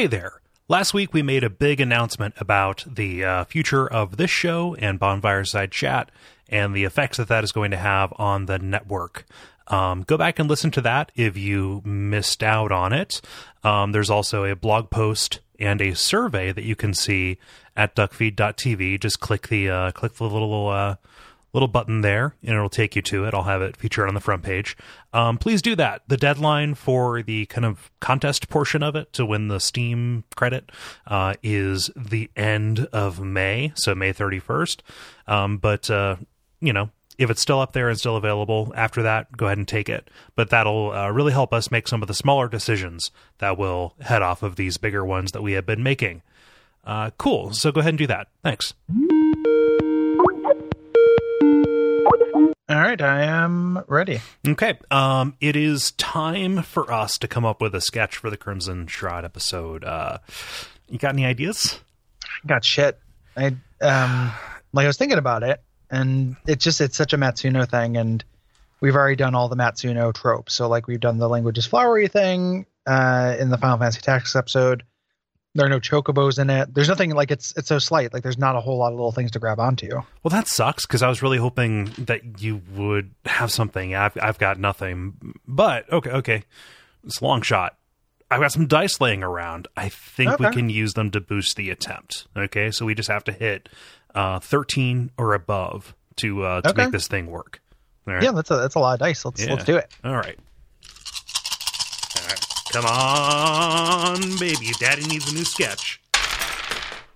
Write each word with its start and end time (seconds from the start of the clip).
Hey 0.00 0.06
there. 0.06 0.40
Last 0.66 0.94
week 0.94 1.12
we 1.12 1.20
made 1.20 1.44
a 1.44 1.50
big 1.50 1.78
announcement 1.78 2.32
about 2.38 2.86
the 2.88 3.22
uh, 3.22 3.44
future 3.44 3.86
of 3.86 4.16
this 4.16 4.30
show 4.30 4.74
and 4.76 4.98
Bonfireside 4.98 5.72
Chat 5.72 6.10
and 6.48 6.74
the 6.74 6.84
effects 6.84 7.18
that 7.18 7.28
that 7.28 7.44
is 7.44 7.52
going 7.52 7.70
to 7.72 7.76
have 7.76 8.10
on 8.16 8.46
the 8.46 8.58
network. 8.58 9.26
Um, 9.66 10.04
go 10.04 10.16
back 10.16 10.38
and 10.38 10.48
listen 10.48 10.70
to 10.70 10.80
that 10.80 11.12
if 11.16 11.36
you 11.36 11.82
missed 11.84 12.42
out 12.42 12.72
on 12.72 12.94
it. 12.94 13.20
Um, 13.62 13.92
there's 13.92 14.08
also 14.08 14.44
a 14.44 14.56
blog 14.56 14.88
post 14.88 15.40
and 15.58 15.82
a 15.82 15.94
survey 15.94 16.50
that 16.50 16.64
you 16.64 16.76
can 16.76 16.94
see 16.94 17.36
at 17.76 17.94
duckfeed.tv. 17.94 19.00
Just 19.00 19.20
click 19.20 19.48
the 19.48 19.68
uh, 19.68 19.90
click 19.90 20.14
the 20.14 20.24
little 20.24 20.68
uh, 20.68 20.96
little 21.52 21.68
button 21.68 22.00
there, 22.00 22.34
and 22.42 22.54
it'll 22.54 22.68
take 22.68 22.94
you 22.94 23.02
to 23.02 23.24
it. 23.24 23.34
I'll 23.34 23.42
have 23.42 23.62
it 23.62 23.76
featured 23.76 24.08
on 24.08 24.14
the 24.14 24.20
front 24.20 24.42
page. 24.42 24.76
Um, 25.12 25.38
please 25.38 25.62
do 25.62 25.74
that. 25.76 26.02
The 26.08 26.16
deadline 26.16 26.74
for 26.74 27.22
the 27.22 27.46
kind 27.46 27.64
of 27.64 27.90
contest 28.00 28.48
portion 28.48 28.82
of 28.82 28.94
it 28.94 29.12
to 29.14 29.26
win 29.26 29.48
the 29.48 29.60
Steam 29.60 30.24
credit 30.36 30.70
uh, 31.06 31.34
is 31.42 31.90
the 31.96 32.30
end 32.36 32.86
of 32.92 33.20
May, 33.20 33.72
so 33.74 33.94
May 33.94 34.12
31st. 34.12 34.80
Um, 35.26 35.58
but 35.58 35.90
uh, 35.90 36.16
you 36.60 36.72
know, 36.72 36.90
if 37.18 37.28
it's 37.28 37.42
still 37.42 37.60
up 37.60 37.72
there 37.72 37.88
and 37.88 37.98
still 37.98 38.16
available 38.16 38.72
after 38.74 39.02
that, 39.02 39.36
go 39.36 39.46
ahead 39.46 39.58
and 39.58 39.68
take 39.68 39.88
it. 39.88 40.08
But 40.36 40.50
that'll 40.50 40.92
uh, 40.92 41.10
really 41.10 41.32
help 41.32 41.52
us 41.52 41.70
make 41.70 41.86
some 41.86 42.02
of 42.02 42.08
the 42.08 42.14
smaller 42.14 42.48
decisions 42.48 43.10
that 43.38 43.58
will 43.58 43.94
head 44.00 44.22
off 44.22 44.42
of 44.42 44.56
these 44.56 44.78
bigger 44.78 45.04
ones 45.04 45.32
that 45.32 45.42
we 45.42 45.52
have 45.52 45.66
been 45.66 45.82
making. 45.82 46.22
Uh, 46.82 47.10
cool. 47.18 47.52
So 47.52 47.72
go 47.72 47.80
ahead 47.80 47.90
and 47.90 47.98
do 47.98 48.06
that. 48.06 48.28
Thanks. 48.42 48.72
All 51.42 52.76
right, 52.76 53.00
I 53.02 53.22
am 53.22 53.82
ready. 53.88 54.20
Okay. 54.46 54.78
Um, 54.92 55.34
it 55.40 55.56
is 55.56 55.90
time 55.92 56.62
for 56.62 56.92
us 56.92 57.18
to 57.18 57.26
come 57.26 57.44
up 57.44 57.60
with 57.60 57.74
a 57.74 57.80
sketch 57.80 58.16
for 58.16 58.30
the 58.30 58.36
Crimson 58.36 58.86
Shroud 58.86 59.24
episode. 59.24 59.84
Uh, 59.84 60.18
you 60.88 60.98
got 60.98 61.14
any 61.14 61.24
ideas? 61.24 61.80
I 62.24 62.46
got 62.46 62.64
shit. 62.64 62.98
I 63.36 63.56
um 63.80 64.32
like 64.72 64.84
I 64.84 64.86
was 64.86 64.96
thinking 64.96 65.18
about 65.18 65.42
it, 65.42 65.60
and 65.90 66.36
it's 66.46 66.62
just 66.62 66.80
it's 66.80 66.96
such 66.96 67.12
a 67.12 67.18
Matsuno 67.18 67.68
thing, 67.68 67.96
and 67.96 68.24
we've 68.80 68.94
already 68.94 69.16
done 69.16 69.34
all 69.34 69.48
the 69.48 69.56
Matsuno 69.56 70.14
tropes. 70.14 70.54
So 70.54 70.68
like 70.68 70.86
we've 70.86 71.00
done 71.00 71.18
the 71.18 71.28
language 71.28 71.58
is 71.58 71.66
flowery 71.66 72.06
thing 72.08 72.66
uh, 72.86 73.36
in 73.38 73.50
the 73.50 73.58
Final 73.58 73.78
Fantasy 73.78 74.00
Tactics 74.00 74.36
episode. 74.36 74.84
There 75.54 75.66
are 75.66 75.68
no 75.68 75.80
chocobos 75.80 76.38
in 76.38 76.48
it. 76.48 76.72
There's 76.72 76.88
nothing 76.88 77.10
like 77.10 77.30
it's 77.32 77.52
it's 77.56 77.66
so 77.68 77.78
slight. 77.80 78.12
Like 78.12 78.22
there's 78.22 78.38
not 78.38 78.54
a 78.54 78.60
whole 78.60 78.78
lot 78.78 78.92
of 78.92 78.94
little 78.94 79.10
things 79.10 79.32
to 79.32 79.40
grab 79.40 79.58
onto. 79.58 79.88
Well, 80.22 80.30
that 80.30 80.46
sucks 80.46 80.86
because 80.86 81.02
I 81.02 81.08
was 81.08 81.22
really 81.22 81.38
hoping 81.38 81.86
that 81.98 82.40
you 82.40 82.62
would 82.74 83.10
have 83.24 83.50
something. 83.50 83.94
I've 83.94 84.16
I've 84.22 84.38
got 84.38 84.60
nothing. 84.60 85.34
But 85.48 85.92
okay, 85.92 86.10
okay, 86.10 86.44
it's 87.04 87.20
a 87.20 87.24
long 87.24 87.42
shot. 87.42 87.76
I've 88.30 88.40
got 88.40 88.52
some 88.52 88.68
dice 88.68 89.00
laying 89.00 89.24
around. 89.24 89.66
I 89.76 89.88
think 89.88 90.38
we 90.38 90.50
can 90.52 90.70
use 90.70 90.94
them 90.94 91.10
to 91.10 91.20
boost 91.20 91.56
the 91.56 91.70
attempt. 91.70 92.28
Okay, 92.36 92.70
so 92.70 92.86
we 92.86 92.94
just 92.94 93.08
have 93.08 93.24
to 93.24 93.32
hit 93.32 93.68
uh, 94.14 94.38
thirteen 94.38 95.10
or 95.18 95.34
above 95.34 95.96
to 96.16 96.44
uh, 96.44 96.60
to 96.60 96.68
Okay. 96.70 96.84
make 96.84 96.92
this 96.92 97.08
thing 97.08 97.26
work. 97.26 97.60
Right. 98.06 98.22
Yeah, 98.22 98.30
that's 98.30 98.52
a 98.52 98.56
that's 98.56 98.76
a 98.76 98.78
lot 98.78 98.92
of 98.94 99.00
dice. 99.00 99.24
Let's 99.24 99.44
Yeah. 99.44 99.54
let's 99.54 99.64
do 99.64 99.76
it. 99.78 99.92
All 100.04 100.14
right. 100.14 100.38
Come 102.72 102.84
on, 102.86 104.20
baby. 104.38 104.70
Daddy 104.78 105.04
needs 105.06 105.30
a 105.30 105.34
new 105.34 105.44
sketch. 105.44 106.00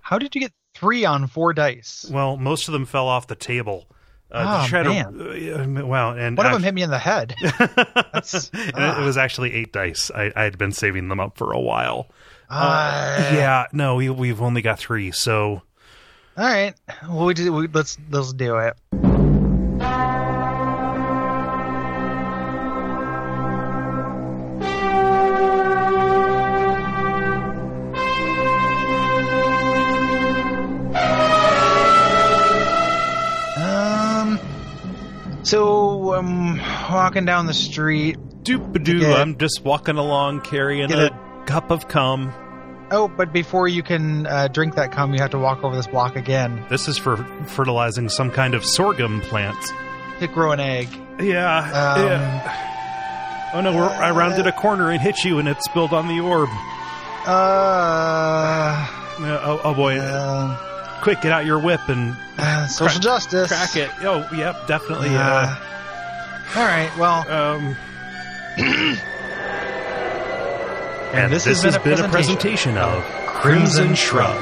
How 0.01 0.17
did 0.19 0.35
you 0.35 0.41
get 0.41 0.51
three 0.73 1.05
on 1.05 1.27
four 1.27 1.53
dice? 1.53 2.05
Well, 2.11 2.35
most 2.37 2.67
of 2.67 2.73
them 2.73 2.85
fell 2.85 3.07
off 3.07 3.27
the 3.27 3.35
table. 3.35 3.87
Uh, 4.31 4.63
Oh, 4.65 4.67
try 4.67 4.83
to- 4.83 4.89
man. 4.89 5.81
uh, 5.81 5.85
wow, 5.85 6.11
and 6.11 6.35
One 6.37 6.45
of 6.47 6.51
them 6.51 6.63
hit 6.63 6.73
me 6.73 6.81
in 6.83 6.89
the 6.89 6.99
head. 6.99 7.35
That's- 7.41 8.49
it, 8.53 8.73
ah. 8.75 9.03
was 9.05 9.17
actually 9.17 9.53
eight 9.53 9.71
dice. 9.71 10.11
I, 10.13 10.31
I 10.35 10.43
had 10.43 10.57
been 10.57 10.71
saving 10.73 11.07
them 11.07 11.19
up 11.21 11.37
for 11.37 11.53
a 11.53 11.59
while. 11.59 12.07
Uh, 12.49 13.31
yeah, 13.33 13.65
no, 13.71 13.95
we 13.95 14.09
we've 14.09 14.41
only 14.41 14.61
got 14.61 14.77
three. 14.77 15.11
So 15.11 15.61
All 16.37 16.43
right. 16.45 16.73
Well, 17.07 17.25
we, 17.25 17.33
do, 17.33 17.51
we 17.53 17.67
let's 17.69 17.97
let's 18.11 18.33
do 18.33 18.57
it. 18.57 18.75
Walking 36.91 37.25
down 37.25 37.45
the 37.47 37.53
street. 37.53 38.17
doop 38.43 38.83
doo. 38.83 39.05
I'm 39.13 39.37
just 39.37 39.63
walking 39.63 39.97
along 39.97 40.41
carrying 40.41 40.87
Get 40.89 40.99
a 40.99 41.43
cup 41.45 41.71
of 41.71 41.87
cum. 41.87 42.33
Oh, 42.91 43.07
but 43.07 43.33
before 43.33 43.67
you 43.67 43.81
can 43.83 44.27
uh, 44.27 44.47
drink 44.47 44.75
that 44.75 44.91
cum, 44.91 45.13
you 45.13 45.19
have 45.19 45.31
to 45.31 45.39
walk 45.39 45.63
over 45.63 45.75
this 45.75 45.87
block 45.87 46.15
again 46.15 46.63
This 46.69 46.87
is 46.87 46.99
for 46.99 47.17
fertilizing 47.47 48.09
some 48.09 48.29
kind 48.29 48.53
of 48.53 48.63
sorghum 48.63 49.21
plant. 49.21 49.57
to 50.19 50.27
grow 50.27 50.51
an 50.51 50.59
egg. 50.59 50.87
Yeah. 51.19 51.57
Um, 51.57 52.05
yeah. 52.05 53.51
Oh 53.55 53.61
no, 53.61 53.73
we're, 53.75 53.87
I 53.89 54.11
rounded 54.11 54.45
a 54.47 54.51
corner 54.51 54.91
and 54.91 55.01
hit 55.01 55.23
you, 55.23 55.39
and 55.39 55.47
it 55.47 55.57
spilled 55.63 55.93
on 55.93 56.07
the 56.07 56.19
orb. 56.19 56.49
Uh, 57.25 58.87
Yeah, 59.19 59.39
oh, 59.43 59.61
oh 59.63 59.73
boy! 59.73 59.97
uh, 59.97 61.01
Quick, 61.01 61.21
get 61.21 61.31
out 61.31 61.45
your 61.45 61.59
whip 61.59 61.79
and 61.87 62.15
uh, 62.37 62.67
social 62.67 62.93
Crack- 62.99 63.01
justice. 63.03 63.47
crack 63.47 63.75
it. 63.77 63.89
Oh, 64.01 64.27
yep, 64.35 64.67
definitely. 64.67 65.09
Uh, 65.15 65.21
Uh, 65.21 65.55
all 66.55 66.63
right. 66.63 66.91
Well, 66.97 67.29
um, 67.29 67.75
and, 71.13 71.33
this, 71.33 71.45
has 71.45 71.63
been, 71.79 71.99
a, 71.99 72.09
presentation 72.09 72.77
of 72.77 73.03
Crimson 73.25 73.95
Shrub. 73.95 74.35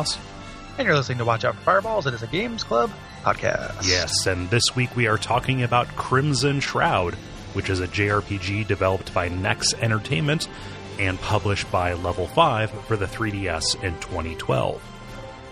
Name 0.00 0.06
is 0.06 0.16
Kole 0.16 0.18
Ross. 0.18 0.78
and 0.78 0.86
you're 0.86 0.96
listening 0.96 1.18
to 1.18 1.24
Watch 1.24 1.44
Out 1.44 1.54
for 1.56 1.60
Fireballs. 1.62 2.06
It 2.06 2.14
is 2.14 2.22
a 2.22 2.26
Games 2.26 2.64
Club 2.64 2.90
podcast. 3.22 3.86
Yes, 3.88 4.26
and 4.26 4.48
this 4.50 4.74
week 4.74 4.94
we 4.96 5.06
are 5.06 5.18
talking 5.18 5.62
about 5.62 5.88
Crimson 5.88 6.60
Shroud, 6.60 7.14
which 7.54 7.68
is 7.70 7.80
a 7.80 7.86
JRPG 7.88 8.66
developed 8.66 9.12
by 9.12 9.28
Nex 9.28 9.74
Entertainment 9.74 10.48
and 10.98 11.20
published 11.20 11.70
by 11.70 11.92
Level 11.94 12.26
5 12.28 12.70
for 12.86 12.96
the 12.96 13.06
3DS 13.06 13.82
in 13.82 13.98
2012. 14.00 14.74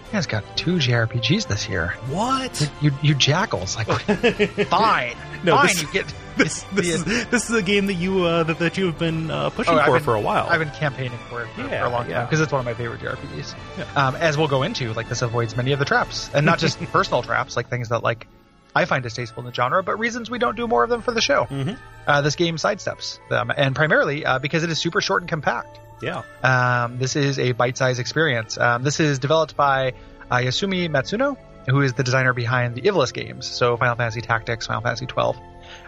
You 0.07 0.13
guys 0.13 0.27
got 0.27 0.57
two 0.57 0.77
JRPGs 0.77 1.47
this 1.49 1.69
year. 1.69 1.89
What? 2.09 2.71
You 2.81 2.91
you 3.03 3.15
jackals. 3.15 3.77
Like, 3.77 3.87
fine, 4.69 5.15
No, 5.45 5.57
fine. 5.57 5.67
this- 5.67 5.83
you 5.83 5.93
get 5.93 6.07
This, 6.39 6.63
this, 6.73 6.87
is, 6.89 7.05
this 7.05 7.51
is 7.51 7.57
a 7.57 7.63
game 7.63 7.87
that 7.87 7.95
you 7.95 8.23
uh, 8.25 8.45
that, 8.45 8.59
that 8.61 8.79
you've 8.79 8.99
been 8.99 9.31
uh, 9.31 9.51
pushing 9.51 9.75
Oh, 9.75 9.85
for 9.85 9.93
been- 9.95 10.03
for 10.03 10.15
a 10.15 10.21
while. 10.21 10.47
I've 10.49 10.61
been 10.61 10.71
campaigning 10.71 11.19
for 11.29 11.43
it 11.43 11.49
for, 11.55 11.63
Yeah, 11.63 11.81
for 11.83 11.87
a 11.87 11.91
long 11.91 12.09
time 12.09 12.25
because 12.27 12.41
it's 12.41 12.53
one 12.53 12.61
of 12.61 12.65
my 12.65 12.75
favorite 12.75 13.01
JRPGs. 13.01 13.97
Um, 13.97 14.15
as 14.17 14.39
we'll 14.39 14.49
go 14.49 14.63
into, 14.63 14.93
like 14.95 15.09
this 15.09 15.23
avoids 15.23 15.57
many 15.57 15.73
of 15.73 15.79
the 15.79 15.85
traps, 15.85 16.31
and 16.33 16.47
not 16.47 16.59
just 16.59 16.79
personal 16.93 17.23
traps, 17.23 17.57
like 17.57 17.69
things 17.69 17.89
that 17.91 18.03
like 18.03 18.27
I 18.75 18.85
find 18.85 19.03
distasteful 19.03 19.41
in 19.43 19.47
the 19.47 19.53
genre, 19.55 19.83
but 19.83 19.99
reasons 19.99 20.31
we 20.31 20.39
don't 20.39 20.57
do 20.57 20.69
more 20.69 20.85
of 20.85 20.91
them 20.91 21.03
for 21.03 21.13
the 21.13 21.21
show. 21.21 21.45
Mhm. 21.47 21.77
Uh, 22.07 22.21
this 22.23 22.37
game 22.37 22.57
sidesteps 22.57 23.19
them, 23.29 23.51
and 23.55 23.75
primarily 23.75 24.25
uh, 24.25 24.39
because 24.39 24.63
it 24.63 24.71
is 24.71 24.79
super 24.79 25.01
short 25.01 25.23
and 25.23 25.29
compact. 25.29 25.81
yeah. 26.01 26.23
Um, 26.45 26.99
this 26.99 27.17
is 27.17 27.39
a 27.39 27.53
bite-sized 27.53 27.99
experience. 27.99 28.57
Um, 28.57 28.83
this 28.85 29.01
is 29.01 29.19
developed 29.19 29.57
by 29.57 29.95
uh, 30.31 30.37
Yasumi 30.37 30.89
Matsuno, 30.89 31.37
who 31.67 31.81
is 31.83 31.95
the 31.95 32.05
designer 32.05 32.33
behind 32.33 32.75
the 32.77 32.83
Ivalice 32.83 33.13
games, 33.13 33.47
so 33.47 33.77
Final 33.77 33.97
Fantasy 33.97 34.21
Tactics, 34.23 34.67
Final 34.69 34.81
Fantasy 34.83 35.07
12, 35.07 35.37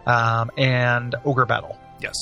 um, 0.06 0.50
and 0.56 1.14
Ogre 1.24 1.46
Battle. 1.46 1.78
Yes. 2.00 2.14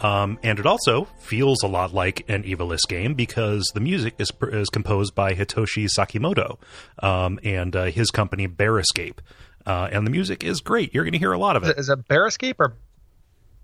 Um, 0.00 0.38
and 0.42 0.58
it 0.58 0.66
also 0.66 1.04
feels 1.18 1.62
a 1.62 1.66
lot 1.66 1.94
like 1.94 2.28
an 2.28 2.42
Ivalice 2.42 2.86
game 2.86 3.14
because 3.14 3.70
the 3.74 3.80
music 3.80 4.14
is, 4.18 4.30
is 4.42 4.68
composed 4.68 5.14
by 5.14 5.32
Hitoshi 5.32 5.88
Sakimoto 5.88 6.58
um, 7.02 7.40
and 7.42 7.74
uh, 7.74 7.84
his 7.84 8.10
company 8.10 8.46
Bear 8.46 8.78
Escape. 8.78 9.20
Uh, 9.64 9.88
and 9.90 10.06
the 10.06 10.10
music 10.10 10.44
is 10.44 10.60
great. 10.60 10.94
You're 10.94 11.04
going 11.04 11.12
to 11.12 11.18
hear 11.18 11.32
a 11.32 11.38
lot 11.38 11.56
of 11.56 11.64
it. 11.64 11.78
Is 11.78 11.88
it 11.88 12.06
Bear 12.06 12.26
Escape 12.26 12.60
or 12.60 12.74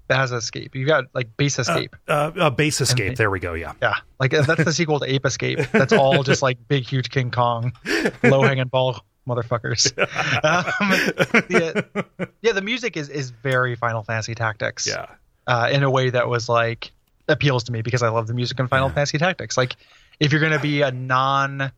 Baz 0.09 0.33
Escape? 0.33 0.75
You 0.75 0.87
got 0.87 1.05
like 1.15 1.37
Base 1.37 1.59
Escape. 1.59 1.95
Uh, 2.09 2.33
uh, 2.37 2.51
Base 2.51 2.81
Escape. 2.81 3.17
There 3.17 3.31
we 3.31 3.39
go. 3.39 3.53
Yeah. 3.53 3.75
Yeah, 3.81 3.95
like 4.19 4.35
uh, 4.35 4.43
that's 4.43 4.65
the 4.65 4.73
sequel 4.73 4.99
to 5.01 5.13
Ape 5.13 5.27
Escape. 5.27 5.61
That's 5.71 5.93
all 5.93 6.23
just 6.25 6.43
like 6.43 6.67
big, 6.67 6.85
huge 6.85 7.11
King 7.11 7.31
Kong, 7.31 7.73
low 8.23 8.43
hanging 8.43 8.67
ball 8.67 9.05
motherfuckers. 9.29 9.93
um, 10.45 11.45
yeah, 11.49 12.29
yeah, 12.43 12.53
the 12.53 12.63
music 12.63 12.97
is 12.97 13.09
is 13.09 13.31
very 13.31 13.75
Final 13.77 14.03
Fantasy 14.03 14.35
Tactics. 14.35 14.87
Yeah. 14.87 15.07
uh, 15.47 15.69
in 15.73 15.83
a 15.83 15.91
way 15.91 16.11
that 16.11 16.29
was 16.29 16.49
like 16.49 16.91
appeals 17.29 17.65
to 17.65 17.73
me 17.73 17.83
because 17.83 18.03
I 18.03 18.09
love 18.09 18.27
the 18.27 18.35
music 18.35 18.59
in 18.59 18.69
Final 18.69 18.89
Fantasy 18.89 19.19
Tactics. 19.19 19.57
Like 19.57 19.77
if 20.21 20.33
you're 20.33 20.41
going 20.41 20.53
to 20.53 20.59
be 20.61 20.83
a 20.83 20.91
non, 20.91 21.73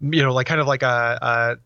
you 0.00 0.22
know, 0.22 0.32
like 0.32 0.46
kind 0.46 0.60
of 0.60 0.66
like 0.66 0.82
a, 0.82 1.18
a 1.20 1.56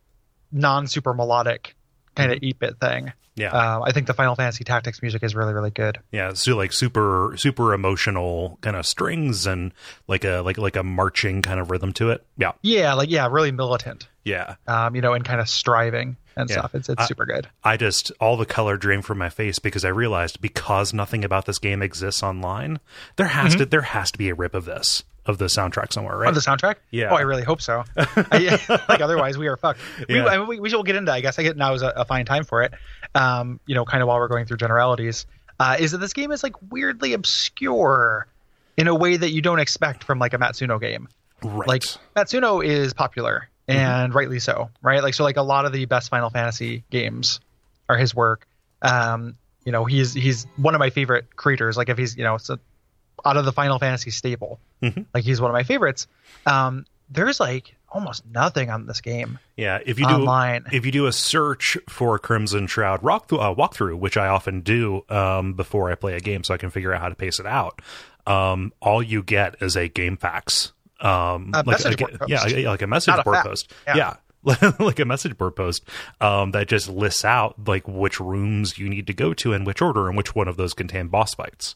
non 0.52 0.86
super 0.86 1.14
melodic 1.14 1.74
kind 2.18 2.32
of 2.32 2.38
8 2.42 2.58
bit 2.58 2.80
thing. 2.80 3.12
Yeah. 3.34 3.52
Uh, 3.52 3.82
I 3.84 3.92
think 3.92 4.08
the 4.08 4.14
Final 4.14 4.34
Fantasy 4.34 4.64
Tactics 4.64 5.00
music 5.00 5.22
is 5.22 5.34
really 5.34 5.54
really 5.54 5.70
good. 5.70 5.98
Yeah, 6.10 6.32
so 6.34 6.56
like 6.56 6.72
super 6.72 7.34
super 7.36 7.72
emotional 7.72 8.58
kind 8.62 8.74
of 8.76 8.84
strings 8.84 9.46
and 9.46 9.72
like 10.08 10.24
a 10.24 10.40
like 10.40 10.58
like 10.58 10.74
a 10.76 10.82
marching 10.82 11.40
kind 11.42 11.60
of 11.60 11.70
rhythm 11.70 11.92
to 11.94 12.10
it. 12.10 12.26
Yeah. 12.36 12.52
Yeah, 12.62 12.94
like 12.94 13.10
yeah, 13.10 13.28
really 13.30 13.52
militant. 13.52 14.08
Yeah. 14.24 14.56
Um, 14.66 14.96
you 14.96 15.00
know, 15.02 15.14
and 15.14 15.24
kind 15.24 15.40
of 15.40 15.48
striving 15.48 16.16
and 16.36 16.50
Yeah. 16.50 16.58
stuff. 16.58 16.74
It's 16.74 16.88
it's 16.88 17.00
I- 17.02 17.06
super 17.06 17.26
good. 17.26 17.46
I 17.62 17.76
just 17.76 18.10
all 18.20 18.36
the 18.36 18.44
color 18.44 18.76
drained 18.76 19.04
from 19.04 19.18
my 19.18 19.28
face 19.28 19.60
because 19.60 19.84
I 19.84 19.88
realized 19.90 20.40
because 20.40 20.92
nothing 20.92 21.24
about 21.24 21.46
this 21.46 21.60
game 21.60 21.80
exists 21.80 22.24
online, 22.24 22.80
there 23.16 23.28
has 23.28 23.54
to 23.54 23.66
there 23.66 23.82
has 23.82 24.10
to 24.10 24.18
be 24.18 24.30
a 24.30 24.34
rip 24.34 24.54
of 24.56 24.64
this 24.64 25.04
of 25.28 25.38
the 25.38 25.46
soundtrack 25.46 25.92
somewhere, 25.92 26.16
right? 26.16 26.28
On 26.28 26.34
the 26.34 26.40
soundtrack? 26.40 26.76
Yeah. 26.90 27.10
Oh, 27.10 27.16
I 27.16 27.20
really 27.20 27.42
hope 27.42 27.60
so. 27.60 27.84
I, 27.96 28.84
like 28.88 29.00
otherwise, 29.00 29.38
we 29.38 29.46
are 29.46 29.56
fucked. 29.56 29.80
We, 30.08 30.16
Yeah. 30.16 30.26
I 30.26 30.38
mean, 30.38 30.46
we, 30.46 30.60
we 30.60 30.70
should 30.70 30.84
get 30.86 30.96
into. 30.96 31.12
I 31.12 31.20
guess 31.20 31.38
I 31.38 31.42
get 31.42 31.56
now 31.56 31.74
is 31.74 31.82
a, 31.82 31.88
a 31.88 32.04
fine 32.04 32.24
time 32.24 32.44
for 32.44 32.62
it. 32.62 32.72
Um, 33.14 33.60
you 33.66 33.74
know, 33.74 33.84
kind 33.84 34.02
of 34.02 34.08
while 34.08 34.18
we're 34.18 34.28
going 34.28 34.46
through 34.46 34.56
generalities, 34.56 35.26
uh, 35.60 35.76
is 35.78 35.92
that 35.92 35.98
this 35.98 36.12
game 36.12 36.32
is 36.32 36.42
like 36.42 36.54
weirdly 36.70 37.12
obscure 37.12 38.26
in 38.76 38.88
a 38.88 38.94
way 38.94 39.16
that 39.16 39.30
you 39.30 39.42
don't 39.42 39.58
expect 39.58 40.04
from 40.04 40.18
like 40.18 40.32
a 40.32 40.38
Matsuno 40.38 40.80
game. 40.80 41.08
right. 41.42 41.68
Like 41.68 41.82
Matsuno 42.16 42.64
is 42.64 42.94
popular 42.94 43.48
and 43.66 44.14
rightly 44.14 44.38
so, 44.38 44.70
right? 44.82 45.02
Like 45.02 45.14
so, 45.14 45.24
like 45.24 45.36
a 45.36 45.42
lot 45.42 45.66
of 45.66 45.72
the 45.72 45.84
best 45.84 46.08
Final 46.10 46.30
Fantasy 46.30 46.84
games 46.90 47.40
are 47.88 47.96
his 47.96 48.14
work. 48.14 48.46
Um, 48.80 49.36
you 49.64 49.72
know, 49.72 49.84
he's 49.84 50.14
he's 50.14 50.46
one 50.56 50.74
of 50.74 50.78
my 50.78 50.90
favorite 50.90 51.36
creators. 51.36 51.76
Like 51.76 51.90
if 51.90 51.98
he's 51.98 52.16
you 52.16 52.24
know, 52.24 52.38
so 52.38 52.58
out 53.24 53.36
of 53.36 53.44
the 53.44 53.52
Final 53.52 53.78
Fantasy 53.78 54.10
stable, 54.10 54.58
Mhm. 54.82 55.06
like 55.14 55.24
he's 55.24 55.40
one 55.40 55.50
of 55.50 55.54
my 55.54 55.62
favorites. 55.64 56.06
Um, 56.46 56.86
there's 57.10 57.40
like 57.40 57.74
almost 57.90 58.22
nothing 58.26 58.68
on 58.70 58.84
this 58.84 59.00
game 59.00 59.38
yeah, 59.56 59.78
if 59.86 59.98
you 59.98 60.06
do 60.06 60.12
online. 60.14 60.66
if 60.72 60.84
you 60.84 60.92
do 60.92 61.06
a 61.06 61.12
search 61.12 61.78
for 61.88 62.18
Crimson 62.18 62.66
Shroud 62.66 63.02
rock 63.02 63.32
uh, 63.32 63.54
walkthrough, 63.54 63.98
which 63.98 64.16
I 64.18 64.26
often 64.28 64.60
do 64.60 65.04
um, 65.08 65.54
before 65.54 65.90
I 65.90 65.94
play 65.94 66.14
a 66.14 66.20
game, 66.20 66.44
so 66.44 66.52
I 66.52 66.58
can 66.58 66.68
figure 66.70 66.92
out 66.92 67.00
how 67.00 67.08
to 67.08 67.14
pace 67.14 67.40
it 67.40 67.46
out. 67.46 67.80
Um, 68.26 68.72
all 68.82 69.02
you 69.02 69.22
get 69.22 69.56
is 69.62 69.74
a 69.74 69.88
GameFAQs, 69.88 70.72
um, 71.00 71.50
A 71.54 71.58
like, 71.58 71.66
message 71.66 71.86
like- 72.00 72.18
board 72.18 72.20
post. 72.20 72.30
yeah, 72.56 72.68
like 72.70 72.82
a 72.82 72.86
message 72.86 73.14
Not 73.16 73.24
board 73.24 73.38
post, 73.42 73.72
Yeah. 73.86 73.96
yeah. 73.96 74.14
like 74.78 75.00
a 75.00 75.04
message 75.04 75.36
board 75.36 75.56
post 75.56 75.82
um, 76.20 76.52
that 76.52 76.68
just 76.68 76.88
lists 76.88 77.24
out 77.24 77.56
like 77.66 77.88
which 77.88 78.20
rooms 78.20 78.78
you 78.78 78.88
need 78.88 79.06
to 79.08 79.12
go 79.12 79.34
to 79.34 79.52
in 79.52 79.64
which 79.64 79.82
order 79.82 80.06
and 80.08 80.16
which 80.16 80.34
one 80.34 80.46
of 80.46 80.56
those 80.56 80.74
contain 80.74 81.08
boss 81.08 81.34
fights. 81.34 81.74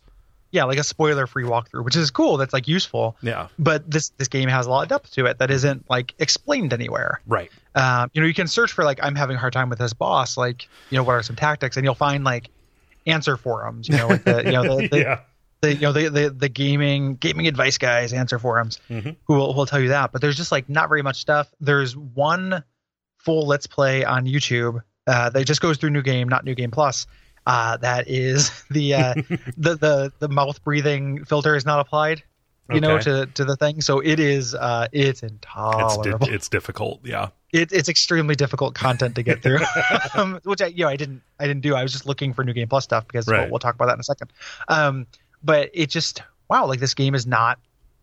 Yeah, 0.52 0.64
like 0.64 0.78
a 0.78 0.84
spoiler 0.84 1.26
free 1.26 1.44
walkthrough, 1.44 1.84
which 1.84 1.96
is 1.96 2.10
cool. 2.12 2.37
That's 2.37 2.52
like 2.52 2.69
useful. 2.69 3.16
Yeah, 3.22 3.49
But 3.58 3.90
this 3.90 4.10
this 4.19 4.28
game 4.28 4.49
has 4.49 4.66
a 4.66 4.70
lot 4.70 4.82
of 4.82 4.88
depth 4.90 5.10
to 5.14 5.26
it 5.26 5.38
that 5.38 5.50
isn't 5.50 5.88
like 5.90 6.14
explained 6.20 6.72
anywhere. 6.72 7.20
right. 7.26 7.50
um, 7.75 8.10
you 8.12 8.20
know, 8.20 8.26
you 8.28 8.34
can 8.34 8.46
search 8.46 8.70
for 8.72 8.84
like 8.84 9.00
I'm 9.02 9.14
having 9.16 9.37
a 9.37 9.38
hard 9.40 9.52
time 9.54 9.69
with 9.70 9.78
this 9.81 9.93
boss. 9.94 10.37
Like, 10.37 10.69
you 10.90 10.96
know, 10.99 11.02
what 11.04 11.14
are 11.14 11.22
some 11.22 11.37
tactics? 11.37 11.76
And 11.76 11.84
you'll 11.84 11.94
find 11.94 12.22
like 12.22 12.50
answer 13.06 13.37
forums. 13.37 13.88
You 13.88 13.96
know, 13.96 14.06
like 14.08 14.25
the 14.25 14.44
you 14.44 14.52
know 14.52 14.62
the, 14.76 14.88
the, 14.93 14.99
yeah, 14.99 15.20
the 15.62 15.75
you 15.75 15.81
know 15.81 15.93
the, 15.93 16.08
the 16.10 16.31
the 16.31 16.49
gaming 16.50 17.16
gaming 17.16 17.46
advice 17.49 17.78
guys 17.78 18.12
answer 18.12 18.38
forums 18.38 18.78
Mhm. 18.90 19.16
who 19.25 19.34
will, 19.34 19.52
who 19.54 19.58
will 19.58 19.66
tell 19.66 19.81
you 19.81 19.88
that. 19.88 20.12
But 20.12 20.20
there's 20.20 20.37
just 20.37 20.52
like 20.52 20.69
not 20.69 20.88
very 20.88 21.02
much 21.02 21.16
stuff. 21.16 21.49
There's 21.60 21.96
one 21.96 22.62
full 23.19 23.46
let's 23.46 23.66
play 23.66 24.04
on 24.04 24.26
YouTube 24.26 24.82
uh, 25.06 25.31
that 25.31 25.46
just 25.46 25.60
goes 25.62 25.78
through 25.78 25.90
New 25.90 26.02
Game, 26.02 26.28
not 26.28 26.44
New 26.44 26.54
Game 26.54 26.70
Plus. 26.70 27.06
Uh, 27.47 27.77
that 27.79 28.09
is 28.09 28.50
the 28.71 28.94
uh, 28.94 29.15
the 29.56 29.75
the 29.77 30.12
the 30.21 30.29
mouth 30.29 30.62
breathing 30.65 31.25
filter 31.25 31.56
is 31.56 31.65
not 31.67 31.81
applied. 31.81 32.23
You 32.73 32.81
know, 32.81 32.99
to 32.99 33.27
to 33.27 33.44
the 33.44 33.56
thing. 33.56 33.81
So 33.83 34.00
it 34.00 34.19
is 34.21 34.55
uh, 34.55 34.87
it's 34.93 35.23
it's 35.23 35.33
intolerable 35.33 36.27
di- 36.29 36.33
it's 36.33 36.49
difficult. 36.49 37.00
Yeah, 37.05 37.29
it, 37.53 37.71
it's 37.73 37.89
extremely 37.91 38.35
difficult 38.35 38.75
content 38.75 39.17
to 39.17 39.23
get 39.23 39.43
through, 39.43 39.59
um, 40.15 40.41
which 40.44 40.62
I 40.62 40.67
you 40.67 40.85
know 40.85 40.89
I 40.89 40.97
didn't 40.97 41.23
I 41.39 41.47
didn't 41.47 41.62
do. 41.62 41.75
I 41.75 41.83
was 41.83 41.93
just 41.93 42.06
looking 42.06 42.33
for 42.33 42.44
new 42.44 42.55
game 42.55 42.69
plus 42.69 42.85
stuff 42.85 43.06
because 43.06 43.27
Right. 43.29 43.41
we'll, 43.41 43.50
we'll 43.50 43.59
talk 43.59 43.75
about 43.75 43.87
that 43.87 43.95
in 43.95 44.00
a 44.00 44.05
second. 44.05 44.33
Um, 44.69 45.06
but 45.43 45.71
it 45.75 45.91
just 45.91 46.23
wow, 46.49 46.67
like 46.67 46.81
this 46.81 46.95
game 46.95 47.15
is 47.15 47.27
not 47.27 47.59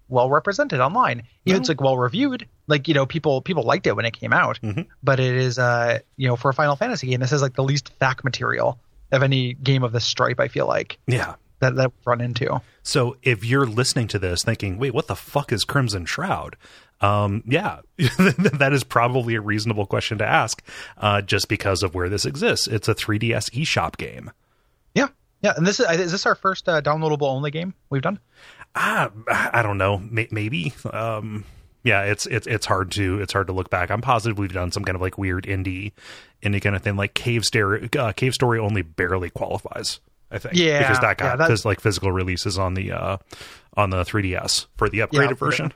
well 0.07 0.29
represented 0.29 0.81
online. 0.81 1.23
No. 1.45 1.55
it's 1.55 1.69
like 1.69 1.81
well 1.81 1.97
reviewed. 1.97 2.45
Like 2.67 2.87
you 2.87 2.93
know 2.93 3.07
people 3.07 3.41
people 3.41 3.63
liked 3.63 3.87
it 3.87 3.95
when 3.95 4.05
it 4.05 4.11
came 4.13 4.33
out, 4.33 4.59
Mhm. 4.61 4.85
but 5.01 5.19
it 5.19 5.35
is 5.35 5.57
uh 5.57 5.99
you 6.17 6.27
know 6.27 6.35
for 6.35 6.49
a 6.49 6.53
Final 6.53 6.75
Fantasy 6.75 7.07
game 7.07 7.21
this 7.21 7.31
is 7.31 7.41
like 7.41 7.55
the 7.55 7.63
least 7.63 7.97
FAQ 7.99 8.23
material 8.23 8.77
of 9.11 9.23
any 9.23 9.53
game 9.53 9.83
of 9.83 9.91
this 9.91 10.05
stripe. 10.05 10.39
I 10.39 10.47
feel 10.47 10.67
like 10.67 10.97
yeah. 11.07 11.35
that 11.59 11.75
that 11.75 11.91
we've 11.91 12.07
run 12.07 12.21
into. 12.21 12.61
So 12.83 13.17
if 13.23 13.45
you're 13.45 13.65
listening 13.65 14.07
to 14.09 14.19
this 14.19 14.43
thinking, 14.43 14.77
wait, 14.77 14.93
what 14.93 15.07
the 15.07 15.15
fuck 15.15 15.51
is 15.51 15.63
Crimson 15.63 16.05
Shroud? 16.05 16.55
Um, 17.01 17.43
yeah, 17.47 17.79
that 17.97 18.71
is 18.73 18.83
probably 18.83 19.35
a 19.35 19.41
reasonable 19.41 19.85
question 19.85 20.17
to 20.17 20.25
ask, 20.25 20.61
uh, 20.97 21.21
just 21.21 21.47
because 21.47 21.81
of 21.81 21.95
where 21.95 22.09
this 22.09 22.25
exists. 22.25 22.67
It's 22.67 22.89
a 22.89 22.95
3DS 22.95 23.51
eShop 23.51 23.97
game. 23.97 24.31
Yeah. 24.93 25.07
Yeah, 25.41 25.53
and 25.55 25.65
this 25.65 25.79
is 25.79 25.89
is 25.89 26.11
this 26.11 26.25
our 26.25 26.35
first 26.35 26.67
uh, 26.67 26.81
downloadable 26.81 27.29
only 27.29 27.51
game 27.51 27.73
we've 27.89 28.01
done? 28.01 28.19
Ah, 28.75 29.09
I 29.29 29.61
don't 29.61 29.77
know, 29.77 29.97
May- 29.97 30.27
maybe. 30.31 30.73
Um, 30.91 31.45
yeah, 31.83 32.03
it's 32.03 32.25
it's 32.25 32.45
it's 32.47 32.65
hard 32.65 32.91
to 32.91 33.21
it's 33.21 33.33
hard 33.33 33.47
to 33.47 33.53
look 33.53 33.69
back. 33.69 33.89
I'm 33.91 34.01
positive 34.01 34.37
we've 34.37 34.51
done 34.53 34.71
some 34.71 34.83
kind 34.83 34.95
of 34.95 35.01
like 35.01 35.17
weird 35.17 35.45
indie 35.45 35.91
indie 36.43 36.61
kind 36.61 36.75
of 36.75 36.81
thing. 36.81 36.95
Like 36.95 37.13
Cave 37.13 37.45
Story, 37.45 37.89
uh, 37.97 38.11
Cave 38.13 38.33
Story 38.33 38.59
only 38.59 38.81
barely 38.81 39.29
qualifies. 39.29 39.99
I 40.31 40.37
think, 40.37 40.55
Yeah, 40.55 40.79
because 40.79 40.99
that 40.99 41.17
got 41.17 41.37
that- 41.39 41.47
because 41.47 41.65
like 41.65 41.79
physical 41.79 42.11
releases 42.11 42.59
on 42.59 42.73
the 42.75 42.91
uh 42.91 43.17
on 43.75 43.89
the 43.89 44.03
3DS 44.03 44.67
for 44.77 44.89
the 44.89 44.99
upgraded 44.99 45.29
Yeah, 45.29 45.33
version. 45.35 45.73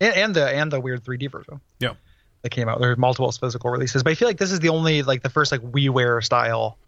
And, 0.00 0.14
and 0.14 0.34
the 0.34 0.48
and 0.48 0.70
the 0.72 0.80
weird 0.80 1.04
3D 1.04 1.30
version. 1.30 1.60
Yeah. 1.78 1.94
that 2.42 2.50
came 2.50 2.68
out. 2.68 2.80
There 2.80 2.90
are 2.92 2.96
multiple 2.96 3.30
physical 3.32 3.70
releases, 3.70 4.02
but 4.02 4.10
I 4.10 4.14
feel 4.14 4.28
like 4.28 4.38
this 4.38 4.52
is 4.52 4.60
the 4.60 4.68
only 4.70 5.02
like 5.02 5.22
the 5.22 5.30
first 5.30 5.52
like 5.52 5.60
WiiWare 5.62 6.22
style, 6.24 6.78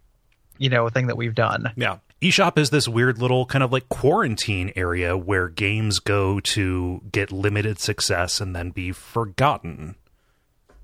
you 0.58 0.68
know, 0.70 0.88
thing 0.88 1.06
that 1.08 1.16
we've 1.16 1.34
done. 1.34 1.70
Yeah. 1.76 1.98
eShop 2.20 2.58
is 2.58 2.70
this 2.70 2.88
weird 2.88 3.18
little 3.18 3.46
kind 3.46 3.62
of 3.62 3.72
like 3.72 3.88
quarantine 3.88 4.72
area 4.74 5.16
where 5.16 5.48
games 5.48 6.00
go 6.00 6.40
to 6.40 7.02
get 7.12 7.30
limited 7.30 7.78
success 7.78 8.40
and 8.40 8.54
then 8.56 8.70
be 8.70 8.92
forgotten. 8.92 9.94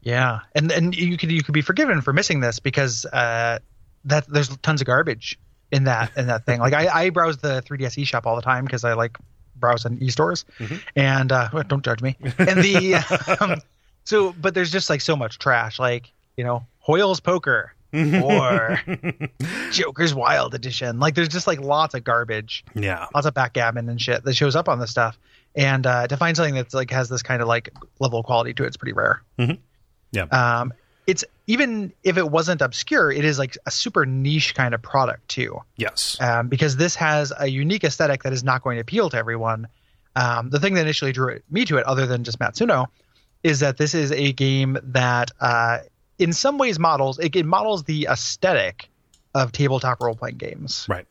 Yeah, 0.03 0.41
and 0.55 0.71
and 0.71 0.95
you 0.95 1.17
could 1.17 1.33
you 1.33 1.43
could 1.43 1.55
be 1.55 1.63
forgiven 1.63 2.03
for 2.03 2.13
missing 2.13 2.41
this 2.41 2.61
because 2.61 3.05
uh, 3.07 3.59
that 4.05 4.27
there's 4.29 4.55
tons 4.59 4.81
of 4.81 4.87
garbage 4.87 5.39
in 5.73 5.85
that 5.85 6.13
in 6.17 6.27
that 6.29 6.45
thing. 6.47 6.61
Like 6.61 6.75
I, 6.75 6.89
I 6.89 7.11
browse 7.11 7.39
the 7.39 7.63
3ds 7.63 8.03
eShop 8.05 8.27
all 8.27 8.37
the 8.37 8.43
time 8.43 8.65
because 8.65 8.85
I 8.85 8.93
like 8.93 9.19
browsing 9.57 9.99
e-stores, 10.03 10.45
and 10.95 11.33
uh, 11.33 11.49
don't 11.69 11.85
judge 11.85 12.03
me. 12.03 12.17
And 12.39 12.63
the 12.63 13.37
um, 13.41 13.61
so, 14.05 14.33
but 14.33 14.55
there's 14.55 14.71
just 14.71 14.91
like 14.91 15.01
so 15.01 15.17
much 15.17 15.39
trash, 15.39 15.79
like 15.79 16.13
you 16.37 16.45
know 16.45 16.67
Hoyle's 16.79 17.21
Poker 17.21 17.74
or 17.95 18.81
Joker's 19.71 20.15
Wild 20.15 20.55
Edition. 20.55 20.99
Like 21.01 21.15
there's 21.15 21.29
just 21.29 21.47
like 21.47 21.61
lots 21.61 21.95
of 21.95 22.05
garbage. 22.05 22.65
Yeah. 22.75 23.07
lots 23.15 23.27
of 23.27 23.35
backgammon 23.35 23.89
and 23.89 24.01
shit 24.01 24.25
that 24.25 24.35
shows 24.35 24.57
up 24.57 24.69
on 24.69 24.79
this 24.79 24.91
stuff. 24.91 25.19
And 25.55 25.87
uh, 25.87 26.07
to 26.09 26.17
find 26.17 26.37
something 26.37 26.55
that's 26.55 26.75
like 26.75 26.91
has 26.91 27.09
this 27.09 27.23
kind 27.23 27.41
of 27.43 27.49
like 27.49 27.71
level 28.01 28.19
of 28.19 28.27
quality 28.27 28.55
to 28.55 28.65
it, 28.65 28.69
it's 28.69 28.77
pretty 28.77 28.93
rare. 28.93 29.23
Mm-hmm. 29.39 29.61
Yeah. 30.13 30.25
Um, 30.25 30.73
it's 31.07 31.25
even 31.47 31.93
if 32.03 32.17
it 32.17 32.29
wasn't 32.31 32.63
obscure, 32.63 33.13
it 33.13 33.25
is 33.25 33.39
like 33.39 33.57
a 33.67 33.71
super 33.71 34.07
niche 34.07 34.55
kind 34.55 34.75
of 34.75 34.81
product 34.81 35.29
too, 35.29 35.61
Yes. 35.77 36.19
um, 36.21 36.49
because 36.49 36.77
this 36.77 36.95
has 36.97 37.31
a 37.39 37.47
unique 37.47 37.85
aesthetic 37.85 38.23
that 38.23 38.33
is 38.33 38.43
not 38.43 38.63
going 38.63 38.77
to 38.77 38.81
appeal 38.81 39.11
to 39.11 39.17
everyone. 39.19 39.69
Um, 40.17 40.49
the 40.49 40.59
thing 40.61 40.75
that 40.75 40.81
initially 40.83 41.13
drew 41.13 41.41
me 41.51 41.67
to 41.67 41.77
it, 41.77 41.85
other 41.85 42.07
than 42.07 42.25
just 42.25 42.39
Matsuno, 42.39 42.87
is 43.43 43.61
that 43.61 43.77
this 43.77 43.95
is 43.95 44.13
a 44.13 44.33
game 44.33 44.79
that, 44.83 45.31
uh, 45.41 45.81
in 46.19 46.33
some 46.33 46.59
ways, 46.59 46.79
models 46.79 47.19
it, 47.19 47.35
it 47.37 47.47
models 47.47 47.85
the 47.85 48.09
aesthetic 48.11 48.89
of 49.35 49.53
tabletop 49.53 50.01
role 50.01 50.15
playing 50.15 50.37
games, 50.37 50.87
Right. 50.89 51.07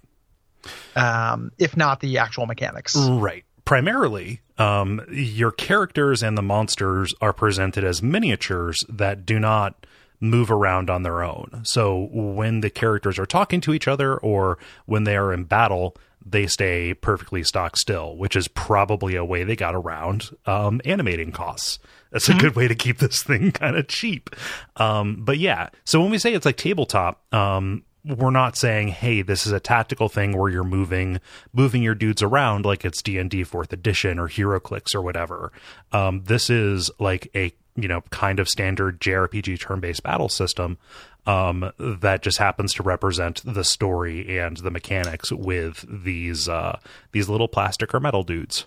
um, 0.96 1.52
if 1.58 1.76
not 1.76 2.00
the 2.00 2.18
actual 2.20 2.46
mechanics. 2.46 2.96
Right. 2.96 3.44
Primarily, 3.66 4.42
um, 4.58 5.02
your 5.10 5.52
characters 5.52 6.22
and 6.22 6.38
the 6.38 6.42
monsters 6.42 7.14
are 7.22 7.34
presented 7.34 7.84
as 7.84 8.02
miniatures 8.04 8.84
that 8.90 9.26
do 9.26 9.40
not 9.40 9.86
move 10.20 10.52
around 10.52 10.90
on 10.90 11.04
their 11.04 11.22
own. 11.24 11.62
So 11.64 12.08
when 12.12 12.62
the 12.62 12.70
characters 12.70 13.18
are 13.20 13.26
talking 13.26 13.62
to 13.62 13.74
each 13.74 13.88
other 13.88 14.16
or 14.18 14.58
when 14.86 15.04
they 15.06 15.18
are 15.18 15.34
in 15.34 15.44
battle, 15.46 15.96
they 16.26 16.48
stay 16.48 16.94
perfectly 16.94 17.44
stock 17.44 17.76
still, 17.78 18.16
which 18.16 18.36
is 18.36 18.48
probably 18.48 19.16
a 19.16 19.26
way 19.26 19.44
they 19.44 19.56
got 19.58 19.76
around 19.76 20.30
um, 20.46 20.80
animating 20.86 21.32
costs. 21.34 21.80
That's 22.14 22.30
a 22.30 22.36
good 22.36 22.56
way 22.56 22.68
to 22.68 22.76
keep 22.76 23.00
this 23.00 23.24
thing 23.24 23.52
kind 23.54 23.76
of 23.76 23.88
cheap. 23.88 24.30
Um, 24.78 25.18
but 25.20 25.40
yeah, 25.40 25.70
so 25.84 26.00
when 26.00 26.12
we 26.12 26.20
say 26.20 26.34
it's 26.34 26.46
like 26.46 26.58
tabletop, 26.58 27.22
um, 27.34 27.84
we're 28.06 28.32
not 28.32 28.58
saying, 28.58 28.90
hey, 28.90 29.22
this 29.22 29.46
is 29.48 29.52
a 29.52 29.60
tactical 29.60 30.10
thing 30.10 30.38
where 30.38 30.50
you're 30.50 30.64
moving 30.64 31.20
moving 31.54 31.82
your 31.82 31.96
dudes 31.96 32.22
around 32.22 32.66
like 32.66 32.86
it's 32.86 33.02
D 33.02 33.18
and 33.18 33.30
D 33.30 33.44
Fourth 33.44 33.74
Edition 33.74 34.20
or 34.20 34.28
HeroClix 34.28 34.94
or 34.94 35.02
whatever. 35.02 35.52
Um, 35.92 36.24
this 36.26 36.50
is 36.50 36.92
like 37.00 37.30
a 37.36 37.54
you 37.76 37.88
know 37.88 38.02
kind 38.12 38.40
of 38.40 38.48
standard 38.48 39.00
JRPG 39.00 39.60
turn 39.60 39.80
based 39.80 40.04
battle 40.04 40.30
system 40.30 40.78
um, 41.26 41.72
that 41.80 42.22
just 42.22 42.38
happens 42.38 42.74
to 42.74 42.84
represent 42.84 43.42
the 43.46 43.64
story 43.64 44.38
and 44.38 44.58
the 44.58 44.72
mechanics 44.72 45.32
with 45.32 45.86
these 45.88 46.50
uh, 46.50 46.80
these 47.12 47.30
little 47.30 47.48
plastic 47.48 47.94
or 47.94 48.00
metal 48.00 48.24
dudes. 48.24 48.66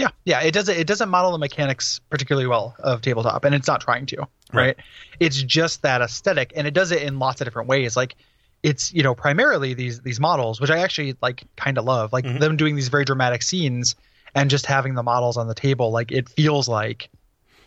Yeah, 0.00 0.08
yeah. 0.24 0.40
It 0.40 0.52
doesn't 0.52 0.76
it 0.76 0.86
doesn't 0.86 1.10
model 1.10 1.32
the 1.32 1.38
mechanics 1.38 2.00
particularly 2.08 2.46
well 2.46 2.74
of 2.78 3.02
tabletop, 3.02 3.44
and 3.44 3.54
it's 3.54 3.66
not 3.66 3.82
trying 3.82 4.06
to. 4.06 4.18
Right. 4.18 4.28
right. 4.52 4.76
It's 5.20 5.42
just 5.42 5.82
that 5.82 6.00
aesthetic, 6.00 6.52
and 6.56 6.66
it 6.66 6.72
does 6.72 6.90
it 6.90 7.02
in 7.02 7.18
lots 7.18 7.40
of 7.40 7.46
different 7.46 7.68
ways. 7.68 7.96
Like 7.96 8.16
it's 8.62 8.92
you 8.92 9.02
know 9.02 9.14
primarily 9.14 9.74
these 9.74 10.00
these 10.00 10.18
models, 10.18 10.60
which 10.60 10.70
I 10.70 10.78
actually 10.78 11.16
like 11.20 11.44
kind 11.56 11.76
of 11.76 11.84
love, 11.84 12.12
like 12.12 12.24
mm-hmm. 12.24 12.38
them 12.38 12.56
doing 12.56 12.76
these 12.76 12.88
very 12.88 13.04
dramatic 13.04 13.42
scenes 13.42 13.94
and 14.34 14.48
just 14.48 14.66
having 14.66 14.94
the 14.94 15.02
models 15.02 15.36
on 15.36 15.48
the 15.48 15.54
table. 15.54 15.90
Like 15.90 16.12
it 16.12 16.28
feels 16.28 16.66
like 16.66 17.10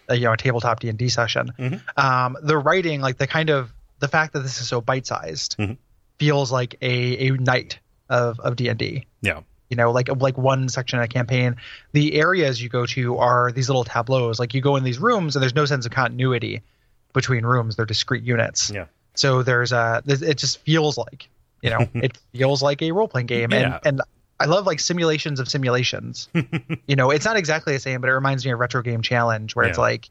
a, 0.09 0.15
you 0.15 0.23
know 0.23 0.33
a 0.33 0.37
tabletop 0.37 0.79
D 0.79 0.89
and 0.89 0.97
D 0.97 1.09
session. 1.09 1.51
Mm-hmm. 1.57 2.03
Um, 2.03 2.35
the 2.41 2.57
writing, 2.57 3.01
like 3.01 3.17
the 3.17 3.27
kind 3.27 3.51
of 3.51 3.71
the 3.99 4.07
fact 4.07 4.33
that 4.33 4.39
this 4.39 4.59
is 4.59 4.67
so 4.67 4.81
bite 4.81 5.05
sized, 5.05 5.57
mm-hmm. 5.57 5.73
feels 6.17 6.51
like 6.51 6.75
a 6.81 7.27
a 7.27 7.31
night 7.31 7.79
of 8.09 8.39
of 8.39 8.55
D 8.55 8.69
and 8.69 8.79
D. 8.79 9.05
Yeah. 9.21 9.41
You 9.73 9.77
know, 9.77 9.91
like 9.91 10.07
like 10.21 10.37
one 10.37 10.69
section 10.69 10.99
of 10.99 11.05
a 11.05 11.07
campaign. 11.07 11.55
The 11.93 12.13
areas 12.13 12.61
you 12.61 12.69
go 12.69 12.85
to 12.85 13.17
are 13.17 13.51
these 13.51 13.69
little 13.69 13.83
tableaus. 13.83 14.39
Like 14.39 14.53
you 14.53 14.61
go 14.61 14.75
in 14.75 14.83
these 14.83 14.99
rooms, 14.99 15.35
and 15.35 15.41
there's 15.41 15.55
no 15.55 15.65
sense 15.65 15.87
of 15.87 15.91
continuity 15.91 16.61
between 17.11 17.43
rooms. 17.43 17.75
They're 17.75 17.87
discrete 17.87 18.21
units. 18.21 18.69
Yeah. 18.69 18.85
So 19.15 19.41
there's 19.41 19.71
a. 19.71 20.03
It 20.05 20.37
just 20.37 20.59
feels 20.59 20.95
like 20.95 21.27
you 21.63 21.71
know, 21.71 21.87
it 21.95 22.19
feels 22.35 22.61
like 22.61 22.83
a 22.83 22.91
role 22.91 23.07
playing 23.07 23.25
game, 23.25 23.51
yeah. 23.51 23.79
and 23.83 23.99
and 23.99 24.01
I 24.39 24.45
love 24.45 24.67
like 24.67 24.79
simulations 24.79 25.39
of 25.39 25.49
simulations. 25.49 26.29
you 26.85 26.95
know, 26.95 27.09
it's 27.09 27.25
not 27.25 27.35
exactly 27.35 27.73
the 27.73 27.79
same, 27.79 27.99
but 27.99 28.11
it 28.11 28.13
reminds 28.13 28.45
me 28.45 28.51
of 28.51 28.59
Retro 28.59 28.83
Game 28.83 29.01
Challenge, 29.01 29.55
where 29.55 29.65
yeah. 29.65 29.69
it's 29.69 29.79
like, 29.79 30.07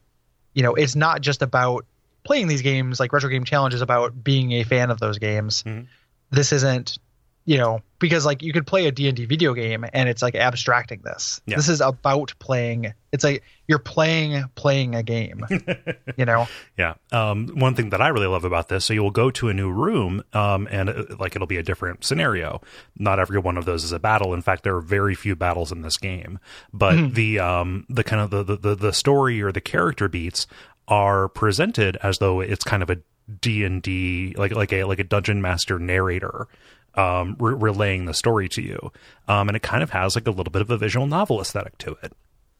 you 0.54 0.64
know, 0.64 0.74
it's 0.74 0.96
not 0.96 1.20
just 1.20 1.40
about 1.40 1.86
playing 2.24 2.48
these 2.48 2.62
games 2.62 3.00
like 3.00 3.12
retro 3.12 3.30
game 3.30 3.44
challenge 3.44 3.74
is 3.74 3.80
about 3.80 4.22
being 4.22 4.52
a 4.52 4.62
fan 4.62 4.90
of 4.90 5.00
those 5.00 5.18
games 5.18 5.62
mm-hmm. 5.64 5.82
this 6.30 6.52
isn't 6.52 6.98
you 7.44 7.58
know 7.58 7.80
because 7.98 8.26
like 8.26 8.42
you 8.42 8.52
could 8.52 8.66
play 8.66 8.86
a 8.86 8.92
d&d 8.92 9.24
video 9.26 9.54
game 9.54 9.84
and 9.92 10.08
it's 10.08 10.22
like 10.22 10.34
abstracting 10.34 11.00
this. 11.04 11.40
Yeah. 11.46 11.56
this 11.56 11.68
is 11.68 11.80
about 11.80 12.34
playing 12.38 12.94
it's 13.12 13.24
like 13.24 13.42
you're 13.68 13.78
playing 13.78 14.44
playing 14.54 14.94
a 14.94 15.02
game 15.02 15.44
you 16.16 16.24
know? 16.24 16.46
Yeah 16.76 16.94
um, 17.10 17.48
one 17.48 17.74
thing 17.74 17.90
that 17.90 18.00
i 18.00 18.08
really 18.08 18.26
love 18.26 18.44
about 18.44 18.68
this 18.68 18.84
so 18.84 18.94
you'll 18.94 19.10
go 19.10 19.30
to 19.30 19.48
a 19.48 19.54
new 19.54 19.70
room 19.70 20.22
um, 20.32 20.68
and 20.70 20.88
it, 20.88 21.10
uh, 21.10 21.16
like 21.18 21.36
it'll 21.36 21.46
be 21.46 21.56
a 21.58 21.62
different 21.62 22.04
scenario. 22.04 22.60
Not 22.96 23.18
every 23.18 23.38
one 23.38 23.56
of 23.56 23.64
those 23.64 23.84
is 23.84 23.92
a 23.92 23.98
battle. 23.98 24.34
In 24.34 24.42
fact 24.42 24.64
there 24.64 24.76
are 24.76 24.80
very 24.80 25.14
few 25.14 25.36
battles 25.36 25.72
in 25.72 25.82
this 25.82 25.96
game. 25.96 26.38
But 26.72 26.94
mm-hmm. 26.94 27.14
the 27.14 27.38
um 27.38 27.86
the 27.88 28.04
kind 28.04 28.22
of 28.22 28.46
the, 28.46 28.56
the 28.56 28.74
the 28.74 28.92
story 28.92 29.42
or 29.42 29.52
the 29.52 29.60
character 29.60 30.08
beats 30.08 30.46
are 30.88 31.28
presented 31.28 31.96
as 32.02 32.18
though 32.18 32.40
it's 32.40 32.64
kind 32.64 32.82
of 32.82 32.90
a 32.90 32.98
D&D 33.40 34.34
like 34.36 34.54
like 34.54 34.72
a 34.72 34.84
like 34.84 34.98
a 34.98 35.04
dungeon 35.04 35.40
master 35.40 35.78
narrator 35.78 36.48
um, 36.94 37.36
re- 37.38 37.54
relaying 37.54 38.06
the 38.06 38.14
story 38.14 38.48
to 38.50 38.62
you. 38.62 38.92
Um, 39.28 39.48
and 39.48 39.56
it 39.56 39.62
kind 39.62 39.82
of 39.82 39.90
has 39.90 40.14
like 40.14 40.26
a 40.26 40.30
little 40.30 40.50
bit 40.50 40.62
of 40.62 40.70
a 40.70 40.76
visual 40.76 41.06
novel 41.06 41.40
aesthetic 41.40 41.78
to 41.78 41.96
it. 42.02 42.12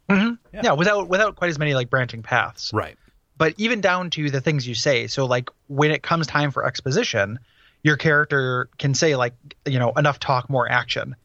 Mm-hmm. 0.08 0.34
Yeah. 0.52 0.60
yeah, 0.64 0.72
without 0.72 1.08
without 1.08 1.36
quite 1.36 1.48
as 1.48 1.58
many 1.58 1.74
like 1.74 1.90
branching 1.90 2.22
paths. 2.22 2.70
Right. 2.72 2.96
But 3.38 3.54
even 3.56 3.80
down 3.80 4.10
to 4.10 4.30
the 4.30 4.40
things 4.40 4.66
you 4.66 4.74
say. 4.74 5.06
So 5.06 5.26
like 5.26 5.50
when 5.68 5.90
it 5.90 6.02
comes 6.02 6.26
time 6.26 6.50
for 6.50 6.66
exposition, 6.66 7.38
your 7.82 7.96
character 7.96 8.68
can 8.78 8.94
say 8.94 9.16
like 9.16 9.34
you 9.66 9.78
know 9.78 9.92
enough 9.92 10.18
talk, 10.18 10.50
more 10.50 10.70
action, 10.70 11.16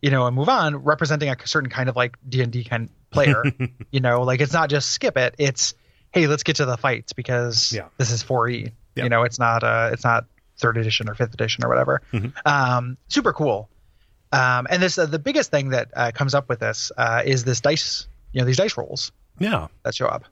you 0.00 0.10
know, 0.10 0.26
and 0.26 0.34
move 0.34 0.48
on, 0.48 0.76
representing 0.76 1.28
a 1.28 1.36
certain 1.46 1.70
kind 1.70 1.88
of 1.88 1.96
like 1.96 2.16
D 2.28 2.40
and 2.42 2.52
D 2.52 2.64
kind 2.64 2.84
of 2.84 3.10
player. 3.10 3.42
you 3.90 4.00
know, 4.00 4.22
like 4.22 4.40
it's 4.40 4.52
not 4.52 4.70
just 4.70 4.90
skip 4.90 5.16
it. 5.16 5.34
It's 5.38 5.74
hey, 6.12 6.26
let's 6.26 6.42
get 6.42 6.56
to 6.56 6.64
the 6.64 6.76
fights 6.76 7.12
because 7.12 7.72
yeah. 7.72 7.88
this 7.96 8.10
is 8.10 8.24
4E. 8.24 8.72
Yeah. 8.96 9.04
You 9.04 9.08
know, 9.08 9.22
it's 9.22 9.38
not 9.38 9.62
uh, 9.62 9.90
it's 9.92 10.04
not 10.04 10.26
third 10.60 10.76
edition 10.76 11.08
or 11.08 11.14
fifth 11.14 11.34
edition 11.34 11.64
or 11.64 11.68
whatever. 11.68 12.02
Mm-hmm. 12.12 12.28
Um, 12.44 12.96
super 13.08 13.32
cool. 13.32 13.68
Um, 14.32 14.66
and 14.70 14.82
this 14.82 14.96
uh, 14.96 15.06
the 15.06 15.18
biggest 15.18 15.50
thing 15.50 15.70
that 15.70 15.90
uh, 15.94 16.12
comes 16.14 16.34
up 16.34 16.48
with 16.48 16.60
this 16.60 16.92
uh, 16.96 17.22
is 17.24 17.44
this 17.44 17.60
dice, 17.60 18.06
you 18.32 18.40
know, 18.40 18.46
these 18.46 18.56
dice 18.56 18.76
rolls. 18.76 19.12
Yeah, 19.38 19.68
that 19.82 19.94
show 19.94 20.06
up. 20.06 20.24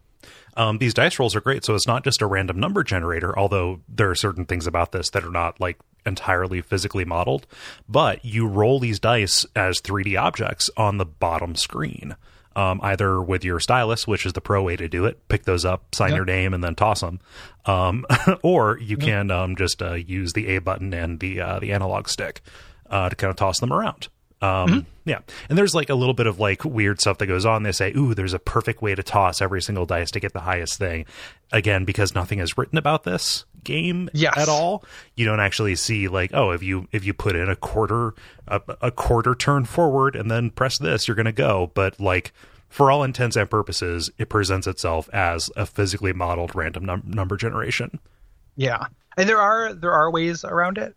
Um, 0.57 0.79
these 0.79 0.95
dice 0.95 1.19
rolls 1.19 1.37
are 1.37 1.41
great. 1.41 1.65
So 1.65 1.75
it's 1.75 1.87
not 1.87 2.05
just 2.05 2.23
a 2.23 2.27
random 2.27 2.59
number 2.59 2.83
generator, 2.83 3.37
although 3.39 3.81
there 3.89 4.11
are 4.11 4.15
certain 4.15 4.45
things 4.45 4.67
about 4.67 4.93
this 4.93 5.11
that 5.11 5.25
are 5.25 5.31
not 5.31 5.61
like 5.61 5.79
entirely 6.05 6.61
physically 6.61 7.05
modeled. 7.05 7.47
But 7.89 8.25
you 8.25 8.47
roll 8.47 8.79
these 8.81 8.99
dice 8.99 9.47
as 9.55 9.81
3D 9.81 10.21
objects 10.21 10.71
on 10.77 10.99
the 10.99 11.07
bottom 11.07 11.55
screen 11.55 12.17
um, 12.59 12.81
either 12.83 13.23
with 13.23 13.45
your 13.45 13.61
stylus, 13.61 14.05
which 14.05 14.27
is 14.27 14.33
the 14.33 14.41
pro 14.41 14.61
way 14.65 14.75
to 14.75 14.89
do 14.89 15.05
it, 15.05 15.29
pick 15.29 15.45
those 15.45 15.65
up, 15.65 15.95
sign 15.95 16.11
yep. 16.11 16.17
your 16.17 16.25
name, 16.25 16.53
and 16.53 16.65
then 16.65 16.75
toss 16.75 17.03
them, 17.03 17.21
um, 17.67 18.05
or 18.43 18.79
you 18.81 18.97
yep. 18.99 19.01
can 19.01 19.31
um, 19.31 19.55
just 19.55 19.81
uh, 19.81 19.95
use 19.95 20.33
the 20.33 20.49
A 20.49 20.59
button 20.59 20.93
and 20.93 21.21
the 21.21 21.41
uh, 21.41 21.61
the 21.61 21.73
analog 21.73 22.09
stick 22.09 22.41
uh, 22.91 23.09
to 23.09 23.15
kind 23.15 23.31
of 23.31 23.37
toss 23.37 23.61
them 23.61 23.73
around. 23.73 24.09
Um, 24.43 24.69
mm-hmm. 24.69 24.79
Yeah, 25.05 25.21
and 25.49 25.57
there's 25.57 25.75
like 25.77 25.89
a 25.89 25.95
little 25.95 26.15
bit 26.15 26.27
of 26.27 26.41
like 26.41 26.65
weird 26.65 27.01
stuff 27.01 27.19
that 27.19 27.27
goes 27.27 27.47
on. 27.47 27.63
They 27.63 27.71
say, 27.71 27.93
"Ooh, 27.97 28.13
there's 28.13 28.35
a 28.35 28.41
perfect 28.41 28.83
way 28.83 28.93
to 28.93 29.05
toss 29.05 29.41
every 29.41 29.63
single 29.63 29.87
dice 29.87 30.11
to 30.11 30.21
get 30.21 30.33
the 30.33 30.41
highest 30.41 30.79
thing." 30.79 31.07
Again, 31.53 31.85
because 31.85 32.13
nothing 32.13 32.41
is 32.41 32.59
written 32.59 32.77
about 32.77 33.05
this 33.05 33.45
game 33.69 34.09
yes. 34.15 34.37
at 34.37 34.49
all, 34.49 34.83
you 35.15 35.27
don't 35.27 35.41
actually 35.41 35.77
see 35.77 36.09
like, 36.09 36.31
"Oh, 36.33 36.51
if 36.51 36.63
you 36.63 36.89
if 36.91 37.05
you 37.05 37.13
put 37.13 37.37
in 37.37 37.49
a 37.49 37.55
quarter 37.55 38.15
a, 38.49 38.61
a 38.81 38.91
quarter 38.91 39.35
turn 39.35 39.67
forward 39.67 40.17
and 40.17 40.31
then 40.31 40.51
press 40.51 40.79
this, 40.79 41.07
you're 41.07 41.15
going 41.15 41.27
to 41.27 41.33
go." 41.33 41.71
But 41.75 42.01
like 42.01 42.33
for 42.69 42.91
all 42.91 43.05
intents 43.05 43.37
and 43.37 43.49
purposes, 43.49 44.11
it 44.19 44.29
presents 44.29 44.67
itself 44.67 45.09
as 45.13 45.51
a 45.55 45.67
physically 45.67 46.13
modeled 46.13 46.55
random 46.55 46.87
num- 46.87 47.05
number 47.07 47.37
generation. 47.37 48.01
Yeah, 48.57 48.87
and 49.17 49.29
there 49.29 49.39
are 49.39 49.75
there 49.75 49.93
are 49.93 50.11
ways 50.11 50.45
around 50.45 50.79
it. 50.79 50.97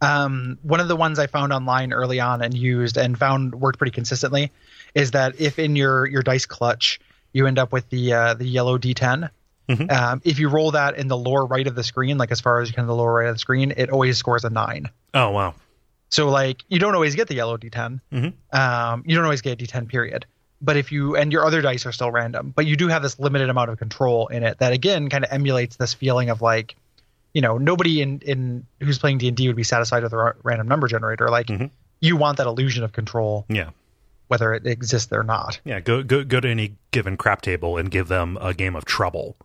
Um, 0.00 0.58
one 0.62 0.80
of 0.80 0.88
the 0.88 0.96
ones 0.96 1.18
I 1.18 1.26
found 1.26 1.52
online 1.52 1.92
early 1.92 2.20
on 2.20 2.42
and 2.42 2.54
used 2.54 2.96
and 2.96 3.18
found 3.18 3.54
worked 3.54 3.78
pretty 3.78 3.90
consistently 3.90 4.52
is 4.94 5.12
that 5.12 5.40
if 5.40 5.58
in 5.58 5.76
your 5.76 6.06
your 6.06 6.22
dice 6.22 6.46
clutch 6.46 7.00
you 7.32 7.46
end 7.46 7.58
up 7.58 7.72
with 7.72 7.88
the 7.90 8.12
uh, 8.12 8.34
the 8.34 8.46
yellow 8.46 8.78
D10, 8.78 9.30
mm-hmm. 9.68 9.90
um, 9.90 10.20
if 10.24 10.38
you 10.38 10.48
roll 10.48 10.72
that 10.72 10.96
in 10.96 11.08
the 11.08 11.16
lower 11.16 11.44
right 11.44 11.66
of 11.66 11.74
the 11.74 11.84
screen, 11.84 12.18
like 12.18 12.30
as 12.30 12.40
far 12.40 12.60
as 12.60 12.68
you 12.68 12.74
can 12.74 12.86
the 12.86 12.94
lower 12.94 13.12
right 13.12 13.28
of 13.28 13.34
the 13.34 13.38
screen, 13.38 13.72
it 13.76 13.90
always 13.90 14.16
scores 14.16 14.44
a 14.44 14.50
nine. 14.50 14.90
Oh 15.14 15.30
wow! 15.30 15.54
So 16.10 16.28
like 16.28 16.64
you 16.68 16.78
don't 16.78 16.94
always 16.94 17.14
get 17.14 17.28
the 17.28 17.34
yellow 17.34 17.56
D10. 17.56 18.00
Mm-hmm. 18.12 18.58
Um, 18.58 19.02
you 19.06 19.14
don't 19.14 19.24
always 19.24 19.42
get 19.42 19.60
a 19.60 19.64
D10 19.64 19.88
period. 19.88 20.26
But 20.60 20.76
if 20.76 20.90
you 20.90 21.16
and 21.16 21.32
your 21.32 21.44
other 21.44 21.62
dice 21.62 21.86
are 21.86 21.92
still 21.92 22.10
random, 22.10 22.52
but 22.54 22.66
you 22.66 22.76
do 22.76 22.88
have 22.88 23.02
this 23.02 23.18
limited 23.18 23.48
amount 23.48 23.70
of 23.70 23.78
control 23.78 24.26
in 24.26 24.42
it 24.42 24.58
that 24.58 24.72
again 24.72 25.08
kind 25.08 25.24
of 25.24 25.32
emulates 25.32 25.76
this 25.76 25.94
feeling 25.94 26.30
of 26.30 26.42
like 26.42 26.74
you 27.32 27.40
know 27.40 27.58
nobody 27.58 28.02
in 28.02 28.20
in 28.20 28.66
who's 28.80 28.98
playing 28.98 29.18
D 29.18 29.28
and 29.28 29.36
D 29.36 29.46
would 29.46 29.56
be 29.56 29.62
satisfied 29.62 30.02
with 30.02 30.12
a 30.12 30.34
random 30.42 30.66
number 30.66 30.88
generator. 30.88 31.28
Like 31.28 31.46
mm-hmm. 31.46 31.66
you 32.00 32.16
want 32.16 32.38
that 32.38 32.46
illusion 32.46 32.82
of 32.82 32.92
control. 32.92 33.44
Yeah. 33.48 33.70
Whether 34.26 34.52
it 34.52 34.66
exists 34.66 35.10
or 35.12 35.22
not. 35.22 35.60
Yeah. 35.64 35.80
Go 35.80 36.02
go 36.02 36.24
go 36.24 36.40
to 36.40 36.48
any 36.48 36.74
given 36.90 37.16
crap 37.16 37.40
table 37.40 37.76
and 37.76 37.90
give 37.90 38.08
them 38.08 38.36
a 38.40 38.52
game 38.52 38.74
of 38.74 38.84
trouble. 38.84 39.36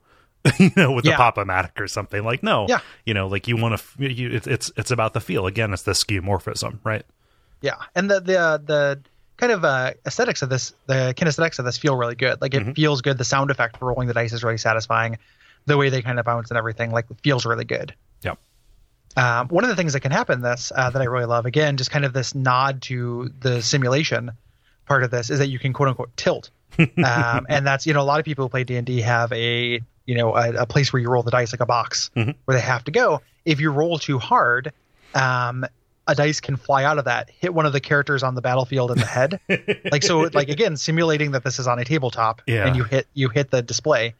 you 0.59 0.71
know, 0.75 0.91
with 0.91 1.05
yeah. 1.05 1.11
the 1.11 1.17
pop-o-matic 1.17 1.79
or 1.79 1.87
something 1.87 2.23
like 2.23 2.43
no, 2.43 2.65
yeah, 2.67 2.79
you 3.05 3.13
know, 3.13 3.27
like 3.27 3.47
you 3.47 3.55
want 3.55 3.79
to, 3.79 4.11
you, 4.11 4.29
it's 4.29 4.47
it's 4.47 4.71
it's 4.75 4.91
about 4.91 5.13
the 5.13 5.21
feel. 5.21 5.47
Again, 5.47 5.71
it's 5.73 5.83
the 5.83 5.93
skeuomorphism, 5.93 6.79
right? 6.83 7.05
Yeah, 7.61 7.75
and 7.95 8.11
the 8.11 8.19
the 8.19 8.39
uh, 8.39 8.57
the 8.57 8.99
kind 9.37 9.51
of 9.51 9.63
uh, 9.63 9.93
aesthetics 10.05 10.41
of 10.41 10.49
this, 10.49 10.73
the 10.85 11.13
kinesthetics 11.17 11.59
of 11.59 11.65
this 11.65 11.77
feel 11.77 11.95
really 11.95 12.15
good. 12.15 12.41
Like 12.41 12.53
it 12.53 12.61
mm-hmm. 12.61 12.71
feels 12.73 13.01
good. 13.01 13.17
The 13.17 13.23
sound 13.23 13.51
effect 13.51 13.77
for 13.77 13.87
rolling 13.87 14.07
the 14.07 14.13
dice 14.13 14.33
is 14.33 14.43
really 14.43 14.57
satisfying 14.57 15.17
the 15.65 15.77
way 15.77 15.89
they 15.89 16.01
kind 16.01 16.19
of 16.19 16.25
bounce 16.25 16.49
and 16.51 16.57
everything 16.57 16.91
like 16.91 17.05
feels 17.21 17.45
really 17.45 17.65
good. 17.65 17.93
Yep. 18.21 18.37
Um, 19.15 19.47
one 19.47 19.63
of 19.63 19.69
the 19.69 19.75
things 19.75 19.93
that 19.93 20.01
can 20.01 20.11
happen 20.11 20.41
this 20.41 20.71
uh, 20.75 20.89
that 20.89 21.01
I 21.01 21.05
really 21.05 21.25
love 21.25 21.45
again, 21.45 21.77
just 21.77 21.91
kind 21.91 22.05
of 22.05 22.13
this 22.13 22.35
nod 22.35 22.81
to 22.83 23.31
the 23.39 23.61
simulation 23.61 24.31
part 24.85 25.03
of 25.03 25.11
this 25.11 25.29
is 25.29 25.39
that 25.39 25.47
you 25.47 25.59
can 25.59 25.71
quote 25.71 25.89
unquote 25.89 26.15
tilt, 26.17 26.49
um, 26.79 27.45
and 27.47 27.65
that's 27.65 27.85
you 27.85 27.93
know 27.93 28.01
a 28.01 28.03
lot 28.03 28.19
of 28.19 28.25
people 28.25 28.45
who 28.45 28.49
play 28.49 28.63
D 28.63 28.75
and 28.75 28.85
D 28.85 29.01
have 29.01 29.31
a 29.31 29.81
you 30.05 30.15
know 30.15 30.35
a, 30.35 30.51
a, 30.53 30.65
place 30.65 30.91
where 30.91 31.01
you 31.01 31.09
roll 31.09 31.23
the 31.23 31.31
dice 31.31 31.53
like 31.53 31.61
a 31.61 31.65
box 31.65 32.11
mm-hmm. 32.15 32.31
where 32.45 32.57
they 32.57 32.63
have 32.63 32.83
to 32.85 32.91
go. 32.91 33.21
If 33.45 33.59
you 33.59 33.71
roll 33.71 33.99
too 33.99 34.19
hard, 34.19 34.71
um, 35.13 35.65
a 36.07 36.15
dice 36.15 36.39
can 36.39 36.57
fly 36.57 36.83
out 36.83 36.97
of 36.97 37.05
that, 37.05 37.29
hit 37.29 37.53
one 37.53 37.65
of 37.65 37.73
the 37.73 37.79
characters 37.79 38.23
on 38.23 38.35
the 38.35 38.41
battlefield 38.41 38.91
in 38.91 38.97
the 38.97 39.05
head. 39.05 39.39
like 39.91 40.03
so, 40.03 40.29
like 40.33 40.49
again, 40.49 40.75
simulating 40.77 41.31
that 41.31 41.43
this 41.43 41.59
is 41.59 41.67
on 41.67 41.79
a 41.79 41.85
tabletop, 41.85 42.41
yeah. 42.45 42.65
and 42.65 42.75
you 42.75 42.83
hit 42.83 43.07
you 43.13 43.29
hit 43.29 43.51
the 43.51 43.61
display 43.61 44.15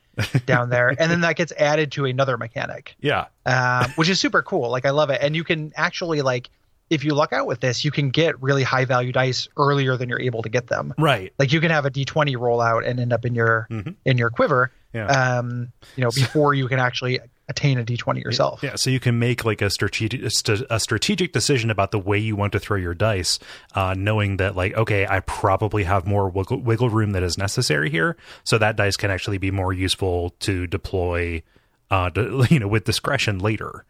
down 0.46 0.70
there, 0.70 0.90
and 0.90 1.12
then 1.12 1.22
that 1.22 1.36
gets 1.36 1.52
added 1.54 1.92
to 1.94 2.06
another 2.06 2.38
mechanic. 2.38 2.96
Yeah, 3.04 3.26
um, 3.46 3.92
which 3.96 4.08
is 4.08 4.20
super 4.20 4.42
cool. 4.42 4.70
Like 4.70 4.86
I 4.86 4.92
love 4.92 5.10
it, 5.10 5.20
and 5.22 5.36
you 5.36 5.44
can 5.44 5.74
actually 5.76 6.22
like 6.22 6.50
if 6.90 7.04
you 7.04 7.14
luck 7.14 7.34
out 7.34 7.48
with 7.48 7.60
this, 7.60 7.84
you 7.84 7.92
can 7.92 8.12
get 8.12 8.42
really 8.42 8.64
high 8.64 8.86
value 8.86 9.12
dice 9.12 9.48
earlier 9.58 9.98
than 9.98 10.10
you're 10.10 10.22
able 10.22 10.44
to 10.44 10.50
get 10.50 10.68
them. 10.68 10.94
Right. 10.98 11.34
Like 11.40 11.52
you 11.52 11.60
can 11.60 11.72
have 11.72 11.86
a 11.86 11.92
d20 11.92 12.38
roll 12.38 12.62
out 12.62 12.86
and 12.86 13.00
end 13.00 13.12
up 13.12 13.26
in 13.26 13.36
your 13.36 13.68
Mhm. 13.70 13.96
in 14.06 14.18
your 14.18 14.30
quiver, 14.30 14.72
Yeah. 14.94 15.08
um, 15.08 15.72
you 15.96 16.04
know, 16.04 16.10
before 16.14 16.54
you 16.54 16.68
can 16.68 16.80
actually 16.80 17.20
attain 17.50 17.78
a 17.78 17.84
d20 17.84 18.24
yourself. 18.24 18.62
Yeah, 18.64 18.76
so 18.76 18.90
you 18.90 19.00
can 19.00 19.20
make 19.20 19.44
like 19.44 19.62
a 19.62 19.70
strategic 19.70 20.22
a 20.70 20.80
strategic 20.80 21.34
decision 21.34 21.70
about 21.70 21.92
the 21.92 22.00
way 22.00 22.18
you 22.18 22.36
want 22.36 22.54
to 22.54 22.60
throw 22.60 22.78
your 22.78 22.94
dice, 22.94 23.38
uh, 23.76 23.94
knowing 23.98 24.38
that 24.38 24.56
like 24.56 24.74
okay, 24.76 25.06
I 25.08 25.20
probably 25.22 25.84
have 25.84 26.06
more 26.08 26.30
wiggle, 26.30 26.60
wiggle 26.62 26.90
room 26.90 27.12
that 27.12 27.24
is 27.24 27.38
necessary 27.38 27.90
here, 27.90 28.16
so 28.44 28.58
that 28.60 28.76
dice 28.76 28.96
can 28.96 29.12
actually 29.12 29.40
be 29.40 29.52
more 29.52 29.74
useful 29.74 30.30
to 30.42 30.68
deploy, 30.68 31.44
uh, 31.92 32.10
to, 32.12 32.46
you 32.50 32.60
know, 32.60 32.68
with 32.68 32.86
discretion 32.86 33.40
later. 33.40 33.86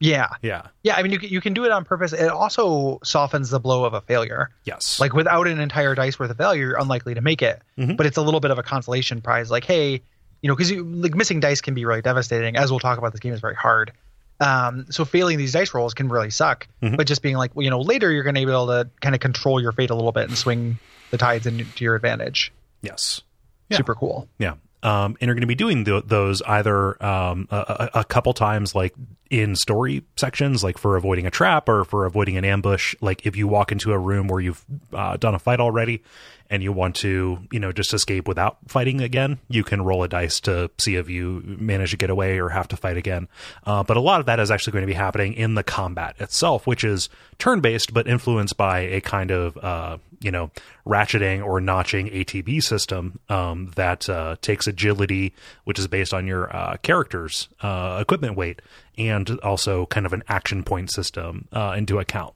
Yeah. 0.00 0.28
Yeah. 0.42 0.66
Yeah, 0.82 0.96
I 0.96 1.02
mean, 1.02 1.12
you 1.12 1.18
can, 1.18 1.28
you 1.30 1.40
can 1.40 1.54
do 1.54 1.64
it 1.64 1.70
on 1.70 1.84
purpose. 1.84 2.12
It 2.12 2.28
also 2.28 2.98
softens 3.04 3.50
the 3.50 3.60
blow 3.60 3.84
of 3.84 3.94
a 3.94 4.00
failure. 4.02 4.50
Yes. 4.64 4.98
Like 5.00 5.14
without 5.14 5.46
an 5.46 5.60
entire 5.60 5.94
dice 5.94 6.18
worth 6.18 6.30
of 6.30 6.36
failure, 6.36 6.66
you're 6.68 6.78
unlikely 6.78 7.14
to 7.14 7.20
make 7.22 7.40
it. 7.42 7.62
Mhm. 7.78 7.96
But 7.96 8.04
it's 8.06 8.16
a 8.18 8.22
little 8.22 8.40
bit 8.40 8.50
of 8.50 8.58
a 8.58 8.62
consolation 8.62 9.22
prize. 9.22 9.50
Like, 9.50 9.64
hey, 9.64 10.02
you 10.44 10.48
know, 10.48 10.54
because 10.54 10.70
you 10.70 10.84
like 10.84 11.14
missing 11.14 11.40
dice 11.40 11.62
can 11.62 11.72
be 11.72 11.86
really 11.86 12.02
devastating. 12.02 12.54
As 12.54 12.70
we'll 12.70 12.78
talk 12.78 12.98
about, 12.98 13.12
this 13.12 13.20
game 13.20 13.32
is 13.32 13.40
very 13.40 13.54
hard. 13.54 13.92
Um, 14.40 14.84
so 14.90 15.06
failing 15.06 15.38
these 15.38 15.52
dice 15.52 15.72
rolls 15.72 15.94
can 15.94 16.10
really 16.10 16.28
suck. 16.28 16.68
Mhm. 16.82 16.98
But 16.98 17.06
just 17.06 17.22
being 17.22 17.36
like, 17.36 17.56
well, 17.56 17.64
you 17.64 17.70
know, 17.70 17.80
later 17.80 18.12
you're 18.12 18.24
going 18.24 18.34
to 18.34 18.44
be 18.44 18.52
able 18.52 18.66
to 18.66 18.90
kind 19.00 19.14
of 19.14 19.22
control 19.22 19.58
your 19.58 19.72
fate 19.72 19.88
a 19.88 19.94
little 19.94 20.12
bit 20.12 20.28
and 20.28 20.36
swing 20.36 20.78
the 21.10 21.16
tides 21.16 21.46
into 21.46 21.64
your 21.82 21.94
advantage. 21.94 22.52
yes. 22.82 23.22
Yeah. 23.70 23.78
Super 23.78 23.94
cool. 23.94 24.28
Yeah. 24.38 24.56
Um, 24.82 25.16
and 25.18 25.22
you're 25.22 25.34
going 25.34 25.40
to 25.40 25.46
be 25.46 25.54
doing 25.54 25.86
th- 25.86 26.04
those 26.06 26.42
either 26.42 27.02
um, 27.02 27.48
a, 27.50 27.88
a 27.94 28.00
a 28.00 28.04
couple 28.04 28.34
times, 28.34 28.74
like 28.74 28.92
in 29.30 29.56
story 29.56 30.02
sections, 30.18 30.62
like 30.62 30.76
for 30.76 30.98
avoiding 30.98 31.24
a 31.26 31.30
trap 31.30 31.66
or 31.70 31.84
for 31.86 32.04
avoiding 32.04 32.36
an 32.36 32.44
ambush. 32.44 32.94
Like 33.00 33.24
if 33.24 33.34
you 33.36 33.48
walk 33.48 33.72
into 33.72 33.92
a 33.92 33.98
room 33.98 34.28
where 34.28 34.40
you've 34.42 34.62
uh, 34.92 35.16
done 35.16 35.34
a 35.34 35.38
fight 35.38 35.60
already 35.60 36.02
and 36.50 36.62
you 36.62 36.72
want 36.72 36.96
to, 36.96 37.38
you 37.50 37.58
know, 37.58 37.72
just 37.72 37.94
escape 37.94 38.28
without 38.28 38.58
fighting 38.68 39.00
again, 39.00 39.38
you 39.48 39.64
can 39.64 39.82
roll 39.82 40.02
a 40.02 40.08
dice 40.08 40.40
to 40.40 40.70
see 40.78 40.96
if 40.96 41.08
you 41.08 41.42
manage 41.44 41.90
to 41.92 41.96
get 41.96 42.10
away 42.10 42.38
or 42.38 42.50
have 42.50 42.68
to 42.68 42.76
fight 42.76 42.96
again. 42.96 43.28
Uh, 43.64 43.82
but 43.82 43.96
a 43.96 44.00
lot 44.00 44.20
of 44.20 44.26
that 44.26 44.40
is 44.40 44.50
actually 44.50 44.72
going 44.72 44.82
to 44.82 44.86
be 44.86 44.92
happening 44.92 45.34
in 45.34 45.54
the 45.54 45.62
combat 45.62 46.14
itself, 46.20 46.66
which 46.66 46.84
is 46.84 47.08
turn 47.38 47.60
based, 47.60 47.94
but 47.94 48.06
influenced 48.06 48.56
by 48.56 48.80
a 48.80 49.00
kind 49.00 49.30
of, 49.30 49.56
uh, 49.58 49.98
you 50.20 50.30
know, 50.30 50.50
ratcheting 50.86 51.44
or 51.44 51.60
notching 51.60 52.08
ATB 52.08 52.62
system 52.62 53.18
um, 53.28 53.72
that 53.76 54.08
uh, 54.08 54.36
takes 54.40 54.66
agility, 54.66 55.34
which 55.64 55.78
is 55.78 55.88
based 55.88 56.12
on 56.14 56.26
your 56.26 56.54
uh, 56.54 56.76
character's 56.78 57.48
uh, 57.62 57.98
equipment 58.00 58.36
weight, 58.36 58.60
and 58.96 59.38
also 59.40 59.86
kind 59.86 60.06
of 60.06 60.12
an 60.12 60.22
action 60.28 60.62
point 60.62 60.90
system 60.90 61.48
uh, 61.52 61.74
into 61.76 61.98
account. 61.98 62.34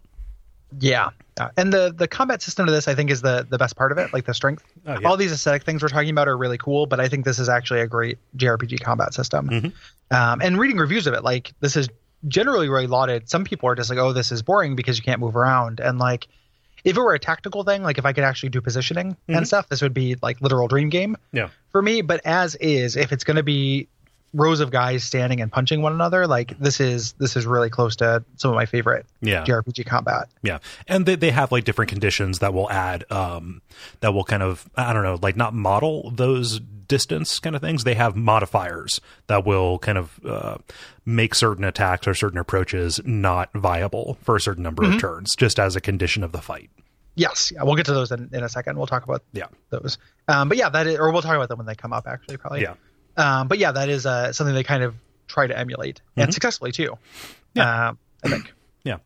Yeah. 0.81 1.11
Uh, 1.39 1.49
and 1.57 1.73
the 1.73 1.95
the 1.97 2.09
combat 2.09 2.43
system 2.43 2.67
to 2.67 2.73
this, 2.73 2.89
I 2.89 2.95
think, 2.95 3.11
is 3.11 3.23
the 3.23 3.47
the 3.49 3.59
best 3.59 3.77
part 3.77 3.93
of 3.93 3.99
it. 3.99 4.13
Like 4.13 4.27
the 4.27 4.35
strength. 4.35 4.65
Oh, 4.87 4.99
yeah. 5.01 5.09
All 5.09 5.17
these 5.17 5.33
aesthetic 5.33 5.63
things 5.65 5.83
we're 5.83 5.89
talking 5.89 6.11
about 6.11 6.29
are 6.29 6.37
really 6.37 6.59
cool, 6.59 6.87
but 6.87 7.01
I 7.01 7.09
think 7.09 7.25
this 7.25 7.39
is 7.39 7.49
actually 7.49 7.81
a 7.81 7.87
great 7.87 8.19
JRPG 8.37 8.81
combat 8.83 9.15
system. 9.15 9.49
Mhm. 9.49 9.73
Um, 10.11 10.41
and 10.43 10.59
reading 10.59 10.77
reviews 10.79 11.07
of 11.07 11.15
it, 11.15 11.23
like 11.23 11.53
this 11.61 11.77
is 11.77 11.89
generally 12.27 12.69
really 12.69 12.87
lauded. 12.89 13.29
Some 13.31 13.45
people 13.45 13.69
are 13.69 13.75
just 13.75 13.89
like, 13.91 13.99
"Oh, 13.99 14.13
this 14.13 14.33
is 14.33 14.43
boring 14.43 14.75
because 14.77 14.99
you 14.99 15.05
can't 15.05 15.21
move 15.21 15.37
around." 15.37 15.79
And 15.81 15.99
like, 15.99 16.27
if 16.85 16.97
it 16.97 17.01
were 17.01 17.15
a 17.15 17.19
tactical 17.19 17.63
thing, 17.65 17.83
like 17.83 17.99
if 17.99 18.05
I 18.05 18.13
could 18.13 18.25
actually 18.25 18.49
do 18.51 18.61
positioning 18.61 19.17
Mhm. 19.29 19.37
and 19.39 19.47
stuff, 19.47 19.69
this 19.69 19.81
would 19.83 19.95
be 19.95 20.17
like 20.23 20.41
literal 20.41 20.67
dream 20.69 20.89
game 20.91 21.17
Yeah. 21.33 21.49
for 21.71 21.81
me. 21.83 22.03
But 22.03 22.21
as 22.25 22.57
is, 22.57 22.97
if 22.97 23.13
it's 23.13 23.25
going 23.25 23.37
to 23.37 23.43
be 23.43 23.89
rows 24.35 24.61
of 24.61 24.71
guys 24.71 25.05
standing 25.05 25.41
and 25.41 25.51
punching 25.51 25.81
one 25.83 25.93
another, 25.93 26.27
like 26.27 26.59
this 26.59 26.81
is 26.81 27.13
this 27.15 27.37
is 27.37 27.47
really 27.47 27.71
close 27.71 27.97
to 27.97 28.23
some 28.37 28.51
of 28.51 28.55
my 28.55 28.67
favorite 28.67 29.07
Yeah. 29.21 29.45
JRPG 29.45 29.87
combat. 29.87 30.29
Yeah, 30.43 30.59
and 30.87 31.07
they 31.07 31.15
they 31.17 31.31
have 31.31 31.51
like 31.53 31.65
different 31.65 31.91
conditions 31.91 32.41
that 32.41 32.53
will 32.55 32.71
add 32.71 33.11
um 33.11 33.63
that 34.01 34.13
will 34.13 34.25
kind 34.25 34.43
of 34.43 34.69
I 34.77 34.93
don't 34.93 35.03
know 35.03 35.19
like 35.23 35.37
not 35.37 35.55
model 35.55 36.11
those 36.11 36.61
distance 36.61 37.39
kind 37.39 37.55
of 37.55 37.61
things. 37.63 37.85
They 37.85 37.95
have 37.95 38.17
modifiers 38.17 39.01
that 39.27 39.45
will 39.47 39.79
kind 39.79 39.99
of 39.99 40.21
uh, 40.25 40.57
make 41.05 41.35
certain 41.35 41.65
attacks 41.65 42.07
or 42.09 42.15
certain 42.15 42.39
approaches 42.39 42.99
not 43.05 43.51
viable 43.53 44.17
for 44.23 44.37
a 44.37 44.41
certain 44.41 44.63
number 44.63 44.85
of 44.85 44.99
turns, 44.99 45.35
just 45.37 45.59
as 45.61 45.77
a 45.77 45.83
condition 45.83 46.25
of 46.25 46.33
the 46.33 46.41
fight. 46.41 46.71
Yes, 47.15 47.53
yeah, 47.55 47.63
we'll 47.65 47.75
get 47.75 47.85
to 47.87 47.93
those 47.93 48.11
in, 48.13 48.31
in 48.33 48.43
a 48.45 48.49
second. 48.49 48.79
We'll 48.79 48.87
talk 48.87 49.05
about 49.05 49.23
Yeah, 49.33 49.49
those. 49.71 49.99
Um, 50.29 50.49
but 50.49 50.57
yeah, 50.57 50.69
that 50.71 50.87
is, 50.87 50.99
or 50.99 51.11
we'll 51.13 51.21
talk 51.21 51.35
about 51.35 51.49
them 51.49 51.59
when 51.59 51.67
they 51.67 51.75
come 51.75 51.93
up. 51.93 52.07
Actually, 52.07 52.37
probably. 52.39 52.63
yeah, 52.63 52.75
Um, 53.19 53.49
but 53.49 53.59
yeah, 53.59 53.73
that 53.73 53.89
is 53.89 54.07
uh, 54.07 54.33
something 54.33 54.55
they 54.55 54.63
kind 54.63 54.83
of 54.83 54.95
try 55.27 55.47
to 55.47 55.57
emulate 55.59 56.01
and 56.17 56.33
successfully 56.33 56.73
too. 56.73 56.93
Mm-hmm. 56.93 57.59
Yeah. 57.59 57.89
Um, 57.89 57.99
I 58.25 58.29
think. 58.31 58.55
yeah. 58.85 58.99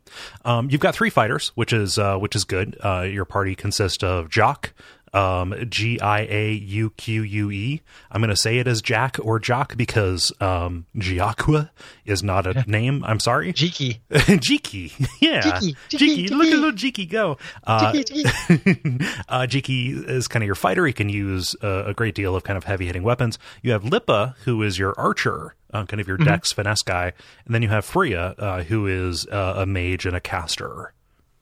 Um, 0.45 0.69
you've 0.69 0.81
got 0.81 0.95
three 0.95 1.09
fighters, 1.09 1.51
which 1.55 1.73
is 1.73 1.97
uh, 1.97 2.17
which 2.17 2.35
is 2.35 2.45
good. 2.45 2.77
Uh, 2.83 3.01
your 3.01 3.25
party 3.25 3.55
consists 3.55 4.03
of 4.03 4.29
Jock. 4.29 4.73
Um, 5.15 5.53
G 5.69 5.99
I 5.99 6.21
A 6.21 6.53
U 6.53 6.89
Q 6.97 7.21
U 7.21 7.51
E. 7.51 7.81
I'm 8.11 8.19
going 8.19 8.31
to 8.31 8.35
say 8.35 8.57
it 8.57 8.67
as 8.67 8.81
Jack 8.81 9.17
or 9.21 9.37
Jock 9.37 9.77
because 9.77 10.31
um, 10.41 10.87
Giacqua 10.95 11.69
is 12.03 12.23
not 12.23 12.47
a 12.47 12.63
name. 12.67 13.03
I'm 13.05 13.19
sorry. 13.19 13.53
Jiki. 13.53 13.99
Jiki. 14.09 14.91
Yeah. 15.21 15.41
Jiki, 15.41 15.75
Jiki. 15.89 16.29
Look 16.31 16.47
at 16.47 16.53
Jiki. 16.53 16.61
little 16.61 16.71
Jiki 16.71 17.07
go. 17.09 17.37
Uh, 17.63 17.91
Jiki, 17.93 18.23
Jiki. 18.23 19.01
uh, 19.33 19.47
Jiki 19.47 20.07
is 20.07 20.27
kind 20.27 20.43
of 20.43 20.45
your 20.45 20.55
fighter. 20.55 20.85
He 20.85 20.93
can 20.93 21.09
use 21.09 21.55
uh, 21.63 21.85
a 21.87 21.93
great 21.93 22.13
deal 22.13 22.35
of 22.35 22.43
kind 22.43 22.55
of 22.55 22.65
heavy 22.65 22.85
hitting 22.85 23.01
weapons. 23.01 23.39
You 23.63 23.71
have 23.71 23.81
Lippa, 23.81 24.35
who 24.45 24.61
is 24.61 24.77
your 24.77 24.93
archer, 24.95 25.55
uh, 25.73 25.85
kind 25.85 25.99
of 25.99 26.07
your 26.07 26.17
dex 26.17 26.51
finesse 26.53 26.83
guy. 26.83 27.13
And 27.45 27.55
then 27.55 27.63
you 27.63 27.69
have 27.69 27.83
Frea, 27.83 28.35
uh, 28.37 28.63
who 28.63 28.85
is 28.85 29.25
uh, 29.25 29.55
a 29.57 29.65
mage 29.65 30.05
and 30.05 30.15
a 30.15 30.19
caster. 30.19 30.93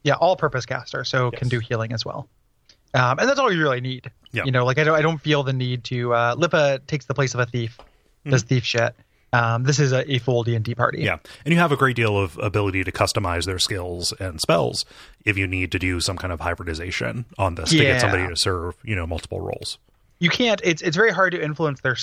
Yeah, 0.04 0.14
all-purpose 0.14 0.66
caster, 0.66 1.04
so 1.04 1.32
can 1.32 1.50
do 1.50 1.60
healing 1.60 1.92
as 1.92 2.06
well. 2.06 2.30
Um, 2.94 3.20
and 3.20 3.28
that's 3.28 3.40
all 3.40 3.52
you 3.52 3.62
really 3.62 3.82
need. 3.82 4.10
Yeah. 4.32 4.46
You 4.46 4.52
know, 4.52 4.66
like 4.66 4.78
I 4.78 4.86
don't, 4.86 4.96
I 4.98 5.02
don't 5.02 5.20
feel 5.20 5.44
the 5.44 5.54
need 5.54 5.84
to. 5.86 6.14
Uh, 6.14 6.36
Lipa 6.38 6.80
takes 6.88 7.06
the 7.06 7.14
place 7.14 7.34
of 7.34 7.42
a 7.42 7.46
thief, 7.46 7.78
does 8.26 8.44
thief 8.44 8.64
shit. 8.64 8.96
Um, 9.34 9.64
this 9.64 9.80
is 9.80 9.94
a, 9.94 10.10
a 10.12 10.20
full 10.20 10.44
D 10.44 10.56
and 10.56 10.66
D 10.66 10.76
party. 10.76 11.00
Mm-hmm. 11.00 11.06
Yeah. 11.06 11.18
And 11.46 11.54
you 11.54 11.60
have 11.60 11.72
a 11.72 11.78
great 11.78 11.96
deal 11.96 12.18
of 12.18 12.38
ability 12.38 12.84
to 12.84 12.92
customize 12.92 13.46
their 13.46 13.60
skills 13.60 14.14
and 14.20 14.42
spells 14.42 14.84
if 15.24 15.38
you 15.38 15.48
need 15.48 15.72
to 15.72 15.80
do 15.80 16.00
some 16.02 16.18
kind 16.18 16.34
of 16.34 16.42
hybridization 16.42 17.26
on 17.38 17.56
this 17.56 17.70
to 17.70 17.78
get 17.78 18.02
somebody 18.02 18.28
to 18.28 18.36
serve, 18.36 18.76
you 18.84 18.96
know, 18.96 19.08
multiple 19.08 19.40
roles. 19.40 19.78
you 20.20 20.30
can't 20.30 20.60
it's 20.64 20.82
it's 20.82 20.96
very 20.98 21.12
hard 21.12 21.32
to 21.32 21.42
influence 21.44 21.80
their 21.82 21.96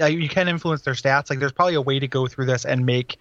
uh, 0.00 0.06
you 0.06 0.28
can 0.28 0.48
influence 0.48 0.82
their 0.82 0.94
stats 0.94 1.28
like 1.28 1.38
there's 1.38 1.52
probably 1.52 1.74
a 1.74 1.80
way 1.82 1.98
to 1.98 2.08
go 2.08 2.26
through 2.26 2.46
this 2.46 2.64
and 2.64 2.86
make 2.86 3.16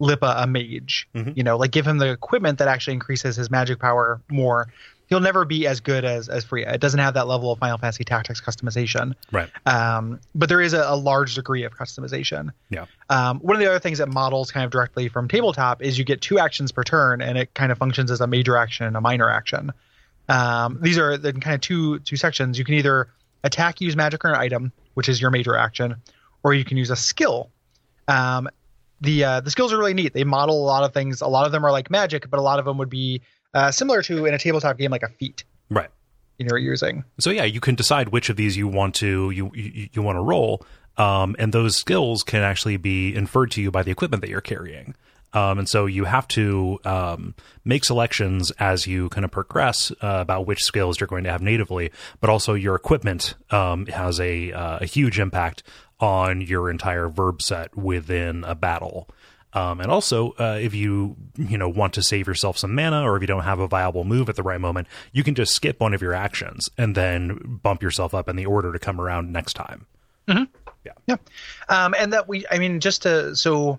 Lippa 0.00 0.42
a 0.42 0.46
mage 0.46 1.06
Mhm. 1.14 1.36
you 1.36 1.42
know 1.42 1.56
like 1.58 1.70
give 1.70 1.86
him 1.86 1.98
the 1.98 2.10
equipment 2.10 2.58
that 2.60 2.68
actually 2.68 2.94
increases 2.94 3.36
his 3.36 3.50
magic 3.50 3.78
power 3.78 4.20
more 4.30 4.68
he'll 5.14 5.20
never 5.22 5.44
be 5.44 5.66
as 5.66 5.80
good 5.80 6.04
as 6.04 6.28
as 6.28 6.44
Frea 6.44 6.66
it 6.74 6.80
doesn't 6.80 7.00
have 7.00 7.14
that 7.14 7.26
level 7.26 7.52
of 7.52 7.58
Final 7.60 7.78
Fantasy 7.78 8.04
Tactics 8.04 8.40
customization 8.40 9.14
Right. 9.32 9.48
um, 9.66 10.20
but 10.34 10.48
there 10.48 10.60
is 10.60 10.72
a, 10.74 10.82
a 10.86 10.96
large 10.96 11.34
degree 11.36 11.62
of 11.64 11.72
customization 11.76 12.50
Yeah. 12.70 12.86
um, 13.10 13.38
one 13.40 13.54
of 13.56 13.60
the 13.60 13.66
other 13.68 13.78
things 13.78 13.98
that 13.98 14.08
models 14.08 14.50
kind 14.50 14.64
of 14.64 14.70
directly 14.70 15.08
from 15.08 15.28
tabletop 15.28 15.82
is 15.82 15.98
you 15.98 16.04
get 16.04 16.20
two 16.20 16.38
actions 16.38 16.72
per 16.72 16.82
turn, 16.82 17.20
and 17.22 17.38
it 17.38 17.54
kind 17.54 17.70
of 17.72 17.78
functions 17.78 18.10
as 18.10 18.20
a 18.20 18.26
major 18.26 18.56
action 18.56 18.86
and 18.86 18.96
a 18.96 19.00
minor 19.00 19.30
action. 19.30 19.72
Um, 20.28 20.78
these 20.80 20.98
are 20.98 21.16
the 21.18 21.32
kind 21.32 21.54
of 21.54 21.60
two 21.60 21.98
two 22.00 22.16
sections. 22.16 22.58
You 22.58 22.64
can 22.64 22.74
either 22.74 23.08
attack, 23.42 23.80
use 23.80 23.94
magic 23.94 24.24
or 24.24 24.30
an 24.30 24.36
item, 24.36 24.72
which 24.94 25.08
is 25.08 25.20
your 25.20 25.30
major 25.30 25.56
action, 25.56 25.96
or 26.42 26.54
you 26.54 26.64
can 26.64 26.76
use 26.78 26.90
a 26.90 26.96
skill. 26.96 27.50
Um, 28.08 28.48
the 29.00 29.24
uh, 29.24 29.40
the 29.40 29.50
skills 29.50 29.72
are 29.72 29.78
really 29.78 29.92
neat. 29.94 30.14
They 30.14 30.24
model 30.24 30.56
a 30.62 30.64
lot 30.66 30.82
of 30.84 30.94
things. 30.94 31.20
A 31.20 31.26
lot 31.28 31.44
of 31.46 31.52
them 31.52 31.64
are 31.64 31.70
like 31.72 31.90
magic, 31.90 32.30
but 32.30 32.38
a 32.38 32.42
lot 32.42 32.58
of 32.58 32.64
them 32.64 32.78
would 32.78 32.88
be 32.90 33.20
uh, 33.54 33.70
similar 33.70 34.02
to 34.02 34.26
in 34.26 34.34
a 34.34 34.38
tabletop 34.38 34.76
game 34.76 34.90
like 34.90 35.02
a 35.02 35.08
feat. 35.08 35.44
Right. 35.70 35.90
You 36.38 36.46
know, 36.46 36.56
you're 36.56 36.70
using. 36.70 37.04
So 37.20 37.30
yeah, 37.30 37.44
you 37.44 37.60
can 37.60 37.74
decide 37.74 38.08
which 38.08 38.28
of 38.28 38.36
these 38.36 38.56
you 38.56 38.66
want 38.68 38.94
to 38.96 39.30
you 39.30 39.50
you, 39.54 39.88
you 39.92 40.02
want 40.02 40.16
to 40.16 40.22
roll, 40.22 40.66
um, 40.96 41.36
and 41.38 41.52
those 41.52 41.76
skills 41.76 42.22
can 42.22 42.42
actually 42.42 42.76
be 42.76 43.14
inferred 43.14 43.50
to 43.52 43.62
you 43.62 43.70
by 43.70 43.82
the 43.82 43.90
equipment 43.90 44.20
that 44.22 44.30
you're 44.30 44.40
carrying. 44.40 44.94
Um, 45.32 45.58
and 45.58 45.68
so 45.68 45.86
you 45.86 46.04
have 46.04 46.28
to 46.28 46.78
um, 46.84 47.34
make 47.64 47.84
selections 47.84 48.52
as 48.52 48.86
you 48.86 49.08
kind 49.08 49.24
of 49.24 49.32
progress 49.32 49.90
uh, 50.00 50.18
about 50.20 50.46
which 50.46 50.62
skills 50.62 51.00
you're 51.00 51.08
going 51.08 51.24
to 51.24 51.30
have 51.30 51.42
natively, 51.42 51.90
but 52.20 52.30
also 52.30 52.54
your 52.54 52.76
equipment 52.76 53.34
um, 53.50 53.86
has 53.86 54.20
a 54.20 54.52
uh, 54.52 54.78
a 54.80 54.86
huge 54.86 55.18
impact 55.18 55.64
on 56.00 56.40
your 56.40 56.70
entire 56.70 57.08
verb 57.08 57.42
set 57.42 57.76
within 57.76 58.44
a 58.44 58.54
battle. 58.54 59.08
Um, 59.54 59.80
and 59.80 59.90
also, 59.90 60.32
uh, 60.32 60.58
if 60.60 60.74
you 60.74 61.16
you 61.36 61.56
know 61.56 61.68
want 61.68 61.92
to 61.94 62.02
save 62.02 62.26
yourself 62.26 62.58
some 62.58 62.74
mana, 62.74 63.02
or 63.02 63.16
if 63.16 63.22
you 63.22 63.26
don't 63.26 63.44
have 63.44 63.60
a 63.60 63.68
viable 63.68 64.04
move 64.04 64.28
at 64.28 64.36
the 64.36 64.42
right 64.42 64.60
moment, 64.60 64.88
you 65.12 65.22
can 65.22 65.34
just 65.34 65.54
skip 65.54 65.78
one 65.80 65.94
of 65.94 66.02
your 66.02 66.12
actions 66.12 66.68
and 66.76 66.94
then 66.94 67.58
bump 67.62 67.82
yourself 67.82 68.14
up 68.14 68.28
in 68.28 68.36
the 68.36 68.46
order 68.46 68.72
to 68.72 68.78
come 68.78 69.00
around 69.00 69.32
next 69.32 69.54
time. 69.54 69.86
Yeah. 70.28 70.44
Yeah. 71.06 71.16
Um, 71.68 71.94
and 71.98 72.12
that 72.12 72.28
we, 72.28 72.44
I 72.50 72.58
mean, 72.58 72.80
just 72.80 73.02
to, 73.02 73.34
so 73.36 73.78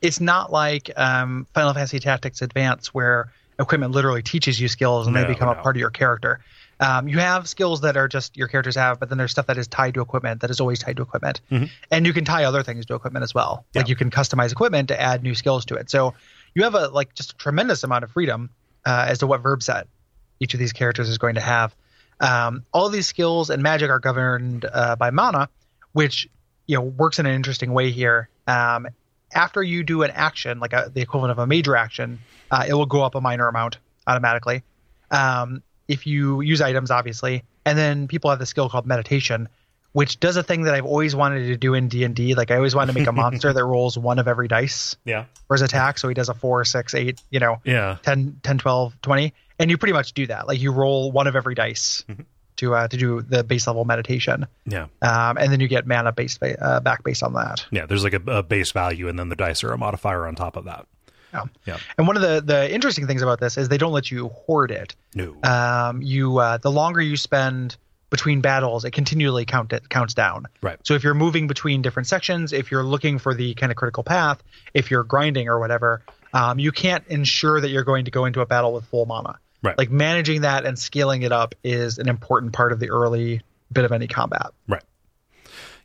it's 0.00 0.20
not 0.20 0.50
like 0.52 0.90
um, 0.96 1.46
Final 1.52 1.74
Fantasy 1.74 1.98
Tactics 1.98 2.40
Advance 2.40 2.94
where 2.94 3.30
equipment 3.58 3.92
literally 3.92 4.22
teaches 4.22 4.58
you 4.60 4.68
skills 4.68 5.06
and 5.06 5.14
No, 5.14 5.22
they 5.22 5.28
become 5.28 5.48
no. 5.48 5.58
a 5.58 5.62
part 5.62 5.76
of 5.76 5.80
your 5.80 5.90
character. 5.90 6.40
Um, 6.78 7.08
you 7.08 7.18
have 7.18 7.48
skills 7.48 7.80
that 7.82 7.96
are 7.96 8.06
just 8.08 8.36
your 8.36 8.48
characters 8.48 8.76
have, 8.76 9.00
but 9.00 9.08
then 9.08 9.16
there's 9.18 9.30
stuff 9.30 9.46
that 9.46 9.56
is 9.56 9.66
tied 9.66 9.94
to 9.94 10.00
equipment 10.02 10.42
that 10.42 10.50
is 10.50 10.60
always 10.60 10.78
tied 10.78 10.96
to 10.96 11.02
equipment. 11.02 11.40
And 11.90 12.06
you 12.06 12.12
can 12.12 12.24
tie 12.24 12.44
other 12.44 12.62
things 12.62 12.84
to 12.86 12.94
equipment 12.94 13.22
as 13.22 13.34
well. 13.34 13.64
Like 13.74 13.84
Mm-hmm. 13.84 13.90
You 13.90 13.96
can 13.96 14.10
customize 14.10 14.52
equipment 14.52 14.88
to 14.88 15.00
add 15.00 15.22
new 15.22 15.34
skills 15.34 15.64
to 15.66 15.76
it. 15.76 15.88
So 15.90 16.14
you 16.54 16.64
have 16.64 16.74
a 16.74 16.88
like 16.88 17.14
just 17.14 17.32
a 17.32 17.36
tremendous 17.36 17.82
amount 17.84 18.04
of 18.04 18.10
freedom. 18.10 18.50
uh, 18.84 19.06
as 19.08 19.18
to 19.18 19.26
what 19.26 19.40
verb 19.42 19.62
set 19.62 19.88
each 20.38 20.54
of 20.54 20.60
these 20.60 20.72
characters 20.72 21.08
is 21.08 21.18
going 21.18 21.34
to 21.36 21.40
have. 21.40 21.74
Um, 22.20 22.64
all 22.72 22.88
these 22.88 23.06
skills 23.06 23.50
and 23.50 23.62
magic 23.62 23.90
are 23.90 23.98
governed 23.98 24.64
uh, 24.70 24.96
by 24.96 25.10
mana, 25.10 25.48
which 25.92 26.28
you 26.66 26.76
know 26.76 26.82
works 26.82 27.18
in 27.18 27.26
an 27.26 27.34
interesting 27.34 27.72
way 27.72 27.90
here. 27.90 28.28
Um, 28.46 28.86
after 29.34 29.62
you 29.62 29.82
do 29.82 30.02
an 30.02 30.10
action, 30.12 30.60
like 30.60 30.72
a, 30.72 30.90
the 30.92 31.00
equivalent 31.00 31.32
of 31.32 31.38
a 31.38 31.46
major 31.46 31.74
action, 31.74 32.20
uh, 32.50 32.64
it 32.68 32.74
will 32.74 32.86
go 32.86 33.02
up 33.02 33.14
a 33.16 33.20
minor 33.20 33.48
amount 33.48 33.78
automatically. 34.06 34.62
Um, 35.10 35.62
if 35.88 36.06
you 36.06 36.40
use 36.40 36.60
items, 36.60 36.90
obviously, 36.90 37.42
and 37.64 37.76
then 37.78 38.08
people 38.08 38.30
have 38.30 38.38
the 38.38 38.46
skill 38.46 38.68
called 38.68 38.86
meditation, 38.86 39.48
which 39.92 40.20
does 40.20 40.36
a 40.36 40.42
thing 40.42 40.62
that 40.62 40.74
I've 40.74 40.84
always 40.84 41.14
wanted 41.16 41.46
to 41.46 41.56
do 41.56 41.74
in 41.74 41.88
D 41.88 42.04
and 42.04 42.14
D. 42.14 42.34
Like 42.34 42.50
I 42.50 42.56
always 42.56 42.74
wanted 42.74 42.92
to 42.92 42.98
make 42.98 43.08
a 43.08 43.12
monster 43.24 43.52
that 43.52 43.64
rolls 43.64 43.96
one 43.98 44.18
of 44.18 44.28
every 44.28 44.48
dice 44.48 44.96
Yeah. 45.04 45.24
for 45.48 45.54
his 45.54 45.62
attack. 45.62 45.98
So 45.98 46.08
he 46.08 46.14
does 46.14 46.28
a 46.28 46.34
four, 46.34 46.64
six, 46.64 46.94
eight, 46.94 47.20
you 47.30 47.40
know, 47.40 47.60
Yeah. 47.64 47.96
10, 48.02 48.40
10 48.42 48.58
12, 48.58 49.00
20. 49.02 49.32
And 49.58 49.70
you 49.70 49.78
pretty 49.78 49.94
much 49.94 50.12
do 50.12 50.26
that. 50.26 50.46
Like 50.46 50.60
you 50.60 50.70
roll 50.72 51.10
one 51.12 51.26
of 51.26 51.34
every 51.36 51.54
dice 51.54 52.04
to 52.56 52.74
uh, 52.74 52.88
to 52.88 52.96
do 52.96 53.22
the 53.22 53.42
base 53.42 53.66
level 53.66 53.84
meditation. 53.86 54.46
Yeah. 54.66 54.86
Um, 55.00 55.38
and 55.38 55.50
then 55.50 55.60
you 55.60 55.68
get 55.68 55.86
mana 55.86 56.12
based 56.12 56.42
uh, 56.42 56.80
back 56.80 57.02
based 57.04 57.22
on 57.22 57.32
that. 57.34 57.64
Yeah. 57.70 57.86
There's 57.86 58.04
like 58.04 58.12
a, 58.14 58.22
a 58.30 58.42
base 58.42 58.72
value, 58.72 59.08
and 59.08 59.18
then 59.18 59.28
the 59.30 59.36
dice 59.36 59.64
are 59.64 59.72
a 59.72 59.78
modifier 59.78 60.26
on 60.26 60.34
top 60.34 60.56
of 60.56 60.64
that. 60.66 60.86
Yeah. 61.32 61.44
Yeah. 61.66 61.78
And 61.98 62.06
one 62.06 62.16
of 62.16 62.22
the 62.22 62.40
the 62.40 62.72
interesting 62.72 63.06
things 63.06 63.22
about 63.22 63.40
this 63.40 63.56
is 63.58 63.68
they 63.68 63.78
don't 63.78 63.92
let 63.92 64.10
you 64.10 64.28
hoard 64.28 64.70
it. 64.70 64.94
No. 65.14 65.36
Um, 65.42 66.02
you 66.02 66.38
uh, 66.38 66.58
the 66.58 66.70
longer 66.70 67.00
you 67.00 67.16
spend 67.16 67.76
between 68.10 68.40
battles, 68.40 68.84
it 68.84 68.92
continually 68.92 69.44
count 69.44 69.72
it 69.72 69.88
counts 69.88 70.14
down. 70.14 70.46
Right. 70.62 70.78
So 70.84 70.94
if 70.94 71.02
you're 71.04 71.14
moving 71.14 71.46
between 71.46 71.82
different 71.82 72.06
sections, 72.06 72.52
if 72.52 72.70
you're 72.70 72.84
looking 72.84 73.18
for 73.18 73.34
the 73.34 73.54
kind 73.54 73.72
of 73.72 73.76
critical 73.76 74.04
path, 74.04 74.42
if 74.74 74.90
you're 74.90 75.04
grinding 75.04 75.48
or 75.48 75.58
whatever, 75.58 76.02
um, 76.32 76.58
you 76.58 76.72
can't 76.72 77.06
ensure 77.08 77.60
that 77.60 77.68
you're 77.68 77.84
going 77.84 78.04
to 78.04 78.10
go 78.10 78.24
into 78.24 78.40
a 78.40 78.46
battle 78.46 78.72
with 78.72 78.84
full 78.86 79.06
mana. 79.06 79.38
Right. 79.62 79.76
Like 79.76 79.90
managing 79.90 80.42
that 80.42 80.64
and 80.64 80.78
scaling 80.78 81.22
it 81.22 81.32
up 81.32 81.54
is 81.64 81.98
an 81.98 82.08
important 82.08 82.52
part 82.52 82.72
of 82.72 82.78
the 82.78 82.90
early 82.90 83.40
bit 83.72 83.84
of 83.84 83.92
any 83.92 84.06
combat. 84.06 84.48
Right. 84.68 84.82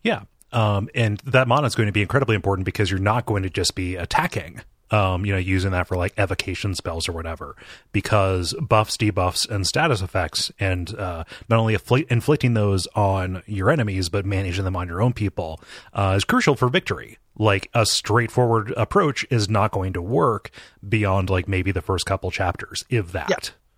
Yeah. 0.03 0.23
Um, 0.51 0.89
and 0.93 1.17
that 1.19 1.47
mana 1.47 1.67
is 1.67 1.75
going 1.75 1.87
to 1.87 1.93
be 1.93 2.01
incredibly 2.01 2.35
important 2.35 2.65
because 2.65 2.91
you're 2.91 2.99
not 2.99 3.25
going 3.25 3.43
to 3.43 3.49
just 3.49 3.73
be 3.73 3.95
attacking, 3.95 4.61
um, 4.91 5.25
you 5.25 5.31
know, 5.33 5.39
using 5.39 5.71
that 5.71 5.87
for 5.87 5.95
like 5.97 6.13
evocation 6.17 6.75
spells 6.75 7.07
or 7.09 7.13
whatever, 7.13 7.55
because 7.91 8.53
buffs, 8.61 8.97
debuffs, 8.97 9.49
and 9.49 9.65
status 9.65 10.01
effects, 10.01 10.51
and 10.59 10.93
uh, 10.97 11.23
not 11.49 11.59
only 11.59 11.73
afflict- 11.73 12.11
inflicting 12.11 12.53
those 12.53 12.87
on 12.95 13.41
your 13.45 13.69
enemies, 13.69 14.09
but 14.09 14.25
managing 14.25 14.63
them 14.65 14.75
on 14.75 14.87
your 14.87 15.01
own 15.01 15.13
people 15.13 15.59
uh, 15.93 16.13
is 16.17 16.23
crucial 16.23 16.55
for 16.55 16.67
victory. 16.69 17.17
Like 17.37 17.69
a 17.73 17.85
straightforward 17.85 18.73
approach 18.75 19.25
is 19.29 19.49
not 19.49 19.71
going 19.71 19.93
to 19.93 20.01
work 20.01 20.51
beyond 20.87 21.29
like 21.29 21.47
maybe 21.47 21.71
the 21.71 21.81
first 21.81 22.05
couple 22.05 22.29
chapters, 22.29 22.83
if 22.89 23.13
that. 23.13 23.29
Yeah. 23.29 23.37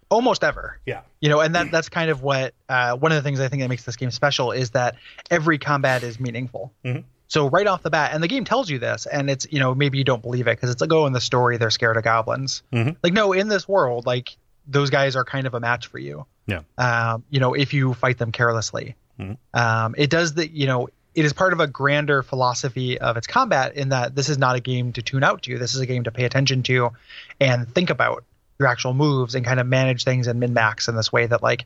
Almost 0.10 0.43
ever. 0.43 0.80
Yeah. 0.86 1.02
You 1.21 1.30
know, 1.30 1.39
and 1.39 1.56
that 1.56 1.71
that's 1.71 1.89
kind 1.89 2.12
of 2.12 2.21
what 2.21 2.54
uh, 2.69 2.95
one 2.97 3.12
of 3.12 3.15
the 3.15 3.21
things 3.23 3.39
I 3.39 3.47
think 3.47 3.62
that 3.63 3.69
makes 3.69 3.84
this 3.84 3.95
game 3.95 4.12
special 4.12 4.52
is 4.52 4.71
that 4.71 4.95
every 5.32 5.58
combat 5.58 6.04
is 6.04 6.19
meaningful. 6.19 6.71
Mhm. 6.86 7.04
So 7.34 7.50
right 7.50 7.65
off 7.65 7.82
the 7.82 7.89
bat, 7.89 8.12
and 8.13 8.22
the 8.22 8.28
game 8.28 8.46
tells 8.46 8.69
you 8.69 8.78
this, 8.78 9.08
and 9.08 9.28
it's 9.28 9.48
you 9.50 9.58
know 9.60 9.74
maybe 9.74 9.98
you 9.98 10.04
don't 10.04 10.22
believe 10.22 10.46
it 10.48 10.52
because 10.56 10.69
it's 10.69 10.82
like 10.82 10.93
oh 10.93 11.08
in 11.08 11.13
the 11.13 11.19
story 11.19 11.58
they're 11.58 11.72
scared 11.72 11.98
of 11.98 12.04
goblins. 12.04 12.62
Mhm. 12.72 12.96
Like 13.02 13.13
no, 13.13 13.34
in 13.34 13.48
this 13.48 13.67
world, 13.67 14.06
like 14.06 14.38
those 14.67 14.91
guys 14.91 15.15
are 15.15 15.26
kind 15.26 15.48
of 15.48 15.56
a 15.56 15.60
match 15.60 15.88
for 15.88 15.98
you. 15.98 16.28
Yeah. 16.46 16.60
Um, 16.78 17.24
you 17.32 17.39
know, 17.39 17.56
if 17.56 17.74
you 17.74 17.96
fight 17.96 18.19
them 18.19 18.32
carelessly, 18.32 18.96
Mhm. 19.19 19.38
um, 19.56 19.96
it 19.98 20.12
does 20.12 20.36
the 20.36 20.48
you 20.48 20.67
know 20.67 20.89
it 21.15 21.26
is 21.26 21.34
part 21.34 21.54
of 21.54 21.60
a 21.60 21.65
grander 21.65 22.22
philosophy 22.22 23.00
of 23.00 23.17
its 23.17 23.26
combat 23.26 23.76
in 23.78 23.89
that 23.89 24.13
this 24.15 24.30
is 24.30 24.38
not 24.38 24.56
a 24.56 24.60
game 24.60 24.93
to 24.93 25.02
tune 25.02 25.24
out 25.24 25.41
to. 25.43 25.58
This 25.58 25.74
is 25.74 25.82
a 25.82 25.88
game 25.88 26.04
to 26.04 26.12
pay 26.12 26.26
attention 26.26 26.62
to 26.63 26.91
and 27.39 27.67
think 27.74 27.89
about 27.89 28.26
your 28.60 28.67
actual 28.67 28.93
moves 28.93 29.34
and 29.34 29.43
kind 29.43 29.60
of 29.60 29.65
manage 29.65 30.04
things 30.04 30.28
and 30.28 30.39
min 30.39 30.54
max 30.54 30.88
in 30.88 30.96
this 30.96 31.12
way 31.12 31.26
that 31.26 31.41
like 31.41 31.65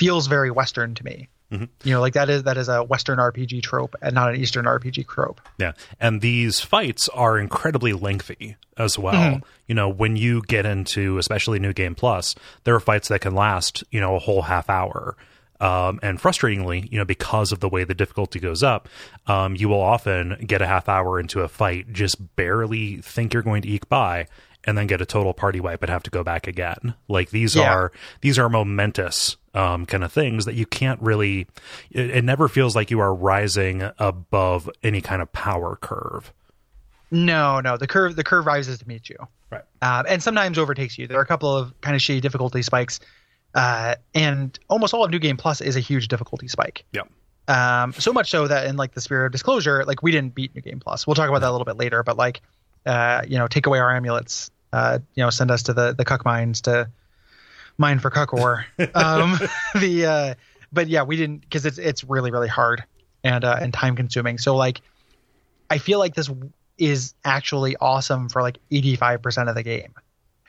feels 0.00 0.26
very 0.26 0.50
Western 0.50 0.96
to 0.96 1.04
me. 1.04 1.28
Mhm. 1.52 1.68
You 1.84 1.92
know, 1.92 2.00
like 2.00 2.14
that 2.14 2.28
is 2.28 2.42
that 2.42 2.56
is 2.56 2.68
a 2.68 2.82
Western 2.82 3.18
RPG 3.18 3.62
trope 3.62 3.94
and 4.02 4.14
not 4.14 4.30
an 4.34 4.40
Eastern 4.40 4.64
RPG 4.66 5.04
trope. 5.08 5.40
Yeah. 5.58 5.72
And 6.00 6.20
these 6.20 6.60
fights 6.60 7.08
are 7.10 7.38
incredibly 7.38 7.92
lengthy 7.92 8.56
as 8.76 8.98
well. 8.98 9.14
Mhm. 9.36 9.42
You 9.68 9.74
know, 9.76 9.88
when 9.88 10.16
you 10.16 10.42
get 10.48 10.66
into 10.66 11.18
especially 11.18 11.58
New 11.60 11.72
Game 11.72 11.94
Plus, 11.94 12.34
there 12.64 12.74
are 12.74 12.80
fights 12.80 13.08
that 13.08 13.20
can 13.20 13.34
last, 13.34 13.84
you 13.90 14.00
know, 14.00 14.16
a 14.16 14.18
whole 14.18 14.42
half 14.42 14.68
hour. 14.68 15.16
Um, 15.58 16.00
and 16.02 16.20
frustratingly, 16.20 16.90
you 16.92 16.98
know, 16.98 17.06
because 17.06 17.50
of 17.50 17.60
the 17.60 17.68
way 17.68 17.84
the 17.84 17.94
difficulty 17.94 18.38
goes 18.38 18.62
up, 18.62 18.90
um, 19.26 19.56
you 19.56 19.70
will 19.70 19.80
often 19.80 20.36
get 20.46 20.60
a 20.60 20.66
half 20.66 20.86
hour 20.86 21.18
into 21.18 21.40
a 21.40 21.48
fight, 21.48 21.92
just 21.94 22.36
barely 22.36 22.98
think 22.98 23.32
you're 23.32 23.42
going 23.42 23.62
to 23.62 23.68
eke 23.68 23.88
by, 23.88 24.26
and 24.66 24.76
then 24.76 24.86
get 24.86 25.00
a 25.00 25.06
total 25.06 25.32
party 25.32 25.60
wipe 25.60 25.82
and 25.82 25.90
have 25.90 26.02
to 26.04 26.10
go 26.10 26.22
back 26.24 26.46
again. 26.46 26.94
Like 27.08 27.30
these 27.30 27.54
Yeah. 27.56 27.72
are 27.72 27.92
these 28.20 28.38
are 28.38 28.48
momentous 28.48 29.36
um, 29.54 29.86
kind 29.86 30.04
of 30.04 30.12
things 30.12 30.44
that 30.44 30.54
you 30.54 30.66
can't 30.66 31.00
really. 31.00 31.46
It, 31.90 32.10
it 32.10 32.24
never 32.24 32.48
feels 32.48 32.74
like 32.76 32.90
you 32.90 33.00
are 33.00 33.14
rising 33.14 33.88
above 33.98 34.68
any 34.82 35.00
kind 35.00 35.22
of 35.22 35.32
power 35.32 35.76
curve. 35.76 36.32
No, 37.10 37.60
no, 37.60 37.76
the 37.76 37.86
curve 37.86 38.16
the 38.16 38.24
curve 38.24 38.46
rises 38.46 38.78
to 38.80 38.88
meet 38.88 39.08
you. 39.08 39.16
Right. 39.48 39.62
um, 39.80 40.06
and 40.08 40.20
sometimes 40.20 40.58
overtakes 40.58 40.98
you. 40.98 41.06
There 41.06 41.18
are 41.18 41.22
a 41.22 41.26
couple 41.26 41.54
of 41.56 41.80
kind 41.80 41.94
of 41.94 42.02
shitty 42.02 42.20
difficulty 42.20 42.62
spikes, 42.62 42.98
uh, 43.54 43.94
and 44.12 44.58
almost 44.68 44.92
all 44.92 45.04
of 45.04 45.10
New 45.12 45.20
Game 45.20 45.36
Plus 45.36 45.60
is 45.60 45.76
a 45.76 45.80
huge 45.80 46.08
difficulty 46.08 46.48
spike. 46.48 46.84
Yeah. 46.92 47.02
Um, 47.48 47.92
so 47.92 48.12
much 48.12 48.28
so 48.30 48.48
that 48.48 48.66
in 48.66 48.76
like 48.76 48.92
the 48.94 49.00
spirit 49.00 49.26
of 49.26 49.32
disclosure, 49.32 49.84
like 49.84 50.02
we 50.02 50.10
didn't 50.10 50.34
beat 50.34 50.52
New 50.56 50.62
Game 50.62 50.80
Plus. 50.80 51.06
We'll 51.06 51.14
talk 51.14 51.28
about 51.28 51.42
that 51.42 51.48
a 51.50 51.52
little 51.52 51.64
bit 51.64 51.76
later, 51.76 52.02
but 52.02 52.16
like, 52.16 52.40
uh, 52.86 53.22
you 53.28 53.38
know, 53.38 53.46
take 53.46 53.66
away 53.66 53.78
our 53.78 53.94
amulets, 53.94 54.50
uh, 54.72 54.98
you 55.14 55.22
know, 55.22 55.30
send 55.30 55.50
us 55.50 55.64
to 55.64 55.72
the 55.72 55.94
the 55.94 56.04
cuck 56.04 56.24
mines 56.24 56.62
to 56.62 56.90
mine 57.78 57.98
for 57.98 58.10
cuck 58.10 58.32
ore. 58.32 58.66
um, 58.94 59.38
the 59.74 60.06
uh, 60.06 60.34
but 60.72 60.88
yeah, 60.88 61.02
we 61.02 61.16
didn't 61.16 61.40
because 61.40 61.66
it's 61.66 61.78
it's 61.78 62.04
really 62.04 62.30
really 62.30 62.48
hard 62.48 62.84
and 63.24 63.44
uh, 63.44 63.58
and 63.60 63.72
time 63.72 63.96
consuming. 63.96 64.38
So 64.38 64.56
like, 64.56 64.80
I 65.70 65.78
feel 65.78 65.98
like 65.98 66.14
this 66.14 66.30
is 66.78 67.14
actually 67.24 67.76
awesome 67.76 68.28
for 68.28 68.42
like 68.42 68.58
85% 68.70 69.48
of 69.48 69.54
the 69.54 69.62
game. 69.62 69.94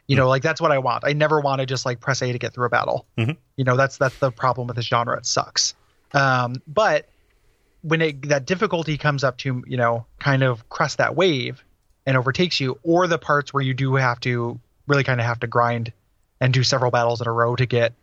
You 0.08 0.16
know, 0.16 0.30
like 0.30 0.42
that's 0.42 0.62
what 0.62 0.72
I 0.72 0.78
want. 0.78 1.04
I 1.06 1.14
never 1.14 1.42
want 1.42 1.60
to 1.60 1.66
just 1.66 1.86
like 1.86 2.00
press 2.00 2.22
A 2.22 2.32
to 2.32 2.38
get 2.38 2.54
through 2.54 2.66
a 2.66 2.70
battle. 2.70 3.06
Mhm. 3.18 3.36
You 3.58 3.66
know, 3.66 3.76
that's 3.76 3.98
that's 3.98 4.18
the 4.20 4.32
problem 4.32 4.68
with 4.68 4.78
this 4.78 4.86
genre. 4.86 5.18
It 5.18 5.26
sucks. 5.26 5.76
Um, 6.14 6.62
but 6.66 7.10
when 7.82 8.02
it, 8.02 8.30
that 8.30 8.46
difficulty 8.46 8.98
comes 8.98 9.24
up 9.24 9.38
to 9.40 9.64
you 9.68 9.78
know 9.78 10.06
kind 10.20 10.44
of 10.44 10.68
crest 10.70 10.98
that 11.00 11.16
wave 11.16 11.64
and 12.08 12.18
overtakes 12.18 12.60
you, 12.60 12.80
or 12.82 13.06
the 13.06 13.20
parts 13.20 13.54
where 13.54 13.62
you 13.62 13.76
do 13.76 13.94
have 13.96 14.20
to 14.22 14.60
really 14.88 15.04
kind 15.04 15.20
of 15.20 15.28
have 15.28 15.40
to 15.42 15.48
grind 15.48 15.92
and 16.42 16.52
do 16.54 16.64
several 16.64 16.90
battles 16.90 17.22
in 17.22 17.28
a 17.28 17.32
row 17.32 17.56
to 17.56 17.66
get, 17.68 17.94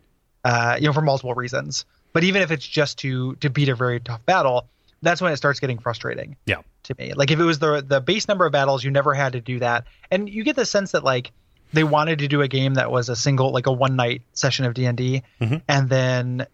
uh, 0.45 0.77
you 0.79 0.85
know, 0.87 0.93
for 0.93 1.01
multiple 1.01 1.33
reasons. 1.33 1.83
But 2.13 2.23
even 2.23 2.41
if 2.41 2.51
it's 2.51 2.65
just 2.65 2.99
to 2.99 3.35
to 3.37 3.49
beat 3.49 3.67
a 3.67 3.75
very 3.75 3.99
tough 3.99 4.25
battle, 4.25 4.67
that's 5.01 5.21
when 5.21 5.33
it 5.33 5.37
starts 5.37 5.59
getting 5.59 5.79
frustrating 5.79 6.37
Yeah. 6.45 6.61
to 6.83 6.95
me. 6.97 7.13
Like 7.13 7.31
if 7.31 7.39
it 7.39 7.43
was 7.43 7.59
the 7.59 7.83
the 7.85 7.99
base 7.99 8.27
number 8.29 8.45
of 8.45 8.53
battles, 8.53 8.83
you 8.83 8.91
never 8.91 9.13
had 9.13 9.33
to 9.33 9.41
do 9.41 9.59
that, 9.59 9.83
and 10.11 10.29
you 10.29 10.43
get 10.45 10.55
the 10.55 10.65
sense 10.65 10.91
that 10.91 11.03
like 11.03 11.31
they 11.73 11.83
wanted 11.83 12.19
to 12.19 12.27
do 12.29 12.41
a 12.41 12.47
game 12.47 12.75
that 12.75 12.89
was 12.91 13.09
a 13.09 13.15
single 13.17 13.51
like 13.51 13.65
a 13.67 13.71
one 13.73 13.95
night 13.97 14.21
session 14.33 14.65
of 14.65 14.73
D 14.75 14.85
and 14.85 14.97
D, 14.97 15.23
Mhm. 15.41 15.61
and 15.67 15.89
then 15.89 16.45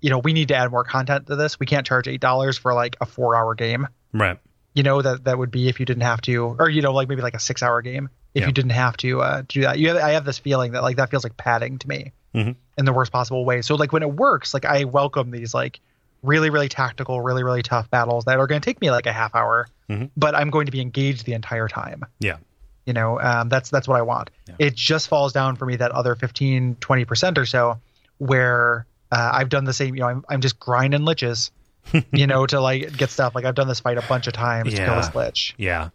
you 0.00 0.10
know 0.10 0.18
we 0.18 0.32
need 0.34 0.48
to 0.48 0.54
add 0.54 0.70
more 0.70 0.84
content 0.84 1.26
to 1.28 1.36
this. 1.36 1.58
We 1.58 1.66
can't 1.66 1.86
charge 1.86 2.06
eight 2.06 2.20
dollars 2.20 2.58
for 2.58 2.74
like 2.74 2.96
a 3.00 3.06
four 3.06 3.34
hour 3.34 3.54
game. 3.54 3.88
Right. 4.12 4.38
You 4.74 4.82
know 4.82 5.00
that 5.00 5.24
that 5.24 5.38
would 5.38 5.50
be 5.52 5.68
if 5.68 5.78
you 5.80 5.86
didn't 5.86 6.02
have 6.02 6.20
to, 6.22 6.56
or 6.58 6.68
you 6.68 6.82
know 6.82 6.92
like 6.92 7.08
maybe 7.08 7.22
like 7.22 7.34
a 7.34 7.38
six 7.40 7.62
hour 7.62 7.80
game 7.82 8.10
if 8.34 8.40
Yeah. 8.42 8.46
you 8.48 8.52
didn't 8.52 8.72
have 8.72 8.96
to 8.98 9.22
uh, 9.22 9.42
do 9.48 9.60
that. 9.62 9.78
You 9.78 9.88
have, 9.90 9.96
I 9.98 10.10
have 10.10 10.24
this 10.24 10.38
feeling 10.38 10.72
that 10.72 10.82
like 10.82 10.96
that 10.96 11.10
feels 11.10 11.22
like 11.22 11.36
padding 11.36 11.78
to 11.78 11.88
me 11.88 12.12
Mhm. 12.34 12.56
in 12.76 12.84
the 12.84 12.92
worst 12.92 13.12
possible 13.12 13.44
way. 13.44 13.62
So 13.62 13.76
like 13.76 13.92
when 13.92 14.02
it 14.02 14.12
works, 14.12 14.52
like 14.52 14.64
I 14.64 14.84
welcome 14.84 15.30
these 15.30 15.54
like 15.54 15.78
really 16.24 16.50
really 16.50 16.68
tactical, 16.68 17.20
really 17.20 17.44
really 17.44 17.62
tough 17.62 17.88
battles 17.90 18.24
that 18.24 18.38
are 18.38 18.46
going 18.48 18.60
to 18.60 18.64
take 18.64 18.80
me 18.80 18.90
like 18.90 19.06
a 19.06 19.12
half 19.12 19.34
hour, 19.36 19.68
Mhm. 19.88 20.10
but 20.16 20.34
I'm 20.34 20.50
going 20.50 20.66
to 20.66 20.72
be 20.72 20.80
engaged 20.80 21.24
the 21.24 21.34
entire 21.34 21.68
time. 21.68 22.02
Yeah. 22.18 22.38
You 22.86 22.92
know, 22.94 23.20
um, 23.20 23.48
that's 23.48 23.70
that's 23.70 23.86
what 23.86 23.96
I 23.98 24.02
want. 24.02 24.30
Yeah. 24.48 24.56
It 24.58 24.74
just 24.74 25.06
falls 25.08 25.32
down 25.32 25.54
for 25.54 25.66
me 25.66 25.76
that 25.76 25.92
other 25.92 26.16
15, 26.16 26.76
20 26.80 27.04
percent 27.04 27.38
or 27.38 27.46
so 27.46 27.78
where 28.18 28.86
uh, 29.12 29.30
I've 29.34 29.48
done 29.48 29.64
the 29.64 29.72
same. 29.72 29.94
You 29.94 30.00
know, 30.00 30.08
I'm 30.08 30.24
I'm 30.28 30.40
just 30.40 30.58
grinding 30.58 31.02
liches. 31.02 31.50
you 32.12 32.26
know, 32.26 32.46
to 32.46 32.60
like 32.60 32.96
get 32.96 33.10
stuff. 33.10 33.34
Like 33.34 33.44
I've 33.44 33.54
done 33.54 33.68
this 33.68 33.80
fight 33.80 33.98
a 33.98 34.02
bunch 34.02 34.26
of 34.26 34.32
times 34.32 34.70
to 34.70 34.76
kill 34.76 34.86
Yeah. 34.86 35.00
this 35.00 35.14
lich. 35.14 35.54
Yeah. 35.58 35.90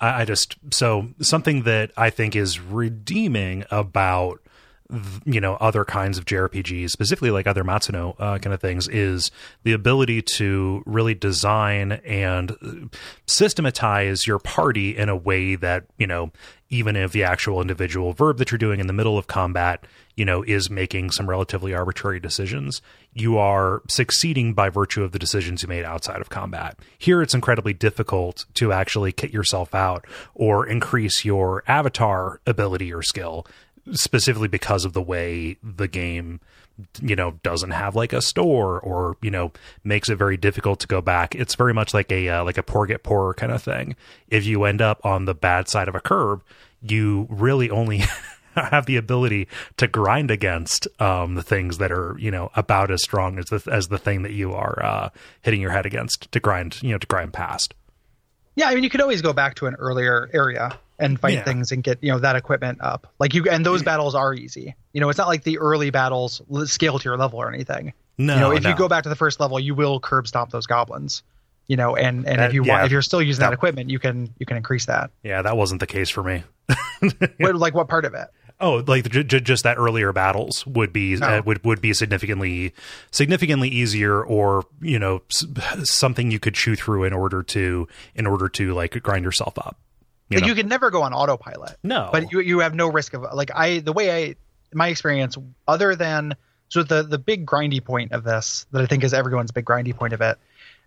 I, 0.00 0.22
I 0.22 0.24
just 0.24 0.56
so 0.72 1.08
something 1.20 1.62
that 1.64 1.90
I 1.96 2.10
think 2.10 2.34
is 2.36 2.58
redeeming 2.60 3.64
about 3.70 4.40
you 5.24 5.40
know 5.40 5.54
other 5.54 5.84
kinds 5.84 6.18
of 6.18 6.24
JRPGs, 6.26 6.90
specifically 6.90 7.30
like 7.30 7.46
other 7.46 7.64
Matsuno 7.64 8.14
uh, 8.18 8.38
kind 8.38 8.52
of 8.52 8.60
things, 8.60 8.86
is 8.88 9.30
the 9.62 9.72
ability 9.72 10.22
to 10.36 10.82
really 10.84 11.14
design 11.14 11.92
and 11.92 12.52
uh, 12.52 12.96
systematize 13.26 14.26
your 14.26 14.38
party 14.38 14.96
in 14.96 15.08
a 15.08 15.16
way 15.16 15.56
that 15.56 15.86
you 15.96 16.06
know 16.06 16.30
even 16.70 16.96
if 16.96 17.12
the 17.12 17.22
actual 17.22 17.60
individual 17.60 18.12
verb 18.12 18.38
that 18.38 18.50
you're 18.50 18.58
doing 18.58 18.80
in 18.80 18.86
the 18.86 18.92
middle 18.92 19.16
of 19.16 19.26
combat 19.26 19.84
you 20.16 20.24
know 20.24 20.42
is 20.42 20.68
making 20.68 21.10
some 21.10 21.28
relatively 21.28 21.74
arbitrary 21.74 22.20
decisions 22.20 22.82
you 23.14 23.38
are 23.38 23.80
succeeding 23.88 24.52
by 24.52 24.68
virtue 24.68 25.02
of 25.02 25.12
the 25.12 25.18
decisions 25.18 25.62
you 25.62 25.68
made 25.68 25.84
outside 25.84 26.20
of 26.20 26.28
combat. 26.28 26.76
Here 26.98 27.22
it's 27.22 27.34
incredibly 27.34 27.72
difficult 27.72 28.44
to 28.54 28.72
actually 28.72 29.12
kit 29.12 29.32
yourself 29.32 29.74
out 29.74 30.04
or 30.34 30.66
increase 30.66 31.24
your 31.24 31.62
avatar 31.68 32.40
ability 32.46 32.92
or 32.92 33.02
skill 33.02 33.46
specifically 33.92 34.48
because 34.48 34.84
of 34.84 34.92
the 34.92 35.02
way 35.02 35.56
the 35.62 35.88
game 35.88 36.40
you 37.00 37.14
know 37.14 37.32
doesn't 37.44 37.70
have 37.70 37.94
like 37.94 38.12
a 38.12 38.20
store 38.20 38.80
or 38.80 39.16
you 39.22 39.30
know 39.30 39.52
makes 39.84 40.08
it 40.08 40.16
very 40.16 40.36
difficult 40.36 40.80
to 40.80 40.86
go 40.86 41.00
back. 41.00 41.34
It's 41.34 41.54
very 41.54 41.72
much 41.72 41.94
like 41.94 42.10
a 42.10 42.28
uh, 42.28 42.44
like 42.44 42.58
a 42.58 42.62
poor 42.62 42.86
get 42.86 43.02
poorer 43.02 43.34
kind 43.34 43.52
of 43.52 43.62
thing. 43.62 43.96
If 44.28 44.44
you 44.44 44.64
end 44.64 44.82
up 44.82 45.04
on 45.04 45.24
the 45.24 45.34
bad 45.34 45.68
side 45.68 45.88
of 45.88 45.94
a 45.94 46.00
curb 46.00 46.42
you 46.84 47.26
really 47.30 47.70
only 47.70 48.02
have 48.54 48.86
the 48.86 48.96
ability 48.96 49.48
to 49.76 49.88
grind 49.88 50.30
against 50.30 50.86
um, 51.00 51.34
the 51.34 51.42
things 51.42 51.78
that 51.78 51.90
are 51.90 52.16
you 52.18 52.30
know 52.30 52.50
about 52.54 52.90
as 52.90 53.02
strong 53.02 53.38
as 53.38 53.46
the 53.46 53.62
as 53.72 53.88
the 53.88 53.98
thing 53.98 54.22
that 54.22 54.32
you 54.32 54.52
are 54.52 54.84
uh, 54.84 55.08
hitting 55.42 55.60
your 55.60 55.70
head 55.70 55.86
against 55.86 56.30
to 56.30 56.38
grind 56.38 56.80
you 56.82 56.90
know 56.90 56.98
to 56.98 57.06
grind 57.06 57.32
past. 57.32 57.74
Yeah 58.56 58.68
i 58.68 58.74
mean 58.74 58.84
you 58.84 58.90
could 58.90 59.00
always 59.00 59.22
go 59.22 59.32
back 59.32 59.56
to 59.56 59.66
an 59.66 59.74
earlier 59.76 60.30
area 60.32 60.78
and 60.98 61.18
fight 61.20 61.34
Yeah. 61.34 61.44
things 61.44 61.72
and 61.72 61.82
get 61.82 61.98
you 62.02 62.10
know 62.12 62.18
that 62.18 62.36
equipment 62.36 62.78
up 62.80 63.12
like 63.18 63.34
you 63.34 63.44
and 63.50 63.64
those 63.66 63.82
battles 63.82 64.14
are 64.14 64.32
easy 64.34 64.74
you 64.92 65.00
know 65.00 65.08
it's 65.08 65.18
not 65.18 65.28
like 65.28 65.42
the 65.44 65.58
early 65.58 65.90
battles 65.90 66.40
scale 66.64 66.98
to 66.98 67.04
your 67.04 67.16
level 67.16 67.40
or 67.40 67.52
anything 67.52 67.92
no 68.18 68.34
you 68.34 68.40
know 68.40 68.50
if 68.52 68.62
no. 68.62 68.70
you 68.70 68.76
go 68.76 68.88
back 68.88 69.02
to 69.02 69.08
the 69.08 69.16
first 69.16 69.40
level 69.40 69.58
you 69.58 69.74
will 69.74 69.98
curb 70.00 70.26
stomp 70.28 70.50
those 70.50 70.66
goblins 70.66 71.22
you 71.66 71.76
know 71.76 71.96
and 71.96 72.26
and 72.28 72.38
That- 72.38 72.50
if 72.50 72.54
you 72.54 72.64
yeah. 72.64 72.72
want 72.74 72.84
if 72.86 72.92
you're 72.92 73.02
still 73.02 73.22
using 73.22 73.40
that, 73.40 73.48
That- 73.48 73.54
equipment 73.54 73.90
you 73.90 73.98
can 73.98 74.32
you 74.38 74.46
can 74.46 74.56
increase 74.56 74.86
that 74.86 75.10
yeah 75.22 75.42
that 75.42 75.56
wasn't 75.56 75.80
the 75.80 75.86
case 75.86 76.10
for 76.10 76.22
me 76.22 76.44
what, 77.38 77.56
like 77.56 77.74
what 77.74 77.88
part 77.88 78.04
of 78.04 78.14
it 78.14 78.28
Oh, 78.60 78.84
like 78.86 79.10
j- 79.10 79.24
j- 79.24 79.40
just 79.40 79.64
that 79.64 79.78
earlier 79.78 80.12
battles 80.12 80.64
would 80.64 80.92
be 80.92 81.20
uh, 81.20 81.38
Oh. 81.38 81.42
would 81.44 81.64
would 81.64 81.80
be 81.80 81.92
significantly 81.92 82.72
significantly 83.10 83.68
easier, 83.68 84.22
or 84.24 84.62
you 84.80 84.96
know 85.00 85.22
s- 85.28 85.44
something 85.90 86.30
you 86.30 86.38
could 86.38 86.54
chew 86.54 86.76
through 86.76 87.02
in 87.02 87.12
order 87.12 87.42
to 87.42 87.88
in 88.14 88.26
order 88.28 88.48
to 88.50 88.72
like 88.72 89.02
grind 89.02 89.24
yourself 89.24 89.58
up. 89.58 89.76
You 90.30 90.38
like 90.38 90.46
you 90.48 90.54
can 90.54 90.68
never 90.68 90.90
go 90.90 91.02
on 91.02 91.12
autopilot 91.12 91.76
no, 91.82 92.08
but 92.10 92.32
you 92.32 92.40
you 92.40 92.60
have 92.60 92.74
no 92.74 92.88
risk 92.88 93.14
of 93.14 93.22
like 93.34 93.50
I 93.54 93.80
the 93.80 93.92
way 93.92 94.10
I 94.28 94.34
my 94.72 94.88
experience 94.88 95.36
other 95.68 95.94
than 95.94 96.34
so 96.68 96.82
the 96.82 97.02
the 97.02 97.18
big 97.18 97.46
grindy 97.46 97.84
point 97.84 98.12
of 98.12 98.24
this 98.24 98.66
that 98.72 98.82
I 98.82 98.86
think 98.86 99.04
is 99.04 99.12
everyone's 99.14 99.52
big 99.52 99.64
grindy 99.66 99.94
point 99.94 100.12
of 100.14 100.20
it. 100.20 100.38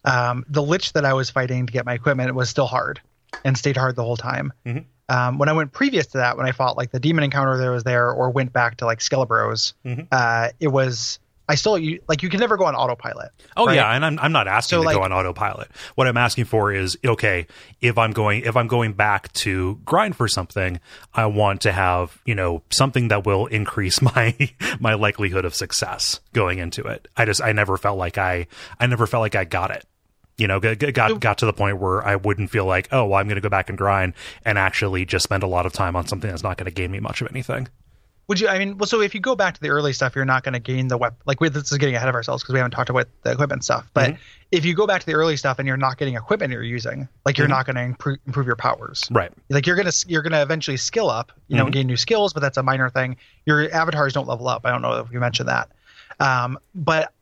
Um, 0.03 0.45
the 0.49 0.61
lich 0.63 0.93
that 0.93 1.05
I 1.05 1.13
was 1.13 1.29
fighting 1.29 1.67
to 1.67 1.73
get 1.73 1.85
my 1.85 1.93
equipment 1.93 2.33
was 2.33 2.49
still 2.49 2.65
hard 2.67 2.99
and 3.45 3.57
stayed 3.57 3.77
hard 3.77 3.95
the 3.95 4.03
whole 4.03 4.17
time. 4.17 4.53
Mhm. 4.65 4.85
Um, 5.09 5.37
when 5.37 5.47
I 5.49 5.53
went 5.53 5.71
previous 5.71 6.07
to 6.07 6.17
that, 6.19 6.35
when 6.37 6.45
I 6.45 6.51
fought 6.51 6.75
like 6.75 6.91
the 6.91 6.99
demon 6.99 7.23
encounter 7.23 7.57
that 7.57 7.69
was 7.69 7.83
there, 7.83 8.09
or 8.11 8.29
went 8.29 8.51
back 8.51 8.77
to 8.77 8.85
like 8.85 8.99
Skelebros, 8.99 9.73
Mhm. 9.85 10.07
uh, 10.11 10.49
it 10.59 10.67
was 10.67 11.19
I 11.49 11.55
still 11.55 11.77
you 11.77 12.01
like 12.07 12.23
you 12.23 12.29
can 12.29 12.39
never 12.39 12.57
go 12.57 12.65
on 12.65 12.75
autopilot. 12.75 13.31
Oh 13.55 13.65
right? 13.67 13.75
yeah, 13.75 13.91
and 13.95 14.05
I'm 14.05 14.19
I'm 14.19 14.31
not 14.31 14.47
asking 14.47 14.77
So, 14.77 14.81
to 14.81 14.85
like- 14.85 14.95
go 14.95 15.03
on 15.03 15.13
autopilot. 15.13 15.69
What 15.95 16.07
I'm 16.07 16.17
asking 16.17 16.45
for 16.45 16.73
is 16.73 16.97
okay, 17.05 17.47
if 17.81 17.97
I'm 17.97 18.11
going 18.11 18.43
if 18.43 18.57
I'm 18.57 18.67
going 18.67 18.93
back 18.93 19.31
to 19.33 19.79
grind 19.85 20.15
for 20.15 20.27
something, 20.27 20.79
I 21.13 21.25
want 21.27 21.61
to 21.61 21.71
have, 21.71 22.21
you 22.25 22.35
know, 22.35 22.63
something 22.71 23.07
that 23.07 23.25
will 23.25 23.45
increase 23.47 24.01
my 24.15 24.35
my 24.79 24.93
likelihood 24.95 25.45
of 25.45 25.55
success 25.55 26.19
going 26.33 26.59
into 26.59 26.83
it. 26.83 27.07
I 27.15 27.25
just 27.25 27.41
I 27.41 27.53
never 27.53 27.77
felt 27.77 27.97
like 27.97 28.17
I 28.17 28.47
I 28.79 28.87
never 28.87 29.07
felt 29.07 29.21
like 29.21 29.35
I 29.35 29.45
got 29.45 29.71
it. 29.71 29.85
You 30.37 30.47
know, 30.47 30.59
got 30.59 30.77
got, 30.93 31.19
got 31.19 31.37
to 31.39 31.45
the 31.47 31.53
point 31.53 31.79
where 31.79 32.05
I 32.05 32.15
wouldn't 32.15 32.51
feel 32.51 32.65
like, 32.65 32.89
oh, 32.91 33.05
well, 33.05 33.19
I'm 33.19 33.27
going 33.27 33.37
to 33.37 33.41
go 33.41 33.49
back 33.49 33.69
and 33.69 33.77
grind 33.77 34.13
and 34.45 34.57
actually 34.59 35.03
just 35.03 35.23
spend 35.23 35.41
a 35.41 35.47
lot 35.47 35.65
of 35.65 35.73
time 35.73 35.95
on 35.95 36.05
something 36.05 36.29
that's 36.29 36.43
not 36.43 36.57
going 36.57 36.65
to 36.65 36.71
gain 36.71 36.91
me 36.91 36.99
much 36.99 37.21
of 37.21 37.27
anything. 37.31 37.69
Would 38.27 38.41
you? 38.41 38.49
I 38.49 38.59
mean, 38.59 38.77
well, 38.77 38.87
so 38.87 38.99
if 38.99 39.15
you 39.15 39.21
go 39.21 39.35
back 39.37 39.53
to 39.53 39.61
the 39.61 39.69
early 39.69 39.93
stuff, 39.93 40.13
you're 40.13 40.25
not 40.25 40.43
going 40.43 40.51
to 40.53 40.59
gain 40.59 40.89
the 40.89 40.97
weapon. 40.97 41.17
Like, 41.25 41.39
we, 41.39 41.47
this 41.47 41.71
is 41.71 41.77
getting 41.77 41.95
ahead 41.95 42.09
of 42.09 42.15
ourselves 42.15 42.43
because 42.43 42.53
we 42.53 42.59
haven't 42.59 42.71
talked 42.71 42.89
about 42.89 43.07
the 43.23 43.31
equipment 43.31 43.63
stuff. 43.63 43.89
But 43.93 44.09
Mm-hmm. 44.11 44.21
if 44.51 44.65
you 44.65 44.73
go 44.75 44.85
back 44.85 44.99
to 44.99 45.05
the 45.05 45.13
early 45.13 45.37
stuff 45.37 45.59
and 45.59 45.67
you're 45.67 45.77
not 45.77 45.97
getting 45.97 46.15
equipment 46.15 46.51
you're 46.51 46.61
using, 46.61 47.07
like 47.25 47.37
you're 47.37 47.47
not 47.47 47.65
going 47.65 47.77
to 47.77 47.83
improve, 47.83 48.17
improve 48.25 48.45
your 48.45 48.57
powers. 48.57 49.05
Right. 49.09 49.31
Like 49.49 49.65
you're 49.65 49.77
gonna 49.77 49.91
you're 50.07 50.21
gonna 50.23 50.41
eventually 50.41 50.75
skill 50.77 51.09
up, 51.09 51.31
you 51.47 51.55
know, 51.55 51.67
Mhm. 51.67 51.71
gain 51.71 51.87
new 51.87 51.95
skills, 51.97 52.33
but 52.33 52.41
that's 52.41 52.57
a 52.57 52.63
minor 52.63 52.89
thing. 52.89 53.15
Your 53.45 53.73
avatars 53.73 54.11
don't 54.13 54.27
level 54.27 54.47
up. 54.49 54.65
I 54.65 54.71
don't 54.71 54.81
know 54.81 54.99
if 54.99 55.11
you 55.11 55.19
mentioned 55.21 55.47
that, 55.47 55.69
um, 56.19 56.59
but 56.75 57.13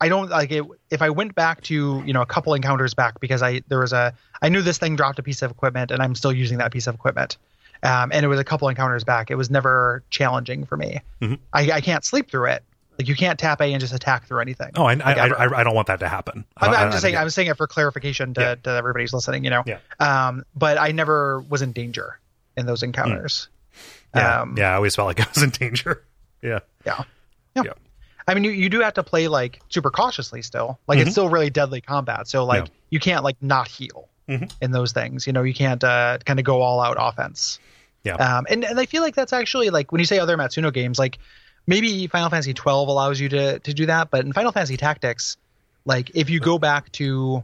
I 0.00 0.08
don't 0.08 0.28
like 0.30 0.50
it. 0.50 0.64
If 0.90 1.00
I 1.02 1.10
went 1.10 1.34
back 1.34 1.62
to 1.64 2.02
you 2.06 2.12
know 2.14 2.22
a 2.22 2.26
couple 2.26 2.52
encounters 2.54 2.94
back 2.94 3.20
because 3.20 3.42
I 3.42 3.62
there 3.68 3.80
was 3.80 3.92
a 3.92 4.14
I 4.40 4.48
knew 4.48 4.62
this 4.62 4.78
thing 4.78 4.96
dropped 4.96 5.18
a 5.18 5.22
piece 5.22 5.42
of 5.42 5.50
equipment 5.50 5.90
and 5.90 6.02
I'm 6.02 6.14
still 6.14 6.32
using 6.32 6.56
that 6.58 6.70
piece 6.72 6.86
of 6.86 6.94
equipment, 6.94 7.36
um, 7.86 8.10
and 8.12 8.24
it 8.24 8.28
was 8.28 8.40
a 8.40 8.44
couple 8.44 8.68
encounters 8.68 9.04
back. 9.04 9.30
It 9.30 9.36
was 9.36 9.50
never 9.50 10.02
challenging 10.10 10.64
for 10.66 10.76
me. 10.76 11.00
Mhm. 11.20 11.38
I, 11.52 11.70
I 11.72 11.80
can't 11.80 12.04
sleep 12.04 12.30
through 12.30 12.46
it. 12.50 12.62
Like 12.98 13.08
you 13.08 13.14
can't 13.14 13.38
tap 13.38 13.60
A 13.60 13.64
and 13.72 13.80
just 13.80 13.92
attack 13.92 14.26
through 14.26 14.40
anything. 14.40 14.70
Oh, 14.74 14.84
I 14.84 14.92
I, 14.92 14.94
Like, 14.94 15.16
ever. 15.18 15.54
I, 15.56 15.60
I 15.60 15.64
don't 15.64 15.74
want 15.74 15.88
that 15.88 16.00
to 16.00 16.08
happen. 16.08 16.44
I 16.56 16.66
I'm, 16.66 16.74
I'm 16.74 16.90
just 16.90 17.02
saying. 17.02 17.16
I'm 17.16 17.28
saying 17.28 17.48
it 17.48 17.56
for 17.58 17.66
clarification 17.66 18.32
to, 18.34 18.40
Yeah. 18.40 18.54
to 18.54 18.70
everybody's 18.70 19.12
listening. 19.12 19.44
You 19.44 19.50
know. 19.50 19.62
Yeah. 19.66 19.78
Um, 20.00 20.44
but 20.54 20.78
I 20.78 20.92
never 20.92 21.40
was 21.42 21.60
in 21.62 21.72
danger 21.72 22.18
in 22.56 22.64
those 22.64 22.82
encounters. 22.82 23.48
yeah, 24.14 24.40
Um, 24.40 24.54
yeah, 24.56 24.72
I 24.72 24.76
always 24.76 24.96
felt 24.96 25.06
like 25.08 25.20
I 25.26 25.26
was 25.34 25.42
in 25.42 25.50
danger. 25.50 26.02
Yeah. 26.42 26.60
Yeah. 26.86 27.02
Yeah. 27.54 27.62
Yeah. 27.64 27.72
I 28.28 28.34
mean, 28.34 28.44
you, 28.44 28.50
you 28.50 28.68
do 28.70 28.80
have 28.80 28.94
to 28.94 29.02
play 29.02 29.28
like 29.28 29.60
super 29.68 29.90
cautiously 29.90 30.40
still. 30.42 30.78
Like 30.88 30.98
Mhm. 30.98 31.02
it's 31.02 31.10
still 31.12 31.28
really 31.28 31.50
deadly 31.50 31.80
combat. 31.82 32.26
So 32.28 32.44
like 32.46 32.64
Yeah. 32.64 32.70
you 32.90 32.98
can't 33.00 33.22
like 33.24 33.36
not 33.42 33.68
heal 33.68 34.08
Mhm. 34.28 34.50
in 34.62 34.70
those 34.72 34.92
things. 34.92 35.26
You 35.26 35.32
know, 35.34 35.42
you 35.42 35.54
can't 35.54 35.84
uh, 35.84 36.16
kind 36.24 36.38
of 36.40 36.44
go 36.46 36.62
all 36.62 36.80
out 36.80 36.96
offense. 36.98 37.60
Yeah. 38.06 38.14
Um, 38.14 38.46
and 38.48 38.64
and 38.64 38.78
I 38.78 38.86
feel 38.86 39.02
like 39.02 39.14
that's 39.14 39.32
actually 39.32 39.70
like 39.70 39.92
when 39.92 39.98
you 39.98 40.06
say 40.06 40.18
other 40.18 40.36
Matsuno 40.36 40.72
games, 40.72 40.98
like 40.98 41.18
maybe 41.66 42.06
Final 42.06 42.30
Fantasy 42.30 42.54
12 42.54 42.88
allows 42.88 43.20
you 43.20 43.28
to 43.30 43.58
to 43.58 43.74
do 43.74 43.86
that, 43.86 44.10
but 44.10 44.24
in 44.24 44.32
Final 44.32 44.52
Fantasy 44.52 44.76
Tactics, 44.76 45.36
like 45.84 46.10
if 46.14 46.30
you 46.30 46.40
go 46.40 46.58
back 46.58 46.90
to 46.92 47.42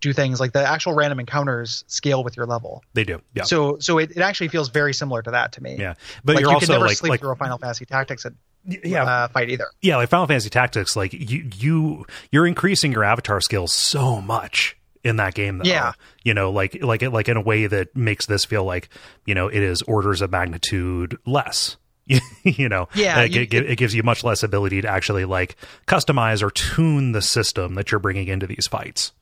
do 0.00 0.12
things 0.12 0.40
like 0.40 0.52
the 0.52 0.66
actual 0.66 0.94
random 0.94 1.20
encounters 1.20 1.84
scale 1.86 2.24
with 2.24 2.36
your 2.36 2.46
level. 2.46 2.82
They 2.94 3.04
do. 3.04 3.20
Yeah. 3.34 3.44
So 3.44 3.78
so 3.78 3.98
it, 3.98 4.12
it 4.12 4.18
actually 4.20 4.48
feels 4.48 4.68
very 4.68 4.94
similar 4.94 5.22
to 5.22 5.30
that 5.30 5.52
to 5.52 5.62
me. 5.62 5.76
yeah. 5.78 5.94
But 6.24 6.36
like 6.36 6.42
you're 6.42 6.50
you 6.50 6.54
also 6.54 6.66
can 6.66 6.72
never 6.74 6.86
like 6.86 6.96
sleep 6.96 7.10
like 7.10 7.20
through 7.20 7.32
a 7.32 7.36
Final 7.36 7.58
Fantasy 7.58 7.84
Tactics 7.84 8.26
yeah, 8.66 9.04
uh, 9.04 9.28
fight 9.28 9.48
either. 9.48 9.68
yeah, 9.80 9.96
like 9.96 10.10
Final 10.10 10.26
Fantasy 10.26 10.50
Tactics, 10.50 10.94
like 10.96 11.12
you 11.12 11.48
you 11.56 12.06
you're 12.30 12.46
increasing 12.46 12.92
your 12.92 13.04
avatar 13.04 13.40
skills 13.40 13.74
so 13.74 14.20
much 14.20 14.76
in 15.04 15.16
that 15.16 15.34
game 15.34 15.58
though. 15.58 15.64
Yeah. 15.64 15.92
You 16.24 16.34
know, 16.34 16.50
like 16.50 16.82
like 16.82 17.02
like 17.02 17.28
in 17.28 17.36
a 17.36 17.40
way 17.40 17.66
that 17.66 17.94
makes 17.96 18.26
this 18.26 18.44
feel 18.44 18.64
like, 18.64 18.88
you 19.26 19.34
know, 19.34 19.48
it 19.48 19.62
is 19.62 19.82
orders 19.82 20.20
of 20.22 20.30
magnitude 20.30 21.18
less. 21.26 21.76
you 22.42 22.68
know, 22.68 22.88
Yeah, 22.94 23.20
it, 23.20 23.32
you- 23.32 23.42
it, 23.42 23.52
it 23.70 23.76
gives 23.78 23.94
you 23.94 24.02
much 24.02 24.24
less 24.24 24.42
ability 24.42 24.80
to 24.82 24.88
actually 24.88 25.24
like 25.24 25.56
customize 25.86 26.42
or 26.42 26.50
tune 26.50 27.12
the 27.12 27.22
system 27.22 27.74
that 27.76 27.92
you're 27.92 28.00
bringing 28.00 28.26
into 28.28 28.46
these 28.48 28.66
fights. 28.66 29.12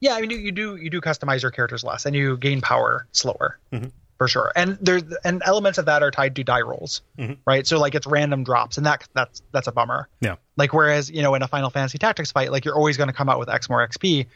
Yeah, 0.00 0.14
I 0.14 0.20
mean, 0.22 0.30
you, 0.30 0.38
you 0.38 0.50
do 0.52 0.76
you 0.76 0.90
do 0.90 1.00
customize 1.00 1.42
your 1.42 1.50
characters 1.50 1.84
less, 1.84 2.06
and 2.06 2.16
you 2.16 2.36
gain 2.38 2.62
power 2.62 3.06
slower 3.12 3.58
Mhm. 3.70 3.92
for 4.16 4.28
sure. 4.28 4.50
And 4.56 4.78
there 4.80 5.00
and 5.24 5.42
elements 5.44 5.78
of 5.78 5.84
that 5.86 6.02
are 6.02 6.10
tied 6.10 6.34
to 6.36 6.42
die 6.42 6.62
rolls, 6.62 7.02
Mhm. 7.18 7.36
right? 7.46 7.66
So 7.66 7.78
like 7.78 7.94
it's 7.94 8.06
random 8.06 8.42
drops, 8.42 8.76
and 8.78 8.86
that 8.86 9.06
that's 9.14 9.42
that's 9.52 9.66
a 9.68 9.72
bummer. 9.72 10.08
Yeah. 10.22 10.36
Like 10.56 10.72
whereas 10.72 11.10
you 11.10 11.20
know 11.22 11.34
in 11.34 11.42
a 11.42 11.48
Final 11.48 11.68
Fantasy 11.70 11.98
Tactics 11.98 12.32
fight, 12.32 12.50
like 12.50 12.64
you're 12.64 12.74
always 12.76 12.96
going 12.96 13.08
to 13.08 13.12
come 13.12 13.28
out 13.28 13.38
with 13.38 13.50
X 13.50 13.68
more 13.68 13.86
XP. 13.86 14.26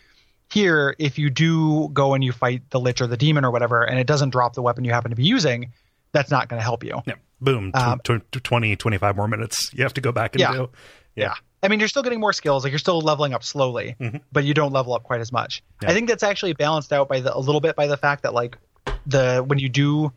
Here, 0.51 0.95
if 0.99 1.19
you 1.19 1.31
do 1.31 1.89
go 1.93 2.15
and 2.15 2.23
you 2.23 2.33
fight 2.33 2.63
the 2.71 2.79
Lich 2.79 3.01
or 3.01 3.07
the 3.07 3.17
Demon 3.17 3.45
or 3.45 3.51
whatever, 3.51 3.83
and 3.83 3.99
it 3.99 4.07
doesn't 4.07 4.31
drop 4.31 4.55
the 4.55 4.63
weapon 4.63 4.85
you 4.85 4.93
happen 4.93 5.11
to 5.11 5.17
be 5.17 5.25
using, 5.25 5.73
that's 6.13 6.31
not 6.31 6.49
going 6.49 6.61
to 6.61 6.65
help 6.65 6.85
you. 6.85 7.01
Yeah. 7.07 7.15
Boom. 7.41 7.73
Tw- 7.73 7.77
Um, 7.77 8.01
tw- 8.05 8.45
20, 8.45 8.77
25 8.77 9.17
more 9.17 9.27
minutes 9.29 9.71
you 9.75 9.83
have 9.83 9.95
to 9.95 10.01
go 10.01 10.13
back 10.13 10.35
and 10.35 10.41
Yeah. 10.41 10.53
do. 10.53 10.71
Yeah. 11.17 11.35
I 11.63 11.69
mean, 11.69 11.81
you're 11.81 11.89
still 11.89 12.03
getting 12.03 12.21
more 12.21 12.33
skills. 12.33 12.63
Like 12.63 12.73
you're 12.73 12.79
still 12.79 13.01
leveling 13.01 13.33
up 13.35 13.43
slowly, 13.43 13.97
Mhm. 14.01 14.21
but 14.31 14.45
you 14.45 14.55
don't 14.55 14.73
level 14.73 14.93
up 14.95 15.03
quite 15.03 15.21
as 15.21 15.33
much. 15.33 15.63
Yeah. 15.83 15.91
I 15.91 15.95
think 15.95 16.09
that's 16.09 16.23
actually 16.23 16.53
balanced 16.53 16.93
out 16.93 17.09
by 17.09 17.21
the 17.21 17.35
a 17.35 17.39
little 17.39 17.61
bit 17.61 17.75
by 17.75 17.87
the 17.87 17.97
fact 17.97 18.23
that 18.23 18.35
like 18.35 18.59
the 19.07 19.43
when 19.47 19.59
you 19.59 19.69
do 19.69 20.13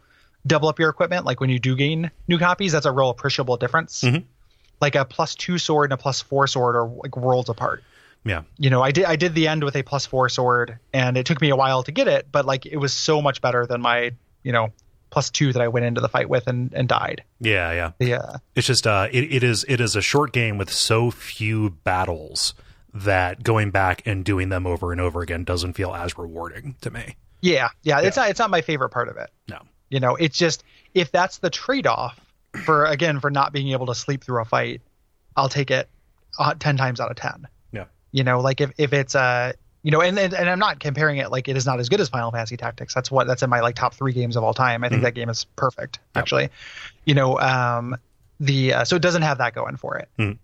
double 0.46 0.68
up 0.70 0.78
your 0.78 0.90
equipment, 0.90 1.26
like 1.26 1.40
when 1.40 1.50
you 1.50 1.58
do 1.60 1.76
gain 1.76 2.12
new 2.28 2.38
copies, 2.38 2.74
that's 2.74 2.86
a 2.86 2.92
real 2.92 3.10
appreciable 3.10 3.58
difference. 3.58 4.02
Mhm. 4.04 4.24
Like 4.82 4.96
a 4.96 5.06
plus 5.06 5.36
two 5.36 5.58
sword 5.58 5.86
and 5.92 6.00
a 6.00 6.02
plus 6.02 6.22
four 6.22 6.48
sword 6.48 6.76
are 6.76 6.88
like 6.88 7.16
worlds 7.18 7.50
apart. 7.50 7.84
Yeah. 8.28 8.44
You 8.58 8.70
know, 8.70 8.82
I 8.82 8.92
did 8.92 9.06
I 9.06 9.16
did 9.16 9.34
the 9.36 9.48
end 9.48 9.64
with 9.64 9.76
a 9.76 9.84
plus 9.84 10.06
four 10.06 10.30
sword, 10.30 10.78
and 10.94 11.18
it 11.18 11.26
took 11.26 11.42
me 11.42 11.50
a 11.50 11.56
while 11.56 11.84
to 11.84 11.92
get 11.92 12.08
it, 12.08 12.28
but 12.32 12.46
like 12.46 12.66
it 12.66 12.78
was 12.78 12.94
so 12.94 13.22
much 13.22 13.42
better 13.42 13.66
than 13.66 13.82
my 13.82 14.12
you 14.44 14.52
know 14.52 14.70
plus 15.10 15.30
two 15.30 15.54
that 15.54 15.62
I 15.62 15.70
went 15.70 15.86
into 15.86 16.02
the 16.02 16.10
fight 16.10 16.30
with 16.30 16.48
and 16.48 16.74
and 16.74 16.88
died. 16.88 17.24
Yeah. 17.40 17.72
Yeah. 17.72 17.92
The 18.00 18.14
uh, 18.16 18.38
It's 18.56 18.68
just 18.68 18.86
uh, 18.86 19.08
it, 19.12 19.32
it 19.32 19.44
is 19.44 19.66
it 19.68 19.80
is 19.80 19.96
a 19.96 20.02
short 20.02 20.34
game 20.34 20.58
with 20.58 20.72
so 20.72 21.12
few 21.12 21.70
battles 21.70 22.54
that 22.94 23.44
going 23.44 23.72
back 23.72 24.02
and 24.06 24.26
doing 24.26 24.50
them 24.50 24.66
over 24.66 24.92
and 24.92 25.00
over 25.00 25.22
again 25.22 25.44
doesn't 25.44 25.74
feel 25.74 25.94
as 25.94 26.18
rewarding 26.18 26.76
to 26.82 26.90
me. 26.90 27.16
yeah, 27.42 27.70
yeah, 27.84 28.02
it's 28.02 28.18
not 28.18 28.30
it's 28.30 28.40
not 28.40 28.50
my 28.50 28.62
favorite 28.62 28.90
part 28.90 29.08
of 29.08 29.18
it. 29.18 29.30
No. 29.48 29.60
You 29.90 30.00
know, 30.00 30.16
it's 30.16 30.38
just 30.38 30.64
if 30.94 31.12
that's 31.12 31.38
the 31.38 31.50
trade-off 31.50 32.20
for 32.66 32.86
again 32.86 33.20
for 33.20 33.30
not 33.30 33.54
being 33.54 33.70
able 33.70 33.86
to 33.86 33.96
sleep 33.96 34.24
through 34.24 34.42
a 34.42 34.46
fight, 34.46 34.82
I'll 35.36 35.48
take 35.50 35.72
it 35.72 35.88
uh, 36.40 36.56
ten 36.60 36.76
times 36.76 37.00
out 37.00 37.12
of 37.12 37.18
ten. 37.18 37.48
Yeah. 38.12 38.20
You 38.20 38.24
know, 38.24 38.40
like 38.42 38.62
if 38.62 38.72
if 38.78 38.94
it's 38.94 39.16
uh 39.16 39.54
you 39.84 39.92
know, 39.92 40.02
and, 40.02 40.18
and 40.20 40.34
and 40.34 40.50
I'm 40.50 40.60
not 40.60 40.80
comparing 40.80 41.18
it 41.18 41.32
like 41.32 41.48
it 41.48 41.56
is 41.56 41.66
not 41.66 41.80
as 41.80 41.88
good 41.88 42.02
as 42.02 42.10
Final 42.10 42.32
Fantasy 42.32 42.58
Tactics. 42.58 42.94
That's 42.94 43.10
what 43.12 43.28
that's 43.28 43.44
in 43.44 43.50
my 43.50 43.62
like 43.62 43.76
top 43.76 43.94
three 43.94 44.12
games 44.14 44.36
of 44.36 44.44
all 44.44 44.54
time. 44.54 44.84
I 44.84 44.90
think 44.90 45.00
Mhm. 45.02 45.04
that 45.06 45.14
game 45.14 45.30
is 45.30 45.46
perfect, 45.56 46.00
Yep. 46.16 46.22
actually. 46.22 46.50
You 47.06 47.14
know, 47.14 47.40
um, 47.40 47.96
the 48.40 48.74
uh, 48.74 48.84
so 48.86 48.96
it 48.96 49.02
doesn't 49.02 49.22
have 49.22 49.38
that 49.38 49.54
going 49.56 49.78
for 49.78 49.98
it. 49.98 50.10
Mhm. 50.20 50.38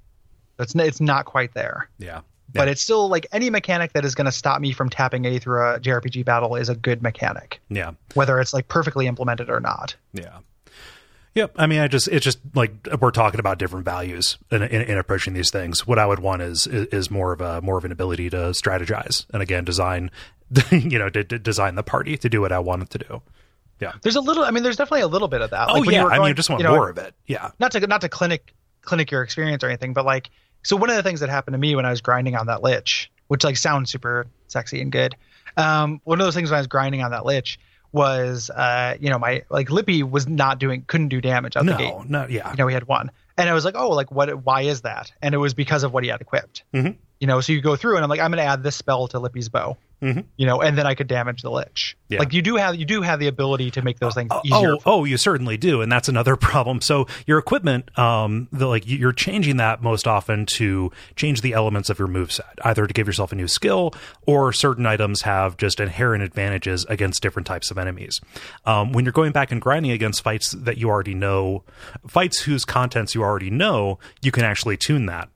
It's 0.60 0.76
it's 0.76 1.02
not 1.02 1.26
quite 1.26 1.54
there, 1.54 1.90
Yeah. 1.98 2.22
but 2.54 2.68
it's 2.68 2.82
still 2.82 3.10
like 3.10 3.26
any 3.32 3.50
mechanic 3.50 3.94
that 3.94 4.06
is 4.06 4.14
going 4.16 4.26
to 4.26 4.32
stop 4.32 4.62
me 4.62 4.72
from 4.72 4.90
tapping 4.90 5.26
A 5.26 5.40
through 5.40 5.68
a 5.74 5.80
JRPG 5.80 6.24
battle 6.24 6.56
is 6.56 6.70
a 6.70 6.76
good 6.76 7.02
mechanic, 7.02 7.60
Yeah. 7.70 7.92
whether 8.14 8.40
it's 8.40 8.54
like 8.54 8.68
perfectly 8.68 9.08
implemented 9.08 9.50
or 9.50 9.60
not. 9.60 9.96
Yeah. 10.14 10.38
Yep. 11.36 11.54
I 11.56 11.66
mean, 11.66 11.80
I 11.80 11.88
just 11.88 12.08
it's 12.08 12.24
just 12.24 12.40
like 12.54 12.88
we're 13.00 13.12
talking 13.12 13.40
about 13.40 13.58
different 13.58 13.86
values 13.86 14.38
in, 14.52 14.62
in, 14.62 14.82
in 14.82 14.98
approaching 14.98 15.34
these 15.34 15.50
things. 15.50 15.88
What 15.88 15.98
I 15.98 16.06
would 16.06 16.20
want 16.20 16.42
is, 16.44 16.68
is 16.68 17.10
more 17.10 17.34
of 17.34 17.42
a 17.42 17.62
more 17.62 17.78
of 17.78 17.86
an 17.86 17.92
ability 17.92 18.30
to 18.32 18.38
strategize 18.52 19.26
and 19.34 19.42
again 19.42 19.64
design, 19.64 20.12
you 20.72 21.00
know, 21.00 21.10
to, 21.10 21.24
to 21.24 21.40
design 21.40 21.76
the 21.76 21.84
party 21.84 22.18
to 22.18 22.30
do 22.30 22.42
what 22.42 22.52
I 22.52 22.60
want 22.60 22.84
it 22.84 22.90
to 22.92 22.98
do. 23.00 23.22
Yeah. 23.80 23.94
There's 24.02 24.16
a 24.16 24.22
little. 24.22 24.44
I 24.46 24.52
mean, 24.52 24.64
there's 24.64 24.78
definitely 24.78 25.02
a 25.02 25.08
little 25.08 25.28
bit 25.28 25.42
of 25.42 25.50
that. 25.50 25.70
Oh 25.70 25.80
Like, 25.80 25.90
yeah. 25.90 26.04
were 26.04 26.12
I 26.12 26.20
mean, 26.20 26.28
you 26.28 26.34
just 26.36 26.50
want 26.50 26.62
you 26.62 26.68
know, 26.68 26.76
more 26.76 26.90
of 26.90 26.98
it. 27.00 27.16
Yeah. 27.26 27.52
not 27.60 27.72
to 27.72 27.80
not 27.88 28.02
to 28.02 28.10
clinic 28.10 28.54
clinic 28.82 29.10
your 29.10 29.24
experience 29.24 29.64
or 29.64 29.68
anything, 29.68 29.94
but 29.94 30.06
like 30.06 30.30
so 30.62 30.76
one 30.76 30.90
of 30.90 30.96
the 30.96 31.04
things 31.04 31.20
that 31.22 31.30
happened 31.30 31.56
to 31.56 31.58
me 31.58 31.76
when 31.76 31.86
I 31.86 31.90
was 31.90 32.02
grinding 32.02 32.36
on 32.36 32.46
that 32.46 32.62
lich, 32.62 33.12
which 33.28 33.44
like 33.44 33.58
sounds 33.58 33.92
super 33.92 34.28
sexy 34.48 34.82
and 34.82 34.92
good. 34.92 35.16
Um, 35.58 36.00
one 36.04 36.20
of 36.20 36.26
those 36.26 36.36
things 36.36 36.52
when 36.52 36.58
I 36.58 36.62
was 36.62 36.68
grinding 36.68 37.02
on 37.02 37.12
that 37.12 37.26
lich 37.26 37.60
was 37.94 38.50
uh, 38.50 38.98
you 39.00 39.10
know, 39.10 39.20
my 39.20 39.44
like 39.50 39.70
Lippy 39.70 40.04
was 40.04 40.28
not 40.28 40.60
doing 40.60 40.84
couldn't 40.86 41.08
do 41.10 41.22
damage 41.22 41.56
out 41.56 41.66
the 41.66 41.74
gate. 41.76 41.94
No. 41.94 42.04
No. 42.24 42.28
Yeah. 42.28 42.52
You 42.52 42.58
know, 42.58 42.68
he 42.68 42.74
had 42.74 42.88
one. 42.88 43.12
And 43.38 43.50
I 43.50 43.54
was 43.54 43.64
like, 43.66 43.76
oh, 43.78 43.90
like 43.92 44.12
what 44.12 44.44
why 44.44 44.62
is 44.64 44.82
that? 44.82 45.12
And 45.22 45.34
it 45.34 45.38
was 45.38 45.54
because 45.54 45.84
of 45.84 45.94
what 45.94 46.04
he 46.04 46.10
had 46.10 46.20
equipped. 46.20 46.64
Mhm. 46.74 46.98
You 47.24 47.28
know, 47.28 47.40
so 47.40 47.54
you 47.54 47.62
go 47.62 47.78
through 47.78 47.96
and 47.96 48.04
I'm 48.04 48.10
like, 48.10 48.20
I'm 48.20 48.32
gonna 48.32 48.42
add 48.42 48.64
this 48.64 48.76
spell 48.76 49.08
to 49.08 49.18
Lippy's 49.18 49.48
bow. 49.48 49.78
Mhm. 50.02 50.26
You 50.36 50.46
know, 50.46 50.60
and 50.62 50.78
then 50.78 50.86
I 50.86 50.94
could 50.94 51.08
damage 51.08 51.42
the 51.44 51.50
lich. 51.50 51.96
Yeah. 52.10 52.20
Like 52.20 52.34
you 52.34 52.42
do 52.42 52.58
have 52.58 52.76
you 52.76 52.84
do 52.84 53.02
have 53.02 53.22
the 53.22 53.28
ability 53.30 53.72
to 53.72 53.82
make 53.82 54.00
those 54.00 54.14
things 54.14 54.28
Oh, 54.30 54.42
easier. 54.44 54.74
Oh, 54.74 54.80
oh, 54.86 55.06
you 55.06 55.16
certainly 55.16 55.56
do, 55.56 55.80
and 55.82 55.90
that's 55.90 56.10
another 56.10 56.36
problem. 56.52 56.82
So 56.82 57.08
your 57.26 57.38
equipment, 57.40 57.98
um, 57.98 58.50
the, 58.52 58.68
like 58.68 58.84
you're 58.86 59.14
changing 59.14 59.56
that 59.58 59.82
most 59.82 60.06
often 60.06 60.46
to 60.58 60.92
change 61.16 61.40
the 61.40 61.54
elements 61.54 61.90
of 61.90 61.98
your 61.98 62.10
moveset, 62.10 62.42
either 62.66 62.86
to 62.86 62.94
give 62.94 63.08
yourself 63.08 63.32
a 63.32 63.36
new 63.36 63.48
skill 63.48 63.94
or 64.28 64.52
certain 64.52 64.86
items 64.86 65.22
have 65.22 65.56
just 65.56 65.80
inherent 65.80 66.24
advantages 66.24 66.84
against 66.90 67.22
different 67.22 67.48
types 67.48 67.72
of 67.72 67.78
enemies. 67.78 68.20
Um, 68.66 68.92
when 68.92 69.06
you're 69.06 69.14
going 69.14 69.32
back 69.32 69.50
and 69.54 69.62
grinding 69.62 69.94
against 69.94 70.22
fights 70.22 70.52
that 70.52 70.78
you 70.78 70.90
already 70.90 71.14
know, 71.16 71.64
fights 72.06 72.42
whose 72.42 72.66
contents 72.66 73.16
you 73.16 73.24
already 73.24 73.50
know, 73.50 74.00
you 74.22 74.34
can 74.34 74.44
actually 74.44 74.76
tune 74.76 75.06
that. 75.06 75.30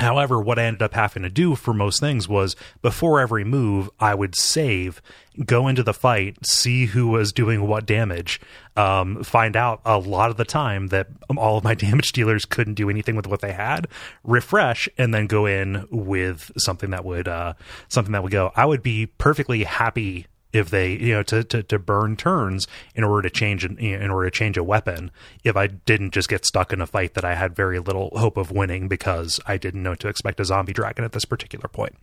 However, 0.00 0.40
what 0.40 0.58
I 0.58 0.64
ended 0.64 0.82
up 0.82 0.94
having 0.94 1.22
to 1.22 1.30
do 1.30 1.54
for 1.54 1.72
most 1.72 2.00
things 2.00 2.28
was 2.28 2.56
before 2.82 3.20
every 3.20 3.44
move, 3.44 3.88
I 4.00 4.14
would 4.14 4.34
save, 4.34 5.00
go 5.44 5.68
into 5.68 5.84
the 5.84 5.94
fight, 5.94 6.44
see 6.44 6.86
who 6.86 7.08
was 7.08 7.32
doing 7.32 7.66
what 7.68 7.86
damage, 7.86 8.40
um, 8.76 9.22
find 9.22 9.56
out 9.56 9.80
a 9.84 9.98
lot 9.98 10.30
of 10.30 10.36
the 10.36 10.44
time 10.44 10.88
that 10.88 11.06
all 11.36 11.58
of 11.58 11.64
my 11.64 11.74
damage 11.76 12.10
dealers 12.12 12.44
couldn't 12.44 12.74
do 12.74 12.90
anything 12.90 13.14
with 13.14 13.28
what 13.28 13.40
they 13.40 13.52
had, 13.52 13.86
refresh, 14.24 14.88
and 14.98 15.14
then 15.14 15.26
go 15.28 15.46
in 15.46 15.86
with 15.90 16.50
something 16.56 16.90
that 16.90 17.04
would 17.04 17.28
uh, 17.28 17.54
something 17.88 18.12
that 18.12 18.22
would 18.22 18.32
go. 18.32 18.52
I 18.56 18.66
would 18.66 18.82
be 18.82 19.06
perfectly 19.06 19.62
happy 19.62 20.26
if 20.54 20.70
they 20.70 20.92
you 20.92 21.12
know 21.14 21.22
to, 21.22 21.44
to, 21.44 21.62
to 21.62 21.78
burn 21.78 22.16
turns 22.16 22.66
in 22.94 23.04
order 23.04 23.28
to 23.28 23.30
change 23.34 23.64
an, 23.64 23.76
in 23.78 24.10
order 24.10 24.30
to 24.30 24.36
change 24.36 24.56
a 24.56 24.64
weapon 24.64 25.10
if 25.42 25.56
i 25.56 25.66
didn't 25.66 26.12
just 26.12 26.28
get 26.28 26.46
stuck 26.46 26.72
in 26.72 26.80
a 26.80 26.86
fight 26.86 27.14
that 27.14 27.24
i 27.24 27.34
had 27.34 27.54
very 27.54 27.78
little 27.78 28.10
hope 28.16 28.36
of 28.36 28.50
winning 28.50 28.88
because 28.88 29.40
i 29.46 29.56
didn't 29.56 29.82
know 29.82 29.94
to 29.94 30.08
expect 30.08 30.40
a 30.40 30.44
zombie 30.44 30.72
dragon 30.72 31.04
at 31.04 31.12
this 31.12 31.24
particular 31.24 31.68
point 31.68 31.96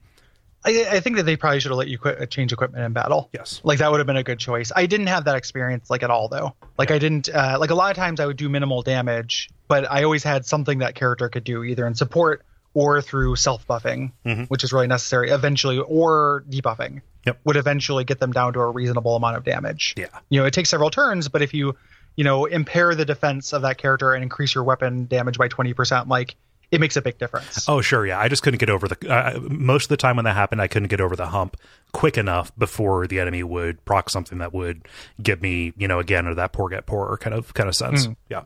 I, 0.63 0.85
I 0.91 0.99
think 0.99 1.15
that 1.15 1.23
they 1.23 1.37
probably 1.37 1.59
should 1.59 1.71
have 1.71 1.79
let 1.79 1.87
you 1.87 1.97
quit, 1.97 2.29
change 2.29 2.53
equipment 2.53 2.83
in 2.85 2.93
battle. 2.93 3.31
Yes. 3.33 3.61
Like 3.63 3.79
that 3.79 3.89
would 3.89 3.99
have 3.99 4.05
been 4.05 4.15
a 4.17 4.21
good 4.21 4.37
choice. 4.37 4.71
I 4.75 4.85
didn't 4.85 5.07
have 5.07 5.25
that 5.25 5.35
experience 5.35 5.89
like 5.89 6.03
at 6.03 6.11
all 6.11 6.27
though. 6.27 6.53
Like 6.77 6.91
I 6.91 6.99
didn't 6.99 7.29
uh, 7.29 7.57
like 7.59 7.71
a 7.71 7.73
lot 7.73 7.89
of 7.89 7.97
times 7.97 8.19
I 8.19 8.27
would 8.27 8.37
do 8.37 8.47
minimal 8.47 8.83
damage, 8.83 9.49
but 9.67 9.91
I 9.91 10.03
always 10.03 10.23
had 10.23 10.45
something 10.45 10.77
that 10.77 10.93
character 10.93 11.29
could 11.29 11.45
do 11.45 11.63
either 11.63 11.87
in 11.87 11.95
support 11.95 12.45
or 12.75 13.01
through 13.01 13.37
self 13.37 13.65
buffing, 13.67 14.11
Mhm. 14.23 14.47
which 14.49 14.63
is 14.63 14.71
really 14.71 14.85
necessary 14.85 15.31
eventually, 15.31 15.79
or 15.79 16.43
debuffing. 16.47 17.01
Yep. 17.25 17.39
Would 17.43 17.55
eventually 17.55 18.03
get 18.03 18.19
them 18.19 18.31
down 18.31 18.53
to 18.53 18.60
a 18.60 18.69
reasonable 18.71 19.15
amount 19.15 19.38
of 19.38 19.43
damage. 19.43 19.93
yeah. 19.97 20.07
You 20.29 20.39
know, 20.39 20.45
it 20.45 20.53
takes 20.53 20.69
several 20.69 20.89
turns, 20.89 21.27
but 21.27 21.41
if 21.41 21.53
you, 21.53 21.75
you 22.15 22.23
know, 22.23 22.45
impair 22.45 22.95
the 22.95 23.05
defense 23.05 23.53
of 23.53 23.62
that 23.62 23.77
character 23.77 24.13
and 24.13 24.23
increase 24.23 24.55
your 24.55 24.63
weapon 24.63 25.05
damage 25.05 25.38
by 25.38 25.47
twenty 25.47 25.73
percent, 25.73 26.07
like 26.07 26.36
it 26.71 26.79
makes 26.79 26.95
a 26.95 27.01
big 27.01 27.17
difference. 27.17 27.67
oh 27.67 27.81
sure 27.81 28.05
yeah. 28.05 28.19
I 28.19 28.27
just 28.29 28.43
couldn't 28.43 28.60
get 28.60 28.69
over 28.69 28.88
the 28.88 29.10
uh, 29.13 29.39
most 29.41 29.86
of 29.86 29.89
the 29.89 29.97
time 29.97 30.15
when 30.15 30.23
that 30.25 30.36
happened 30.36 30.62
i 30.62 30.67
couldn't 30.67 30.88
get 30.88 31.01
over 31.01 31.17
the 31.17 31.27
hump 31.27 31.57
quick 31.91 32.17
enough 32.17 32.51
before 32.57 33.07
the 33.07 33.19
enemy 33.19 33.43
would 33.43 33.84
proc 33.84 34.10
something 34.10 34.38
that 34.38 34.53
would 34.53 34.88
get 35.21 35.41
me 35.41 35.73
you 35.75 35.86
know 35.88 35.99
again 35.99 36.25
or 36.25 36.34
that 36.36 36.53
poor 36.53 36.69
get 36.69 36.86
poorer 36.86 37.17
kind 37.17 37.34
of 37.36 37.53
kind 37.53 37.67
of 37.67 37.75
sense. 37.75 38.07
Yeah. 38.29 38.43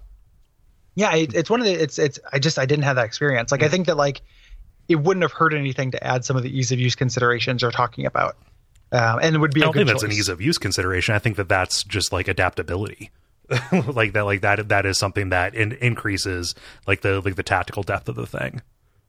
Yeah 0.96 1.16
it, 1.16 1.36
it's 1.36 1.50
one 1.52 1.60
of 1.60 1.68
the 1.68 1.74
it's 1.74 2.00
it's 2.00 2.20
i 2.34 2.40
just 2.40 2.58
i 2.58 2.66
didn't 2.66 2.84
have 2.84 2.96
that 2.96 3.06
experience. 3.06 3.52
Like 3.52 3.62
i 3.64 3.70
think 3.70 3.86
that 3.86 3.96
like 3.96 4.22
it 4.88 4.96
wouldn't 4.96 5.22
have 5.22 5.32
hurt 5.32 5.54
anything 5.54 5.92
to 5.92 6.04
add 6.04 6.26
some 6.26 6.36
of 6.36 6.44
the 6.44 6.58
ease 6.58 6.72
of 6.72 6.80
use 6.80 6.96
considerations 6.96 7.62
you're 7.62 7.72
talking 7.72 8.06
about 8.08 8.38
um, 8.92 9.20
and 9.22 9.36
it 9.36 9.40
would 9.40 9.54
be 9.54 9.62
I 9.62 9.64
a 9.64 9.66
don't 9.66 9.74
good 9.74 9.80
think 9.80 9.88
that's 9.90 10.04
choice. 10.04 10.12
an 10.12 10.18
ease 10.18 10.30
of 10.30 10.42
use 10.42 10.58
consideration. 10.58 11.16
I 11.16 11.20
think 11.20 11.38
that 11.38 11.50
that's 11.50 11.84
just 11.84 12.12
like 12.12 12.28
adaptability, 12.28 13.12
like 13.88 14.14
that. 14.14 14.26
Like 14.26 14.42
that. 14.42 14.70
That 14.70 14.86
is 14.86 14.98
something 14.98 15.30
that 15.30 15.56
in, 15.56 15.74
increases 15.74 16.56
like 16.88 17.02
the 17.02 17.22
like 17.22 17.36
the 17.36 17.44
tactical 17.44 17.84
depth 17.84 18.10
of 18.10 18.16
the 18.16 18.28
thing. 18.28 18.62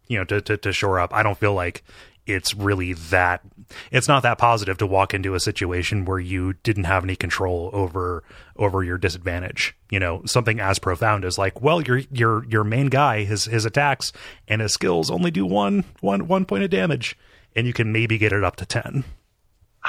You 0.09 0.19
know, 0.19 0.25
to, 0.25 0.41
to 0.41 0.57
to 0.57 0.73
shore 0.73 1.01
up. 1.01 1.13
I 1.13 1.23
don't 1.23 1.39
feel 1.39 1.55
like 1.55 1.83
it's 2.27 2.55
really 2.55 2.93
that. 2.95 3.43
It's 3.91 4.09
not 4.09 4.23
that 4.25 4.39
positive 4.39 4.79
to 4.79 4.87
walk 4.87 5.15
into 5.15 5.35
a 5.35 5.41
situation 5.41 6.05
where 6.05 6.19
you 6.19 6.55
didn't 6.63 6.85
have 6.85 7.05
any 7.05 7.17
control 7.17 7.71
over 7.73 8.25
over 8.57 8.83
your 8.83 8.99
disadvantage. 8.99 9.77
You 9.91 10.01
know, 10.01 10.23
something 10.27 10.59
as 10.61 10.79
profound 10.79 11.25
as 11.25 11.39
like, 11.39 11.61
well, 11.61 11.81
your 11.81 11.99
your 12.11 12.45
your 12.47 12.65
main 12.65 12.87
guy, 12.87 13.25
his 13.25 13.45
his 13.45 13.65
attacks 13.65 14.13
and 14.49 14.61
his 14.61 14.73
skills 14.73 15.11
only 15.11 15.31
do 15.31 15.47
one 15.47 15.85
one 16.01 16.27
one 16.29 16.45
point 16.45 16.65
of 16.65 16.71
damage, 16.71 17.17
and 17.55 17.67
you 17.67 17.73
can 17.73 17.93
maybe 17.93 18.19
get 18.19 18.33
it 18.33 18.43
up 18.45 18.57
to 18.57 18.67
ten. 18.67 19.05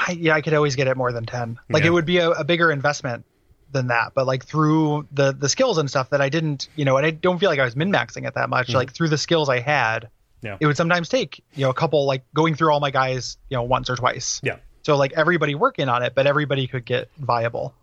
I, 0.00 0.12
yeah 0.12 0.34
i 0.34 0.40
could 0.40 0.54
always 0.54 0.76
get 0.76 0.86
it 0.86 0.96
more 0.96 1.10
than 1.12 1.26
10 1.26 1.58
like 1.68 1.82
Yeah. 1.82 1.88
it 1.88 1.90
would 1.92 2.04
be 2.06 2.18
a, 2.18 2.30
a 2.30 2.44
bigger 2.44 2.70
investment 2.70 3.24
than 3.72 3.88
that 3.88 4.12
but 4.14 4.26
like 4.26 4.44
through 4.44 5.06
the 5.12 5.32
the 5.32 5.48
skills 5.48 5.76
and 5.78 5.90
stuff 5.90 6.10
that 6.10 6.20
i 6.20 6.28
didn't 6.28 6.68
you 6.76 6.84
know 6.84 6.96
and 6.96 7.04
i 7.04 7.10
don't 7.10 7.38
feel 7.38 7.50
like 7.50 7.58
i 7.58 7.64
was 7.64 7.74
min-maxing 7.76 8.26
it 8.26 8.34
that 8.34 8.48
much 8.48 8.70
like 8.70 8.92
through 8.92 9.08
the 9.08 9.18
skills 9.18 9.48
i 9.48 9.58
had. 9.60 10.08
Yeah. 10.40 10.56
it 10.60 10.66
would 10.66 10.76
sometimes 10.76 11.08
take 11.08 11.42
you 11.56 11.64
know 11.64 11.70
a 11.70 11.74
couple 11.74 12.06
like 12.06 12.22
going 12.32 12.54
through 12.54 12.72
all 12.72 12.80
my 12.80 12.90
guys 12.92 13.36
you 13.50 13.56
know 13.56 13.64
once 13.64 13.90
or 13.90 13.96
twice 13.96 14.40
Yeah. 14.42 14.56
So 14.82 14.96
like 14.96 15.12
everybody 15.14 15.54
working 15.54 15.88
on 15.90 16.02
it, 16.02 16.14
but 16.14 16.26
everybody 16.26 16.66
could 16.66 16.84
get 16.86 17.10
viable. 17.18 17.74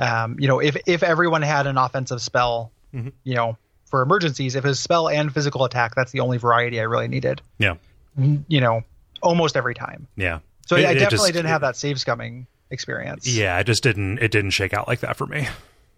Um, 0.00 0.36
you 0.38 0.48
know, 0.48 0.60
if 0.60 0.76
if 0.86 1.02
everyone 1.02 1.42
had 1.42 1.66
an 1.66 1.76
offensive 1.76 2.22
spell, 2.22 2.70
Mm-hmm. 2.94 3.08
you 3.22 3.34
know, 3.34 3.58
for 3.90 4.00
emergencies, 4.00 4.54
if 4.54 4.64
it 4.64 4.68
was 4.68 4.80
spell 4.80 5.10
and 5.10 5.30
physical 5.34 5.64
attack, 5.64 5.94
that's 5.94 6.10
the 6.12 6.20
only 6.20 6.38
variety 6.38 6.80
I 6.80 6.84
really 6.84 7.08
needed. 7.08 7.42
Yeah. 7.58 7.74
You 8.16 8.60
know, 8.62 8.82
almost 9.20 9.56
every 9.58 9.74
time. 9.74 10.06
Yeah. 10.16 10.38
So 10.68 10.76
It- 10.76 10.86
I 10.86 10.92
definitely 10.94 11.16
just- 11.18 11.32
didn't 11.32 11.48
have 11.48 11.62
that 11.62 11.76
save 11.76 11.96
scumming 11.96 12.46
experience. 12.70 13.26
Yeah, 13.26 13.58
it 13.58 13.64
just 13.64 13.82
didn't 13.82 14.18
it 14.18 14.30
didn't 14.30 14.50
shake 14.50 14.72
out 14.74 14.86
like 14.86 15.00
that 15.00 15.16
for 15.16 15.26
me. 15.26 15.48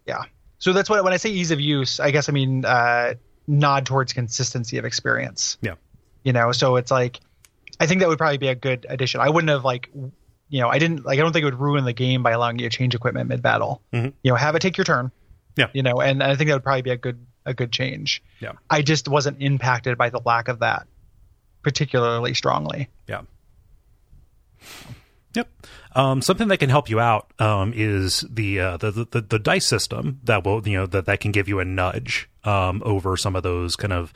Yeah. 0.07 0.23
So 0.59 0.73
that's 0.73 0.89
what 0.89 1.03
when 1.05 1.13
I 1.13 1.17
say 1.19 1.31
ease 1.31 1.51
of 1.51 1.61
use, 1.61 2.01
I 2.01 2.11
guess 2.11 2.29
I 2.29 2.33
mean 2.33 2.65
uh, 2.65 3.15
nod 3.47 3.87
towards 3.87 4.13
consistency 4.13 4.79
of 4.79 4.85
experience. 4.85 5.59
Yeah. 5.61 5.75
You 6.23 6.33
know, 6.33 6.53
so 6.53 6.77
it's 6.77 6.91
like 6.91 7.21
I 7.81 7.87
think 7.87 8.01
that 8.01 8.09
would 8.09 8.19
probably 8.19 8.39
be 8.39 8.49
a 8.49 8.55
good 8.55 8.87
addition. 8.89 9.21
I 9.21 9.29
wouldn't 9.31 9.51
have 9.51 9.65
like 9.65 9.91
you 10.49 10.61
know, 10.61 10.69
I 10.69 10.79
didn't 10.79 11.05
like 11.05 11.19
I 11.19 11.23
don't 11.23 11.33
think 11.33 11.43
it 11.43 11.47
would 11.47 11.61
ruin 11.61 11.85
the 11.85 11.93
game 11.93 12.23
by 12.23 12.31
allowing 12.33 12.59
you 12.59 12.69
to 12.69 12.77
change 12.77 12.95
equipment 12.95 13.29
mid 13.29 13.43
battle. 13.43 13.83
Mhm. 13.93 14.13
You 14.23 14.33
know, 14.33 14.37
have 14.37 14.55
it 14.55 14.61
take 14.61 14.77
your 14.77 14.85
turn. 14.85 15.11
Yeah. 15.57 15.67
You 15.73 15.83
know, 15.83 16.01
and 16.01 16.23
I 16.23 16.37
think 16.37 16.49
that 16.49 16.55
would 16.55 16.63
probably 16.65 16.83
be 16.83 16.91
a 16.91 16.97
good 16.97 17.25
a 17.47 17.55
good 17.55 17.73
change. 17.73 18.23
Yeah. 18.39 18.53
I 18.69 18.83
just 18.83 19.09
wasn't 19.09 19.41
impacted 19.43 19.97
by 19.99 20.11
the 20.11 20.21
lack 20.25 20.49
of 20.49 20.61
that 20.61 20.87
particularly 21.63 22.35
strongly. 22.35 22.89
Yeah. 23.09 23.23
Yep. 25.35 25.49
Um, 25.95 26.23
something 26.23 26.49
that 26.49 26.59
can 26.59 26.71
help 26.71 26.89
you 26.89 26.99
out 26.99 27.33
um, 27.39 27.73
is 27.75 28.25
the, 28.29 28.61
uh, 28.61 28.77
the 28.79 28.91
the 28.91 29.21
the 29.21 29.39
dice 29.39 29.67
system 29.67 30.21
that 30.25 30.45
will 30.45 30.67
you 30.67 30.77
know 30.77 30.87
that 30.87 31.07
that 31.07 31.21
can 31.21 31.31
give 31.31 31.49
you 31.49 31.61
a 31.61 31.65
nudge 31.65 32.29
um, 32.45 32.83
over 32.85 33.17
some 33.17 33.37
of 33.37 33.43
those 33.43 33.77
kind 33.77 33.93
of 33.93 34.13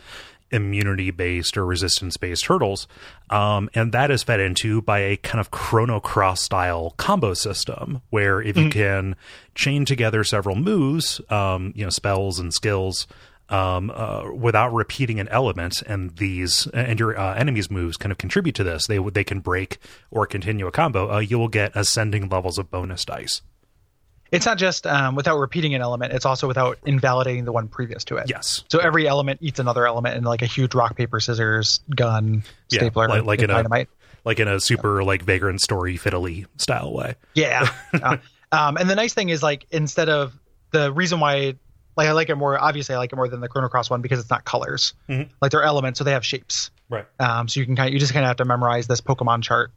immunity 0.51 1.11
based 1.11 1.57
or 1.57 1.65
resistance 1.65 2.17
based 2.17 2.47
hurdles, 2.47 2.89
um, 3.31 3.71
and 3.75 3.93
that 3.93 4.11
is 4.11 4.25
fed 4.25 4.41
into 4.41 4.83
by 4.83 5.01
a 5.01 5.17
kind 5.17 5.41
of 5.41 5.53
Chrono 5.53 6.01
Cross 6.01 6.43
style 6.43 6.95
combo 6.97 7.33
system 7.35 8.03
where 8.11 8.41
if 8.41 8.57
you 8.57 8.69
can 8.69 9.15
chain 9.55 9.85
together 9.85 10.25
several 10.25 10.57
moves, 10.57 11.21
um, 11.31 11.73
you 11.77 11.85
know 11.85 11.91
spells 11.91 12.41
and 12.41 12.53
skills 12.53 13.07
um, 13.49 13.91
uh, 13.95 14.31
without 14.35 14.73
repeating 14.73 15.21
an 15.21 15.29
element, 15.29 15.83
and 15.87 16.17
these 16.17 16.67
and 16.69 16.99
your 16.99 17.19
uh, 17.19 17.35
enemy's 17.35 17.71
moves 17.71 17.97
kind 17.97 18.11
of 18.13 18.19
contribute 18.19 18.55
to 18.57 18.65
this. 18.65 18.87
They 18.87 18.99
they 18.99 19.25
can 19.25 19.41
break 19.41 19.79
or 20.11 20.27
continue 20.27 20.67
a 20.67 20.73
combo. 20.73 21.13
Uh, 21.13 21.19
you 21.19 21.39
will 21.39 21.49
get 21.49 21.73
ascending 21.75 22.29
levels 22.29 22.59
of 22.59 22.71
bonus 22.71 23.05
dice. 23.05 23.43
It's 24.33 24.47
not 24.47 24.59
just 24.59 24.87
um, 24.87 25.15
without 25.15 25.39
repeating 25.39 25.75
an 25.75 25.83
element; 25.83 26.13
it's 26.13 26.25
also 26.27 26.49
without 26.49 26.79
invalidating 26.87 27.45
the 27.45 27.53
one 27.53 27.69
previous 27.69 28.03
to 28.05 28.17
it. 28.17 28.25
Yes, 28.29 28.65
So 28.69 28.79
every 28.79 29.07
element 29.07 29.39
eats 29.43 29.61
another 29.61 29.87
element 29.87 30.17
in 30.17 30.25
like 30.25 30.43
a 30.43 30.47
huge 30.47 30.75
rock 30.75 30.97
paper 30.97 31.21
scissors 31.21 31.81
gun 31.95 32.43
Yeah, 32.71 32.81
stapler 32.81 33.09
like- 33.09 33.25
like 33.25 33.39
in 33.41 33.51
a- 33.51 33.55
dynamite. 33.55 33.89
like 34.25 34.41
in 34.41 34.49
a 34.49 34.59
super 34.59 35.05
like 35.05 35.23
vagrant 35.23 35.61
story 35.61 35.99
fiddly 35.99 36.47
style 36.57 36.93
way. 36.93 37.15
Yeah. 37.35 37.69
Uh, 38.03 38.17
um, 38.51 38.77
and 38.77 38.89
the 38.91 38.95
nice 38.95 39.15
thing 39.15 39.29
is 39.29 39.43
like 39.43 39.67
instead 39.71 40.09
of 40.09 40.33
the 40.71 40.91
reason 40.93 41.21
why 41.21 41.55
like 41.97 42.09
I 42.09 42.13
like 42.13 42.29
it 42.29 42.35
more 42.37 42.59
obviously 42.59 42.95
I 42.95 42.99
like 42.99 43.13
it 43.13 43.17
more 43.17 43.29
than 43.29 43.41
the 43.41 43.49
Chrono 43.49 43.69
Cross 43.69 43.91
one 43.91 44.03
because 44.03 44.19
it's 44.21 44.31
not 44.31 44.45
colors. 44.45 44.95
Mhm. 45.09 45.29
Like 45.41 45.51
they're 45.51 45.63
elements, 45.63 45.99
so 45.99 46.05
they 46.05 46.13
have 46.13 46.25
shapes. 46.25 46.71
Right. 46.89 47.07
Um, 47.19 47.49
so 47.49 47.61
you 47.61 47.67
can 47.67 47.77
kind 47.77 47.89
of 47.89 47.95
you 47.95 48.01
just 48.01 48.13
kind 48.13 48.25
of 48.25 48.29
have 48.29 48.37
to 48.39 48.45
memorize 48.45 48.87
this 48.87 49.01
Pokemon 49.01 49.43
chart, 49.43 49.71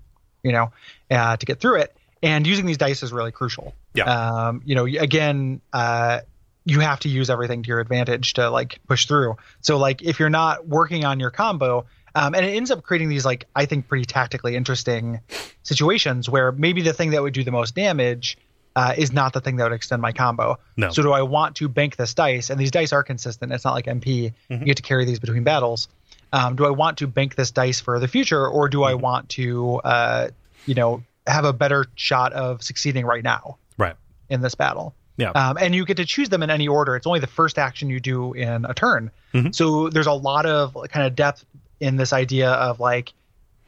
you 0.44 0.52
know, 0.52 0.72
uh, 1.12 1.38
to 1.38 1.46
get 1.46 1.60
through 1.60 1.78
it. 1.82 1.96
And 2.24 2.48
using 2.48 2.66
these 2.66 2.78
dice 2.78 3.04
is 3.04 3.14
really 3.14 3.32
crucial. 3.32 3.76
Yeah. 3.94 4.06
Um, 4.06 4.62
you 4.66 4.76
know, 4.76 4.86
again, 4.86 5.62
uh, 5.72 6.22
you 6.66 6.80
have 6.82 7.00
to 7.02 7.10
use 7.10 7.30
everything 7.30 7.64
to 7.64 7.68
your 7.68 7.80
advantage 7.80 8.34
to 8.34 8.50
like 8.50 8.80
push 8.88 9.06
through. 9.06 9.38
So 9.62 9.78
like 9.78 10.02
if 10.02 10.20
you're 10.20 10.30
not 10.30 10.68
working 10.68 11.06
on 11.06 11.20
your 11.20 11.30
combo, 11.30 11.86
um, 12.16 12.34
and 12.34 12.44
it 12.46 12.50
ends 12.50 12.72
up 12.72 12.82
creating 12.84 13.10
these 13.10 13.24
like 13.26 13.46
I 13.56 13.66
think 13.68 13.88
pretty 13.88 14.06
tactically 14.06 14.56
interesting 14.56 15.22
situations 15.64 16.30
where 16.30 16.52
maybe 16.52 16.82
the 16.82 16.94
thing 16.94 17.12
that 17.12 17.22
would 17.22 17.34
do 17.34 17.44
the 17.44 17.52
most 17.52 17.76
damage 17.76 18.38
uh, 18.78 18.94
is 18.96 19.12
not 19.12 19.34
the 19.34 19.42
thing 19.42 19.56
that 19.58 19.64
would 19.64 19.74
extend 19.74 20.02
my 20.02 20.12
combo. 20.12 20.58
No. 20.78 20.92
So 20.92 21.02
do 21.02 21.12
I 21.12 21.24
want 21.24 21.56
to 21.58 21.68
bank 21.68 21.96
this 21.96 22.14
dice? 22.14 22.50
And 22.52 22.60
these 22.60 22.70
dice 22.72 22.94
are 22.94 23.02
consistent. 23.04 23.52
It's 23.52 23.66
not 23.66 23.74
like 23.74 23.86
MP. 23.86 24.32
You 24.50 24.58
get 24.60 24.78
to 24.78 24.84
carry 24.84 25.04
these 25.04 25.20
between 25.20 25.44
battles. 25.44 25.88
Um, 26.32 26.56
do 26.56 26.66
I 26.66 26.70
want 26.70 26.98
to 27.00 27.08
bank 27.08 27.36
this 27.36 27.50
dice 27.52 27.80
for 27.80 28.00
the 28.00 28.08
future, 28.08 28.48
or 28.48 28.70
do 28.70 28.84
I 28.84 28.94
want 28.94 29.30
to, 29.30 29.78
uh, 29.78 30.28
you 30.68 30.76
know, 30.76 31.02
have 31.26 31.44
a 31.46 31.54
better 31.54 31.86
shot 31.96 32.34
of 32.34 32.62
succeeding 32.62 33.06
right 33.06 33.24
now 33.24 33.58
Right. 33.78 33.96
in 34.30 34.42
this 34.42 34.54
battle? 34.54 34.94
Yeah. 35.18 35.32
Um, 35.32 35.58
and 35.60 35.74
you 35.74 35.84
get 35.86 35.98
to 35.98 36.06
choose 36.06 36.30
them 36.30 36.44
in 36.44 36.50
any 36.52 36.68
order. 36.68 36.96
It's 36.96 37.08
only 37.08 37.20
the 37.20 37.26
first 37.28 37.58
action 37.58 37.90
you 37.90 38.00
do 38.00 38.34
in 38.34 38.64
a 38.66 38.74
turn. 38.76 39.10
So 39.52 39.90
there's 39.90 40.08
a 40.08 40.14
lot 40.14 40.46
of 40.46 40.78
kind 40.92 41.08
of 41.08 41.16
depth 41.16 41.44
in 41.80 41.96
this 41.98 42.14
idea 42.14 42.52
of 42.52 42.80
like 42.80 43.14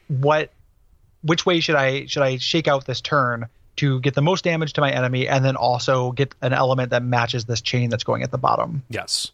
what 0.08 0.52
which 1.22 1.46
way 1.46 1.60
should 1.60 1.76
I 1.76 2.06
should 2.08 2.24
I 2.24 2.38
shake 2.38 2.68
out 2.68 2.86
this 2.86 3.02
turn 3.02 3.48
to 3.78 4.00
get 4.02 4.16
the 4.16 4.22
most 4.22 4.44
damage 4.44 4.74
to 4.74 4.82
my 4.82 4.92
enemy 4.92 5.28
and 5.28 5.44
then 5.44 5.56
also 5.56 6.12
get 6.12 6.36
an 6.42 6.54
element 6.54 6.92
that 6.92 7.04
matches 7.04 7.46
this 7.46 7.62
chain 7.62 7.90
that's 7.90 8.04
going 8.04 8.24
at 8.24 8.32
the 8.32 8.38
bottom. 8.38 8.84
Yes. 8.90 9.32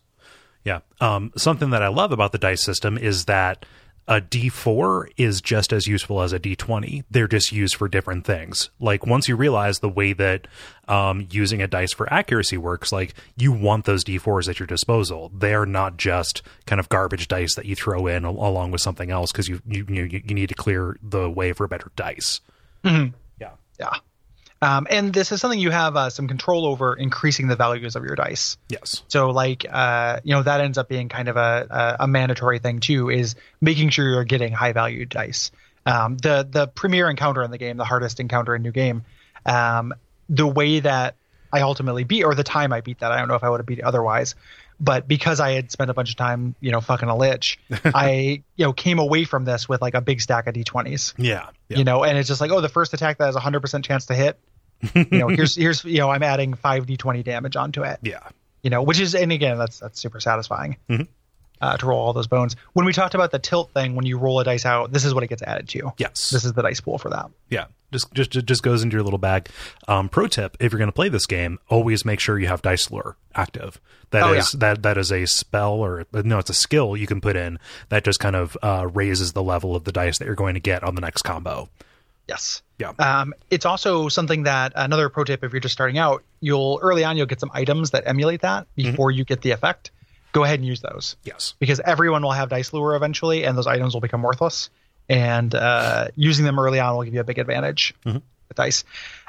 Yeah. 0.63 0.79
Um, 0.99 1.31
something 1.37 1.71
that 1.71 1.81
I 1.81 1.87
love 1.87 2.11
about 2.11 2.31
the 2.31 2.37
dice 2.37 2.63
system 2.63 2.97
is 2.97 3.25
that 3.25 3.65
a 4.07 4.21
D4 4.21 5.09
is 5.17 5.41
just 5.41 5.73
as 5.73 5.87
useful 5.87 6.21
as 6.21 6.31
a 6.31 6.39
D20. 6.39 7.03
They're 7.09 7.27
just 7.27 7.51
used 7.51 7.75
for 7.75 7.87
different 7.87 8.25
things. 8.25 8.69
Like 8.79 9.05
once 9.05 9.27
you 9.27 9.35
realize 9.35 9.79
the 9.79 9.89
way 9.89 10.13
that 10.13 10.47
um, 10.87 11.27
using 11.31 11.61
a 11.61 11.67
dice 11.67 11.91
for 11.91 12.11
accuracy 12.13 12.57
works, 12.57 12.91
like 12.91 13.15
you 13.35 13.51
want 13.51 13.85
those 13.85 14.03
D4s 14.03 14.47
at 14.47 14.59
your 14.59 14.67
disposal. 14.67 15.31
They're 15.33 15.65
not 15.65 15.97
just 15.97 16.43
kind 16.67 16.79
of 16.79 16.89
garbage 16.89 17.27
dice 17.27 17.55
that 17.55 17.65
you 17.65 17.75
throw 17.75 18.05
in 18.05 18.25
along 18.25 18.71
with 18.71 18.81
something 18.81 19.09
else 19.09 19.31
because 19.31 19.47
you, 19.47 19.59
you 19.67 19.85
you 19.89 20.03
you 20.03 20.35
need 20.35 20.49
to 20.49 20.55
clear 20.55 20.97
the 21.01 21.29
way 21.29 21.53
for 21.53 21.67
better 21.67 21.91
dice. 21.95 22.41
Yeah. 22.83 23.51
Yeah. 23.79 23.93
Um, 24.65 24.87
and 24.89 25.13
this 25.13 25.31
is 25.31 25.39
something 25.41 25.59
you 25.59 25.69
have 25.69 25.95
uh, 25.95 26.09
some 26.09 26.27
control 26.27 26.65
over 26.65 26.95
increasing 26.95 27.47
the 27.47 27.55
values 27.55 27.95
of 27.95 28.03
your 28.03 28.15
dice. 28.15 28.57
Yes. 28.67 29.03
So 29.07 29.29
like 29.29 29.65
uh, 29.69 30.19
you 30.23 30.33
know 30.33 30.43
that 30.43 30.61
ends 30.61 30.77
up 30.77 30.89
being 30.89 31.07
kind 31.09 31.27
of 31.27 31.37
a, 31.37 31.67
a 31.99 32.03
a 32.03 32.07
mandatory 32.07 32.59
thing 32.59 32.79
too 32.79 33.09
is 33.09 33.35
making 33.61 33.89
sure 33.89 34.07
you're 34.09 34.23
getting 34.23 34.53
high 34.53 34.73
value 34.73 35.05
dice. 35.05 35.51
Um, 35.85 36.17
the 36.17 36.47
the 36.49 36.67
premier 36.67 37.09
encounter 37.09 37.43
in 37.43 37.51
the 37.51 37.59
game, 37.59 37.77
the 37.77 37.85
hardest 37.85 38.19
encounter 38.19 38.55
in 38.55 38.63
new 38.63 38.71
game, 38.71 39.03
um, 39.45 39.93
the 40.29 40.47
way 40.47 40.79
that 40.79 41.15
I 41.53 41.61
ultimately 41.61 42.03
beat 42.03 42.23
or 42.23 42.33
the 42.33 42.43
time 42.43 42.73
I 42.73 42.81
beat 42.81 42.99
that 42.99 43.11
I 43.11 43.19
don't 43.19 43.27
know 43.27 43.35
if 43.35 43.43
I 43.43 43.49
would 43.49 43.59
have 43.59 43.67
beat 43.67 43.79
it 43.79 43.85
otherwise, 43.85 44.33
but 44.79 45.07
because 45.07 45.39
I 45.39 45.51
had 45.51 45.71
spent 45.71 45.91
a 45.91 45.93
bunch 45.93 46.09
of 46.09 46.15
time 46.15 46.55
you 46.59 46.71
know 46.71 46.81
fucking 46.81 47.07
a 47.07 47.15
lich, 47.15 47.59
I 47.85 48.41
you 48.55 48.65
know 48.65 48.73
came 48.73 48.97
away 48.97 49.25
from 49.25 49.45
this 49.45 49.69
with 49.69 49.81
like 49.81 49.93
a 49.93 50.01
big 50.01 50.21
stack 50.21 50.47
of 50.47 50.55
d20s 50.55 51.13
Yeah. 51.17 51.49
Yeah. 51.69 51.77
you 51.77 51.83
know 51.83 52.03
and 52.03 52.17
it's 52.17 52.27
just 52.27 52.41
like 52.41 52.51
oh 52.51 52.61
the 52.61 52.69
first 52.69 52.93
attack 52.95 53.19
that 53.19 53.25
has 53.27 53.35
a 53.35 53.39
100% 53.39 53.83
chance 53.83 54.07
to 54.07 54.15
hit 54.15 54.39
you 54.93 55.05
know 55.11 55.27
here's 55.27 55.55
here's 55.55 55.83
you 55.85 55.97
know 55.99 56.09
i'm 56.11 56.23
adding 56.23 56.53
5d20 56.53 57.23
damage 57.23 57.55
onto 57.55 57.83
it 57.83 57.99
yeah. 58.03 58.27
you 58.61 58.69
know 58.69 58.83
which 58.83 58.99
is 58.99 59.15
and 59.15 59.31
again 59.31 59.57
that's 59.57 59.79
that's 59.79 59.99
super 59.99 60.19
satisfying 60.19 60.77
Mhm. 60.89 61.07
uh, 61.61 61.77
to 61.77 61.85
roll 61.85 61.99
all 61.99 62.13
those 62.13 62.27
bones 62.27 62.55
when 62.73 62.85
we 62.85 62.93
talked 62.93 63.15
about 63.15 63.31
the 63.31 63.39
tilt 63.39 63.71
thing 63.71 63.95
when 63.95 64.05
you 64.05 64.17
roll 64.17 64.39
a 64.39 64.43
dice 64.43 64.65
out 64.65 64.91
this 64.91 65.05
is 65.05 65.13
what 65.13 65.23
it 65.23 65.27
gets 65.27 65.41
added 65.41 65.67
to 65.69 65.91
Yes. 65.97 66.29
this 66.29 66.43
is 66.45 66.53
the 66.53 66.61
dice 66.61 66.81
pool 66.81 66.97
for 66.97 67.09
that 67.09 67.29
Yeah, 67.49 67.65
just 67.91 68.11
just 68.13 68.31
just 68.31 68.61
goes 68.63 68.83
into 68.83 68.95
your 68.95 69.03
little 69.03 69.19
bag. 69.19 69.47
Um, 69.87 70.09
pro 70.09 70.27
tip: 70.27 70.57
If 70.59 70.71
you're 70.73 70.79
going 70.79 70.89
to 70.89 70.95
play 70.95 71.07
this 71.07 71.25
game, 71.27 71.59
always 71.69 72.03
make 72.03 72.19
sure 72.19 72.37
you 72.37 72.47
have 72.47 72.61
Dice 72.61 72.91
Lure 72.91 73.15
active. 73.35 73.79
That 74.09 74.23
Oh, 74.23 74.33
is 74.33 74.51
that 74.53 74.81
that 74.83 74.97
is 74.97 75.11
a 75.13 75.25
spell 75.25 75.73
or 75.75 76.05
no, 76.11 76.39
it's 76.39 76.49
a 76.49 76.53
skill 76.53 76.97
you 76.97 77.07
can 77.07 77.21
put 77.21 77.35
in 77.37 77.57
that 77.89 78.03
just 78.03 78.19
kind 78.19 78.35
of 78.35 78.57
uh, 78.61 78.87
raises 78.91 79.31
the 79.33 79.43
level 79.43 79.75
of 79.75 79.85
the 79.85 79.91
dice 79.93 80.17
that 80.17 80.25
you're 80.25 80.35
going 80.35 80.55
to 80.55 80.59
get 80.59 80.83
on 80.83 80.95
the 80.95 81.01
next 81.01 81.21
combo. 81.21 81.69
yes 82.27 82.61
Yeah. 82.77 82.91
um, 82.99 83.33
it's 83.49 83.65
also 83.65 84.09
something 84.09 84.43
that 84.43 84.73
another 84.75 85.07
pro 85.09 85.23
tip 85.23 85.43
if 85.43 85.53
you're 85.53 85.61
just 85.61 85.73
starting 85.73 85.97
out 85.97 86.23
you'll 86.41 86.79
early 86.81 87.03
on 87.05 87.15
you'll 87.15 87.25
get 87.25 87.39
some 87.39 87.51
items 87.53 87.91
that 87.91 88.03
emulate 88.05 88.41
that 88.41 88.67
before 88.75 89.11
you 89.11 89.23
get 89.23 89.41
the 89.41 89.51
effect 89.51 89.91
go 90.33 90.43
ahead 90.43 90.59
and 90.59 90.67
use 90.67 90.81
those 90.81 91.15
Yes. 91.23 91.53
because 91.59 91.79
everyone 91.79 92.21
will 92.21 92.31
have 92.33 92.49
dice 92.49 92.73
lure 92.73 92.93
eventually, 92.95 93.45
and 93.45 93.57
those 93.57 93.67
items 93.67 93.93
will 93.93 94.01
become 94.01 94.21
worthless. 94.21 94.69
And 95.07 95.55
uh, 95.55 96.09
using 96.17 96.43
them 96.43 96.59
early 96.59 96.81
on 96.81 96.93
will 96.97 97.03
give 97.03 97.13
you 97.13 97.21
a 97.21 97.23
big 97.23 97.39
advantage 97.39 97.93
with 98.03 98.21
dice. 98.55 98.83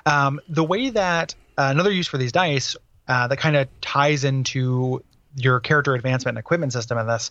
Um, 0.05 0.41
the 0.49 0.65
way 0.65 0.91
that 0.91 1.37
uh, 1.57 1.69
another 1.71 1.93
use 1.93 2.09
for 2.09 2.19
these 2.19 2.33
dice 2.33 2.75
uh, 3.07 3.29
that 3.29 3.37
kind 3.37 3.55
of 3.55 3.69
ties 3.81 4.25
into 4.25 5.05
your 5.37 5.61
character 5.61 5.95
advancement 5.95 6.37
and 6.37 6.41
equipment 6.41 6.73
system 6.73 6.99
in 6.99 7.07
this 7.07 7.31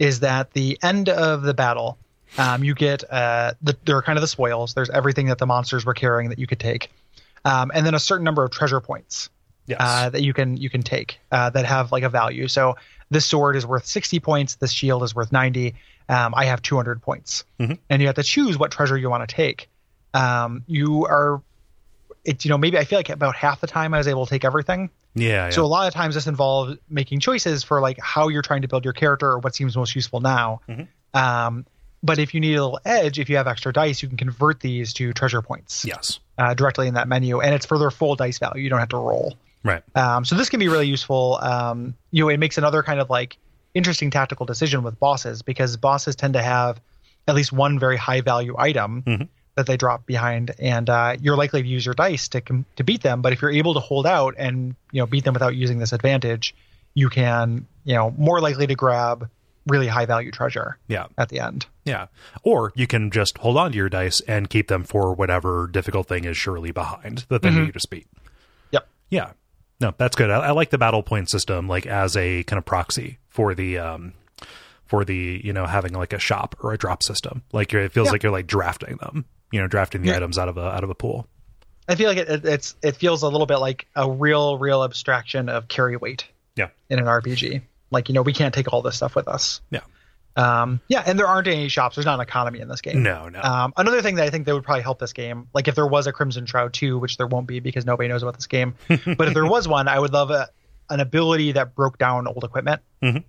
is 0.00 0.18
that 0.20 0.52
the 0.52 0.76
end 0.82 1.08
of 1.08 1.42
the 1.42 1.54
battle, 1.54 1.98
um, 2.38 2.64
you 2.64 2.74
get 2.74 3.04
uh, 3.10 3.54
the, 3.62 3.76
there 3.84 3.96
are 3.96 4.02
kind 4.02 4.16
of 4.18 4.20
the 4.22 4.28
spoils. 4.28 4.74
There's 4.74 4.90
everything 4.90 5.26
that 5.26 5.38
the 5.38 5.46
monsters 5.46 5.84
were 5.84 5.94
carrying 5.94 6.30
that 6.30 6.38
you 6.38 6.46
could 6.46 6.60
take, 6.60 6.90
um, 7.44 7.70
and 7.74 7.84
then 7.86 7.94
a 7.94 8.00
certain 8.00 8.24
number 8.24 8.44
of 8.44 8.50
treasure 8.50 8.80
points 8.80 9.28
Yes. 9.66 9.78
uh, 9.80 10.10
that 10.10 10.22
you 10.22 10.32
can 10.34 10.56
you 10.56 10.68
can 10.70 10.82
take 10.82 11.20
uh, 11.30 11.50
that 11.50 11.64
have 11.66 11.92
like 11.92 12.02
a 12.02 12.08
value. 12.08 12.48
So 12.48 12.76
this 13.10 13.24
sword 13.26 13.54
is 13.56 13.64
worth 13.66 13.84
60 13.86 14.18
points. 14.20 14.56
This 14.56 14.72
shield 14.72 15.02
is 15.04 15.14
worth 15.14 15.30
90. 15.30 15.74
Um, 16.08 16.34
I 16.36 16.46
have 16.46 16.62
200 16.62 17.00
points, 17.00 17.44
Mhm. 17.60 17.78
and 17.88 18.02
you 18.02 18.08
have 18.08 18.16
to 18.16 18.22
choose 18.24 18.58
what 18.58 18.70
treasure 18.72 18.96
you 18.98 19.08
want 19.08 19.28
to 19.28 19.32
take. 19.34 19.68
Um, 20.14 20.64
you 20.66 21.06
are, 21.06 21.40
it 22.24 22.44
you 22.44 22.48
know 22.50 22.58
maybe 22.58 22.76
I 22.78 22.84
feel 22.84 22.98
like 22.98 23.08
about 23.10 23.36
half 23.36 23.60
the 23.60 23.66
time 23.66 23.94
I 23.94 23.98
was 23.98 24.08
able 24.08 24.26
to 24.26 24.30
take 24.30 24.44
everything. 24.44 24.90
yeah. 25.14 25.28
yeah. 25.28 25.50
So 25.50 25.64
a 25.64 25.66
lot 25.66 25.86
of 25.86 25.94
times 25.94 26.14
this 26.16 26.26
involves 26.26 26.76
making 26.88 27.20
choices 27.20 27.62
for 27.62 27.80
like 27.80 27.98
how 28.00 28.28
you're 28.28 28.42
trying 28.42 28.62
to 28.62 28.68
build 28.68 28.84
your 28.84 28.94
character 28.94 29.30
or 29.30 29.38
what 29.38 29.54
seems 29.54 29.76
most 29.76 29.94
useful 29.94 30.20
now. 30.20 30.60
Mm-hmm. 30.68 30.82
Um, 31.18 31.66
but 32.02 32.18
if 32.18 32.34
you 32.34 32.40
need 32.40 32.54
a 32.54 32.64
little 32.64 32.80
edge, 32.84 33.18
if 33.18 33.28
you 33.28 33.36
have 33.36 33.46
extra 33.46 33.72
dice, 33.72 34.02
you 34.02 34.08
can 34.08 34.16
convert 34.18 34.60
these 34.60 34.92
to 34.94 35.12
treasure 35.12 35.42
points 35.42 35.84
yes. 35.84 36.18
uh, 36.38 36.54
directly 36.54 36.88
in 36.88 36.94
that 36.94 37.08
menu, 37.08 37.40
and 37.40 37.54
it's 37.54 37.66
for 37.66 37.78
their 37.78 37.90
full 37.90 38.16
dice 38.16 38.38
value. 38.38 38.62
You 38.62 38.70
don't 38.70 38.80
have 38.80 38.88
to 38.90 38.96
roll. 38.96 39.34
Right. 39.64 39.82
Um, 39.96 40.24
so 40.24 40.34
this 40.34 40.48
can 40.48 40.58
be 40.58 40.68
really 40.68 40.88
useful. 40.88 41.38
Um, 41.40 41.94
you 42.10 42.24
know, 42.24 42.28
it 42.28 42.38
makes 42.38 42.58
another 42.58 42.82
kind 42.82 43.00
of 43.00 43.08
like 43.10 43.36
interesting 43.74 44.10
tactical 44.10 44.44
decision 44.44 44.82
with 44.82 44.98
bosses 44.98 45.42
because 45.42 45.76
bosses 45.76 46.16
tend 46.16 46.34
to 46.34 46.42
have 46.42 46.80
at 47.28 47.34
least 47.34 47.52
one 47.52 47.78
very 47.78 47.96
high 47.96 48.20
value 48.20 48.54
item 48.58 49.02
Mhm. 49.02 49.28
that 49.54 49.66
they 49.66 49.76
drop 49.76 50.04
behind, 50.04 50.50
and 50.58 50.90
uh, 50.90 51.16
you're 51.20 51.36
likely 51.36 51.62
to 51.62 51.68
use 51.68 51.86
your 51.86 51.94
dice 51.94 52.28
to 52.28 52.40
com- 52.40 52.64
to 52.76 52.82
beat 52.84 53.02
them. 53.02 53.22
But 53.22 53.32
if 53.32 53.40
you're 53.40 53.52
able 53.52 53.74
to 53.74 53.80
hold 53.80 54.06
out 54.06 54.34
and 54.36 54.74
you 54.90 55.00
know 55.00 55.06
beat 55.06 55.22
them 55.24 55.34
without 55.34 55.54
using 55.54 55.78
this 55.78 55.92
advantage, 55.92 56.54
you 56.94 57.08
can 57.08 57.66
you 57.84 57.94
know 57.94 58.12
more 58.18 58.40
likely 58.40 58.66
to 58.66 58.74
grab 58.74 59.30
really 59.66 59.86
high 59.88 60.06
value 60.06 60.30
treasure 60.30 60.78
Yeah. 60.88 61.06
at 61.18 61.28
the 61.28 61.40
end. 61.40 61.66
Yeah. 61.84 62.06
Or 62.42 62.72
you 62.74 62.86
can 62.86 63.10
just 63.10 63.38
hold 63.38 63.56
on 63.56 63.72
to 63.72 63.76
your 63.76 63.88
dice 63.88 64.20
and 64.22 64.48
keep 64.50 64.68
them 64.68 64.84
for 64.84 65.14
whatever 65.14 65.66
difficult 65.66 66.08
thing 66.08 66.24
is 66.24 66.36
surely 66.36 66.70
behind 66.70 67.24
the 67.28 67.38
thing 67.38 67.54
that 67.54 67.66
you 67.66 67.72
just 67.72 67.90
beat. 67.90 68.06
Yep. 68.72 68.88
Yeah. 69.10 69.32
No, 69.80 69.92
that's 69.96 70.16
good. 70.16 70.30
I, 70.30 70.38
I 70.46 70.50
like 70.52 70.70
the 70.70 70.78
battle 70.78 71.02
point 71.02 71.28
system 71.30 71.68
like 71.68 71.86
as 71.86 72.16
a 72.16 72.42
kind 72.44 72.58
of 72.58 72.64
proxy 72.64 73.18
for 73.28 73.54
the 73.54 73.78
um 73.78 74.12
for 74.84 75.04
the, 75.04 75.40
you 75.42 75.52
know, 75.52 75.64
having 75.66 75.92
like 75.92 76.12
a 76.12 76.18
shop 76.18 76.54
or 76.60 76.72
a 76.72 76.78
drop 76.78 77.02
system. 77.02 77.42
Like 77.52 77.72
you're, 77.72 77.82
it 77.82 77.92
feels 77.92 78.06
Yeah. 78.08 78.12
like 78.12 78.22
you're 78.22 78.32
like 78.32 78.46
drafting 78.46 78.96
them, 78.98 79.24
you 79.50 79.60
know, 79.60 79.66
drafting 79.66 80.02
the 80.02 80.08
Yeah. 80.08 80.16
items 80.16 80.38
out 80.38 80.48
of 80.48 80.56
a 80.58 80.64
out 80.66 80.84
of 80.84 80.90
a 80.90 80.94
pool. 80.94 81.26
I 81.88 81.94
feel 81.96 82.08
like 82.08 82.18
it, 82.18 82.28
it, 82.28 82.44
it's 82.44 82.76
it 82.82 82.96
feels 82.96 83.22
a 83.22 83.28
little 83.28 83.46
bit 83.46 83.56
like 83.58 83.86
a 83.96 84.08
real 84.10 84.56
real 84.58 84.84
abstraction 84.84 85.48
of 85.48 85.66
carry 85.68 85.96
weight. 85.96 86.26
Yeah. 86.54 86.68
in 86.90 86.98
an 86.98 87.06
RPG. 87.06 87.62
Like, 87.92 88.08
you 88.08 88.14
know, 88.14 88.22
we 88.22 88.32
can't 88.32 88.52
take 88.54 88.72
all 88.72 88.82
this 88.82 88.96
stuff 88.96 89.14
with 89.14 89.28
us. 89.28 89.60
Yeah. 89.70 89.80
Um, 90.34 90.80
yeah, 90.88 91.02
and 91.04 91.18
there 91.18 91.26
aren't 91.28 91.46
any 91.46 91.68
shops. 91.68 91.96
There's 91.96 92.06
not 92.06 92.14
an 92.14 92.20
economy 92.22 92.60
in 92.60 92.68
this 92.68 92.80
game. 92.80 93.02
No, 93.02 93.28
no. 93.28 93.40
Um, 93.42 93.74
another 93.76 94.00
thing 94.00 94.14
that 94.14 94.24
I 94.24 94.30
think 94.30 94.46
that 94.46 94.54
would 94.54 94.64
probably 94.64 94.82
help 94.82 94.98
this 94.98 95.12
game, 95.12 95.48
like 95.52 95.68
if 95.68 95.74
there 95.74 95.86
was 95.86 96.06
a 96.06 96.12
Crimson 96.12 96.46
Shroud 96.46 96.72
2, 96.72 96.98
which 96.98 97.18
there 97.18 97.26
won't 97.26 97.46
be 97.46 97.60
because 97.60 97.84
nobody 97.84 98.08
knows 98.08 98.22
about 98.22 98.34
this 98.36 98.46
game, 98.46 98.74
but 98.88 99.28
if 99.28 99.34
there 99.34 99.46
was 99.46 99.68
one, 99.68 99.88
I 99.88 99.98
would 99.98 100.12
love 100.12 100.30
a, 100.30 100.48
an 100.88 101.00
ability 101.00 101.52
that 101.52 101.74
broke 101.74 101.98
down 101.98 102.26
old 102.26 102.44
equipment. 102.44 102.80
Mhm. 103.02 103.24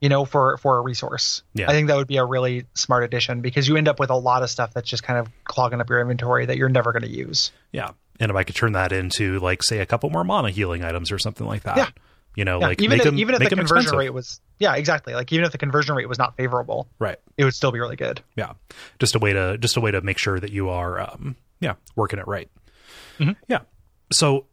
You 0.00 0.10
know, 0.10 0.24
for 0.26 0.58
for 0.58 0.76
a 0.76 0.82
resource. 0.82 1.42
Yeah. 1.54 1.68
I 1.70 1.72
think 1.72 1.88
that 1.88 1.96
would 1.96 2.06
be 2.06 2.18
a 2.18 2.24
really 2.24 2.66
smart 2.74 3.02
addition 3.02 3.40
because 3.40 3.66
you 3.66 3.76
end 3.76 3.88
up 3.88 3.98
with 3.98 4.10
a 4.10 4.14
lot 4.14 4.42
of 4.42 4.50
stuff 4.50 4.74
that's 4.74 4.88
just 4.90 5.02
kind 5.02 5.18
of 5.18 5.28
clogging 5.44 5.80
up 5.80 5.88
your 5.88 6.00
inventory 6.00 6.44
that 6.46 6.58
you're 6.58 6.68
never 6.68 6.92
going 6.92 7.02
to 7.02 7.10
use. 7.10 7.50
yeah. 7.72 7.90
And 8.20 8.30
if 8.30 8.36
I 8.36 8.44
could 8.44 8.54
turn 8.54 8.72
that 8.72 8.92
into 8.92 9.38
like 9.40 9.62
say 9.62 9.78
a 9.80 9.86
couple 9.86 10.10
more 10.10 10.22
mana 10.22 10.50
healing 10.50 10.84
items 10.84 11.10
or 11.12 11.18
something 11.18 11.46
like 11.46 11.64
that. 11.64 11.76
Yeah. 11.76 11.88
You 12.36 12.44
know, 12.44 12.60
Yeah, 12.60 12.68
like 12.68 12.82
even 12.82 12.98
if, 12.98 13.04
them, 13.04 13.18
even 13.18 13.34
if 13.34 13.40
the 13.40 13.46
conversion 13.48 13.76
expensive. 13.78 13.98
rate 13.98 14.10
was 14.10 14.40
yeah 14.58 14.76
exactly. 14.76 15.14
Like 15.14 15.32
even 15.32 15.44
if 15.46 15.52
the 15.52 15.58
conversion 15.58 15.96
rate 15.96 16.08
was 16.08 16.18
not 16.18 16.36
favorable 16.36 16.86
Right. 16.98 17.18
it 17.36 17.44
would 17.44 17.54
still 17.54 17.72
be 17.72 17.80
really 17.80 17.96
good. 17.96 18.22
Yeah. 18.36 18.52
Just 18.98 19.14
a 19.14 19.18
way 19.18 19.32
to 19.32 19.56
just 19.58 19.76
a 19.76 19.80
way 19.80 19.90
to 19.90 20.00
make 20.02 20.18
sure 20.18 20.38
that 20.38 20.52
you 20.52 20.68
are 20.68 21.00
um 21.00 21.34
yeah 21.60 21.74
working 21.96 22.18
it 22.18 22.28
right. 22.28 22.48
Yeah. 23.48 23.60
So 24.12 24.44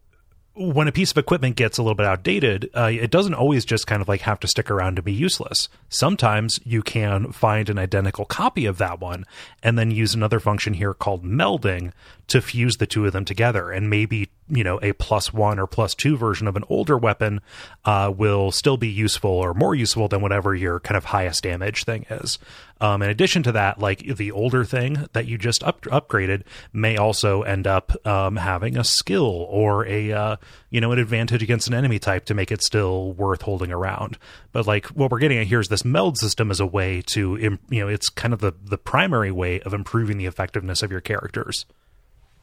when 0.55 0.87
a 0.87 0.91
piece 0.91 1.09
of 1.09 1.17
equipment 1.17 1.55
gets 1.55 1.79
a 1.79 1.81
little 1.81 1.95
bit 1.95 2.05
outdated 2.05 2.69
uh, 2.75 2.83
it 2.91 3.09
doesn't 3.09 3.33
always 3.33 3.65
just 3.65 3.87
kind 3.87 4.01
of 4.03 4.07
like 4.07 4.21
have 4.21 4.39
to 4.39 4.47
stick 4.47 4.69
around 4.71 4.95
to 4.95 5.01
be 5.01 5.11
useless. 5.11 5.67
Sometimes 5.89 6.59
you 6.63 6.83
can 6.83 7.31
find 7.31 7.69
an 7.69 7.79
identical 7.79 8.23
copy 8.23 8.65
of 8.67 8.77
that 8.77 8.99
one 9.01 9.25
and 9.63 9.77
then 9.79 9.89
use 9.91 10.13
another 10.13 10.39
function 10.39 10.75
here 10.75 10.93
called 10.93 11.25
melding 11.25 11.91
to 12.27 12.39
fuse 12.39 12.75
the 12.77 12.85
two 12.85 13.05
of 13.05 13.13
them 13.13 13.25
together 13.25 13.71
and 13.71 13.89
maybe 13.89 14.29
you 14.49 14.63
know 14.63 14.79
a 14.81 14.93
plus 14.93 15.33
one 15.33 15.59
or 15.59 15.67
plus 15.67 15.95
two 15.95 16.17
version 16.17 16.47
of 16.47 16.55
an 16.55 16.63
older 16.69 16.97
weapon 16.97 17.41
uh, 17.85 18.11
will 18.15 18.51
still 18.51 18.77
be 18.77 18.89
useful 18.89 19.31
or 19.31 19.53
more 19.53 19.75
useful 19.75 20.07
than 20.07 20.21
whatever 20.21 20.53
your 20.53 20.79
kind 20.79 20.97
of 20.97 21.05
highest 21.05 21.43
damage 21.43 21.83
thing 21.83 22.05
is. 22.09 22.39
Um, 22.81 23.01
in 23.01 23.09
addition 23.09 23.43
to 23.43 23.53
that, 23.53 23.79
like 23.79 23.99
the 23.99 24.31
older 24.31 24.65
thing 24.65 25.07
that 25.13 25.25
you 25.25 25.37
just 25.37 25.63
up- 25.63 25.83
upgraded 25.83 26.43
may 26.73 26.97
also 26.97 27.43
end 27.43 27.65
up 27.65 28.05
um, 28.05 28.35
having 28.35 28.77
a 28.77 28.83
skill 28.83 29.47
or 29.49 29.87
a 29.87 30.11
uh, 30.11 30.35
you 30.69 30.81
know 30.81 30.91
an 30.91 30.99
advantage 30.99 31.41
against 31.41 31.67
an 31.67 31.73
enemy 31.73 31.99
type 31.99 32.25
to 32.25 32.33
make 32.33 32.51
it 32.51 32.61
still 32.61 33.13
worth 33.13 33.43
holding 33.43 33.71
around. 33.71 34.17
But 34.51 34.67
like 34.67 34.87
what 34.87 35.11
we're 35.11 35.19
getting 35.19 35.37
at 35.37 35.47
here 35.47 35.61
is 35.61 35.69
this 35.69 35.85
meld 35.85 36.17
system 36.17 36.51
as 36.51 36.59
a 36.59 36.65
way 36.65 37.01
to 37.07 37.37
im- 37.37 37.59
you 37.69 37.79
know 37.79 37.87
it's 37.87 38.09
kind 38.09 38.33
of 38.33 38.41
the 38.41 38.53
the 38.63 38.77
primary 38.77 39.31
way 39.31 39.61
of 39.61 39.73
improving 39.73 40.17
the 40.17 40.25
effectiveness 40.25 40.83
of 40.83 40.91
your 40.91 41.01
characters. 41.01 41.65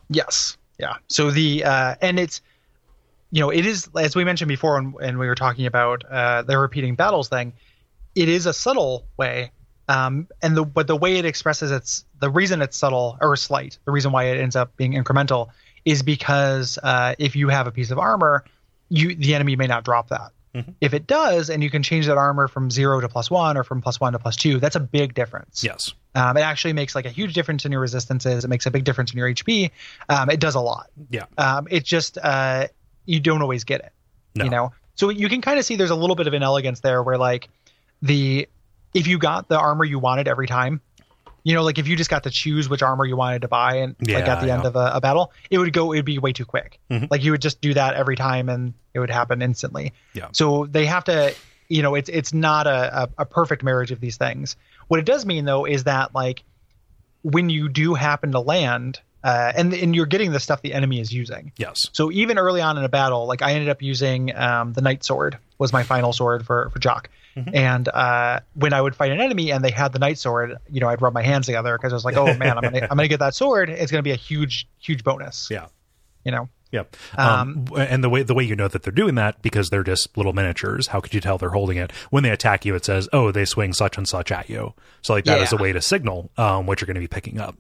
Yes. 0.09 0.57
Yeah. 0.81 0.95
So 1.09 1.31
the 1.31 1.65
uh, 1.65 1.95
and 2.01 2.19
it's 2.19 2.41
you 3.31 3.41
know 3.41 3.51
it 3.51 3.67
is 3.67 3.89
as 3.99 4.17
we 4.17 4.25
mentioned 4.25 4.49
before 4.49 4.79
and, 4.79 4.95
and 5.01 5.19
we 5.19 5.27
were 5.27 5.35
talking 5.35 5.67
about 5.67 6.05
uh, 6.11 6.43
the 6.43 6.59
repeating 6.59 6.95
battles 6.95 7.29
thing. 7.29 7.53
It 8.15 8.29
is 8.29 8.47
a 8.47 8.53
subtle 8.53 9.07
way 9.17 9.53
um, 9.91 10.29
and 10.41 10.57
the 10.57 10.65
but 10.65 10.87
the 10.87 10.95
way 10.95 11.17
it 11.17 11.25
expresses 11.25 11.73
its 11.73 12.05
the 12.21 12.31
reason 12.31 12.63
it's 12.63 12.77
subtle 12.77 13.19
or 13.21 13.35
slight, 13.35 13.77
the 13.85 13.91
reason 13.91 14.13
why 14.13 14.25
it 14.25 14.41
ends 14.41 14.55
up 14.55 14.77
being 14.77 14.93
incremental 14.93 15.49
is 15.85 16.05
because 16.05 16.79
uh, 16.85 17.17
if 17.19 17.35
you 17.35 17.49
have 17.49 17.67
a 17.67 17.73
piece 17.73 17.91
of 17.91 17.99
armor, 17.99 18.45
you 18.89 19.17
the 19.17 19.35
enemy 19.35 19.57
may 19.57 19.67
not 19.67 19.85
drop 19.85 20.09
that. 20.11 20.31
Mm-hmm. 20.55 20.73
If 20.81 20.95
it 20.95 21.07
does, 21.07 21.49
and 21.49 21.63
you 21.63 21.71
can 21.71 21.83
change 21.83 22.07
that 22.07 22.19
armor 22.19 22.49
from 22.49 22.71
zero 22.71 23.01
to 23.01 23.09
plus 23.09 23.31
one 23.31 23.57
or 23.57 23.63
from 23.63 23.81
plus 23.81 24.01
one 24.01 24.15
to 24.15 24.19
plus 24.19 24.35
two, 24.35 24.59
that's 24.59 24.75
a 24.75 24.81
big 24.81 25.15
difference. 25.15 25.63
Yes. 25.63 25.95
Um, 26.17 26.37
it 26.37 26.41
actually 26.41 26.73
makes 26.73 26.95
like 26.95 27.07
a 27.07 27.11
huge 27.11 27.35
difference 27.35 27.65
in 27.65 27.71
your 27.71 27.81
resistances. 27.81 28.45
It 28.45 28.49
makes 28.49 28.67
a 28.67 28.71
big 28.71 28.83
difference 28.83 29.13
in 29.13 29.19
your 29.19 29.33
HP. 29.33 29.71
Um, 30.09 30.29
it 30.29 30.41
does 30.41 30.57
a 30.57 30.61
lot. 30.61 30.91
Yeah. 31.09 31.27
Um, 31.39 31.69
it 31.71 31.85
just 31.85 32.19
uh, 32.19 32.67
you 33.07 33.21
don't 33.21 33.43
always 33.43 33.65
get 33.65 33.81
it. 33.81 33.93
No. 34.35 34.45
You 34.45 34.51
know, 34.51 34.73
so 34.97 35.09
you 35.09 35.29
can 35.29 35.41
kind 35.41 35.59
of 35.59 35.65
see 35.65 35.77
there's 35.77 35.91
a 35.91 35.97
little 35.97 36.17
bit 36.17 36.27
of 36.27 36.35
inelegance 36.35 36.81
there, 36.81 37.03
where 37.03 37.17
like 37.17 37.49
the 38.03 38.49
if 38.93 39.07
you 39.07 39.19
got 39.19 39.49
the 39.49 39.59
armor 39.59 39.85
you 39.85 39.99
wanted 39.99 40.27
every 40.27 40.47
time, 40.47 40.81
you 41.43 41.55
know, 41.55 41.63
like 41.63 41.79
if 41.79 41.89
you 41.89 41.97
just 41.97 42.11
got 42.11 42.25
to 42.25 42.31
choose 42.31 42.69
which 42.69 42.83
armor 42.83 43.05
you 43.05 43.17
wanted 43.17 43.43
to 43.43 43.49
buy 43.49 43.77
and 43.77 43.97
yeah, 44.01 44.17
like 44.17 44.29
at 44.29 44.41
the 44.41 44.51
end 44.51 44.65
of 44.65 44.77
a, 44.77 44.93
a, 44.95 45.01
battle, 45.01 45.33
it 45.51 45.59
would 45.59 45.73
go, 45.73 45.93
it 45.93 45.99
would 45.99 46.05
be 46.05 46.19
way 46.19 46.33
too 46.33 46.45
quick. 46.45 46.79
Mm-hmm. 46.91 47.07
Like 47.11 47.23
you 47.23 47.33
would 47.33 47.43
just 47.43 47.61
do 47.61 47.75
that 47.75 47.95
every 47.95 48.17
time 48.17 48.49
and 48.49 48.75
it 48.95 48.99
would 48.99 49.11
happen 49.11 49.43
instantly. 49.43 49.93
Yeah. 50.13 50.29
So 50.33 50.67
they 50.67 50.87
have 50.87 51.05
to, 51.05 51.35
you 51.69 51.83
know, 51.83 51.95
it's 51.95 52.09
it's 52.09 52.35
not 52.35 52.67
a, 52.67 53.03
a, 53.03 53.09
a 53.19 53.25
perfect 53.25 53.63
marriage 53.63 53.91
of 53.91 54.01
these 54.01 54.17
things. 54.17 54.57
What 54.89 55.01
it 55.01 55.07
does 55.07 55.25
mean 55.25 55.45
though 55.45 55.65
is 55.65 55.85
that 55.85 56.15
like 56.15 56.43
when 57.23 57.51
you 57.51 57.69
do 57.69 57.95
happen 57.95 58.33
to 58.33 58.41
land, 58.41 59.01
uh, 59.23 59.53
and 59.55 59.73
and 59.75 59.95
you're 59.95 60.07
getting 60.07 60.33
the 60.33 60.41
stuff 60.41 60.63
the 60.63 60.73
enemy 60.73 61.01
is 61.01 61.13
using. 61.13 61.53
Yes. 61.57 61.89
So 61.93 62.11
even 62.11 62.39
early 62.39 62.61
on 62.61 62.79
in 62.79 62.85
a 62.85 62.89
battle, 62.89 63.27
like 63.27 63.43
I 63.43 63.53
ended 63.53 63.69
up 63.69 63.83
using 63.83 64.35
um, 64.35 64.73
the 64.73 64.81
knight 64.81 65.05
sword 65.05 65.39
was 65.59 65.73
my 65.73 65.83
final 65.83 66.13
sword 66.13 66.47
for 66.47 66.71
for 66.71 66.79
Giauque, 66.79 67.11
mm-hmm. 67.37 67.55
and 67.55 67.89
uh, 67.89 68.41
when 68.55 68.73
I 68.73 68.81
would 68.81 68.97
fight 68.97 69.13
an 69.13 69.21
enemy 69.21 69.53
and 69.53 69.65
they 69.65 69.71
had 69.71 69.93
the 69.93 69.99
knight 69.99 70.19
sword, 70.19 70.57
you 70.71 70.81
know, 70.81 70.89
I'd 70.89 71.03
rub 71.03 71.13
my 71.13 71.23
hands 71.23 71.47
together 71.47 71.77
because 71.77 71.93
I 71.93 71.97
was 71.97 72.05
like, 72.05 72.17
oh 72.17 72.35
man, 72.35 72.57
I'm 72.57 72.63
gonna 72.63 72.81
I'm 72.91 72.97
gonna 72.97 73.09
get 73.09 73.21
that 73.21 73.35
sword. 73.35 73.69
It's 73.69 73.93
gonna 73.93 74.03
be 74.03 74.13
a 74.13 74.17
huge 74.17 74.67
huge 74.79 75.05
bonus. 75.05 75.49
Yeah. 75.51 75.67
You 76.25 76.33
know. 76.33 76.49
Yep. 76.73 76.97
Um, 77.17 77.67
um, 77.73 77.81
and 77.81 78.05
the 78.05 78.09
way 78.09 78.23
the 78.23 78.35
way 78.35 78.45
you 78.45 78.55
know 78.55 78.69
that 78.69 78.85
they're 78.85 78.93
doing 78.93 79.17
that 79.17 79.43
because 79.43 79.71
they're 79.71 79.83
just 79.83 80.17
little 80.17 80.33
miniatures. 80.33 80.87
How 80.89 81.01
could 81.01 81.13
you 81.13 81.21
tell 81.21 81.37
they're 81.37 81.51
holding 81.51 81.79
it 81.79 81.91
when 82.11 82.23
they 82.23 82.31
attack 82.31 82.65
you? 82.65 82.75
It 82.77 82.85
says, 82.85 83.09
"Oh, 83.13 83.33
they 83.33 83.45
swing 83.45 83.73
such 83.73 83.99
and 83.99 84.09
such 84.09 84.31
at 84.31 84.49
you." 84.49 84.75
So 85.03 85.13
like 85.13 85.25
that 85.25 85.39
yeah. 85.39 85.43
is 85.43 85.53
a 85.53 85.57
way 85.57 85.73
to 85.73 85.81
signal 85.81 86.31
um, 86.39 86.67
what 86.67 86.81
you're 86.81 86.87
going 86.87 86.95
to 86.95 87.01
be 87.01 87.09
picking 87.09 87.41
up. 87.41 87.57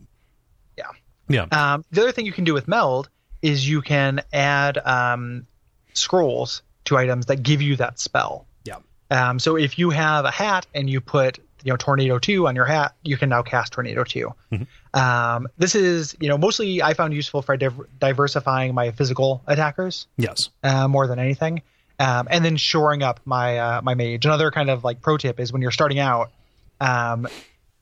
Yeah. 1.30 1.46
Um, 1.52 1.84
the 1.92 2.02
other 2.02 2.12
thing 2.12 2.26
you 2.26 2.32
can 2.32 2.44
do 2.44 2.52
with 2.52 2.68
Meld 2.68 3.08
is 3.40 3.66
you 3.66 3.80
can 3.80 4.20
add 4.32 4.78
um, 4.78 5.46
scrolls 5.94 6.62
to 6.86 6.96
items 6.96 7.26
that 7.26 7.42
give 7.42 7.62
you 7.62 7.76
that 7.76 7.98
spell. 7.98 8.46
Yeah. 8.64 8.76
Um, 9.10 9.38
so 9.38 9.56
if 9.56 9.78
you 9.78 9.90
have 9.90 10.24
a 10.24 10.30
hat 10.30 10.66
and 10.74 10.90
you 10.90 11.00
put 11.00 11.38
you 11.62 11.70
know 11.70 11.76
Tornado 11.76 12.18
Two 12.18 12.48
on 12.48 12.56
your 12.56 12.64
hat, 12.64 12.94
you 13.02 13.16
can 13.16 13.28
now 13.28 13.42
cast 13.42 13.72
Tornado 13.72 14.02
2 14.02 14.32
mm-hmm. 14.52 14.98
um, 14.98 15.46
this 15.58 15.74
is 15.74 16.16
you 16.18 16.28
know 16.28 16.38
mostly 16.38 16.82
I 16.82 16.94
found 16.94 17.14
useful 17.14 17.42
for 17.42 17.56
div- 17.56 17.86
diversifying 17.98 18.74
my 18.74 18.90
physical 18.90 19.42
attackers. 19.46 20.06
Yes. 20.16 20.48
Uh, 20.62 20.88
more 20.88 21.06
than 21.06 21.18
anything, 21.18 21.62
um, 21.98 22.28
and 22.30 22.44
then 22.44 22.56
shoring 22.56 23.02
up 23.02 23.20
my 23.24 23.58
uh, 23.58 23.82
my 23.82 23.94
mage. 23.94 24.24
Another 24.24 24.50
kind 24.50 24.68
of 24.68 24.84
like 24.84 25.00
pro 25.00 25.16
tip 25.16 25.38
is 25.38 25.52
when 25.52 25.62
you're 25.62 25.70
starting 25.70 25.98
out, 25.98 26.32
um, 26.80 27.28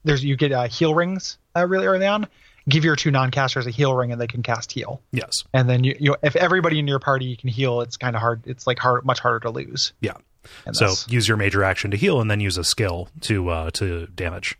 there's 0.04 0.24
you 0.24 0.36
get 0.36 0.52
uh, 0.52 0.68
heal 0.68 0.94
rings 0.94 1.38
uh, 1.56 1.66
really 1.66 1.86
early 1.86 2.06
on 2.06 2.26
give 2.68 2.84
your 2.84 2.96
two 2.96 3.10
non-casters 3.10 3.66
a 3.66 3.70
heal 3.70 3.94
ring 3.94 4.12
and 4.12 4.20
they 4.20 4.26
can 4.26 4.42
cast 4.42 4.72
heal. 4.72 5.00
Yes. 5.12 5.44
And 5.52 5.68
then 5.68 5.84
you, 5.84 5.96
you 5.98 6.16
if 6.22 6.36
everybody 6.36 6.78
in 6.78 6.86
your 6.86 6.98
party 6.98 7.36
can 7.36 7.48
heal, 7.48 7.80
it's 7.80 7.96
kind 7.96 8.14
of 8.14 8.20
hard. 8.20 8.42
It's 8.46 8.66
like 8.66 8.78
hard, 8.78 9.04
much 9.04 9.20
harder 9.20 9.40
to 9.40 9.50
lose. 9.50 9.92
Yeah. 10.00 10.14
So 10.72 10.94
use 11.08 11.28
your 11.28 11.36
major 11.36 11.62
action 11.62 11.90
to 11.90 11.96
heal 11.96 12.20
and 12.20 12.30
then 12.30 12.40
use 12.40 12.56
a 12.56 12.64
skill 12.64 13.08
to 13.22 13.48
uh 13.48 13.70
to 13.72 14.06
damage. 14.08 14.58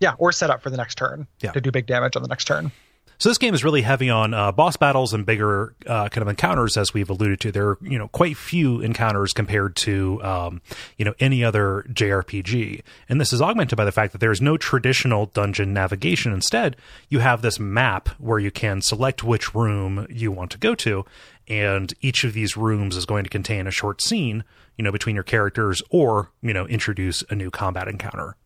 Yeah, 0.00 0.14
or 0.18 0.30
set 0.32 0.50
up 0.50 0.62
for 0.62 0.70
the 0.70 0.76
next 0.76 0.96
turn. 0.96 1.26
Yeah. 1.40 1.52
To 1.52 1.60
do 1.60 1.70
big 1.70 1.86
damage 1.86 2.16
on 2.16 2.22
the 2.22 2.28
next 2.28 2.44
turn. 2.44 2.70
So 3.18 3.30
this 3.30 3.38
game 3.38 3.54
is 3.54 3.64
really 3.64 3.82
heavy 3.82 4.10
on 4.10 4.34
uh, 4.34 4.52
boss 4.52 4.76
battles 4.76 5.14
and 5.14 5.24
bigger 5.24 5.74
uh, 5.86 6.08
kind 6.08 6.22
of 6.22 6.28
encounters, 6.28 6.76
as 6.76 6.92
we've 6.92 7.08
alluded 7.08 7.40
to. 7.40 7.52
There 7.52 7.70
are 7.70 7.78
you 7.80 7.98
know 7.98 8.08
quite 8.08 8.36
few 8.36 8.80
encounters 8.80 9.32
compared 9.32 9.74
to 9.76 10.22
um, 10.22 10.60
you 10.98 11.04
know 11.04 11.14
any 11.18 11.42
other 11.42 11.86
JRPG, 11.88 12.82
and 13.08 13.20
this 13.20 13.32
is 13.32 13.40
augmented 13.40 13.76
by 13.76 13.84
the 13.84 13.92
fact 13.92 14.12
that 14.12 14.18
there 14.18 14.32
is 14.32 14.42
no 14.42 14.56
traditional 14.56 15.26
dungeon 15.26 15.72
navigation. 15.72 16.32
Instead, 16.32 16.76
you 17.08 17.20
have 17.20 17.40
this 17.40 17.58
map 17.58 18.08
where 18.18 18.38
you 18.38 18.50
can 18.50 18.82
select 18.82 19.24
which 19.24 19.54
room 19.54 20.06
you 20.10 20.30
want 20.30 20.50
to 20.50 20.58
go 20.58 20.74
to, 20.74 21.04
and 21.48 21.94
each 22.02 22.22
of 22.24 22.34
these 22.34 22.56
rooms 22.56 22.96
is 22.96 23.06
going 23.06 23.24
to 23.24 23.30
contain 23.30 23.66
a 23.66 23.70
short 23.70 24.02
scene, 24.02 24.44
you 24.76 24.84
know, 24.84 24.92
between 24.92 25.14
your 25.14 25.24
characters, 25.24 25.82
or 25.88 26.30
you 26.42 26.52
know, 26.52 26.66
introduce 26.66 27.24
a 27.30 27.34
new 27.34 27.50
combat 27.50 27.88
encounter. 27.88 28.36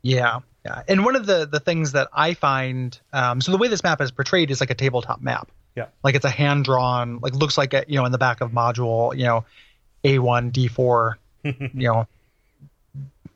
Yeah, 0.00 0.40
yeah, 0.64 0.82
and 0.88 1.04
one 1.04 1.14
of 1.14 1.26
the 1.26 1.46
the 1.46 1.60
things 1.60 1.92
that 1.92 2.08
I 2.12 2.34
find, 2.34 2.98
um, 3.12 3.40
so 3.40 3.52
the 3.52 3.58
way 3.58 3.68
this 3.68 3.82
map 3.82 4.00
is 4.00 4.10
portrayed 4.10 4.50
is 4.50 4.60
like 4.60 4.70
a 4.70 4.74
tabletop 4.74 5.20
map. 5.20 5.50
Yeah, 5.76 5.86
like 6.02 6.14
it's 6.14 6.24
a 6.24 6.30
hand 6.30 6.64
drawn, 6.64 7.18
like 7.20 7.34
looks 7.34 7.58
like 7.58 7.74
a, 7.74 7.84
you 7.86 7.96
know 7.96 8.06
in 8.06 8.12
the 8.12 8.18
back 8.18 8.40
of 8.40 8.52
module, 8.52 9.16
you 9.16 9.24
know, 9.24 9.44
A 10.04 10.18
one 10.20 10.50
D 10.50 10.68
four, 10.68 11.18
you 11.42 11.68
know, 11.74 12.06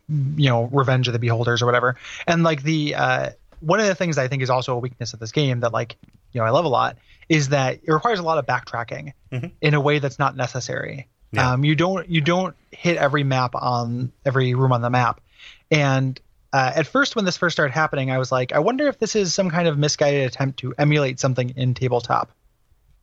you 0.09 0.49
know, 0.49 0.65
Revenge 0.65 1.09
of 1.09 1.13
the 1.13 1.19
Beholders 1.19 1.61
or 1.61 1.67
whatever. 1.67 1.97
And 2.27 2.45
like 2.45 2.63
the 2.63 2.95
uh, 2.95 3.31
one 3.61 3.81
of 3.81 3.87
the 3.87 3.95
things 3.95 4.17
I 4.17 4.29
think 4.29 4.43
is 4.43 4.51
also 4.51 4.75
a 4.75 4.79
weakness 4.79 5.13
of 5.13 5.21
this 5.21 5.33
game 5.33 5.61
that 5.61 5.73
like 5.73 5.97
you 6.33 6.41
know 6.41 6.47
I 6.47 6.51
love 6.51 6.65
a 6.65 6.69
lot 6.69 6.97
is 7.29 7.51
that 7.51 7.81
it 7.83 7.93
requires 7.93 8.21
a 8.21 8.23
lot 8.23 8.39
of 8.39 8.47
backtracking 8.47 9.13
mm-hmm. 9.31 9.49
in 9.61 9.75
a 9.75 9.81
way 9.81 9.99
that's 9.99 10.19
not 10.19 10.35
necessary. 10.35 11.09
Yeah. 11.33 11.53
Um, 11.53 11.65
you 11.65 11.75
don't 11.75 12.09
you 12.09 12.23
don't 12.23 12.57
hit 12.71 12.97
every 12.97 13.23
map 13.23 13.55
on 13.55 14.13
every 14.25 14.55
room 14.55 14.73
on 14.73 14.81
the 14.81 14.89
map, 14.89 15.21
and 15.71 16.19
uh, 16.53 16.73
at 16.75 16.87
first 16.87 17.17
when 17.17 17.25
this 17.25 17.37
first 17.37 17.55
started 17.55 17.73
happening, 17.73 18.11
I 18.11 18.19
was 18.19 18.33
like, 18.33 18.53
I 18.53 18.59
wonder 18.59 18.89
if 18.89 18.99
this 18.99 19.15
is 19.15 19.35
some 19.35 19.51
kind 19.51 19.69
of 19.69 19.79
misguided 19.79 20.27
attempt 20.27 20.61
to 20.61 20.75
emulate 20.79 21.21
something 21.21 21.51
in 21.57 21.75
tabletop 21.75 22.31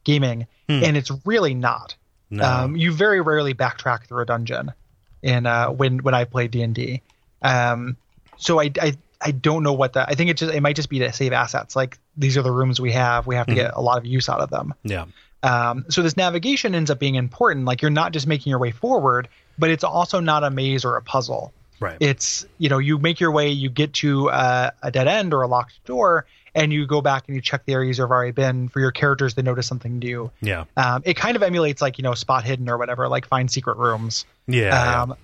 gaming, 0.04 0.48
hmm. 0.68 0.84
and 0.84 0.98
it's 0.98 1.12
really 1.26 1.54
not. 1.54 1.96
No. 2.30 2.44
Um, 2.44 2.76
you 2.76 2.92
very 2.92 3.22
rarely 3.22 3.54
backtrack 3.54 4.08
through 4.08 4.24
a 4.24 4.26
dungeon 4.26 4.74
in 5.22 5.46
uh, 5.46 5.70
when 5.70 6.00
when 6.00 6.14
I 6.14 6.26
play 6.26 6.48
D 6.48 6.62
and 6.64 6.74
D. 6.74 7.02
Um, 7.42 7.98
so 8.38 8.60
I, 8.60 8.72
I 8.82 8.98
I 9.22 9.32
don't 9.32 9.64
know 9.64 9.74
what 9.74 9.94
that. 9.94 10.10
I 10.10 10.16
think 10.16 10.30
it 10.30 10.38
just 10.38 10.54
it 10.54 10.62
might 10.62 10.76
just 10.76 10.90
be 10.90 11.00
to 11.00 11.14
save 11.14 11.34
assets. 11.34 11.76
Like 11.76 12.00
these 12.18 12.38
are 12.38 12.42
the 12.42 12.52
rooms 12.52 12.80
we 12.80 12.92
have. 12.94 13.28
We 13.28 13.36
have 13.36 13.46
to 13.48 13.54
mm-hmm. 13.54 13.62
get 13.62 13.74
a 13.76 13.82
lot 13.82 13.98
of 13.98 14.06
use 14.06 14.28
out 14.28 14.40
of 14.40 14.50
them. 14.50 14.74
Yeah. 14.84 15.06
Um, 15.44 15.86
so 15.90 16.02
this 16.02 16.18
navigation 16.18 16.74
ends 16.74 16.90
up 16.90 16.98
being 16.98 17.16
important. 17.16 17.66
Like 17.66 17.82
you're 17.82 17.92
not 17.92 18.14
just 18.14 18.26
making 18.26 18.50
your 18.50 18.60
way 18.60 18.72
forward, 18.72 19.28
but 19.60 19.70
it's 19.70 19.84
also 19.84 20.20
not 20.20 20.44
a 20.44 20.50
maze 20.50 20.84
or 20.86 20.96
a 20.96 21.02
puzzle. 21.02 21.54
Right. 21.80 21.98
It's 22.00 22.46
you 22.58 22.70
know 22.70 22.78
you 22.78 22.98
make 22.98 23.20
your 23.20 23.32
way, 23.32 23.50
you 23.50 23.70
get 23.70 23.94
to 23.96 24.30
uh, 24.30 24.72
a 24.82 24.92
dead 24.92 25.08
end 25.08 25.34
or 25.34 25.42
a 25.42 25.48
locked 25.48 25.84
door, 25.86 26.26
and 26.54 26.72
you 26.72 26.86
go 26.86 27.02
back 27.02 27.26
and 27.28 27.36
you 27.36 27.42
check 27.42 27.66
the 27.66 27.74
areas 27.74 27.98
you've 27.98 28.10
already 28.10 28.32
been 28.32 28.70
for 28.70 28.80
your 28.80 28.92
characters 28.92 29.34
to 29.36 29.44
notice 29.44 29.68
something 29.68 30.00
new. 30.00 30.32
Yeah. 30.42 30.66
Um, 30.78 31.04
it 31.06 31.16
kind 31.16 31.36
of 31.36 31.44
emulates 31.44 31.82
like 31.82 31.98
you 31.98 32.04
know 32.04 32.14
spot 32.14 32.44
hidden 32.44 32.70
or 32.70 32.78
whatever, 32.78 33.08
like 33.08 33.28
find 33.28 33.52
secret 33.52 33.78
rooms. 33.78 34.26
Yeah. 34.48 35.02
Um, 35.02 35.10
yeah. 35.10 35.16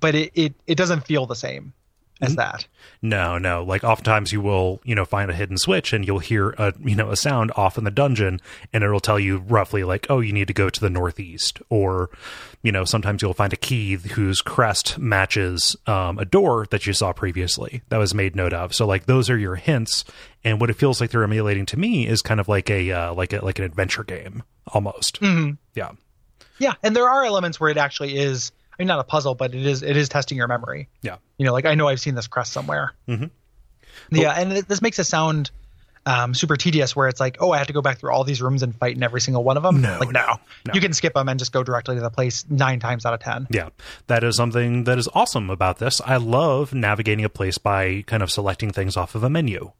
But 0.00 0.14
it, 0.14 0.32
it 0.34 0.54
it 0.66 0.74
doesn't 0.76 1.06
feel 1.06 1.26
the 1.26 1.36
same 1.36 1.72
as 2.20 2.36
that. 2.36 2.66
No, 3.02 3.38
no. 3.38 3.64
Like 3.64 3.82
oftentimes 3.82 4.32
you 4.32 4.40
will, 4.40 4.80
you 4.84 4.94
know, 4.94 5.04
find 5.04 5.30
a 5.30 5.34
hidden 5.34 5.56
switch 5.56 5.92
and 5.92 6.06
you'll 6.06 6.18
hear 6.18 6.50
a, 6.58 6.74
you 6.82 6.94
know, 6.94 7.10
a 7.10 7.16
sound 7.16 7.50
off 7.56 7.78
in 7.78 7.84
the 7.84 7.90
dungeon 7.90 8.40
and 8.72 8.84
it'll 8.84 9.00
tell 9.00 9.18
you 9.18 9.38
roughly 9.38 9.84
like, 9.84 10.06
oh, 10.10 10.20
you 10.20 10.32
need 10.32 10.48
to 10.48 10.54
go 10.54 10.68
to 10.68 10.80
the 10.80 10.90
northeast. 10.90 11.60
Or, 11.70 12.10
you 12.62 12.72
know, 12.72 12.84
sometimes 12.84 13.22
you'll 13.22 13.32
find 13.32 13.52
a 13.52 13.56
key 13.56 13.96
whose 13.96 14.42
crest 14.42 14.98
matches 14.98 15.76
um, 15.86 16.18
a 16.18 16.24
door 16.24 16.66
that 16.70 16.86
you 16.86 16.92
saw 16.92 17.12
previously 17.12 17.82
that 17.88 17.96
was 17.96 18.14
made 18.14 18.36
note 18.36 18.52
of. 18.52 18.74
So 18.74 18.86
like 18.86 19.06
those 19.06 19.30
are 19.30 19.38
your 19.38 19.56
hints. 19.56 20.04
And 20.44 20.60
what 20.60 20.70
it 20.70 20.74
feels 20.74 21.00
like 21.00 21.10
they're 21.10 21.24
emulating 21.24 21.66
to 21.66 21.78
me 21.78 22.06
is 22.06 22.22
kind 22.22 22.40
of 22.40 22.48
like 22.48 22.70
a 22.70 22.90
uh, 22.90 23.14
like 23.14 23.32
a 23.32 23.44
like 23.44 23.58
an 23.58 23.64
adventure 23.64 24.04
game 24.04 24.42
almost. 24.68 25.20
Mm-hmm. 25.20 25.54
Yeah. 25.74 25.92
Yeah, 26.58 26.74
and 26.82 26.94
there 26.94 27.08
are 27.08 27.24
elements 27.24 27.58
where 27.58 27.70
it 27.70 27.78
actually 27.78 28.18
is 28.18 28.52
I 28.72 28.82
mean, 28.82 28.88
not 28.88 28.98
a 28.98 29.04
puzzle, 29.04 29.34
but 29.34 29.54
it 29.54 29.66
is 29.66 29.82
it 29.82 29.96
is 29.96 30.08
testing 30.08 30.36
your 30.38 30.48
memory. 30.48 30.88
Yeah. 31.02 31.16
You 31.38 31.46
know, 31.46 31.52
like 31.52 31.66
I 31.66 31.74
know 31.74 31.88
I've 31.88 32.00
seen 32.00 32.14
this 32.14 32.26
crest 32.26 32.52
somewhere. 32.52 32.92
Mm-hmm. 33.08 33.26
Yeah, 34.10 34.32
and 34.32 34.52
this 34.52 34.82
makes 34.82 34.98
it 34.98 35.04
sound 35.04 35.50
um, 36.06 36.34
super 36.34 36.56
tedious 36.56 36.96
where 36.96 37.08
it's 37.08 37.20
like, 37.20 37.36
oh, 37.40 37.52
I 37.52 37.58
have 37.58 37.66
to 37.66 37.72
go 37.72 37.82
back 37.82 37.98
through 37.98 38.12
all 38.12 38.24
these 38.24 38.40
rooms 38.40 38.62
and 38.62 38.74
fight 38.74 38.96
in 38.96 39.02
every 39.02 39.20
single 39.20 39.44
one 39.44 39.56
of 39.56 39.62
them. 39.62 39.80
No, 39.80 39.98
like 39.98 40.10
no, 40.10 40.26
no, 40.26 40.34
no. 40.66 40.74
you 40.74 40.80
can 40.80 40.92
skip 40.92 41.14
them 41.14 41.28
and 41.28 41.38
just 41.38 41.52
go 41.52 41.62
directly 41.62 41.96
to 41.96 42.00
the 42.00 42.10
place 42.10 42.44
nine 42.48 42.80
times 42.80 43.04
out 43.04 43.14
of 43.14 43.20
ten. 43.20 43.46
Yeah, 43.50 43.70
that 44.06 44.24
is 44.24 44.36
something 44.36 44.84
that 44.84 44.98
is 44.98 45.08
awesome 45.14 45.50
about 45.50 45.78
this. 45.78 46.00
I 46.04 46.16
love 46.16 46.74
navigating 46.74 47.24
a 47.24 47.28
place 47.28 47.58
by 47.58 48.02
kind 48.06 48.22
of 48.22 48.30
selecting 48.30 48.70
things 48.70 48.96
off 48.96 49.14
of 49.14 49.24
a 49.24 49.30
menu. 49.30 49.72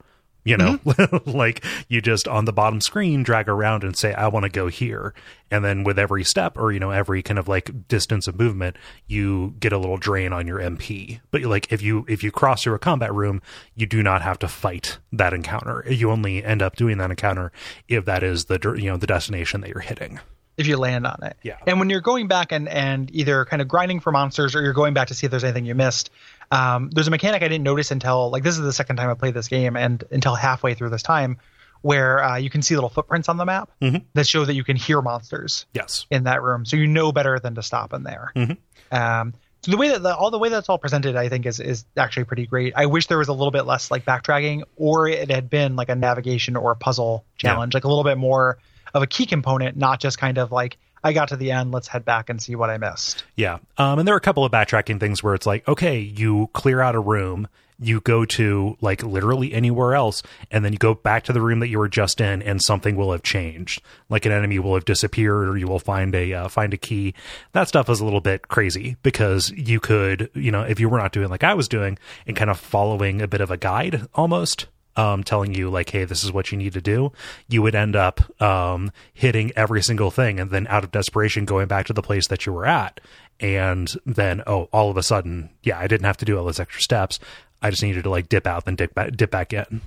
You 0.44 0.56
know, 0.56 0.78
Mm-hmm. 0.78 1.30
like 1.36 1.64
you 1.88 2.00
just 2.00 2.26
on 2.26 2.46
the 2.46 2.52
bottom 2.52 2.80
screen 2.80 3.22
drag 3.22 3.48
around 3.48 3.84
and 3.84 3.96
say, 3.96 4.14
I 4.14 4.28
want 4.28 4.44
to 4.44 4.48
go 4.50 4.68
here. 4.68 5.12
And 5.50 5.64
then 5.64 5.84
with 5.84 5.98
every 5.98 6.24
step 6.24 6.56
or, 6.56 6.72
you 6.72 6.80
know, 6.80 6.90
every 6.90 7.22
kind 7.22 7.38
of 7.38 7.46
like 7.48 7.88
distance 7.88 8.26
of 8.26 8.38
movement, 8.38 8.76
you 9.06 9.54
get 9.60 9.72
a 9.72 9.78
little 9.78 9.98
drain 9.98 10.32
on 10.32 10.46
your 10.46 10.58
MP. 10.58 11.20
But 11.30 11.42
like 11.42 11.70
if 11.72 11.82
you, 11.82 12.06
if 12.08 12.22
you 12.22 12.30
cross 12.30 12.62
through 12.62 12.74
a 12.74 12.78
combat 12.78 13.12
room, 13.12 13.42
you 13.74 13.86
do 13.86 14.02
not 14.02 14.22
have 14.22 14.38
to 14.40 14.48
fight 14.48 14.98
that 15.12 15.34
encounter. 15.34 15.84
You 15.88 16.10
only 16.10 16.42
end 16.42 16.62
up 16.62 16.76
doing 16.76 16.98
that 16.98 17.10
encounter 17.10 17.52
if 17.88 18.04
that 18.06 18.22
is 18.22 18.46
the, 18.46 18.58
you 18.78 18.90
know, 18.90 18.96
the 18.96 19.06
destination 19.06 19.60
that 19.60 19.68
you're 19.70 19.80
hitting. 19.80 20.20
if 20.56 20.66
you 20.66 20.76
land 20.76 21.06
on 21.06 21.18
it. 21.22 21.36
Yeah. 21.42 21.56
And 21.66 21.78
when 21.78 21.90
you're 21.90 22.00
going 22.00 22.28
back 22.28 22.52
and 22.52 22.68
and 22.68 23.10
either 23.14 23.44
kind 23.46 23.60
of 23.62 23.68
grinding 23.68 24.00
for 24.00 24.12
monsters 24.12 24.54
or 24.54 24.62
you're 24.62 24.72
going 24.74 24.94
back 24.94 25.08
to 25.08 25.14
see 25.14 25.26
if 25.26 25.30
there's 25.30 25.44
anything 25.44 25.64
you 25.64 25.74
missed, 25.74 26.10
um, 26.50 26.90
there's 26.90 27.08
a 27.08 27.10
mechanic 27.10 27.42
I 27.42 27.48
didn't 27.48 27.64
notice 27.64 27.90
until 27.90 28.30
like 28.30 28.42
this 28.42 28.54
is 28.58 28.60
the 28.62 28.72
second 28.72 28.96
time 28.96 29.08
I 29.10 29.14
played 29.14 29.34
this 29.34 29.48
game 29.48 29.76
and 29.76 30.02
until 30.10 30.34
halfway 30.34 30.74
through 30.74 30.90
this 30.90 31.02
time, 31.02 31.38
where 31.82 32.22
uh, 32.22 32.36
you 32.36 32.50
can 32.50 32.62
see 32.62 32.74
little 32.74 32.90
footprints 32.90 33.28
on 33.28 33.36
the 33.36 33.44
map 33.44 33.70
Mhm. 33.80 34.04
that 34.14 34.26
show 34.26 34.44
that 34.44 34.54
you 34.54 34.64
can 34.64 34.76
hear 34.76 35.00
monsters 35.00 35.66
Yes. 35.72 36.06
in 36.10 36.24
that 36.24 36.42
room, 36.42 36.64
so 36.66 36.76
you 36.76 36.86
know 36.86 37.12
better 37.12 37.38
than 37.38 37.54
to 37.54 37.62
stop 37.62 37.92
in 37.92 38.02
there. 38.02 38.32
Mhm. 38.36 38.56
Um, 38.92 39.34
so 39.62 39.70
the 39.70 39.76
way 39.76 39.90
that 39.90 40.02
the, 40.02 40.14
all 40.16 40.30
the 40.30 40.38
way 40.38 40.48
that's 40.48 40.68
all 40.68 40.78
presented, 40.78 41.16
I 41.16 41.28
think, 41.28 41.46
is 41.46 41.60
is 41.60 41.84
actually 41.96 42.24
pretty 42.24 42.46
great. 42.46 42.72
I 42.76 42.86
wish 42.86 43.06
there 43.06 43.18
was 43.18 43.28
a 43.28 43.32
little 43.32 43.50
bit 43.50 43.62
less 43.66 43.90
like 43.90 44.04
backtracking, 44.04 44.62
or 44.76 45.06
it 45.08 45.30
had 45.30 45.48
been 45.50 45.76
like 45.76 45.88
a 45.88 45.94
navigation 45.94 46.56
or 46.56 46.72
a 46.72 46.76
puzzle 46.76 47.24
challenge, 47.36 47.74
like 47.74 47.84
a 47.84 47.88
little 47.88 48.04
bit 48.04 48.18
more 48.18 48.58
of 48.94 49.02
a 49.02 49.06
key 49.06 49.24
component, 49.26 49.76
not 49.76 50.00
just 50.00 50.18
kind 50.18 50.38
of 50.38 50.50
like 50.50 50.76
I 51.02 51.12
got 51.12 51.28
to 51.28 51.36
the 51.36 51.50
end, 51.50 51.72
let's 51.72 51.88
head 51.88 52.04
back 52.04 52.28
and 52.28 52.42
see 52.42 52.54
what 52.54 52.70
I 52.70 52.78
missed. 52.78 53.24
Yeah. 53.36 53.58
Um, 53.78 53.98
and 53.98 54.06
there 54.06 54.14
are 54.14 54.18
a 54.18 54.22
couple 54.22 54.44
of 54.44 54.52
backtracking 54.52 55.00
things 55.00 55.22
where 55.22 55.34
it's 55.34 55.46
like, 55.46 55.66
okay, 55.66 55.98
you 55.98 56.50
clear 56.52 56.80
out 56.80 56.94
a 56.94 57.00
room, 57.00 57.48
you 57.78 58.00
go 58.00 58.26
to 58.26 58.76
like 58.80 59.02
literally 59.02 59.52
anywhere 59.54 59.94
else, 59.94 60.22
and 60.50 60.64
then 60.64 60.72
you 60.72 60.78
go 60.78 60.94
back 60.94 61.24
to 61.24 61.32
the 61.32 61.40
room 61.40 61.60
that 61.60 61.68
you 61.68 61.78
were 61.78 61.88
just 61.88 62.20
in, 62.20 62.42
and 62.42 62.62
something 62.62 62.94
will 62.96 63.12
have 63.12 63.22
changed. 63.22 63.80
Like 64.10 64.26
an 64.26 64.32
enemy 64.32 64.58
will 64.58 64.74
have 64.74 64.84
disappeared, 64.84 65.48
or 65.48 65.56
you 65.56 65.66
will 65.66 65.78
find 65.78 66.14
a 66.14 66.34
uh, 66.34 66.48
find 66.48 66.74
a 66.74 66.76
key. 66.76 67.14
That 67.52 67.68
stuff 67.68 67.88
is 67.88 68.00
a 68.00 68.04
little 68.04 68.20
bit 68.20 68.48
crazy 68.48 68.96
because 69.02 69.50
you 69.52 69.80
could, 69.80 70.30
you 70.34 70.50
know, 70.50 70.62
if 70.62 70.78
you 70.78 70.88
were 70.88 70.98
not 70.98 71.12
doing 71.12 71.30
like 71.30 71.44
I 71.44 71.54
was 71.54 71.68
doing 71.68 71.98
and 72.26 72.36
kind 72.36 72.50
of 72.50 72.60
following 72.60 73.22
a 73.22 73.28
bit 73.28 73.40
of 73.40 73.50
a 73.50 73.56
guide 73.56 74.06
almost, 74.14 74.66
um, 74.96 75.22
telling 75.22 75.54
you 75.54 75.70
like, 75.70 75.90
hey, 75.90 76.04
this 76.04 76.24
is 76.24 76.32
what 76.32 76.50
you 76.52 76.58
need 76.58 76.72
to 76.74 76.80
do, 76.80 77.12
you 77.48 77.62
would 77.62 77.74
end 77.74 77.96
up 77.96 78.20
um, 78.42 78.90
hitting 79.14 79.52
every 79.56 79.82
single 79.82 80.10
thing, 80.10 80.40
and 80.40 80.50
then 80.50 80.66
out 80.68 80.84
of 80.84 80.90
desperation 80.90 81.44
going 81.44 81.68
back 81.68 81.86
to 81.86 81.92
the 81.92 82.02
place 82.02 82.26
that 82.28 82.46
you 82.46 82.52
were 82.52 82.66
at, 82.66 83.00
and 83.38 83.88
then 84.04 84.42
oh, 84.46 84.68
all 84.72 84.90
of 84.90 84.96
a 84.96 85.02
sudden, 85.02 85.50
yeah, 85.62 85.78
I 85.78 85.86
didn't 85.86 86.06
have 86.06 86.18
to 86.18 86.24
do 86.24 86.38
all 86.38 86.44
those 86.44 86.60
extra 86.60 86.82
steps. 86.82 87.18
I 87.62 87.70
just 87.70 87.82
needed 87.82 88.04
to 88.04 88.10
like 88.10 88.28
dip 88.28 88.46
out, 88.46 88.64
then 88.64 88.76
dip 88.76 88.94
back, 88.94 89.16
dip 89.16 89.30
back 89.30 89.52
in. 89.52 89.80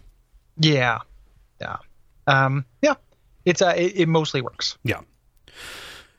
Yeah, 0.57 0.99
yeah, 1.59 1.77
um, 2.27 2.65
yeah. 2.81 2.95
It's 3.45 3.61
uh, 3.61 3.73
it, 3.75 3.97
it 3.97 4.07
mostly 4.07 4.41
works. 4.41 4.77
Yeah. 4.83 5.01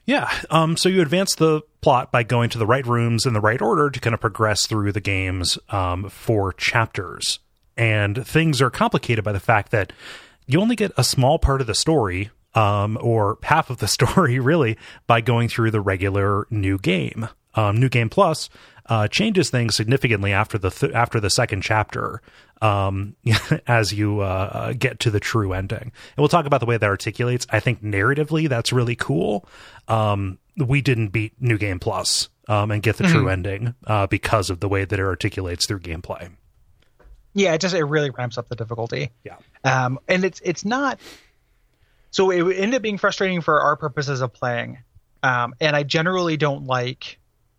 Yeah. 0.07 0.31
Um, 0.51 0.77
so 0.77 0.89
you 0.89 1.01
advance 1.01 1.35
the 1.35 1.63
plot 1.81 2.13
by 2.13 2.23
going 2.23 2.51
to 2.51 2.59
the 2.59 2.67
right 2.67 2.87
rooms 2.87 3.25
in 3.25 3.33
the 3.33 3.41
right 3.41 3.61
order 3.61 3.91
to 3.91 4.01
kind 4.01 4.13
of 4.13 4.21
progress 4.21 4.67
through 4.67 4.93
the 4.93 5.01
game's 5.01 5.59
um, 5.71 6.09
four 6.11 6.53
chapters. 6.53 7.39
And 7.77 8.27
things 8.27 8.63
are 8.63 8.71
complicated 8.71 9.25
by 9.25 9.33
the 9.33 9.41
fact 9.41 9.73
that 9.73 9.93
you 10.47 10.61
only 10.61 10.77
get 10.77 10.93
a 10.97 11.05
small 11.05 11.39
part 11.39 11.61
of 11.61 11.67
the 11.67 11.75
story, 11.75 12.31
um, 12.55 12.99
or 13.01 13.39
half 13.43 13.71
of 13.71 13.79
the 13.79 13.89
story, 13.89 14.39
really, 14.39 14.77
by 15.07 15.21
going 15.21 15.49
through 15.49 15.71
the 15.71 15.81
regular 15.81 16.47
new 16.51 16.79
game. 16.79 17.29
Um, 17.57 17.77
new 17.77 17.89
game 17.89 18.11
plus 18.11 18.51
uh, 18.87 19.09
changes 19.09 19.49
things 19.49 19.77
significantly 19.77 20.33
after 20.33 20.59
the 20.59 20.71
th- 20.71 20.93
after 20.93 21.21
the 21.21 21.31
second 21.31 21.63
chapter 21.63 22.21
um, 22.61 23.17
as 23.67 23.93
you 23.93 24.21
uh, 24.21 24.73
get 24.73 25.01
to 25.01 25.11
the 25.11 25.21
true 25.21 25.53
ending. 25.53 25.81
And 25.83 25.93
we'll 26.19 26.29
talk 26.29 26.47
about 26.47 26.61
the 26.61 26.67
way 26.67 26.77
that 26.77 26.87
articulates. 26.87 27.47
I 27.51 27.61
think 27.61 27.83
narratively 27.83 28.49
that's 28.49 28.73
really 28.73 28.97
cool. 28.97 29.49
Um, 29.89 30.39
we 30.57 30.81
didn't 30.83 31.09
beat 31.09 31.41
New 31.41 31.59
Game 31.59 31.79
Plus 31.79 32.29
um, 32.49 32.71
and 32.71 32.83
get 32.83 32.97
the 32.97 33.05
true 33.05 33.29
ending 33.29 33.75
uh, 33.87 34.07
because 34.07 34.51
of 34.51 34.61
the 34.61 34.69
way 34.69 34.85
that 34.85 34.99
it 34.99 35.03
articulates 35.03 35.67
through 35.67 35.81
gameplay. 35.81 36.31
Yeah, 37.35 37.53
it 37.55 37.61
just 37.61 37.75
it 37.75 37.85
really 37.85 38.11
ramps 38.11 38.39
up 38.39 38.49
the 38.49 38.57
difficulty. 38.57 39.11
Yeah. 39.25 39.37
um, 39.65 39.99
and 40.09 40.25
it's 40.25 40.41
it's 40.45 40.65
not 40.65 40.99
so 42.11 42.31
it 42.31 42.43
would 42.43 42.57
end 42.57 42.75
up 42.75 42.83
being 42.83 42.99
frustrating 42.99 43.41
for 43.41 43.61
our 43.61 43.77
purposes 43.77 44.21
of 44.21 44.33
playing 44.33 44.79
um, 45.23 45.55
and 45.61 45.75
i 45.75 45.83
generally 45.83 46.37
don't 46.37 46.67
like 46.67 47.19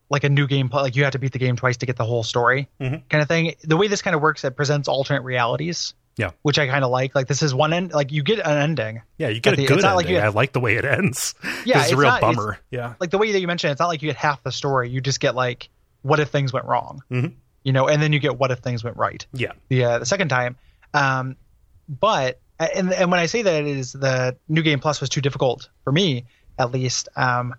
like 0.10 0.24
a 0.24 0.30
new 0.30 0.48
game 0.48 0.70
like 0.72 0.96
you 0.96 1.04
have 1.04 1.12
to 1.14 1.20
beat 1.20 1.32
the 1.34 1.40
game 1.40 1.56
twice 1.56 1.78
to 1.78 1.86
get 1.86 1.98
the 1.98 2.06
whole 2.06 2.24
story 2.24 2.70
Mhm. 2.80 3.04
kind 3.10 3.22
of 3.22 3.28
thing 3.28 3.56
the 3.64 3.76
way 3.76 3.88
this 3.88 4.02
kind 4.02 4.16
of 4.16 4.22
works 4.22 4.44
it 4.44 4.56
presents 4.56 4.88
alternate 4.88 5.24
realities 5.24 5.94
Yeah. 6.16 6.32
which 6.44 6.58
i 6.60 6.68
kind 6.68 6.86
of 6.86 6.92
like 6.92 7.16
like 7.16 7.28
this 7.28 7.42
is 7.42 7.54
one 7.54 7.74
end 7.74 7.92
like 7.92 8.12
you 8.12 8.24
get 8.24 8.40
an 8.40 8.58
ending 8.58 9.02
Yeah, 9.18 9.30
you 9.30 9.42
get 9.42 9.54
At 9.54 9.60
a 9.60 9.62
the- 9.64 9.68
good 9.68 9.78
it's 9.78 9.84
not 9.84 9.96
like 9.96 10.06
ending. 10.06 10.22
you 10.22 10.26
I 10.28 10.30
like 10.30 10.54
the 10.54 10.60
way 10.62 10.76
it 10.76 10.86
ends. 10.86 11.34
Yeah, 11.66 11.82
it's 11.84 11.92
a 11.92 11.98
real 11.98 12.10
not- 12.12 12.22
bummer. 12.22 12.60
Yeah, 12.72 12.94
like 13.00 13.10
the 13.10 13.18
way 13.18 13.32
that 13.34 13.40
you 13.42 13.48
mentioned 13.48 13.72
it's 13.72 13.80
not 13.80 13.88
like 13.88 14.02
you 14.02 14.10
get 14.10 14.16
half 14.16 14.42
the 14.44 14.52
story 14.52 14.90
you 14.90 15.02
just 15.02 15.20
get 15.20 15.36
like 15.36 15.70
what 16.04 16.20
if 16.20 16.30
things 16.30 16.54
went 16.54 16.66
wrong 16.68 17.02
Mhm. 17.12 17.34
You 17.66 17.74
know 17.74 17.90
and 17.90 18.02
then 18.02 18.14
you 18.14 18.20
get 18.20 18.38
what 18.38 18.52
if 18.52 18.60
things 18.60 18.82
went 18.84 18.96
right 18.96 19.26
yeah, 19.34 19.52
the 19.68 19.84
uh, 19.84 20.00
the 20.00 20.06
second 20.06 20.30
time. 20.30 20.56
Um, 20.94 21.36
but 21.90 22.40
and 22.58 22.94
and 22.94 23.12
when 23.12 23.20
I 23.20 23.26
say 23.26 23.42
that 23.42 23.54
it 23.64 23.68
is 23.68 23.92
the 23.92 24.38
new 24.48 24.62
game 24.62 24.80
plus 24.80 25.02
was 25.02 25.10
too 25.10 25.20
difficult 25.20 25.68
for 25.84 25.92
me, 25.92 26.26
at 26.58 26.72
least, 26.72 27.10
um, 27.18 27.56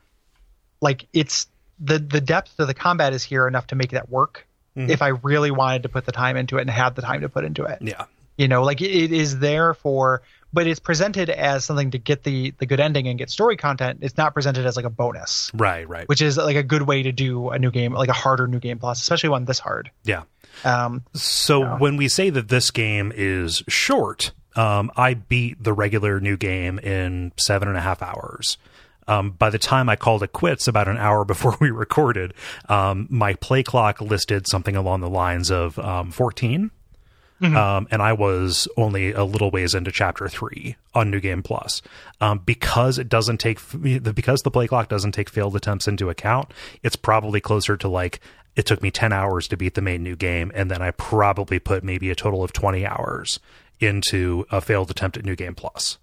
like 0.81 1.07
it's 1.13 1.49
the 1.79 1.99
the 1.99 2.23
depth 2.23 2.59
of 2.59 2.67
the 2.67 2.73
combat 2.75 3.13
is 3.13 3.23
here 3.23 3.47
enough 3.47 3.67
to 3.67 3.75
make 3.75 3.91
that 3.91 4.09
work. 4.09 4.47
Mhm. 4.75 4.89
If 4.89 5.03
I 5.03 5.09
really 5.09 5.51
wanted 5.51 5.83
to 5.83 5.91
put 5.91 6.07
the 6.07 6.13
time 6.13 6.37
into 6.37 6.57
it 6.59 6.63
and 6.63 6.71
had 6.71 6.95
the 6.95 7.03
time 7.03 7.21
to 7.23 7.29
put 7.29 7.45
into 7.45 7.65
it, 7.65 7.83
yeah, 7.83 8.05
you 8.39 8.49
know, 8.49 8.63
like 8.63 8.81
it, 8.81 8.91
it 8.91 9.13
is 9.13 9.39
there 9.39 9.75
for, 9.75 10.23
but 10.57 10.67
it's 10.67 10.81
presented 10.81 11.29
as 11.29 11.67
something 11.67 11.91
to 11.91 11.99
get 11.99 12.23
the 12.23 12.55
the 12.57 12.65
good 12.65 12.81
ending 12.81 13.07
and 13.09 13.19
get 13.19 13.29
story 13.29 13.59
content. 13.59 13.99
It's 14.01 14.17
not 14.17 14.33
presented 14.33 14.65
as 14.65 14.75
like 14.75 14.87
a 14.87 14.91
bonus, 14.91 15.51
right, 15.53 15.87
right. 15.87 16.09
which 16.09 16.23
is 16.23 16.39
like 16.39 16.57
a 16.57 16.63
good 16.63 16.81
way 16.81 17.03
to 17.03 17.13
do 17.13 17.51
a 17.51 17.59
new 17.59 17.71
game, 17.71 17.93
like 17.93 18.09
a 18.09 18.15
harder 18.15 18.47
new 18.47 18.59
game 18.59 18.79
plus, 18.79 19.03
especially 19.03 19.29
one 19.29 19.45
this 19.45 19.59
hard. 19.59 19.91
yeah. 20.05 20.23
Um, 20.65 21.05
So 21.13 21.77
when 21.77 21.99
we 21.99 22.09
say 22.09 22.31
that 22.31 22.49
this 22.49 22.71
game 22.71 23.13
is 23.15 23.63
short, 23.69 24.33
um, 24.55 24.91
I 24.97 25.13
beat 25.13 25.63
the 25.63 25.75
regular 25.75 26.21
new 26.21 26.39
game 26.39 26.79
in 26.79 27.33
seven 27.37 27.69
and 27.69 27.77
a 27.77 27.83
half 27.83 28.01
hours. 28.01 28.57
Um, 29.07 29.33
by 29.33 29.51
the 29.51 29.59
time 29.59 29.91
I 29.91 29.97
called 29.97 30.23
it 30.23 30.33
quits, 30.33 30.67
about 30.67 30.89
an 30.89 30.97
hour 30.97 31.25
before 31.35 31.59
we 31.61 31.71
recorded, 31.71 32.33
um, 32.71 33.09
my 33.11 33.35
play 33.35 33.63
clock 33.63 34.01
listed 34.01 34.49
something 34.49 34.75
along 34.75 35.03
the 35.03 35.11
lines 35.11 35.51
of 35.51 35.79
um, 35.79 36.11
14. 36.13 36.71
Um, 37.43 37.87
and 37.91 38.01
I 38.01 38.15
was 38.15 38.67
only 38.79 39.13
a 39.13 39.23
little 39.25 39.51
ways 39.51 39.75
into 39.75 39.93
chapter 39.93 40.27
three 40.29 40.77
on 40.95 41.11
New 41.11 41.21
Game 41.21 41.43
Plus. 41.43 41.83
Um, 42.21 42.39
because 42.39 42.99
it 42.99 43.09
doesn't 43.11 43.39
take, 43.39 43.59
because 43.83 44.41
the 44.43 44.51
play 44.51 44.67
clock 44.67 44.89
doesn't 44.89 45.13
take 45.13 45.29
failed 45.29 45.55
attempts 45.55 45.87
into 45.87 46.09
account, 46.09 46.53
it's 46.83 46.97
probably 46.97 47.41
closer 47.43 47.77
to 47.77 47.89
like, 47.89 48.21
it 48.57 48.65
took 48.65 48.81
me 48.83 48.91
10 48.91 49.13
hours 49.13 49.49
to 49.49 49.57
beat 49.59 49.75
the 49.75 49.83
main 49.83 50.03
new 50.03 50.17
game. 50.17 50.51
And 50.55 50.71
then 50.71 50.81
I 50.81 50.93
probably 50.93 51.59
put 51.59 51.85
maybe 51.85 52.09
a 52.11 52.15
total 52.15 52.43
of 52.43 52.55
20 52.55 52.87
hours 52.87 53.39
into 53.81 54.47
a 54.51 54.63
failed 54.63 54.91
attempt 54.91 55.19
at 55.19 55.25
New 55.27 55.37
Game 55.37 55.55
Plus. 55.55 55.99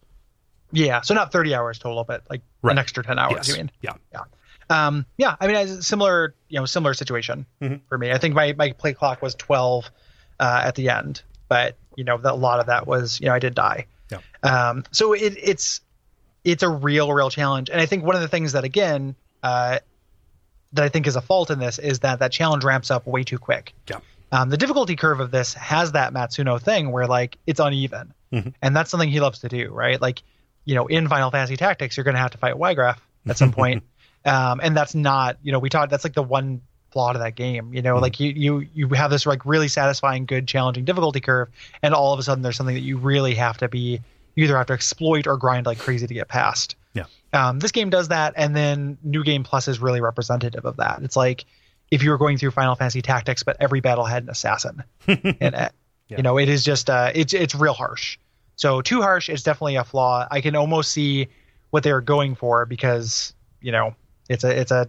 Yeah, 0.72 1.02
so 1.02 1.14
not 1.16 1.32
30 1.32 1.56
hours 1.56 1.80
total, 1.80 2.04
but 2.04 2.24
like 2.30 2.42
Right. 2.62 2.74
an 2.74 2.78
extra 2.78 3.04
10 3.04 3.18
hours. 3.18 3.34
Yes. 3.36 3.48
You 3.50 3.56
mean? 3.56 3.72
Yeah. 3.82 3.94
Yeah. 4.12 4.22
Um, 4.70 5.06
yeah. 5.18 5.36
I 5.40 5.48
mean, 5.48 5.56
a 5.56 5.82
similar, 5.82 6.36
you 6.48 6.60
know, 6.60 6.66
similar 6.66 6.94
situation 6.94 7.46
Mhm. 7.62 7.82
for 7.90 7.98
me. 7.98 8.12
I 8.12 8.18
think 8.18 8.34
my 8.36 8.54
my 8.58 8.72
play 8.72 8.94
clock 8.94 9.22
was 9.22 9.36
12 9.36 9.90
uh, 10.44 10.62
at 10.66 10.76
the 10.76 10.90
end, 10.90 11.22
but 11.48 11.76
you 11.96 12.04
know, 12.04 12.18
that, 12.18 12.34
a 12.34 12.36
lot 12.36 12.60
of 12.60 12.66
that 12.68 12.86
was, 12.88 13.20
you 13.22 13.28
know, 13.28 13.34
I 13.34 13.40
did 13.40 13.56
die. 13.56 13.86
Yeah. 14.12 14.20
Um, 14.44 14.84
so 14.92 15.14
it, 15.14 15.36
it's 15.42 15.80
it's 16.44 16.64
a 16.64 16.70
real, 16.70 17.12
real 17.14 17.30
challenge, 17.30 17.70
and 17.70 17.80
I 17.80 17.86
think 17.86 18.04
one 18.04 18.16
of 18.16 18.22
the 18.22 18.28
things 18.28 18.52
that 18.54 18.64
again 18.66 19.16
uh, 19.42 19.80
that 20.74 20.84
I 20.84 20.90
think 20.90 21.08
is 21.08 21.16
a 21.16 21.22
fault 21.22 21.50
in 21.52 21.60
this 21.60 21.80
is 21.80 22.00
that 22.00 22.20
that 22.20 22.32
challenge 22.32 22.64
ramps 22.64 22.92
up 22.92 23.06
way 23.08 23.24
too 23.24 23.38
quick. 23.40 23.74
Yeah. 23.90 24.00
Um, 24.32 24.50
the 24.50 24.58
difficulty 24.58 24.96
curve 24.96 25.20
of 25.20 25.30
this 25.32 25.54
has 25.54 25.92
that 25.94 26.12
Matsuno 26.14 26.60
thing 26.62 26.92
where 26.92 27.08
like 27.08 27.38
it's 27.48 27.60
uneven, 27.60 28.14
Mhm. 28.34 28.54
and 28.62 28.76
that's 28.76 28.90
something 28.90 29.10
he 29.10 29.20
loves 29.20 29.40
to 29.40 29.48
do, 29.48 29.70
right? 29.72 30.02
Like, 30.02 30.24
you 30.66 30.74
know, 30.76 30.88
in 30.88 31.08
Final 31.08 31.30
Fantasy 31.32 31.56
Tactics, 31.56 31.96
you're 31.96 32.04
going 32.04 32.16
to 32.16 32.22
have 32.22 32.32
to 32.32 32.38
fight 32.40 32.56
Wiegraf 32.56 32.98
at 33.28 33.38
some 33.38 33.52
point, 33.52 33.84
um, 34.26 34.60
and 34.64 34.76
that's 34.76 34.96
not, 34.96 35.38
you 35.44 35.52
know, 35.52 35.60
we 35.60 35.70
talked. 35.70 35.92
That's 35.92 36.04
like 36.04 36.16
the 36.16 36.24
one 36.24 36.62
flaw 36.94 37.12
to 37.12 37.20
that 37.20 37.36
game. 37.36 37.74
You 37.74 37.82
know, 37.82 37.98
like 37.98 38.20
you 38.20 38.30
you 38.30 38.68
you 38.74 38.88
have 38.90 39.12
this 39.12 39.26
like 39.26 39.46
really 39.46 39.68
satisfying, 39.68 40.26
good, 40.26 40.48
challenging 40.48 40.86
difficulty 40.86 41.20
curve, 41.20 41.50
and 41.82 41.94
all 41.94 42.14
of 42.14 42.20
a 42.20 42.24
sudden 42.24 42.42
there's 42.44 42.56
something 42.56 42.76
that 42.76 42.82
you 42.82 42.98
really 42.98 43.36
have 43.36 43.58
to 43.58 43.68
be 43.68 44.00
you 44.36 44.46
either 44.46 44.56
have 44.58 44.68
to 44.68 44.74
exploit 44.74 45.28
or 45.28 45.36
grind 45.38 45.66
like 45.66 45.78
crazy 45.80 46.08
to 46.08 46.14
get 46.14 46.28
past. 46.30 46.76
Yeah. 46.94 47.06
Um, 47.34 47.60
this 47.60 47.72
game 47.72 47.90
does 47.90 48.08
that, 48.10 48.34
and 48.38 48.56
then 48.56 48.98
New 49.04 49.24
Game 49.24 49.44
Plus 49.44 49.68
is 49.68 49.80
really 49.80 50.00
representative 50.02 50.66
of 50.66 50.78
that. 50.78 51.02
It's 51.04 51.16
like 51.16 51.46
if 51.92 52.02
you 52.04 52.12
were 52.12 52.18
going 52.18 52.38
through 52.38 52.52
Final 52.52 52.76
Fantasy 52.76 53.02
Tactics, 53.02 53.44
but 53.44 53.58
every 53.60 53.82
battle 53.82 54.06
had 54.06 54.24
an 54.24 54.30
assassin, 54.30 54.84
and 55.08 55.38
Yeah. 55.40 55.70
you 56.10 56.22
know 56.24 56.38
it 56.38 56.48
is 56.50 56.64
just 56.64 56.90
uh, 56.90 57.12
it's 57.14 57.34
it's 57.34 57.56
real 57.56 57.74
harsh. 57.74 58.18
So 58.56 58.82
too 58.82 59.02
harsh 59.02 59.30
is 59.30 59.42
definitely 59.44 59.76
a 59.78 59.84
flaw. 59.84 60.28
I 60.30 60.42
can 60.42 60.56
almost 60.56 60.92
see 60.92 61.28
what 61.72 61.82
they're 61.84 62.02
going 62.02 62.36
for 62.36 62.66
because 62.68 63.34
you 63.62 63.72
know 63.72 63.96
it's 64.30 64.44
a 64.44 64.60
it's 64.60 64.72
a 64.72 64.88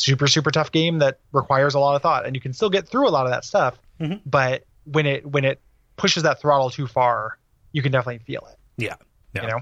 super 0.00 0.26
super 0.26 0.50
tough 0.50 0.70
game 0.72 0.98
that 1.00 1.18
requires 1.32 1.74
a 1.74 1.78
lot 1.78 1.96
of 1.96 2.02
thought, 2.02 2.26
and 2.26 2.34
you 2.34 2.40
can 2.40 2.52
still 2.52 2.70
get 2.70 2.88
through 2.88 3.08
a 3.08 3.10
lot 3.10 3.26
of 3.26 3.32
that 3.32 3.44
stuff. 3.44 3.78
Mhm. 4.00 4.20
But 4.26 4.64
when 4.84 5.06
it 5.06 5.26
when 5.26 5.44
it 5.44 5.60
pushes 5.96 6.22
that 6.22 6.40
throttle 6.40 6.70
too 6.70 6.86
far, 6.86 7.38
you 7.72 7.82
can 7.82 7.92
definitely 7.92 8.18
feel 8.24 8.46
it. 8.50 8.56
Yeah. 8.76 8.94
Yeah. 9.34 9.42
You 9.42 9.48
know. 9.48 9.60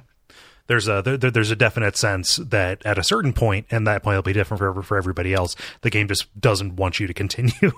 there's 0.69 0.89
a 0.89 1.01
there, 1.03 1.17
there's 1.17 1.51
a 1.51 1.57
definite 1.57 1.97
sense 1.97 2.37
that 2.37 2.85
at 2.85 2.99
a 2.99 3.03
certain 3.05 3.33
point, 3.33 3.67
and 3.71 3.87
that 3.87 4.03
point 4.03 4.17
will 4.17 4.23
be 4.23 4.33
different 4.33 4.59
for 4.59 4.83
for 4.83 4.97
everybody 4.97 5.33
else. 5.35 5.57
The 5.83 5.91
game 5.91 6.09
just 6.09 6.27
doesn't 6.41 6.77
want 6.77 7.01
you 7.01 7.07
to 7.07 7.15
continue. 7.15 7.53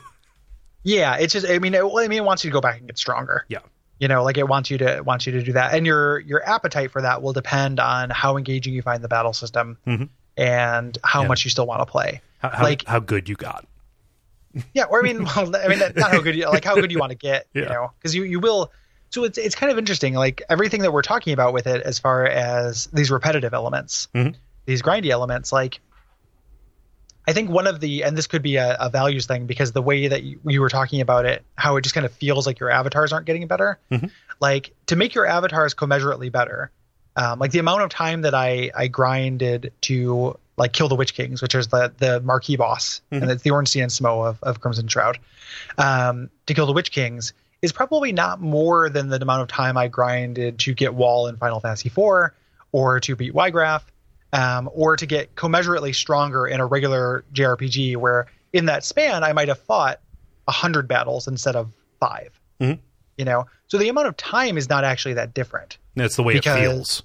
Yeah, 0.84 1.16
it's 1.16 1.32
just 1.32 1.46
I 1.48 1.58
mean 1.58 1.74
it, 1.74 1.84
well, 1.84 1.98
I 2.02 2.08
mean 2.08 2.18
it 2.18 2.24
wants 2.24 2.44
you 2.44 2.50
to 2.50 2.52
go 2.52 2.60
back 2.60 2.78
and 2.78 2.86
get 2.86 2.96
stronger. 2.98 3.44
yeah, 3.48 3.58
You 3.98 4.08
know, 4.08 4.22
like 4.22 4.38
it 4.38 4.46
wants 4.48 4.70
you 4.70 4.78
to 4.78 5.02
wants 5.02 5.26
you 5.26 5.32
to 5.32 5.42
do 5.42 5.52
that, 5.54 5.74
and 5.74 5.84
your 5.84 6.20
your 6.20 6.48
appetite 6.48 6.92
for 6.92 7.02
that 7.02 7.20
will 7.20 7.32
depend 7.32 7.80
on 7.80 8.10
how 8.10 8.36
engaging 8.36 8.72
you 8.74 8.80
find 8.80 9.02
the 9.02 9.08
battle 9.08 9.32
system 9.32 9.76
Mhm. 9.86 10.08
and 10.36 10.96
how 11.04 11.22
Yeah. 11.22 11.28
much 11.28 11.44
you 11.44 11.50
still 11.50 11.66
want 11.66 11.80
to 11.80 11.86
play. 11.86 12.22
How, 12.38 12.48
how, 12.50 12.62
Like- 12.64 12.84
how 12.86 13.00
good 13.00 13.28
you 13.28 13.36
got. 13.36 13.66
Yeah, 14.72 14.84
or 14.84 15.00
I 15.00 15.02
mean, 15.02 15.24
well, 15.24 15.54
I 15.54 15.68
mean, 15.68 15.78
not 15.78 16.10
how 16.10 16.20
good 16.20 16.34
you 16.34 16.46
like 16.48 16.64
how 16.64 16.74
good 16.74 16.90
you 16.90 16.98
want 16.98 17.10
to 17.10 17.16
get, 17.18 17.46
you 17.54 17.66
know, 17.66 17.92
because 17.98 18.14
you 18.14 18.24
you 18.24 18.40
will. 18.40 18.72
So 19.10 19.24
it's 19.24 19.38
it's 19.38 19.54
kind 19.54 19.70
of 19.70 19.78
interesting, 19.78 20.14
like 20.14 20.42
everything 20.48 20.82
that 20.82 20.92
we're 20.92 21.02
talking 21.02 21.32
about 21.34 21.52
with 21.52 21.66
it, 21.66 21.82
as 21.82 21.98
far 21.98 22.24
as 22.26 22.86
these 22.86 23.10
repetitive 23.10 23.52
elements, 23.54 24.08
Mhm. 24.14 24.34
these 24.66 24.82
grindy 24.82 25.10
elements, 25.10 25.52
like. 25.52 25.80
I 27.26 27.34
think 27.34 27.50
one 27.50 27.66
of 27.66 27.78
the, 27.78 28.04
and 28.04 28.16
this 28.16 28.26
could 28.26 28.40
be 28.40 28.56
a, 28.56 28.74
a 28.80 28.88
values 28.88 29.26
thing 29.26 29.44
because 29.46 29.72
the 29.72 29.82
way 29.82 30.08
that 30.08 30.22
you, 30.22 30.40
you 30.46 30.62
were 30.62 30.70
talking 30.70 31.02
about 31.02 31.26
it, 31.26 31.44
how 31.56 31.76
it 31.76 31.82
just 31.82 31.94
kind 31.94 32.06
of 32.06 32.12
feels 32.14 32.46
like 32.46 32.58
your 32.58 32.70
avatars 32.70 33.12
aren't 33.12 33.26
getting 33.26 33.46
better. 33.46 33.78
Mhm. 33.92 34.10
Like 34.40 34.72
to 34.86 34.96
make 34.96 35.14
your 35.14 35.26
avatars 35.26 35.74
commensurately 35.74 36.32
better, 36.32 36.70
um, 37.16 37.38
like 37.38 37.50
the 37.50 37.58
amount 37.58 37.82
of 37.82 37.90
time 37.90 38.22
that 38.22 38.34
I 38.34 38.70
I 38.74 38.86
grinded 38.88 39.72
to 39.82 40.38
like 40.58 40.72
kill 40.72 40.88
the 40.88 40.94
Witch 40.96 41.14
Kings, 41.14 41.40
which 41.40 41.54
is 41.54 41.68
the 41.68 41.92
the 41.98 42.20
marquee 42.20 42.56
boss, 42.56 43.00
Mhm. 43.12 43.22
and 43.22 43.30
it's 43.30 43.42
the 43.42 43.50
Ornstein 43.50 43.82
and 43.84 43.92
Smough 43.92 44.26
of, 44.28 44.42
of 44.42 44.60
Crimson 44.60 44.88
Shroud, 44.88 45.18
um, 45.78 46.30
to 46.46 46.54
kill 46.54 46.66
the 46.66 46.72
Witch 46.72 46.90
Kings 46.90 47.32
is 47.62 47.72
probably 47.72 48.12
not 48.12 48.40
more 48.40 48.88
than 48.88 49.08
the 49.08 49.20
amount 49.20 49.42
of 49.42 49.48
time 49.48 49.76
I 49.76 49.88
grinded 49.88 50.58
to 50.60 50.74
get 50.74 50.94
Wall 50.94 51.26
in 51.26 51.36
Final 51.36 51.58
Fantasy 51.60 51.88
IV, 51.88 52.30
or 52.72 53.00
to 53.00 53.16
beat 53.16 53.34
Wiegraf, 53.34 53.82
um, 54.32 54.70
or 54.72 54.96
to 54.96 55.06
get 55.06 55.34
commensurately 55.34 55.94
stronger 55.94 56.46
in 56.46 56.60
a 56.60 56.66
regular 56.66 57.24
JRPG, 57.32 57.96
where 57.96 58.26
in 58.52 58.66
that 58.66 58.84
span 58.84 59.24
I 59.24 59.32
might 59.32 59.48
have 59.48 59.58
fought 59.58 59.98
a 60.46 60.52
hundred 60.52 60.86
battles 60.86 61.26
instead 61.26 61.56
of 61.56 61.70
5 62.00 62.38
Mhm. 62.60 62.78
You 63.16 63.24
know, 63.24 63.46
so 63.66 63.76
the 63.78 63.88
amount 63.88 64.06
of 64.06 64.16
time 64.16 64.56
is 64.56 64.68
not 64.68 64.84
actually 64.84 65.14
that 65.14 65.34
different. 65.34 65.78
That's 65.96 66.14
the 66.16 66.22
way 66.22 66.34
Because- 66.34 66.56
it 66.56 66.60
feels. 66.60 67.02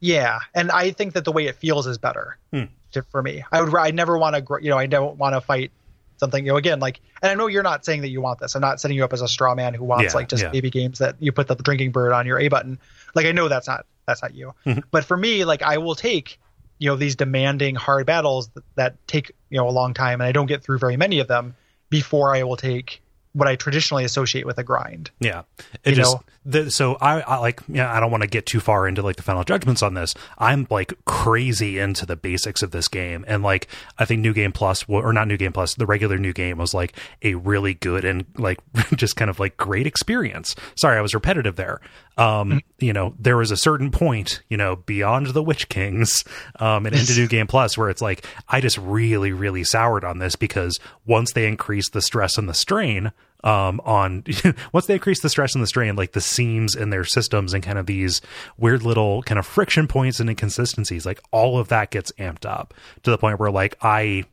Yeah, 0.00 0.40
and 0.54 0.70
I 0.70 0.90
think 0.90 1.12
that 1.12 1.24
the 1.24 1.32
way 1.32 1.46
it 1.46 1.56
feels 1.56 1.86
is 1.86 1.98
better 1.98 2.38
Hmm. 2.52 2.64
To, 2.92 3.02
for 3.02 3.22
me. 3.22 3.44
I 3.50 3.62
would 3.62 3.74
I 3.74 3.90
never 3.90 4.16
want 4.18 4.36
to 4.36 4.58
you 4.60 4.70
know 4.70 4.78
I 4.78 4.86
don't 4.86 5.16
want 5.18 5.34
to 5.34 5.40
fight 5.40 5.70
something 6.18 6.44
you 6.46 6.52
know 6.52 6.56
again 6.56 6.78
like 6.78 7.00
and 7.20 7.30
I 7.30 7.34
know 7.34 7.48
you're 7.48 7.62
not 7.64 7.84
saying 7.84 8.02
that 8.02 8.08
you 8.10 8.20
want 8.20 8.38
this. 8.38 8.54
I'm 8.54 8.60
not 8.60 8.80
setting 8.80 8.96
you 8.96 9.04
up 9.04 9.12
as 9.12 9.22
a 9.22 9.28
straw 9.28 9.54
man 9.54 9.74
who 9.74 9.84
wants 9.84 10.12
Yeah, 10.12 10.18
like 10.18 10.28
just 10.28 10.42
yeah. 10.44 10.50
baby 10.50 10.70
games 10.70 10.98
that 11.00 11.16
you 11.18 11.32
put 11.32 11.48
the 11.48 11.56
drinking 11.56 11.90
bird 11.92 12.12
on 12.12 12.26
your 12.26 12.38
A 12.38 12.48
button. 12.48 12.78
Like 13.14 13.26
I 13.26 13.32
know 13.32 13.48
that's 13.48 13.66
not 13.66 13.86
that's 14.06 14.22
not 14.22 14.34
you. 14.34 14.54
Mhm. 14.66 14.84
But 14.90 15.04
for 15.04 15.16
me 15.16 15.44
like 15.44 15.62
I 15.62 15.78
will 15.78 15.94
take 15.94 16.38
you 16.78 16.88
know 16.88 16.96
these 16.96 17.16
demanding 17.16 17.74
hard 17.74 18.06
battles 18.06 18.48
that, 18.54 18.64
that 18.76 19.06
take 19.08 19.32
you 19.50 19.58
know 19.58 19.68
a 19.68 19.70
long 19.70 19.94
time 19.94 20.20
and 20.20 20.28
I 20.28 20.32
don't 20.32 20.46
get 20.46 20.62
through 20.62 20.78
very 20.78 20.96
many 20.96 21.18
of 21.20 21.28
them 21.28 21.56
before 21.90 22.34
I 22.34 22.42
will 22.44 22.56
take 22.56 23.02
what 23.32 23.48
I 23.48 23.56
traditionally 23.56 24.04
associate 24.04 24.46
with 24.46 24.58
a 24.58 24.62
grind. 24.62 25.10
Yeah, 25.20 25.42
it 25.84 25.90
You 25.90 25.96
just 25.96 26.14
know? 26.14 26.22
the, 26.44 26.70
so 26.70 26.96
I, 27.00 27.20
I 27.20 27.38
like 27.38 27.60
yeah 27.68 27.92
I 27.92 28.00
don't 28.00 28.10
want 28.10 28.22
to 28.22 28.28
get 28.28 28.46
too 28.46 28.60
far 28.60 28.86
into 28.86 29.02
like 29.02 29.16
the 29.16 29.22
final 29.22 29.44
judgments 29.44 29.82
on 29.82 29.94
this. 29.94 30.14
I'm 30.38 30.66
like 30.70 30.92
crazy 31.04 31.78
into 31.78 32.04
the 32.04 32.16
basics 32.16 32.62
of 32.62 32.70
this 32.70 32.88
game, 32.88 33.24
and 33.28 33.42
like 33.42 33.68
I 33.98 34.04
think 34.04 34.20
New 34.20 34.32
Game 34.34 34.52
Plus 34.52 34.84
or 34.88 35.12
not 35.12 35.28
New 35.28 35.36
Game 35.36 35.52
Plus, 35.52 35.74
the 35.74 35.86
regular 35.86 36.18
New 36.18 36.32
Game 36.32 36.58
was 36.58 36.74
like 36.74 36.96
a 37.22 37.34
really 37.34 37.74
good 37.74 38.04
and 38.04 38.26
like 38.36 38.58
just 38.94 39.16
kind 39.16 39.30
of 39.30 39.40
like 39.40 39.56
great 39.56 39.86
experience. 39.86 40.54
Sorry, 40.74 40.98
I 40.98 41.00
was 41.00 41.14
repetitive 41.14 41.56
there. 41.56 41.80
Um, 42.16 42.60
you 42.78 42.92
know, 42.92 43.14
there 43.18 43.36
was 43.36 43.50
a 43.50 43.56
certain 43.56 43.90
point, 43.90 44.42
you 44.48 44.56
know, 44.56 44.76
beyond 44.76 45.28
the 45.28 45.42
Witch 45.42 45.68
Kings, 45.68 46.24
um, 46.60 46.86
and 46.86 46.94
into 46.94 47.14
New 47.14 47.28
Game 47.28 47.46
Plus 47.46 47.78
where 47.78 47.88
it's 47.90 48.02
like 48.02 48.26
I 48.48 48.60
just 48.60 48.78
really 48.78 49.32
really 49.32 49.64
soured 49.64 50.04
on 50.04 50.18
this 50.18 50.36
because 50.36 50.78
once 51.06 51.32
they 51.32 51.46
increased 51.46 51.92
the 51.92 52.02
stress 52.02 52.36
and 52.36 52.48
the 52.48 52.54
strain 52.54 53.12
um, 53.44 53.80
on 53.84 54.24
once 54.72 54.86
they 54.86 54.94
increase 54.94 55.20
the 55.20 55.28
stress 55.28 55.54
and 55.54 55.62
the 55.62 55.68
strain, 55.68 55.96
like 55.96 56.12
the 56.12 56.20
seams 56.20 56.74
in 56.74 56.90
their 56.90 57.04
systems 57.04 57.54
and 57.54 57.62
kind 57.62 57.78
of 57.78 57.86
these 57.86 58.20
weird 58.56 58.82
little 58.82 59.22
kind 59.22 59.38
of 59.38 59.46
friction 59.46 59.88
points 59.88 60.20
and 60.20 60.28
inconsistencies, 60.28 61.06
like 61.06 61.20
all 61.30 61.58
of 61.58 61.68
that 61.68 61.90
gets 61.90 62.12
amped 62.12 62.46
up 62.46 62.74
to 63.02 63.10
the 63.10 63.18
point 63.18 63.40
where 63.40 63.50
like 63.50 63.76
I 63.82 64.24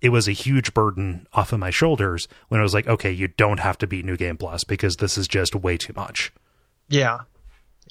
it 0.00 0.10
was 0.10 0.28
a 0.28 0.32
huge 0.32 0.74
burden 0.74 1.26
off 1.32 1.52
of 1.52 1.58
my 1.58 1.70
shoulders 1.70 2.28
when 2.48 2.60
it 2.60 2.62
was 2.62 2.74
like, 2.74 2.86
okay, 2.86 3.10
you 3.10 3.28
don't 3.28 3.60
have 3.60 3.78
to 3.78 3.86
beat 3.86 4.04
New 4.04 4.16
Game 4.16 4.36
Plus 4.36 4.64
because 4.64 4.96
this 4.96 5.18
is 5.18 5.28
just 5.28 5.54
way 5.54 5.76
too 5.76 5.92
much. 5.96 6.32
Yeah. 6.88 7.20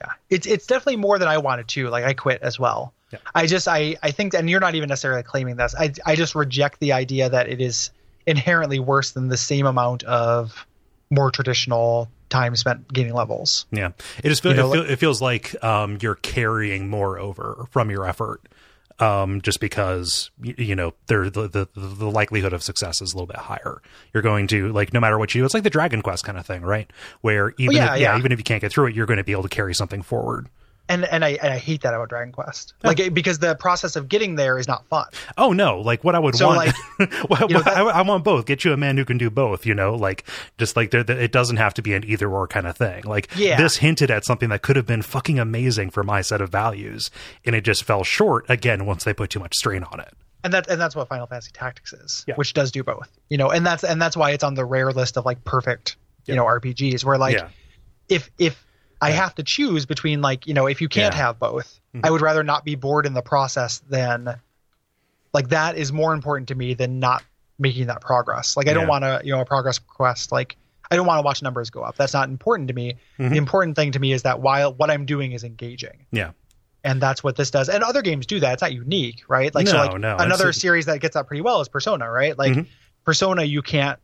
Yeah. 0.02 0.12
It's 0.30 0.46
it's 0.46 0.68
definitely 0.68 0.98
more 0.98 1.20
than 1.20 1.28
I 1.28 1.38
wanted 1.38 1.68
to. 1.70 1.90
Like 1.90 2.04
I 2.04 2.14
quit 2.14 2.42
as 2.42 2.60
well. 2.60 2.94
Yeah. 3.12 3.20
I 3.34 3.48
just 3.48 3.68
I 3.68 3.96
I 4.04 4.12
think 4.12 4.34
and 4.34 4.50
you're 4.50 4.60
not 4.60 4.76
even 4.76 4.90
necessarily 4.90 5.24
claiming 5.24 5.56
this. 5.56 5.76
I 5.78 5.94
I 6.06 6.16
just 6.16 6.36
reject 6.36 6.80
the 6.80 6.94
idea 6.94 7.30
that 7.30 7.48
it 7.48 7.62
is 7.62 7.92
inherently 8.26 8.80
worse 8.80 9.12
than 9.12 9.28
the 9.28 9.38
same 9.38 9.66
amount 9.66 10.04
of 10.04 10.66
more 11.10 11.32
traditional 11.32 12.10
time 12.30 12.56
spent 12.56 12.92
gaining 12.92 13.14
levels. 13.14 13.66
Yeah, 13.72 13.92
it 14.24 14.30
just 14.30 14.42
feel, 14.42 14.52
You 14.52 14.58
know, 14.58 14.74
it, 14.74 14.76
feel, 14.76 14.90
it 14.92 14.96
feels 15.00 15.22
like 15.22 15.64
um, 15.64 16.00
you're 16.02 16.16
carrying 16.16 16.90
more 16.90 17.20
over 17.20 17.66
from 17.70 17.90
your 17.92 18.08
effort, 18.08 18.42
um, 19.00 19.42
just 19.42 19.60
because 19.60 20.32
you 20.42 20.76
know 20.76 20.94
the, 21.08 21.30
the 21.30 21.68
the 21.76 22.10
likelihood 22.10 22.54
of 22.54 22.64
success 22.64 23.02
is 23.02 23.14
a 23.14 23.16
little 23.16 23.28
bit 23.28 23.38
higher. 23.38 23.82
You're 24.14 24.24
going 24.24 24.48
to 24.48 24.72
like 24.72 24.94
no 24.94 25.00
matter 25.00 25.18
what 25.18 25.36
you 25.36 25.42
do, 25.42 25.46
it's 25.46 25.54
like 25.54 25.64
the 25.64 25.70
Dragon 25.70 26.02
Quest 26.02 26.24
kind 26.24 26.38
of 26.38 26.46
thing, 26.46 26.62
right? 26.62 26.92
Where 27.22 27.54
even 27.58 27.76
yeah, 27.76 27.96
if, 27.96 28.00
yeah, 28.00 28.12
yeah. 28.14 28.18
even 28.18 28.32
if 28.32 28.40
you 28.40 28.44
can't 28.44 28.62
get 28.62 28.72
through 28.72 28.88
it, 28.88 28.96
you're 28.96 29.06
going 29.06 29.18
to 29.18 29.24
be 29.24 29.34
able 29.34 29.44
to 29.44 29.50
carry 29.50 29.74
something 29.74 30.02
forward. 30.02 30.48
And 30.88 31.04
and 31.06 31.26
I 31.26 31.30
and 31.42 31.52
I 31.52 31.58
hate 31.58 31.82
that 31.82 31.96
about 31.96 32.10
Dragon 32.10 32.32
Quest. 32.32 32.76
Like 32.84 33.12
because 33.14 33.40
the 33.40 33.56
process 33.56 33.96
of 33.96 34.08
getting 34.08 34.36
there 34.36 34.60
is 34.60 34.68
not 34.68 34.86
fun. 34.88 35.06
Oh 35.38 35.52
no! 35.52 35.80
Like 35.82 36.04
what 36.04 36.14
I 36.14 36.20
would 36.20 36.36
So, 36.36 36.46
want, 36.48 36.58
like, 36.58 36.76
well, 37.30 37.48
you 37.50 37.56
know, 37.56 37.62
that- 37.64 37.76
I, 37.76 37.82
I 37.82 38.02
want 38.04 38.24
both. 38.24 38.46
Get 38.46 38.64
you 38.64 38.72
a 38.72 38.78
man 38.78 38.96
who 38.96 39.04
can 39.04 39.18
do 39.18 39.32
both. 39.32 39.66
You 39.66 39.74
know, 39.74 39.96
like 39.96 40.26
just 40.60 40.76
like 40.76 40.92
there, 40.92 41.02
it 41.10 41.32
doesn't 41.32 41.58
have 41.58 41.74
to 41.76 41.82
be 41.82 41.94
an 41.94 42.04
either 42.06 42.30
or 42.30 42.48
kind 42.48 42.68
of 42.68 42.78
thing. 42.78 43.04
Like 43.04 43.30
Yeah. 43.36 43.58
this 43.58 43.78
hinted 43.78 44.12
at 44.12 44.26
something 44.26 44.50
that 44.50 44.62
could 44.62 44.76
have 44.76 44.86
been 44.86 45.02
fucking 45.02 45.40
amazing 45.40 45.90
for 45.90 46.04
my 46.04 46.22
set 46.22 46.40
of 46.40 46.50
values, 46.52 47.10
and 47.46 47.56
it 47.56 47.62
just 47.62 47.84
fell 47.84 48.04
short 48.04 48.46
again 48.48 48.86
once 48.86 49.04
they 49.06 49.14
put 49.14 49.32
too 49.32 49.40
much 49.40 49.56
strain 49.56 49.84
on 49.84 50.00
it. 50.00 50.14
and 50.44 50.54
that 50.54 50.70
and 50.70 50.80
that's 50.80 50.96
what 50.96 51.08
Final 51.08 51.26
Fantasy 51.26 51.50
Tactics 51.52 51.94
is, 51.94 52.24
Yeah. 52.28 52.36
which 52.36 52.54
does 52.54 52.72
do 52.72 52.84
both. 52.84 53.10
You 53.30 53.40
know, 53.40 53.50
and 53.50 53.66
that's 53.66 53.84
and 53.84 54.00
that's 54.00 54.16
why 54.16 54.32
it's 54.32 54.44
on 54.44 54.54
the 54.54 54.66
rare 54.66 54.92
list 54.92 55.18
of 55.18 55.26
like 55.26 55.44
perfect, 55.46 55.96
you 56.28 56.36
know, 56.36 56.46
RPGs 56.46 57.04
where 57.04 57.18
like 57.18 57.34
yeah, 57.38 57.48
if 58.08 58.30
if 58.38 58.64
I 59.02 59.12
have 59.12 59.36
to 59.36 59.44
choose 59.44 59.86
between 59.86 60.22
like, 60.22 60.48
you 60.48 60.54
know, 60.54 60.68
if 60.68 60.82
you 60.82 60.88
can't 60.90 61.14
Yeah. 61.14 61.20
Mm-hmm. 61.20 61.28
have 61.28 61.40
both, 61.40 61.80
I 62.04 62.10
would 62.12 62.22
rather 62.22 62.44
not 62.44 62.64
be 62.66 62.76
bored 62.76 63.06
in 63.06 63.14
the 63.14 63.22
process 63.22 63.80
than 63.90 64.36
like 65.34 65.50
that 65.50 65.78
is 65.78 65.92
more 65.92 66.14
important 66.14 66.48
to 66.50 66.56
me 66.56 66.74
than 66.74 67.00
not 67.00 67.24
making 67.60 67.88
that 67.88 68.02
progress. 68.02 68.56
Like 68.58 68.68
I 68.68 68.72
Yeah. 68.72 68.76
don't 68.76 68.88
want 68.88 69.04
to, 69.04 69.22
you 69.24 69.32
know, 69.34 69.42
a 69.42 69.46
progress 69.46 69.80
quest 69.80 70.32
like 70.32 70.58
I 70.92 70.96
don't 70.96 71.08
want 71.08 71.18
to 71.18 71.24
watch 71.24 71.42
numbers 71.42 71.70
go 71.72 71.82
up. 71.82 71.98
That's 71.98 72.14
not 72.14 72.30
important 72.30 72.68
to 72.68 72.74
me. 72.74 72.96
Mm-hmm. 73.20 73.30
The 73.32 73.38
important 73.38 73.76
thing 73.76 73.92
to 73.94 74.00
me 74.00 74.14
is 74.14 74.24
that 74.24 74.40
while 74.40 74.74
what 74.74 74.92
I'm 74.92 75.06
doing 75.06 75.32
is 75.32 75.44
engaging 75.44 76.06
yeah, 76.12 76.32
and 76.84 77.02
that's 77.02 77.24
what 77.24 77.36
this 77.36 77.50
does. 77.52 77.70
And 77.70 77.84
other 77.84 78.02
games 78.04 78.26
do 78.28 78.40
that. 78.42 78.54
It's 78.54 78.62
not 78.62 78.72
unique, 78.74 79.24
right? 79.28 79.54
Like 79.54 79.68
so, 79.68 79.78
like 79.78 80.00
no, 80.00 80.16
another 80.18 80.54
series 80.54 80.86
that 80.86 81.00
gets 81.00 81.16
that 81.16 81.28
pretty 81.28 81.42
well 81.42 81.60
is 81.62 81.68
Persona, 81.70 82.10
right? 82.10 82.38
Like 82.38 82.54
Mhm. 82.54 82.68
Persona, 83.04 83.44
you 83.44 83.62
can't 83.62 84.00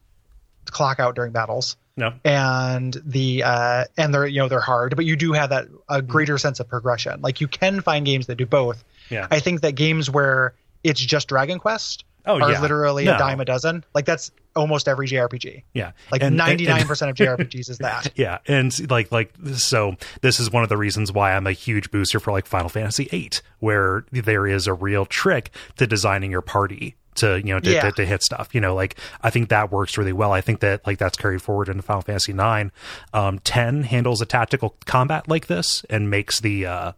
clock 0.65 0.99
out 0.99 1.15
during 1.15 1.31
battles, 1.31 1.75
no, 1.97 2.13
and 2.23 2.95
the 3.05 3.43
uh, 3.43 3.85
and 3.97 4.13
they're 4.13 4.27
you 4.27 4.39
know 4.39 4.47
they're 4.47 4.59
hard, 4.59 4.95
but 4.95 5.05
you 5.05 5.15
do 5.15 5.33
have 5.33 5.49
that 5.49 5.67
a 5.89 6.01
greater 6.01 6.37
sense 6.37 6.59
of 6.59 6.67
progression. 6.67 7.21
Like 7.21 7.41
you 7.41 7.47
can 7.47 7.81
find 7.81 8.05
games 8.05 8.27
that 8.27 8.35
do 8.35 8.45
both. 8.45 8.83
yeah. 9.09 9.27
I 9.29 9.39
think 9.39 9.61
that 9.61 9.73
games 9.73 10.09
where 10.09 10.53
it's 10.83 10.99
just 11.01 11.27
Dragon 11.27 11.59
Quest 11.59 12.05
Oh, 12.23 12.39
are 12.39 12.51
yeah. 12.51 12.61
literally 12.61 13.05
No. 13.05 13.15
a 13.15 13.17
dime 13.17 13.39
a 13.39 13.45
dozen. 13.45 13.83
Like 13.95 14.05
that's 14.05 14.29
almost 14.55 14.87
every 14.87 15.07
JRPG. 15.07 15.63
yeah, 15.73 15.91
Like 16.11 16.21
ninety 16.21 16.65
nine 16.67 16.85
percent 16.85 17.09
of 17.09 17.17
JRPGs 17.37 17.67
is 17.69 17.79
that. 17.79 18.11
Yeah, 18.15 18.37
and 18.47 18.71
like 18.91 19.11
like 19.11 19.33
so 19.55 19.95
this 20.21 20.39
is 20.39 20.51
one 20.51 20.61
of 20.63 20.69
the 20.69 20.77
reasons 20.77 21.11
why 21.11 21.33
I'm 21.35 21.47
a 21.47 21.51
huge 21.51 21.89
booster 21.89 22.19
for 22.19 22.31
like 22.31 22.45
Final 22.45 22.69
Fantasy 22.69 23.05
VIII, 23.05 23.31
where 23.59 24.05
there 24.11 24.45
is 24.45 24.67
a 24.67 24.73
real 24.73 25.05
trick 25.07 25.49
to 25.77 25.87
designing 25.87 26.29
your 26.31 26.41
party 26.41 26.95
to 27.15 27.37
you 27.37 27.53
know 27.53 27.59
to, 27.59 27.71
Yeah. 27.71 27.81
to, 27.81 27.91
to 27.93 28.05
hit 28.05 28.23
stuff. 28.23 28.53
You 28.53 28.61
know, 28.61 28.75
like 28.75 28.95
I 29.21 29.29
think 29.29 29.49
that 29.49 29.71
works 29.71 29.97
really 29.97 30.13
well. 30.13 30.31
I 30.31 30.41
think 30.41 30.59
that 30.61 30.85
like 30.87 30.97
that's 30.97 31.17
carried 31.17 31.41
forward 31.41 31.69
into 31.69 31.81
Final 31.83 32.01
Fantasy 32.01 32.33
nine. 32.33 32.71
Um, 33.13 33.39
Ten 33.39 33.83
handles 33.83 34.21
a 34.21 34.25
tactical 34.25 34.75
combat 34.85 35.27
like 35.27 35.47
this 35.47 35.83
and 35.89 36.09
makes 36.09 36.39
the 36.39 36.65
uh, 36.65 36.91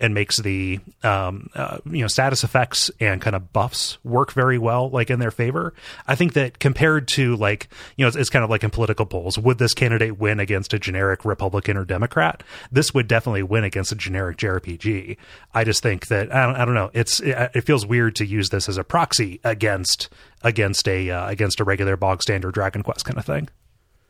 and 0.00 0.14
makes 0.14 0.38
the 0.38 0.80
um, 1.02 1.50
uh, 1.54 1.78
you 1.90 2.00
know 2.00 2.08
status 2.08 2.42
effects 2.44 2.90
and 3.00 3.20
kind 3.20 3.36
of 3.36 3.52
buffs 3.52 3.98
work 4.04 4.32
very 4.32 4.58
well, 4.58 4.88
like 4.90 5.10
in 5.10 5.18
their 5.20 5.30
favor. 5.30 5.74
I 6.06 6.14
think 6.14 6.32
that 6.34 6.58
compared 6.58 7.06
to 7.08 7.36
like 7.36 7.68
you 7.96 8.04
know 8.04 8.08
it's, 8.08 8.16
it's 8.16 8.30
kind 8.30 8.44
of 8.44 8.50
like 8.50 8.64
in 8.64 8.70
political 8.70 9.06
polls, 9.06 9.38
would 9.38 9.58
this 9.58 9.74
candidate 9.74 10.18
win 10.18 10.40
against 10.40 10.72
a 10.72 10.78
generic 10.78 11.24
Republican 11.24 11.76
or 11.76 11.84
Democrat? 11.84 12.42
This 12.72 12.92
would 12.94 13.08
definitely 13.08 13.42
win 13.42 13.64
against 13.64 13.92
a 13.92 13.94
generic 13.96 14.38
JRPG. 14.38 15.16
I 15.54 15.64
just 15.64 15.82
think 15.82 16.06
that 16.08 16.34
I 16.34 16.46
don't, 16.46 16.56
I 16.56 16.64
don't 16.64 16.74
know. 16.74 16.90
It's 16.92 17.20
it, 17.20 17.50
it 17.54 17.60
feels 17.62 17.84
weird 17.86 18.16
to 18.16 18.26
use 18.26 18.48
this 18.50 18.68
as 18.68 18.76
a 18.78 18.84
proxy 18.84 19.40
against 19.60 20.08
against 20.42 20.88
a 20.88 21.10
uh, 21.10 21.28
against 21.28 21.60
a 21.60 21.64
regular 21.64 21.96
bog 21.96 22.22
standard 22.22 22.54
Dragon 22.54 22.82
Quest 22.82 23.04
kind 23.04 23.18
of 23.18 23.24
thing. 23.26 23.48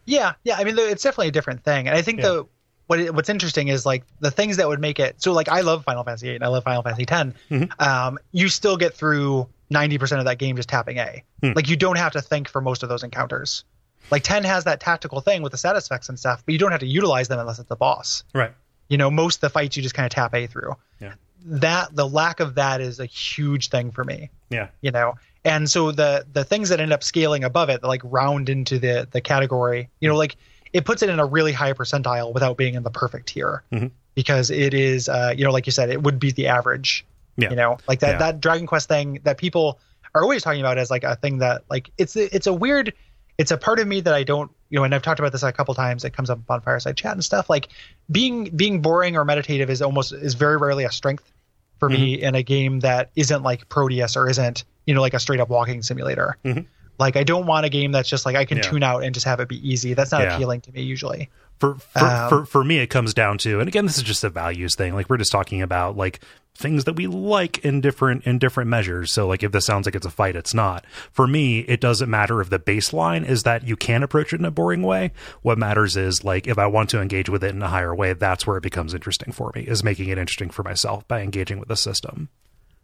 Yeah, 0.06 0.32
yeah. 0.44 0.56
I 0.56 0.64
mean, 0.64 0.78
it's 0.78 1.02
definitely 1.02 1.28
a 1.28 1.32
different 1.32 1.64
thing, 1.64 1.88
and 1.88 1.96
I 1.96 2.02
think 2.02 2.20
Yeah. 2.20 2.26
the 2.28 2.46
what 2.86 3.00
it, 3.00 3.14
what's 3.14 3.28
interesting 3.28 3.68
is 3.68 3.84
like 3.86 4.04
the 4.20 4.30
things 4.30 4.56
that 4.56 4.66
would 4.68 4.80
make 4.80 4.98
it. 4.98 5.20
So, 5.22 5.32
like, 5.32 5.48
I 5.48 5.60
love 5.60 5.84
Final 5.84 6.02
Fantasy 6.04 6.26
VIII 6.28 6.34
and 6.36 6.44
I 6.44 6.48
love 6.48 6.64
Final 6.64 6.82
Fantasy 6.82 7.02
X. 7.08 7.10
Mm-hmm. 7.50 7.64
Um, 7.80 8.18
you 8.32 8.48
still 8.48 8.76
get 8.76 8.94
through 8.94 9.48
ninety 9.70 9.98
percent 9.98 10.18
of 10.20 10.24
that 10.26 10.38
game 10.38 10.56
just 10.56 10.68
tapping 10.68 10.98
A. 10.98 11.22
Hmm. 11.42 11.52
Like, 11.54 11.68
you 11.68 11.76
don't 11.76 11.98
have 11.98 12.12
to 12.12 12.20
think 12.22 12.48
for 12.48 12.60
most 12.60 12.82
of 12.82 12.88
those 12.88 13.02
encounters. 13.02 13.64
Like, 14.10 14.22
ten 14.22 14.44
has 14.44 14.64
that 14.64 14.80
tactical 14.80 15.20
thing 15.20 15.42
with 15.42 15.52
the 15.52 15.58
status 15.58 15.86
effects 15.86 16.08
and 16.08 16.18
stuff, 16.18 16.42
but 16.46 16.52
you 16.52 16.58
don't 16.58 16.70
have 16.72 16.80
to 16.80 16.86
utilize 16.86 17.28
them 17.28 17.38
unless 17.38 17.58
it's 17.58 17.68
the 17.68 17.76
boss. 17.76 18.24
Right. 18.34 18.52
You 18.88 18.98
know, 18.98 19.10
most 19.10 19.36
of 19.36 19.40
the 19.42 19.50
fights 19.50 19.76
you 19.76 19.82
just 19.82 19.94
kind 19.94 20.06
of 20.06 20.10
tap 20.12 20.34
A 20.34 20.46
through. 20.48 20.74
Yeah. 21.00 21.14
That 21.44 21.94
the 21.94 22.06
lack 22.08 22.40
of 22.40 22.56
that 22.56 22.80
is 22.80 22.98
a 23.00 23.06
huge 23.06 23.68
thing 23.70 23.92
for 23.92 24.04
me 24.04 24.28
Yeah. 24.50 24.68
you 24.82 24.90
know 24.90 25.14
and 25.44 25.70
so 25.70 25.92
the 25.92 26.26
the 26.32 26.44
things 26.44 26.68
that 26.68 26.80
end 26.80 26.92
up 26.92 27.02
scaling 27.02 27.44
above 27.44 27.68
it 27.70 27.82
like 27.82 28.00
round 28.04 28.48
into 28.48 28.78
the 28.78 29.08
the 29.10 29.20
category 29.20 29.88
you 30.00 30.08
know 30.08 30.16
like 30.16 30.36
it 30.72 30.84
puts 30.84 31.02
it 31.02 31.08
in 31.10 31.18
a 31.18 31.26
really 31.26 31.52
high 31.52 31.72
percentile 31.72 32.32
without 32.32 32.56
being 32.56 32.74
in 32.74 32.82
the 32.82 32.90
perfect 32.90 33.26
tier 33.28 33.62
Mhm. 33.72 33.90
because 34.14 34.50
it 34.50 34.74
is 34.74 35.08
uh 35.08 35.32
you 35.36 35.44
know 35.44 35.50
like 35.52 35.66
you 35.66 35.72
said 35.72 35.90
it 35.90 36.02
would 36.02 36.18
be 36.18 36.30
the 36.32 36.48
average 36.48 37.04
Yeah. 37.36 37.50
you 37.50 37.56
know 37.56 37.78
like 37.88 38.00
that 38.00 38.12
Yeah. 38.12 38.18
that 38.18 38.40
dragon 38.40 38.66
quest 38.66 38.88
thing 38.88 39.20
that 39.24 39.38
people 39.38 39.78
are 40.14 40.22
always 40.22 40.42
talking 40.42 40.60
about 40.60 40.76
as 40.78 40.90
like 40.90 41.04
a 41.04 41.16
thing 41.16 41.38
that 41.38 41.62
like 41.70 41.90
it's 41.96 42.16
it's 42.16 42.46
a 42.46 42.52
weird 42.52 42.92
it's 43.38 43.50
a 43.50 43.56
part 43.56 43.78
of 43.78 43.86
me 43.88 44.00
that 44.02 44.12
i 44.12 44.22
don't 44.22 44.50
you 44.68 44.76
know 44.78 44.84
and 44.84 44.94
i've 44.94 45.02
talked 45.02 45.20
about 45.20 45.32
this 45.32 45.42
a 45.42 45.52
couple 45.52 45.74
times 45.74 46.04
it 46.04 46.12
comes 46.12 46.28
up 46.28 46.38
on 46.50 46.60
fireside 46.60 46.96
chat 46.96 47.12
and 47.12 47.24
stuff 47.24 47.48
like 47.48 47.68
being 48.10 48.44
being 48.54 48.82
boring 48.82 49.16
or 49.16 49.24
meditative 49.24 49.70
is 49.70 49.80
almost 49.80 50.12
is 50.12 50.34
very 50.34 50.56
rarely 50.58 50.84
a 50.84 50.90
strength 50.90 51.32
for 51.78 51.88
me 51.88 52.20
in 52.20 52.34
a 52.34 52.42
game 52.42 52.80
that 52.80 53.10
isn't 53.16 53.42
like 53.42 53.66
proteus 53.70 54.14
or 54.16 54.28
isn't 54.28 54.64
you 54.86 54.94
know 54.94 55.00
like 55.00 55.14
a 55.14 55.18
straight 55.20 55.40
up 55.40 55.48
walking 55.48 55.82
simulator. 55.82 56.36
Mhm. 56.44 56.66
like 56.98 57.16
i 57.16 57.24
don't 57.24 57.46
want 57.46 57.64
a 57.64 57.70
game 57.70 57.92
that's 57.92 58.08
just 58.10 58.26
like 58.26 58.36
i 58.36 58.44
can 58.44 58.58
Yeah. 58.58 58.62
tune 58.64 58.82
out 58.82 59.02
and 59.04 59.14
just 59.14 59.24
have 59.26 59.40
it 59.40 59.48
be 59.48 59.56
easy. 59.68 59.94
That's 59.94 60.12
not 60.12 60.20
Yeah. 60.22 60.34
appealing 60.34 60.60
to 60.62 60.72
me 60.72 60.82
usually. 60.82 61.30
For 61.58 61.74
for, 61.76 61.98
Um, 62.04 62.28
for 62.28 62.44
for 62.46 62.64
me 62.64 62.78
it 62.78 62.88
comes 62.88 63.14
down 63.14 63.38
to 63.38 63.58
and 63.60 63.68
again 63.68 63.86
this 63.86 63.96
is 63.96 64.02
just 64.02 64.22
a 64.24 64.28
values 64.30 64.74
thing. 64.74 64.94
Like 64.94 65.08
we're 65.08 65.16
just 65.18 65.32
talking 65.32 65.62
about 65.62 65.96
like 65.96 66.20
things 66.54 66.84
that 66.84 66.94
we 66.96 67.06
like 67.06 67.56
in 67.64 67.80
different 67.80 68.24
in 68.26 68.38
different 68.38 68.68
measures. 68.68 69.12
So 69.14 69.26
like 69.26 69.42
if 69.42 69.50
this 69.52 69.64
sounds 69.64 69.86
like 69.86 69.94
it's 69.94 70.04
a 70.04 70.10
fight 70.10 70.36
it's 70.36 70.52
not. 70.52 70.84
For 71.10 71.26
me 71.26 71.60
it 71.60 71.80
doesn't 71.80 72.10
matter 72.10 72.40
if 72.42 72.50
the 72.50 72.58
baseline 72.58 73.26
is 73.26 73.44
that 73.44 73.66
you 73.66 73.76
can 73.76 74.02
approach 74.02 74.34
it 74.34 74.40
in 74.40 74.44
a 74.44 74.50
boring 74.50 74.82
way. 74.82 75.12
What 75.40 75.56
matters 75.56 75.96
is 75.96 76.22
like 76.22 76.46
if 76.46 76.58
i 76.58 76.66
want 76.66 76.90
to 76.90 77.00
engage 77.00 77.30
with 77.30 77.42
it 77.42 77.54
in 77.54 77.62
a 77.62 77.68
higher 77.68 77.94
way 77.94 78.12
that's 78.12 78.46
where 78.46 78.58
it 78.58 78.62
becomes 78.62 78.92
interesting 78.92 79.32
for 79.32 79.52
me 79.54 79.62
is 79.62 79.82
making 79.82 80.08
it 80.10 80.18
interesting 80.18 80.50
for 80.50 80.62
myself 80.64 81.08
by 81.08 81.22
engaging 81.22 81.58
with 81.58 81.68
the 81.68 81.76
system. 81.76 82.28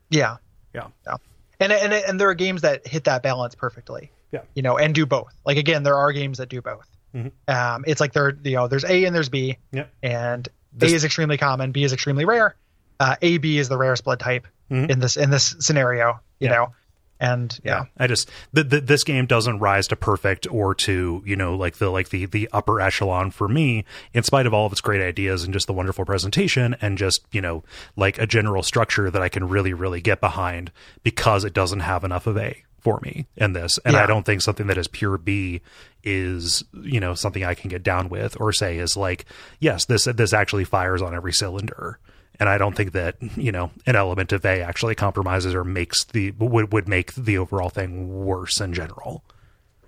Yeah. 0.09 0.37
Yeah. 0.75 0.87
Yeah. 1.07 1.17
And, 1.61 1.73
and 1.73 1.93
and 1.93 2.21
there 2.21 2.29
are 2.29 2.35
games 2.35 2.63
that 2.63 2.87
hit 2.87 3.05
that 3.05 3.23
balance 3.23 3.55
perfectly. 3.55 4.11
Yeah. 4.33 4.43
You 4.55 4.63
know, 4.63 4.77
and 4.77 4.95
do 4.95 5.07
both. 5.07 5.35
Like 5.45 5.57
again, 5.57 5.83
there 5.83 5.97
are 5.97 6.13
games 6.13 6.39
that 6.39 6.49
do 6.49 6.61
both. 6.61 6.87
Mhm. 7.15 7.33
Um, 7.49 7.85
it's 7.87 8.01
like 8.01 8.13
there, 8.13 8.37
you 8.45 8.57
know, 8.57 8.69
there's 8.69 8.85
A 8.85 9.05
and 9.05 9.15
there's 9.15 9.29
B, 9.31 9.57
yeah 9.73 9.87
and 10.03 10.47
A 10.83 10.87
is 10.87 11.05
extremely 11.05 11.39
common, 11.39 11.73
B 11.73 11.85
is 11.85 11.93
extremely 11.93 12.25
rare. 12.25 12.57
Uh, 13.01 13.17
A 13.23 13.39
B 13.39 13.59
is 13.59 13.69
the 13.69 13.79
rarest 13.79 14.05
blood 14.05 14.21
type 14.21 14.47
Mhm. 14.71 14.91
in 14.91 14.99
this 14.99 15.17
in 15.17 15.31
this 15.31 15.55
scenario. 15.61 16.21
You 16.41 16.49
Yeah. 16.49 16.55
know, 16.55 16.75
and 17.19 17.59
yeah, 17.65 17.85
I 17.97 18.07
just 18.07 18.31
th- 18.55 18.69
th- 18.69 18.85
this 18.85 19.05
game 19.05 19.27
doesn't 19.27 19.59
rise 19.59 19.87
to 19.89 19.97
perfect 19.97 20.47
or 20.51 20.75
to 20.75 21.23
you 21.25 21.37
know 21.37 21.55
like 21.55 21.77
the 21.77 21.91
like 21.91 22.11
the 22.11 22.27
the 22.27 22.49
upper 22.53 22.81
echelon 22.81 23.31
for 23.31 23.49
me 23.49 23.85
in 24.13 24.23
spite 24.23 24.47
of 24.47 24.55
all 24.55 24.67
of 24.67 24.73
its 24.73 24.81
great 24.81 25.01
ideas 25.01 25.45
and 25.45 25.53
just 25.53 25.67
the 25.67 25.73
wonderful 25.73 26.05
presentation 26.05 26.77
and 26.81 26.99
just 26.99 27.25
you 27.33 27.41
know 27.41 27.65
like 27.97 28.19
a 28.19 28.27
general 28.27 28.63
structure 28.63 29.11
that 29.11 29.23
I 29.23 29.29
can 29.29 29.49
really 29.49 29.73
really 29.73 30.01
get 30.01 30.21
behind 30.21 30.73
because 31.03 31.45
it 31.45 31.55
doesn't 31.55 31.81
have 31.81 32.05
enough 32.05 32.27
of 32.27 32.37
A 32.37 32.63
for 32.87 33.01
me 33.03 33.27
in 33.37 33.53
this. 33.53 33.81
And 33.85 33.97
I 33.97 34.07
don't 34.07 34.25
think 34.25 34.43
something 34.43 34.69
that 34.69 34.79
is 34.79 34.87
pure 34.87 35.19
B 35.19 35.61
is 36.05 36.63
you 36.73 37.01
know 37.01 37.15
something 37.15 37.45
I 37.45 37.55
can 37.55 37.69
get 37.69 37.83
down 37.83 38.09
with 38.09 38.41
or 38.41 38.53
say 38.53 38.79
is 38.79 38.97
like 38.97 39.25
yes 39.59 39.87
this 39.87 40.05
this 40.05 40.33
actually 40.33 40.65
fires 40.65 41.03
on 41.03 41.15
every 41.15 41.33
cylinder 41.33 41.99
and 42.41 42.49
I 42.49 42.59
don't 42.59 42.75
think 42.77 42.93
that 42.93 43.17
you 43.37 43.53
know 43.53 43.71
an 43.87 43.97
element 43.97 44.33
of 44.33 44.45
A 44.45 44.61
actually 44.63 44.95
compromises 44.95 45.55
or 45.55 45.65
makes 45.65 46.05
the 46.05 46.31
would 46.33 46.73
would 46.73 46.89
make 46.89 47.15
the 47.15 47.39
overall 47.39 47.69
thing 47.71 48.25
worse 48.25 48.61
in 48.61 48.73
general. 48.75 49.23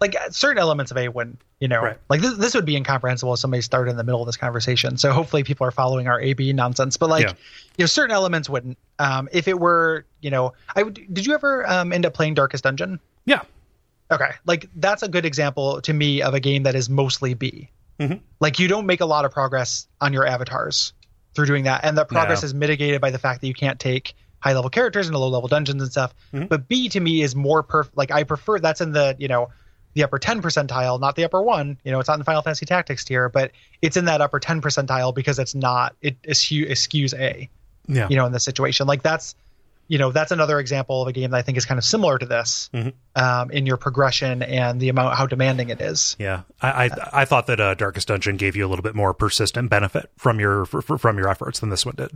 like 0.00 0.14
uh, 0.14 0.30
certain 0.30 0.58
elements 0.58 0.90
of 0.92 0.96
A 0.96 1.08
wouldn't. 1.08 1.40
You 1.60 1.66
know, 1.66 1.82
Right. 1.82 1.96
like 2.08 2.20
this, 2.20 2.34
this 2.36 2.54
would 2.54 2.64
be 2.64 2.76
incomprehensible 2.76 3.34
if 3.34 3.40
somebody 3.40 3.62
started 3.62 3.90
in 3.90 3.96
the 3.96 4.04
middle 4.04 4.20
of 4.22 4.26
this 4.26 4.36
conversation. 4.36 4.96
So 4.96 5.10
hopefully 5.10 5.42
people 5.42 5.66
are 5.66 5.72
following 5.72 6.06
our 6.06 6.20
A 6.20 6.34
B 6.34 6.52
nonsense. 6.52 6.96
But 6.96 7.10
like, 7.10 7.24
Yeah. 7.24 7.32
you 7.76 7.82
know, 7.82 7.86
certain 7.86 8.14
elements 8.14 8.48
wouldn't. 8.48 8.78
Um, 9.00 9.28
if 9.32 9.48
it 9.48 9.58
were, 9.58 10.04
you 10.20 10.30
know, 10.30 10.52
I 10.76 10.84
would. 10.84 10.94
Did 11.12 11.26
you 11.26 11.34
ever 11.34 11.68
um, 11.68 11.92
end 11.92 12.06
up 12.06 12.14
playing 12.14 12.34
Darkest 12.34 12.62
Dungeon? 12.62 13.00
Yeah, 13.26 13.40
Okay, 14.10 14.30
like 14.46 14.68
that's 14.76 15.02
a 15.02 15.08
good 15.08 15.26
example 15.26 15.80
to 15.82 15.92
me 15.92 16.22
of 16.22 16.32
a 16.32 16.40
game 16.40 16.62
that 16.62 16.74
is 16.76 16.88
mostly 16.88 17.34
B. 17.34 17.68
Mhm. 18.00 18.20
Like 18.40 18.60
you 18.60 18.68
don't 18.68 18.86
make 18.86 19.00
a 19.00 19.06
lot 19.06 19.24
of 19.24 19.32
progress 19.32 19.88
on 20.00 20.12
your 20.12 20.24
avatars 20.24 20.92
through 21.34 21.46
doing 21.46 21.64
that, 21.64 21.84
and 21.84 21.96
the 21.96 22.04
progress 22.04 22.42
No. 22.42 22.46
is 22.46 22.54
mitigated 22.54 23.00
by 23.00 23.10
the 23.10 23.18
fact 23.18 23.40
that 23.40 23.46
you 23.46 23.54
can't 23.54 23.78
take 23.78 24.14
high 24.40 24.52
level 24.54 24.70
characters 24.70 25.06
into 25.08 25.18
low 25.18 25.28
level 25.28 25.48
dungeons 25.48 25.82
and 25.82 25.90
stuff. 25.90 26.14
Mhm. 26.32 26.48
But 26.48 26.68
B 26.68 26.88
to 26.90 27.00
me 27.00 27.22
is 27.22 27.34
more 27.34 27.62
perfect. 27.62 27.96
Like 27.96 28.10
I 28.10 28.22
prefer 28.22 28.58
that's 28.60 28.80
in 28.80 28.92
the 28.92 29.14
you 29.18 29.28
know 29.28 29.48
the 29.94 30.04
upper 30.04 30.18
ten 30.18 30.40
percentile, 30.42 31.00
not 31.00 31.16
the 31.16 31.24
upper 31.24 31.42
one. 31.42 31.76
You 31.84 31.90
know, 31.92 31.98
it's 31.98 32.08
not 32.08 32.14
in 32.14 32.20
the 32.20 32.24
Final 32.24 32.42
Fantasy 32.42 32.66
Tactics 32.66 33.04
tier, 33.04 33.28
but 33.28 33.50
it's 33.82 33.96
in 33.96 34.04
that 34.04 34.20
upper 34.20 34.38
ten 34.38 34.60
percentile 34.62 35.14
because 35.14 35.38
it's 35.38 35.54
not 35.54 35.96
it 36.02 36.16
eschew, 36.28 36.66
eschews 36.66 37.14
A 37.14 37.48
yeah, 37.88 38.06
you 38.10 38.16
know 38.16 38.26
in 38.26 38.32
this 38.32 38.44
situation 38.44 38.86
like 38.86 39.02
that's 39.02 39.34
you 39.88 39.98
know 39.98 40.12
that's 40.12 40.30
another 40.32 40.60
example 40.60 41.02
of 41.02 41.08
a 41.08 41.12
game 41.12 41.30
that 41.30 41.36
i 41.38 41.42
think 41.42 41.58
is 41.58 41.64
kind 41.64 41.78
of 41.78 41.84
similar 41.84 42.18
to 42.18 42.26
this 42.26 42.70
Mhm. 42.72 42.92
um, 43.16 43.50
in 43.50 43.66
your 43.66 43.76
progression 43.78 44.42
and 44.42 44.80
the 44.80 44.88
amount 44.90 45.16
how 45.16 45.26
demanding 45.26 45.70
it 45.70 45.80
is 45.80 46.14
yeah. 46.18 46.42
I 46.62 46.84
I, 46.86 46.90
I 47.22 47.24
thought 47.24 47.46
that 47.48 47.58
uh, 47.60 47.74
Darkest 47.74 48.08
Dungeon 48.08 48.36
gave 48.36 48.54
you 48.54 48.66
a 48.66 48.68
little 48.68 48.82
bit 48.82 48.94
more 48.94 49.12
persistent 49.14 49.70
benefit 49.70 50.10
from 50.18 50.38
your 50.40 50.64
fr- 50.66 50.80
fr- 50.82 50.96
from 50.96 51.18
your 51.18 51.28
efforts 51.28 51.60
than 51.60 51.70
this 51.70 51.84
one 51.86 51.94
did. 51.96 52.10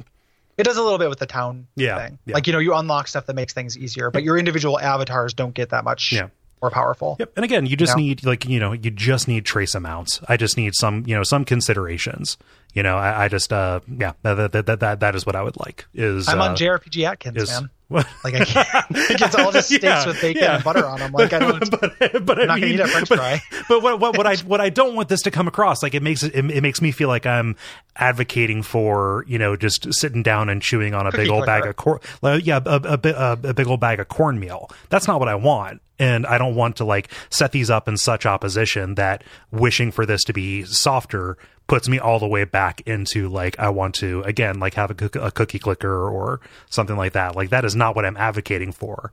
it 0.59 0.65
does 0.65 0.77
a 0.77 0.83
little 0.83 0.99
bit 0.99 1.09
with 1.09 1.19
the 1.19 1.27
town 1.27 1.67
Yeah, 1.75 1.99
thing 1.99 2.19
yeah. 2.27 2.35
like 2.35 2.47
you 2.47 2.53
know 2.53 2.59
you 2.59 2.75
unlock 2.75 3.09
stuff 3.09 3.27
that 3.27 3.35
makes 3.35 3.53
things 3.55 3.77
easier 3.79 4.11
but 4.11 4.23
your 4.23 4.37
individual 4.39 4.79
avatars 4.79 5.33
don't 5.35 5.55
get 5.55 5.71
that 5.71 5.85
much 5.85 6.13
Yeah. 6.13 6.29
More 6.63 6.71
powerful 6.71 7.17
Yep. 7.19 7.33
And 7.37 7.45
again, 7.45 7.67
you 7.67 7.77
just 7.77 7.97
No. 7.97 8.03
need 8.03 8.25
like 8.25 8.47
you 8.47 8.61
know 8.61 8.73
you 8.73 8.91
just 8.91 9.29
need 9.29 9.45
trace 9.45 9.75
amounts. 9.75 10.21
I 10.29 10.37
just 10.37 10.57
need 10.57 10.75
some 10.75 11.05
you 11.07 11.15
know 11.17 11.23
some 11.25 11.45
considerations. 11.45 12.39
You 12.75 12.83
know, 12.83 12.97
I, 12.97 13.25
I 13.25 13.29
just 13.29 13.53
uh 13.53 13.81
yeah 13.89 14.13
that, 14.23 14.53
that 14.53 14.67
that 14.67 14.81
that 14.81 15.01
that 15.01 15.15
is 15.15 15.27
what 15.27 15.37
I 15.37 15.43
would 15.43 15.59
like 15.59 15.87
is 15.95 16.29
i'm 16.29 16.41
uh, 16.41 16.49
on 16.49 16.57
jrpg 16.57 17.05
atkins 17.07 17.37
is 17.43 17.51
man 17.51 17.69
what 17.89 18.07
like 18.25 18.33
i 18.35 18.45
can't 18.47 18.87
it's 18.91 19.35
all 19.35 19.53
just 19.53 19.67
steaks 19.69 19.83
Yeah, 19.85 20.07
with 20.07 20.19
bacon 20.23 20.43
yeah. 20.43 20.55
and 20.55 20.65
butter 20.65 20.87
on 20.87 20.99
them 20.99 21.13
like 21.13 21.33
i 21.35 21.39
don't 21.41 21.71
but, 21.71 21.93
but 22.25 22.41
I 22.41 22.45
not 22.47 22.55
gonna 22.55 22.61
mean, 22.67 22.75
eat 22.75 22.81
a 22.81 22.89
French 22.89 23.09
but, 23.11 23.19
fry. 23.19 23.43
But 23.69 23.83
what, 23.83 24.01
what, 24.01 24.17
what 24.17 24.27
I 24.27 24.37
what 24.37 24.61
I 24.63 24.71
don't 24.71 24.95
want 24.95 25.11
this 25.11 25.21
to 25.23 25.31
come 25.31 25.47
across 25.49 25.83
like 25.83 25.95
it 25.95 26.03
makes 26.03 26.23
it, 26.23 26.35
it 26.35 26.63
makes 26.63 26.81
me 26.81 26.93
feel 26.93 27.09
like 27.09 27.27
I'm 27.27 27.57
advocating 27.97 28.63
for 28.63 29.25
you 29.29 29.39
know 29.39 29.57
just 29.57 29.93
sitting 29.93 30.23
down 30.23 30.49
and 30.49 30.63
chewing 30.63 30.95
on 30.95 31.07
a 31.07 31.11
Cookie 31.11 31.25
big 31.25 31.31
old 31.31 31.45
bag 31.47 31.67
of 31.67 31.77
corn. 31.77 32.01
Like, 32.23 32.47
yeah, 32.47 32.61
a, 32.65 32.81
a, 32.83 32.99
a, 33.05 33.33
a 33.51 33.55
big 33.55 33.67
old 33.67 33.81
bag 33.81 34.01
of 34.01 34.09
cornmeal. 34.09 34.71
That's 34.89 35.07
not 35.07 35.21
what 35.21 35.29
I 35.29 35.35
want. 35.35 35.83
And 36.03 36.27
I 36.27 36.37
don't 36.39 36.55
want 36.57 36.77
to 36.77 36.85
like 36.85 37.11
set 37.31 37.53
these 37.53 37.71
up 37.71 37.87
in 37.87 37.97
such 37.97 38.27
opposition 38.27 38.97
that 38.97 39.23
wishing 39.51 39.91
for 39.93 40.05
this 40.05 40.25
to 40.25 40.33
be 40.33 40.65
softer 40.65 41.37
puts 41.69 41.89
me 41.89 41.99
all 41.99 42.19
the 42.19 42.27
way 42.27 42.45
back 42.45 42.81
into 42.87 43.29
like 43.29 43.59
I 43.59 43.69
want 43.69 43.95
to 43.97 44.23
again 44.23 44.59
like 44.59 44.75
have 44.75 44.91
a, 44.91 44.95
cook- 44.95 45.17
a 45.17 45.31
cookie 45.31 45.59
clicker 45.61 46.09
or 46.09 46.41
something 46.71 46.97
like 46.97 47.13
that. 47.13 47.37
Like 47.37 47.51
that 47.51 47.65
is 47.65 47.77
not 47.77 47.95
what 47.95 48.05
I'm 48.05 48.17
advocating 48.17 48.73
for. 48.73 49.13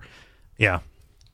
Yeah. 0.58 0.80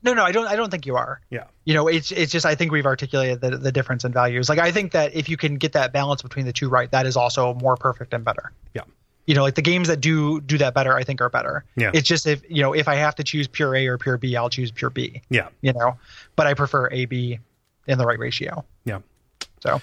no 0.03 0.13
no 0.13 0.23
i 0.23 0.31
don't 0.31 0.45
i 0.47 0.55
don't 0.55 0.69
think 0.69 0.85
you 0.85 0.95
are 0.97 1.19
Yeah. 1.31 1.45
you 1.63 1.73
know 1.73 1.87
it's 1.87 2.11
it's 2.11 2.31
just 2.31 2.45
i 2.45 2.53
think 2.53 2.71
we've 2.71 2.85
articulated 2.85 3.41
the, 3.41 3.57
the 3.57 3.71
difference 3.71 4.03
in 4.05 4.11
values 4.13 4.49
like 4.49 4.59
i 4.59 4.71
think 4.71 4.91
that 4.91 5.15
if 5.15 5.29
you 5.29 5.37
can 5.37 5.55
get 5.55 5.71
that 5.73 5.93
balance 5.93 6.21
between 6.21 6.45
the 6.45 6.53
two 6.53 6.69
right 6.69 6.91
that 6.91 7.07
is 7.07 7.15
also 7.17 7.55
more 7.55 7.75
perfect 7.75 8.13
and 8.13 8.23
better 8.23 8.51
Yeah. 8.75 8.83
You 9.25 9.33
know 9.35 9.41
like 9.43 9.55
the 9.55 9.61
games 9.61 9.87
that 9.87 10.01
do 10.01 10.39
do 10.41 10.57
that 10.57 10.73
better 10.73 10.95
i 10.95 11.03
think 11.03 11.19
are 11.21 11.29
better 11.29 11.63
Yeah. 11.75 11.91
it's 11.93 12.07
just 12.07 12.27
if 12.27 12.41
you 12.49 12.61
know 12.61 12.73
if 12.73 12.87
i 12.87 12.95
have 12.95 13.15
to 13.15 13.23
choose 13.23 13.47
pure 13.47 13.75
a 13.75 13.87
or 13.87 13.97
pure 13.97 14.17
b 14.17 14.35
i'll 14.35 14.49
choose 14.49 14.71
pure 14.71 14.89
b 14.89 15.21
Yeah. 15.29 15.49
you 15.61 15.73
know 15.73 15.97
but 16.35 16.47
i 16.47 16.53
prefer 16.53 16.89
a 16.91 17.05
b 17.05 17.39
in 17.87 17.97
the 17.97 18.05
right 18.05 18.19
ratio 18.19 18.63
Yeah. 18.85 18.99
so 19.61 19.81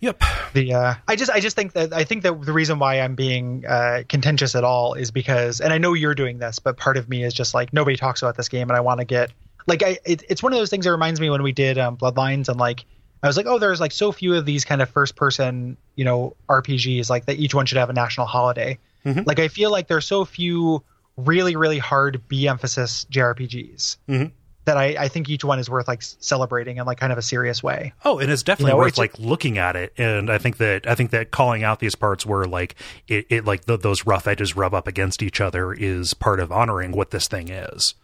Yep. 0.00 0.22
the 0.52 0.74
uh 0.74 0.94
i 1.08 1.16
just 1.16 1.30
i 1.30 1.40
just 1.40 1.56
think 1.56 1.72
that 1.72 1.92
i 1.92 2.04
think 2.04 2.22
that 2.24 2.42
the 2.42 2.52
reason 2.52 2.78
why 2.78 3.00
i'm 3.00 3.14
being 3.14 3.64
uh 3.66 4.02
contentious 4.08 4.54
at 4.54 4.62
all 4.64 4.92
is 4.94 5.10
because 5.10 5.60
and 5.60 5.72
i 5.72 5.78
know 5.78 5.94
you're 5.94 6.14
doing 6.14 6.38
this 6.38 6.58
but 6.58 6.76
part 6.76 6.96
of 6.98 7.08
me 7.08 7.24
is 7.24 7.32
just 7.32 7.54
like 7.54 7.72
nobody 7.72 7.96
talks 7.96 8.20
about 8.22 8.36
this 8.36 8.48
game 8.48 8.68
and 8.68 8.76
i 8.76 8.80
want 8.80 8.98
to 9.00 9.04
get 9.06 9.30
like 9.68 9.82
I, 9.82 9.98
it, 10.04 10.22
it's 10.28 10.42
one 10.44 10.52
of 10.52 10.58
those 10.60 10.70
things 10.70 10.84
that 10.84 10.92
reminds 10.92 11.18
me 11.20 11.28
when 11.28 11.42
we 11.42 11.50
did 11.50 11.76
um, 11.76 11.96
Bloodlines 11.96 12.48
and 12.48 12.56
like 12.60 12.84
I 13.26 13.28
was 13.28 13.36
like, 13.36 13.46
oh, 13.46 13.58
there's 13.58 13.80
like 13.80 13.92
so 13.92 14.12
few 14.12 14.34
of 14.34 14.44
these 14.46 14.64
kind 14.64 14.80
of 14.82 14.88
first 14.88 15.16
person, 15.16 15.76
you 15.96 16.04
know, 16.04 16.34
RPGs 16.48 17.10
like 17.10 17.26
that 17.26 17.36
each 17.38 17.54
one 17.54 17.66
should 17.66 17.78
have 17.78 17.90
a 17.90 17.92
national 17.94 18.26
holiday. 18.26 18.78
Mhm. 19.04 19.26
Like 19.26 19.38
I 19.38 19.48
feel 19.48 19.70
like 19.70 19.88
there's 19.88 20.06
so 20.06 20.24
few 20.24 20.82
really 21.16 21.56
really 21.56 21.78
hard 21.78 22.20
B 22.28 22.46
emphasis 22.48 23.06
JRPGs 23.10 23.96
Mhm. 24.08 24.32
that 24.66 24.76
I, 24.76 24.96
I 24.98 25.08
think 25.08 25.28
each 25.30 25.44
one 25.44 25.58
is 25.58 25.70
worth 25.70 25.88
like 25.88 26.02
celebrating 26.02 26.76
in 26.76 26.84
like 26.86 26.98
kind 26.98 27.12
of 27.12 27.18
a 27.18 27.22
serious 27.22 27.62
way. 27.62 27.92
Oh, 28.04 28.18
and 28.18 28.30
it's 28.30 28.42
definitely 28.42 28.70
You 28.72 28.74
know, 28.74 28.78
worth 28.78 28.94
it's- 28.94 28.98
like 28.98 29.18
looking 29.18 29.58
at 29.58 29.76
it. 29.76 29.92
And 29.96 30.28
I 30.30 30.38
think 30.38 30.56
that 30.58 30.86
I 30.86 30.94
think 30.94 31.10
that 31.12 31.30
calling 31.30 31.62
out 31.64 31.78
these 31.80 31.94
parts 31.94 32.26
where 32.26 32.44
like 32.44 32.74
it, 33.08 33.26
it 33.30 33.44
like 33.44 33.64
th 33.66 33.80
those 33.80 34.04
rough 34.06 34.26
edges 34.26 34.56
rub 34.56 34.74
up 34.74 34.86
against 34.86 35.22
each 35.22 35.40
other 35.40 35.72
is 35.72 36.12
part 36.14 36.38
of 36.40 36.50
honoring 36.52 36.92
what 36.92 37.10
this 37.12 37.28
thing 37.28 37.48
is. 37.48 37.94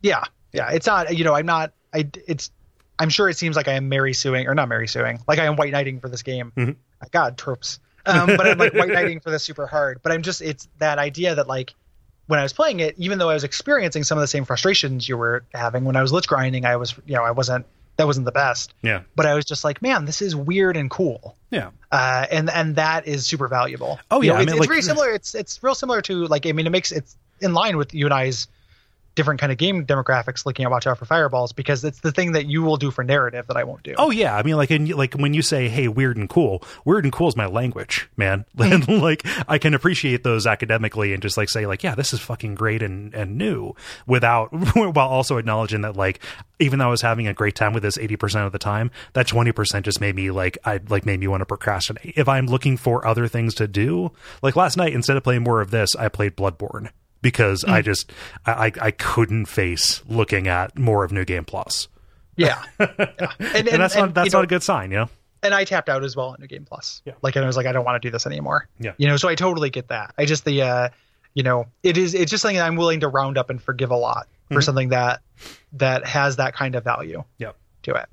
Yeah, 0.00 0.22
yeah. 0.52 0.70
It's 0.70 0.86
not. 0.86 1.16
You 1.16 1.24
know, 1.24 1.34
I'm 1.34 1.46
not. 1.46 1.72
I. 1.94 2.08
It's. 2.26 2.50
I'm 2.98 3.08
sure 3.08 3.28
it 3.28 3.36
seems 3.36 3.56
like 3.56 3.68
I 3.68 3.72
am 3.74 3.88
Mary 3.88 4.12
suing 4.14 4.46
or 4.48 4.54
not 4.54 4.68
Mary 4.68 4.86
suing. 4.88 5.18
Like 5.26 5.38
I 5.38 5.44
am 5.46 5.56
white 5.56 5.72
knighting 5.72 6.00
for 6.00 6.08
this 6.08 6.22
game. 6.22 6.52
Mhm. 6.56 6.76
God 7.10 7.36
tropes. 7.38 7.80
Um, 8.06 8.26
but 8.26 8.46
I'm 8.46 8.58
like 8.58 8.74
white 8.74 8.88
knighting 8.90 9.20
for 9.20 9.30
this 9.30 9.42
super 9.42 9.66
hard. 9.66 10.00
But 10.02 10.12
I'm 10.12 10.22
just. 10.22 10.40
It's 10.42 10.68
that 10.78 10.98
idea 10.98 11.34
that 11.36 11.46
like 11.48 11.74
when 12.26 12.38
I 12.38 12.42
was 12.42 12.52
playing 12.52 12.80
it, 12.80 12.94
even 12.98 13.18
though 13.18 13.28
I 13.30 13.34
was 13.34 13.44
experiencing 13.44 14.04
some 14.04 14.18
of 14.18 14.22
the 14.22 14.28
same 14.28 14.44
frustrations 14.44 15.08
you 15.08 15.16
were 15.16 15.44
having 15.54 15.84
when 15.84 15.96
I 15.96 16.02
was 16.02 16.12
lich 16.12 16.26
grinding, 16.28 16.64
I 16.64 16.76
was. 16.76 16.94
You 17.06 17.14
know, 17.16 17.22
I 17.24 17.30
wasn't. 17.32 17.66
That 17.96 18.06
wasn't 18.06 18.24
the 18.24 18.32
best. 18.32 18.72
Yeah. 18.82 19.02
But 19.14 19.26
I 19.26 19.34
was 19.34 19.44
just 19.44 19.64
like, 19.64 19.82
man, 19.82 20.06
this 20.06 20.22
is 20.22 20.34
weird 20.34 20.76
and 20.78 20.90
cool. 20.90 21.36
Yeah. 21.50 21.70
Uh, 21.90 22.26
and 22.30 22.48
and 22.50 22.76
that 22.76 23.06
is 23.06 23.26
super 23.26 23.48
valuable. 23.48 24.00
Oh, 24.10 24.22
You 24.22 24.28
yeah, 24.28 24.32
know, 24.32 24.38
I 24.38 24.42
it's, 24.42 24.46
mean, 24.46 24.54
it's 24.54 24.60
like- 24.60 24.68
very 24.68 24.82
similar. 24.82 25.10
It's 25.10 25.34
it's 25.34 25.62
real 25.62 25.74
similar 25.74 26.00
to 26.02 26.26
like 26.26 26.46
I 26.46 26.52
mean, 26.52 26.66
it 26.66 26.70
makes 26.70 26.90
it's 26.90 27.16
in 27.40 27.52
line 27.54 27.76
with 27.76 27.92
you 27.94 28.06
and 28.06 28.14
I's 28.14 28.48
different 29.14 29.40
kind 29.40 29.52
of 29.52 29.58
game 29.58 29.86
demographics. 29.86 30.46
Looking 30.46 30.64
at 30.64 30.70
Watch 30.70 30.86
Out 30.86 30.98
for 30.98 31.04
Fireballs 31.04 31.52
because 31.52 31.84
it's 31.84 32.00
the 32.00 32.12
thing 32.12 32.32
that 32.32 32.46
you 32.46 32.62
will 32.62 32.76
do 32.76 32.90
for 32.90 33.04
narrative 33.04 33.46
that 33.48 33.56
I 33.56 33.64
won't 33.64 33.82
do. 33.82 33.94
Oh 33.98 34.10
yeah, 34.10 34.36
I 34.36 34.42
mean, 34.42 34.56
like, 34.56 34.70
in, 34.70 34.86
like 34.88 35.14
when 35.14 35.34
you 35.34 35.42
say, 35.42 35.68
"Hey, 35.68 35.88
weird 35.88 36.16
and 36.16 36.28
cool," 36.28 36.62
weird 36.84 37.04
and 37.04 37.12
cool 37.12 37.28
is 37.28 37.36
my 37.36 37.46
language, 37.46 38.08
man. 38.16 38.44
And 38.72 38.84
mm-hmm. 38.84 39.02
like, 39.02 39.26
I 39.48 39.58
can 39.58 39.74
appreciate 39.74 40.22
those 40.22 40.46
academically 40.46 41.12
and 41.12 41.20
just 41.20 41.36
like 41.36 41.48
say, 41.48 41.66
like, 41.66 41.82
yeah, 41.82 41.94
this 41.94 42.12
is 42.12 42.20
fucking 42.20 42.54
great 42.54 42.82
and 42.82 43.12
and 43.12 43.36
new, 43.36 43.74
without 44.06 44.48
while 44.76 45.08
also 45.08 45.36
acknowledging 45.36 45.82
that, 45.82 45.96
like, 45.96 46.20
even 46.58 46.78
though 46.78 46.86
I 46.86 46.90
was 46.90 47.02
having 47.02 47.26
a 47.26 47.34
great 47.34 47.54
time 47.54 47.72
with 47.72 47.82
this 47.82 47.98
eighty 47.98 48.16
percent 48.16 48.46
of 48.46 48.52
the 48.52 48.58
time, 48.58 48.90
that 49.14 49.26
twenty 49.26 49.52
percent 49.52 49.84
just 49.84 50.00
made 50.00 50.14
me 50.14 50.30
like, 50.30 50.58
I 50.64 50.80
like 50.88 51.04
made 51.04 51.20
me 51.20 51.28
want 51.28 51.40
to 51.40 51.46
procrastinate. 51.46 52.14
If 52.16 52.28
I'm 52.28 52.46
looking 52.46 52.76
for 52.76 53.06
other 53.06 53.28
things 53.28 53.54
to 53.56 53.66
do, 53.68 54.12
like 54.42 54.56
last 54.56 54.76
night, 54.76 54.92
instead 54.92 55.16
of 55.16 55.24
playing 55.24 55.42
more 55.42 55.60
of 55.60 55.70
this, 55.70 55.94
I 55.96 56.08
played 56.08 56.36
Bloodborne 56.36 56.90
because 57.22 57.64
I 57.64 57.80
just 57.82 58.12
I 58.44 58.72
I 58.80 58.90
couldn't 58.90 59.46
face 59.46 60.02
looking 60.06 60.46
at 60.48 60.76
more 60.78 61.04
of 61.04 61.12
New 61.12 61.24
Game 61.24 61.44
Plus. 61.44 61.88
Yeah, 62.36 62.62
yeah. 62.80 62.86
And, 63.38 63.68
And, 63.68 63.80
that's 63.80 63.94
and, 63.94 64.06
not 64.06 64.14
that's 64.14 64.26
you 64.26 64.30
know, 64.32 64.38
not 64.38 64.44
a 64.44 64.46
good 64.48 64.62
sign, 64.62 64.90
you 64.90 64.96
know. 64.98 65.08
and 65.42 65.54
I 65.54 65.64
tapped 65.64 65.88
out 65.88 66.02
as 66.04 66.16
well 66.16 66.28
on 66.28 66.36
New 66.40 66.46
Game 66.46 66.64
Plus. 66.64 67.00
Yeah. 67.04 67.12
Like 67.22 67.36
and 67.36 67.44
I 67.44 67.46
was 67.46 67.56
like, 67.56 67.66
I 67.66 67.72
don't 67.72 67.84
want 67.84 68.00
to 68.02 68.06
do 68.06 68.10
this 68.12 68.26
anymore. 68.26 68.68
Yeah. 68.78 68.92
You 68.98 69.06
know, 69.08 69.16
so 69.16 69.28
I 69.28 69.34
totally 69.34 69.70
get 69.70 69.88
that. 69.88 70.14
I 70.18 70.24
just 70.24 70.44
the 70.44 70.62
uh 70.62 70.88
you 71.34 71.42
know, 71.42 71.66
it 71.82 71.96
is 71.96 72.14
it's 72.14 72.30
just 72.30 72.42
something 72.42 72.56
that 72.58 72.66
I'm 72.66 72.76
willing 72.76 73.00
to 73.00 73.08
round 73.08 73.38
up 73.38 73.48
and 73.50 73.62
forgive 73.62 73.90
a 73.90 73.96
lot 73.96 74.28
for 74.50 74.60
Mhm. 74.60 74.64
something 74.64 74.88
that 74.90 75.20
that 75.74 76.06
has 76.06 76.36
that 76.36 76.54
kind 76.54 76.74
of 76.74 76.84
value 76.84 77.22
Yep. 77.38 77.56
to 77.84 77.94
it. 77.94 78.08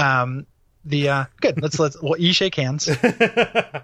Um 0.00 0.46
the 0.84 1.08
uh 1.08 1.24
good. 1.40 1.60
Let's 1.62 1.78
let's 1.78 2.00
well 2.02 2.14
e 2.18 2.32
shake 2.32 2.54
hands. 2.54 2.88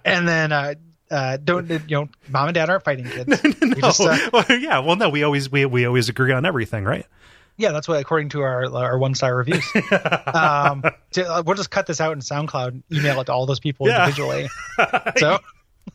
and 0.05 0.29
then 0.29 0.53
uh 0.53 0.75
uh 1.13 1.37
don't 1.37 1.69
you 1.71 1.79
know 1.91 2.09
mom 2.31 2.49
and 2.49 2.55
dad 2.55 2.69
aren't 2.71 2.85
fighting 2.85 3.05
kids. 3.05 3.41
We 3.63 3.81
just, 3.81 4.01
uh, 4.01 4.17
well, 4.33 4.45
yeah. 4.49 4.79
Well, 4.81 4.97
no, 4.97 5.09
we 5.11 5.23
always 5.23 5.51
we 5.53 5.65
we 5.67 5.85
always 5.87 6.09
agree 6.09 6.33
on 6.33 6.45
everything, 6.47 6.85
right? 6.85 7.07
yeah, 7.59 7.71
that's 7.71 7.87
what 7.87 8.01
according 8.01 8.31
to 8.31 8.41
our 8.41 8.65
our 8.75 8.99
one 8.99 9.15
star 9.15 9.37
reviews. 9.37 9.65
um 10.35 10.83
to, 11.13 11.25
uh, 11.29 11.43
we'll 11.47 11.55
just 11.57 11.71
cut 11.71 11.87
this 11.87 12.01
out 12.01 12.13
in 12.13 12.21
SoundCloud 12.21 12.69
and 12.69 12.83
email 12.93 13.21
it 13.21 13.25
to 13.27 13.33
all 13.33 13.47
those 13.47 13.61
people 13.61 13.87
Yeah. 13.87 14.01
individually. 14.05 14.49
So 15.19 15.39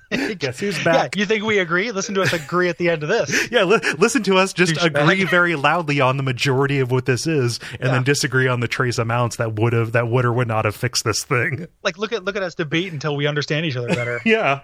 Guess 0.09 0.59
who's 0.59 0.77
yeah, 0.77 0.83
back? 0.85 1.17
you 1.17 1.25
think 1.25 1.43
we 1.43 1.59
agree? 1.59 1.91
Listen 1.91 2.15
to 2.15 2.21
us 2.21 2.31
agree 2.31 2.69
at 2.69 2.77
the 2.77 2.89
end 2.89 3.03
of 3.03 3.09
this. 3.09 3.51
Yeah, 3.51 3.63
li- 3.63 3.79
listen 3.97 4.23
to 4.23 4.37
us 4.37 4.53
just 4.53 4.75
Douchebag. 4.75 5.01
agree 5.03 5.23
very 5.25 5.55
loudly 5.55 5.99
on 5.99 6.15
the 6.15 6.23
majority 6.23 6.79
of 6.79 6.91
what 6.91 7.05
this 7.05 7.27
is, 7.27 7.59
and 7.73 7.81
Yeah. 7.83 7.91
then 7.91 8.03
disagree 8.03 8.47
on 8.47 8.61
the 8.61 8.69
trace 8.69 8.97
amounts 8.99 9.35
that 9.35 9.55
would 9.59 9.73
have 9.73 9.91
that 9.93 10.07
would 10.07 10.23
or 10.23 10.31
would 10.31 10.47
not 10.47 10.63
have 10.63 10.75
fixed 10.77 11.03
this 11.03 11.23
thing. 11.25 11.67
Like 11.83 11.97
look 11.97 12.13
at 12.13 12.23
look 12.23 12.37
at 12.37 12.43
us 12.43 12.55
debate 12.55 12.93
until 12.93 13.17
we 13.17 13.27
understand 13.27 13.65
each 13.65 13.75
other 13.75 13.89
better. 13.89 14.21
Yeah, 14.25 14.61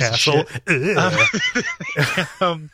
Of 0.00 0.18
shit. 0.18 0.48
Um, 2.40 2.70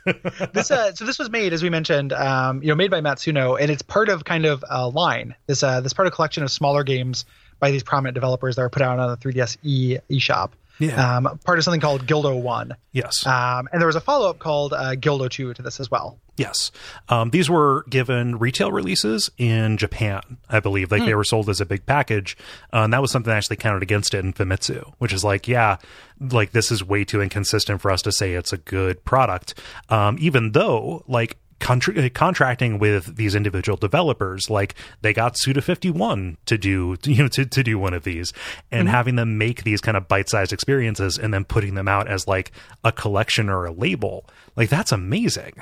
this 0.53 0.71
uh, 0.71 0.95
so 0.95 1.05
this 1.05 1.19
was 1.19 1.31
made 1.31 1.53
as 1.53 1.63
we 1.63 1.71
mentioned 1.71 2.13
um, 2.13 2.63
you 2.63 2.69
know 2.69 2.75
made 2.75 2.91
by 2.91 3.01
Matsuno 3.01 3.61
and 3.61 3.71
it's 3.71 3.83
part 3.83 4.09
of 4.09 4.25
kind 4.25 4.47
of 4.47 4.65
a 4.69 4.89
line 4.89 5.35
this 5.47 5.63
uh, 5.63 5.81
this 5.81 5.93
part 5.93 6.07
of 6.07 6.13
a 6.13 6.17
collection 6.17 6.43
of 6.43 6.51
smaller 6.51 6.83
games 6.83 7.25
by 7.59 7.71
these 7.71 7.83
prominent 7.83 8.15
developers 8.15 8.57
that 8.57 8.63
are 8.63 8.71
put 8.71 8.83
out 8.83 8.99
on 8.99 9.11
the 9.11 9.17
3ds 9.17 9.59
e 9.63 9.99
eShop 10.11 10.51
Yeah. 10.81 11.19
um, 11.19 11.39
part 11.45 11.59
of 11.59 11.65
something 11.65 11.81
called 11.81 12.07
Guild 12.07 12.25
01 12.25 12.75
yes. 12.93 13.27
um, 13.27 13.69
and 13.71 13.81
there 13.81 13.87
was 13.87 13.97
a 13.97 14.01
follow-up 14.01 14.39
called 14.39 14.73
uh, 14.73 14.95
Guild 14.97 15.31
02 15.31 15.55
to 15.55 15.63
this 15.63 15.79
as 15.79 15.91
well 15.91 16.19
Yes. 16.41 16.73
Um, 17.11 17.29
these 17.29 17.51
were 17.51 17.85
given 17.91 18.39
retail 18.39 18.73
releases 18.73 19.31
in 19.37 19.77
Japan, 19.77 20.39
I 20.49 20.61
believe. 20.61 20.91
Like 20.91 21.05
they 21.05 21.15
were 21.15 21.23
sold 21.23 21.51
as 21.51 21.61
a 21.61 21.67
big 21.67 21.85
package. 21.85 22.35
Uh, 22.73 22.79
and 22.79 22.95
that 22.95 23.03
was 23.03 23.11
something 23.11 23.29
that 23.31 23.37
actually 23.37 23.57
counted 23.57 23.83
against 23.83 24.15
it 24.15 24.25
in 24.25 24.33
Famitsu, 24.33 24.91
which 24.97 25.13
is 25.13 25.23
like, 25.23 25.47
yeah, 25.47 25.77
like 26.19 26.53
this 26.53 26.73
is 26.73 26.83
way 26.83 27.05
too 27.05 27.21
inconsistent 27.21 27.83
for 27.83 27.91
us 27.91 28.01
to 28.01 28.11
say 28.11 28.33
it's 28.33 28.55
a 28.55 28.57
good 28.57 29.05
product. 29.05 29.53
Um, 29.91 30.17
even 30.19 30.53
though, 30.53 31.05
like, 31.07 31.37
Contra- 31.61 32.07
uh, 32.07 32.09
contracting 32.13 32.79
with 32.79 33.17
these 33.17 33.35
individual 33.35 33.77
developers 33.77 34.49
like 34.51 34.75
they 35.03 35.13
got 35.13 35.35
Suda51 35.37 36.37
to 36.47 36.59
do 36.59 36.97
you 37.05 37.23
know 37.23 37.29
to, 37.29 37.45
to 37.45 37.63
do 37.63 37.79
one 37.79 37.95
of 37.95 38.03
these. 38.03 38.33
And 38.73 38.89
mm-hmm. 38.89 38.95
having 38.95 39.17
them 39.17 39.39
make 39.39 39.63
these 39.63 39.81
kind 39.81 39.97
of 39.97 40.09
bite-sized 40.09 40.53
experiences 40.53 41.19
and 41.19 41.33
then 41.33 41.45
putting 41.45 41.75
them 41.75 41.87
out 41.87 42.09
as 42.09 42.27
like 42.27 42.51
a 42.83 42.91
collection 42.91 43.49
or 43.49 43.67
a 43.67 43.73
label 43.73 44.25
like 44.57 44.69
that's 44.71 44.91
amazing. 44.93 45.55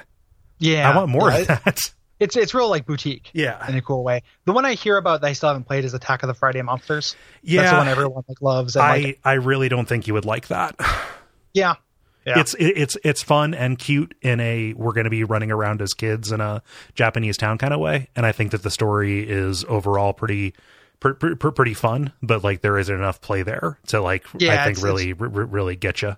Yeah. 0.59 0.91
I 0.91 0.97
want 0.97 1.11
more 1.11 1.31
Yeah, 1.31 1.39
of 1.39 1.47
that. 1.47 1.79
it's 2.21 2.37
it's 2.37 2.55
real 2.55 2.69
like 2.69 2.87
boutique 2.87 3.31
Yeah. 3.33 3.69
in 3.69 3.77
a 3.77 3.83
cool 3.83 4.03
way. 4.05 4.23
The 4.45 4.53
one 4.53 4.65
I 4.65 4.75
hear 4.75 4.97
about 4.97 5.21
that 5.21 5.27
I 5.27 5.33
still 5.33 5.49
haven't 5.51 5.65
played 5.65 5.85
is 5.85 5.95
Attack 5.95 6.23
of 6.23 6.29
the 6.29 6.35
Friday 6.35 6.63
Monsters. 6.63 7.17
Yeah 7.43 7.63
that's 7.63 7.73
the 7.73 7.79
one 7.79 7.89
everyone 7.89 8.25
like 8.29 8.41
loves 8.41 8.77
and 8.77 8.85
I 8.85 8.99
like 8.99 9.21
I 9.25 9.33
really 9.35 9.69
don't 9.69 9.87
think 9.89 10.07
you 10.07 10.15
would 10.15 10.25
like 10.25 10.49
that. 10.49 10.77
yeah 11.55 11.75
Yeah. 12.29 12.41
It's 12.41 12.55
it, 12.55 12.73
it's 12.77 12.97
it's 13.05 13.23
fun 13.23 13.55
and 13.55 13.79
cute 13.79 14.15
in 14.23 14.41
a 14.41 14.73
we're 14.75 14.93
going 14.93 15.05
to 15.05 15.11
be 15.11 15.25
running 15.25 15.51
around 15.51 15.83
as 15.83 15.95
kids 15.95 16.31
in 16.33 16.41
a 16.41 16.63
Japanese 16.95 17.37
town 17.37 17.59
kind 17.59 17.73
of 17.75 17.81
way, 17.81 18.09
and 18.17 18.25
I 18.27 18.33
think 18.33 18.51
that 18.53 18.63
the 18.63 18.71
story 18.71 19.29
is 19.29 19.65
overall 19.65 20.13
pretty. 20.13 20.55
pr- 21.01 21.13
pr- 21.13 21.35
pr- 21.37 21.51
Pretty 21.51 21.75
fun, 21.75 22.13
but 22.23 22.43
like 22.45 22.61
there 22.61 22.77
isn't 22.79 22.95
enough 22.95 23.21
play 23.21 23.43
there 23.43 23.79
to 23.89 24.01
like 24.01 24.25
Yeah, 24.39 24.63
I 24.63 24.67
think 24.67 24.83
really 24.85 25.13
r- 25.13 25.29
really 25.29 25.77
get 25.77 26.03
you. 26.03 26.17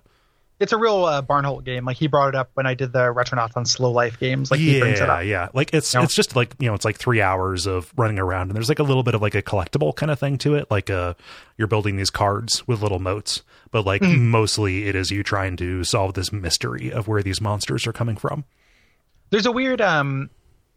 It's 0.61 0.71
a 0.73 0.77
real 0.77 1.05
uh, 1.05 1.21
Barnholt 1.21 1.63
game. 1.63 1.83
Like 1.85 1.97
he 1.97 2.07
brought 2.07 2.29
it 2.29 2.35
up 2.35 2.51
when 2.53 2.65
I 2.65 2.73
did 2.75 2.93
the 2.93 3.13
Retronauts 3.13 3.57
on 3.57 3.65
Slow 3.65 3.91
Life 3.91 4.19
games. 4.19 4.51
Like 4.51 4.59
he 4.59 4.79
brings 4.79 4.99
it 4.99 5.07
yeah, 5.07 5.13
up. 5.13 5.25
yeah. 5.25 5.49
Like 5.53 5.73
it's 5.73 5.93
No. 5.93 6.03
it's 6.03 6.15
just 6.15 6.35
like 6.35 6.55
you 6.59 6.67
know 6.67 6.73
it's 6.73 6.85
like 6.85 6.97
three 6.97 7.21
hours 7.21 7.65
of 7.67 7.91
running 7.97 8.19
around, 8.19 8.49
and 8.49 8.55
there's 8.55 8.69
like 8.69 8.79
a 8.79 8.83
little 8.83 9.03
bit 9.03 9.15
of 9.15 9.21
like 9.21 9.35
a 9.35 9.41
collectible 9.41 9.95
kind 9.95 10.11
of 10.11 10.19
thing 10.19 10.37
to 10.39 10.55
it. 10.55 10.69
Like 10.71 10.89
uh, 10.89 11.15
you're 11.57 11.67
building 11.67 11.97
these 11.97 12.09
cards 12.09 12.67
with 12.67 12.81
little 12.81 12.99
motes, 12.99 13.41
but 13.71 13.85
like 13.85 14.01
Mm-hmm. 14.01 14.29
mostly 14.29 14.87
it 14.87 14.95
is 14.95 15.11
you 15.11 15.23
trying 15.23 15.57
to 15.57 15.83
solve 15.83 16.13
this 16.13 16.31
mystery 16.31 16.91
of 16.91 17.07
where 17.07 17.23
these 17.23 17.41
monsters 17.41 17.85
are 17.87 17.93
coming 17.93 18.15
from. 18.15 18.45
There's 19.31 19.45
a 19.45 19.51
weird 19.51 19.81
um, 19.81 20.29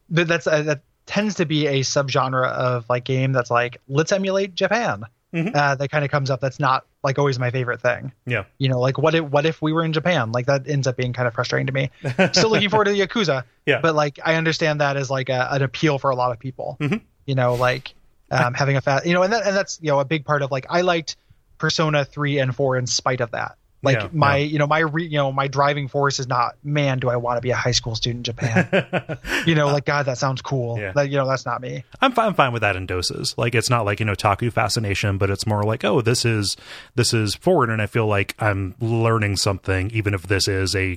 that's 0.09 0.47
uh, 0.47 0.62
that 0.62 0.82
tends 1.07 1.35
to 1.35 1.45
be 1.45 1.66
a 1.66 1.80
subgenre 1.80 2.49
of 2.51 2.89
like 2.89 3.05
game 3.05 3.32
that's 3.32 3.51
like 3.51 3.78
let's 3.89 4.12
emulate 4.12 4.55
Japan. 4.55 5.05
Mhm. 5.35 5.55
Uh, 5.55 5.74
that 5.74 5.91
kind 5.91 6.05
of 6.05 6.11
comes 6.11 6.30
up. 6.30 6.41
That's 6.41 6.61
not 6.61 6.87
like 7.03 7.18
always 7.18 7.39
my 7.39 7.51
favorite 7.51 7.80
thing. 7.82 8.12
Yeah, 8.24 8.45
You 8.59 8.68
know, 8.68 8.78
like 8.78 8.97
what 8.99 9.14
if 9.14 9.24
what 9.24 9.45
if 9.45 9.61
we 9.61 9.72
were 9.72 9.85
in 9.85 9.93
Japan? 9.93 10.30
Like 10.32 10.47
that 10.47 10.68
ends 10.68 10.87
up 10.87 10.97
being 10.97 11.12
kind 11.12 11.26
of 11.28 11.35
frustrating 11.35 11.66
to 11.66 11.72
me. 11.72 11.91
Still 12.32 12.51
looking 12.51 12.70
forward 12.70 12.85
to 12.85 12.93
the 12.93 13.01
Yakuza. 13.01 13.45
Yeah. 13.66 13.80
But 13.80 13.95
like 13.95 14.18
I 14.22 14.35
understand 14.35 14.80
that 14.82 14.97
as 14.99 15.11
like 15.11 15.30
a, 15.30 15.49
an 15.51 15.62
appeal 15.62 15.99
for 15.99 16.11
a 16.11 16.14
lot 16.14 16.32
of 16.32 16.39
people. 16.39 16.76
Mhm. 16.80 17.01
You 17.26 17.35
know, 17.35 17.55
like 17.55 17.95
um, 18.30 18.53
having 18.55 18.76
a 18.76 18.80
fast, 18.80 19.07
you 19.07 19.14
know, 19.14 19.22
and 19.22 19.32
that, 19.32 19.47
and 19.47 19.57
that's 19.57 19.78
you 19.82 19.89
know 19.91 20.01
a 20.01 20.05
big 20.05 20.24
part 20.24 20.43
of 20.43 20.51
like 20.51 20.66
I 20.70 20.82
liked 20.82 21.16
Persona 21.59 22.05
three 22.05 22.39
and 22.39 22.55
four 22.55 22.76
in 22.76 22.87
spite 22.87 23.20
of 23.20 23.30
that. 23.32 23.57
Like 23.85 23.97
Yeah, 23.99 24.09
my, 24.12 24.39
yeah. 24.39 24.45
you 24.47 24.59
know, 24.59 24.66
my 24.66 24.80
re, 24.80 25.05
you 25.05 25.16
know 25.18 25.30
my 25.30 25.47
driving 25.47 25.87
force 25.89 26.18
is 26.18 26.26
not 26.26 26.57
man, 26.64 26.99
do 26.99 27.09
I 27.11 27.16
want 27.16 27.37
to 27.37 27.41
be 27.43 27.51
a 27.51 27.57
high 27.57 27.70
school 27.72 27.95
student 27.95 28.26
in 28.26 28.35
Japan? 28.35 29.18
you 29.47 29.55
know, 29.55 29.66
like 29.68 29.85
God, 29.85 30.07
that 30.07 30.18
sounds 30.18 30.43
cool. 30.43 30.78
Yeah. 30.78 30.93
That 30.93 31.11
you 31.11 31.16
know, 31.16 31.28
that's 31.28 31.47
not 31.47 31.61
me. 31.61 31.85
I'm 32.01 32.12
fine, 32.12 32.26
I'm 32.28 32.35
fine 32.35 32.53
with 32.53 32.62
that 32.62 32.74
in 32.76 32.87
doses. 32.87 33.35
Like 33.39 33.55
it's 33.55 33.70
not 33.70 33.85
like 33.85 34.01
you 34.01 34.07
know 34.07 34.14
taku 34.14 34.51
fascination, 34.51 35.18
but 35.18 35.30
it's 35.30 35.47
more 35.47 35.62
like 35.62 35.85
oh 35.85 36.01
this 36.01 36.24
is 36.24 36.57
this 36.95 37.14
is 37.14 37.35
forward, 37.35 37.70
and 37.70 37.80
I 37.82 37.87
feel 37.87 38.07
like 38.07 38.35
I'm 38.39 38.74
learning 38.80 39.37
something, 39.37 39.91
even 39.93 40.14
if 40.14 40.22
this 40.26 40.49
is 40.49 40.74
a 40.74 40.97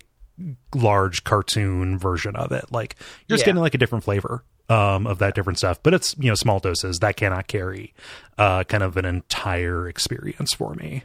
large 0.75 1.23
cartoon 1.23 1.97
version 1.97 2.35
of 2.35 2.51
it. 2.51 2.71
Like 2.71 2.95
you're 3.27 3.35
just 3.37 3.41
Yeah. 3.41 3.51
getting 3.53 3.61
like 3.61 3.73
a 3.75 3.77
different 3.77 4.03
flavor 4.03 4.43
um, 4.69 5.07
of 5.07 5.19
that 5.19 5.33
different 5.33 5.57
stuff, 5.57 5.81
but 5.81 5.93
it's 5.93 6.15
you 6.19 6.29
know 6.29 6.35
small 6.35 6.59
doses 6.59 6.99
that 6.99 7.15
cannot 7.17 7.47
carry 7.47 7.93
uh, 8.37 8.63
kind 8.65 8.83
of 8.83 8.97
an 8.97 9.05
entire 9.05 9.87
experience 9.87 10.53
for 10.53 10.73
me. 10.75 11.03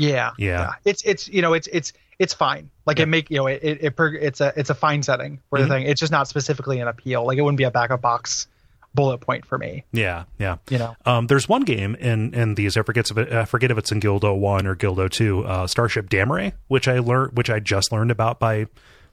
Yeah, 0.00 0.30
Yeah. 0.38 0.72
It's 0.84 1.02
it's 1.02 1.28
you 1.28 1.42
know 1.42 1.52
it's 1.52 1.68
it's 1.72 1.92
it's 2.18 2.34
fine. 2.34 2.70
Like 2.86 2.98
it 3.00 3.06
make 3.06 3.30
you 3.30 3.36
know 3.38 3.46
it 3.46 3.60
it, 3.62 3.78
it 3.84 3.96
per, 3.96 4.08
it's 4.14 4.40
a 4.40 4.52
it's 4.56 4.70
a 4.70 4.74
fine 4.74 5.02
setting 5.02 5.40
for 5.50 5.58
Mhm. 5.58 5.62
the 5.62 5.68
thing. 5.68 5.82
It's 5.86 6.00
just 6.00 6.12
not 6.12 6.28
specifically 6.28 6.80
an 6.80 6.88
appeal. 6.88 7.24
Like 7.26 7.38
it 7.38 7.42
wouldn't 7.42 7.58
be 7.58 7.64
a 7.64 7.70
backup 7.70 8.00
box 8.00 8.46
bullet 8.94 9.18
point 9.18 9.46
for 9.46 9.56
me. 9.56 9.84
Yeah, 9.92 10.24
yeah. 10.38 10.56
You 10.68 10.78
know, 10.78 10.96
Um, 11.06 11.28
there's 11.28 11.48
one 11.48 11.62
game 11.62 11.94
in 11.96 12.34
in 12.34 12.56
these. 12.56 12.76
I 12.76 12.82
forget 12.82 13.10
if 13.10 13.16
it, 13.18 13.32
I 13.32 13.44
forget 13.44 13.70
if 13.70 13.78
it's 13.78 13.92
in 13.92 14.00
Guild 14.00 14.24
01 14.24 14.66
or 14.66 14.74
Guild 14.74 14.98
02, 15.12 15.44
uh, 15.44 15.66
Starship 15.68 16.10
Damrey, 16.10 16.52
which 16.68 16.88
I 16.88 16.98
learned, 16.98 17.36
which 17.36 17.48
I 17.50 17.60
just 17.60 17.92
learned 17.92 18.10
about 18.10 18.40
by 18.40 18.66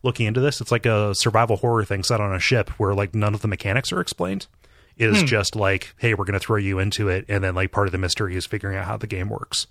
looking 0.04 0.26
into 0.26 0.40
this. 0.40 0.62
It's 0.62 0.72
like 0.72 0.86
a 0.86 1.14
survival 1.14 1.58
horror 1.58 1.84
thing 1.86 2.04
set 2.04 2.20
on 2.20 2.34
a 2.34 2.40
ship 2.40 2.70
where 2.80 2.94
like 2.96 3.14
none 3.14 3.34
of 3.36 3.42
the 3.42 3.48
mechanics 3.48 3.92
are 3.92 4.00
explained. 4.02 4.48
It 4.98 5.10
is 5.12 5.22
just 5.24 5.56
like, 5.56 5.94
hey, 5.98 6.16
we're 6.16 6.26
going 6.26 6.34
to 6.34 6.40
throw 6.40 6.58
you 6.58 6.80
into 6.80 7.08
it, 7.08 7.26
and 7.30 7.44
then 7.44 7.54
like 7.54 7.72
part 7.72 7.88
of 7.88 7.92
the 7.92 8.00
mystery 8.00 8.36
is 8.36 8.48
figuring 8.48 8.76
out 8.78 8.86
how 8.86 8.98
the 8.98 9.06
game 9.06 9.30
works. 9.30 9.68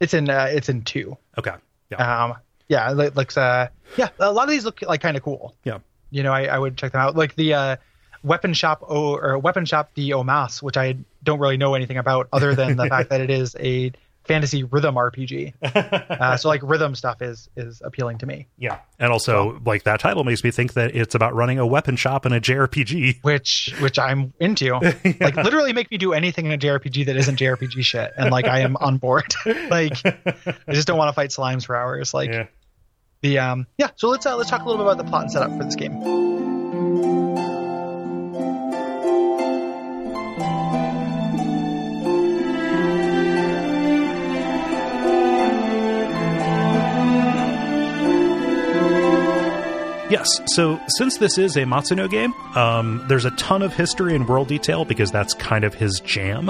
It's 0.00 0.14
in 0.14 0.30
uh, 0.30 0.48
it's 0.50 0.68
in 0.68 0.82
two. 0.82 1.16
Okay. 1.36 1.54
Yeah. 1.90 2.24
Um, 2.24 2.36
yeah, 2.68 2.90
it 2.92 3.16
looks 3.16 3.36
uh, 3.36 3.68
yeah, 3.96 4.10
a 4.18 4.32
lot 4.32 4.44
of 4.44 4.50
these 4.50 4.64
look 4.64 4.82
like 4.82 5.00
kind 5.00 5.16
of 5.16 5.22
cool. 5.22 5.54
yeah. 5.64 5.78
you 6.10 6.22
know, 6.22 6.32
I, 6.32 6.44
I 6.44 6.58
would 6.58 6.76
check 6.76 6.92
them 6.92 7.00
out. 7.00 7.16
Like 7.16 7.34
the 7.34 7.54
uh, 7.54 7.76
Weapon 8.22 8.52
Shop 8.54 8.84
o, 8.86 9.16
or 9.16 9.38
Weapon 9.38 9.64
Shop 9.64 9.94
de 9.94 10.10
Omasse, 10.12 10.62
which 10.62 10.76
I 10.76 10.96
don't 11.22 11.38
really 11.38 11.56
know 11.56 11.74
anything 11.74 11.96
about 11.96 12.28
other 12.32 12.54
than 12.54 12.76
the 12.76 12.86
fact 12.88 13.10
that 13.10 13.20
it 13.20 13.30
is 13.30 13.56
a 13.58 13.92
fantasy 14.28 14.62
rhythm 14.64 14.94
RPG. 14.94 15.54
Uh, 16.18 16.36
so 16.36 16.48
like 16.48 16.60
rhythm 16.64 16.94
stuff 16.94 17.22
is 17.22 17.48
is 17.56 17.80
appealing 17.84 18.18
to 18.18 18.26
me. 18.26 18.46
Yeah. 18.58 18.78
And 18.98 19.12
also, 19.12 19.60
like 19.64 19.84
that 19.84 20.00
title 20.00 20.24
makes 20.24 20.42
me 20.44 20.50
think 20.50 20.72
that 20.74 20.94
it's 20.96 21.14
about 21.14 21.34
running 21.34 21.58
a 21.58 21.66
weapon 21.66 21.96
shop 21.96 22.26
in 22.26 22.32
a 22.32 22.40
JRPG. 22.40 23.22
Which 23.22 23.74
which 23.80 23.98
I'm 23.98 24.32
into. 24.40 24.74
Like 25.20 25.36
literally 25.36 25.72
make 25.72 25.90
me 25.90 25.96
do 25.98 26.12
anything 26.12 26.46
in 26.46 26.52
a 26.52 26.58
JRPG 26.58 27.06
that 27.06 27.16
isn't 27.16 27.38
JRPG 27.38 27.84
shit, 27.84 28.12
and 28.16 28.30
like 28.30 28.46
I 28.46 28.60
am 28.60 28.76
on 28.76 28.98
board. 28.98 29.32
like 29.70 30.04
I 30.04 30.72
just 30.72 30.86
don't 30.88 30.98
want 30.98 31.08
to 31.08 31.12
fight 31.14 31.30
slimes 31.30 31.64
for 31.64 31.76
hours. 31.76 32.12
Like 32.12 32.30
Yeah. 32.30 32.46
the 33.22 33.38
um 33.38 33.66
yeah. 33.78 33.90
So 33.96 34.08
let's 34.08 34.26
uh, 34.26 34.36
let's 34.36 34.50
talk 34.50 34.62
a 34.62 34.64
little 34.68 34.84
bit 34.84 34.92
about 34.92 35.02
the 35.04 35.08
plot 35.08 35.22
and 35.22 35.30
setup 35.32 35.56
for 35.56 35.64
this 35.64 35.76
game. 35.76 36.37
Yes. 50.10 50.40
So 50.54 50.80
since 50.96 51.18
this 51.18 51.36
is 51.36 51.56
a 51.56 51.64
Matsuno 51.64 52.10
game, 52.10 52.32
um, 52.56 53.04
there's 53.08 53.26
a 53.26 53.30
ton 53.32 53.60
of 53.60 53.74
history 53.74 54.14
and 54.14 54.26
world 54.26 54.48
detail 54.48 54.86
because 54.86 55.10
that's 55.10 55.34
kind 55.34 55.64
of 55.64 55.74
his 55.74 56.00
jam, 56.00 56.48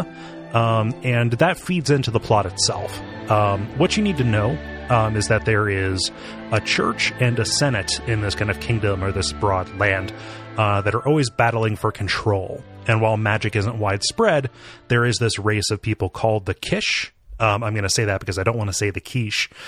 um, 0.53 0.95
and 1.03 1.33
that 1.33 1.59
feeds 1.59 1.91
into 1.91 2.13
the 2.13 2.21
plot 2.21 2.47
itself. 2.47 3.01
Um, 3.29 3.67
what 3.77 3.97
you 3.97 4.03
need 4.05 4.17
to 4.19 4.25
know 4.25 4.57
um, 4.91 5.17
is 5.17 5.27
that 5.27 5.45
there 5.45 5.69
is 5.69 6.13
a 6.53 6.61
church 6.61 7.13
and 7.19 7.37
a 7.41 7.45
senate 7.45 8.01
in 8.09 8.21
this 8.21 8.37
kind 8.37 8.51
of 8.51 8.61
kingdom 8.61 9.03
or 9.03 9.11
this 9.11 9.33
broad 9.33 9.69
land 9.77 10.13
uh, 10.57 10.81
that 10.83 10.95
are 10.95 11.07
always 11.07 11.29
battling 11.29 11.75
for 11.75 11.91
control. 11.91 12.63
And 12.87 13.01
while 13.01 13.17
magic 13.17 13.57
isn't 13.57 13.79
widespread, 13.79 14.51
there 14.87 15.05
is 15.05 15.19
this 15.19 15.39
race 15.39 15.71
of 15.71 15.83
people 15.83 16.09
called 16.09 16.47
the 16.47 16.55
Kish. 16.55 17.13
Um, 17.41 17.63
I'm 17.63 17.75
going 17.75 17.85
to 17.85 17.91
say 17.91 18.05
that 18.07 18.21
because 18.21 18.39
I 18.39 18.43
don't 18.43 18.57
want 18.57 18.69
to 18.69 18.75
say 18.75 18.91
the 18.91 19.01
quiche. 19.01 19.51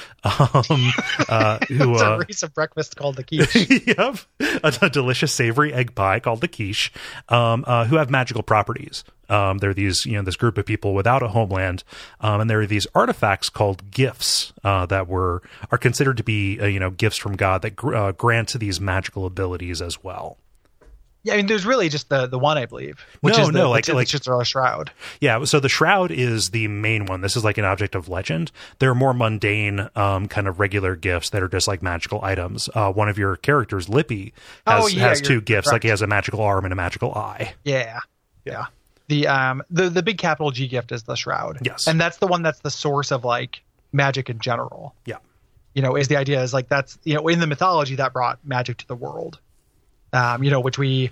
Um, 0.71 0.93
uh, 1.29 1.59
who 1.69 1.97
uh, 1.97 2.17
a 2.17 2.19
race 2.19 2.43
of 2.43 2.55
breakfast 2.55 2.97
called 2.97 3.17
the 3.17 3.25
quiche. 3.25 3.87
yep. 3.87 4.17
A, 4.63 4.79
a 4.83 4.91
delicious 4.91 5.33
savory 5.33 5.73
egg 5.73 5.95
pie 5.95 6.19
called 6.19 6.41
the 6.41 6.49
quiche, 6.49 6.93
um, 7.29 7.65
uh, 7.67 7.85
who 7.85 7.97
have 7.97 8.11
magical 8.11 8.43
properties. 8.43 9.05
Um, 9.29 9.59
they're 9.59 9.75
these, 9.75 10.07
you 10.07 10.13
know, 10.13 10.23
this 10.23 10.37
group 10.37 10.59
of 10.59 10.67
people 10.67 10.93
without 10.95 11.23
a 11.23 11.29
homeland, 11.29 11.85
um, 12.21 12.41
and 12.41 12.51
there 12.51 12.61
are 12.61 12.67
these 12.67 12.87
artifacts 12.95 13.49
called 13.49 13.91
gifts 13.91 14.53
uh, 14.65 14.87
that 14.87 15.07
were 15.07 15.43
are 15.71 15.79
considered 15.79 16.17
to 16.17 16.25
be, 16.25 16.59
uh, 16.61 16.67
you 16.67 16.81
know, 16.81 16.91
gifts 16.91 17.17
from 17.17 17.37
God 17.37 17.63
that 17.63 17.77
gr- 17.77 17.95
uh, 17.95 18.13
grant 18.13 18.53
these 18.59 18.81
magical 18.81 19.27
abilities 19.27 19.81
as 19.81 20.03
well. 20.03 20.39
Yeah, 21.23 21.35
I 21.35 21.37
mean, 21.37 21.47
there's 21.47 21.67
really 21.67 21.89
just 21.91 22.09
the 22.09 22.27
the 22.27 22.39
one 22.39 22.57
I 22.57 22.65
believe, 22.67 23.05
which 23.21 23.37
No, 23.37 23.43
is 23.43 23.47
the, 23.49 23.53
no, 23.53 23.71
like- 23.71 23.85
the, 23.85 23.95
like- 23.95 24.07
Chitara 24.09 24.45
shroud. 24.45 24.91
Yeah, 25.21 25.45
so 25.45 25.61
the 25.61 25.69
shroud 25.69 26.11
is 26.11 26.51
the 26.51 26.67
main 26.69 27.05
one. 27.07 27.21
This 27.21 27.37
is 27.37 27.45
like 27.45 27.59
an 27.59 27.65
object 27.67 27.95
of 27.95 28.09
legend. 28.09 28.51
There 28.79 28.91
are 28.91 28.95
more 28.95 29.13
mundane, 29.13 29.89
um, 29.97 30.29
kind 30.29 30.49
of 30.49 30.59
regular 30.61 30.97
gifts 30.97 31.31
that 31.31 31.43
are 31.43 31.49
just 31.49 31.69
like 31.69 31.83
magical 31.83 32.25
items. 32.25 32.71
Uh, 32.75 32.91
one 32.93 33.09
of 33.11 33.19
your 33.19 33.37
characters, 33.37 33.89
Lippi, 33.89 34.33
has, 34.67 34.85
Oh, 34.85 34.87
yeah, 34.87 35.09
has 35.09 35.21
2 35.21 35.41
gifts. 35.43 35.71
Like 35.71 35.83
he 35.83 35.89
has 35.91 36.01
a 36.01 36.07
magical 36.07 36.41
arm 36.41 36.65
and 36.65 36.73
a 36.73 36.77
magical 36.77 37.13
eye. 37.15 37.53
Yeah, 37.65 38.01
yeah. 38.47 38.67
The 39.09 39.27
um 39.27 39.63
the 39.71 39.91
the 39.91 40.03
big 40.03 40.19
capital 40.19 40.53
G 40.53 40.69
gift 40.69 40.93
is 40.93 41.03
the 41.03 41.17
shroud. 41.17 41.59
Yes. 41.63 41.87
and 41.89 42.01
that's 42.01 42.19
the 42.19 42.29
one 42.29 42.43
that's 42.43 42.61
the 42.61 42.71
source 42.71 43.11
of 43.11 43.25
like 43.25 43.61
magic 43.93 44.31
in 44.31 44.39
general. 44.39 44.95
Yeah. 45.05 45.17
You 45.75 45.83
know, 45.83 45.97
is 45.97 46.09
the 46.09 46.17
idea 46.17 46.41
is 46.43 46.55
like 46.55 46.69
that's 46.69 46.97
you 47.05 47.15
know 47.15 47.27
in 47.29 47.41
the 47.41 47.47
mythology 47.47 47.97
that 47.97 48.13
brought 48.13 48.39
magic 48.45 48.79
to 48.79 48.87
the 48.87 48.95
world. 48.95 49.39
Um, 50.13 50.43
you 50.43 50.51
know, 50.51 50.61
which 50.61 50.79
we 50.79 51.11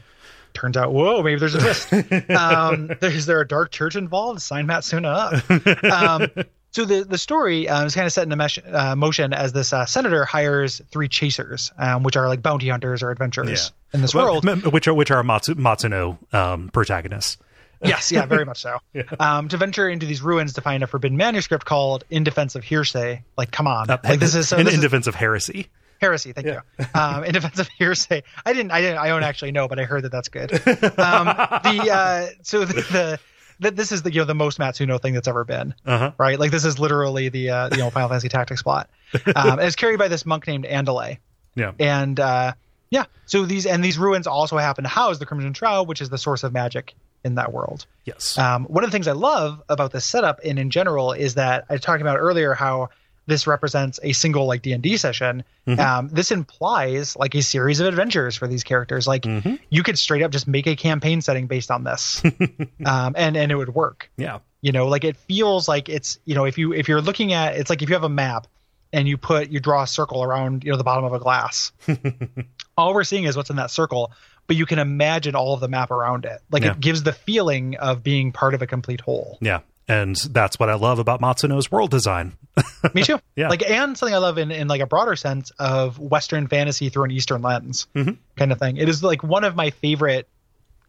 turns 0.54 0.76
out, 0.76 0.92
whoa, 0.92 1.22
maybe 1.22 1.38
there's 1.38 1.54
a 1.54 1.60
twist. 1.60 1.92
um, 2.30 2.90
there's 3.00 3.26
there 3.26 3.40
a 3.40 3.46
dark 3.46 3.70
church 3.70 3.96
involved? 3.96 4.42
Sign 4.42 4.66
Matsuno 4.66 5.14
up. 5.14 5.84
Um, 5.84 6.44
so 6.70 6.84
the 6.84 7.04
the 7.04 7.18
story 7.18 7.68
uh, 7.68 7.84
is 7.84 7.94
kind 7.94 8.06
of 8.06 8.12
set 8.12 8.24
in 8.26 8.32
a 8.32 8.36
mesh, 8.36 8.58
uh, 8.70 8.94
motion 8.96 9.32
as 9.32 9.52
this 9.52 9.72
uh, 9.72 9.86
senator 9.86 10.24
hires 10.24 10.82
three 10.90 11.08
chasers, 11.08 11.72
um, 11.78 12.02
which 12.02 12.16
are 12.16 12.28
like 12.28 12.42
bounty 12.42 12.68
hunters 12.68 13.02
or 13.02 13.10
adventurers 13.10 13.72
in 13.92 14.02
this 14.02 14.14
Well, 14.14 14.40
world. 14.42 14.72
which 14.72 14.86
are 14.88 14.94
which 14.94 15.10
are 15.10 15.22
Matsu, 15.22 15.54
Matsuno 15.54 16.18
um, 16.34 16.68
protagonists. 16.70 17.38
yes, 17.82 18.10
yeah, 18.10 18.26
very 18.26 18.44
much 18.44 18.60
so. 18.60 18.78
Um, 19.20 19.48
to 19.48 19.56
venture 19.56 19.88
into 19.88 20.04
these 20.04 20.20
ruins 20.20 20.54
to 20.54 20.60
find 20.60 20.82
a 20.82 20.86
forbidden 20.88 21.16
manuscript 21.16 21.64
called 21.64 22.04
"In 22.10 22.24
Defense 22.24 22.54
of 22.56 22.64
Hearsay." 22.64 23.22
Like, 23.36 23.50
come 23.52 23.66
on, 23.66 23.86
like 23.86 24.18
this 24.20 24.34
is 24.34 24.48
so 24.50 24.56
in, 24.58 24.66
in 24.66 24.74
is 24.74 24.80
defense 24.80 25.06
of 25.06 25.14
heresy. 25.14 25.68
Heresy. 25.98 26.32
Thank 26.32 26.46
you. 26.46 26.60
Um, 26.94 27.24
in 27.24 27.32
defense 27.32 27.58
of 27.58 27.68
hearsay, 27.78 28.22
I 28.44 28.52
didn't, 28.52 28.70
I 28.70 28.80
didn't, 28.80 28.98
I 28.98 29.08
don't 29.08 29.22
actually 29.22 29.52
know, 29.52 29.68
but 29.68 29.78
I 29.78 29.84
heard 29.84 30.04
that 30.04 30.12
that's 30.12 30.28
good. 30.28 30.52
Um, 30.98 31.26
the 31.26 31.90
uh, 31.92 32.26
so 32.42 32.64
the, 32.64 32.74
the 32.74 33.20
that 33.60 33.76
this 33.76 33.92
is 33.92 34.02
the 34.02 34.12
you 34.12 34.20
know 34.20 34.24
the 34.24 34.34
most 34.34 34.58
Matsuno 34.58 35.00
thing 35.00 35.14
that's 35.14 35.28
ever 35.28 35.44
been. 35.44 35.74
Uh-huh. 35.86 36.12
Right, 36.18 36.38
like 36.38 36.50
this 36.50 36.64
is 36.64 36.78
literally 36.78 37.28
the 37.28 37.50
uh, 37.50 37.68
you 37.70 37.78
know 37.78 37.90
Final 37.90 38.08
Fantasy 38.08 38.28
Tactics 38.28 38.62
plot. 38.62 38.88
Um, 39.34 39.58
it's 39.60 39.76
carried 39.76 39.98
by 39.98 40.08
this 40.08 40.26
monk 40.26 40.46
named 40.46 40.64
Andalay. 40.64 41.18
Yeah, 41.54 41.72
and 41.78 42.18
uh, 42.18 42.52
yeah 42.90 43.04
so 43.26 43.44
these 43.44 43.66
and 43.66 43.84
these 43.84 43.98
ruins 43.98 44.26
also 44.26 44.56
happen 44.56 44.84
to 44.84 44.88
house 44.88 45.18
the 45.18 45.26
crimson 45.26 45.52
shroud 45.52 45.88
which 45.88 46.00
is 46.00 46.08
the 46.08 46.18
source 46.18 46.42
of 46.42 46.52
magic 46.52 46.94
in 47.24 47.34
that 47.34 47.52
world 47.52 47.86
yes, 48.04 48.38
um, 48.38 48.64
one 48.64 48.84
of 48.84 48.90
the 48.90 48.94
things 48.94 49.08
i 49.08 49.12
love 49.12 49.62
about 49.68 49.92
this 49.92 50.04
setup 50.04 50.40
and 50.44 50.58
in 50.58 50.70
general 50.70 51.12
is 51.12 51.34
that 51.34 51.64
i 51.68 51.76
talked 51.76 52.00
about 52.00 52.16
earlier 52.18 52.54
how 52.54 52.88
this 53.28 53.46
represents 53.46 54.00
a 54.02 54.12
single 54.12 54.46
like 54.46 54.62
d&d 54.62 54.96
session 54.96 55.44
um, 55.78 56.08
this 56.08 56.32
implies 56.32 57.14
like 57.14 57.34
a 57.34 57.42
series 57.42 57.78
of 57.78 57.86
adventures 57.86 58.34
for 58.36 58.48
these 58.48 58.64
characters. 58.64 59.06
Like 59.06 59.26
you 59.68 59.82
could 59.82 59.98
straight 59.98 60.22
up 60.22 60.30
just 60.32 60.48
make 60.48 60.66
a 60.66 60.74
campaign 60.74 61.20
setting 61.20 61.46
based 61.46 61.70
on 61.70 61.84
this 61.84 62.22
um, 62.86 63.14
and 63.16 63.36
and 63.36 63.52
it 63.52 63.54
would 63.54 63.74
work. 63.74 64.10
Yeah, 64.16 64.38
you 64.62 64.72
know 64.72 64.88
like 64.88 65.04
it 65.04 65.16
feels 65.16 65.68
like 65.68 65.88
it's 65.90 66.18
you 66.24 66.34
know 66.34 66.46
if 66.46 66.56
you 66.58 66.72
if 66.72 66.88
you're 66.88 67.02
looking 67.02 67.34
at 67.34 67.56
it's 67.56 67.68
like 67.70 67.82
if 67.82 67.90
you 67.90 67.94
have 67.94 68.02
a 68.04 68.08
map 68.08 68.46
and 68.94 69.06
you 69.06 69.18
put 69.18 69.50
you 69.50 69.60
draw 69.60 69.82
a 69.82 69.86
circle 69.86 70.22
around 70.22 70.64
you 70.64 70.70
know 70.70 70.78
the 70.78 70.84
bottom 70.84 71.04
of 71.04 71.12
a 71.12 71.18
glass. 71.18 71.70
All 72.78 72.94
we're 72.94 73.04
seeing 73.04 73.24
is 73.24 73.36
what's 73.36 73.50
in 73.50 73.56
that 73.56 73.70
circle 73.70 74.12
but 74.46 74.56
you 74.56 74.64
can 74.64 74.78
imagine 74.78 75.34
all 75.34 75.52
of 75.52 75.60
the 75.60 75.68
map 75.68 75.90
around 75.90 76.24
it. 76.24 76.40
Like 76.50 76.62
Yeah. 76.62 76.70
it 76.72 76.80
gives 76.80 77.02
the 77.02 77.12
feeling 77.12 77.76
of 77.76 78.02
being 78.02 78.32
part 78.32 78.54
of 78.54 78.62
a 78.62 78.66
complete 78.66 79.02
whole. 79.02 79.36
Yeah. 79.42 79.60
And 79.88 80.16
that's 80.16 80.58
what 80.60 80.68
I 80.68 80.74
love 80.74 80.98
about 80.98 81.20
Matsuno's 81.20 81.70
world 81.70 81.90
design. 81.90 82.34
me 82.94 83.02
too 83.02 83.18
Yeah. 83.36 83.48
like 83.48 83.62
and 83.68 83.96
something 83.96 84.14
i 84.14 84.18
love 84.18 84.36
in, 84.36 84.50
in 84.50 84.66
like 84.66 84.80
a 84.80 84.86
broader 84.86 85.14
sense 85.14 85.52
of 85.60 85.96
western 86.00 86.48
fantasy 86.48 86.88
through 86.88 87.04
an 87.04 87.12
eastern 87.12 87.40
lens 87.40 87.86
Mm-hmm. 87.94 88.14
kind 88.36 88.50
of 88.50 88.58
thing 88.58 88.78
it 88.78 88.88
is 88.88 89.00
like 89.00 89.22
one 89.22 89.44
of 89.44 89.54
my 89.54 89.70
favorite 89.70 90.26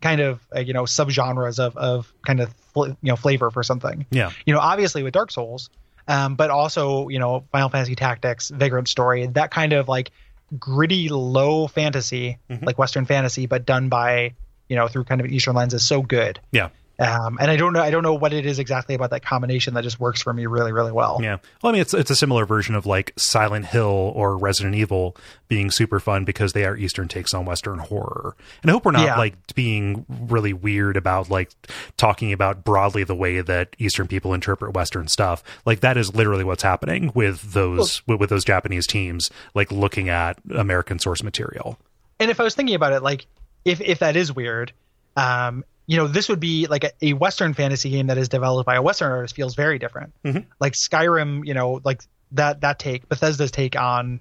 kind 0.02 0.20
of 0.20 0.39
uh, 0.56 0.60
you 0.62 0.74
know 0.74 0.84
subgenres 0.84 1.60
of 1.60 1.78
of 1.78 2.12
kind 2.26 2.39
of 2.42 2.51
fl- 2.74 2.88
you 2.88 2.96
know 3.04 3.16
flavor 3.16 3.51
for 3.51 3.62
something 3.62 4.05
Yeah, 4.09 4.32
you 4.47 4.54
know, 4.55 4.59
obviously 4.59 5.04
with 5.04 5.13
Dark 5.13 5.30
Souls, 5.32 5.70
um, 6.08 6.34
but 6.36 6.50
also, 6.50 7.08
you 7.09 7.20
know, 7.20 7.43
Final 7.51 7.70
Fantasy 7.70 7.93
Tactics, 7.96 8.50
Vagrant 8.50 8.88
Story, 8.88 9.28
that 9.28 9.51
kind 9.51 9.74
of 9.74 9.88
like 9.88 10.09
gritty, 10.58 11.09
low 11.09 11.67
fantasy, 11.67 12.39
like 12.50 12.80
Western 12.80 13.05
fantasy, 13.05 13.46
but 13.46 13.66
done 13.66 13.89
by, 13.89 14.34
you 14.67 14.76
know, 14.76 14.88
through 14.88 15.04
kind 15.04 15.21
of 15.21 15.26
an 15.26 15.34
Eastern 15.34 15.55
lens 15.55 15.74
is 15.76 15.84
so 15.84 16.01
good. 16.01 16.39
yeah. 16.51 16.70
Um, 17.00 17.38
and 17.39 17.50
I 17.50 17.55
don't 17.55 17.71
know, 17.74 17.82
I 17.82 17.92
don't 17.92 18.04
know 18.04 18.13
what 18.13 18.34
it 18.34 18.46
is 18.46 18.59
exactly 18.59 18.93
about 18.93 19.12
that 19.12 19.21
combination 19.24 19.74
that 19.76 19.84
just 19.84 20.00
works 20.00 20.21
for 20.21 20.34
me 20.34 20.46
really, 20.47 20.71
really 20.74 20.92
well. 20.92 21.20
Yeah. 21.21 21.38
Well, 21.63 21.70
I 21.70 21.74
mean, 21.74 21.82
it's 21.82 21.93
it's 21.93 22.12
a 22.12 22.16
similar 22.16 22.46
version 22.46 22.76
of 22.76 22.86
like 22.86 23.13
Silent 23.17 23.67
Hill 23.67 24.12
or 24.16 24.38
Resident 24.38 24.76
Evil 24.76 25.16
being 25.47 25.71
super 25.71 26.00
fun 26.00 26.26
because 26.26 26.54
they 26.54 26.66
are 26.66 26.76
Eastern 26.76 27.08
takes 27.08 27.34
on 27.34 27.46
Western 27.46 27.80
horror. 27.80 28.36
And 28.62 28.70
I 28.70 28.74
hope 28.74 28.84
we're 28.86 28.92
not 28.92 29.05
Yeah. 29.05 29.17
like 29.17 29.36
being 29.55 30.05
really 30.09 30.51
weird 30.54 30.97
about 30.97 31.30
like 31.30 31.51
talking 31.97 32.34
about 32.34 32.63
broadly 32.66 33.04
the 33.05 33.16
way 33.16 33.42
that 33.42 33.76
Eastern 33.80 34.08
people 34.08 34.34
interpret 34.34 34.74
Western 34.74 35.08
stuff. 35.08 35.42
Like 35.66 35.80
that 35.80 35.96
is 35.97 36.13
literally 36.13 36.43
what's 36.43 36.63
happening 36.63 37.12
with 37.16 37.54
those 37.54 38.05
with, 38.08 38.20
with 38.20 38.30
those 38.30 38.43
Japanese 38.43 38.86
teams 38.86 39.30
like 39.54 39.71
looking 39.71 40.09
at 40.09 40.38
American 40.54 41.00
source 41.00 41.24
material. 41.24 41.78
And 42.20 42.30
if 42.30 42.39
I 42.39 42.43
was 42.43 42.55
thinking 42.55 42.76
about 42.76 42.92
it, 42.92 43.01
like 43.04 43.26
if 43.63 43.80
if 43.80 44.00
that 44.00 44.16
is 44.17 44.36
weird, 44.36 44.74
um, 45.16 45.63
you 45.89 45.97
know, 45.97 46.07
this 46.07 46.29
would 46.29 46.39
be 46.39 46.67
like 46.67 46.83
a, 46.83 46.91
a 47.01 47.13
Western 47.13 47.55
fantasy 47.55 47.89
game 47.89 48.07
that 48.07 48.20
is 48.20 48.29
developed 48.29 48.67
by 48.67 48.75
a 48.75 48.82
Western 48.82 49.11
artist 49.11 49.36
feels 49.36 49.55
very 49.55 49.79
different. 49.79 50.13
Like 50.59 50.74
Skyrim, 50.74 51.47
you 51.47 51.55
know, 51.55 51.82
like 51.83 52.03
that 52.33 52.61
that 52.61 52.78
take 52.78 53.09
Bethesda's 53.09 53.49
take 53.49 53.75
on 53.75 54.20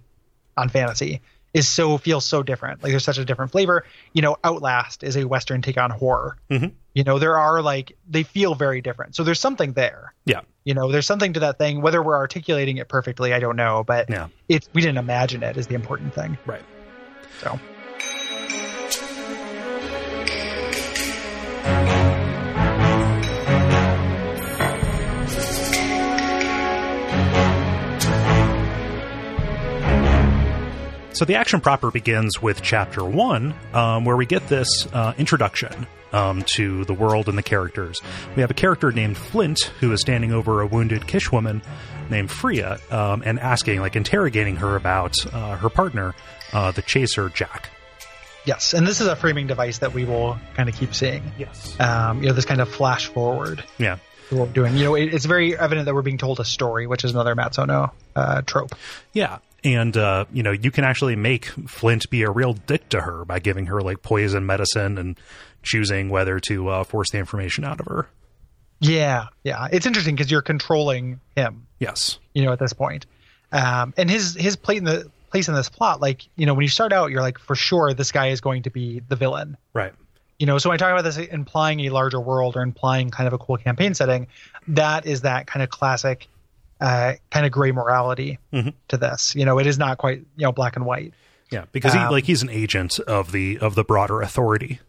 on 0.57 0.71
fantasy 0.71 1.21
is 1.53 1.69
so 1.69 1.99
feels 1.99 2.25
so 2.25 2.43
different. 2.43 2.83
Like 2.83 2.93
there's 2.93 3.05
such 3.05 3.19
a 3.19 3.25
different 3.27 3.53
flavor. 3.53 3.85
You 4.15 4.23
know, 4.23 4.37
Outlast 4.45 5.03
is 5.05 5.17
a 5.19 5.25
Western 5.27 5.61
take 5.61 5.77
on 5.77 5.91
horror. 5.91 6.39
Mhm. 6.51 6.73
You 6.95 7.05
know, 7.05 7.19
there 7.19 7.37
are 7.37 7.61
like 7.61 7.99
they 8.09 8.23
feel 8.23 8.55
very 8.55 8.81
different. 8.81 9.15
So 9.15 9.23
there's 9.23 9.39
something 9.41 9.75
there. 9.75 10.15
Yeah. 10.25 10.41
You 10.65 10.73
know, 10.73 10.91
there's 10.91 11.07
something 11.07 11.35
to 11.35 11.41
that 11.41 11.59
thing. 11.59 11.83
Whether 11.83 12.03
we're 12.03 12.17
articulating 12.17 12.79
it 12.79 12.89
perfectly, 12.89 13.35
I 13.35 13.41
don't 13.41 13.57
know, 13.57 13.85
but 13.85 14.09
Yeah. 14.09 14.29
it's 14.49 14.71
we 14.73 14.81
didn't 14.81 14.99
imagine 14.99 15.43
it 15.43 15.59
is 15.59 15.67
the 15.67 15.75
important 15.75 16.15
thing. 16.15 16.39
Right. 16.47 16.65
So 17.43 17.61
So 31.19 31.25
the 31.25 31.35
action 31.35 31.61
proper 31.61 31.91
begins 31.91 32.41
with 32.41 32.63
chapter 32.63 33.03
one, 33.05 33.53
um, 33.75 34.05
where 34.05 34.17
we 34.17 34.25
get 34.25 34.47
this 34.47 34.87
uh, 34.93 35.15
introduction 35.19 35.89
um, 36.13 36.45
to 36.55 36.85
the 36.85 36.95
world 36.95 37.29
and 37.29 37.37
the 37.37 37.43
characters. 37.43 38.01
We 38.37 38.43
have 38.43 38.53
a 38.53 38.55
character 38.55 38.93
named 38.93 39.17
Flint 39.19 39.59
who 39.81 39.91
is 39.91 40.01
standing 40.01 40.31
over 40.33 40.61
a 40.61 40.67
wounded 40.69 41.09
Kish 41.09 41.33
woman 41.33 41.61
named 42.09 42.31
Frea 42.31 42.79
um, 42.93 43.25
and 43.27 43.41
asking, 43.41 43.81
like, 43.81 43.97
interrogating 43.97 44.55
her 44.57 44.77
about 44.77 45.17
uh, 45.33 45.57
her 45.57 45.69
partner, 45.69 46.15
uh, 46.53 46.71
the 46.71 46.83
chaser 46.83 47.29
Giauque. 47.31 47.69
yes, 48.45 48.73
and 48.73 48.87
this 48.87 49.01
is 49.01 49.09
a 49.09 49.17
framing 49.17 49.49
device 49.49 49.79
that 49.79 49.93
we 49.93 50.05
will 50.05 50.39
kind 50.55 50.69
of 50.69 50.77
keep 50.77 50.95
seeing. 50.95 51.33
Yes. 51.37 51.75
Um, 51.81 52.23
you 52.23 52.29
know, 52.29 52.33
this 52.33 52.45
kind 52.45 52.61
of 52.61 52.69
flash 52.69 53.09
forward 53.09 53.65
Yeah. 53.77 53.97
what 54.31 54.47
we're 54.47 54.53
doing. 54.53 54.77
You 54.77 54.85
know, 54.85 54.95
it, 54.95 55.13
it's 55.13 55.25
very 55.25 55.59
evident 55.59 55.87
that 55.87 55.95
we're 55.97 56.03
being 56.03 56.17
told 56.19 56.39
a 56.39 56.45
story, 56.45 56.87
which 56.87 57.03
is 57.03 57.11
another 57.11 57.35
Matsuno 57.35 57.91
uh, 58.15 58.43
trope. 58.43 58.77
Yeah. 59.13 59.39
And, 59.65 59.97
uh, 59.97 60.27
you 60.33 60.43
know, 60.43 60.53
you 60.53 60.71
can 60.71 60.85
actually 60.85 61.17
make 61.17 61.47
Flint 61.47 62.09
be 62.11 62.23
a 62.23 62.31
real 62.31 62.53
dick 62.53 62.89
to 62.91 63.01
her 63.01 63.25
by 63.25 63.41
giving 63.41 63.67
her, 63.67 63.81
like, 63.81 64.03
poison 64.03 64.47
medicine 64.47 64.99
and 64.99 65.19
choosing 65.63 66.09
whether 66.09 66.39
to 66.41 66.69
uh, 66.69 66.85
force 66.85 67.11
the 67.11 67.19
information 67.19 67.65
out 67.65 67.81
of 67.81 67.87
her. 67.87 68.09
Yeah, 68.81 69.27
yeah, 69.43 69.67
it's 69.73 69.87
interesting 69.87 70.15
because 70.15 70.31
you're 70.31 70.43
controlling 70.43 71.19
him. 71.35 71.67
Yes. 71.81 72.19
you 72.35 72.45
know, 72.45 72.53
at 72.53 72.61
this 72.61 72.73
point. 72.73 73.07
Um, 73.51 73.95
and 73.97 74.09
his 74.09 74.35
his 74.35 74.57
plate 74.57 74.79
in 74.79 74.85
the 74.85 75.11
place 75.31 75.49
in 75.49 75.55
this 75.55 75.69
plot, 75.69 76.01
like 76.01 76.27
you 76.37 76.47
know, 76.47 76.55
when 76.55 76.63
you 76.63 76.69
start 76.69 76.93
out, 76.93 77.11
you're 77.11 77.23
like, 77.23 77.39
for 77.39 77.57
sure, 77.57 77.93
this 77.95 78.13
guy 78.13 78.29
is 78.29 78.41
going 78.41 78.63
to 78.63 78.71
be 78.71 79.01
the 79.09 79.17
villain. 79.17 79.57
Right. 79.75 79.93
You 80.39 80.47
know, 80.47 80.59
so 80.59 80.69
when 80.69 80.75
I 80.75 80.79
talk 80.79 80.93
about 80.93 81.03
this 81.03 81.17
implying 81.17 81.81
a 81.81 81.91
larger 81.91 82.21
world 82.21 82.57
or 82.57 82.63
implying 82.63 83.11
kind 83.11 83.27
of 83.27 83.33
a 83.33 83.39
cool 83.39 83.57
campaign 83.57 83.95
setting, 83.95 84.29
that 84.69 85.05
is 85.05 85.23
that 85.23 85.49
kind 85.49 85.65
of 85.65 85.71
classic, 85.71 86.29
uh, 86.81 87.15
kind 87.31 87.45
of 87.47 87.53
gray 87.53 87.73
morality 87.73 88.39
Mhm. 88.53 88.73
to 88.89 88.97
this. 88.97 89.35
You 89.35 89.45
know, 89.45 89.59
it 89.59 89.67
is 89.67 89.79
not 89.79 89.99
quite 89.99 90.19
you 90.37 90.45
know 90.45 90.53
black 90.53 90.77
and 90.77 90.85
white. 90.87 91.13
Yeah, 91.51 91.65
because 91.73 91.93
he 91.95 91.99
Um, 91.99 92.11
like 92.11 92.25
he's 92.25 92.43
an 92.43 92.51
agent 92.51 92.99
of 93.01 93.33
the 93.33 93.59
of 93.59 93.75
the 93.75 93.85
broader 93.85 94.21
authority. 94.21 94.81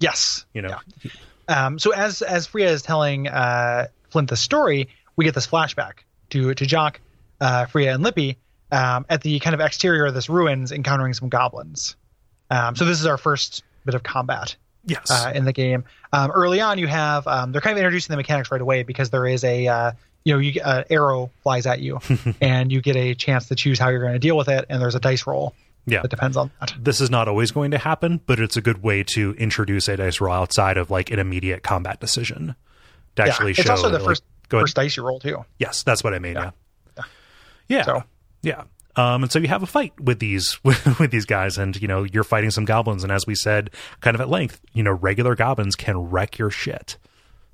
Yes, 0.00 0.44
You 0.54 0.62
know, 0.62 0.78
Um, 1.48 1.78
so 1.78 1.92
as 1.92 2.22
as 2.22 2.46
Frea 2.46 2.66
is 2.68 2.82
telling 2.82 3.26
uh, 3.28 3.86
Flint 4.10 4.30
the 4.30 4.36
story, 4.36 4.88
we 5.16 5.24
get 5.24 5.34
this 5.34 5.46
flashback 5.46 6.04
to 6.30 6.54
to 6.54 6.66
Giauque, 6.66 7.00
uh, 7.40 7.66
Frea, 7.66 7.88
and 7.94 8.02
Lippi 8.04 8.36
um, 8.70 9.06
at 9.08 9.22
the 9.22 9.38
kind 9.40 9.54
of 9.54 9.60
exterior 9.60 10.06
of 10.06 10.14
this 10.14 10.28
ruins, 10.28 10.72
encountering 10.72 11.14
some 11.14 11.28
goblins. 11.28 11.96
Um, 12.50 12.76
so 12.76 12.84
this 12.84 13.00
is 13.00 13.06
our 13.06 13.18
first 13.18 13.62
bit 13.84 13.94
of 13.94 14.02
combat 14.02 14.56
yes, 14.84 15.10
uh, 15.10 15.32
in 15.34 15.44
the 15.46 15.52
game. 15.52 15.84
Um, 16.12 16.30
early 16.30 16.60
on, 16.60 16.78
you 16.78 16.86
have 16.86 17.26
um, 17.26 17.52
they're 17.52 17.60
kind 17.60 17.72
of 17.76 17.78
introducing 17.78 18.12
the 18.12 18.16
mechanics 18.18 18.50
right 18.50 18.60
away 18.60 18.82
because 18.82 19.10
there 19.10 19.26
is 19.26 19.42
a 19.44 19.66
uh, 19.66 19.92
you 20.28 20.34
know 20.34 20.40
you 20.40 20.52
get- 20.52 20.66
uh, 20.66 20.84
arrow 20.90 21.30
flies 21.42 21.64
at 21.66 21.80
you, 21.80 22.00
and 22.42 22.70
you 22.70 22.82
get 22.82 22.96
a 22.96 23.14
chance 23.14 23.48
to 23.48 23.54
choose 23.54 23.78
how 23.78 23.88
you're 23.88 24.02
going 24.02 24.12
to 24.12 24.18
deal 24.18 24.36
with 24.36 24.48
it, 24.48 24.66
and 24.68 24.80
there's 24.82 24.94
a 24.94 25.00
dice 25.00 25.26
roll 25.26 25.54
yeah. 25.86 26.02
that 26.02 26.10
depends 26.10 26.36
on 26.36 26.50
that. 26.60 26.74
This 26.78 27.00
is 27.00 27.10
not 27.10 27.28
always 27.28 27.50
going 27.50 27.70
to 27.70 27.78
happen, 27.78 28.20
but 28.26 28.38
it's 28.38 28.56
a 28.56 28.60
good 28.60 28.82
way 28.82 29.02
to 29.14 29.32
introduce 29.38 29.88
a 29.88 29.96
dice 29.96 30.20
roll 30.20 30.34
outside 30.34 30.76
of 30.76 30.90
like 30.90 31.10
an 31.10 31.18
immediate 31.18 31.62
combat 31.62 31.98
decision 31.98 32.54
to 33.16 33.22
actually 33.22 33.52
yeah, 33.52 33.60
it's 33.60 33.66
show. 33.66 33.70
also 33.70 33.88
the 33.88 33.96
that, 33.98 34.04
first 34.04 34.22
go 34.50 34.60
first 34.60 34.76
dice 34.76 34.98
you 34.98 35.02
roll 35.02 35.18
too. 35.18 35.44
Yes, 35.58 35.82
that's 35.82 36.04
what 36.04 36.12
I 36.12 36.18
mean. 36.18 36.34
Yeah, 36.34 36.50
Yeah. 36.98 37.04
yeah, 37.68 37.82
So- 37.84 38.04
yeah. 38.42 38.62
Um, 38.96 39.22
and 39.22 39.30
so 39.32 39.38
you 39.38 39.46
have 39.46 39.62
a 39.62 39.66
fight 39.66 39.98
with 40.00 40.18
these 40.18 40.58
with 40.64 41.10
these 41.10 41.24
guys, 41.24 41.56
and 41.56 41.80
you 41.80 41.88
know 41.88 42.02
you're 42.02 42.24
fighting 42.24 42.50
some 42.50 42.66
goblins, 42.66 43.02
and 43.02 43.10
as 43.12 43.26
we 43.26 43.34
said, 43.34 43.70
kind 44.02 44.14
of 44.14 44.20
at 44.20 44.28
length, 44.28 44.60
you 44.74 44.82
know, 44.82 44.90
regular 44.92 45.34
goblins 45.36 45.74
can 45.76 45.96
wreck 46.10 46.36
your 46.36 46.50
shit. 46.50 46.98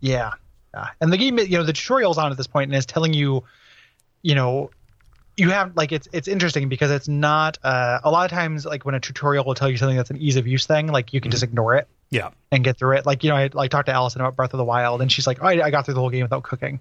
Yeah. 0.00 0.32
Yeah. 0.74 0.88
And 1.00 1.12
the 1.12 1.16
game, 1.16 1.38
you 1.38 1.56
know, 1.58 1.62
the 1.62 1.72
tutorial's 1.72 2.18
on 2.18 2.30
at 2.30 2.36
this 2.36 2.46
point 2.46 2.68
and 2.70 2.76
is 2.76 2.86
telling 2.86 3.12
you, 3.14 3.44
you 4.22 4.34
know, 4.34 4.70
you 5.36 5.50
have 5.50 5.76
like 5.76 5.90
it's 5.92 6.08
it's 6.12 6.28
interesting 6.28 6.68
because 6.68 6.90
it's 6.90 7.08
not 7.08 7.58
uh, 7.64 7.98
a 8.04 8.10
lot 8.10 8.24
of 8.24 8.30
times 8.30 8.64
like 8.64 8.84
when 8.84 8.94
a 8.94 9.00
tutorial 9.00 9.44
will 9.44 9.54
tell 9.54 9.68
you 9.68 9.76
something 9.76 9.96
that's 9.96 10.10
an 10.10 10.16
ease 10.18 10.36
of 10.36 10.46
use 10.46 10.64
thing, 10.66 10.86
like 10.86 11.12
you 11.12 11.20
can 11.20 11.30
just 11.32 11.42
ignore 11.42 11.74
it 11.74 11.88
Yeah, 12.10 12.30
and 12.52 12.62
get 12.62 12.78
through 12.78 12.96
it. 12.98 13.04
Like 13.06 13.24
you 13.24 13.30
know, 13.30 13.36
I 13.36 13.50
like 13.52 13.70
talked 13.70 13.86
to 13.86 13.92
Allison 13.92 14.20
about 14.20 14.36
Breath 14.36 14.54
of 14.54 14.58
the 14.58 14.64
Wild, 14.64 15.02
and 15.02 15.10
she's 15.10 15.26
like, 15.26 15.38
"Oh, 15.42 15.46
I, 15.46 15.66
I 15.66 15.70
got 15.70 15.84
through 15.86 15.94
the 15.94 16.00
whole 16.00 16.10
game 16.10 16.22
without 16.22 16.44
cooking." 16.44 16.78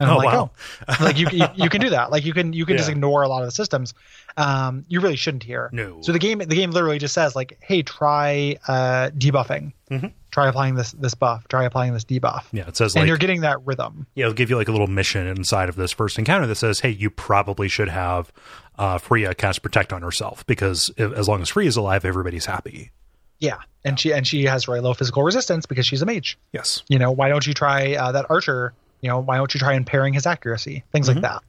And 0.00 0.08
I'm 0.10 0.16
Oh, 0.16 0.18
like, 0.18 0.32
wow. 0.32 0.50
"Oh, 0.88 0.96
like 1.04 1.18
you, 1.18 1.26
you 1.30 1.46
you 1.54 1.68
can 1.68 1.82
do 1.82 1.90
that. 1.90 2.10
Like 2.10 2.24
you 2.24 2.32
can 2.32 2.54
you 2.54 2.64
can 2.64 2.78
just 2.78 2.88
ignore 2.88 3.22
a 3.24 3.28
lot 3.28 3.42
of 3.42 3.46
the 3.48 3.52
systems. 3.52 3.92
Um, 4.38 4.86
you 4.88 5.00
really 5.00 5.16
shouldn't 5.16 5.42
here. 5.42 5.68
No. 5.70 6.00
So 6.00 6.12
the 6.12 6.18
game 6.18 6.38
the 6.38 6.46
game 6.46 6.70
literally 6.70 6.98
just 6.98 7.12
says 7.12 7.36
like, 7.36 7.58
"Hey, 7.60 7.82
try 7.82 8.56
uh, 8.66 9.10
debuffing. 9.10 9.74
Mhm. 9.90 10.12
Try 10.32 10.48
applying 10.48 10.74
this 10.74 10.90
this 10.92 11.14
buff. 11.14 11.46
Try 11.46 11.64
applying 11.64 11.92
this 11.92 12.04
debuff." 12.04 12.44
yeah. 12.52 12.66
It 12.66 12.76
says 12.76 12.94
and 12.96 13.02
like 13.02 13.08
you're 13.08 13.18
getting 13.18 13.42
that 13.42 13.64
rhythm. 13.64 14.06
yeah, 14.14 14.24
it'll 14.24 14.34
give 14.34 14.50
you 14.50 14.56
like 14.56 14.68
a 14.68 14.72
little 14.72 14.88
mission 14.88 15.26
inside 15.28 15.68
of 15.68 15.76
this 15.76 15.92
first 15.92 16.18
encounter 16.18 16.46
that 16.48 16.56
says, 16.56 16.80
"Hey, 16.80 16.90
you 16.90 17.10
probably 17.10 17.68
should 17.68 17.88
have 17.88 18.32
uh, 18.78 18.98
Frea 18.98 19.34
cast 19.36 19.62
protect 19.62 19.92
on 19.92 20.02
herself 20.02 20.44
because 20.46 20.90
if, 20.96 21.12
as 21.12 21.28
long 21.28 21.40
as 21.42 21.48
Frea's 21.48 21.76
alive, 21.76 22.04
everybody's 22.04 22.46
happy." 22.46 22.90
Yeah, 23.38 23.58
and 23.84 23.98
she 23.98 24.12
and 24.12 24.26
she 24.26 24.44
has 24.44 24.66
really 24.68 24.80
low 24.80 24.94
physical 24.94 25.22
resistance 25.22 25.66
because 25.66 25.84
she's 25.86 26.00
a 26.02 26.06
mage. 26.06 26.38
Yes. 26.52 26.82
You 26.88 26.98
know, 26.98 27.10
why 27.10 27.28
don't 27.28 27.46
you 27.46 27.54
try 27.54 27.94
uh, 27.94 28.12
that 28.12 28.26
archer? 28.30 28.72
You 29.00 29.08
know, 29.10 29.18
why 29.18 29.36
don't 29.36 29.52
you 29.52 29.60
try 29.60 29.74
impairing 29.74 30.14
his 30.14 30.26
accuracy? 30.26 30.84
Things 30.92 31.08
like 31.08 31.20
that. 31.22 31.42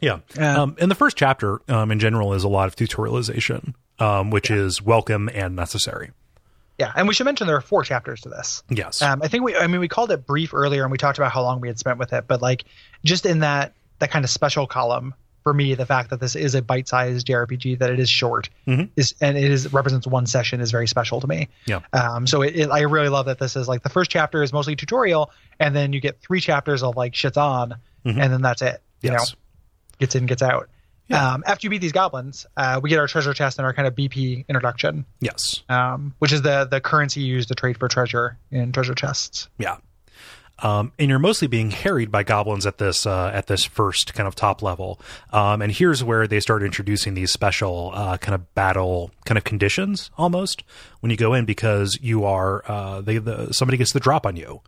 Yeah. 0.00 0.18
Yeah. 0.36 0.62
Um, 0.62 0.76
and 0.80 0.90
the 0.90 0.94
first 0.94 1.16
chapter, 1.16 1.60
um, 1.68 1.90
in 1.90 1.98
general, 1.98 2.34
is 2.34 2.44
a 2.44 2.48
lot 2.48 2.68
of 2.68 2.76
tutorialization, 2.76 3.74
um, 3.98 4.30
which 4.30 4.50
is 4.50 4.82
welcome 4.82 5.28
and 5.32 5.54
necessary. 5.56 6.10
Yeah, 6.78 6.92
and 6.94 7.08
we 7.08 7.14
should 7.14 7.24
mention 7.24 7.46
there 7.48 7.56
are 7.56 7.60
four 7.60 7.82
chapters 7.82 8.20
to 8.20 8.28
this. 8.28 8.62
Yes. 8.70 9.02
Um, 9.02 9.20
I 9.22 9.28
think 9.28 9.42
we, 9.42 9.56
I 9.56 9.66
mean, 9.66 9.80
we 9.80 9.88
called 9.88 10.12
it 10.12 10.24
brief 10.26 10.54
earlier, 10.54 10.84
and 10.84 10.92
we 10.92 10.98
talked 10.98 11.18
about 11.18 11.32
how 11.32 11.42
long 11.42 11.60
we 11.60 11.66
had 11.68 11.78
spent 11.78 11.98
with 11.98 12.12
it. 12.12 12.26
But 12.28 12.40
like, 12.40 12.64
just 13.04 13.26
in 13.26 13.40
that 13.40 13.74
that 13.98 14.10
kind 14.12 14.24
of 14.24 14.30
special 14.30 14.66
column 14.68 15.12
for 15.42 15.52
me, 15.52 15.74
the 15.74 15.86
fact 15.86 16.10
that 16.10 16.20
this 16.20 16.36
is 16.36 16.54
a 16.54 16.62
bite-sized 16.62 17.26
JRPG, 17.26 17.78
that 17.80 17.90
it 17.90 17.98
is 17.98 18.08
short, 18.08 18.48
Mhm. 18.68 18.90
is 18.96 19.12
and 19.20 19.36
it 19.36 19.50
is 19.50 19.72
represents 19.72 20.06
one 20.06 20.26
session 20.26 20.60
is 20.60 20.70
very 20.70 20.86
special 20.86 21.20
to 21.20 21.26
me. 21.26 21.48
Yeah. 21.66 21.80
Um, 21.92 22.26
so 22.28 22.42
it, 22.42 22.54
it, 22.54 22.70
I 22.70 22.82
really 22.82 23.08
love 23.08 23.26
that 23.26 23.38
this 23.40 23.56
is 23.56 23.66
like 23.66 23.82
the 23.82 23.88
first 23.88 24.10
chapter 24.10 24.42
is 24.44 24.52
mostly 24.52 24.76
tutorial, 24.76 25.32
and 25.58 25.74
then 25.74 25.92
you 25.92 26.00
get 26.00 26.20
three 26.20 26.40
chapters 26.40 26.84
of 26.84 26.96
like 26.96 27.12
shit's 27.14 27.36
on, 27.36 27.70
Mhm. 28.06 28.20
and 28.22 28.32
then 28.32 28.42
that's 28.42 28.62
it. 28.62 28.80
You 29.00 29.10
yes. 29.10 29.32
know, 29.32 29.38
gets 29.98 30.14
in, 30.14 30.26
gets 30.26 30.42
out. 30.42 30.68
Yeah. 31.08 31.32
Um, 31.34 31.42
after 31.46 31.66
you 31.66 31.70
beat 31.70 31.80
these 31.80 31.92
goblins, 31.92 32.46
uh, 32.56 32.80
we 32.82 32.90
get 32.90 32.98
our 32.98 33.06
treasure 33.06 33.32
chest 33.34 33.58
and 33.58 33.64
our 33.66 33.72
kind 33.72 33.88
of 33.88 33.94
BP 33.94 34.46
introduction, 34.48 35.04
Yes. 35.20 35.62
um, 35.68 36.14
which 36.18 36.32
is 36.32 36.42
the 36.42 36.66
the 36.70 36.80
currency 36.80 37.20
used 37.22 37.48
to 37.48 37.54
trade 37.54 37.78
for 37.78 37.88
treasure 37.88 38.36
in 38.50 38.72
treasure 38.72 38.94
chests. 38.94 39.48
Yeah. 39.58 39.76
Um, 40.60 40.90
and 40.98 41.08
you're 41.08 41.20
mostly 41.20 41.46
being 41.46 41.70
harried 41.70 42.10
by 42.10 42.24
goblins 42.24 42.66
at 42.66 42.78
this 42.78 43.06
uh, 43.06 43.30
at 43.32 43.46
this 43.46 43.64
first 43.64 44.12
kind 44.14 44.26
of 44.26 44.34
top 44.34 44.60
level. 44.60 45.00
Um, 45.32 45.62
and 45.62 45.70
here's 45.70 46.02
where 46.02 46.26
they 46.26 46.40
start 46.40 46.64
introducing 46.64 47.14
these 47.14 47.30
special 47.30 47.92
uh, 47.94 48.18
kind 48.18 48.34
of 48.34 48.52
battle 48.56 49.12
kind 49.24 49.38
of 49.38 49.44
conditions 49.44 50.10
almost 50.18 50.64
when 51.00 51.10
you 51.10 51.16
go 51.16 51.32
in 51.32 51.44
because 51.44 51.96
you 52.02 52.24
are 52.24 52.64
uh, 52.70 53.00
they 53.00 53.18
the, 53.18 53.52
somebody 53.54 53.78
gets 53.78 53.92
the 53.92 54.00
drop 54.00 54.26
on 54.26 54.34
you. 54.36 54.60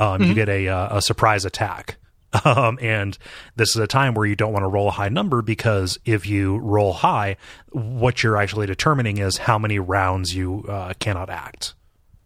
Um, 0.00 0.22
You 0.22 0.34
get 0.34 0.48
a 0.48 0.66
uh, 0.68 0.98
a 0.98 1.02
surprise 1.02 1.44
attack. 1.44 1.96
Um, 2.44 2.78
and 2.82 3.16
this 3.56 3.70
is 3.70 3.76
a 3.76 3.86
time 3.86 4.12
where 4.14 4.26
you 4.26 4.36
don't 4.36 4.52
want 4.52 4.62
to 4.62 4.68
roll 4.68 4.88
a 4.88 4.92
high 4.92 5.08
number 5.08 5.40
because 5.42 5.98
if 6.04 6.26
you 6.26 6.58
roll 6.58 6.92
high, 6.92 7.36
what 7.70 8.22
you're 8.22 8.36
actually 8.36 8.66
determining 8.66 9.16
is 9.18 9.38
how 9.38 9.58
many 9.58 9.78
rounds 9.78 10.34
you 10.34 10.64
uh, 10.68 10.92
cannot 11.00 11.30
act. 11.30 11.74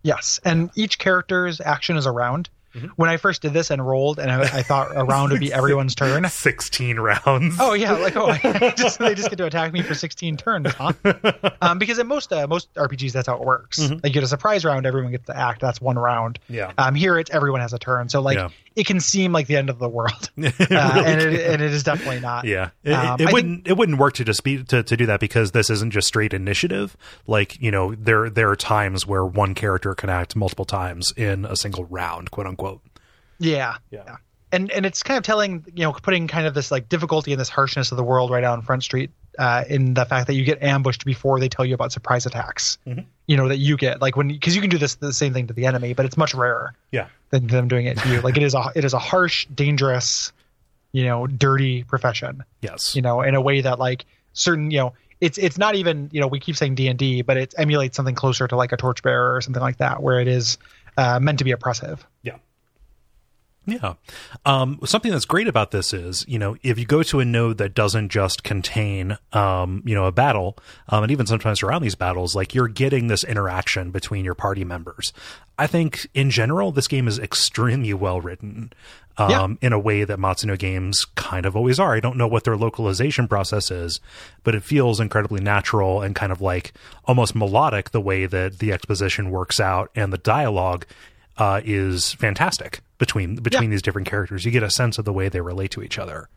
Yes, 0.03 0.41
and 0.45 0.71
each 0.75 0.99
character's 0.99 1.61
action 1.61 1.97
is 1.97 2.07
a 2.07 2.11
round. 2.11 2.51
When 2.97 3.11
I 3.11 3.19
first 3.19 3.43
did 3.43 3.53
this 3.53 3.71
and 3.71 3.87
rolled, 3.87 4.19
and 4.19 4.33
I, 4.33 4.41
I 4.41 4.63
thought 4.63 4.97
a 4.97 5.05
round 5.05 5.31
would 5.31 5.41
be 5.41 5.53
everyone's 5.53 5.95
turn. 5.95 6.27
16 6.27 6.99
rounds. 6.99 7.57
Oh 7.61 7.75
yeah, 7.75 7.93
like 7.93 8.17
oh, 8.17 8.33
just, 8.79 8.99
they 8.99 9.15
just 9.15 9.29
get 9.29 9.37
to 9.37 9.45
attack 9.45 9.75
me 9.75 9.83
for 9.83 9.93
16 9.95 10.39
turns, 10.39 10.73
huh? 10.73 10.93
um, 11.61 11.79
because 11.79 11.99
in 11.99 12.07
most 12.07 12.33
uh, 12.33 12.47
most 12.47 12.73
RPGs, 12.73 13.13
that's 13.13 13.27
how 13.27 13.37
it 13.37 13.43
works. 13.45 13.79
Like 13.79 14.05
you 14.05 14.11
get 14.13 14.23
a 14.23 14.27
surprise 14.27 14.65
round, 14.65 14.87
everyone 14.87 15.11
gets 15.13 15.27
to 15.27 15.37
act. 15.37 15.61
That's 15.61 15.83
one 15.83 15.99
round. 15.99 16.39
Yeah. 16.49 16.73
Um, 16.79 16.95
here 16.95 17.19
it's 17.19 17.31
everyone 17.31 17.61
has 17.61 17.75
a 17.75 17.79
turn, 17.79 18.09
so 18.09 18.23
like 18.23 18.39
Yeah. 18.39 18.49
It 18.77 18.87
can 18.87 19.01
seem 19.01 19.33
like 19.33 19.47
the 19.47 19.57
end 19.57 19.71
of 19.71 19.79
the 19.79 19.89
world, 19.89 20.31
uh, 20.39 20.51
really 20.61 20.71
and 20.71 21.21
it 21.21 21.51
and 21.53 21.63
it 21.63 21.73
is 21.73 21.83
definitely 21.83 22.21
not. 22.21 22.45
Yeah, 22.45 22.71
it, 22.85 22.93
Um, 22.93 23.21
it 23.21 23.33
wouldn't 23.33 23.67
it 23.67 23.77
wouldn't 23.77 23.99
work 23.99 24.15
to 24.15 24.25
just 24.25 24.45
be 24.45 24.63
to, 24.65 24.83
to 24.83 24.97
do 24.97 25.07
that 25.07 25.21
because 25.21 25.53
this 25.53 25.71
isn't 25.71 25.93
just 25.93 26.09
straight 26.09 26.33
initiative. 26.35 26.97
Like 27.27 27.61
you 27.61 27.71
know, 27.71 27.95
there 27.95 28.31
there 28.31 28.51
are 28.51 28.57
times 28.57 29.07
where 29.07 29.25
one 29.25 29.55
character 29.55 29.95
can 29.95 30.11
act 30.11 30.37
multiple 30.37 30.65
times 30.65 31.13
in 31.17 31.45
a 31.45 31.57
single 31.57 31.85
round, 31.85 32.31
quote 32.31 32.47
unquote. 32.47 32.81
Yeah. 33.39 33.77
Yeah. 33.91 34.17
And 34.53 34.71
and 34.71 34.85
it's 34.85 35.03
kind 35.03 35.19
of 35.19 35.25
telling, 35.25 35.65
you 35.75 35.83
know, 35.83 35.93
putting 35.93 36.29
kind 36.29 36.47
of 36.47 36.55
this 36.55 36.71
like 36.71 36.89
difficulty 36.89 37.33
and 37.33 37.41
this 37.41 37.49
harshness 37.49 37.91
of 37.91 37.97
the 37.97 38.05
world 38.05 38.31
right 38.31 38.45
out 38.45 38.59
on 38.59 38.63
Front 38.63 38.85
Street 38.85 39.11
uh, 39.39 39.65
in 39.69 39.95
the 39.95 40.05
fact 40.05 40.27
that 40.27 40.35
you 40.35 40.45
get 40.45 40.63
ambushed 40.63 41.05
before 41.05 41.41
they 41.41 41.49
tell 41.49 41.65
you 41.65 41.75
about 41.75 41.93
surprise 41.93 42.27
attacks. 42.27 42.79
Mhm. 42.87 43.05
You 43.27 43.37
know 43.37 43.49
that 43.49 43.59
you 43.59 43.77
get 43.77 44.01
like 44.03 44.17
when 44.17 44.29
because 44.29 44.55
you 44.55 44.61
can 44.61 44.71
do 44.71 44.79
this 44.79 44.97
the 44.97 45.13
same 45.13 45.33
thing 45.33 45.47
to 45.47 45.55
the 45.55 45.67
enemy, 45.67 45.95
but 45.95 46.05
it's 46.07 46.17
much 46.17 46.35
rarer 46.35 46.75
Yeah. 46.91 47.07
than 47.31 47.47
them 47.47 47.69
doing 47.69 47.87
it 47.87 47.97
to 47.99 48.09
you. 48.11 48.21
Like 48.21 48.37
it 48.37 48.43
is 48.43 48.55
a 48.55 48.71
it 48.75 48.85
is 48.85 48.93
a 48.95 48.99
harsh, 48.99 49.47
dangerous, 49.47 50.33
you 50.93 51.05
know, 51.05 51.27
dirty 51.27 51.85
profession. 51.85 52.45
Yes. 52.61 52.95
You 52.95 53.03
know, 53.03 53.23
in 53.23 53.35
a 53.35 53.41
way 53.41 53.61
that 53.63 53.79
like 53.79 54.05
certain 54.35 54.71
you 54.71 54.79
know 54.79 54.93
it's 55.21 55.39
it's 55.39 55.57
not 55.57 55.77
even 55.77 56.11
you 56.13 56.21
know 56.21 56.27
we 56.27 56.41
keep 56.41 56.57
saying 56.57 56.75
D 56.75 56.89
and 56.89 56.99
D, 56.99 57.23
but 57.23 57.37
it 57.37 57.55
emulates 57.57 57.97
something 57.97 58.15
closer 58.15 58.47
to 58.49 58.57
like 58.57 58.73
a 58.73 58.77
torchbearer 58.77 59.35
or 59.37 59.41
something 59.41 59.63
like 59.63 59.79
that, 59.79 60.03
where 60.03 60.21
it 60.21 60.29
is 60.29 60.59
uh, 60.99 61.19
meant 61.21 61.39
to 61.39 61.45
be 61.45 61.53
oppressive. 61.53 62.05
Yeah. 62.23 62.37
Yeah. 63.65 63.95
Um, 64.45 64.81
something 64.85 65.13
that's 65.13 65.25
great 65.25 65.47
about 65.47 65.71
this 65.71 65.93
is, 65.93 66.25
you 66.27 66.39
know, 66.39 66.57
if 66.65 66.79
you 66.81 66.85
go 66.85 67.03
to 67.05 67.21
a 67.21 67.25
node 67.25 67.59
that 67.59 67.75
doesn't 67.75 68.09
just 68.09 68.43
contain, 68.43 69.17
um, 69.33 69.83
you 69.87 69.95
know, 69.95 70.07
a 70.07 70.13
battle, 70.13 70.57
um, 70.89 71.05
and 71.05 71.13
even 71.13 71.27
sometimes 71.27 71.63
around 71.63 71.83
these 71.83 71.95
battles, 71.95 72.35
like 72.35 72.55
you're 72.55 72.67
getting 72.69 73.07
this 73.07 73.23
interaction 73.23 73.91
between 73.93 74.25
your 74.25 74.35
party 74.35 74.65
members. 74.65 75.13
I 75.59 75.69
think 75.69 76.09
in 76.13 76.31
general, 76.31 76.73
this 76.73 76.89
game 76.89 77.07
is 77.07 77.19
extremely 77.21 77.95
well 77.95 78.21
written, 78.21 78.73
um, 79.17 79.31
Yeah. 79.31 79.49
in 79.69 79.73
a 79.73 79.79
way 79.79 80.03
that 80.03 80.19
Matsuno 80.19 80.59
games 80.59 81.05
kind 81.15 81.47
of 81.47 81.55
always 81.55 81.79
are. 81.79 81.95
I 81.95 82.01
don't 82.01 82.17
know 82.17 82.27
what 82.27 82.43
their 82.43 82.57
localization 82.57 83.29
process 83.29 83.71
is, 83.71 84.01
but 84.43 84.57
it 84.57 84.65
feels 84.65 84.99
incredibly 84.99 85.41
natural 85.41 86.03
and 86.03 86.17
kind 86.17 86.33
of 86.33 86.41
like 86.41 86.73
almost 87.05 87.37
melodic 87.37 87.91
the 87.91 88.01
way 88.01 88.27
that 88.27 88.59
the 88.59 88.73
exposition 88.73 89.31
works 89.31 89.61
out 89.61 89.91
and 89.95 90.13
the 90.13 90.19
dialogue 90.19 90.85
uh, 91.39 91.61
is 91.65 92.13
fantastic 92.15 92.81
between 92.99 93.37
between 93.37 93.71
these 93.71 93.83
different 93.83 94.09
characters. 94.09 94.45
You 94.45 94.51
get 94.51 94.63
a 94.63 94.71
sense 94.71 94.99
of 94.99 95.05
the 95.05 95.13
way 95.13 95.29
they 95.29 95.41
relate 95.41 95.71
to 95.73 95.83
each 95.83 95.99
other. 95.99 96.29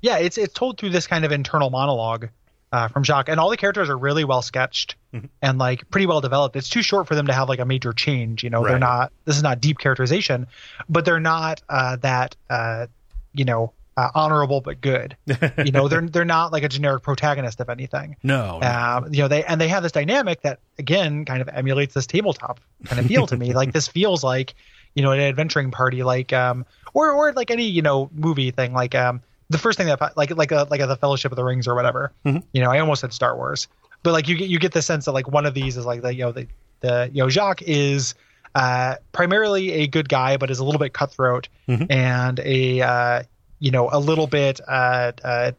yeah, 0.00 0.18
it's 0.18 0.38
it's 0.38 0.52
told 0.54 0.78
through 0.78 0.90
this 0.90 1.06
kind 1.06 1.24
of 1.24 1.32
internal 1.32 1.70
monologue 1.70 2.28
uh, 2.70 2.88
from 2.88 3.02
Giauque, 3.02 3.28
and 3.30 3.40
all 3.40 3.48
the 3.50 3.56
characters 3.56 3.88
are 3.88 3.96
really 3.96 4.24
well 4.24 4.42
sketched 4.42 4.94
and 5.42 5.58
like 5.58 5.88
pretty 5.90 6.06
well 6.06 6.20
developed. 6.20 6.54
It's 6.54 6.68
too 6.68 6.82
short 6.82 7.08
for 7.08 7.14
them 7.14 7.26
to 7.26 7.32
have 7.32 7.48
like 7.48 7.58
a 7.60 7.64
major 7.64 7.92
change. 7.92 8.44
You 8.44 8.50
know, 8.50 8.62
they're 8.62 8.78
not. 8.78 9.12
This 9.24 9.36
is 9.36 9.42
not 9.42 9.60
deep 9.60 9.78
characterization, 9.78 10.46
but 10.88 11.04
they're 11.04 11.18
not 11.18 11.62
uh, 11.68 11.96
that 11.96 12.36
uh, 12.50 12.86
you 13.32 13.44
know 13.46 13.72
uh, 13.98 14.10
honorable 14.14 14.60
but 14.60 14.80
good. 14.80 15.16
you 15.64 15.72
know, 15.72 15.88
they're 15.88 16.02
they're 16.02 16.24
not 16.24 16.52
like 16.52 16.62
a 16.62 16.68
generic 16.68 17.02
protagonist 17.02 17.58
of 17.60 17.68
anything. 17.68 18.16
No, 18.22 18.60
Um, 18.62 19.12
you 19.12 19.20
know, 19.22 19.28
they 19.28 19.42
and 19.44 19.60
they 19.60 19.68
have 19.68 19.82
this 19.82 19.92
dynamic 19.92 20.42
that 20.42 20.60
again 20.78 21.24
kind 21.24 21.42
of 21.42 21.48
emulates 21.48 21.94
this 21.94 22.06
tabletop 22.06 22.60
kind 22.84 23.00
of 23.00 23.06
feel 23.06 23.26
to 23.26 23.36
me. 23.36 23.52
Like 23.60 23.72
this 23.72 23.88
feels 23.88 24.22
like 24.22 24.54
you 24.94 25.02
know 25.02 25.10
an 25.12 25.20
adventuring 25.20 25.70
party, 25.70 26.02
like 26.02 26.32
um, 26.32 26.64
or 26.94 27.10
or 27.12 27.32
like 27.32 27.50
any 27.50 27.64
you 27.64 27.82
know 27.82 28.08
movie 28.14 28.50
thing, 28.52 28.72
like 28.72 28.94
um, 28.94 29.20
the 29.50 29.58
first 29.58 29.76
thing 29.78 29.88
that 29.88 30.00
like 30.16 30.30
like 30.36 30.52
a 30.52 30.66
like 30.70 30.80
a, 30.80 30.86
the 30.86 30.96
Fellowship 30.96 31.32
of 31.32 31.36
the 31.36 31.44
Rings 31.44 31.66
or 31.66 31.74
whatever. 31.74 32.12
Mhm. 32.24 32.42
You 32.52 32.62
know, 32.62 32.70
I 32.70 32.78
almost 32.78 33.00
said 33.00 33.12
Star 33.12 33.36
Wars, 33.36 33.66
but 34.02 34.12
like 34.12 34.28
you 34.28 34.36
get 34.36 34.48
you 34.48 34.58
get 34.58 34.72
the 34.72 34.82
sense 34.82 35.06
that 35.06 35.12
like 35.12 35.28
one 35.28 35.44
of 35.46 35.54
these 35.54 35.76
is 35.76 35.84
like 35.86 36.02
the 36.02 36.14
you 36.14 36.22
know 36.24 36.32
the 36.32 36.46
the 36.80 37.10
you 37.12 37.22
know 37.22 37.28
Giauque 37.28 37.62
is 37.62 38.14
uh 38.54 38.94
primarily 39.12 39.72
a 39.72 39.86
good 39.88 40.08
guy, 40.08 40.36
but 40.36 40.50
is 40.50 40.58
a 40.60 40.64
little 40.64 40.78
bit 40.78 40.92
cutthroat 40.92 41.48
Mhm. 41.68 41.86
and 41.90 42.38
a 42.40 42.80
uh 42.82 43.22
you 43.58 43.70
know 43.70 43.88
a 43.92 43.98
little 43.98 44.26
bit 44.26 44.60
uh 44.66 45.12
uh 45.24 45.52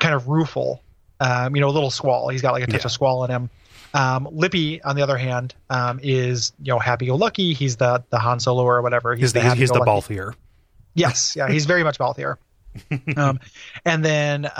kind 0.00 0.14
of 0.14 0.28
rueful 0.28 0.82
um, 1.20 1.54
you 1.56 1.60
know, 1.62 1.68
a 1.68 1.70
little 1.70 1.90
squall. 1.90 2.28
He's 2.28 2.42
got 2.42 2.52
like 2.52 2.64
a 2.64 2.66
touch 2.66 2.82
Yeah. 2.82 2.86
of 2.88 2.92
squall 2.92 3.24
in 3.24 3.30
him. 3.30 3.50
Um, 3.94 4.28
Lippi, 4.30 4.82
on 4.82 4.96
the 4.96 5.02
other 5.02 5.16
hand, 5.16 5.54
um, 5.70 5.98
is 6.02 6.52
you 6.60 6.72
know 6.72 6.78
happy-go-lucky. 6.78 7.54
He's 7.54 7.76
the 7.76 8.04
the 8.10 8.18
Han 8.18 8.40
Solo 8.40 8.64
or 8.64 8.82
whatever. 8.82 9.14
he's 9.14 9.32
the 9.32 9.40
he's, 9.40 9.52
he's 9.54 9.68
the. 9.70 9.80
Balthier. 9.80 10.34
Yes, 10.94 11.34
yeah, 11.36 11.48
he's 11.48 11.64
very 11.64 11.84
much 11.84 11.98
Balthier. 11.98 12.36
um, 13.16 13.40
and 13.86 14.04
then 14.04 14.44
uh, 14.44 14.50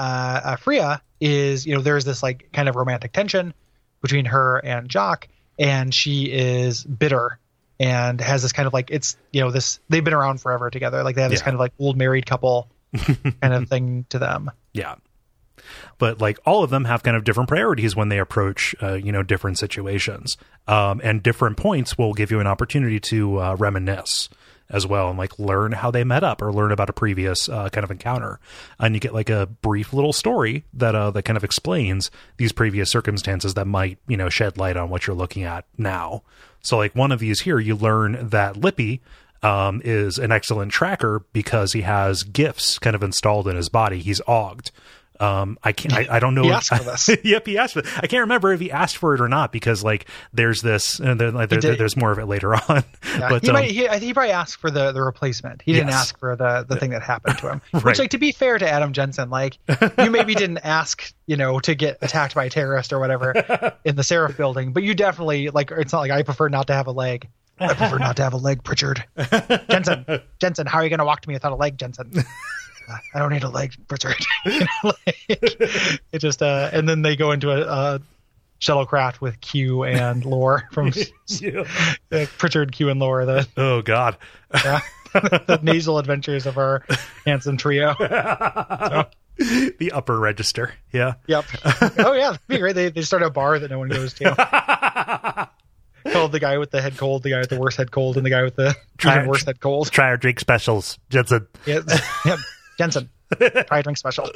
uh, 0.44 0.56
Frea 0.56 1.00
is, 1.20 1.66
you 1.66 1.74
know, 1.74 1.82
there's 1.82 2.06
this 2.06 2.22
like 2.22 2.48
kind 2.54 2.68
of 2.70 2.76
romantic 2.76 3.12
tension 3.12 3.52
between 4.00 4.24
her 4.24 4.56
and 4.64 4.88
Giauque, 4.88 5.28
and 5.58 5.92
she 5.94 6.24
is 6.32 6.82
bitter 6.84 7.38
and 7.78 8.20
has 8.20 8.42
this 8.42 8.52
kind 8.52 8.66
of 8.66 8.72
like 8.72 8.90
it's, 8.90 9.16
you 9.32 9.40
know, 9.40 9.50
this 9.50 9.80
they've 9.88 10.04
been 10.04 10.14
around 10.14 10.40
forever 10.40 10.70
together. 10.70 11.02
Like 11.02 11.14
they 11.16 11.22
have 11.22 11.30
this 11.30 11.40
Yeah. 11.40 11.44
kind 11.44 11.54
of 11.54 11.60
like 11.60 11.72
old 11.78 11.96
married 11.96 12.26
couple 12.26 12.68
kind 12.96 13.52
of 13.54 13.68
thing 13.68 14.06
to 14.10 14.18
them. 14.18 14.50
Yeah. 14.72 14.96
But 15.98 16.20
like 16.20 16.38
all 16.46 16.62
of 16.62 16.70
them 16.70 16.84
have 16.84 17.02
kind 17.02 17.16
of 17.16 17.24
different 17.24 17.48
priorities 17.48 17.96
when 17.96 18.08
they 18.08 18.18
approach, 18.18 18.74
uh, 18.82 18.94
you 18.94 19.10
know, 19.12 19.22
different 19.22 19.58
situations. 19.58 20.36
Um, 20.68 21.00
and 21.02 21.22
different 21.22 21.56
points 21.56 21.96
will 21.98 22.12
give 22.14 22.30
you 22.30 22.40
an 22.40 22.46
opportunity 22.46 23.00
to 23.00 23.40
uh, 23.40 23.56
reminisce 23.56 24.28
as 24.68 24.86
well 24.86 25.08
and 25.08 25.18
like 25.18 25.38
learn 25.38 25.72
how 25.72 25.90
they 25.90 26.04
met 26.04 26.24
up 26.24 26.42
or 26.42 26.52
learn 26.52 26.72
about 26.72 26.90
a 26.90 26.92
previous 26.92 27.48
uh, 27.48 27.68
kind 27.68 27.84
of 27.84 27.90
encounter. 27.90 28.40
And 28.78 28.94
you 28.94 29.00
get 29.00 29.14
like 29.14 29.30
a 29.30 29.46
brief 29.46 29.92
little 29.92 30.12
story 30.12 30.64
that 30.74 30.94
uh, 30.94 31.10
that 31.12 31.24
kind 31.24 31.36
of 31.36 31.44
explains 31.44 32.10
these 32.36 32.52
previous 32.52 32.90
circumstances 32.90 33.54
that 33.54 33.66
might, 33.66 33.98
you 34.08 34.16
know, 34.16 34.28
shed 34.28 34.58
light 34.58 34.76
on 34.76 34.90
what 34.90 35.06
you're 35.06 35.16
looking 35.16 35.44
at 35.44 35.66
now. 35.78 36.22
So 36.60 36.76
like 36.76 36.94
one 36.96 37.12
of 37.12 37.20
these 37.20 37.42
here, 37.42 37.58
you 37.60 37.76
learn 37.76 38.28
that 38.28 38.56
Lippi 38.56 39.00
um, 39.42 39.80
is 39.84 40.18
an 40.18 40.32
excellent 40.32 40.72
tracker 40.72 41.24
because 41.32 41.72
he 41.72 41.82
has 41.82 42.24
gifts 42.24 42.78
kind 42.78 42.96
of 42.96 43.02
installed 43.02 43.46
in 43.46 43.56
his 43.56 43.68
body. 43.68 44.00
He's 44.00 44.20
ogged. 44.26 44.72
Um, 45.20 45.58
I 45.62 45.72
can't. 45.72 45.94
I, 45.94 46.16
I 46.16 46.18
don't 46.18 46.34
know. 46.34 46.42
He 46.42 46.48
if- 46.48 46.54
asked 46.54 46.76
for 46.76 46.84
this. 46.84 47.10
yep, 47.24 47.46
he 47.46 47.58
asked 47.58 47.74
for. 47.74 47.80
It. 47.80 47.86
I 47.98 48.06
can't 48.06 48.20
remember 48.20 48.52
if 48.52 48.60
he 48.60 48.70
asked 48.70 48.96
for 48.96 49.14
it 49.14 49.20
or 49.20 49.28
not 49.28 49.52
because 49.52 49.82
like 49.82 50.06
there's 50.32 50.60
this. 50.62 51.00
Uh, 51.00 51.14
there, 51.14 51.30
like, 51.30 51.48
there, 51.48 51.76
there's 51.76 51.96
more 51.96 52.12
of 52.12 52.18
it 52.18 52.26
later 52.26 52.54
on. 52.68 52.84
Yeah, 53.04 53.28
but 53.28 53.42
he, 53.42 53.48
um, 53.48 53.54
might, 53.54 53.70
he, 53.70 53.88
he 53.98 54.14
probably 54.14 54.32
asked 54.32 54.60
for 54.60 54.70
the, 54.70 54.92
the 54.92 55.02
replacement. 55.02 55.62
He 55.62 55.72
didn't 55.72 55.90
ask 55.90 56.18
for 56.18 56.36
the, 56.36 56.64
the 56.68 56.76
thing 56.76 56.90
that 56.90 57.02
happened 57.02 57.38
to 57.38 57.50
him. 57.50 57.62
Right. 57.72 57.84
Which, 57.84 57.98
like, 57.98 58.10
to 58.10 58.18
be 58.18 58.32
fair 58.32 58.58
to 58.58 58.68
Adam 58.68 58.92
Jensen, 58.92 59.28
like, 59.28 59.58
you 59.98 60.10
maybe 60.10 60.34
didn't 60.34 60.58
ask, 60.58 61.12
you 61.26 61.36
know, 61.36 61.60
to 61.60 61.74
get 61.74 61.98
attacked 62.00 62.34
by 62.34 62.46
a 62.46 62.50
terrorist 62.50 62.92
or 62.92 62.98
whatever 62.98 63.32
in 63.84 63.96
the 63.96 64.02
Sarif 64.02 64.36
building, 64.36 64.72
but 64.72 64.82
you 64.82 64.94
definitely, 64.94 65.50
like, 65.50 65.70
it's 65.70 65.92
not 65.92 66.00
like 66.00 66.10
I 66.10 66.22
prefer 66.22 66.48
not 66.48 66.66
to 66.68 66.72
have 66.74 66.86
a 66.86 66.92
leg. 66.92 67.28
I 67.58 67.74
prefer 67.74 67.98
not 67.98 68.16
to 68.16 68.22
have 68.22 68.32
a 68.32 68.38
leg, 68.38 68.64
Pritchard. 68.64 69.04
Jensen, 69.70 70.04
Jensen, 70.40 70.66
how 70.66 70.78
are 70.78 70.84
you 70.84 70.90
going 70.90 70.98
to 70.98 71.04
walk 71.04 71.20
to 71.22 71.28
me 71.28 71.34
without 71.34 71.52
a 71.52 71.56
leg, 71.56 71.78
Jensen? 71.78 72.12
"Uh, 72.88 72.96
I 73.14 73.18
don't 73.18 73.32
need 73.32 73.42
a 73.44 73.48
leg, 73.48 73.74
Pritchard. 73.88 74.16
You 74.46 74.60
know, 74.60 74.66
like, 74.84 75.16
it 75.28 76.18
just, 76.18 76.40
uh, 76.42 76.70
and 76.72 76.88
then 76.88 77.02
they 77.02 77.16
go 77.16 77.32
into 77.32 77.50
a, 77.50 77.62
a 77.62 78.00
shuttlecraft 78.60 79.20
with 79.20 79.40
Q 79.40 79.84
and 79.84 80.24
Lore 80.24 80.68
from 80.72 80.92
yeah. 81.28 81.64
uh, 82.12 82.26
Pritchard, 82.38 82.72
Q, 82.72 82.88
and 82.90 83.00
Lore, 83.00 83.24
the 83.24 83.46
oh 83.56 83.82
god. 83.82 84.16
yeah. 84.54 84.80
the 85.14 85.58
nasal 85.62 85.98
adventures 85.98 86.46
of 86.46 86.58
our 86.58 86.84
handsome 87.24 87.56
trio. 87.56 87.94
the 87.98 89.90
upper 89.92 90.18
register. 90.18 90.74
Yeah. 90.92 91.14
Yep. 91.26 91.44
Oh 91.98 92.12
yeah, 92.12 92.30
that'd 92.32 92.46
be 92.48 92.58
great. 92.58 92.74
They 92.74 92.90
they 92.90 93.02
start 93.02 93.22
a 93.22 93.30
bar 93.30 93.58
that 93.58 93.70
no 93.70 93.78
one 93.78 93.88
goes 93.88 94.14
to. 94.14 95.48
Called 96.12 96.32
the 96.32 96.38
guy 96.40 96.58
with 96.58 96.70
the 96.70 96.80
head 96.80 96.96
cold, 96.96 97.22
the 97.24 97.30
guy 97.30 97.40
with 97.40 97.50
the 97.50 97.58
worst 97.58 97.78
head 97.78 97.90
cold, 97.90 98.16
and 98.16 98.24
the 98.24 98.30
guy 98.30 98.42
with 98.42 98.54
the 98.56 98.76
Try- 98.96 99.16
even 99.16 99.28
worse 99.28 99.44
head 99.44 99.58
cold. 99.60 99.90
Try 99.90 100.06
our 100.06 100.16
drink 100.16 100.38
specials, 100.38 100.98
Jensen. 101.10 101.46
Yeah, 101.66 101.80
yeah. 102.24 102.36
Jensen, 102.78 103.08
try 103.38 103.78
a 103.78 103.82
drink 103.82 103.98
special. 103.98 104.30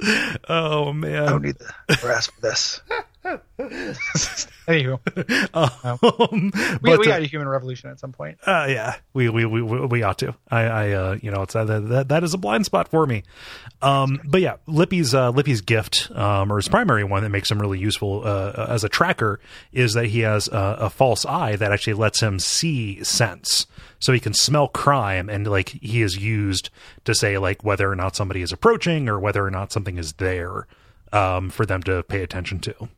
Oh 0.49 0.93
man, 0.93 1.25
I 1.25 1.31
don't 1.31 1.43
need 1.43 1.59
the 1.59 1.99
brass 2.01 2.27
for 2.29 2.41
this. 2.41 2.81
Anywho, 4.67 4.99
Um, 5.53 6.53
we, 6.83 6.91
but, 6.91 7.01
we 7.01 7.07
uh, 7.07 7.11
got 7.11 7.23
a 7.23 7.27
human 7.27 7.49
revolution 7.49 7.91
at 7.91 8.01
some 8.01 8.13
point. 8.13 8.39
Uh, 8.47 8.67
yeah, 8.69 8.97
we, 9.13 9.29
we 9.29 9.45
we 9.45 9.61
we 9.61 9.87
we 9.87 10.03
ought 10.03 10.19
to. 10.19 10.35
I, 10.51 10.61
I 10.63 10.91
uh, 10.93 11.19
you 11.21 11.31
know, 11.31 11.43
it's 11.43 11.55
uh, 11.55 11.65
that 11.65 12.09
that 12.09 12.25
is 12.25 12.33
a 12.33 12.39
blind 12.39 12.65
spot 12.65 12.89
for 12.89 13.07
me. 13.07 13.25
Um, 13.83 14.21
but 14.25 14.41
yeah, 14.41 14.57
Lippi's 14.67 15.15
uh, 15.15 15.33
Lippi's 15.33 15.61
gift, 15.61 16.11
um, 16.15 16.51
or 16.53 16.57
his 16.57 16.69
primary 16.69 17.05
one 17.05 17.23
that 17.23 17.31
makes 17.31 17.51
him 17.51 17.61
really 17.61 17.79
useful 17.79 18.23
uh, 18.25 18.67
as 18.69 18.85
a 18.85 18.89
tracker 18.89 19.41
is 19.73 19.93
that 19.95 20.07
he 20.07 20.21
has 20.21 20.49
a, 20.49 20.77
a 20.81 20.91
false 20.91 21.27
eye 21.27 21.57
that 21.57 21.73
actually 21.73 21.95
lets 21.95 22.21
him 22.21 22.39
see 22.39 23.05
sense, 23.05 23.67
so 23.99 24.13
he 24.13 24.21
can 24.21 24.33
smell 24.35 24.69
crime, 24.69 25.29
and 25.29 25.47
like 25.47 25.69
he 25.69 26.01
is 26.01 26.17
used 26.17 26.71
to 27.05 27.15
say 27.15 27.37
like 27.37 27.65
whether 27.65 27.91
or 27.91 27.97
not 27.97 28.17
somebody 28.17 28.41
is 28.41 28.53
approaching 28.53 29.09
or 29.09 29.19
whether 29.21 29.45
or 29.45 29.51
not 29.51 29.73
something 29.73 29.99
is 29.99 30.15
there, 30.15 30.67
um, 31.13 31.51
for 31.51 31.67
them 31.67 31.83
to 31.83 32.03
pay 32.05 32.23
attention 32.23 32.61
to. 32.61 32.89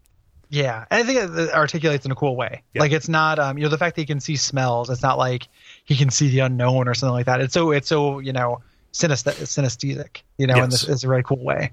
Yeah, 0.52 0.84
and 0.90 1.02
I 1.02 1.06
think 1.06 1.18
it 1.18 1.50
articulates 1.54 2.04
in 2.04 2.12
a 2.12 2.14
cool 2.14 2.36
way. 2.36 2.62
Like 2.74 2.92
it's 2.92 3.08
not, 3.08 3.38
um, 3.38 3.56
you 3.56 3.64
know, 3.64 3.70
the 3.70 3.78
fact 3.78 3.96
that 3.96 4.02
he 4.02 4.06
can 4.06 4.20
see 4.20 4.36
smells. 4.36 4.90
It's 4.90 5.00
not 5.00 5.16
like 5.16 5.48
he 5.84 5.96
can 5.96 6.10
see 6.10 6.28
the 6.28 6.40
unknown 6.40 6.88
or 6.88 6.94
something 6.94 7.14
like 7.14 7.24
that. 7.24 7.40
It's 7.40 7.54
so 7.54 7.70
it's 7.70 7.88
so 7.88 8.18
you 8.18 8.34
know 8.34 8.60
synesthe- 8.92 9.40
synesthetic. 9.44 10.20
You 10.36 10.46
know, 10.46 10.62
in 10.62 10.68
this 10.68 10.86
is 10.86 11.04
a 11.04 11.08
really 11.08 11.22
cool 11.22 11.42
way. 11.42 11.70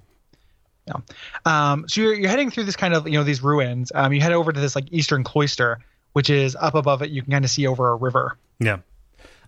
Yeah. 0.87 0.93
Um, 1.45 1.89
so 1.89 1.99
you're 1.99 2.13
you're 2.13 2.29
heading 2.29 2.51
through 2.51 2.63
this 2.63 2.77
kind 2.77 2.93
of 2.93 3.05
you 3.05 3.17
know 3.17 3.25
these 3.25 3.43
ruins. 3.43 3.91
Um, 3.93 4.13
you 4.13 4.21
head 4.21 4.31
over 4.31 4.53
to 4.53 4.59
this 4.61 4.75
like 4.75 4.85
eastern 4.91 5.25
cloister, 5.25 5.79
which 6.13 6.29
is 6.29 6.55
up 6.55 6.75
above 6.75 7.01
it. 7.01 7.09
You 7.09 7.21
can 7.21 7.31
kind 7.33 7.43
of 7.43 7.51
see 7.51 7.67
over 7.67 7.89
a 7.89 7.97
river. 7.97 8.37
Yeah. 8.61 8.77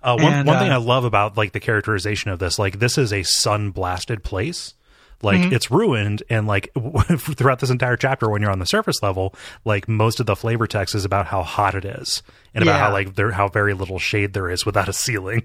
Uh, 0.04 0.18
one 0.20 0.34
And, 0.34 0.48
one 0.48 0.60
thing 0.60 0.72
uh, 0.72 0.76
I 0.76 0.78
love 0.78 1.06
about 1.06 1.38
like 1.38 1.54
the 1.54 1.62
characterization 1.62 2.32
of 2.32 2.40
this, 2.40 2.60
like 2.60 2.80
this 2.80 2.98
is 2.98 3.14
a 3.14 3.24
sun 3.24 3.72
blasted 3.72 4.24
place. 4.24 4.74
Like 5.24 5.40
Mm-hmm. 5.42 5.54
it's 5.54 5.70
ruined, 5.72 6.24
and 6.30 6.48
like 6.48 6.72
throughout 7.18 7.60
this 7.60 7.70
entire 7.70 7.98
chapter, 7.98 8.30
when 8.30 8.42
you're 8.42 8.52
on 8.52 8.60
the 8.60 8.66
surface 8.66 9.02
level, 9.04 9.34
like 9.66 9.88
most 9.88 10.20
of 10.20 10.26
the 10.26 10.36
flavor 10.36 10.68
text 10.68 10.96
is 10.96 11.06
about 11.06 11.28
how 11.28 11.44
hot 11.44 11.76
it 11.76 11.86
is, 11.86 12.24
and 12.56 12.64
about 12.64 12.74
Yeah. 12.74 12.80
how 12.88 12.92
like 12.92 13.16
there 13.16 13.32
how 13.32 13.48
very 13.48 13.74
little 13.74 14.00
shade 14.00 14.34
there 14.34 14.50
is 14.50 14.66
without 14.66 14.88
a 14.90 14.94
ceiling. 14.94 15.44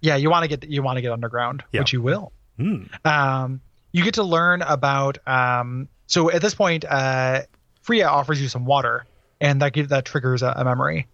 Yeah, 0.00 0.16
you 0.16 0.30
want 0.30 0.48
to 0.50 0.56
get 0.56 0.68
you 0.70 0.82
want 0.82 0.96
to 0.96 1.02
get 1.02 1.12
underground, 1.12 1.62
Yeah. 1.72 1.80
which 1.80 1.92
you 1.92 2.00
will. 2.02 2.32
Hmm. 2.58 2.84
Um, 3.04 3.60
you 3.92 4.04
get 4.04 4.14
to 4.14 4.22
learn 4.22 4.62
about 4.62 5.18
um, 5.26 5.88
So 6.06 6.30
at 6.30 6.40
this 6.42 6.54
point, 6.54 6.84
uh, 6.88 7.42
Frea 7.82 8.04
offers 8.04 8.40
you 8.40 8.48
some 8.48 8.64
water, 8.64 9.04
and 9.40 9.60
that 9.62 9.72
gives 9.72 9.88
that 9.90 10.04
triggers 10.04 10.42
a, 10.42 10.52
a 10.56 10.64
memory 10.64 11.06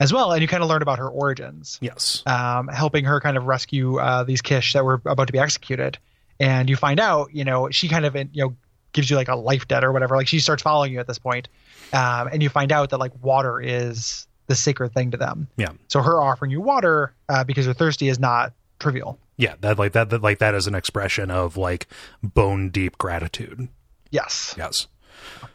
as 0.00 0.12
well, 0.12 0.32
and 0.32 0.40
you 0.42 0.48
kind 0.48 0.62
of 0.62 0.68
learn 0.68 0.82
about 0.82 0.98
her 0.98 1.08
origins. 1.08 1.78
Yes. 1.80 2.22
Um, 2.26 2.68
helping 2.68 3.04
her 3.04 3.20
kind 3.20 3.36
of 3.36 3.44
rescue 3.44 3.98
uh, 4.00 4.24
these 4.24 4.40
Kish 4.42 4.72
that 4.72 4.84
were 4.84 5.00
about 5.06 5.26
to 5.28 5.32
be 5.32 5.38
executed, 5.38 5.98
and 6.42 6.68
you 6.68 6.74
find 6.74 6.98
out, 6.98 7.32
you 7.32 7.44
know, 7.44 7.70
she 7.70 7.88
kind 7.88 8.04
of 8.04 8.16
you 8.16 8.28
know 8.34 8.56
gives 8.92 9.08
you 9.08 9.16
like 9.16 9.28
a 9.28 9.36
life 9.36 9.68
debt 9.68 9.84
or 9.84 9.92
whatever. 9.92 10.16
Like 10.16 10.26
she 10.26 10.40
starts 10.40 10.62
following 10.62 10.92
you 10.92 10.98
at 10.98 11.06
this 11.06 11.18
point, 11.18 11.48
um, 11.92 12.28
and 12.32 12.42
you 12.42 12.48
find 12.48 12.72
out 12.72 12.90
that 12.90 12.98
like 12.98 13.12
water 13.22 13.60
is 13.60 14.26
the 14.48 14.56
sacred 14.56 14.92
thing 14.92 15.12
to 15.12 15.16
them. 15.16 15.46
Yeah. 15.56 15.70
So 15.86 16.02
her 16.02 16.20
offering 16.20 16.50
you 16.50 16.60
water 16.60 17.14
uh, 17.28 17.44
because 17.44 17.64
you're 17.64 17.74
thirsty 17.74 18.08
is 18.08 18.18
not 18.18 18.52
trivial. 18.80 19.18
Yeah, 19.36 19.54
that 19.60 19.78
like 19.78 19.92
that, 19.92 20.10
that 20.10 20.20
like 20.20 20.38
that 20.40 20.54
is 20.54 20.66
an 20.66 20.74
expression 20.74 21.30
of 21.30 21.56
like 21.56 21.86
bone 22.22 22.70
deep 22.70 22.98
gratitude. 22.98 23.68
Yes. 24.10 24.54
Yes. 24.58 24.88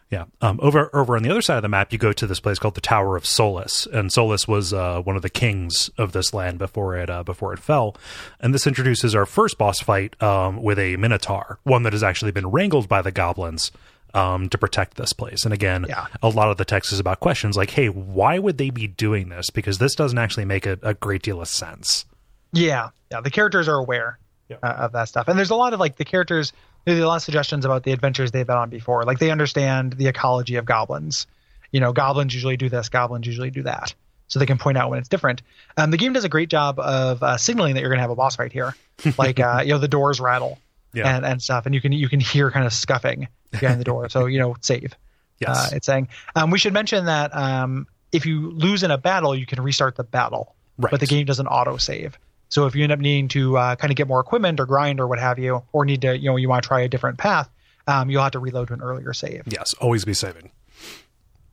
Yeah. 0.10 0.24
Um, 0.42 0.58
over 0.62 0.90
over 0.96 1.18
on 1.18 1.24
the 1.24 1.30
other 1.30 1.42
side 1.42 1.58
of 1.58 1.64
the 1.64 1.68
map, 1.68 1.92
you 1.92 1.98
go 2.00 2.14
to 2.14 2.26
this 2.28 2.40
place 2.40 2.60
called 2.60 2.76
the 2.76 2.82
Tower 2.82 3.18
of 3.18 3.26
Solus, 3.26 3.86
and 3.92 4.12
Solus 4.12 4.48
was 4.48 4.72
uh, 4.72 5.02
one 5.02 5.18
of 5.18 5.22
the 5.22 5.30
kings 5.30 5.90
of 5.98 6.14
this 6.14 6.34
land 6.34 6.60
before 6.60 6.96
it 6.96 7.10
uh, 7.10 7.24
before 7.24 7.52
it 7.54 7.60
fell. 7.60 7.96
And 8.40 8.54
this 8.54 8.66
introduces 8.66 9.14
our 9.16 9.26
first 9.26 9.58
boss 9.58 9.82
fight 9.82 10.22
um, 10.24 10.64
with 10.64 10.80
a 10.80 10.96
Minotaur, 10.96 11.60
one 11.64 11.84
that 11.84 11.92
has 11.92 12.04
actually 12.04 12.32
been 12.32 12.48
wrangled 12.50 12.88
by 12.88 13.02
the 13.02 13.12
goblins 13.12 13.70
um, 14.14 14.48
to 14.48 14.58
protect 14.58 14.96
this 14.96 15.12
place. 15.12 15.44
And 15.44 15.54
again, 15.54 15.86
Yeah. 15.90 16.06
a 16.24 16.30
lot 16.30 16.50
of 16.52 16.56
the 16.58 16.64
text 16.64 16.94
is 16.94 17.00
about 17.02 17.20
questions 17.20 17.58
like, 17.58 17.72
"Hey, 17.72 17.90
why 17.90 18.40
would 18.40 18.58
they 18.58 18.70
be 18.70 18.88
doing 18.88 19.28
this? 19.28 19.50
Because 19.50 19.78
this 19.78 19.94
doesn't 19.94 20.18
actually 20.18 20.46
make 20.46 20.66
a, 20.66 20.80
a 20.84 20.94
great 20.94 21.22
deal 21.22 21.42
of 21.42 21.50
sense." 21.50 22.06
Yeah. 22.54 22.90
Yeah. 23.12 23.20
The 23.20 23.30
characters 23.30 23.68
are 23.68 23.76
aware 23.78 24.20
Yeah. 24.48 24.58
uh, 24.64 24.68
of 24.86 24.94
that 24.94 25.10
stuff, 25.10 25.28
and 25.28 25.38
there's 25.38 25.50
a 25.50 25.56
lot 25.56 25.74
of 25.74 25.82
like 25.82 25.98
the 25.98 26.06
characters. 26.06 26.54
There's 26.88 27.00
a 27.04 27.08
lot 27.08 27.18
of 27.18 27.22
suggestions 27.22 27.66
about 27.66 27.84
the 27.84 27.92
adventures 27.92 28.32
they've 28.32 28.48
been 28.48 28.56
on 28.56 28.70
before. 28.70 29.04
Like 29.04 29.20
they 29.20 29.30
understand 29.30 29.94
the 29.94 30.08
ecology 30.08 30.56
of 30.56 30.64
goblins. 30.66 31.28
You 31.72 31.82
know, 31.82 31.92
goblins 31.92 32.34
usually 32.34 32.56
do 32.56 32.70
this. 32.70 32.88
Goblins 32.88 33.28
usually 33.28 33.52
do 33.52 33.64
that. 33.64 33.94
So 34.30 34.40
they 34.40 34.46
can 34.46 34.58
point 34.58 34.78
out 34.78 34.90
when 34.90 34.98
it's 35.00 35.10
different. 35.10 35.42
Um, 35.76 35.92
the 35.92 35.98
game 35.98 36.14
does 36.14 36.24
a 36.24 36.30
great 36.30 36.50
job 36.50 36.80
of 36.80 37.22
uh, 37.22 37.36
signaling 37.38 37.76
that 37.76 37.82
you're 37.82 37.90
going 37.90 37.98
to 37.98 38.02
have 38.04 38.10
a 38.10 38.16
boss 38.16 38.36
fight 38.38 38.54
here. 38.54 38.74
Like 39.18 39.40
uh, 39.40 39.62
you 39.66 39.74
know, 39.74 39.78
the 39.80 39.88
doors 39.88 40.20
rattle 40.20 40.60
Yeah. 40.94 41.16
and, 41.16 41.26
and 41.26 41.42
stuff, 41.42 41.66
and 41.66 41.76
you 41.76 41.82
can 41.82 41.92
you 41.92 42.10
can 42.10 42.20
hear 42.20 42.50
kind 42.52 42.66
of 42.66 42.72
scuffing 42.74 43.28
behind 43.52 43.80
the 43.80 43.84
door. 43.84 44.08
So 44.10 44.26
you 44.26 44.40
know, 44.40 44.56
save. 44.62 44.94
Yes. 45.40 45.72
Uh, 45.72 45.76
it's 45.76 45.86
saying. 45.86 46.08
Um, 46.36 46.50
we 46.50 46.58
should 46.58 46.74
mention 46.74 47.06
that 47.06 47.36
um, 47.36 47.86
if 48.12 48.26
you 48.26 48.50
lose 48.54 48.82
in 48.82 48.90
a 48.90 48.98
battle, 48.98 49.36
you 49.36 49.46
can 49.46 49.62
restart 49.62 49.96
the 49.96 50.04
battle, 50.04 50.56
Right. 50.80 50.90
but 50.90 51.00
the 51.00 51.06
game 51.06 51.26
doesn't 51.28 51.46
auto 51.46 51.78
save. 51.78 52.18
So 52.50 52.66
if 52.66 52.76
you 52.76 52.84
end 52.84 52.92
up 52.92 53.00
needing 53.00 53.28
to 53.30 53.58
uh, 53.58 53.76
kind 53.76 53.92
of 53.92 53.98
get 53.98 54.08
more 54.08 54.20
equipment 54.20 54.60
or 54.60 54.66
grind 54.66 55.00
or 55.00 55.08
what 55.08 55.20
have 55.20 55.38
you, 55.40 55.64
or 55.74 55.86
need 55.86 56.02
to, 56.02 56.18
you 56.18 56.30
know, 56.30 56.38
you 56.38 56.48
want 56.50 56.64
to 56.64 56.68
try 56.68 56.82
a 56.82 56.88
different 56.88 57.18
path, 57.18 57.50
um, 57.88 58.10
you'll 58.10 58.24
have 58.24 58.32
to 58.34 58.40
reload 58.40 58.68
to 58.70 58.74
an 58.74 58.82
earlier 58.82 59.14
save. 59.14 59.44
yes. 59.48 59.74
Always 59.76 60.06
be 60.06 60.14
saving. 60.14 60.52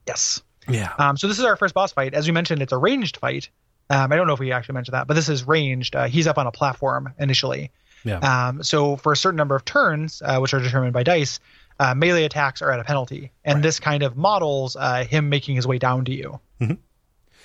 Yes. 0.07 0.43
Yeah. 0.69 0.93
Um, 0.99 1.16
so 1.16 1.29
this 1.29 1.39
is 1.39 1.45
our 1.45 1.57
first 1.57 1.75
boss 1.75 1.93
fight. 1.93 2.15
As 2.15 2.27
we 2.27 2.33
mentioned, 2.33 2.62
it's 2.62 2.73
a 2.73 2.79
ranged 2.79 3.16
fight. 3.19 3.49
Um, 3.91 4.12
I 4.12 4.16
don't 4.16 4.27
know 4.27 4.33
if 4.33 4.41
we 4.41 4.53
actually 4.53 4.75
mentioned 4.75 4.95
that, 4.95 5.07
but 5.07 5.15
this 5.15 5.29
is 5.29 5.47
ranged. 5.47 5.95
Uh, 5.95 6.07
he's 6.07 6.27
up 6.27 6.39
on 6.39 6.47
a 6.47 6.53
platform 6.53 7.12
initially. 7.19 7.71
yeah. 8.05 8.19
Um, 8.49 8.62
so 8.62 8.97
for 8.97 9.12
a 9.12 9.16
certain 9.16 9.37
number 9.37 9.55
of 9.57 9.65
turns, 9.65 10.23
uh, 10.25 10.39
which 10.39 10.55
are 10.55 10.61
determined 10.61 10.93
by 10.93 11.03
dice, 11.03 11.39
uh, 11.81 11.95
melee 11.95 12.25
attacks 12.25 12.62
are 12.62 12.71
at 12.71 12.81
a 12.81 12.85
penalty, 12.85 13.31
and 13.45 13.57
Right. 13.57 13.62
this 13.62 13.81
kind 13.81 14.03
of 14.03 14.16
models 14.16 14.77
uh, 14.77 15.05
him 15.05 15.29
making 15.29 15.57
his 15.57 15.66
way 15.66 15.79
down 15.79 16.05
to 16.07 16.15
you 16.15 16.39
Mhm. 16.61 16.79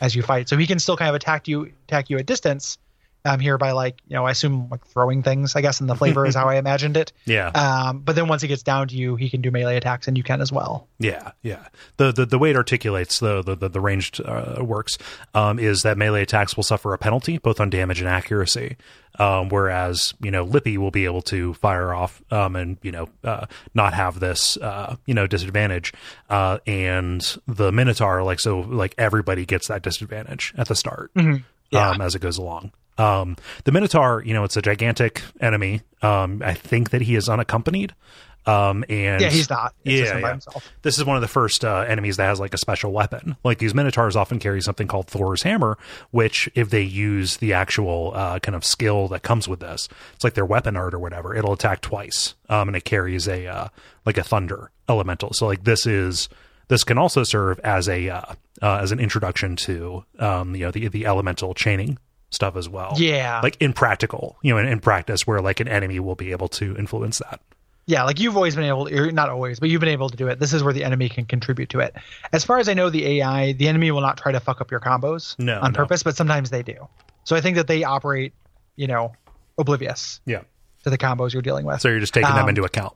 as 0.01 0.15
you 0.15 0.21
fight. 0.21 0.47
So 0.47 0.55
he 0.57 0.67
can 0.67 0.79
still 0.79 0.95
kind 0.97 1.09
of 1.09 1.15
attack 1.15 1.47
you, 1.47 1.71
attack 1.87 2.09
you 2.09 2.17
at 2.19 2.25
distance. 2.25 2.77
Um, 3.25 3.41
here 3.41 3.57
by 3.57 3.71
like 3.71 3.97
you 4.07 4.15
know, 4.15 4.25
I 4.25 4.31
assume 4.31 4.69
like 4.69 4.85
throwing 4.87 5.23
things. 5.23 5.55
I 5.55 5.61
guess, 5.61 5.81
and 5.81 5.89
the 5.89 5.95
flavor 5.95 6.25
is 6.25 6.35
how 6.35 6.47
I 6.47 6.55
imagined 6.65 6.95
it. 6.95 7.11
yeah. 7.25 7.47
Um, 7.49 7.99
but 7.99 8.15
then 8.15 8.27
once 8.29 8.41
he 8.41 8.47
gets 8.47 8.63
down 8.63 8.87
to 8.87 8.95
you, 8.95 9.17
he 9.17 9.29
can 9.29 9.41
do 9.41 9.51
melee 9.51 9.75
attacks, 9.75 10.07
and 10.07 10.17
you 10.17 10.23
can 10.23 10.39
as 10.39 10.51
well. 10.51 10.87
Yeah, 10.99 11.31
yeah. 11.41 11.67
The 11.97 12.13
the, 12.13 12.25
the 12.25 12.39
way 12.39 12.51
it 12.51 12.55
articulates 12.55 13.19
the 13.19 13.41
the, 13.41 13.55
the, 13.55 13.69
the 13.69 13.81
ranged 13.81 14.21
uh, 14.23 14.63
works 14.63 14.97
um, 15.33 15.59
is 15.59 15.81
that 15.83 15.97
melee 15.97 16.21
attacks 16.21 16.55
will 16.55 16.63
suffer 16.63 16.93
a 16.93 16.97
penalty 16.97 17.37
both 17.37 17.59
on 17.59 17.69
damage 17.69 17.99
and 17.99 18.07
accuracy, 18.07 18.77
um, 19.19 19.49
whereas 19.49 20.13
you 20.21 20.31
know 20.31 20.45
Lippi 20.45 20.77
will 20.77 20.91
be 20.91 21.03
able 21.03 21.21
to 21.23 21.53
fire 21.55 21.93
off 21.93 22.23
um, 22.31 22.55
and 22.55 22.77
you 22.83 22.91
know 22.91 23.09
uh, 23.25 23.45
not 23.73 23.93
have 23.93 24.21
this 24.21 24.55
uh, 24.57 24.95
you 25.05 25.13
know 25.13 25.27
disadvantage, 25.27 25.91
uh, 26.29 26.59
and 26.65 27.37
the 27.47 27.71
Minotaur 27.71 28.23
like 28.23 28.39
so 28.39 28.61
like 28.61 28.95
everybody 28.97 29.45
gets 29.45 29.67
that 29.67 29.81
disadvantage 29.83 30.53
at 30.57 30.69
the 30.69 30.75
start 30.75 31.11
Yeah. 31.71 31.91
um, 31.91 32.01
as 32.01 32.15
it 32.15 32.19
goes 32.21 32.37
along. 32.37 32.71
Um, 32.97 33.37
the 33.63 33.71
Minotaur, 33.71 34.21
you 34.25 34.33
know, 34.33 34.43
it's 34.43 34.57
a 34.57 34.61
gigantic 34.61 35.21
enemy. 35.39 35.81
Um, 36.01 36.41
I 36.43 36.53
think 36.53 36.89
that 36.89 37.01
he 37.01 37.15
is 37.15 37.29
unaccompanied. 37.29 37.93
Um, 38.45 38.83
and 38.89 39.21
Yeah, 39.21 39.29
he's 39.29 39.49
not. 39.49 39.73
It's 39.85 39.99
just 39.99 40.13
yeah, 40.13 40.21
by 40.21 40.27
yeah. 40.27 40.31
himself. 40.31 40.71
This 40.81 40.97
is 40.97 41.05
one 41.05 41.15
of 41.15 41.21
the 41.21 41.27
first 41.27 41.63
uh, 41.63 41.85
enemies 41.87 42.17
that 42.17 42.25
has 42.25 42.39
like 42.39 42.53
a 42.53 42.57
special 42.57 42.91
weapon. 42.91 43.35
Like 43.43 43.59
these 43.59 43.75
minotaurs 43.75 44.15
often 44.15 44.39
carry 44.39 44.61
something 44.61 44.87
called 44.87 45.07
Thor's 45.07 45.43
hammer, 45.43 45.77
which 46.11 46.49
if 46.55 46.69
they 46.71 46.81
use 46.81 47.37
the 47.37 47.53
actual 47.53 48.11
uh, 48.15 48.39
kind 48.39 48.55
of 48.55 48.65
skill 48.65 49.07
that 49.09 49.21
comes 49.23 49.47
with 49.47 49.59
this, 49.59 49.87
it's 50.15 50.23
like 50.23 50.33
their 50.33 50.45
weapon 50.45 50.75
art 50.75 50.93
or 50.93 50.99
whatever. 50.99 51.35
It'll 51.35 51.53
attack 51.53 51.81
twice, 51.81 52.33
um, 52.49 52.69
and 52.69 52.75
it 52.75 52.85
carries 52.85 53.27
a 53.27 53.45
uh, 53.45 53.67
like 54.05 54.17
a 54.17 54.23
thunder 54.23 54.71
elemental. 54.87 55.31
So 55.33 55.45
like 55.45 55.63
this 55.65 55.85
is 55.85 56.27
this 56.69 56.83
can 56.83 56.97
also 56.97 57.23
serve 57.23 57.59
as 57.59 57.87
a 57.87 58.35
uh, 58.61 58.79
as 58.81 58.91
an 58.91 58.99
introduction 58.99 59.55
to 59.57 60.03
um, 60.19 60.55
you 60.55 60.65
know 60.65 60.71
the 60.71 60.87
the 60.87 61.05
elemental 61.05 61.53
chaining 61.53 61.97
stuff 62.31 62.55
as 62.55 62.69
well. 62.69 62.93
Yeah. 62.97 63.39
like 63.41 63.57
in 63.59 63.73
practical, 63.73 64.37
you 64.43 64.53
know, 64.53 64.59
in, 64.59 64.67
in 64.67 64.79
practice, 64.79 65.25
where 65.25 65.41
like 65.41 65.59
an 65.59 65.67
enemy 65.67 65.99
will 65.99 66.15
be 66.15 66.31
able 66.31 66.47
to 66.49 66.75
influence 66.77 67.17
that. 67.19 67.41
Yeah, 67.87 68.03
like 68.03 68.19
you've 68.19 68.35
always 68.35 68.55
been 68.55 68.65
able 68.65 68.85
to, 68.85 68.95
or 68.95 69.11
not 69.11 69.29
always, 69.29 69.59
but 69.59 69.69
you've 69.69 69.79
been 69.79 69.89
able 69.89 70.09
to 70.09 70.15
do 70.17 70.27
it. 70.27 70.37
This 70.37 70.53
is 70.53 70.61
where 70.63 70.73
the 70.73 70.83
enemy 70.83 71.09
can 71.09 71.25
contribute 71.25 71.69
to 71.69 71.79
it. 71.79 71.95
As 72.31 72.45
far 72.45 72.59
as 72.59 72.69
I 72.69 72.75
know, 72.75 72.91
the 72.91 73.03
AI, 73.19 73.53
the 73.53 73.67
enemy 73.67 73.89
will 73.89 74.01
not 74.01 74.17
try 74.17 74.31
to 74.31 74.39
fuck 74.39 74.61
up 74.61 74.69
your 74.69 74.79
combos 74.79 75.39
No, 75.39 75.59
on 75.59 75.71
no. 75.71 75.75
purpose, 75.77 76.03
but 76.03 76.15
sometimes 76.15 76.51
they 76.51 76.61
do. 76.61 76.87
So 77.23 77.35
I 77.35 77.41
think 77.41 77.55
that 77.55 77.65
they 77.65 77.83
operate, 77.83 78.33
you 78.75 78.85
know, 78.85 79.13
oblivious 79.57 80.21
Yeah. 80.27 80.41
to 80.83 80.91
the 80.91 80.99
combos 80.99 81.33
you're 81.33 81.41
dealing 81.41 81.65
with. 81.65 81.81
So 81.81 81.89
you're 81.89 81.99
just 81.99 82.13
taking 82.13 82.29
them 82.29 82.43
Um, 82.43 82.49
into 82.49 82.63
account. 82.63 82.93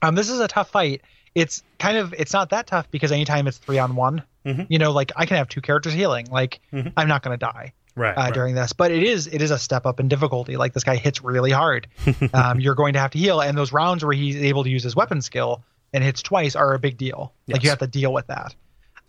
Um, 0.00 0.14
this 0.14 0.28
is 0.30 0.38
a 0.40 0.46
tough 0.46 0.70
fight. 0.70 1.02
It's 1.34 1.62
kind 1.80 1.96
of 1.96 2.12
it's 2.16 2.32
not 2.32 2.50
that 2.50 2.66
tough 2.68 2.88
because 2.90 3.10
anytime 3.12 3.48
it's 3.48 3.58
three 3.58 3.78
on 3.78 3.96
one, 3.96 4.22
Mhm. 4.44 4.66
you 4.68 4.78
know, 4.78 4.92
like 4.92 5.12
I 5.16 5.26
can 5.26 5.36
have 5.36 5.48
two 5.48 5.60
characters 5.60 5.92
healing. 5.92 6.26
Like 6.30 6.60
I'm 6.72 7.08
not 7.08 7.22
going 7.22 7.38
to 7.38 7.44
die 7.46 7.72
Right. 7.94 8.14
uh, 8.16 8.30
during 8.30 8.54
this, 8.54 8.72
but 8.72 8.90
it 8.90 9.02
is 9.02 9.26
it 9.26 9.42
is 9.42 9.50
a 9.50 9.58
step 9.58 9.84
up 9.86 10.00
in 10.00 10.08
difficulty. 10.08 10.56
Like 10.56 10.72
this 10.72 10.82
guy 10.84 10.96
hits 10.96 11.22
really 11.22 11.50
hard. 11.50 11.86
um, 12.34 12.58
you're 12.60 12.74
going 12.74 12.94
to 12.94 12.98
have 12.98 13.10
to 13.12 13.18
heal, 13.18 13.40
and 13.40 13.56
those 13.56 13.72
rounds 13.72 14.04
where 14.04 14.14
he's 14.16 14.36
able 14.36 14.64
to 14.64 14.70
use 14.70 14.82
his 14.82 14.96
weapon 14.96 15.20
skill 15.22 15.62
and 15.92 16.02
hits 16.02 16.22
twice 16.22 16.56
are 16.56 16.72
a 16.74 16.78
big 16.78 16.96
deal. 16.96 17.32
Like 17.48 17.62
you 17.62 17.68
have 17.70 17.80
to 17.80 17.86
deal 17.86 18.12
with 18.12 18.26
that. 18.28 18.54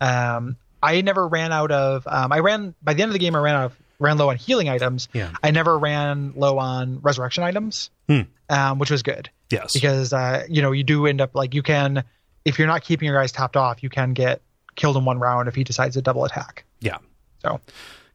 Um, 0.00 0.56
I 0.82 1.00
never 1.00 1.26
ran 1.26 1.52
out 1.52 1.70
of. 1.72 2.06
Um, 2.06 2.30
I 2.32 2.40
ran 2.40 2.74
by 2.82 2.94
the 2.94 3.02
end 3.02 3.08
of 3.10 3.14
the 3.14 3.18
game. 3.18 3.34
I 3.34 3.38
ran 3.38 3.54
out 3.56 3.64
of 3.66 3.78
ran 3.98 4.18
low 4.18 4.28
on 4.30 4.36
healing 4.36 4.68
items. 4.68 5.08
Yeah. 5.12 5.30
I 5.42 5.50
never 5.50 5.78
ran 5.78 6.34
low 6.36 6.58
on 6.58 7.00
resurrection 7.00 7.42
items, 7.44 7.90
Hmm. 8.08 8.22
um, 8.50 8.78
which 8.78 8.90
was 8.90 9.02
good 9.02 9.30
Yes. 9.50 9.72
because 9.72 10.12
uh, 10.12 10.44
you 10.48 10.60
know 10.62 10.72
you 10.72 10.82
do 10.84 11.06
end 11.06 11.20
up 11.20 11.34
like 11.34 11.54
you 11.54 11.62
can 11.62 12.04
if 12.44 12.58
you're 12.58 12.68
not 12.68 12.82
keeping 12.84 13.08
your 13.08 13.18
guys 13.18 13.32
topped 13.32 13.56
off, 13.56 13.82
you 13.82 13.88
can 13.88 14.12
get 14.12 14.42
killed 14.76 14.96
in 14.96 15.04
one 15.04 15.18
round 15.18 15.48
if 15.48 15.54
he 15.54 15.64
decides 15.64 15.94
to 15.94 16.02
double 16.02 16.24
attack. 16.24 16.64
yeah. 16.80 16.98
So 17.42 17.60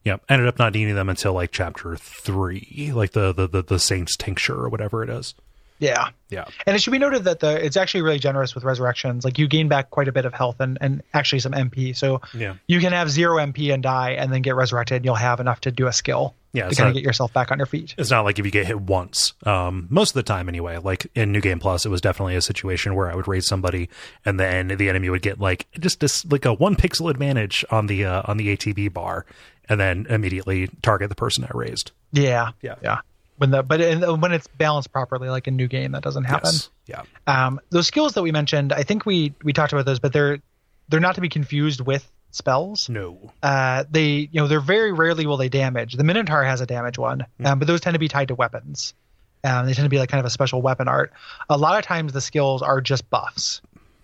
Yeah. 0.04 0.16
Ended 0.28 0.48
up 0.48 0.58
not 0.58 0.72
needing 0.74 0.94
them 0.94 1.08
until 1.08 1.32
like 1.34 1.50
chapter 1.52 1.96
three, 1.96 2.90
like 2.94 3.12
the 3.12 3.32
the 3.32 3.46
the, 3.48 3.62
the 3.62 3.78
Saints 3.78 4.16
tincture 4.16 4.54
or 4.56 4.68
whatever 4.68 5.02
it 5.02 5.10
is. 5.10 5.34
yeah, 5.78 6.08
Yeah. 6.28 6.44
and 6.66 6.76
it 6.76 6.82
should 6.82 6.90
be 6.90 6.98
noted 6.98 7.24
that 7.24 7.40
the 7.40 7.64
it's 7.64 7.76
actually 7.76 8.02
really 8.02 8.18
generous 8.18 8.54
with 8.54 8.64
resurrections. 8.64 9.24
Like 9.24 9.38
you 9.38 9.46
gain 9.48 9.68
back 9.68 9.90
quite 9.90 10.08
a 10.08 10.12
bit 10.12 10.24
of 10.24 10.34
health 10.34 10.60
and 10.60 10.76
and 10.80 11.02
actually 11.14 11.40
some 11.40 11.52
MP. 11.52 11.94
So 11.96 12.20
Yeah. 12.34 12.54
you 12.66 12.80
can 12.80 12.92
have 12.92 13.08
zero 13.10 13.36
MP 13.38 13.72
and 13.72 13.82
die, 13.82 14.10
and 14.12 14.32
then 14.32 14.42
get 14.42 14.54
resurrected, 14.56 14.96
and 14.96 15.04
you'll 15.04 15.14
have 15.14 15.40
enough 15.40 15.60
to 15.62 15.70
do 15.70 15.86
a 15.86 15.92
skill 15.92 16.34
Yeah, 16.52 16.68
to 16.68 16.74
kind 16.74 16.88
of 16.88 16.94
get 16.94 17.04
yourself 17.04 17.32
back 17.32 17.52
on 17.52 17.58
your 17.58 17.66
feet. 17.66 17.94
It's 17.96 18.10
not 18.10 18.24
like 18.24 18.38
if 18.40 18.44
you 18.44 18.50
get 18.50 18.66
hit 18.66 18.80
once. 18.80 19.34
Um, 19.46 19.86
most 19.88 20.10
of 20.10 20.14
the 20.14 20.22
time, 20.24 20.48
anyway. 20.48 20.78
Like 20.78 21.06
in 21.14 21.30
New 21.30 21.40
Game 21.40 21.60
Plus, 21.60 21.86
it 21.86 21.90
was 21.90 22.00
definitely 22.00 22.34
a 22.34 22.42
situation 22.42 22.94
where 22.96 23.10
I 23.10 23.14
would 23.14 23.28
raise 23.28 23.46
somebody, 23.46 23.88
and 24.24 24.40
then 24.40 24.68
the 24.68 24.88
enemy 24.88 25.10
would 25.10 25.22
get 25.22 25.38
like 25.38 25.68
just 25.78 26.00
this 26.00 26.24
like 26.24 26.44
a 26.44 26.52
one 26.52 26.74
pixel 26.74 27.08
advantage 27.10 27.64
on 27.70 27.86
the 27.86 28.04
uh, 28.04 28.22
on 28.24 28.36
the 28.36 28.56
ATB 28.56 28.92
bar, 28.92 29.26
and 29.68 29.78
then 29.78 30.06
immediately 30.10 30.68
target 30.82 31.08
the 31.08 31.14
person 31.14 31.44
I 31.44 31.50
raised. 31.56 31.92
Yeah, 32.12 32.50
Yeah. 32.62 32.74
yeah. 32.82 32.98
When 33.36 33.50
the 33.52 33.62
but 33.62 33.80
in, 33.80 34.02
when 34.20 34.32
it's 34.32 34.48
balanced 34.48 34.92
properly, 34.92 35.28
like 35.30 35.46
in 35.48 35.54
new 35.56 35.68
game, 35.68 35.92
that 35.92 36.02
doesn't 36.02 36.24
happen. 36.24 36.50
Yes. 36.52 36.68
Yeah. 36.86 37.02
Um, 37.26 37.60
those 37.70 37.86
skills 37.86 38.14
that 38.14 38.22
we 38.22 38.32
mentioned, 38.32 38.72
I 38.72 38.82
think 38.82 39.06
we 39.06 39.32
we 39.44 39.52
talked 39.52 39.72
about 39.72 39.86
those, 39.86 39.98
but 40.00 40.12
they're 40.12 40.40
they're 40.88 41.00
not 41.00 41.14
to 41.14 41.20
be 41.20 41.28
confused 41.28 41.80
with 41.80 42.10
spells. 42.30 42.88
No. 42.88 43.32
Uh, 43.42 43.84
they 43.90 44.28
you 44.32 44.40
know 44.40 44.46
they're 44.48 44.60
very 44.60 44.92
rarely 44.92 45.26
will 45.26 45.36
they 45.36 45.48
damage. 45.48 45.94
The 45.94 46.04
Minotaur 46.04 46.42
has 46.44 46.60
a 46.60 46.66
damage 46.66 46.98
one, 46.98 47.26
um, 47.44 47.58
but 47.58 47.66
those 47.68 47.80
tend 47.80 47.94
to 47.94 47.98
be 47.98 48.08
tied 48.08 48.28
to 48.28 48.34
weapons. 48.34 48.94
Um, 49.42 49.66
they 49.66 49.72
tend 49.72 49.86
to 49.86 49.90
be 49.90 49.98
like 49.98 50.10
kind 50.10 50.18
of 50.20 50.26
a 50.26 50.30
special 50.30 50.60
weapon 50.62 50.86
art. 50.88 51.12
A 51.48 51.56
lot 51.56 51.78
of 51.78 51.84
times 51.84 52.12
the 52.12 52.20
skills 52.20 52.60
are 52.62 52.80
just 52.80 53.08
buffs, 53.08 53.62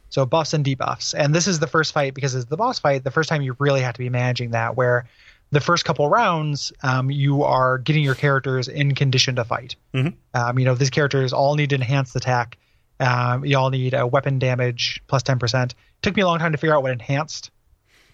so 0.09 0.25
buffs 0.25 0.55
and 0.55 0.65
debuffs. 0.65 1.15
And 1.17 1.35
this 1.35 1.47
is 1.47 1.59
the 1.59 1.67
first 1.67 1.93
fight 1.93 2.15
because 2.15 2.35
it's 2.35 2.47
the 2.47 2.57
boss 2.57 2.79
fight. 2.79 3.05
The 3.05 3.11
first 3.11 3.29
time 3.29 3.43
you 3.43 3.55
really 3.59 3.83
have 3.83 3.95
to 3.95 3.99
be 3.99 4.09
managing 4.09 4.53
that, 4.53 4.77
where 4.77 5.07
the 5.53 5.61
first 5.61 5.85
couple 5.85 6.09
rounds 6.09 6.73
um, 6.83 7.11
you 7.11 7.43
are 7.45 7.79
getting 7.79 8.03
your 8.03 8.15
characters 8.17 8.67
in 8.69 8.95
condition 8.95 9.37
to 9.37 9.45
fight. 9.45 9.77
Mhm. 9.95 10.15
Um, 10.35 10.59
you 10.59 10.65
know 10.65 10.75
these 10.75 10.91
characters 10.91 11.33
all 11.33 11.55
need 11.55 11.71
to 11.71 11.77
enhance 11.77 12.17
attack 12.17 12.57
Um, 12.99 13.45
you 13.45 13.59
all 13.59 13.69
need 13.69 13.93
a 13.93 14.07
weapon 14.07 14.39
damage 14.39 15.03
plus 15.07 15.23
10%. 15.23 15.75
Took 16.01 16.17
me 16.17 16.23
a 16.23 16.27
long 16.27 16.39
time 16.39 16.53
to 16.53 16.59
figure 16.59 16.75
out 16.75 16.83
what 16.83 16.93
enhanced 16.93 17.51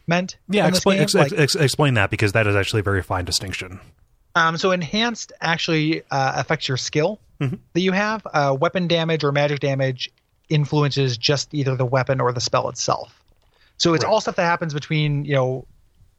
meant. 0.06 0.36
Yeah, 0.48 0.66
explain 0.68 1.00
ex- 1.00 1.14
Like, 1.14 1.32
ex- 1.32 1.54
explain 1.54 1.94
that 1.94 2.10
because 2.10 2.32
that 2.32 2.46
is 2.46 2.54
actually 2.56 2.80
a 2.80 2.84
very 2.84 3.02
fine 3.02 3.24
distinction. 3.24 3.80
um, 4.34 4.56
so 4.56 4.70
enhanced 4.72 5.32
actually 5.42 6.02
uh, 6.10 6.32
affects 6.36 6.66
your 6.66 6.76
skill 6.78 7.20
Mhm. 7.40 7.58
that 7.74 7.80
you 7.80 7.92
have. 7.92 8.26
Uh, 8.32 8.56
weapon 8.58 8.88
damage 8.88 9.24
or 9.24 9.32
magic 9.32 9.60
damage 9.60 10.10
influences 10.48 11.16
just 11.18 11.52
either 11.54 11.76
the 11.76 11.84
weapon 11.84 12.20
or 12.20 12.32
the 12.32 12.40
spell 12.40 12.68
itself. 12.68 13.22
So 13.78 13.94
it's 13.94 14.04
Right. 14.04 14.10
all 14.12 14.20
stuff 14.20 14.36
that 14.36 14.44
happens 14.44 14.72
between 14.74 15.24
you 15.24 15.34
know 15.34 15.66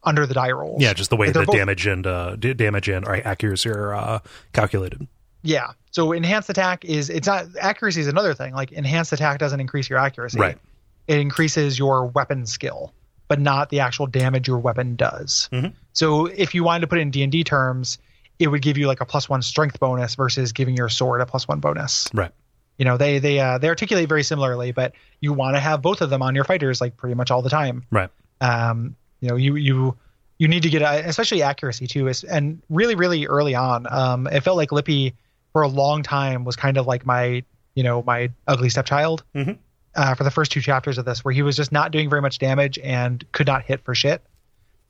under 0.04 0.26
the 0.26 0.34
die 0.34 0.50
rolls. 0.52 0.82
Yeah, 0.82 0.92
just 0.92 1.08
the 1.10 1.16
way 1.16 1.28
Like, 1.28 1.34
that 1.34 1.46
both- 1.46 1.56
damage 1.56 1.86
and 1.86 2.06
uh, 2.06 2.36
d- 2.36 2.52
damage 2.54 2.88
and 2.88 3.06
accuracy 3.06 3.70
are 3.70 3.94
uh, 3.94 4.18
calculated. 4.52 5.06
Yeah. 5.42 5.68
So 5.90 6.12
enhanced 6.12 6.50
attack 6.50 6.84
is 6.84 7.10
it's 7.10 7.26
not 7.26 7.46
accuracy 7.60 8.00
is 8.00 8.06
another 8.06 8.34
thing. 8.34 8.54
Like 8.54 8.72
enhanced 8.72 9.12
attack 9.12 9.38
doesn't 9.38 9.60
increase 9.60 9.88
your 9.88 9.98
accuracy. 9.98 10.38
Right. 10.38 10.58
It 11.08 11.18
increases 11.18 11.78
your 11.78 12.06
weapon 12.06 12.46
skill, 12.46 12.92
but 13.28 13.40
not 13.40 13.70
the 13.70 13.80
actual 13.80 14.06
damage 14.06 14.46
your 14.48 14.58
weapon 14.58 14.96
does. 14.96 15.48
Mhm. 15.52 15.72
So 15.92 16.26
if 16.26 16.54
you 16.54 16.64
wanted 16.64 16.80
to 16.82 16.86
put 16.86 16.98
it 16.98 17.02
in 17.02 17.10
D 17.10 17.22
and 17.22 17.32
D 17.32 17.44
terms, 17.44 17.98
it 18.38 18.48
would 18.48 18.62
give 18.62 18.76
you 18.76 18.86
like 18.86 19.00
a 19.00 19.06
plus 19.06 19.28
one 19.28 19.42
strength 19.42 19.78
bonus 19.80 20.14
versus 20.16 20.52
giving 20.52 20.76
your 20.76 20.88
sword 20.88 21.20
a 21.20 21.26
plus 21.26 21.46
one 21.48 21.60
bonus. 21.60 22.08
Right. 22.12 22.32
You 22.78 22.84
know, 22.84 22.96
they 22.96 23.20
they 23.20 23.38
uh, 23.38 23.58
they 23.58 23.68
articulate 23.68 24.08
very 24.08 24.24
similarly, 24.24 24.72
but 24.72 24.92
you 25.20 25.32
want 25.32 25.54
to 25.56 25.60
have 25.60 25.80
both 25.80 26.00
of 26.00 26.10
them 26.10 26.22
on 26.22 26.34
your 26.34 26.44
fighters 26.44 26.80
like 26.80 26.96
pretty 26.96 27.14
much 27.14 27.30
all 27.30 27.40
the 27.42 27.50
time. 27.50 27.84
Right. 27.90 28.10
Um, 28.40 28.96
you 29.20 29.28
know, 29.28 29.36
you 29.36 29.54
you 29.56 29.96
you 30.38 30.48
need 30.48 30.64
to 30.64 30.68
get 30.70 30.82
uh, 30.82 31.02
especially 31.04 31.42
accuracy 31.42 31.86
too, 31.86 32.08
is, 32.08 32.24
and 32.24 32.60
really 32.68 32.96
really 32.96 33.26
early 33.26 33.54
on. 33.54 33.86
Um, 33.88 34.26
it 34.26 34.40
felt 34.42 34.56
like 34.56 34.70
Lippi 34.72 35.14
for 35.52 35.62
a 35.62 35.68
long 35.68 36.02
time 36.02 36.44
was 36.44 36.56
kind 36.56 36.76
of 36.76 36.86
like 36.88 37.06
my 37.06 37.44
you 37.76 37.84
know 37.84 38.02
my 38.02 38.30
ugly 38.48 38.68
stepchild. 38.70 39.22
Mhm. 39.36 39.58
Uh, 39.96 40.14
for 40.14 40.24
the 40.24 40.30
first 40.30 40.50
two 40.52 40.60
chapters 40.60 40.98
of 40.98 41.04
this, 41.04 41.24
where 41.24 41.32
he 41.32 41.42
was 41.42 41.56
just 41.56 41.70
not 41.70 41.92
doing 41.92 42.10
very 42.10 42.20
much 42.20 42.38
damage 42.38 42.78
and 42.80 43.24
could 43.32 43.46
not 43.46 43.62
hit 43.62 43.84
for 43.84 43.94
shit, 43.94 44.22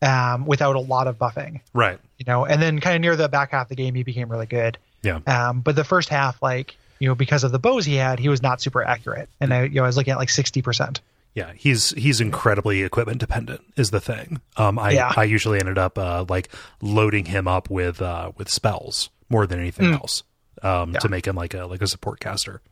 um, 0.03 0.47
without 0.47 0.77
a 0.77 0.81
lot 0.81 1.07
of 1.07 1.19
buffing. 1.19 1.61
Right. 1.73 1.99
You 2.19 2.25
know, 2.27 2.45
and 2.47 2.61
then 2.63 2.81
kind 2.81 2.97
of 2.97 3.01
near 3.03 3.17
the 3.17 3.29
back 3.29 3.51
half 3.51 3.67
of 3.67 3.69
the 3.71 3.75
game, 3.77 3.95
he 3.95 4.03
became 4.03 4.31
really 4.31 4.47
good. 4.47 4.79
Yeah. 5.03 5.21
Um, 5.27 5.61
but 5.61 5.77
the 5.77 5.85
first 5.85 6.09
half, 6.09 6.41
like 6.43 6.77
you 7.01 7.09
know, 7.09 7.15
because 7.15 7.45
of 7.45 7.53
the 7.53 7.59
bows 7.59 7.85
he 7.85 7.97
had, 7.97 8.19
he 8.19 8.29
was 8.29 8.41
not 8.43 8.61
super 8.63 8.83
accurate, 8.83 9.29
and 9.41 9.53
I 9.53 9.65
you 9.65 9.75
know 9.77 9.85
I 9.85 9.87
was 9.87 9.97
looking 9.97 10.13
at 10.13 10.19
like 10.19 10.31
sixty 10.31 10.63
percent. 10.63 11.01
Yeah, 11.35 11.53
he's 11.55 11.91
he's 11.91 12.21
incredibly 12.21 12.83
equipment 12.83 13.19
dependent 13.19 13.61
is 13.77 13.91
the 13.91 14.01
thing. 14.01 14.41
Um, 14.57 14.79
I 14.79 14.93
Yeah. 14.93 15.13
I 15.17 15.25
usually 15.25 15.59
ended 15.59 15.77
up 15.79 15.99
uh, 15.99 16.25
like 16.29 16.49
loading 16.81 17.27
him 17.27 17.49
up 17.49 17.69
with 17.69 18.01
uh, 18.01 18.31
with 18.37 18.49
spells 18.49 19.11
more 19.29 19.47
than 19.47 19.59
anything 19.59 19.93
else 19.93 20.23
um, 20.63 20.93
Yeah. 20.93 21.01
to 21.01 21.09
make 21.09 21.27
him 21.27 21.35
like 21.35 21.53
a 21.53 21.67
like 21.67 21.83
a 21.83 21.87
support 21.89 22.21
caster. 22.21 22.63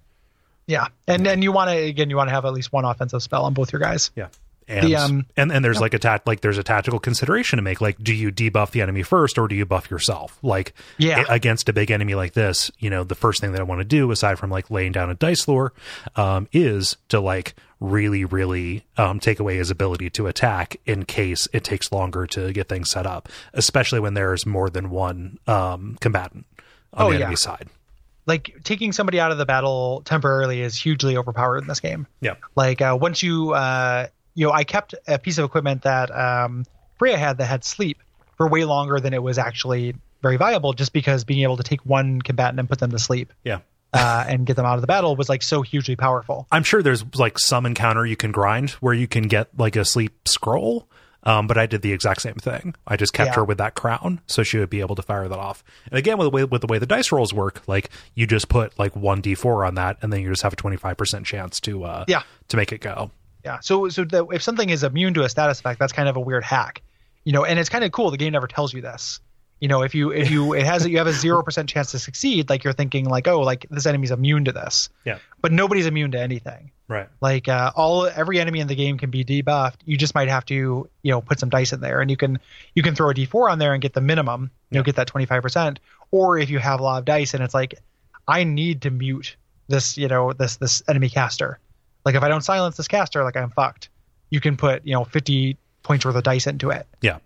Yeah, 0.66 0.86
and 1.08 1.26
then 1.26 1.42
you 1.42 1.52
want 1.52 1.70
to 1.70 1.76
again, 1.76 2.08
you 2.10 2.16
want 2.16 2.28
to 2.28 2.34
have 2.34 2.44
at 2.44 2.52
least 2.52 2.72
one 2.72 2.84
offensive 2.84 3.22
spell 3.22 3.44
on 3.44 3.54
both 3.54 3.72
your 3.72 3.80
guys. 3.80 4.10
Yeah. 4.16 4.28
And, 4.68 4.86
The, 4.86 4.94
um, 4.96 5.26
and 5.36 5.50
and 5.50 5.64
there's 5.64 5.80
like 5.80 5.92
a 5.92 5.98
tat 5.98 6.24
like 6.24 6.40
there's 6.40 6.56
a 6.56 6.62
tactical 6.62 7.00
consideration 7.00 7.56
to 7.56 7.62
make 7.62 7.80
like 7.80 7.98
do 8.02 8.14
you 8.14 8.30
debuff 8.30 8.70
the 8.70 8.80
enemy 8.80 9.02
first 9.02 9.36
or 9.36 9.48
do 9.48 9.56
you 9.56 9.66
buff 9.66 9.90
yourself 9.90 10.38
like 10.40 10.72
Yeah. 10.98 11.24
a- 11.28 11.32
against 11.32 11.68
a 11.68 11.72
big 11.72 11.90
enemy 11.90 12.14
like 12.14 12.34
this 12.34 12.70
you 12.78 12.88
know 12.88 13.02
the 13.02 13.16
first 13.16 13.40
thing 13.40 13.50
that 13.52 13.60
I 13.60 13.64
want 13.64 13.80
to 13.80 13.84
do 13.84 14.08
aside 14.12 14.38
from 14.38 14.50
like 14.50 14.70
laying 14.70 14.92
down 14.92 15.10
a 15.10 15.14
dice 15.14 15.48
lore 15.48 15.72
um, 16.14 16.46
is 16.52 16.96
to 17.08 17.18
like 17.18 17.54
really 17.80 18.24
really 18.24 18.84
um, 18.96 19.18
take 19.18 19.40
away 19.40 19.56
his 19.56 19.68
ability 19.72 20.10
to 20.10 20.28
attack 20.28 20.76
in 20.86 21.04
case 21.06 21.48
it 21.52 21.64
takes 21.64 21.90
longer 21.90 22.24
to 22.28 22.52
get 22.52 22.68
things 22.68 22.88
set 22.88 23.04
up 23.04 23.28
especially 23.54 23.98
when 23.98 24.14
there's 24.14 24.46
more 24.46 24.70
than 24.70 24.90
one 24.90 25.38
um, 25.48 25.98
combatant 26.00 26.46
on 26.94 27.06
Oh, 27.06 27.10
the 27.10 27.16
yeah. 27.18 27.22
enemy 27.24 27.36
side 27.36 27.68
Like 28.26 28.60
taking 28.62 28.92
somebody 28.92 29.18
out 29.18 29.32
of 29.32 29.38
the 29.38 29.46
battle 29.46 30.02
temporarily 30.04 30.60
is 30.60 30.76
hugely 30.76 31.16
overpowered 31.16 31.58
in 31.58 31.66
this 31.66 31.80
game. 31.80 32.06
yeah 32.20 32.34
Like 32.54 32.80
uh, 32.80 32.96
once 33.00 33.22
you, 33.22 33.52
uh, 33.52 34.06
you 34.34 34.46
know, 34.46 34.52
I 34.52 34.64
kept 34.64 34.94
a 35.06 35.18
piece 35.18 35.38
of 35.38 35.44
equipment 35.44 35.82
that 35.82 36.10
um, 36.10 36.64
Frea 36.98 37.16
had 37.16 37.38
that 37.38 37.46
had 37.46 37.64
sleep 37.64 37.98
for 38.36 38.48
way 38.48 38.64
longer 38.64 39.00
than 39.00 39.12
it 39.12 39.22
was 39.22 39.38
actually 39.38 39.94
very 40.22 40.36
viable, 40.36 40.72
just 40.72 40.92
because 40.92 41.24
being 41.24 41.42
able 41.42 41.56
to 41.56 41.64
take 41.64 41.84
one 41.84 42.22
combatant 42.22 42.60
and 42.60 42.68
put 42.68 42.78
them 42.78 42.92
to 42.92 42.98
sleep 42.98 43.32
yeah 43.44 43.58
uh, 43.92 44.24
and 44.26 44.46
get 44.46 44.56
them 44.56 44.64
out 44.64 44.76
of 44.76 44.80
the 44.80 44.86
battle 44.86 45.16
was 45.16 45.28
like 45.28 45.42
so 45.42 45.62
hugely 45.62 45.96
powerful. 45.96 46.46
I'm 46.50 46.64
sure 46.64 46.82
there's 46.82 47.04
like 47.16 47.38
some 47.38 47.66
encounter 47.66 48.06
you 48.06 48.16
can 48.16 48.32
grind 48.32 48.70
where 48.70 48.94
you 48.94 49.06
can 49.06 49.24
get 49.24 49.48
like 49.58 49.76
a 49.76 49.84
sleep 49.84 50.26
scroll. 50.26 50.88
Um, 51.24 51.46
but 51.46 51.56
I 51.56 51.66
did 51.66 51.82
the 51.82 51.92
exact 51.92 52.20
same 52.22 52.34
thing. 52.34 52.74
I 52.86 52.96
just 52.96 53.12
kept 53.12 53.28
Yeah. 53.28 53.34
her 53.36 53.44
with 53.44 53.58
that 53.58 53.74
crown, 53.74 54.20
so 54.26 54.42
she 54.42 54.58
would 54.58 54.70
be 54.70 54.80
able 54.80 54.96
to 54.96 55.02
fire 55.02 55.28
that 55.28 55.38
off. 55.38 55.62
And 55.90 55.98
again, 55.98 56.18
with 56.18 56.26
the 56.26 56.30
way 56.30 56.44
with 56.44 56.60
the 56.62 56.66
way 56.66 56.78
the 56.78 56.86
dice 56.86 57.12
rolls 57.12 57.32
work, 57.32 57.62
like 57.68 57.90
you 58.14 58.26
just 58.26 58.48
put 58.48 58.76
like 58.78 58.96
one 58.96 59.22
d4 59.22 59.66
on 59.66 59.76
that, 59.76 59.98
and 60.02 60.12
then 60.12 60.20
you 60.20 60.28
just 60.30 60.42
have 60.42 60.52
a 60.52 60.56
25 60.56 60.96
percent 60.96 61.24
chance 61.26 61.60
to 61.60 61.84
uh, 61.84 62.04
Yeah. 62.08 62.22
to 62.48 62.56
make 62.56 62.72
it 62.72 62.80
go. 62.80 63.10
Yeah. 63.44 63.58
So 63.60 63.88
so 63.88 64.04
that 64.04 64.26
if 64.32 64.42
something 64.42 64.68
is 64.70 64.82
immune 64.82 65.14
to 65.14 65.22
a 65.22 65.28
status 65.28 65.60
effect, 65.60 65.78
that's 65.78 65.92
kind 65.92 66.08
of 66.08 66.16
a 66.16 66.20
weird 66.20 66.44
hack. 66.44 66.82
You 67.24 67.32
know, 67.32 67.44
and 67.44 67.58
it's 67.58 67.68
kind 67.68 67.84
of 67.84 67.92
cool. 67.92 68.10
The 68.10 68.16
game 68.16 68.32
never 68.32 68.48
tells 68.48 68.74
you 68.74 68.80
this. 68.82 69.20
You 69.62 69.68
know, 69.68 69.82
if 69.82 69.94
you 69.94 70.10
if 70.10 70.28
you 70.28 70.54
it 70.54 70.66
has 70.66 70.84
you 70.88 70.98
have 70.98 71.06
a 71.06 71.12
zero 71.12 71.40
percent 71.44 71.68
chance 71.68 71.92
to 71.92 71.98
succeed, 72.00 72.50
like 72.50 72.64
you're 72.64 72.72
thinking 72.72 73.04
like, 73.08 73.28
oh, 73.28 73.42
like 73.42 73.64
this 73.70 73.86
enemy's 73.86 74.10
immune 74.10 74.44
to 74.46 74.52
this. 74.52 74.88
Yeah, 75.04 75.18
But 75.40 75.52
nobody's 75.52 75.86
immune 75.86 76.10
to 76.10 76.20
anything. 76.20 76.72
right. 76.88 77.08
Like 77.20 77.46
uh, 77.48 77.70
all 77.76 78.06
every 78.06 78.40
enemy 78.40 78.58
in 78.58 78.66
the 78.66 78.74
game 78.74 78.98
can 78.98 79.10
be 79.10 79.24
debuffed. 79.24 79.76
You 79.84 79.96
just 79.96 80.16
might 80.16 80.28
have 80.28 80.44
to 80.46 80.54
you 80.54 81.10
know 81.12 81.20
put 81.20 81.38
some 81.38 81.48
dice 81.48 81.72
in 81.72 81.80
there, 81.80 82.00
and 82.00 82.10
you 82.10 82.16
can 82.16 82.40
you 82.74 82.82
can 82.82 82.96
throw 82.96 83.10
a 83.10 83.14
d4 83.14 83.52
on 83.52 83.60
there 83.60 83.72
and 83.72 83.80
get 83.80 83.92
the 83.94 84.00
minimum. 84.00 84.50
You 84.70 84.74
know, 84.76 84.80
Yeah. 84.80 84.84
get 84.86 84.96
that 84.96 85.06
25 85.06 85.42
percent. 85.42 85.78
Or 86.10 86.36
if 86.38 86.50
you 86.50 86.58
have 86.58 86.80
a 86.80 86.82
lot 86.82 86.98
of 86.98 87.04
dice 87.04 87.32
and 87.32 87.42
it's 87.44 87.54
like, 87.54 87.76
I 88.26 88.42
need 88.42 88.82
to 88.82 88.90
mute 88.90 89.36
this 89.68 89.96
you 89.96 90.08
know 90.08 90.32
this 90.32 90.56
this 90.56 90.82
enemy 90.88 91.08
caster. 91.08 91.60
Like 92.04 92.16
if 92.16 92.24
I 92.24 92.28
don't 92.28 92.42
silence 92.42 92.76
this 92.76 92.88
caster, 92.88 93.22
like 93.22 93.36
I'm 93.36 93.50
fucked. 93.50 93.90
You 94.28 94.40
can 94.40 94.56
put 94.56 94.84
you 94.84 94.94
know 94.94 95.04
50 95.04 95.56
points 95.84 96.04
worth 96.04 96.16
of 96.16 96.24
dice 96.24 96.48
into 96.48 96.70
it. 96.70 96.84
Yeah. 97.00 97.18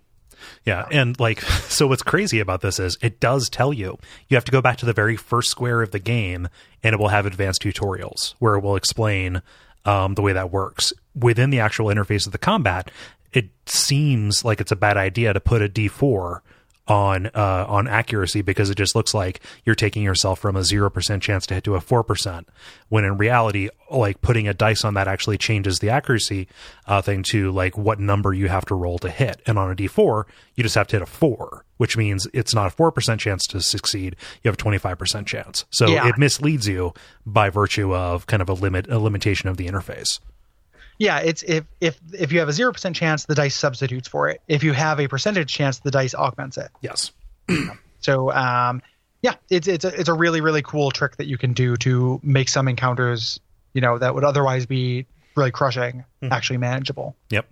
Yeah. 0.64 0.86
And 0.90 1.18
like, 1.18 1.40
so 1.68 1.86
what's 1.86 2.02
crazy 2.02 2.40
about 2.40 2.60
this 2.60 2.78
is 2.78 2.98
it 3.02 3.20
does 3.20 3.48
tell 3.48 3.72
you, 3.72 3.98
you 4.28 4.36
have 4.36 4.44
to 4.44 4.52
go 4.52 4.60
back 4.60 4.78
to 4.78 4.86
the 4.86 4.92
very 4.92 5.16
first 5.16 5.50
square 5.50 5.82
of 5.82 5.90
the 5.90 5.98
game 5.98 6.48
and 6.82 6.94
it 6.94 6.98
will 6.98 7.08
have 7.08 7.26
advanced 7.26 7.62
tutorials 7.62 8.34
where 8.38 8.54
it 8.54 8.60
will 8.60 8.76
explain 8.76 9.42
um, 9.84 10.14
the 10.14 10.22
way 10.22 10.32
that 10.32 10.50
works. 10.50 10.92
Within 11.14 11.50
the 11.50 11.60
actual 11.60 11.86
interface 11.86 12.26
of 12.26 12.32
the 12.32 12.38
combat, 12.38 12.90
it 13.32 13.50
seems 13.66 14.44
like 14.44 14.60
it's 14.60 14.72
a 14.72 14.76
bad 14.76 14.96
idea 14.96 15.32
to 15.32 15.40
put 15.40 15.62
a 15.62 15.68
D4 15.68 16.40
on 16.88 17.26
uh, 17.34 17.64
on 17.68 17.88
accuracy 17.88 18.42
because 18.42 18.70
it 18.70 18.76
just 18.76 18.94
looks 18.94 19.12
like 19.12 19.40
you're 19.64 19.74
taking 19.74 20.02
yourself 20.02 20.38
from 20.38 20.54
a 20.56 20.62
zero 20.64 20.88
percent 20.88 21.22
chance 21.22 21.46
to 21.46 21.54
hit 21.54 21.64
to 21.64 21.74
a 21.74 21.80
four 21.80 22.04
percent. 22.04 22.48
When 22.88 23.04
in 23.04 23.16
reality, 23.18 23.68
like 23.90 24.20
putting 24.20 24.46
a 24.46 24.54
dice 24.54 24.84
on 24.84 24.94
that 24.94 25.08
actually 25.08 25.38
changes 25.38 25.80
the 25.80 25.90
accuracy 25.90 26.46
uh, 26.86 27.02
thing 27.02 27.22
to 27.30 27.50
like 27.50 27.76
what 27.76 27.98
number 27.98 28.32
you 28.32 28.48
have 28.48 28.64
to 28.66 28.74
roll 28.74 28.98
to 29.00 29.10
hit. 29.10 29.42
And 29.46 29.58
on 29.58 29.70
a 29.70 29.74
D 29.74 29.86
four, 29.88 30.26
you 30.54 30.62
just 30.62 30.76
have 30.76 30.86
to 30.88 30.96
hit 30.96 31.02
a 31.02 31.06
four, 31.06 31.64
which 31.76 31.96
means 31.96 32.28
it's 32.32 32.54
not 32.54 32.68
a 32.68 32.70
four 32.70 32.92
percent 32.92 33.20
chance 33.20 33.44
to 33.48 33.60
succeed. 33.60 34.14
You 34.42 34.48
have 34.48 34.54
a 34.54 34.58
twenty 34.58 34.78
five 34.78 34.98
percent 34.98 35.26
chance. 35.26 35.64
So 35.70 35.88
Yeah. 35.88 36.08
it 36.08 36.18
misleads 36.18 36.68
you 36.68 36.92
by 37.24 37.50
virtue 37.50 37.94
of 37.94 38.26
kind 38.26 38.40
of 38.42 38.48
a 38.48 38.54
limit 38.54 38.88
a 38.88 38.98
limitation 38.98 39.48
of 39.48 39.56
the 39.56 39.66
interface. 39.66 40.20
Yeah, 40.98 41.18
it's 41.18 41.42
if 41.42 41.64
if 41.80 41.98
if 42.12 42.32
you 42.32 42.38
have 42.38 42.48
a 42.48 42.52
zero 42.52 42.72
percent 42.72 42.96
chance, 42.96 43.24
the 43.26 43.34
dice 43.34 43.54
substitutes 43.54 44.08
for 44.08 44.28
it. 44.28 44.40
If 44.48 44.62
you 44.64 44.72
have 44.72 44.98
a 45.00 45.08
percentage 45.08 45.52
chance, 45.52 45.78
the 45.80 45.90
dice 45.90 46.14
augments 46.14 46.56
it. 46.58 46.70
Yes. 46.80 47.12
So 48.00 48.30
um, 48.30 48.82
yeah, 49.22 49.34
it's 49.50 49.66
it's 49.66 49.84
a, 49.84 49.88
it's 49.98 50.08
a 50.08 50.14
really 50.14 50.40
really 50.40 50.62
cool 50.62 50.90
trick 50.92 51.16
that 51.16 51.26
you 51.26 51.36
can 51.38 51.54
do 51.54 51.76
to 51.78 52.20
make 52.22 52.48
some 52.48 52.68
encounters, 52.68 53.40
you 53.72 53.80
know, 53.80 53.98
that 53.98 54.14
would 54.14 54.22
otherwise 54.22 54.64
be 54.66 55.06
really 55.34 55.50
crushing, 55.50 56.04
actually 56.22 56.58
manageable. 56.58 57.16
Yep. 57.30 57.46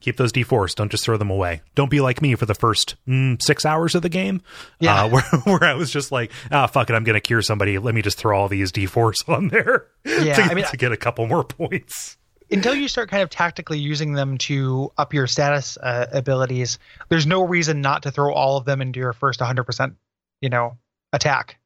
Keep 0.00 0.16
those 0.16 0.30
D4s. 0.32 0.74
Don't 0.76 0.90
just 0.90 1.04
throw 1.04 1.16
them 1.16 1.30
away. 1.30 1.62
Don't 1.74 1.90
be 1.90 2.00
like 2.00 2.20
me 2.22 2.34
for 2.36 2.44
the 2.46 2.54
first 2.54 2.94
mm, 3.08 3.40
six 3.42 3.64
hours 3.64 3.94
of 3.96 4.02
the 4.02 4.08
game, 4.08 4.42
Yeah. 4.78 5.04
uh, 5.04 5.08
where, 5.10 5.22
where 5.44 5.64
I 5.64 5.74
was 5.74 5.90
just 5.90 6.12
like, 6.12 6.30
ah, 6.52 6.66
fuck 6.68 6.88
it, 6.90 6.92
I'm 6.94 7.02
going 7.02 7.14
to 7.14 7.20
cure 7.20 7.42
somebody. 7.42 7.78
Let 7.78 7.92
me 7.94 8.00
just 8.02 8.16
throw 8.18 8.38
all 8.38 8.46
these 8.48 8.70
D4s 8.70 9.14
on 9.28 9.48
there 9.48 9.86
Yeah, 10.04 10.34
to, 10.34 10.42
I 10.42 10.54
mean- 10.54 10.66
to 10.66 10.76
get 10.76 10.92
a 10.92 10.96
couple 10.96 11.26
more 11.26 11.42
points. 11.44 12.16
Until 12.52 12.74
you 12.74 12.86
start 12.88 13.10
kind 13.10 13.22
of 13.22 13.30
tactically 13.30 13.78
using 13.78 14.12
them 14.12 14.38
to 14.38 14.92
up 14.98 15.14
your 15.14 15.26
status 15.26 15.76
uh, 15.78 16.06
abilities, 16.12 16.78
there's 17.08 17.26
no 17.26 17.42
reason 17.46 17.80
not 17.80 18.02
to 18.04 18.10
throw 18.10 18.32
all 18.32 18.56
of 18.56 18.64
them 18.64 18.80
into 18.82 19.00
your 19.00 19.12
first 19.12 19.40
100%, 19.40 19.94
you 20.40 20.48
know, 20.50 20.76
attack 21.12 21.58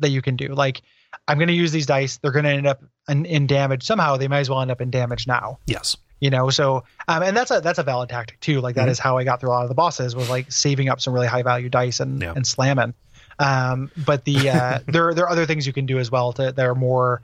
that 0.00 0.08
you 0.10 0.20
can 0.22 0.36
do. 0.36 0.48
Like, 0.48 0.82
I'm 1.28 1.38
going 1.38 1.48
to 1.48 1.54
use 1.54 1.70
these 1.72 1.86
dice. 1.86 2.16
They're 2.18 2.32
going 2.32 2.44
to 2.44 2.50
end 2.50 2.66
up 2.66 2.82
in, 3.08 3.24
in 3.26 3.46
damage 3.46 3.84
somehow. 3.84 4.16
They 4.16 4.28
might 4.28 4.40
as 4.40 4.50
well 4.50 4.60
end 4.60 4.70
up 4.72 4.80
in 4.80 4.90
damage 4.90 5.26
now. 5.26 5.58
Yes. 5.66 5.96
you 6.20 6.30
know 6.30 6.48
so 6.48 6.84
um, 7.08 7.22
and 7.22 7.36
that's 7.36 7.50
a 7.50 7.60
that's 7.60 7.78
a 7.78 7.82
valid 7.82 8.08
tactic 8.08 8.38
too 8.40 8.60
like 8.60 8.76
that 8.76 8.88
is 8.88 9.00
how 9.00 9.18
i 9.18 9.24
got 9.24 9.40
through 9.40 9.50
a 9.50 9.54
lot 9.58 9.64
of 9.64 9.68
the 9.68 9.74
bosses 9.74 10.14
was 10.14 10.30
like 10.30 10.50
saving 10.50 10.88
up 10.88 11.00
some 11.00 11.12
really 11.12 11.26
high 11.26 11.42
value 11.42 11.68
dice 11.68 11.98
and 12.00 12.22
Yeah. 12.22 12.32
and 12.34 12.46
slamming 12.46 12.94
um 13.40 13.90
but 14.06 14.24
the 14.24 14.48
uh 14.48 14.78
there 14.86 15.12
there 15.12 15.24
are 15.24 15.28
other 15.30 15.44
things 15.44 15.66
you 15.66 15.72
can 15.72 15.86
do 15.86 15.98
as 15.98 16.10
well 16.12 16.32
to 16.34 16.52
that 16.52 16.64
are 16.64 16.74
more 16.76 17.20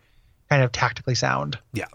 kind 0.51 0.63
of 0.65 0.73
tactically 0.73 1.15
sound 1.15 1.57
Yeah. 1.73 1.87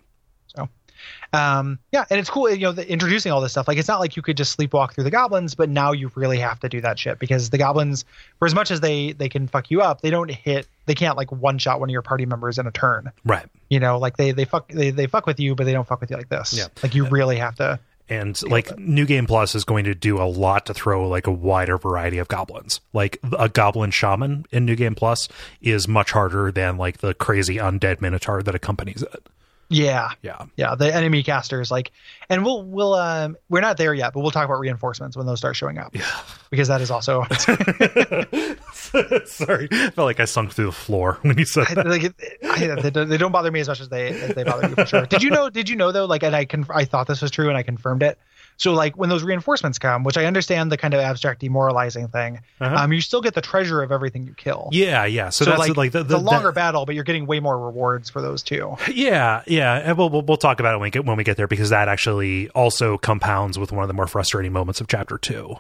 Um, 1.34 1.80
yeah, 1.92 2.06
and 2.10 2.20
it's 2.20 2.30
cool, 2.30 2.50
you 2.50 2.62
know, 2.62 2.72
the, 2.72 2.90
introducing 2.90 3.32
all 3.32 3.42
this 3.42 3.52
stuff. 3.52 3.68
Like, 3.68 3.78
it's 3.78 3.88
not 3.88 4.00
like 4.00 4.16
you 4.16 4.22
could 4.22 4.38
just 4.38 4.58
sleepwalk 4.58 4.94
through 4.94 5.04
the 5.04 5.12
goblins, 5.12 5.56
but 5.56 5.70
now 5.70 5.92
you 5.92 6.12
really 6.16 6.40
have 6.40 6.60
to 6.62 6.70
do 6.70 6.82
that 6.82 6.98
shit 6.98 7.20
because 7.20 7.50
the 7.50 7.58
goblins, 7.58 8.06
for 8.40 8.46
as 8.46 8.56
much 8.56 8.72
as 8.72 8.80
they 8.80 9.12
they 9.14 9.30
can 9.30 9.48
fuck 9.48 9.70
you 9.70 9.82
up, 9.82 10.02
they 10.02 10.10
don't 10.10 10.32
hit, 10.32 10.68
they 10.86 10.96
can't 10.96 11.18
like 11.18 11.32
one 11.32 11.58
shot 11.58 11.80
one 11.80 11.90
of 11.90 11.94
your 11.94 12.02
party 12.02 12.26
members 12.26 12.58
in 12.58 12.68
a 12.68 12.72
turn. 12.72 13.12
Right. 13.26 13.46
You 13.70 13.80
know, 13.80 13.98
like 13.98 14.18
they 14.18 14.32
they 14.32 14.46
fuck 14.46 14.70
they, 14.70 14.92
they 14.92 15.08
fuck 15.08 15.26
with 15.26 15.40
you, 15.40 15.56
but 15.56 15.66
they 15.66 15.74
don't 15.74 15.88
fuck 15.88 16.00
with 16.02 16.10
you 16.12 16.18
like 16.18 16.30
this. 16.30 16.54
Yeah. 16.54 16.68
Like 16.82 16.96
you 16.96 17.08
really 17.08 17.38
have 17.38 17.56
to. 17.56 17.80
and 18.08 18.40
like 18.44 18.78
new 18.78 19.06
game 19.06 19.26
plus 19.26 19.56
is 19.56 19.64
going 19.64 19.86
to 19.86 19.96
do 19.96 20.22
a 20.22 20.30
lot 20.30 20.68
to 20.68 20.74
throw 20.76 21.08
like 21.10 21.26
a 21.26 21.32
wider 21.32 21.76
variety 21.78 22.20
of 22.20 22.28
goblins 22.28 22.80
like 22.94 23.18
a 23.40 23.50
goblin 23.50 23.90
shaman 23.90 24.46
in 24.52 24.64
new 24.64 24.76
game 24.76 24.94
plus 24.94 25.28
is 25.60 25.88
much 25.88 26.12
harder 26.12 26.52
than 26.52 26.78
like 26.78 27.00
the 27.00 27.16
crazy 27.16 27.56
undead 27.56 28.02
minotaur 28.02 28.44
that 28.44 28.54
accompanies 28.54 29.02
it 29.02 29.24
Yeah, 29.70 30.10
yeah 30.22 30.46
yeah. 30.58 30.76
The 30.76 30.94
enemy 30.94 31.24
casters, 31.24 31.72
like, 31.72 31.92
and 32.30 32.46
we'll 32.46 32.64
we'll 32.64 32.94
um 32.94 33.36
we're 33.50 33.62
not 33.62 33.78
there 33.78 33.94
yet, 33.94 34.14
but 34.14 34.20
we'll 34.22 34.32
talk 34.32 34.46
about 34.46 34.60
reinforcements 34.60 35.18
when 35.18 35.26
those 35.26 35.40
start 35.40 35.56
showing 35.56 35.78
up. 35.80 35.96
Yeah. 35.96 36.06
Because 36.52 36.68
that 36.68 36.82
is 36.82 36.92
also 36.92 37.24
sorry 39.26 39.68
i 39.72 39.90
felt 39.90 40.06
like 40.06 40.20
i 40.20 40.26
sunk 40.26 40.54
through 40.54 40.68
the 40.68 40.72
floor 40.72 41.18
when 41.24 41.38
you 41.38 41.46
said 41.46 41.66
that 41.68 41.86
like 41.88 42.04
I, 42.44 42.82
they, 42.82 42.90
don't- 42.90 43.10
they 43.10 43.18
don't 43.18 43.32
bother 43.32 43.52
me 43.52 43.60
as 43.60 43.68
much 43.68 43.82
as 43.82 43.90
they 43.90 44.10
as 44.10 44.36
they 44.36 44.44
bother 44.44 44.70
you 44.70 44.76
for 44.76 44.86
sure. 44.86 45.06
Did 45.06 45.24
you 45.24 45.30
know? 45.30 45.50
Did 45.50 45.70
you 45.70 45.76
know 45.76 45.92
though? 45.92 46.06
Like, 46.06 46.24
and 46.24 46.36
I 46.36 46.46
conf- 46.46 46.72
I 46.72 46.86
thought 46.86 47.08
this 47.08 47.22
was 47.22 47.32
true, 47.32 47.50
and 47.50 47.58
I 47.58 47.64
confirmed 47.64 48.04
it. 48.04 48.18
So 48.58 48.74
like 48.74 48.96
when 48.98 49.10
those 49.10 49.24
reinforcements 49.24 49.80
come, 49.80 50.04
which 50.04 50.18
I 50.18 50.26
understand 50.26 50.72
the 50.72 50.78
kind 50.78 50.94
of 50.94 51.00
abstract 51.02 51.42
demoralizing 51.42 52.08
thing, 52.08 52.40
Uh-huh. 52.62 52.76
um, 52.84 52.94
you 52.94 53.02
still 53.02 53.22
get 53.22 53.34
the 53.34 53.42
treasure 53.42 53.82
of 53.82 53.92
everything 53.92 54.26
you 54.26 54.34
kill. 54.34 54.70
yeah 54.72 55.06
yeah 55.06 55.30
so, 55.30 55.44
So, 55.46 55.52
that's 55.52 55.60
like, 55.60 55.78
like 55.78 55.92
the, 55.92 56.00
it's 56.02 56.10
the 56.10 56.18
longer 56.18 56.48
that- 56.50 56.56
battle, 56.56 56.86
but 56.86 56.96
you're 56.96 57.04
getting 57.04 57.26
way 57.26 57.40
more 57.40 57.58
rewards 57.60 58.10
for 58.10 58.22
those 58.22 58.44
too. 58.44 58.76
Yeah, 58.92 59.44
yeah, 59.48 59.76
and 59.84 59.98
we'll, 59.98 60.10
we'll 60.10 60.22
we'll 60.22 60.38
talk 60.38 60.60
about 60.60 60.74
it 60.74 60.78
when 60.78 60.84
we 60.88 60.92
get 60.92 61.06
when 61.06 61.18
we 61.18 61.24
get 61.24 61.36
there 61.38 61.48
because 61.48 61.70
that 61.72 61.88
actually 61.90 62.50
also 62.52 62.98
compounds 62.98 63.60
with 63.60 63.72
one 63.72 63.84
of 63.84 63.88
the 63.88 63.94
more 63.94 64.08
frustrating 64.08 64.54
moments 64.54 64.80
of 64.82 64.88
chapter 64.88 65.18
two. 65.18 65.56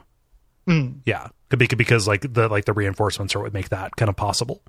Mm. 0.67 1.01
Yeah, 1.05 1.27
could 1.49 1.59
be 1.59 1.67
because 1.67 2.07
like 2.07 2.33
the 2.33 2.47
like 2.47 2.65
the 2.65 2.73
reinforcements 2.73 3.35
are 3.35 3.41
what 3.41 3.53
make 3.53 3.69
that 3.69 3.95
kind 3.97 4.09
of 4.09 4.15
possible. 4.15 4.61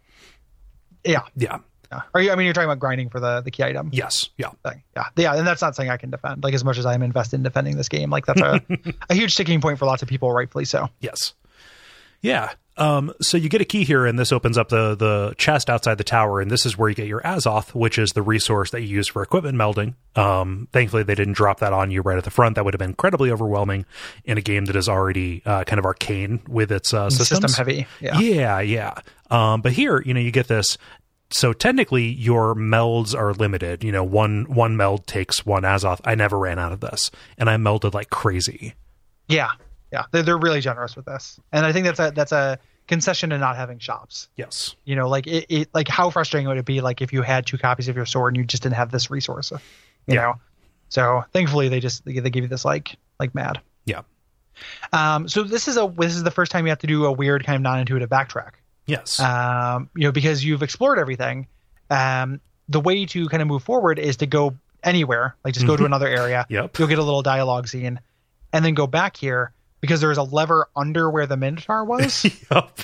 Yeah. 1.04 1.22
Yeah. 1.36 1.58
Yeah. 1.90 2.02
Are 2.14 2.20
you? 2.20 2.30
I 2.30 2.36
mean, 2.36 2.44
you're 2.44 2.54
talking 2.54 2.68
about 2.68 2.78
grinding 2.78 3.10
for 3.10 3.20
the 3.20 3.40
the 3.40 3.50
key 3.50 3.62
item. 3.64 3.90
Yes. 3.92 4.30
Yeah. 4.36 4.50
thing. 4.64 4.82
Yeah, 4.96 5.04
yeah, 5.16 5.34
and 5.34 5.46
that's 5.46 5.62
not 5.62 5.74
something 5.74 5.90
I 5.90 5.96
can 5.96 6.10
defend. 6.10 6.42
Like 6.42 6.54
as 6.54 6.64
much 6.64 6.78
as 6.78 6.86
I'm 6.86 7.02
invested 7.02 7.36
in 7.36 7.42
defending 7.42 7.76
this 7.76 7.88
game, 7.88 8.10
like 8.10 8.26
that's 8.26 8.40
a 8.40 8.60
a 9.10 9.14
huge 9.14 9.32
sticking 9.32 9.60
point 9.60 9.78
for 9.78 9.86
lots 9.86 10.02
of 10.02 10.08
people, 10.08 10.32
rightfully 10.32 10.64
so. 10.64 10.88
Yes. 11.00 11.34
Yeah. 12.22 12.52
Um, 12.78 13.12
so 13.22 13.38
you 13.38 13.48
get 13.48 13.62
a 13.62 13.64
key 13.64 13.84
here, 13.84 14.04
and 14.04 14.18
this 14.18 14.32
opens 14.32 14.58
up 14.58 14.68
the 14.68 14.94
the 14.94 15.34
chest 15.38 15.70
outside 15.70 15.96
the 15.96 16.04
tower, 16.04 16.40
and 16.40 16.50
this 16.50 16.66
is 16.66 16.76
where 16.76 16.90
you 16.90 16.94
get 16.94 17.06
your 17.06 17.22
Azoth, 17.22 17.74
which 17.74 17.98
is 17.98 18.10
the 18.10 18.20
resource 18.20 18.70
that 18.72 18.82
you 18.82 18.88
use 18.88 19.08
for 19.08 19.22
equipment 19.22 19.56
melding. 19.56 19.94
Um, 20.14 20.68
thankfully, 20.72 21.02
they 21.02 21.14
didn't 21.14 21.34
drop 21.34 21.60
that 21.60 21.72
on 21.72 21.90
you 21.90 22.02
right 22.02 22.18
at 22.18 22.24
the 22.24 22.30
front. 22.30 22.56
That 22.56 22.64
would 22.66 22.74
have 22.74 22.78
been 22.78 22.90
incredibly 22.90 23.30
overwhelming 23.30 23.86
in 24.24 24.36
a 24.36 24.42
game 24.42 24.66
that 24.66 24.76
is 24.76 24.88
already 24.90 25.42
uh, 25.46 25.64
kind 25.64 25.78
of 25.78 25.86
arcane 25.86 26.40
with 26.48 26.70
its 26.70 26.92
uh. 26.92 27.08
System 27.08 27.50
heavy. 27.50 27.86
Yeah. 28.00 28.18
Yeah, 28.18 28.60
yeah. 28.60 28.94
Um, 29.30 29.62
but 29.62 29.72
here, 29.72 30.02
you 30.02 30.12
know, 30.12 30.20
you 30.20 30.30
get 30.30 30.48
this. 30.48 30.76
So 31.30 31.52
technically, 31.52 32.04
your 32.06 32.54
melds 32.54 33.14
are 33.14 33.32
limited. 33.32 33.82
You 33.82 33.92
know, 33.92 34.04
one 34.04 34.44
one 34.44 34.76
meld 34.76 35.06
takes 35.06 35.44
one 35.44 35.62
Azoth. 35.64 36.00
I 36.04 36.14
never 36.14 36.38
ran 36.38 36.58
out 36.58 36.72
of 36.72 36.80
this, 36.80 37.10
and 37.36 37.50
I 37.50 37.56
melded 37.56 37.94
like 37.94 38.10
crazy. 38.10 38.74
Yeah, 39.28 39.48
yeah, 39.92 40.04
they're, 40.12 40.22
they're 40.22 40.38
really 40.38 40.60
generous 40.60 40.94
with 40.94 41.04
this, 41.06 41.40
and 41.52 41.66
I 41.66 41.72
think 41.72 41.84
that's 41.86 41.98
a 41.98 42.12
that's 42.14 42.30
a 42.32 42.58
concession 42.86 43.30
to 43.30 43.38
not 43.38 43.56
having 43.56 43.80
shops. 43.80 44.28
Yes. 44.36 44.76
You 44.84 44.94
know, 44.94 45.08
like 45.08 45.26
it, 45.26 45.46
it 45.48 45.68
like 45.74 45.88
how 45.88 46.10
frustrating 46.10 46.46
would 46.46 46.58
it 46.58 46.64
be 46.64 46.80
like 46.80 47.02
if 47.02 47.12
you 47.12 47.22
had 47.22 47.44
two 47.44 47.58
copies 47.58 47.88
of 47.88 47.96
your 47.96 48.06
sword 48.06 48.34
and 48.34 48.36
you 48.36 48.46
just 48.46 48.62
didn't 48.62 48.76
have 48.76 48.92
this 48.92 49.10
resource, 49.10 49.50
you 49.50 50.14
Yeah. 50.14 50.20
know? 50.22 50.34
So 50.88 51.24
thankfully 51.32 51.68
they 51.68 51.80
just 51.80 52.04
they, 52.04 52.20
they 52.20 52.30
give 52.30 52.44
you 52.44 52.48
this 52.48 52.64
like 52.64 52.96
like 53.18 53.34
mad. 53.34 53.60
Yeah. 53.86 54.02
Um, 54.92 55.28
so 55.28 55.42
this 55.42 55.66
is 55.66 55.76
a 55.76 55.92
this 55.98 56.14
is 56.14 56.22
the 56.22 56.30
first 56.30 56.52
time 56.52 56.64
you 56.66 56.70
have 56.70 56.78
to 56.78 56.86
do 56.86 57.06
a 57.06 57.12
weird 57.12 57.44
kind 57.44 57.56
of 57.56 57.62
non-intuitive 57.62 58.08
backtrack. 58.08 58.52
Yes. 58.86 59.18
um, 59.20 59.90
you 59.94 60.04
know, 60.04 60.12
because 60.12 60.44
you've 60.44 60.62
explored 60.62 60.98
everything. 60.98 61.48
Um, 61.90 62.40
the 62.68 62.80
way 62.80 63.06
to 63.06 63.28
kind 63.28 63.42
of 63.42 63.48
move 63.48 63.62
forward 63.62 63.98
is 63.98 64.18
to 64.18 64.26
go 64.26 64.56
anywhere, 64.82 65.36
like 65.44 65.54
just 65.54 65.66
go 65.66 65.76
to 65.76 65.84
another 65.84 66.08
area. 66.08 66.44
Mm-hmm. 66.44 66.54
Yep. 66.54 66.78
You'll 66.78 66.88
get 66.88 66.98
a 66.98 67.02
little 67.02 67.22
dialogue 67.22 67.68
scene, 67.68 68.00
and 68.52 68.64
then 68.64 68.74
go 68.74 68.86
back 68.86 69.16
here 69.16 69.52
because 69.80 70.00
there's 70.00 70.18
a 70.18 70.22
lever 70.22 70.68
under 70.74 71.10
where 71.10 71.26
the 71.26 71.36
Minotaur 71.36 71.84
was. 71.84 72.24
Yup. 72.50 72.80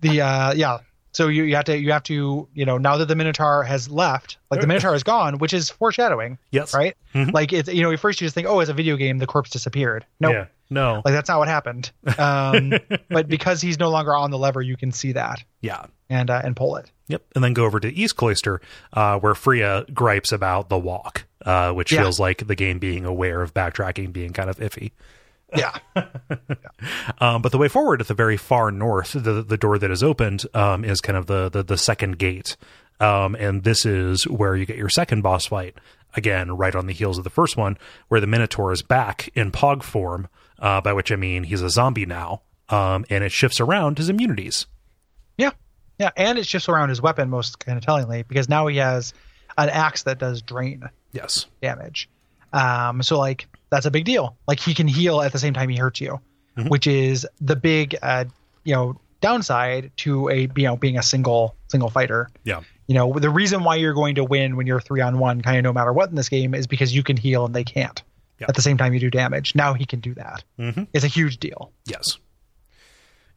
the 0.00 0.20
uh, 0.20 0.52
yeah. 0.52 0.78
So 1.12 1.26
you, 1.28 1.42
you 1.44 1.56
have 1.56 1.64
to 1.64 1.76
you 1.78 1.90
have 1.92 2.04
to 2.04 2.48
you 2.54 2.64
know 2.64 2.78
now 2.78 2.96
that 2.96 3.06
the 3.06 3.16
Minotaur 3.16 3.64
has 3.64 3.90
left, 3.90 4.38
like 4.50 4.60
the 4.60 4.66
Minotaur 4.66 4.94
is 4.94 5.02
gone, 5.02 5.38
which 5.38 5.52
is 5.52 5.68
foreshadowing, 5.70 6.38
Yes. 6.52 6.72
right? 6.72 6.96
Mhm. 7.14 7.32
Like 7.32 7.52
it's 7.52 7.68
you 7.68 7.82
know 7.82 7.90
at 7.90 7.98
first 8.00 8.20
you 8.20 8.26
just 8.26 8.34
think 8.34 8.46
oh 8.46 8.60
as 8.60 8.68
a 8.68 8.74
video 8.74 8.96
game 8.96 9.18
the 9.18 9.26
corpse 9.26 9.50
disappeared. 9.50 10.06
No, 10.20 10.30
Yeah. 10.30 10.46
No. 10.70 11.02
like 11.04 11.12
that's 11.14 11.28
not 11.28 11.38
what 11.40 11.48
happened. 11.48 11.90
Um, 12.16 12.72
but 13.08 13.26
because 13.28 13.60
he's 13.60 13.78
no 13.80 13.90
longer 13.90 14.14
on 14.14 14.30
the 14.30 14.38
lever, 14.38 14.62
you 14.62 14.76
can 14.76 14.92
see 14.92 15.12
that 15.12 15.42
yeah. 15.60 15.86
and 16.08 16.30
uh, 16.30 16.42
and 16.44 16.54
pull 16.54 16.76
it. 16.76 16.90
Yep. 17.08 17.22
And 17.34 17.42
then 17.42 17.54
go 17.54 17.64
over 17.64 17.80
to 17.80 17.92
East 17.92 18.14
Cloister, 18.16 18.60
uh, 18.92 19.18
where 19.18 19.34
Frea 19.34 19.84
gripes 19.92 20.30
about 20.30 20.68
the 20.68 20.78
walk, 20.78 21.26
uh, 21.44 21.72
which 21.72 21.90
Yeah. 21.90 22.02
feels 22.02 22.20
like 22.20 22.46
the 22.46 22.54
game 22.54 22.78
being 22.78 23.04
aware 23.04 23.42
of 23.42 23.52
backtracking 23.52 24.12
being 24.12 24.32
kind 24.32 24.48
of 24.48 24.58
iffy. 24.58 24.92
Yeah. 25.56 25.76
Um, 27.18 27.42
but 27.42 27.52
the 27.52 27.58
way 27.58 27.68
forward 27.68 28.00
at 28.00 28.08
the 28.08 28.14
very 28.14 28.38
far 28.38 28.70
north, 28.70 29.12
the 29.12 29.42
the 29.42 29.58
door 29.58 29.78
that 29.78 29.90
is 29.90 30.02
opened 30.02 30.46
um, 30.54 30.82
is 30.84 31.00
kind 31.02 31.18
of 31.18 31.26
the 31.26 31.50
the, 31.50 31.62
the 31.62 31.76
second 31.76 32.18
gate, 32.18 32.56
um, 33.00 33.34
and 33.34 33.64
this 33.64 33.84
is 33.84 34.26
where 34.26 34.56
you 34.56 34.64
get 34.64 34.76
your 34.78 34.88
second 34.88 35.20
boss 35.22 35.44
fight. 35.46 35.74
Again, 36.14 36.56
right 36.56 36.74
on 36.74 36.86
the 36.86 36.94
heels 36.94 37.18
of 37.18 37.24
the 37.24 37.30
first 37.30 37.56
one, 37.58 37.76
where 38.08 38.20
the 38.20 38.26
Minotaur 38.26 38.72
is 38.72 38.80
back 38.80 39.28
in 39.34 39.52
Pog 39.52 39.82
form, 39.82 40.28
uh, 40.58 40.80
by 40.80 40.94
which 40.94 41.12
I 41.12 41.16
mean 41.16 41.44
he's 41.44 41.60
a 41.60 41.68
zombie 41.68 42.06
now, 42.06 42.40
um, 42.70 43.04
and 43.10 43.22
it 43.22 43.30
shifts 43.32 43.60
around 43.60 43.98
his 43.98 44.08
immunities. 44.08 44.66
Yeah, 45.36 45.50
yeah, 45.98 46.10
and 46.16 46.38
it 46.38 46.46
shifts 46.46 46.68
around 46.70 46.88
his 46.88 47.02
weapon 47.02 47.28
most 47.28 47.58
kind 47.58 47.76
of 47.76 47.84
tellingly 47.84 48.22
because 48.22 48.48
now 48.48 48.66
he 48.68 48.78
has 48.78 49.12
an 49.58 49.68
axe 49.68 50.04
that 50.04 50.18
does 50.18 50.40
drain 50.40 50.88
Yes. 51.12 51.44
damage. 51.60 52.08
Um, 52.54 53.02
so 53.02 53.18
like 53.18 53.46
that's 53.70 53.86
a 53.86 53.90
big 53.90 54.04
deal. 54.04 54.36
Like 54.46 54.60
he 54.60 54.74
can 54.74 54.88
heal 54.88 55.20
at 55.20 55.32
the 55.32 55.38
same 55.38 55.54
time 55.54 55.68
he 55.68 55.76
hurts 55.76 56.00
you, 56.00 56.20
which 56.68 56.86
is 56.86 57.26
the 57.40 57.56
big, 57.56 57.96
uh, 58.02 58.24
you 58.64 58.74
know, 58.74 59.00
downside 59.20 59.90
to 59.98 60.28
a 60.30 60.48
you 60.56 60.64
know 60.64 60.76
being 60.76 60.98
a 60.98 61.02
single 61.02 61.54
single 61.68 61.90
fighter. 61.90 62.28
Yeah. 62.44 62.60
You 62.86 62.94
know, 62.94 63.12
the 63.12 63.30
reason 63.30 63.62
why 63.62 63.76
you're 63.76 63.94
going 63.94 64.16
to 64.16 64.24
win 64.24 64.56
when 64.56 64.66
you're 64.66 64.80
three 64.80 65.00
on 65.00 65.18
one, 65.18 65.42
kind 65.42 65.56
of 65.58 65.62
no 65.62 65.72
matter 65.72 65.92
what 65.92 66.10
in 66.10 66.16
this 66.16 66.28
game, 66.28 66.54
is 66.54 66.66
because 66.66 66.92
you 66.94 67.02
can 67.04 67.16
heal 67.16 67.44
and 67.46 67.54
they 67.54 67.62
can't. 67.64 68.02
Yeah. 68.40 68.46
At 68.48 68.56
the 68.56 68.62
same 68.62 68.76
time, 68.78 68.92
you 68.94 68.98
do 69.00 69.10
damage. 69.10 69.54
Now 69.54 69.74
he 69.74 69.84
can 69.84 70.00
do 70.00 70.14
that. 70.14 70.42
Mhm. 70.58 70.88
It's 70.92 71.04
a 71.04 71.08
huge 71.08 71.38
deal. 71.38 71.70
Yes. 71.86 72.18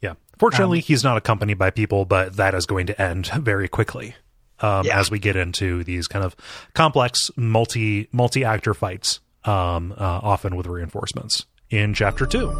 Yeah. 0.02 0.14
Fortunately, 0.38 0.80
Um, 0.80 0.84
he's 0.84 1.04
not 1.04 1.18
accompanied 1.18 1.58
by 1.60 1.70
people, 1.70 2.06
but 2.06 2.36
that 2.38 2.54
is 2.56 2.66
going 2.66 2.88
to 2.88 3.00
end 3.02 3.28
very 3.28 3.68
quickly 3.68 4.16
um, 4.60 4.86
Yeah. 4.86 5.00
as 5.00 5.12
we 5.12 5.20
get 5.20 5.36
into 5.36 5.84
these 5.84 6.08
kind 6.08 6.24
of 6.26 6.36
complex 6.74 7.30
multi 7.36 8.08
multi 8.12 8.44
actor 8.46 8.74
fights, 8.74 9.20
um, 9.46 9.94
uh, 9.98 10.20
often 10.24 10.56
with 10.56 10.68
reinforcements 10.68 11.46
in 11.70 11.94
chapter 11.94 12.26
two. 12.26 12.52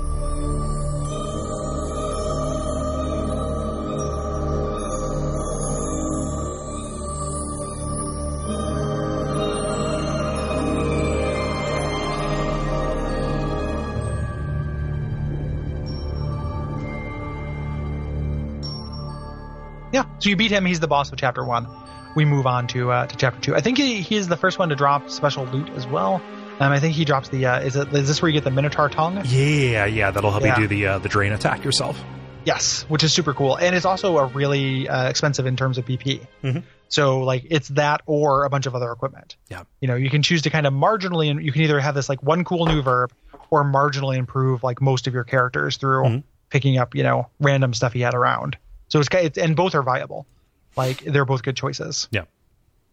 Yeah. 19.94 20.06
So 20.18 20.30
you 20.30 20.36
beat 20.36 20.50
him. 20.50 20.66
He's 20.66 20.80
the 20.80 20.88
boss 20.88 21.12
of 21.12 21.20
chapter 21.20 21.46
one. 21.46 21.68
We 22.16 22.26
move 22.26 22.48
on 22.48 22.66
to 22.70 22.92
uh, 22.92 23.06
to 23.06 23.16
chapter 23.16 23.40
two. 23.40 23.56
I 23.56 23.62
think 23.62 23.78
he, 23.78 24.02
he 24.02 24.16
is 24.16 24.28
the 24.28 24.38
first 24.38 24.58
one 24.58 24.70
to 24.70 24.76
drop 24.76 25.10
special 25.10 25.46
loot 25.46 25.70
as 25.72 25.86
well. 25.86 26.20
Um, 26.64 26.72
I 26.72 26.80
think 26.80 26.96
he 26.96 27.04
drops 27.06 27.30
the. 27.30 27.46
Uh, 27.46 27.60
is 27.60 27.76
it? 27.76 27.94
Is 27.94 28.08
this 28.08 28.22
where 28.22 28.30
you 28.30 28.34
get 28.34 28.44
the 28.44 28.52
Minotaur 28.52 28.90
tongue? 28.90 29.22
Yeah, 29.26 29.86
yeah, 29.86 30.12
that'll 30.12 30.32
help 30.32 30.44
Yeah. 30.44 30.60
you 30.60 30.68
do 30.68 30.76
the 30.76 30.88
uh, 30.88 30.98
the 31.00 31.10
drain 31.10 31.34
attack 31.34 31.64
yourself. 31.64 32.02
Yes, 32.46 32.84
which 32.90 33.04
is 33.04 33.14
super 33.14 33.34
cool, 33.34 33.56
and 33.56 33.76
it's 33.76 33.86
also 33.86 34.18
a 34.18 34.26
really 34.28 34.88
uh, 34.90 35.10
expensive 35.10 35.46
in 35.46 35.56
terms 35.56 35.78
of 35.78 35.86
BP. 35.86 36.26
Mhm. 36.44 36.64
So 36.90 37.22
like 37.22 37.46
it's 37.50 37.70
that 37.70 38.02
or 38.06 38.44
a 38.46 38.50
bunch 38.50 38.66
of 38.66 38.76
other 38.76 38.92
equipment. 38.92 39.36
Yeah. 39.50 39.64
You 39.82 39.88
know, 39.88 39.96
you 39.96 40.10
can 40.10 40.22
choose 40.24 40.44
to 40.44 40.50
kind 40.50 40.68
of 40.68 40.74
marginally, 40.74 41.32
and 41.32 41.44
you 41.44 41.52
can 41.52 41.64
either 41.64 41.80
have 41.80 41.96
this 41.96 42.08
like 42.10 42.22
one 42.22 42.44
cool 42.44 42.66
new 42.66 42.82
verb 42.82 43.12
or 43.50 43.64
marginally 43.64 44.18
improve 44.18 44.62
like 44.64 44.82
most 44.82 45.08
of 45.08 45.14
your 45.14 45.24
characters 45.24 45.78
through 45.78 46.04
Mhm. 46.04 46.24
picking 46.50 46.78
up 46.78 46.96
you 46.96 47.04
know 47.04 47.30
random 47.40 47.74
stuff 47.74 47.94
he 47.94 48.02
had 48.02 48.14
around. 48.14 48.58
So 48.90 49.00
it's, 49.00 49.10
it's 49.12 49.38
and 49.38 49.56
both 49.56 49.74
are 49.76 49.82
viable. 49.84 50.28
Like 50.76 51.00
they're 51.04 51.26
both 51.26 51.44
good 51.44 51.56
choices. 51.58 52.08
Yeah. 52.12 52.24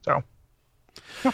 So 0.02 0.22
Yeah. 1.24 1.32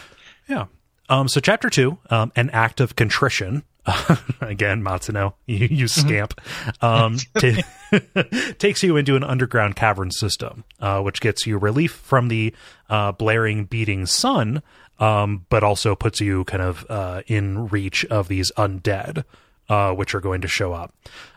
Yeah. 0.49 0.65
Um, 1.09 1.27
so 1.27 1.39
chapter 1.39 1.69
two, 1.69 1.97
um, 2.09 2.31
an 2.35 2.49
act 2.51 2.79
of 2.79 2.95
contrition. 2.95 3.63
Again, 4.41 4.83
Matsuno, 4.83 5.33
you, 5.45 5.67
you 5.69 5.87
scamp. 5.87 6.39
Um, 6.81 7.17
ta- 7.39 7.63
takes 8.59 8.83
you 8.83 8.97
into 8.97 9.15
an 9.15 9.23
underground 9.23 9.75
cavern 9.77 10.11
system, 10.11 10.65
uh, 10.81 11.01
which 11.01 11.21
gets 11.21 11.47
you 11.47 11.57
relief 11.57 11.93
from 11.93 12.27
the 12.27 12.53
uh, 12.89 13.13
blaring, 13.13 13.65
beating 13.65 14.05
sun, 14.05 14.61
um, 14.99 15.45
but 15.49 15.63
also 15.63 15.95
puts 15.95 16.19
you 16.19 16.43
kind 16.43 16.63
of 16.63 16.85
uh, 16.89 17.21
in 17.27 17.67
reach 17.69 18.03
of 18.05 18.27
these 18.27 18.51
undead, 18.57 19.23
uh, 19.69 19.93
which 19.93 20.15
are 20.15 20.21
going 20.21 20.41
to 20.41 20.47
show 20.47 20.73
up. 20.73 20.93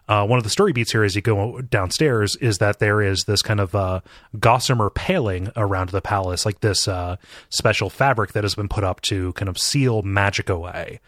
Uh, 0.09 0.27
one 0.27 0.39
of 0.39 0.45
the 0.45 0.51
story 0.51 0.73
beats 0.73 0.91
here 0.91 1.05
as 1.05 1.15
you 1.15 1.23
go 1.23 1.61
downstairs 1.61 2.35
is 2.37 2.59
that 2.59 2.81
there 2.81 3.01
is 3.01 3.25
this 3.25 3.43
kind 3.43 3.61
of 3.61 3.75
uh, 3.75 4.01
gossamer 4.39 4.91
paling 4.91 5.51
around 5.57 5.91
the 5.91 6.01
palace, 6.01 6.45
like 6.45 6.61
this 6.61 6.89
uh, 6.89 7.17
special 7.49 7.89
fabric 7.89 8.33
that 8.33 8.43
has 8.43 8.57
been 8.57 8.69
put 8.69 8.83
up 8.83 9.01
to 9.03 9.33
kind 9.35 9.49
of 9.49 9.57
seal 9.57 10.03
magic 10.03 10.49
away. 10.49 11.01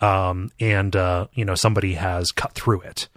Um, 0.00 0.50
and, 0.58 0.94
uh, 0.94 1.28
you 1.34 1.44
know, 1.44 1.54
somebody 1.54 1.94
has 1.94 2.32
cut 2.32 2.52
through 2.52 2.80
it 2.82 3.08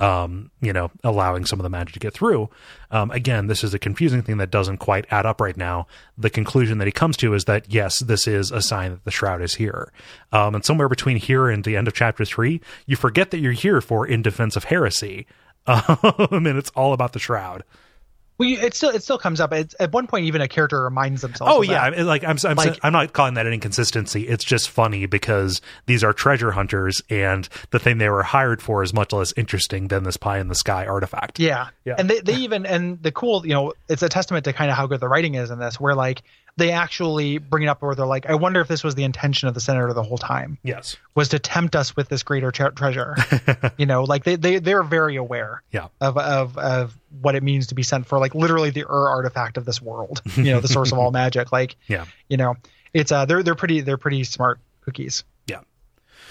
um, 0.00 0.50
you 0.60 0.72
know, 0.72 0.90
allowing 1.02 1.44
some 1.46 1.58
of 1.58 1.62
the 1.62 1.70
magic 1.70 1.94
to 1.94 2.00
get 2.00 2.14
through. 2.14 2.50
Um, 2.90 3.10
again, 3.10 3.46
this 3.46 3.62
is 3.62 3.74
a 3.74 3.78
confusing 3.78 4.22
thing 4.22 4.38
that 4.38 4.50
doesn't 4.50 4.78
quite 4.78 5.06
add 5.10 5.26
up 5.26 5.40
right 5.40 5.56
now. 5.56 5.86
The 6.18 6.30
conclusion 6.30 6.78
that 6.78 6.86
he 6.86 6.92
comes 6.92 7.16
to 7.18 7.34
is 7.34 7.44
that 7.44 7.72
yes, 7.72 8.00
this 8.00 8.26
is 8.26 8.50
a 8.50 8.60
sign 8.60 8.92
that 8.92 9.04
the 9.04 9.10
shroud 9.10 9.42
is 9.42 9.54
here. 9.54 9.92
Um, 10.32 10.54
and 10.54 10.64
somewhere 10.64 10.88
between 10.88 11.16
here 11.16 11.48
and 11.48 11.64
the 11.64 11.76
end 11.76 11.88
of 11.88 11.94
chapter 11.94 12.24
three, 12.24 12.60
you 12.86 12.96
forget 12.96 13.30
that 13.30 13.38
you're 13.38 13.52
here 13.52 13.80
for 13.80 14.06
in 14.06 14.22
defense 14.22 14.56
of 14.56 14.64
heresy. 14.64 15.26
Um, 15.66 16.46
and 16.46 16.58
it's 16.58 16.68
all 16.76 16.92
about 16.92 17.14
the 17.14 17.18
shroud. 17.18 17.64
Well, 18.36 18.48
you, 18.48 18.58
it 18.58 18.74
still 18.74 18.90
it 18.90 19.02
still 19.02 19.18
comes 19.18 19.40
up. 19.40 19.52
It's, 19.52 19.76
at 19.78 19.92
one 19.92 20.06
point, 20.08 20.26
even 20.26 20.40
a 20.40 20.48
character 20.48 20.82
reminds 20.82 21.22
themselves. 21.22 21.52
Oh 21.54 21.62
of 21.62 21.68
yeah, 21.68 21.90
that. 21.90 22.04
Like 22.04 22.24
I'm, 22.24 22.36
I'm, 22.44 22.56
Like- 22.56 22.78
I'm 22.82 22.92
not 22.92 23.12
calling 23.12 23.34
that 23.34 23.46
an 23.46 23.52
inconsistency. 23.52 24.26
It's 24.26 24.44
just 24.44 24.70
funny 24.70 25.06
because 25.06 25.60
these 25.86 26.02
are 26.02 26.12
treasure 26.12 26.50
hunters, 26.50 27.00
and 27.08 27.48
the 27.70 27.78
thing 27.78 27.98
they 27.98 28.08
were 28.08 28.24
hired 28.24 28.60
for 28.60 28.82
is 28.82 28.92
much 28.92 29.12
less 29.12 29.32
interesting 29.36 29.88
than 29.88 30.02
this 30.02 30.16
pie 30.16 30.38
in 30.38 30.48
the 30.48 30.54
sky 30.56 30.84
artifact. 30.86 31.38
Yeah. 31.38 31.68
Yeah. 31.84 31.94
And 31.98 32.10
they, 32.10 32.20
they 32.20 32.34
even 32.36 32.66
and 32.66 33.00
the 33.02 33.12
cool, 33.12 33.46
you 33.46 33.52
know, 33.52 33.72
it's 33.88 34.02
a 34.02 34.08
testament 34.08 34.44
to 34.46 34.52
kind 34.52 34.70
of 34.70 34.76
how 34.76 34.86
good 34.86 35.00
the 35.00 35.08
writing 35.08 35.34
is 35.36 35.50
in 35.50 35.58
this, 35.58 35.78
where 35.78 35.94
like 35.94 36.22
they 36.56 36.70
actually 36.70 37.38
bring 37.38 37.64
it 37.64 37.66
up 37.66 37.82
where 37.82 37.94
they're 37.96 38.06
like, 38.06 38.26
I 38.26 38.34
wonder 38.36 38.60
if 38.60 38.68
this 38.68 38.84
was 38.84 38.94
the 38.94 39.02
intention 39.04 39.48
of 39.48 39.54
the 39.54 39.60
senator 39.60 39.92
the 39.92 40.02
whole 40.04 40.18
time 40.18 40.58
Yes. 40.62 40.96
was 41.14 41.30
to 41.30 41.38
tempt 41.40 41.74
us 41.74 41.96
with 41.96 42.08
this 42.08 42.22
greater 42.22 42.52
tre- 42.52 42.70
treasure. 42.70 43.16
you 43.76 43.86
know, 43.86 44.04
like 44.04 44.22
they 44.24 44.36
they 44.36 44.58
they're 44.60 44.84
very 44.84 45.16
aware 45.16 45.62
Yeah. 45.72 45.88
of 46.00 46.16
of 46.16 46.56
of 46.56 46.96
what 47.20 47.34
it 47.34 47.42
means 47.42 47.68
to 47.68 47.74
be 47.74 47.82
sent 47.82 48.06
for 48.06 48.18
like 48.20 48.34
literally 48.34 48.70
the 48.70 48.84
Ur 48.84 49.08
artifact 49.08 49.56
of 49.56 49.64
this 49.64 49.82
world. 49.82 50.22
You 50.36 50.44
know, 50.52 50.60
the 50.60 50.68
source 50.68 50.92
of 50.92 50.98
all 50.98 51.10
magic. 51.24 51.50
Like 51.50 51.76
Yeah. 51.88 52.04
you 52.28 52.36
know, 52.36 52.54
it's 52.92 53.10
uh 53.10 53.24
they're 53.24 53.42
they're 53.42 53.54
pretty 53.56 53.80
they're 53.80 53.96
pretty 53.98 54.22
smart 54.24 54.60
cookies. 54.82 55.24
Yeah. 55.48 55.60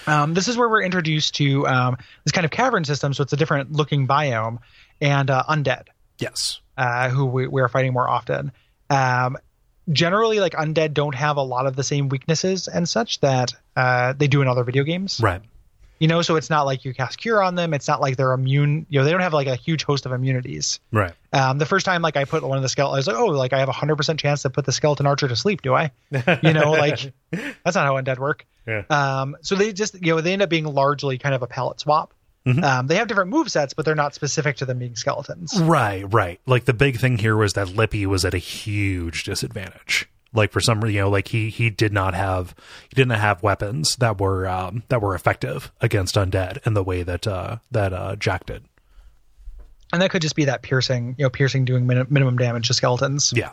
Um, 0.06 0.32
this 0.34 0.48
is 0.48 0.56
where 0.56 0.68
we're 0.68 0.82
introduced 0.82 1.34
to 1.36 1.66
um, 1.66 1.96
this 2.24 2.32
kind 2.32 2.44
of 2.44 2.50
cavern 2.50 2.84
system, 2.84 3.12
so 3.14 3.22
it's 3.22 3.32
a 3.32 3.36
different 3.36 3.72
looking 3.72 4.06
biome, 4.06 4.58
and 5.00 5.30
uh, 5.30 5.42
undead, 5.48 5.84
Yes. 6.18 6.60
uh, 6.76 7.08
who 7.08 7.24
we, 7.24 7.46
we 7.46 7.62
are 7.62 7.68
fighting 7.68 7.92
more 7.94 8.08
often. 8.08 8.52
Um, 8.90 9.38
generally, 9.90 10.40
like 10.40 10.52
undead 10.52 10.94
don't 10.94 11.14
have 11.14 11.36
a 11.36 11.42
lot 11.42 11.66
of 11.66 11.76
the 11.76 11.84
same 11.84 12.08
weaknesses 12.08 12.68
and 12.68 12.88
such 12.88 13.20
that 13.20 13.52
uh, 13.76 14.12
they 14.12 14.28
do 14.28 14.42
in 14.42 14.48
other 14.48 14.64
video 14.64 14.84
games. 14.84 15.20
Right. 15.22 15.42
You 16.00 16.08
know, 16.08 16.22
so 16.22 16.36
it's 16.36 16.50
not 16.50 16.66
like 16.66 16.84
you 16.84 16.92
cast 16.92 17.18
cure 17.18 17.42
on 17.42 17.54
them. 17.54 17.72
It's 17.72 17.86
not 17.86 18.00
like 18.00 18.16
they're 18.16 18.32
immune. 18.32 18.84
You 18.88 18.98
know, 18.98 19.04
they 19.04 19.12
don't 19.12 19.20
have 19.20 19.32
like 19.32 19.46
a 19.46 19.54
huge 19.54 19.84
host 19.84 20.06
of 20.06 20.12
immunities. 20.12 20.80
Right. 20.90 21.12
Um, 21.32 21.58
the 21.58 21.66
first 21.66 21.86
time, 21.86 22.02
like 22.02 22.16
I 22.16 22.24
put 22.24 22.42
one 22.42 22.58
of 22.58 22.62
the 22.62 22.68
skeleton, 22.68 22.94
I 22.94 22.98
was 22.98 23.06
like, 23.06 23.16
oh, 23.16 23.26
like 23.26 23.52
I 23.52 23.60
have 23.60 23.68
a 23.68 23.72
hundred 23.72 23.96
percent 23.96 24.18
chance 24.18 24.42
to 24.42 24.50
put 24.50 24.66
the 24.66 24.72
skeleton 24.72 25.06
archer 25.06 25.28
to 25.28 25.36
sleep. 25.36 25.62
Do 25.62 25.74
I? 25.74 25.92
You 26.42 26.52
know, 26.52 26.72
like 26.72 27.12
that's 27.30 27.76
not 27.76 27.86
how 27.86 27.94
undead 27.94 28.18
work. 28.18 28.44
Yeah. 28.66 28.82
Um, 28.90 29.36
so 29.42 29.54
they 29.54 29.72
just, 29.72 29.94
you 29.94 30.14
know, 30.14 30.20
they 30.20 30.32
end 30.32 30.42
up 30.42 30.48
being 30.50 30.64
largely 30.64 31.16
kind 31.18 31.34
of 31.34 31.42
a 31.42 31.46
palette 31.46 31.80
swap. 31.80 32.12
Mhm. 32.46 32.62
Um, 32.62 32.86
they 32.88 32.96
have 32.96 33.08
different 33.08 33.30
move 33.30 33.50
sets, 33.50 33.72
but 33.72 33.84
they're 33.86 33.94
not 33.94 34.14
specific 34.14 34.56
to 34.56 34.66
them 34.66 34.78
being 34.78 34.96
skeletons. 34.96 35.58
Right, 35.60 36.04
right. 36.12 36.40
Like 36.46 36.66
the 36.66 36.74
big 36.74 36.98
thing 36.98 37.16
here 37.18 37.36
was 37.36 37.54
that 37.54 37.68
Lippi 37.68 38.04
was 38.06 38.24
at 38.24 38.34
a 38.34 38.38
huge 38.38 39.24
disadvantage. 39.24 40.08
Like 40.34 40.52
for 40.52 40.60
some 40.60 40.80
reason, 40.82 40.94
you 40.96 41.00
know, 41.02 41.10
like 41.10 41.28
he 41.28 41.48
he 41.48 41.70
did 41.70 41.92
not 41.92 42.12
have 42.14 42.54
he 42.88 42.94
didn't 42.96 43.12
have 43.18 43.42
weapons 43.42 43.96
that 43.96 44.20
were 44.20 44.46
um, 44.48 44.82
that 44.88 45.00
were 45.00 45.14
effective 45.14 45.70
against 45.80 46.16
undead 46.16 46.58
in 46.66 46.74
the 46.74 46.82
way 46.82 47.02
that 47.02 47.26
uh, 47.26 47.58
that 47.70 47.92
uh, 47.92 48.16
Jack 48.16 48.44
did. 48.46 48.64
And 49.92 50.02
that 50.02 50.10
could 50.10 50.22
just 50.22 50.34
be 50.34 50.46
that 50.46 50.62
piercing, 50.62 51.14
you 51.16 51.24
know, 51.24 51.30
piercing 51.30 51.64
doing 51.64 51.86
min- 51.86 52.08
minimum 52.10 52.36
damage 52.36 52.66
to 52.66 52.74
skeletons. 52.74 53.32
Yeah, 53.34 53.52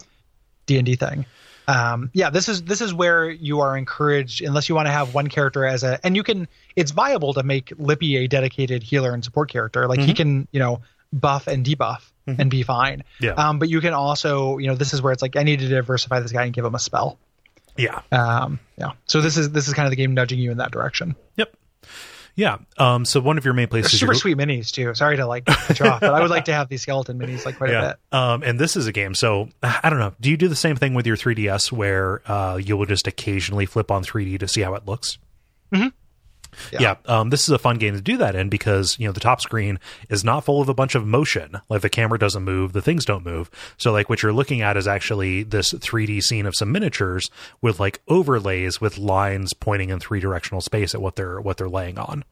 D 0.65 0.77
and 0.77 0.85
D 0.85 0.95
thing. 0.95 1.26
Um, 1.67 2.09
yeah, 2.13 2.29
this 2.29 2.49
is 2.49 2.63
this 2.63 2.81
is 2.81 2.93
where 2.93 3.29
you 3.29 3.59
are 3.61 3.77
encouraged, 3.77 4.41
unless 4.41 4.67
you 4.69 4.75
want 4.75 4.88
to 4.88 4.91
have 4.91 5.13
one 5.13 5.27
character 5.27 5.65
as 5.65 5.83
a, 5.83 5.99
and 6.03 6.15
you 6.15 6.23
can. 6.23 6.47
It's 6.75 6.91
viable 6.91 7.33
to 7.35 7.43
make 7.43 7.71
Lippi 7.77 8.17
a 8.17 8.27
dedicated 8.27 8.83
healer 8.83 9.13
and 9.13 9.23
support 9.23 9.49
character. 9.49 9.88
Like 9.88 9.99
he 9.99 10.13
can, 10.13 10.47
you 10.51 10.59
know, 10.59 10.81
buff 11.13 11.47
and 11.47 11.65
debuff 11.65 12.01
and 12.27 12.49
be 12.49 12.63
fine. 12.63 13.03
Yeah. 13.19 13.31
Um, 13.31 13.59
but 13.59 13.67
you 13.69 13.81
can 13.81 13.93
also, 13.93 14.57
you 14.57 14.67
know, 14.67 14.75
this 14.75 14.93
is 14.93 15.01
where 15.01 15.11
it's 15.11 15.21
like 15.21 15.35
I 15.35 15.43
need 15.43 15.59
to 15.59 15.67
diversify 15.67 16.19
this 16.21 16.31
guy 16.31 16.45
and 16.45 16.53
give 16.53 16.63
him 16.65 16.75
a 16.75 16.79
spell. 16.79 17.17
yeah, 17.77 18.01
Um, 18.11 18.59
yeah. 18.77 18.91
So 19.05 19.21
this 19.21 19.38
is 19.38 19.51
this 19.51 19.67
is 19.67 19.73
kind 19.73 19.85
of 19.85 19.89
the 19.91 19.95
game 19.97 20.13
nudging 20.13 20.39
you 20.39 20.51
in 20.51 20.57
that 20.57 20.71
direction. 20.71 21.15
yep, 21.35 21.53
yeah. 22.36 22.58
Um, 22.78 23.06
so 23.06 23.20
one 23.20 23.38
of 23.38 23.45
your 23.45 23.53
main 23.53 23.68
places, 23.68 23.99
Super 23.99 24.14
sweet 24.14 24.38
minis 24.38 24.72
too. 24.72 24.94
Sorry 24.95 25.18
to 25.18 25.26
like 25.26 25.45
cut 25.45 25.80
you 25.80 25.86
off, 25.86 26.02
but 26.02 26.14
I 26.14 26.22
would 26.22 26.30
like 26.30 26.45
to 26.45 26.53
have 26.53 26.70
these 26.70 26.82
skeleton 26.82 27.20
minis 27.20 27.45
like 27.45 27.58
quite 27.58 27.72
a 27.72 27.98
bit. 28.12 28.18
Um, 28.18 28.44
and 28.44 28.60
this 28.60 28.76
is 28.76 28.88
a 28.88 28.91
game. 28.91 29.14
So 29.16 29.49
I 29.64 29.90
don't 29.90 29.99
know. 29.99 30.14
Do 30.20 30.30
you 30.30 30.38
do 30.38 30.48
the 30.48 30.56
same 30.56 30.76
thing 30.76 30.94
with 30.94 31.06
your 31.06 31.18
3ds 31.18 31.72
where 31.72 32.22
uh, 32.30 32.58
you 32.58 32.78
will 32.78 32.86
just 32.86 33.08
occasionally 33.08 33.66
flip 33.66 33.91
on 33.91 34.03
3D 34.03 34.40
to 34.40 34.48
see 34.48 34.62
how 34.62 34.74
it 34.76 34.86
looks? 34.86 35.18
Yeah, 36.71 36.95
um, 37.05 37.29
this 37.29 37.43
is 37.43 37.49
a 37.49 37.59
fun 37.59 37.77
game 37.77 37.95
to 37.95 38.01
do 38.01 38.17
that 38.17 38.35
in 38.35 38.49
because 38.49 38.97
you 38.99 39.07
know 39.07 39.11
the 39.11 39.19
top 39.19 39.41
screen 39.41 39.79
is 40.09 40.23
not 40.23 40.45
full 40.45 40.61
of 40.61 40.69
a 40.69 40.73
bunch 40.73 40.95
of 40.95 41.05
motion. 41.05 41.59
Like 41.69 41.81
the 41.81 41.89
camera 41.89 42.19
doesn't 42.19 42.43
move, 42.43 42.73
the 42.73 42.81
things 42.81 43.05
don't 43.05 43.25
move. 43.25 43.49
So 43.77 43.91
like 43.91 44.09
what 44.09 44.23
you're 44.23 44.33
looking 44.33 44.61
at 44.61 44.77
is 44.77 44.88
actually 44.88 45.43
this 45.43 45.73
3D 45.73 46.23
scene 46.23 46.45
of 46.45 46.55
some 46.55 46.71
miniatures 46.71 47.29
with 47.61 47.79
like 47.79 48.01
overlays 48.07 48.79
with 48.81 48.97
lines 48.97 49.53
pointing 49.53 49.89
in 49.89 49.99
three 49.99 50.19
directional 50.19 50.61
space 50.61 50.93
at 50.95 51.01
what 51.01 51.15
they're 51.15 51.41
what 51.41 51.57
they're 51.57 51.69
laying 51.69 51.97
on. 51.97 52.23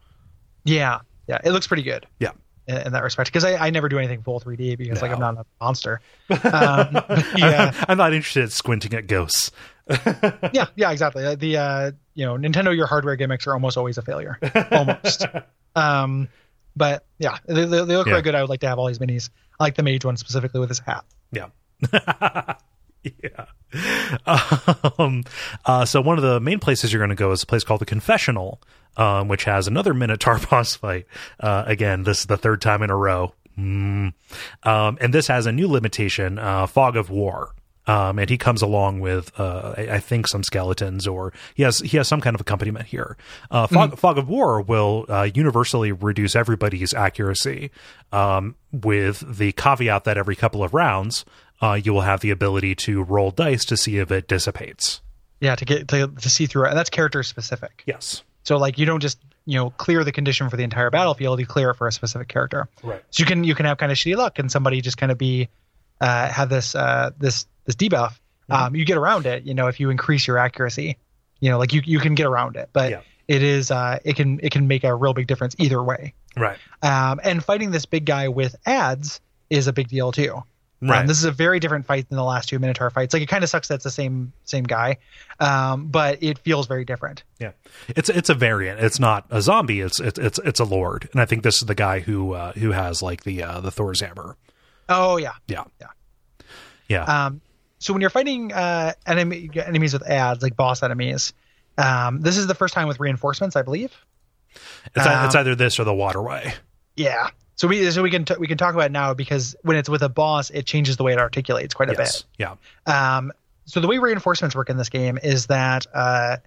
Yeah, 0.63 0.99
yeah. 1.27 1.39
It 1.43 1.51
looks 1.51 1.67
pretty 1.67 1.83
good. 1.83 2.05
Yeah, 2.19 2.31
in, 2.69 2.91
that 2.91 3.03
respect 3.03 3.29
because 3.29 3.43
I, 3.43 3.55
I 3.55 3.69
never 3.71 3.89
do 3.89 3.97
anything 3.97 4.21
full 4.21 4.39
3D 4.39 4.77
because 4.77 5.01
like 5.01 5.11
I'm 5.11 5.19
not 5.19 5.37
a 5.37 5.45
monster. 5.59 6.01
Um, 6.29 7.03
yeah, 7.35 7.73
I'm 7.87 7.97
not 7.97 8.13
interested 8.13 8.43
in 8.43 8.49
squinting 8.49 8.93
at 8.93 9.07
ghosts. 9.07 9.51
yeah, 10.53 10.67
yeah, 10.75 10.91
exactly. 10.91 11.25
Uh, 11.25 11.35
The 11.35 11.57
uh, 11.57 11.91
you 12.13 12.25
know 12.25 12.35
Nintendo, 12.35 12.75
your 12.75 12.85
hardware 12.87 13.15
gimmicks 13.15 13.47
are 13.47 13.53
almost 13.53 13.77
always 13.77 13.97
a 13.97 14.01
failure, 14.01 14.37
almost. 14.71 15.25
um, 15.75 16.29
but 16.75 17.03
yeah, 17.17 17.37
they, 17.47 17.65
they, 17.65 17.83
they 17.85 17.97
look 17.97 18.07
Yeah. 18.07 18.13
very 18.13 18.21
good. 18.21 18.35
I 18.35 18.41
would 18.41 18.49
like 18.49 18.59
to 18.61 18.67
have 18.67 18.77
all 18.79 18.87
these 18.87 18.99
minis. 18.99 19.29
I 19.59 19.63
like 19.63 19.75
the 19.75 19.83
mage 19.83 20.05
one 20.05 20.15
specifically 20.17 20.59
with 20.59 20.69
his 20.69 20.79
hat. 20.79 21.03
Yeah. 21.31 21.47
yeah. 23.03 23.45
Um, 24.97 25.23
uh, 25.65 25.85
so 25.85 26.01
one 26.01 26.17
of 26.17 26.23
the 26.23 26.39
main 26.39 26.59
places 26.59 26.91
you're 26.93 26.99
going 26.99 27.09
to 27.09 27.15
go 27.15 27.31
is 27.31 27.43
a 27.43 27.45
place 27.45 27.63
called 27.63 27.81
the 27.81 27.85
Confessional, 27.85 28.61
um, 28.97 29.27
which 29.27 29.43
has 29.45 29.67
another 29.67 29.93
Minotaur 29.93 30.39
boss 30.49 30.75
fight. 30.75 31.05
Uh, 31.39 31.63
again, 31.65 32.03
this 32.03 32.19
is 32.21 32.25
the 32.25 32.37
third 32.37 32.61
time 32.61 32.81
in 32.83 32.89
a 32.89 32.95
row. 32.95 33.33
Mm. 33.57 34.13
Um, 34.63 34.97
and 35.01 35.13
this 35.13 35.27
has 35.27 35.45
a 35.45 35.51
new 35.51 35.67
limitation, 35.67 36.39
uh, 36.39 36.65
Fog 36.67 36.95
of 36.95 37.09
War. 37.09 37.53
Um, 37.87 38.19
and 38.19 38.29
he 38.29 38.37
comes 38.37 38.61
along 38.61 38.99
with, 38.99 39.31
uh, 39.39 39.73
I, 39.75 39.81
I 39.93 39.99
think, 39.99 40.27
some 40.27 40.43
skeletons, 40.43 41.07
or 41.07 41.33
he 41.55 41.63
has 41.63 41.79
he 41.79 41.97
has 41.97 42.07
some 42.07 42.21
kind 42.21 42.35
of 42.35 42.41
accompaniment 42.41 42.85
here. 42.85 43.17
Uh, 43.49 43.65
Fog, 43.65 43.97
Fog 43.97 44.17
of 44.19 44.29
War 44.29 44.61
will 44.61 45.05
uh, 45.09 45.27
universally 45.33 45.91
reduce 45.91 46.35
everybody's 46.35 46.93
accuracy, 46.93 47.71
um, 48.11 48.55
with 48.71 49.37
the 49.37 49.53
caveat 49.53 50.03
that 50.03 50.17
every 50.17 50.35
couple 50.35 50.63
of 50.63 50.73
rounds, 50.75 51.25
uh, 51.61 51.79
you 51.83 51.91
will 51.91 52.01
have 52.01 52.19
the 52.19 52.29
ability 52.29 52.75
to 52.75 53.01
roll 53.01 53.31
dice 53.31 53.65
to 53.65 53.75
see 53.75 53.97
if 53.97 54.11
it 54.11 54.27
dissipates. 54.27 55.01
Yeah, 55.39 55.55
to 55.55 55.65
get 55.65 55.87
to, 55.87 56.07
to 56.07 56.29
see 56.29 56.45
through 56.45 56.65
it, 56.65 56.69
and 56.69 56.77
that's 56.77 56.89
character 56.91 57.23
specific. 57.23 57.83
Yes, 57.87 58.23
So 58.43 58.57
like 58.57 58.77
you 58.77 58.85
don't 58.85 58.99
just 58.99 59.17
you 59.45 59.57
know 59.57 59.71
clear 59.71 60.03
the 60.03 60.11
condition 60.11 60.49
for 60.49 60.57
the 60.57 60.63
entire 60.63 60.91
battlefield; 60.91 61.39
you 61.39 61.47
clear 61.47 61.71
it 61.71 61.75
for 61.75 61.87
a 61.87 61.91
specific 61.91 62.27
character. 62.27 62.67
right. 62.83 63.01
So 63.09 63.21
you 63.21 63.25
can 63.25 63.43
you 63.45 63.55
can 63.55 63.65
have 63.65 63.77
kind 63.79 63.91
of 63.91 63.97
shitty 63.97 64.15
luck, 64.15 64.37
and 64.37 64.51
somebody 64.51 64.81
just 64.81 64.97
kind 64.97 65.11
of 65.11 65.17
be 65.17 65.49
uh, 66.01 66.27
have 66.27 66.49
this 66.49 66.75
uh, 66.75 67.11
this 67.17 67.47
this 67.69 67.75
debuff. 67.75 68.11
Mm-hmm. 68.49 68.53
Um, 68.53 68.75
you 68.75 68.83
get 68.83 68.97
around 68.97 69.25
it, 69.27 69.43
you 69.43 69.53
know, 69.53 69.67
if 69.67 69.79
you 69.79 69.89
increase 69.91 70.25
your 70.25 70.37
accuracy, 70.39 70.97
you 71.39 71.49
know, 71.51 71.59
like 71.59 71.71
you 71.73 71.81
you 71.85 71.99
can 71.99 72.15
get 72.15 72.25
around 72.25 72.55
it, 72.55 72.69
but 72.73 72.89
Yeah. 72.91 73.01
it 73.27 73.43
is 73.43 73.69
uh, 73.71 73.99
it 74.03 74.15
can 74.15 74.39
it 74.41 74.51
can 74.51 74.67
make 74.67 74.83
a 74.83 74.93
real 74.95 75.13
big 75.13 75.27
difference 75.27 75.55
either 75.59 75.81
way. 75.83 76.13
Right. 76.35 76.57
Um, 76.81 77.19
and 77.23 77.43
fighting 77.43 77.71
this 77.71 77.85
big 77.85 78.05
guy 78.05 78.27
with 78.29 78.55
ads 78.65 79.21
is 79.49 79.67
a 79.67 79.73
big 79.73 79.87
deal 79.87 80.11
too. 80.11 80.41
Right. 80.81 81.01
Um, 81.01 81.07
this 81.07 81.17
is 81.17 81.25
a 81.25 81.31
very 81.31 81.59
different 81.59 81.85
fight 81.85 82.07
than 82.07 82.15
the 82.15 82.23
last 82.23 82.47
two 82.47 82.57
Minotaur 82.57 82.89
fights. 82.89 83.13
Like 83.13 83.21
it 83.21 83.25
kind 83.27 83.43
of 83.43 83.49
sucks 83.49 83.67
that 83.67 83.75
it's 83.75 83.83
the 83.83 83.91
same 83.91 84.31
same 84.45 84.63
guy, 84.63 84.97
um, 85.39 85.87
but 85.87 86.23
it 86.23 86.39
feels 86.39 86.67
very 86.67 86.85
different. 86.85 87.23
Yeah, 87.37 87.51
it's 87.89 88.07
it's 88.09 88.29
a 88.29 88.33
variant. 88.33 88.79
It's 88.79 88.99
not 88.99 89.25
a 89.29 89.41
zombie. 89.41 89.81
It's 89.81 89.99
it's 89.99 90.17
it's 90.17 90.39
it's 90.39 90.59
a 90.59 90.63
lord, 90.63 91.09
and 91.11 91.19
I 91.21 91.25
think 91.25 91.43
this 91.43 91.57
is 91.61 91.67
the 91.67 91.75
guy 91.75 91.99
who 91.99 92.31
uh, 92.33 92.53
who 92.53 92.71
has 92.71 93.01
like 93.01 93.23
the 93.25 93.43
uh, 93.43 93.59
the 93.59 93.71
Thor's 93.71 93.99
hammer. 93.99 94.37
Oh 94.87 95.17
yeah, 95.17 95.33
Yeah, 95.47 95.65
Yeah. 95.81 95.87
yeah, 96.87 97.25
Um, 97.25 97.41
so 97.79 97.93
when 97.93 98.01
you're 98.01 98.09
fighting 98.09 98.53
uh, 98.53 98.93
enemy, 99.05 99.49
enemies 99.55 99.93
with 99.93 100.07
ads, 100.07 100.43
like 100.43 100.55
boss 100.55 100.83
enemies, 100.83 101.33
um, 101.77 102.21
this 102.21 102.37
is 102.37 102.45
the 102.47 102.55
first 102.55 102.73
time 102.73 102.87
with 102.87 102.99
reinforcements, 102.99 103.55
I 103.55 103.61
believe. 103.61 103.93
it's 104.95 105.05
um, 105.05 105.25
it's 105.25 105.35
either 105.35 105.55
this 105.55 105.79
or 105.79 105.83
the 105.85 105.93
waterway. 105.93 106.53
Yeah. 106.95 107.29
So 107.55 107.67
we 107.67 107.89
so 107.91 108.01
we 108.03 108.09
can 108.11 108.25
t- 108.25 108.35
we 108.39 108.47
can 108.47 108.57
talk 108.57 108.73
about 108.73 108.85
it 108.87 108.91
now 108.91 109.13
because 109.13 109.55
when 109.63 109.75
it's 109.77 109.89
with 109.89 110.01
a 110.01 110.09
boss, 110.09 110.49
it 110.49 110.65
changes 110.65 110.97
the 110.97 111.03
way 111.03 111.13
it 111.13 111.19
articulates 111.19 111.73
quite 111.73 111.89
a 111.89 111.95
Yes, 111.97 112.23
yeah, 112.37 112.55
bit. 112.85 112.93
Um, 112.95 113.31
so 113.65 113.79
the 113.81 113.87
way 113.87 113.97
reinforcements 113.97 114.55
work 114.55 114.69
in 114.69 114.77
this 114.77 114.89
game 114.89 115.19
is 115.21 115.47
that 115.47 115.85
uh, 115.93 116.37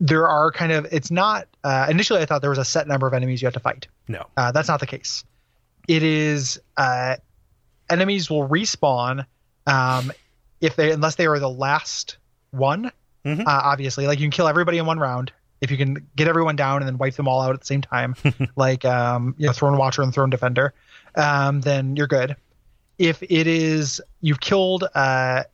there 0.00 0.26
are 0.28 0.50
kind 0.50 0.72
of 0.72 0.86
it's 0.90 1.10
not 1.10 1.48
uh, 1.64 1.86
initially 1.90 2.20
I 2.20 2.24
thought 2.26 2.40
there 2.40 2.50
was 2.50 2.58
a 2.58 2.64
set 2.64 2.88
number 2.88 3.06
of 3.06 3.12
enemies 3.14 3.42
you 3.42 3.46
had 3.46 3.54
to 3.54 3.60
fight. 3.60 3.88
No. 4.08 4.26
Uh, 4.36 4.52
that's 4.52 4.68
not 4.68 4.80
the 4.80 4.86
case. 4.86 5.22
It 5.86 6.02
is 6.02 6.60
uh, 6.76 7.16
enemies 7.90 8.30
will 8.30 8.48
respawn 8.48 9.26
um, 9.66 10.12
if 10.60 10.76
they 10.76 10.90
unless 10.92 11.14
they 11.16 11.26
are 11.26 11.38
the 11.38 11.48
last 11.50 12.16
one. 12.50 12.90
Mhm. 13.24 13.40
Uh, 13.40 13.44
obviously, 13.46 14.06
like 14.06 14.18
you 14.18 14.24
can 14.24 14.30
kill 14.30 14.48
everybody 14.48 14.78
in 14.78 14.86
one 14.86 14.98
round 14.98 15.32
if 15.60 15.70
you 15.72 15.76
can 15.76 16.06
get 16.14 16.28
everyone 16.28 16.54
down 16.56 16.76
and 16.82 16.86
then 16.88 16.98
wipe 16.98 17.14
them 17.14 17.26
all 17.26 17.40
out 17.40 17.52
at 17.52 17.60
the 17.60 17.66
same 17.66 17.82
time, 17.82 18.14
like 18.56 18.84
um, 18.84 19.34
you 19.38 19.46
know, 19.46 19.52
Throne 19.52 19.76
Watcher 19.76 20.02
and 20.02 20.14
Throne 20.14 20.30
Defender. 20.30 20.72
Um, 21.16 21.60
then 21.62 21.96
you're 21.96 22.06
good. 22.06 22.36
If 22.98 23.22
it 23.22 23.46
is 23.46 24.00
you've 24.20 24.40
killed 24.40 24.84
uh, 24.94 25.44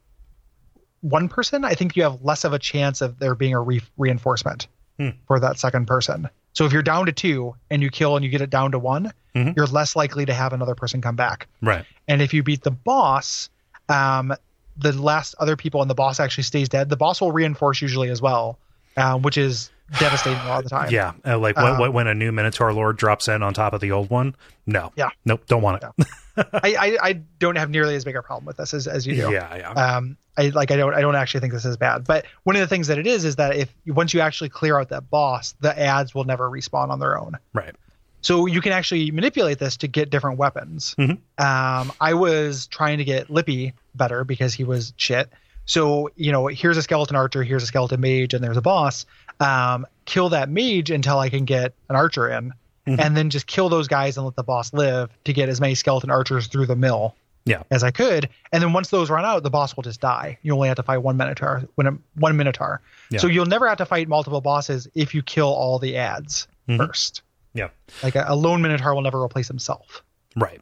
one 1.01 1.29
person, 1.29 1.65
I 1.65 1.75
think 1.75 1.97
you 1.97 2.03
have 2.03 2.23
less 2.23 2.45
of 2.45 2.53
a 2.53 2.59
chance 2.59 3.01
of 3.01 3.19
there 3.19 3.35
being 3.35 3.55
a 3.55 3.61
re- 3.61 3.83
reinforcement 3.97 4.69
Hmm. 4.99 5.09
for 5.27 5.41
that 5.41 5.59
second 5.59 5.87
person. 5.87 6.29
So 6.53 6.67
if 6.67 6.73
you're 6.73 6.83
down 6.85 7.07
to 7.07 7.13
two 7.13 7.57
and 7.69 7.83
you 7.83 7.91
kill 7.91 8.15
and 8.15 8.25
you 8.25 8.31
get 8.31 8.41
it 8.41 8.49
down 8.51 8.71
to 8.73 8.79
one, 8.79 9.13
Mhm. 9.35 9.57
you're 9.57 9.67
less 9.67 9.97
likely 9.97 10.25
to 10.27 10.33
have 10.33 10.53
another 10.53 10.77
person 10.77 11.01
come 11.01 11.17
back. 11.17 11.49
Right. 11.61 11.85
And 12.07 12.23
if 12.23 12.33
you 12.33 12.45
beat 12.45 12.63
the 12.63 12.71
boss, 12.71 13.51
um, 13.89 14.33
the 14.77 14.93
last 14.93 15.35
other 15.39 15.57
people 15.57 15.81
and 15.83 15.91
the 15.91 15.95
boss 15.95 16.21
actually 16.21 16.45
stays 16.45 16.69
dead. 16.69 16.89
The 16.89 16.97
boss 16.97 17.21
will 17.21 17.33
reinforce 17.33 17.81
usually 17.83 18.11
as 18.11 18.21
well, 18.23 18.59
um, 18.97 19.23
which 19.23 19.39
is 19.39 19.71
devastating 19.99 20.39
a 20.41 20.49
lot 20.49 20.59
of 20.59 20.65
the 20.65 20.71
time. 20.71 20.91
Yeah. 20.91 21.13
Uh, 21.27 21.39
like 21.39 21.57
when, 21.57 21.67
Um, 21.67 21.79
when- 21.79 21.93
when 21.93 22.07
a 22.07 22.15
new 22.15 22.33
Minotaur 22.33 22.73
Lord 22.73 22.97
drops 22.97 23.29
in 23.29 23.43
on 23.43 23.53
top 23.55 23.73
of 23.75 23.81
the 23.81 23.93
old 23.93 24.11
one. 24.11 24.35
No. 24.67 24.93
Yeah. 24.97 25.11
Nope. 25.25 25.43
Don't 25.47 25.63
want 25.63 25.83
it. 25.83 26.07
I, 26.37 26.75
I, 26.75 26.99
I 27.03 27.13
don't 27.39 27.57
have 27.57 27.71
nearly 27.71 27.95
as 27.95 28.05
big 28.05 28.17
a 28.17 28.23
problem 28.23 28.45
with 28.47 28.57
this 28.57 28.75
as, 28.75 28.89
as 28.89 29.07
you 29.07 29.15
do. 29.15 29.31
Yeah. 29.31 29.55
Yeah. 29.57 29.71
um 29.71 30.17
i 30.37 30.49
like 30.49 30.73
i 30.73 30.77
don't 30.77 30.93
i 30.95 31.01
don't 31.01 31.15
actually 31.15 31.39
think 31.39 31.53
this 31.53 31.65
is 31.65 31.77
bad 31.77 32.03
but 32.03 32.25
one 32.43 32.57
of 32.57 32.61
the 32.61 32.67
things 32.67 32.89
that 32.89 32.99
it 32.99 33.07
is 33.07 33.25
is 33.25 33.37
that 33.37 33.55
if 33.55 33.73
once 33.87 34.13
you 34.13 34.19
actually 34.19 34.49
clear 34.49 34.77
out 34.81 34.89
that 34.89 35.09
boss 35.09 35.55
the 35.61 35.79
ads 35.79 36.13
will 36.13 36.25
never 36.25 36.51
respawn 36.51 36.89
on 36.89 36.99
their 36.99 37.17
own 37.17 37.39
right. 37.53 37.77
So 38.25 38.47
you 38.47 38.61
can 38.63 38.73
actually 38.73 39.11
manipulate 39.11 39.59
this 39.59 39.77
to 39.79 39.87
get 39.89 40.09
different 40.09 40.39
weapons 40.39 40.95
Mhm. 40.99 41.19
um 41.39 41.93
i 42.01 42.15
was 42.15 42.67
trying 42.67 42.99
to 42.99 43.05
get 43.05 43.29
Lippi 43.31 43.73
better 43.95 44.25
because 44.25 44.55
he 44.55 44.65
was 44.65 44.93
shit 44.97 45.29
so 45.67 46.11
you 46.17 46.33
know 46.33 46.47
here's 46.47 46.77
a 46.79 46.83
skeleton 46.83 47.17
archer 47.17 47.43
here's 47.43 47.63
a 47.63 47.67
skeleton 47.67 48.01
mage 48.01 48.33
and 48.35 48.43
there's 48.43 48.57
a 48.57 48.63
boss 48.63 49.05
um 49.41 49.87
kill 50.07 50.31
that 50.31 50.49
mage 50.49 50.91
until 50.91 51.19
i 51.19 51.29
can 51.29 51.45
get 51.45 51.75
an 51.91 51.97
archer 51.97 52.29
in 52.31 52.53
Mhm. 52.87 52.99
and 53.01 53.17
then 53.17 53.29
just 53.31 53.47
kill 53.47 53.69
those 53.69 53.89
guys 53.89 54.17
and 54.17 54.25
let 54.27 54.37
the 54.37 54.43
boss 54.43 54.73
live 54.73 55.11
to 55.25 55.33
get 55.33 55.49
as 55.49 55.61
many 55.61 55.75
skeleton 55.75 56.11
archers 56.11 56.47
through 56.49 56.67
the 56.67 56.77
mill 56.77 57.15
Yeah. 57.47 57.63
as 57.71 57.83
I 57.85 57.91
could. 57.91 58.31
And 58.53 58.63
then 58.63 58.73
once 58.73 58.89
those 58.89 59.11
run 59.11 59.25
out, 59.27 59.43
the 59.43 59.51
boss 59.51 59.77
will 59.77 59.83
just 59.83 60.01
die. 60.01 60.39
You 60.43 60.55
only 60.55 60.69
have 60.69 60.77
to 60.79 60.83
fight 60.83 60.99
one 60.99 61.19
Minotaur, 61.19 61.65
when 61.75 61.99
one 62.15 62.37
Minotaur. 62.39 62.81
Yeah. 63.11 63.21
So 63.21 63.27
you'll 63.27 63.45
never 63.45 63.69
have 63.69 63.77
to 63.79 63.85
fight 63.87 64.09
multiple 64.09 64.41
bosses 64.41 64.89
if 64.95 65.15
you 65.15 65.23
kill 65.23 65.49
all 65.49 65.79
the 65.79 65.97
ads 65.99 66.47
Mhm. 66.71 66.79
first. 66.79 67.21
Yeah. 67.55 67.69
Like 68.03 68.15
a, 68.17 68.25
a 68.29 68.35
lone 68.37 68.61
Minotaur 68.63 68.95
will 68.95 69.03
never 69.03 69.23
replace 69.23 69.49
himself, 69.49 70.03
Right. 70.37 70.61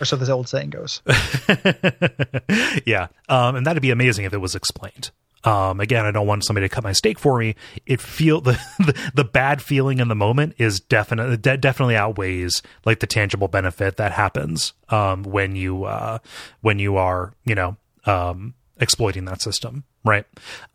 or 0.00 0.04
so 0.04 0.16
this 0.16 0.28
old 0.28 0.48
saying 0.48 0.70
goes. 0.70 1.02
yeah. 2.86 3.08
Um, 3.28 3.56
and 3.56 3.66
that'd 3.66 3.82
be 3.82 3.90
amazing 3.90 4.24
if 4.24 4.32
it 4.32 4.38
was 4.38 4.54
explained. 4.54 5.10
Um, 5.42 5.80
again, 5.80 6.04
I 6.04 6.10
don't 6.10 6.26
want 6.26 6.44
somebody 6.44 6.68
to 6.68 6.74
cut 6.74 6.84
my 6.84 6.92
steak 6.92 7.18
for 7.18 7.38
me. 7.38 7.54
It 7.86 8.00
feel 8.00 8.40
the 8.42 8.52
the, 8.78 9.10
the 9.14 9.24
bad 9.24 9.62
feeling 9.62 9.98
in 9.98 10.08
the 10.08 10.14
moment 10.14 10.54
is 10.58 10.80
definitely 10.80 11.38
de- 11.38 11.56
definitely 11.56 11.96
outweighs 11.96 12.62
like 12.84 13.00
the 13.00 13.06
tangible 13.06 13.48
benefit 13.48 13.96
that 13.96 14.12
happens 14.12 14.74
um, 14.90 15.22
when 15.22 15.56
you 15.56 15.84
uh, 15.84 16.18
when 16.60 16.78
you 16.78 16.96
are 16.98 17.32
you 17.46 17.54
know 17.54 17.76
um, 18.04 18.54
exploiting 18.76 19.24
that 19.24 19.40
system, 19.40 19.84
right? 20.04 20.26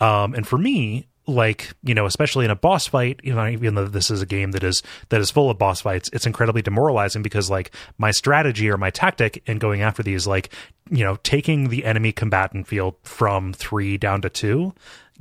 Um, 0.02 0.34
and 0.34 0.48
for 0.48 0.58
me, 0.58 1.08
like 1.28 1.74
you 1.84 1.94
know, 1.94 2.06
especially 2.06 2.46
in 2.46 2.52
a 2.52 2.56
boss 2.56 2.88
fight, 2.88 3.20
you 3.24 3.34
know, 3.34 3.48
even 3.48 3.76
though 3.76 3.88
this 3.88 4.12
is 4.12 4.22
a 4.22 4.26
game 4.26 4.52
that 4.52 4.64
is 4.64 4.84
that 5.10 5.22
is 5.22 5.32
full 5.32 5.50
of 5.50 5.58
boss 5.58 5.82
fights, 5.82 6.10
it's 6.14 6.26
incredibly 6.26 6.62
demoralizing 6.62 7.22
because 7.22 7.50
like 7.50 7.74
my 7.98 8.12
strategy 8.12 8.70
or 8.70 8.78
my 8.78 8.90
tactic 8.90 9.44
in 9.46 9.58
going 9.58 9.82
after 9.82 10.04
these, 10.04 10.28
like 10.28 10.50
you 10.90 11.04
know, 11.04 11.18
taking 11.24 11.70
the 11.70 11.86
enemy 11.86 12.12
combatant 12.12 12.68
field 12.68 12.96
from 13.04 13.54
three 13.54 13.98
down 13.98 14.22
to 14.22 14.30
two 14.30 14.74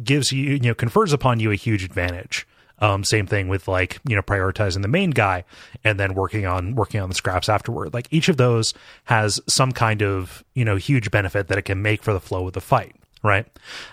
gives 0.02 0.32
you 0.32 0.52
you 0.52 0.60
know 0.60 0.74
confers 0.74 1.12
upon 1.12 1.40
you 1.40 1.50
a 1.50 1.56
huge 1.56 1.84
advantage. 1.84 2.46
Um, 2.80 3.04
same 3.04 3.26
thing 3.26 3.48
with 3.48 3.68
like 3.68 4.00
you 4.06 4.16
know 4.16 4.22
prioritizing 4.22 4.82
the 4.82 4.88
main 4.88 5.10
guy 5.10 5.44
and 5.84 5.98
then 5.98 6.14
working 6.14 6.44
on 6.44 6.74
working 6.74 7.00
on 7.00 7.08
the 7.08 7.14
scraps 7.14 7.48
afterward. 7.48 7.94
Like 7.94 8.08
each 8.10 8.28
of 8.28 8.36
those 8.36 8.74
has 9.04 9.40
some 9.46 9.72
kind 9.72 10.02
of 10.02 10.44
you 10.54 10.64
know 10.64 10.76
huge 10.76 11.10
benefit 11.10 11.48
that 11.48 11.58
it 11.58 11.62
can 11.62 11.82
make 11.82 12.02
for 12.02 12.12
the 12.12 12.20
flow 12.20 12.46
of 12.46 12.52
the 12.52 12.60
fight 12.60 12.96
right? 13.24 13.46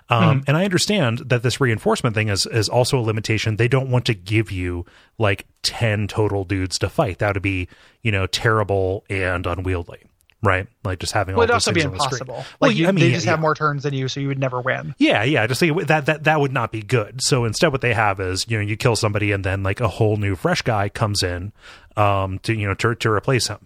Um, 0.09 0.43
And 0.45 0.55
I 0.55 0.65
understand 0.65 1.19
that 1.29 1.41
this 1.41 1.59
reinforcement 1.59 2.13
thing 2.13 2.29
is 2.29 2.45
is 2.45 2.69
also 2.69 2.99
a 2.99 3.01
limitation. 3.01 3.55
They 3.55 3.67
don't 3.67 3.89
want 3.89 4.05
to 4.05 4.13
give 4.13 4.51
you 4.51 4.85
like 5.17 5.47
ten 5.63 6.07
total 6.07 6.43
dudes 6.43 6.77
to 6.79 6.89
fight. 6.89 7.17
That 7.19 7.33
would 7.35 7.41
be 7.41 7.67
you 8.03 8.11
know 8.11 8.27
terrible 8.27 9.03
and 9.09 9.47
unwieldy, 9.47 9.99
right? 10.43 10.67
Like 10.83 10.99
just 10.99 11.13
having 11.13 11.35
all 11.35 11.39
Would 11.39 11.49
also 11.51 11.71
be 11.71 11.81
things 11.81 11.91
on 11.93 11.97
the 11.97 12.03
screen. 12.03 12.21
impossible. 12.21 12.45
Well, 12.59 12.69
Like 12.71 12.77
you, 12.77 12.87
I 12.87 12.91
mean, 12.91 13.05
they 13.05 13.11
just 13.11 13.25
yeah, 13.25 13.31
have 13.31 13.39
more 13.39 13.55
turns 13.55 13.83
than 13.83 13.93
you, 13.93 14.07
so 14.07 14.19
you 14.19 14.27
would 14.27 14.39
never 14.39 14.59
win. 14.59 14.93
yeah, 14.97 15.23
yeah. 15.23 15.47
Just 15.47 15.61
like 15.61 15.87
that 15.87 16.05
that 16.07 16.23
that 16.25 16.39
would 16.41 16.51
not 16.51 16.71
be 16.71 16.81
good. 16.81 17.21
So 17.23 17.45
instead, 17.45 17.71
what 17.71 17.81
they 17.81 17.93
have 17.93 18.19
is 18.19 18.45
you 18.49 18.57
know 18.57 18.63
you 18.63 18.75
kill 18.75 18.95
somebody 18.95 19.31
and 19.31 19.43
then 19.45 19.63
like 19.63 19.79
a 19.79 19.87
whole 19.87 20.17
new 20.17 20.35
fresh 20.35 20.61
guy 20.61 20.89
comes 20.89 21.23
in 21.23 21.53
um 21.95 22.39
to 22.39 22.53
you 22.53 22.67
know 22.67 22.73
to 22.75 22.95
to 22.95 23.09
replace 23.11 23.47
him. 23.47 23.59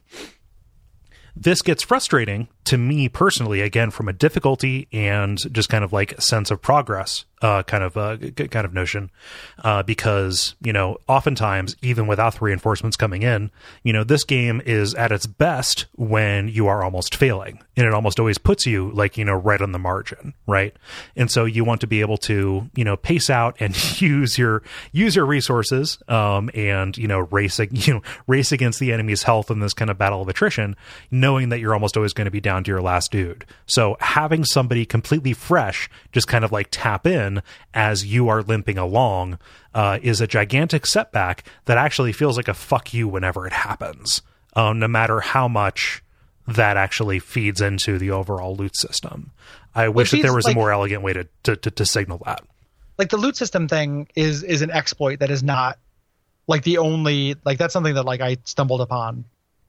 This 1.35 1.61
gets 1.61 1.83
frustrating 1.83 2.47
to 2.65 2.77
me 2.77 3.09
personally, 3.09 3.61
again 3.61 3.91
from 3.91 4.07
a 4.07 4.13
difficulty 4.13 4.87
and 4.93 5.37
just 5.53 5.69
kind 5.69 5.83
of 5.83 5.91
like 5.91 6.19
sense 6.21 6.49
of 6.49 6.61
progress, 6.61 7.25
uh, 7.41 7.63
kind 7.63 7.83
of 7.83 7.97
uh, 7.97 8.17
kind 8.17 8.65
of 8.65 8.73
notion, 8.73 9.11
uh, 9.63 9.83
because 9.83 10.55
you 10.61 10.71
know 10.71 10.97
oftentimes 11.07 11.75
even 11.81 12.07
without 12.07 12.35
the 12.35 12.39
reinforcements 12.39 12.95
coming 12.95 13.23
in, 13.23 13.51
you 13.83 13.91
know 13.91 14.03
this 14.03 14.23
game 14.23 14.61
is 14.65 14.95
at 14.95 15.11
its 15.11 15.27
best 15.27 15.85
when 15.95 16.47
you 16.47 16.67
are 16.67 16.83
almost 16.83 17.15
failing, 17.15 17.61
and 17.75 17.85
it 17.85 17.93
almost 17.93 18.19
always 18.19 18.37
puts 18.37 18.65
you 18.65 18.91
like 18.91 19.17
you 19.17 19.25
know 19.25 19.33
right 19.33 19.61
on 19.61 19.73
the 19.73 19.79
margin, 19.79 20.33
right? 20.47 20.75
And 21.15 21.29
so 21.29 21.45
you 21.45 21.63
want 21.65 21.81
to 21.81 21.87
be 21.87 22.01
able 22.01 22.17
to 22.19 22.69
you 22.73 22.83
know 22.83 22.95
pace 22.95 23.29
out 23.29 23.55
and 23.59 23.75
use 24.01 24.37
your 24.37 24.63
use 24.91 25.15
your 25.15 25.25
resources, 25.25 25.99
um, 26.07 26.49
and 26.53 26.97
you 26.97 27.07
know 27.07 27.19
race 27.19 27.59
you 27.71 27.95
know 27.95 28.01
race 28.27 28.51
against 28.51 28.79
the 28.79 28.93
enemy's 28.93 29.23
health 29.23 29.51
in 29.51 29.59
this 29.59 29.73
kind 29.73 29.91
of 29.91 29.97
battle 29.97 30.21
of 30.21 30.29
attrition, 30.29 30.75
knowing 31.11 31.49
that 31.49 31.59
you're 31.59 31.73
almost 31.73 31.97
always 31.97 32.13
going 32.13 32.25
to 32.25 32.31
be 32.31 32.41
down 32.41 32.63
to 32.63 32.71
your 32.71 32.81
last 32.81 33.11
dude. 33.11 33.45
So 33.65 33.97
having 33.99 34.45
somebody 34.45 34.85
completely 34.85 35.33
fresh 35.33 35.89
just 36.11 36.27
kind 36.27 36.45
of 36.45 36.51
like 36.51 36.67
tap 36.71 37.05
in 37.05 37.24
as 37.73 38.05
you 38.05 38.29
are 38.29 38.41
limping 38.41 38.77
along 38.77 39.37
uh, 39.73 39.99
is 40.01 40.21
a 40.21 40.27
gigantic 40.27 40.85
setback 40.85 41.43
that 41.65 41.77
actually 41.77 42.13
feels 42.13 42.37
like 42.37 42.47
a 42.47 42.53
fuck 42.53 42.93
you 42.93 43.07
whenever 43.07 43.45
it 43.45 43.53
happens, 43.53 44.21
um, 44.55 44.79
no 44.79 44.87
matter 44.87 45.19
how 45.19 45.47
much 45.47 46.03
that 46.47 46.77
actually 46.77 47.19
feeds 47.19 47.61
into 47.61 47.97
the 47.97 48.11
overall 48.11 48.55
loot 48.55 48.75
system. 48.75 49.31
I 49.73 49.89
wish 49.89 50.11
that 50.11 50.21
there 50.21 50.33
was 50.33 50.45
like- 50.45 50.55
a 50.55 50.59
more 50.59 50.71
elegant 50.71 51.01
way 51.01 51.13
to, 51.13 51.27
to, 51.43 51.55
to, 51.55 51.71
to 51.71 51.85
signal 51.85 52.21
that. 52.25 52.43
Like 52.97 53.09
the 53.09 53.17
loot 53.17 53.35
system 53.35 53.67
thing 53.67 54.07
is 54.15 54.41
is 54.43 54.61
an 54.61 54.71
exploit 54.71 55.19
that 55.19 55.29
is 55.29 55.43
not 55.43 55.77
like 56.47 56.63
the 56.63 56.77
only 56.77 57.35
like 57.43 57.57
that's 57.57 57.73
something 57.73 57.95
that 57.95 58.05
like 58.05 58.21
I 58.21 58.37
stumbled 58.45 58.79
upon 58.79 59.25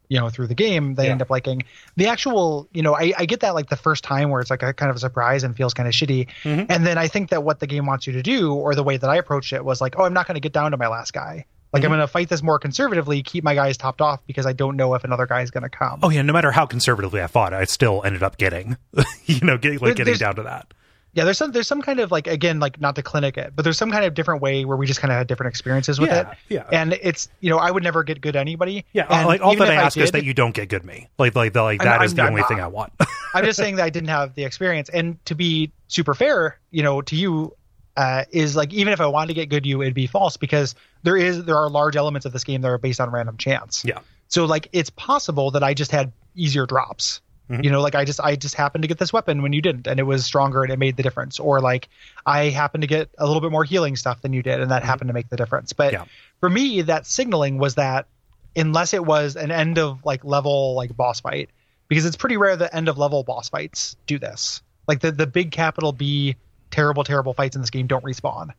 you 0.09 0.19
know 0.20 0.31
through 0.31 0.47
the 0.47 0.55
game 0.55 0.95
they 0.95 1.07
Yeah. 1.07 1.12
end 1.12 1.23
up 1.23 1.31
liking 1.31 1.65
the 1.97 2.07
actual 2.09 2.69
you 2.73 2.83
know 2.83 2.95
I, 2.95 3.12
I 3.19 3.27
get 3.27 3.41
that 3.41 3.55
like 3.55 3.69
the 3.69 3.77
first 3.77 4.05
time 4.05 4.31
where 4.31 4.41
it's 4.41 4.51
like 4.51 4.62
a 4.62 4.73
kind 4.73 4.91
of 4.91 4.97
a 4.97 5.01
surprise 5.01 5.43
and 5.45 5.57
feels 5.57 5.74
kind 5.74 5.89
of 5.89 5.95
shitty 5.95 6.28
Mhm. 6.45 6.66
and 6.69 6.87
then 6.87 6.99
i 6.99 7.09
think 7.09 7.31
that 7.31 7.43
what 7.43 7.59
the 7.61 7.66
game 7.66 7.87
wants 7.87 8.07
you 8.07 8.12
to 8.15 8.23
do 8.23 8.55
or 8.55 8.74
the 8.74 8.83
way 8.85 8.97
that 8.97 9.09
i 9.11 9.16
approached 9.16 9.53
it 9.53 9.65
was 9.65 9.81
like 9.81 9.99
oh 9.99 10.05
i'm 10.05 10.12
not 10.15 10.27
going 10.27 10.35
to 10.37 10.41
get 10.41 10.53
down 10.53 10.70
to 10.70 10.77
my 10.77 10.87
last 10.89 11.12
guy 11.12 11.45
like 11.73 11.83
i'm 11.83 11.89
Mhm. 11.91 11.95
going 11.95 12.01
to 12.01 12.07
fight 12.07 12.28
this 12.28 12.43
more 12.43 12.59
conservatively 12.59 13.23
keep 13.23 13.43
my 13.43 13.55
guys 13.55 13.77
topped 13.77 14.01
off 14.01 14.20
because 14.27 14.47
i 14.47 14.53
don't 14.53 14.77
know 14.77 14.95
if 14.95 15.03
another 15.05 15.27
guy 15.27 15.43
is 15.43 15.51
going 15.51 15.65
to 15.65 15.69
come 15.69 16.01
Oh 16.03 16.11
yeah, 16.11 16.23
no 16.23 16.33
matter 16.33 16.53
how 16.53 16.66
conservatively 16.66 17.20
I 17.20 17.27
fought, 17.27 17.53
I 17.53 17.65
still 17.65 18.03
ended 18.05 18.23
up 18.23 18.37
getting, 18.39 18.77
you 19.27 19.41
know, 19.41 19.59
get, 19.59 19.73
like 19.83 19.97
There- 19.97 20.05
getting 20.05 20.15
down 20.19 20.37
to 20.37 20.43
that. 20.45 20.73
Yeah 21.16 21.24
there's 21.24 21.36
some 21.38 21.51
there's 21.51 21.66
some 21.66 21.82
kind 21.82 21.98
of 21.98 22.12
like 22.12 22.28
again 22.28 22.60
like 22.60 22.80
not 22.80 22.94
to 22.94 23.02
clinic 23.02 23.36
it 23.36 23.52
but 23.56 23.64
there's 23.64 23.76
some 23.78 23.90
kind 23.90 24.05
of 24.05 24.14
different 24.14 24.40
way 24.40 24.64
where 24.64 24.76
we 24.76 24.86
just 24.86 25.01
kind 25.01 25.10
of 25.10 25.18
had 25.18 25.26
different 25.26 25.48
experiences 25.51 25.98
with 25.98 26.10
Yeah, 26.10 26.30
it 26.30 26.38
yeah. 26.48 26.64
and 26.70 26.93
it's 27.02 27.28
you 27.40 27.51
know 27.51 27.59
i 27.59 27.70
would 27.70 27.82
never 27.82 28.05
get 28.05 28.20
good 28.20 28.36
anybody 28.36 28.84
Yeah, 28.93 29.06
and 29.10 29.26
like 29.26 29.40
all 29.40 29.56
that 29.56 29.68
I 29.68 29.74
ask 29.74 29.97
is 29.97 30.12
did- 30.12 30.20
that 30.20 30.24
you 30.24 30.34
don't 30.34 30.55
get 30.55 30.68
good 30.68 30.84
me. 30.84 31.09
Like 31.18 31.34
like 31.34 31.52
the, 31.55 31.62
like 31.62 31.80
I'm- 31.80 31.88
that 31.98 32.05
is 32.05 32.12
I'm- 32.12 32.16
the 32.16 32.22
I'm 32.22 32.28
only 32.28 32.40
not- 32.43 32.48
thing 32.48 32.60
I 32.60 32.66
want. 32.68 32.93
I'm 33.34 33.44
just 33.44 33.56
saying 33.59 33.76
that 33.76 33.84
I 33.84 33.90
didn't 33.90 34.09
have 34.10 34.34
the 34.34 34.44
experience. 34.44 34.88
And 34.90 35.22
to 35.26 35.34
be 35.34 35.70
super 35.88 36.14
fair, 36.14 36.59
you 36.70 36.82
know, 36.82 37.02
to 37.02 37.16
you, 37.16 37.55
uh, 37.97 38.24
is 38.30 38.56
like 38.56 38.72
even 38.72 38.93
if 38.93 39.01
I 39.01 39.06
wanted 39.06 39.28
to 39.28 39.34
get 39.34 39.48
good 39.48 39.64
you, 39.66 39.82
it'd 39.82 39.94
be 39.94 40.06
false 40.06 40.36
because 40.36 40.74
there 41.02 41.16
is 41.16 41.44
there 41.44 41.56
are 41.56 41.68
large 41.70 41.97
elements 41.97 42.26
of 42.26 42.32
this 42.32 42.44
game 42.44 42.60
that 42.62 42.68
are 42.68 42.78
based 42.78 43.01
on 43.01 43.10
random 43.10 43.36
chance. 43.36 43.84
yeah. 43.84 43.98
So 44.28 44.44
like 44.44 44.68
it's 44.72 44.90
possible 44.90 45.51
that 45.52 45.62
I 45.62 45.72
just 45.74 45.90
had 45.90 46.12
easier 46.34 46.66
drops. 46.66 47.20
Mhm. 47.51 47.64
You 47.64 47.70
know, 47.70 47.81
like 47.81 47.94
I 47.94 48.05
just 48.05 48.20
I 48.20 48.35
just 48.36 48.55
happened 48.56 48.82
to 48.82 48.89
get 48.89 48.98
this 48.98 49.12
weapon 49.12 49.40
when 49.43 49.52
you 49.52 49.62
didn't, 49.62 49.86
and 49.86 50.01
it 50.01 50.02
was 50.02 50.24
stronger 50.24 50.62
and 50.64 50.73
it 50.73 50.78
made 50.78 50.97
the 50.97 51.02
difference. 51.05 51.39
Or 51.39 51.60
like 51.60 51.89
I 52.24 52.47
happened 52.48 52.82
to 52.82 52.89
get 52.89 53.09
a 53.18 53.27
little 53.27 53.40
bit 53.40 53.52
more 53.52 53.62
healing 53.64 53.94
stuff 53.97 54.20
than 54.23 54.32
you 54.32 54.43
did, 54.43 54.60
and 54.60 54.70
that 54.73 54.82
happened 54.82 55.09
to 55.09 55.14
make 55.14 55.28
the 55.28 55.36
difference. 55.36 55.73
But 55.73 55.93
Yeah. 55.93 56.05
for 56.40 56.48
me, 56.51 56.82
that 56.82 57.06
signaling 57.06 57.59
was 57.59 57.77
that 57.77 58.06
unless 58.56 58.94
it 58.94 59.05
was 59.05 59.36
an 59.36 59.51
end 59.52 59.78
of 59.78 60.05
like 60.05 60.24
level 60.24 60.74
like 60.74 60.97
boss 60.97 61.20
fight, 61.20 61.51
because 61.89 62.05
it's 62.05 62.16
pretty 62.16 62.36
rare 62.36 62.56
that 62.56 62.74
end 62.74 62.89
of 62.89 62.98
level 62.98 63.23
boss 63.23 63.48
fights 63.48 63.94
do 64.06 64.18
this. 64.18 64.60
Like 64.89 65.01
the 65.01 65.12
the 65.12 65.27
big 65.27 65.52
capital 65.52 65.93
B 65.93 66.35
terrible, 66.73 67.05
terrible 67.05 67.32
fights 67.32 67.55
in 67.55 67.62
this 67.62 67.70
game 67.70 67.86
don't 67.86 68.02
respawn. 68.05 68.51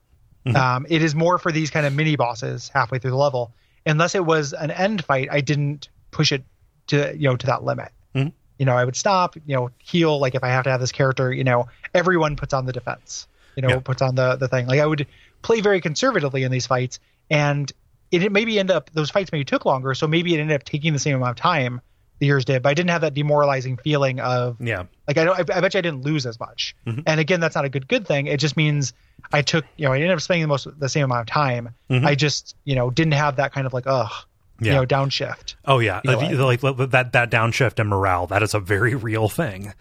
Um, 0.55 0.85
it 0.89 1.01
is 1.03 1.13
more 1.13 1.37
for 1.37 1.51
these 1.51 1.71
kind 1.71 1.85
of 1.85 1.91
mini 1.93 2.15
bosses 2.15 2.69
halfway 2.73 2.99
through 2.99 3.11
the 3.11 3.17
level. 3.17 3.51
Unless 3.85 4.15
it 4.15 4.25
was 4.25 4.53
an 4.53 4.71
end 4.71 5.03
fight, 5.03 5.27
I 5.29 5.41
didn't 5.41 5.89
push 6.11 6.31
it 6.31 6.45
to 6.87 7.13
you 7.17 7.27
know 7.27 7.35
to 7.35 7.47
that 7.47 7.63
limit. 7.65 7.89
You 8.59 8.65
know, 8.65 8.75
I 8.75 8.83
would 8.85 8.95
stop, 8.95 9.35
you 9.45 9.55
know, 9.55 9.69
heal. 9.79 10.19
Like 10.19 10.35
if 10.35 10.43
I 10.43 10.49
have 10.49 10.63
to 10.63 10.71
have 10.71 10.79
this 10.79 10.91
character, 10.91 11.31
you 11.31 11.43
know, 11.43 11.67
everyone 11.93 12.35
puts 12.35 12.53
on 12.53 12.65
the 12.65 12.73
defense. 12.73 13.27
You 13.55 13.61
know, 13.63 13.69
Yeah. 13.69 13.79
puts 13.79 14.01
on 14.01 14.15
the 14.15 14.35
the 14.35 14.47
thing. 14.47 14.67
Like 14.67 14.79
I 14.79 14.85
would 14.85 15.07
play 15.41 15.61
very 15.61 15.81
conservatively 15.81 16.43
in 16.43 16.51
these 16.51 16.67
fights, 16.67 16.99
and 17.29 17.71
it, 18.11 18.31
maybe 18.31 18.59
end 18.59 18.71
up 18.71 18.89
those 18.93 19.09
fights 19.09 19.31
maybe 19.31 19.45
took 19.45 19.65
longer, 19.65 19.93
so 19.93 20.07
maybe 20.07 20.33
it 20.35 20.39
ended 20.39 20.55
up 20.55 20.63
taking 20.63 20.93
the 20.93 20.99
same 20.99 21.15
amount 21.15 21.31
of 21.31 21.35
time 21.37 21.81
the 22.19 22.25
years 22.25 22.45
did, 22.45 22.63
but 22.63 22.69
I 22.69 22.73
didn't 22.73 22.89
have 22.89 23.01
that 23.01 23.13
demoralizing 23.13 23.77
feeling 23.77 24.19
of 24.19 24.57
Yeah. 24.59 24.83
like 25.07 25.17
I 25.19 25.23
don't. 25.25 25.35
I, 25.37 25.57
I 25.57 25.61
bet 25.61 25.73
you 25.73 25.77
I 25.79 25.81
didn't 25.81 26.01
lose 26.03 26.25
as 26.25 26.39
much. 26.39 26.75
Mhm. 26.87 27.03
And 27.05 27.19
again, 27.19 27.39
that's 27.39 27.53
not 27.55 27.65
a 27.65 27.69
good 27.69 27.87
good 27.87 28.07
thing. 28.07 28.25
It 28.27 28.39
just 28.39 28.57
means 28.57 28.93
I 29.31 29.41
took 29.43 29.65
you 29.75 29.85
know 29.85 29.93
I 29.93 29.97
ended 29.97 30.11
up 30.11 30.21
spending 30.21 30.41
the 30.43 30.47
most 30.47 30.67
the 30.79 30.89
same 30.89 31.03
amount 31.05 31.21
of 31.21 31.27
time. 31.27 31.69
Mhm. 31.91 32.05
I 32.05 32.15
just 32.15 32.55
you 32.63 32.75
know 32.75 32.89
didn't 32.89 33.13
have 33.13 33.35
that 33.35 33.53
kind 33.53 33.67
of 33.67 33.73
like 33.73 33.85
ugh 33.87 34.11
Yeah. 34.59 34.73
you 34.73 34.79
know 34.79 34.85
downshift. 34.85 35.55
Oh 35.65 35.79
yeah, 35.79 36.01
You 36.03 36.11
know, 36.11 36.19
Uh, 36.19 36.29
the- 36.35 36.45
like, 36.45 36.61
that 36.91 37.11
that 37.13 37.29
downshift 37.31 37.79
and 37.79 37.89
morale 37.89 38.27
that 38.27 38.41
is 38.43 38.53
a 38.53 38.59
very 38.59 38.95
real 38.95 39.29
thing. 39.29 39.73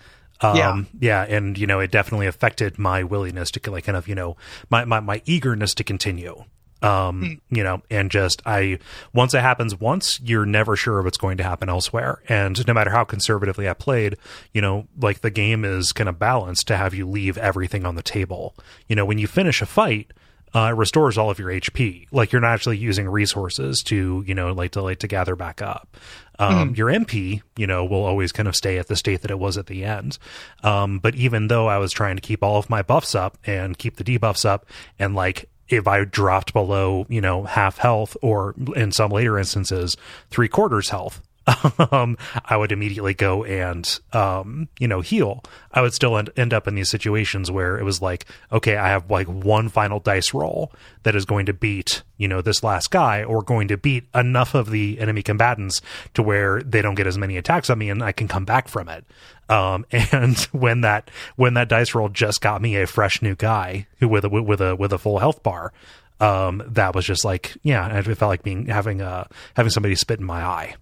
Um, 0.43 0.57
Yeah. 0.57 0.83
yeah, 1.29 1.37
and 1.37 1.57
you 1.57 1.67
know 1.67 1.81
it 1.81 1.91
definitely 1.91 2.27
affected 2.27 2.79
my 2.79 3.03
willingness 3.03 3.51
to 3.53 3.71
like 3.71 3.85
kind 3.85 3.97
of 3.97 4.07
you 4.09 4.15
know 4.15 4.37
my 4.71 4.85
my, 4.85 5.01
my 5.01 5.23
eagerness 5.25 5.73
to 5.75 5.85
continue. 5.85 6.45
Um, 6.83 7.41
you 7.51 7.65
know, 7.65 7.81
and 7.91 8.11
just 8.11 8.43
I 8.45 8.79
once 9.15 9.33
it 9.33 9.41
happens 9.41 9.81
once, 9.81 10.21
you're 10.23 10.45
never 10.45 10.77
sure 10.77 10.99
of 10.99 11.07
what's 11.07 11.17
going 11.17 11.39
to 11.39 11.43
happen 11.43 11.71
elsewhere. 11.71 12.21
And 12.29 12.65
no 12.67 12.75
matter 12.75 12.91
how 12.91 13.03
conservatively 13.03 13.67
I 13.67 13.73
played, 13.73 14.17
you 14.53 14.61
know, 14.61 14.87
like 15.01 15.23
the 15.23 15.31
game 15.31 15.65
is 15.65 15.93
kind 15.93 16.07
of 16.09 16.19
balanced 16.19 16.69
to 16.69 16.77
have 16.77 16.93
you 16.95 17.09
leave 17.09 17.39
everything 17.39 17.87
on 17.87 17.95
the 17.95 18.03
table. 18.03 18.55
You 18.89 18.95
know, 18.95 19.07
when 19.07 19.17
you 19.17 19.27
finish 19.27 19.63
a 19.63 19.67
fight, 19.67 20.13
uh, 20.57 20.71
it 20.71 20.77
restores 20.77 21.19
all 21.19 21.29
of 21.29 21.39
your 21.39 21.51
HP. 21.51 22.07
Like 22.11 22.33
you're 22.33 22.41
not 22.41 22.55
actually 22.55 22.79
using 22.79 23.07
resources 23.07 23.83
to, 23.87 24.25
you 24.27 24.35
know, 24.35 24.53
like 24.53 24.71
to 24.71 24.81
like 24.81 25.01
to 25.01 25.07
gather 25.07 25.37
back 25.37 25.61
up. 25.61 25.99
Um, 26.39 26.75
Your 26.75 26.89
MP, 26.89 27.43
you 27.57 27.67
know, 27.67 27.85
will 27.85 28.05
always 28.05 28.33
kind 28.33 28.49
of 28.49 28.57
stay 28.57 28.79
at 28.79 28.87
the 28.87 28.97
state 28.97 29.21
that 29.21 29.31
it 29.31 29.39
was 29.39 29.59
at 29.59 29.67
the 29.67 29.85
end. 29.85 30.19
Um, 30.63 30.99
but 30.99 31.15
even 31.15 31.49
though 31.49 31.67
I 31.67 31.77
was 31.77 31.93
trying 31.93 32.17
to 32.17 32.23
keep 32.23 32.43
all 32.43 32.57
of 32.57 32.71
my 32.71 32.81
buffs 32.81 33.15
up 33.15 33.37
and 33.45 33.77
keep 33.77 33.97
the 33.97 34.05
debuffs 34.05 34.47
up, 34.47 34.65
and 34.99 35.15
like 35.15 35.51
if 35.69 35.87
I 35.87 36.05
dropped 36.05 36.55
below, 36.55 37.05
you 37.11 37.21
know, 37.21 37.45
half 37.45 37.77
health 37.77 38.17
or 38.23 38.55
in 38.75 38.93
some 38.93 39.11
later 39.11 39.39
instances, 39.39 39.95
three 40.31 40.49
quarters 40.49 40.89
health, 40.89 41.21
um, 41.93 42.17
I 42.45 42.57
would 42.57 42.73
immediately 42.73 43.15
go 43.15 43.45
and, 43.45 44.01
um, 44.13 44.69
you 44.79 44.89
know, 44.89 45.01
heal. 45.01 45.45
I 45.73 45.81
would 45.81 45.95
still 45.95 46.17
end, 46.17 46.55
up 46.55 46.67
in 46.67 46.75
these 46.75 46.91
situations 46.91 47.51
where 47.51 47.79
it 47.79 47.85
was 47.85 48.03
like, 48.03 48.27
okay, 48.51 48.77
I 48.77 48.89
have 48.89 49.11
like 49.11 49.27
one 49.29 49.69
final 49.69 50.01
dice 50.01 50.35
roll 50.35 50.73
that 51.05 51.15
is 51.15 51.25
going 51.25 51.47
to 51.47 51.53
beat, 51.53 52.03
you 52.17 52.27
know, 52.29 52.41
this 52.41 52.63
last 52.63 52.91
guy 52.91 53.23
or 53.23 53.43
going 53.43 53.69
to 53.69 53.77
beat 53.77 54.09
enough 54.15 54.55
of 54.55 54.71
the 54.71 54.99
enemy 54.99 55.23
combatants 55.23 55.83
to 56.15 56.23
where 56.23 56.63
they 56.63 56.83
don't 56.83 56.95
get 56.95 57.07
as 57.07 57.19
many 57.19 57.37
attacks 57.37 57.71
on 57.71 57.79
me 57.79 57.91
and 57.91 58.03
I 58.03 58.13
can 58.13 58.29
come 58.29 58.45
back 58.45 58.69
from 58.69 58.89
it. 58.89 59.05
Um, 59.49 59.87
and 59.93 60.37
when 60.53 60.81
that, 60.81 61.11
when 61.37 61.55
that 61.55 61.69
dice 61.69 61.95
roll 61.95 62.09
just 62.09 62.41
got 62.41 62.63
me 62.63 62.77
a 62.77 62.87
fresh 62.87 63.23
new 63.23 63.37
guy 63.37 63.87
who 63.99 64.09
with 64.09 64.25
a, 64.25 64.29
with 64.29 64.61
a, 64.61 64.75
with 64.75 64.93
a 64.93 64.99
full 64.99 65.19
health 65.19 65.43
bar, 65.43 65.73
um, 66.19 66.63
that 66.67 66.95
was 66.95 67.05
just 67.05 67.25
like, 67.25 67.57
yeah, 67.63 67.99
it 67.99 68.05
felt 68.17 68.31
like 68.31 68.43
being, 68.43 68.67
having, 68.67 69.03
uh, 69.03 69.25
having 69.55 69.71
somebody 69.71 69.95
spit 69.95 70.19
in 70.19 70.25
my 70.25 70.43
eye. 70.43 70.77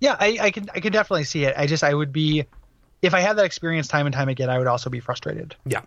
Yeah, 0.00 0.16
I, 0.18 0.38
I 0.40 0.50
can 0.50 0.68
I 0.74 0.80
can 0.80 0.92
definitely 0.92 1.24
see 1.24 1.44
it. 1.44 1.54
I 1.56 1.66
just 1.66 1.82
I 1.84 1.92
would 1.94 2.12
be 2.12 2.44
if 3.02 3.14
I 3.14 3.20
had 3.20 3.36
that 3.38 3.44
experience 3.44 3.88
time 3.88 4.06
and 4.06 4.14
time 4.14 4.28
again, 4.28 4.50
I 4.50 4.58
would 4.58 4.66
also 4.66 4.90
be 4.90 5.00
frustrated. 5.00 5.54
Yeah. 5.64 5.82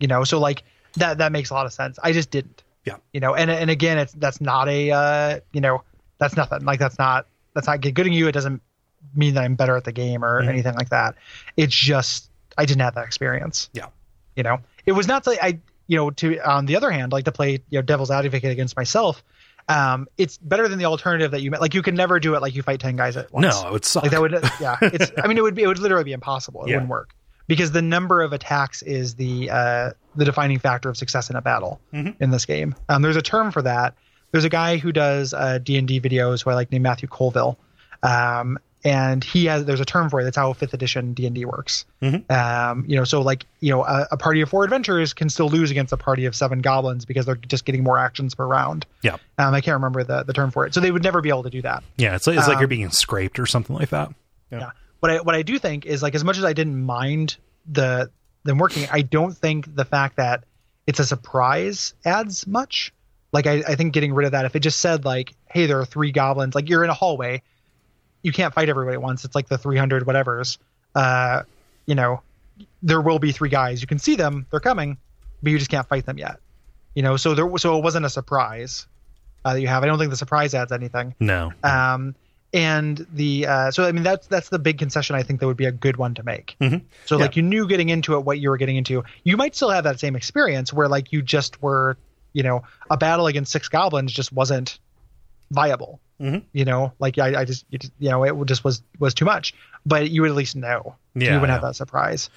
You 0.00 0.08
know, 0.08 0.24
so 0.24 0.38
like 0.38 0.62
that 0.96 1.18
that 1.18 1.32
makes 1.32 1.50
a 1.50 1.54
lot 1.54 1.66
of 1.66 1.72
sense. 1.72 1.98
I 2.02 2.12
just 2.12 2.30
didn't. 2.30 2.62
Yeah. 2.84 2.96
You 3.12 3.20
know, 3.20 3.34
and 3.34 3.50
and 3.50 3.70
again, 3.70 3.98
it's 3.98 4.12
that's 4.12 4.40
not 4.40 4.68
a 4.68 4.90
uh, 4.90 5.40
you 5.52 5.60
know 5.60 5.82
that's 6.18 6.36
nothing. 6.36 6.64
Like 6.64 6.78
that's 6.78 6.98
not 6.98 7.26
that's 7.54 7.66
not 7.66 7.80
good. 7.80 7.94
Gooding 7.94 8.12
you. 8.12 8.28
It 8.28 8.32
doesn't 8.32 8.60
mean 9.14 9.34
that 9.34 9.44
I'm 9.44 9.54
better 9.54 9.76
at 9.76 9.84
the 9.84 9.92
game 9.92 10.24
or 10.24 10.42
Mhm. 10.42 10.48
anything 10.48 10.74
like 10.74 10.90
that. 10.90 11.14
It's 11.56 11.74
just 11.74 12.28
I 12.58 12.66
didn't 12.66 12.82
have 12.82 12.94
that 12.96 13.06
experience. 13.06 13.70
Yeah. 13.72 13.86
You 14.36 14.42
know, 14.42 14.58
it 14.84 14.92
was 14.92 15.06
not 15.08 15.26
like 15.26 15.38
I 15.42 15.58
you 15.86 15.96
know 15.96 16.10
to 16.10 16.38
on 16.40 16.66
the 16.66 16.76
other 16.76 16.90
hand 16.90 17.12
like 17.12 17.24
to 17.26 17.32
play 17.32 17.52
you 17.52 17.78
know 17.78 17.82
devil's 17.82 18.10
advocate 18.10 18.50
against 18.52 18.76
myself. 18.76 19.22
Um, 19.68 20.08
it's 20.18 20.36
better 20.38 20.68
than 20.68 20.78
the 20.78 20.84
alternative 20.84 21.30
that 21.30 21.40
you 21.40 21.50
met. 21.50 21.60
Like 21.60 21.72
you 21.74 21.82
can 21.82 21.94
never 21.94 22.20
do 22.20 22.34
it 22.34 22.42
like 22.42 22.54
you 22.54 22.62
fight 22.62 22.80
ten 22.80 22.96
guys 22.96 23.16
at 23.16 23.32
once. 23.32 23.46
No, 23.62 23.66
it 23.68 23.72
would 23.72 23.84
suck. 23.84 24.02
Like 24.02 24.12
that 24.12 24.20
would 24.20 24.32
yeah. 24.60 24.76
It's 24.82 25.10
I 25.22 25.26
mean 25.26 25.38
it 25.38 25.42
would 25.42 25.54
be 25.54 25.62
it 25.62 25.66
would 25.66 25.78
literally 25.78 26.04
be 26.04 26.12
impossible. 26.12 26.64
It 26.64 26.68
Yeah. 26.70 26.74
wouldn't 26.76 26.90
work 26.90 27.14
because 27.46 27.72
the 27.72 27.80
number 27.82 28.20
of 28.22 28.32
attacks 28.32 28.82
is 28.82 29.14
the 29.14 29.50
uh, 29.50 29.90
the 30.16 30.24
defining 30.24 30.58
factor 30.58 30.88
of 30.90 30.96
success 30.96 31.30
in 31.30 31.36
a 31.36 31.42
battle 31.42 31.80
Mhm. 31.94 32.14
in 32.20 32.30
this 32.30 32.44
game. 32.44 32.74
Um, 32.88 33.00
there's 33.02 33.16
a 33.16 33.22
term 33.22 33.50
for 33.50 33.62
that. 33.62 33.94
There's 34.32 34.44
a 34.44 34.48
guy 34.50 34.76
who 34.78 34.92
does 34.92 35.32
uh, 35.32 35.58
D 35.62 35.78
and 35.78 35.88
D 35.88 36.00
videos 36.00 36.44
who 36.44 36.50
I 36.50 36.54
like 36.54 36.70
named 36.72 36.82
Matthew 36.82 37.08
Colville, 37.08 37.56
um, 38.02 38.58
and 38.84 39.24
he 39.24 39.46
has 39.46 39.64
there's 39.64 39.80
a 39.80 39.84
term 39.84 40.10
for 40.10 40.20
it. 40.20 40.24
That's 40.24 40.36
how 40.36 40.52
fifth 40.52 40.74
edition 40.74 41.14
D 41.14 41.26
and 41.26 41.34
D 41.34 41.44
works. 41.44 41.86
Mhm. 42.02 42.30
Um, 42.30 42.84
you 42.86 42.96
know, 42.96 43.04
so 43.04 43.22
like 43.22 43.46
you 43.60 43.70
know, 43.70 43.82
a, 43.84 44.06
a 44.12 44.16
party 44.16 44.40
of 44.42 44.48
four 44.50 44.62
adventurers 44.64 45.12
can 45.14 45.28
still 45.30 45.48
lose 45.48 45.70
against 45.70 45.92
a 45.92 45.96
party 45.96 46.26
of 46.26 46.36
seven 46.36 46.60
goblins 46.60 47.04
because 47.04 47.24
they're 47.26 47.34
just 47.36 47.64
getting 47.64 47.82
more 47.82 47.98
actions 47.98 48.34
per 48.34 48.46
round. 48.46 48.84
Yeah. 49.02 49.16
Um, 49.38 49.54
I 49.54 49.60
can't 49.60 49.74
remember 49.74 50.04
the 50.04 50.22
the 50.24 50.32
term 50.32 50.50
for 50.50 50.66
it. 50.66 50.74
So 50.74 50.80
they 50.80 50.90
would 50.90 51.02
never 51.02 51.20
be 51.20 51.30
able 51.30 51.44
to 51.44 51.50
do 51.50 51.62
that. 51.62 51.82
Yeah, 51.96 52.14
it's 52.14 52.26
like, 52.26 52.36
it's 52.38 52.46
like 52.46 52.58
you're 52.58 52.64
Um, 52.64 52.68
being 52.70 52.90
scraped 52.90 53.38
or 53.38 53.46
something 53.46 53.74
like 53.74 53.88
that. 53.90 54.10
Yeah. 54.52 54.58
Yeah. 54.58 54.70
What 55.00 55.10
I 55.10 55.20
what 55.20 55.34
I 55.34 55.42
do 55.42 55.58
think 55.58 55.86
is 55.86 56.02
like 56.02 56.14
as 56.14 56.22
much 56.24 56.38
as 56.38 56.44
I 56.44 56.52
didn't 56.52 56.82
mind 56.82 57.36
the 57.70 58.10
them 58.44 58.58
working, 58.58 58.86
I 58.92 59.00
don't 59.02 59.32
think 59.36 59.74
the 59.74 59.84
fact 59.86 60.16
that 60.16 60.44
it's 60.86 60.98
a 61.00 61.04
surprise 61.06 61.94
adds 62.04 62.46
much. 62.46 62.92
Like 63.32 63.46
I, 63.46 63.62
I 63.66 63.74
think 63.74 63.94
getting 63.94 64.12
rid 64.12 64.26
of 64.26 64.32
that, 64.32 64.44
if 64.44 64.54
it 64.54 64.60
just 64.60 64.78
said 64.80 65.04
like, 65.04 65.32
hey, 65.46 65.66
there 65.66 65.80
are 65.80 65.84
three 65.86 66.12
goblins, 66.12 66.54
like 66.54 66.68
you're 66.68 66.84
in 66.84 66.90
a 66.90 66.94
hallway, 66.94 67.42
you 68.24 68.32
can't 68.32 68.52
fight 68.52 68.68
everybody 68.68 68.94
at 68.94 69.02
once. 69.02 69.24
It's 69.24 69.36
like 69.36 69.46
the 69.48 69.58
300 69.58 70.04
whatevers. 70.04 70.58
Uh, 70.94 71.42
you 71.86 71.94
know, 71.94 72.22
there 72.82 73.00
will 73.00 73.20
be 73.20 73.30
three 73.30 73.50
guys. 73.50 73.80
You 73.80 73.86
can 73.86 73.98
see 73.98 74.16
them, 74.16 74.46
they're 74.50 74.60
coming, 74.60 74.96
but 75.42 75.52
you 75.52 75.58
just 75.58 75.70
can't 75.70 75.86
fight 75.86 76.06
them 76.06 76.18
yet. 76.18 76.40
You 76.94 77.02
know, 77.02 77.16
so 77.16 77.34
there 77.34 77.58
so 77.58 77.78
it 77.78 77.84
wasn't 77.84 78.06
a 78.06 78.10
surprise 78.10 78.86
uh, 79.44 79.54
that 79.54 79.60
you 79.60 79.68
have. 79.68 79.82
I 79.82 79.86
don't 79.86 79.98
think 79.98 80.10
the 80.10 80.16
surprise 80.16 80.54
adds 80.54 80.72
anything. 80.72 81.14
No. 81.20 81.52
Um, 81.62 82.14
and 82.52 83.04
the 83.12 83.46
uh, 83.46 83.70
so 83.72 83.84
I 83.84 83.90
mean 83.90 84.04
that's 84.04 84.28
that's 84.28 84.48
the 84.48 84.60
big 84.60 84.78
concession 84.78 85.16
I 85.16 85.24
think 85.24 85.40
that 85.40 85.46
would 85.48 85.56
be 85.56 85.64
a 85.66 85.72
good 85.72 85.96
one 85.96 86.14
to 86.14 86.22
make. 86.22 86.56
Mhm. 86.60 86.82
So 87.04 87.16
like 87.16 87.36
you 87.36 87.42
knew 87.42 87.66
getting 87.66 87.88
into 87.88 88.14
it 88.14 88.24
what 88.24 88.38
you 88.38 88.48
were 88.48 88.56
getting 88.56 88.76
into. 88.76 89.04
You 89.24 89.36
might 89.36 89.56
still 89.56 89.70
have 89.70 89.84
that 89.84 89.98
same 89.98 90.14
experience 90.14 90.72
where 90.72 90.86
like 90.88 91.12
you 91.12 91.20
just 91.20 91.60
were, 91.60 91.96
you 92.32 92.44
know, 92.44 92.62
a 92.88 92.96
battle 92.96 93.26
against 93.26 93.50
six 93.50 93.68
goblins 93.68 94.12
just 94.12 94.32
wasn't 94.32 94.78
viable. 95.54 96.00
Mhm. 96.20 96.42
You 96.52 96.64
know, 96.64 96.92
like 96.98 97.18
I, 97.18 97.40
I 97.40 97.44
just, 97.44 97.64
you 97.70 97.78
you 97.98 98.10
know 98.10 98.22
it 98.24 98.46
just 98.46 98.62
was 98.64 98.82
was 98.98 99.14
too 99.14 99.24
much. 99.24 99.54
But 99.86 100.10
you 100.10 100.22
would 100.22 100.30
at 100.30 100.36
least 100.36 100.56
know. 100.56 100.96
Yeah, 101.14 101.34
you 101.34 101.40
wouldn't 101.40 101.50
have 101.50 101.62
that 101.62 101.76
surprise. 101.76 102.30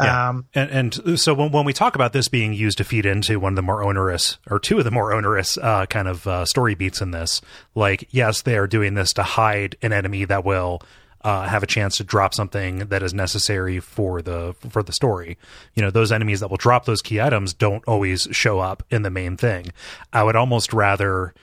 Yeah. 0.00 0.28
Um, 0.28 0.46
And, 0.54 0.70
and 0.70 1.18
so 1.20 1.34
when, 1.34 1.50
when 1.50 1.64
we 1.64 1.72
talk 1.72 1.96
about 1.96 2.12
this 2.12 2.28
being 2.28 2.52
used 2.52 2.78
to 2.78 2.84
feed 2.84 3.04
into 3.04 3.40
one 3.40 3.52
of 3.54 3.56
the 3.56 3.62
more 3.62 3.82
onerous 3.82 4.38
or 4.48 4.60
two 4.60 4.78
of 4.78 4.84
the 4.84 4.92
more 4.92 5.12
onerous 5.12 5.58
uh, 5.58 5.86
kind 5.86 6.06
of 6.06 6.24
uh, 6.24 6.44
story 6.44 6.76
beats 6.76 7.00
in 7.00 7.10
this, 7.10 7.40
like 7.74 8.06
yes, 8.12 8.42
they 8.42 8.56
are 8.56 8.68
doing 8.68 8.94
this 8.94 9.12
to 9.14 9.24
hide 9.24 9.74
an 9.82 9.92
enemy 9.92 10.24
that 10.24 10.44
will 10.44 10.80
uh, 11.22 11.48
have 11.48 11.64
a 11.64 11.66
chance 11.66 11.96
to 11.96 12.04
drop 12.04 12.32
something 12.32 12.78
that 12.90 13.02
is 13.02 13.12
necessary 13.12 13.80
for 13.80 14.22
the 14.22 14.54
for 14.70 14.84
the 14.84 14.92
story. 14.92 15.36
You 15.74 15.82
know, 15.82 15.90
those 15.90 16.12
enemies 16.12 16.38
that 16.40 16.48
will 16.48 16.58
drop 16.58 16.84
those 16.84 17.02
key 17.02 17.20
items 17.20 17.52
don't 17.52 17.82
always 17.88 18.28
show 18.30 18.60
up 18.60 18.84
in 18.90 19.02
the 19.02 19.10
main 19.10 19.36
thing. 19.36 19.72
I 20.12 20.22
would 20.22 20.36
almost 20.36 20.72
rather 20.72 21.34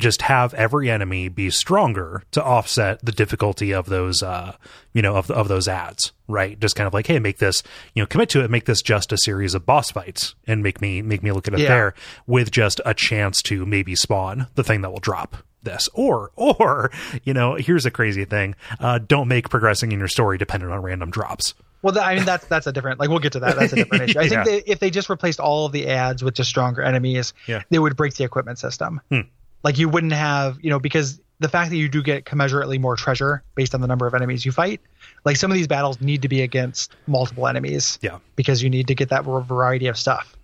just 0.00 0.22
have 0.22 0.52
every 0.54 0.90
enemy 0.90 1.28
be 1.28 1.50
stronger 1.50 2.22
to 2.32 2.42
offset 2.42 3.04
the 3.04 3.12
difficulty 3.12 3.72
of 3.72 3.86
those 3.86 4.22
uh 4.22 4.54
you 4.92 5.02
know 5.02 5.16
of 5.16 5.30
of 5.30 5.48
those 5.48 5.68
ads 5.68 6.12
right 6.28 6.58
just 6.60 6.76
kind 6.76 6.86
of 6.86 6.94
like 6.94 7.06
hey 7.06 7.18
make 7.18 7.38
this 7.38 7.62
you 7.94 8.02
know 8.02 8.06
commit 8.06 8.28
to 8.28 8.42
it 8.42 8.50
make 8.50 8.64
this 8.64 8.82
just 8.82 9.12
a 9.12 9.18
series 9.18 9.54
of 9.54 9.66
boss 9.66 9.90
fights 9.90 10.34
and 10.46 10.62
make 10.62 10.80
me 10.80 11.02
make 11.02 11.22
me 11.22 11.32
look 11.32 11.46
at 11.48 11.54
it 11.54 11.60
Yeah. 11.60 11.68
there 11.68 11.94
with 12.26 12.50
just 12.50 12.80
a 12.84 12.94
chance 12.94 13.42
to 13.42 13.64
maybe 13.66 13.94
spawn 13.94 14.46
the 14.54 14.64
thing 14.64 14.80
that 14.82 14.90
will 14.90 15.00
drop 15.00 15.36
this 15.62 15.88
or 15.94 16.30
or 16.36 16.90
you 17.24 17.32
know 17.34 17.54
here's 17.54 17.86
a 17.86 17.90
crazy 17.90 18.24
thing 18.24 18.54
uh 18.80 18.98
don't 18.98 19.28
make 19.28 19.48
progressing 19.48 19.92
in 19.92 19.98
your 19.98 20.08
story 20.08 20.36
dependent 20.38 20.70
on 20.72 20.80
random 20.82 21.10
drops 21.10 21.54
Well, 21.82 21.98
I 21.98 22.14
mean 22.16 22.24
that's 22.24 22.46
that's 22.46 22.66
a 22.66 22.72
different. 22.72 22.98
Like 22.98 23.10
we'll 23.10 23.18
get 23.18 23.32
to 23.32 23.40
that. 23.40 23.56
That's 23.56 23.74
a 23.74 23.76
different 23.76 24.04
issue. 24.08 24.18
I 24.18 24.22
Yeah. 24.22 24.44
think 24.44 24.64
they, 24.66 24.72
if 24.72 24.78
they 24.78 24.88
just 24.88 25.10
replaced 25.10 25.38
all 25.38 25.66
of 25.66 25.72
the 25.72 25.88
ads 25.88 26.24
with 26.24 26.32
just 26.32 26.48
stronger 26.48 26.80
enemies, 26.80 27.34
Yeah. 27.46 27.60
they 27.68 27.78
would 27.78 27.94
break 27.94 28.14
the 28.14 28.24
equipment 28.24 28.58
system. 28.58 29.02
Hmm. 29.10 29.20
Like 29.64 29.78
you 29.78 29.88
wouldn't 29.88 30.12
have, 30.12 30.58
you 30.60 30.70
know, 30.70 30.78
because 30.78 31.20
the 31.40 31.48
fact 31.48 31.70
that 31.70 31.76
you 31.76 31.88
do 31.88 32.02
get 32.02 32.24
commensurately 32.24 32.80
more 32.80 32.96
treasure 32.96 33.42
based 33.54 33.74
on 33.74 33.80
the 33.80 33.86
number 33.86 34.06
of 34.06 34.14
enemies 34.14 34.44
you 34.44 34.52
fight, 34.52 34.80
like 35.24 35.36
some 35.36 35.50
of 35.50 35.56
these 35.56 35.66
battles 35.66 36.00
need 36.00 36.22
to 36.22 36.28
be 36.28 36.42
against 36.42 36.94
multiple 37.06 37.46
enemies 37.48 37.98
yeah 38.02 38.18
because 38.36 38.62
you 38.62 38.70
need 38.70 38.86
to 38.86 38.94
get 38.94 39.08
that 39.08 39.24
variety 39.24 39.86
of 39.86 39.96
stuff 39.96 40.36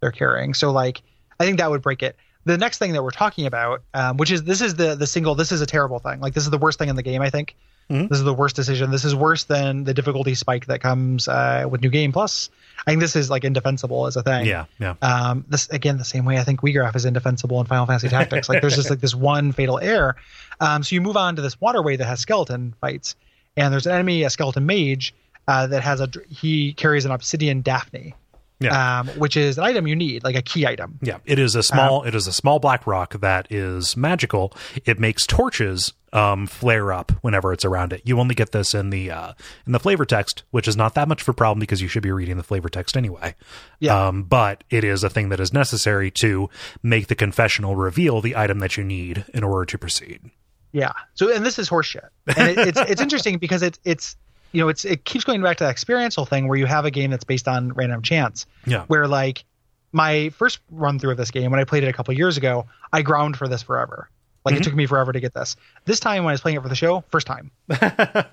they're 0.00 0.12
carrying. 0.12 0.52
So 0.54 0.70
like 0.70 1.02
I 1.40 1.44
think 1.44 1.58
that 1.58 1.70
would 1.70 1.82
break 1.82 2.02
it. 2.02 2.16
The 2.44 2.58
next 2.58 2.78
thing 2.78 2.92
that 2.92 3.02
we're 3.02 3.10
talking 3.10 3.46
about, 3.46 3.82
um, 3.94 4.18
which 4.18 4.30
is 4.30 4.44
this 4.44 4.60
is 4.60 4.74
the 4.74 4.94
the 4.94 5.06
single, 5.06 5.34
this 5.34 5.50
is 5.50 5.60
a 5.60 5.66
terrible 5.66 5.98
thing. 5.98 6.20
Like 6.20 6.34
this 6.34 6.44
is 6.44 6.50
the 6.50 6.58
worst 6.58 6.78
thing 6.78 6.88
in 6.88 6.96
the 6.96 7.02
game, 7.02 7.22
I 7.22 7.30
think. 7.30 7.56
This 7.88 8.18
is 8.18 8.24
the 8.24 8.34
worst 8.34 8.56
decision. 8.56 8.90
This 8.90 9.04
is 9.04 9.14
worse 9.14 9.44
than 9.44 9.84
the 9.84 9.94
difficulty 9.94 10.34
spike 10.34 10.66
that 10.66 10.80
comes 10.80 11.28
uh, 11.28 11.66
with 11.70 11.82
New 11.82 11.90
Game 11.90 12.12
Plus. 12.12 12.50
I 12.86 12.90
think 12.90 13.00
this 13.00 13.16
is 13.16 13.30
like 13.30 13.44
indefensible 13.44 14.06
as 14.06 14.16
a 14.16 14.22
thing. 14.22 14.46
Yeah, 14.46 14.66
yeah. 14.78 14.94
Um, 15.02 15.44
this 15.48 15.68
again, 15.68 15.98
the 15.98 16.04
same 16.04 16.24
way 16.24 16.38
I 16.38 16.44
think 16.44 16.60
Wiegraf 16.60 16.96
is 16.96 17.04
indefensible 17.04 17.60
in 17.60 17.66
Final 17.66 17.86
Fantasy 17.86 18.08
Tactics. 18.08 18.48
like 18.48 18.60
there's 18.60 18.76
just 18.76 18.90
like 18.90 19.00
this 19.00 19.14
one 19.14 19.52
fatal 19.52 19.78
error. 19.78 20.16
Um, 20.60 20.82
so 20.82 20.94
you 20.94 21.00
move 21.00 21.16
on 21.16 21.36
to 21.36 21.42
this 21.42 21.60
waterway 21.60 21.96
that 21.96 22.04
has 22.06 22.20
skeleton 22.20 22.74
fights, 22.80 23.16
and 23.56 23.72
there's 23.72 23.86
an 23.86 23.92
enemy, 23.92 24.22
a 24.22 24.30
skeleton 24.30 24.66
mage, 24.66 25.14
uh, 25.46 25.66
that 25.66 25.82
has 25.82 26.00
a 26.00 26.08
he 26.28 26.72
carries 26.72 27.04
an 27.04 27.10
obsidian 27.10 27.62
Daphne, 27.62 28.14
Yeah. 28.60 29.00
um, 29.00 29.08
which 29.08 29.36
is 29.36 29.58
an 29.58 29.64
item 29.64 29.86
you 29.86 29.96
need, 29.96 30.24
like 30.24 30.36
a 30.36 30.42
key 30.42 30.66
item. 30.66 30.98
Yeah, 31.02 31.18
it 31.24 31.38
is 31.38 31.54
a 31.54 31.62
small. 31.62 32.04
it 32.04 32.14
is 32.14 32.26
a 32.26 32.32
small 32.32 32.60
black 32.60 32.86
rock 32.86 33.20
that 33.20 33.46
is 33.50 33.96
magical. 33.96 34.52
It 34.84 34.98
makes 34.98 35.26
torches 35.26 35.92
um, 36.14 36.46
flare 36.46 36.92
up 36.92 37.12
whenever 37.22 37.52
it's 37.52 37.64
around 37.64 37.92
it. 37.92 38.02
You 38.04 38.20
only 38.20 38.34
get 38.34 38.52
this 38.52 38.72
in 38.72 38.90
the 38.90 39.10
uh, 39.10 39.32
in 39.66 39.72
the 39.72 39.80
flavor 39.80 40.04
text, 40.04 40.44
which 40.52 40.68
is 40.68 40.76
not 40.76 40.94
that 40.94 41.08
much 41.08 41.22
of 41.22 41.28
a 41.28 41.34
problem 41.34 41.58
because 41.58 41.82
you 41.82 41.88
should 41.88 42.04
be 42.04 42.12
reading 42.12 42.36
the 42.36 42.44
flavor 42.44 42.68
text 42.68 42.96
anyway. 42.96 43.34
Yeah. 43.80 44.06
Um, 44.08 44.22
but 44.22 44.62
it 44.70 44.84
is 44.84 45.02
a 45.02 45.10
thing 45.10 45.28
that 45.30 45.40
is 45.40 45.52
necessary 45.52 46.10
to 46.12 46.48
make 46.82 47.08
the 47.08 47.16
confessional 47.16 47.74
reveal 47.74 48.20
the 48.20 48.36
item 48.36 48.60
that 48.60 48.76
you 48.76 48.84
need 48.84 49.24
in 49.34 49.42
order 49.42 49.66
to 49.66 49.76
proceed. 49.76 50.30
Yeah. 50.72 50.92
So 51.14 51.34
and 51.34 51.44
this 51.44 51.58
is 51.58 51.68
horseshit, 51.68 52.08
and 52.36 52.48
it, 52.48 52.58
it's 52.68 52.80
it's 52.90 53.00
interesting 53.00 53.38
because 53.38 53.62
it's 53.62 53.80
it's 53.84 54.16
you 54.54 54.60
know 54.60 54.68
it's 54.68 54.84
it 54.84 55.04
keeps 55.04 55.24
going 55.24 55.42
back 55.42 55.56
to 55.58 55.64
that 55.64 55.70
experiential 55.70 56.24
thing 56.24 56.46
where 56.46 56.56
you 56.56 56.64
have 56.64 56.84
a 56.84 56.90
game 56.90 57.10
that's 57.10 57.24
based 57.24 57.48
on 57.48 57.72
random 57.72 58.02
chance. 58.02 58.46
Yeah. 58.64 58.84
Where 58.86 59.08
like 59.08 59.44
my 59.92 60.30
first 60.30 60.60
run 60.70 60.98
through 61.00 61.10
of 61.10 61.16
this 61.16 61.32
game 61.32 61.50
when 61.50 61.58
I 61.58 61.64
played 61.64 61.82
it 61.82 61.88
a 61.88 61.92
couple 61.92 62.14
years 62.14 62.36
ago, 62.36 62.66
I 62.92 63.02
ground 63.02 63.36
for 63.36 63.48
this 63.48 63.62
forever. 63.62 64.08
Like 64.44 64.54
it 64.54 64.58
mm-hmm. 64.58 64.64
took 64.64 64.74
me 64.74 64.86
forever 64.86 65.12
to 65.12 65.18
get 65.18 65.34
this. 65.34 65.56
This 65.86 65.98
time 65.98 66.22
when 66.22 66.30
I 66.30 66.34
was 66.34 66.40
playing 66.40 66.58
it 66.58 66.62
for 66.62 66.68
the 66.68 66.76
show, 66.76 67.02
first 67.08 67.26
time. 67.26 67.50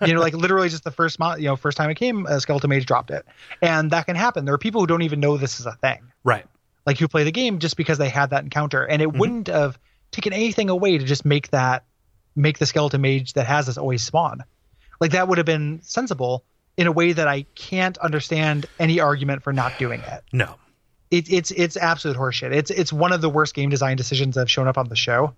you 0.06 0.14
know, 0.14 0.20
like 0.20 0.36
literally 0.36 0.70
just 0.70 0.84
the 0.84 0.92
first 0.92 1.18
mo- 1.18 1.36
you 1.36 1.46
know 1.46 1.56
first 1.56 1.76
time 1.76 1.90
it 1.90 1.96
came, 1.96 2.28
a 2.28 2.40
skeleton 2.40 2.70
mage 2.70 2.86
dropped 2.86 3.10
it, 3.10 3.26
and 3.62 3.90
that 3.90 4.06
can 4.06 4.16
happen. 4.16 4.46
There 4.46 4.54
are 4.54 4.60
people 4.60 4.82
who 4.82 4.88
don't 4.88 5.02
even 5.02 5.20
know 5.20 5.38
this 5.38 5.60
is 5.60 5.66
a 5.66 5.74
thing 5.74 6.12
Right. 6.24 6.46
like 6.86 7.00
who 7.00 7.08
play 7.08 7.24
the 7.24 7.32
game 7.32 7.58
just 7.58 7.78
because 7.78 7.98
they 7.98 8.10
had 8.10 8.30
that 8.30 8.44
encounter 8.44 8.86
and 8.86 9.02
it 9.02 9.08
mm-hmm. 9.08 9.18
wouldn't 9.18 9.48
have 9.48 9.80
taken 10.12 10.34
anything 10.34 10.70
away 10.70 11.00
to 11.00 11.04
just 11.04 11.26
make 11.26 11.50
that 11.50 11.84
make 12.36 12.60
the 12.60 12.66
skeleton 12.68 13.02
mage 13.02 13.34
that 13.34 13.48
has 13.48 13.66
this 13.66 13.78
always 13.78 14.04
spawn 14.04 14.44
like 15.02 15.12
that 15.12 15.28
would 15.28 15.38
have 15.38 15.46
been 15.46 15.82
sensible 15.84 16.46
in 16.78 16.88
a 16.88 16.92
way 16.92 17.12
that 17.12 17.28
i 17.28 17.42
can't 17.56 17.98
understand 17.98 18.66
any 18.80 19.00
argument 19.02 19.44
for 19.44 19.52
not 19.52 19.78
doing 19.78 20.02
it, 20.04 20.24
No. 20.32 20.56
it 21.10 21.30
it's 21.30 21.52
it's 21.52 21.76
absolute 21.76 22.16
horseshit 22.16 22.54
it's 22.54 22.72
it's 22.72 22.94
one 22.94 23.12
of 23.12 23.20
the 23.20 23.30
worst 23.30 23.54
game 23.54 23.70
design 23.70 23.98
decisions 23.98 24.36
that 24.36 24.42
have 24.42 24.52
shown 24.52 24.68
up 24.70 24.78
on 24.78 24.88
the 24.88 24.96
show 24.96 25.34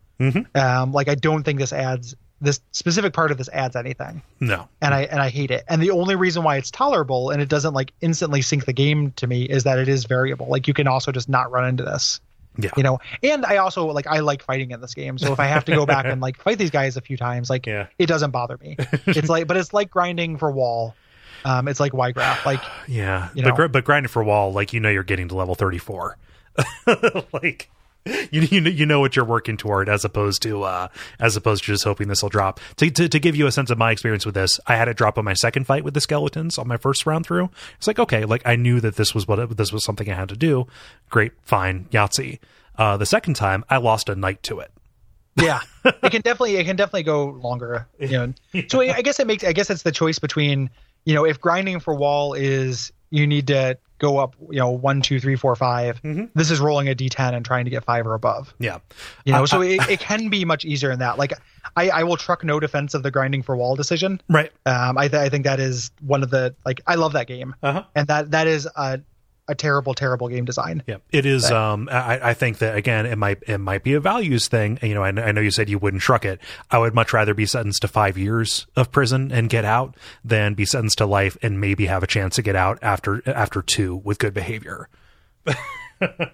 um 0.54 0.92
like 0.94 1.08
i 1.10 1.16
don't 1.16 1.44
think 1.44 1.58
this 1.60 1.74
adds 1.74 2.16
this 2.42 2.60
specific 2.72 3.14
part 3.14 3.32
of 3.32 3.38
this 3.38 3.48
adds 3.54 3.76
anything 3.76 4.22
No. 4.42 4.68
and 4.82 4.94
I 4.94 5.04
and 5.04 5.22
I 5.22 5.30
hate 5.30 5.50
it. 5.50 5.64
And 5.70 5.82
the 5.82 5.92
only 5.92 6.16
reason 6.18 6.44
why 6.44 6.58
it's 6.58 6.70
tolerable 6.72 7.30
and 7.30 7.42
it 7.42 7.48
doesn't 7.48 7.74
like 7.74 7.94
instantly 8.02 8.42
sink 8.42 8.66
the 8.66 8.74
game 8.74 9.12
to 9.14 9.28
me 9.28 9.44
is 9.44 9.64
that 9.64 9.80
it 9.80 9.88
is 9.88 10.04
variable. 10.04 10.48
Like 10.48 10.68
you 10.68 10.74
can 10.74 10.86
also 10.86 11.14
just 11.14 11.30
not 11.30 11.52
run 11.52 11.66
into 11.70 11.86
this. 11.86 12.20
Yeah. 12.58 12.70
You 12.78 12.84
know, 12.84 13.00
and 13.24 13.46
I 13.46 13.58
also 13.58 13.86
like 13.88 14.06
I 14.08 14.20
like 14.20 14.44
fighting 14.44 14.72
in 14.72 14.80
this 14.82 14.94
game. 14.94 15.18
So 15.18 15.34
if 15.34 15.40
I 15.40 15.46
have 15.48 15.66
to 15.66 15.76
go 15.76 15.86
back 15.86 16.06
and 16.06 16.22
like 16.22 16.38
fight 16.42 16.58
these 16.58 16.70
guys 16.72 16.98
a 16.98 17.02
few 17.02 17.18
times, 17.18 17.50
like 17.50 17.66
Yeah. 17.66 17.88
it 17.98 18.06
doesn't 18.06 18.32
bother 18.32 18.58
me. 18.58 18.76
It's 19.08 19.30
like 19.30 19.48
but 19.48 19.58
it's 19.58 19.74
like 19.74 19.90
grinding 19.90 20.38
for 20.38 20.52
wall. 20.52 20.96
Um 21.46 21.68
it's 21.68 21.80
like 21.80 21.94
Wiegraf. 21.94 22.46
Like 22.46 22.62
Yeah, 22.88 23.30
You 23.34 23.44
but 23.44 23.50
know? 23.50 23.56
gr- 23.56 23.68
but 23.68 23.84
grinding 23.86 24.10
for 24.10 24.24
wall, 24.24 24.54
like 24.54 24.72
you 24.74 24.80
know, 24.80 24.90
you're 24.90 25.04
getting 25.04 25.28
to 25.30 25.36
level 25.36 25.56
thirty 25.56 25.78
four. 25.80 26.18
like 27.34 27.70
you 28.06 28.42
you 28.42 28.62
know, 28.62 28.70
you 28.70 28.86
know 28.86 29.00
what 29.00 29.16
you're 29.16 29.26
working 29.26 29.58
toward, 29.58 29.88
as 29.90 30.04
opposed 30.04 30.42
to 30.44 30.64
uh, 30.64 30.88
as 31.20 31.36
opposed 31.38 31.64
to 31.64 31.72
just 31.72 31.84
hoping 31.84 32.08
this 32.08 32.22
will 32.22 32.30
drop. 32.30 32.60
To, 32.78 32.90
to 32.90 33.08
to 33.10 33.20
give 33.20 33.36
you 33.36 33.48
a 33.48 33.52
sense 33.52 33.70
of 33.70 33.78
my 33.78 33.92
experience 33.92 34.26
with 34.26 34.36
this, 34.36 34.60
I 34.68 34.76
had 34.76 34.88
it 34.88 34.98
drop 34.98 35.18
on 35.18 35.26
my 35.26 35.34
second 35.34 35.66
fight 35.66 35.84
with 35.84 35.94
the 35.94 36.02
skeletons 36.02 36.58
on 36.58 36.68
my 36.68 36.78
first 36.78 37.06
round 37.06 37.26
through. 37.26 37.50
It's 37.78 37.88
like 37.88 38.00
okay, 38.00 38.26
like 38.26 38.42
I 38.46 38.56
knew 38.56 38.80
that 38.82 38.96
this 38.96 39.14
was 39.16 39.28
what 39.28 39.40
it, 39.40 39.58
this 39.58 39.72
was 39.72 39.84
something 39.84 40.10
I 40.10 40.16
had 40.16 40.30
to 40.30 40.38
do. 40.38 40.68
Great, 41.10 41.32
fine, 41.44 41.86
Yahtzee. 41.92 42.40
Uh, 42.78 42.98
the 42.98 43.06
second 43.06 43.36
time, 43.36 43.64
I 43.70 43.78
lost 43.78 44.10
a 44.10 44.16
night 44.16 44.42
to 44.44 44.60
it. 44.60 44.72
yeah 45.42 45.62
it 45.84 46.12
can 46.12 46.22
definitely 46.22 46.58
it 46.58 46.64
can 46.66 46.76
definitely 46.76 47.02
go 47.02 47.26
longer 47.26 47.88
you 48.00 48.08
know 48.10 48.34
so 48.70 48.82
i 48.82 48.98
I 48.98 49.02
guess 49.02 49.20
it 49.20 49.26
makes 49.26 49.44
i 49.44 49.52
guess 49.52 49.72
it's 49.72 49.82
the 49.82 49.92
choice 49.92 50.20
between 50.20 50.70
you 51.06 51.16
know 51.16 51.26
if 51.26 51.42
grinding 51.42 51.80
for 51.80 51.96
wall 51.96 52.34
is 52.36 52.92
you 53.14 53.28
need 53.28 53.48
to 53.48 53.78
go 54.00 54.18
up 54.18 54.36
you 54.50 54.60
know 54.60 54.70
one 54.70 55.02
two 55.02 55.20
three 55.20 55.36
four 55.38 55.56
five, 55.56 56.02
this 56.36 56.52
is 56.52 56.60
rolling 56.60 56.90
a 56.90 56.96
d10 56.96 57.34
and 57.36 57.46
trying 57.46 57.64
to 57.66 57.72
get 57.72 57.84
five 57.86 58.06
or 58.06 58.16
above. 58.16 58.54
Yeah, 58.60 58.80
you 59.24 59.32
know 59.32 59.44
I- 59.44 59.46
so 59.46 59.62
I- 59.62 59.66
it, 59.66 59.90
it 59.90 60.00
can 60.10 60.30
be 60.30 60.44
much 60.44 60.66
easier 60.66 60.92
in 60.92 61.00
that. 61.00 61.18
Like 61.18 61.34
i 61.78 61.90
i 61.90 62.04
will 62.04 62.18
truck 62.18 62.44
no 62.44 62.60
defense 62.60 62.94
of 62.94 63.04
the 63.04 63.12
grinding 63.12 63.44
for 63.44 63.56
wall 63.56 63.76
decision. 63.76 64.20
Right. 64.28 64.52
um 64.66 64.98
i, 64.98 65.08
th- 65.08 65.22
I 65.26 65.30
think 65.30 65.46
that 65.46 65.60
is 65.62 65.92
one 66.02 66.22
of 66.24 66.30
the 66.32 66.54
like 66.66 66.82
i 66.88 66.96
love 66.96 67.14
that 67.14 67.28
game. 67.28 67.56
Uh 67.64 67.72
huh. 67.74 67.84
and 67.96 68.08
that 68.08 68.32
that 68.32 68.48
is 68.48 68.68
a 68.76 69.00
a 69.48 69.56
terrible 69.56 69.94
terrible 69.94 70.30
game 70.30 70.46
design 70.46 70.84
Yeah, 70.88 70.98
it 71.12 71.26
is. 71.26 71.52
Um, 71.52 71.90
I, 71.92 72.30
I 72.30 72.34
think 72.34 72.60
that 72.60 72.76
again, 72.78 73.06
it 73.06 73.18
might 73.18 73.40
it 73.48 73.58
might 73.58 73.84
be 73.84 73.94
a 73.94 74.00
values 74.00 74.48
thing. 74.48 74.80
You 74.82 74.94
know, 74.94 75.04
I, 75.04 75.10
I 75.10 75.32
know 75.32 75.42
you 75.42 75.52
said 75.52 75.70
you 75.70 75.78
wouldn't 75.78 76.02
truck 76.02 76.24
it. 76.26 76.40
I 76.72 76.78
would 76.78 76.94
much 76.94 77.12
rather 77.14 77.34
be 77.34 77.46
sentenced 77.46 77.82
to 77.82 77.88
five 77.88 78.18
years 78.18 78.68
of 78.76 78.92
prison 78.92 79.32
and 79.32 79.50
get 79.50 79.66
out 79.66 79.96
than 80.24 80.54
be 80.54 80.66
sentenced 80.66 81.00
to 81.00 81.06
life 81.06 81.38
and 81.42 81.60
maybe 81.60 81.88
have 81.88 82.04
a 82.04 82.08
chance 82.08 82.36
to 82.36 82.42
get 82.42 82.56
out 82.56 82.80
after 82.82 83.22
after 83.30 83.62
two 83.62 83.98
with 83.98 84.20
good 84.20 84.34
behavior. 84.34 84.88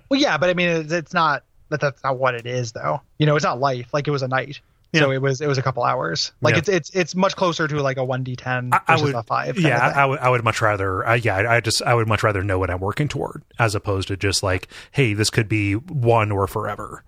Well, 0.10 0.20
yeah, 0.20 0.38
but 0.40 0.50
I 0.50 0.56
mean, 0.56 0.70
it's, 0.70 0.92
it's 0.92 1.14
not 1.14 1.44
that 1.70 1.80
that's 1.80 2.04
not 2.04 2.18
what 2.18 2.34
it 2.34 2.48
is, 2.48 2.72
though. 2.72 3.02
You 3.20 3.28
know, 3.28 3.36
it's 3.36 3.46
not 3.46 3.60
life. 3.60 3.94
Like 3.94 4.08
it 4.08 4.12
was 4.12 4.24
a 4.24 4.28
night, 4.28 4.62
so 4.94 5.12
it 5.12 5.22
was 5.22 5.42
it 5.42 5.48
was 5.48 5.58
a 5.58 5.62
couple 5.62 5.84
hours. 5.84 6.32
Like 6.42 6.54
Yeah. 6.54 6.60
it's 6.60 6.70
it's 6.70 6.90
it's 6.92 7.16
much 7.16 7.36
closer 7.36 7.68
to 7.68 7.82
like 7.82 7.98
a 7.98 8.04
one 8.04 8.24
d 8.24 8.36
ten 8.36 8.70
I, 8.74 8.80
I 8.88 8.94
versus 8.94 9.06
would, 9.08 9.16
a 9.16 9.24
five. 9.24 9.60
yeah, 9.60 9.78
I. 9.96 10.06
Would 10.06 10.20
I 10.20 10.30
would 10.30 10.44
much 10.44 10.62
rather. 10.62 11.08
Uh, 11.08 11.14
yeah, 11.16 11.36
I, 11.38 11.58
I 11.58 11.60
just 11.62 11.82
I 11.84 11.94
would 11.94 12.08
much 12.08 12.24
rather 12.24 12.44
know 12.44 12.58
what 12.60 12.70
I'm 12.70 12.80
working 12.80 13.08
toward 13.08 13.44
as 13.60 13.76
opposed 13.76 14.08
to 14.10 14.18
just 14.18 14.42
like, 14.44 14.68
hey, 14.92 15.14
this 15.14 15.30
could 15.30 15.48
be 15.50 15.74
one 15.74 16.32
or 16.32 16.48
forever. 16.48 17.04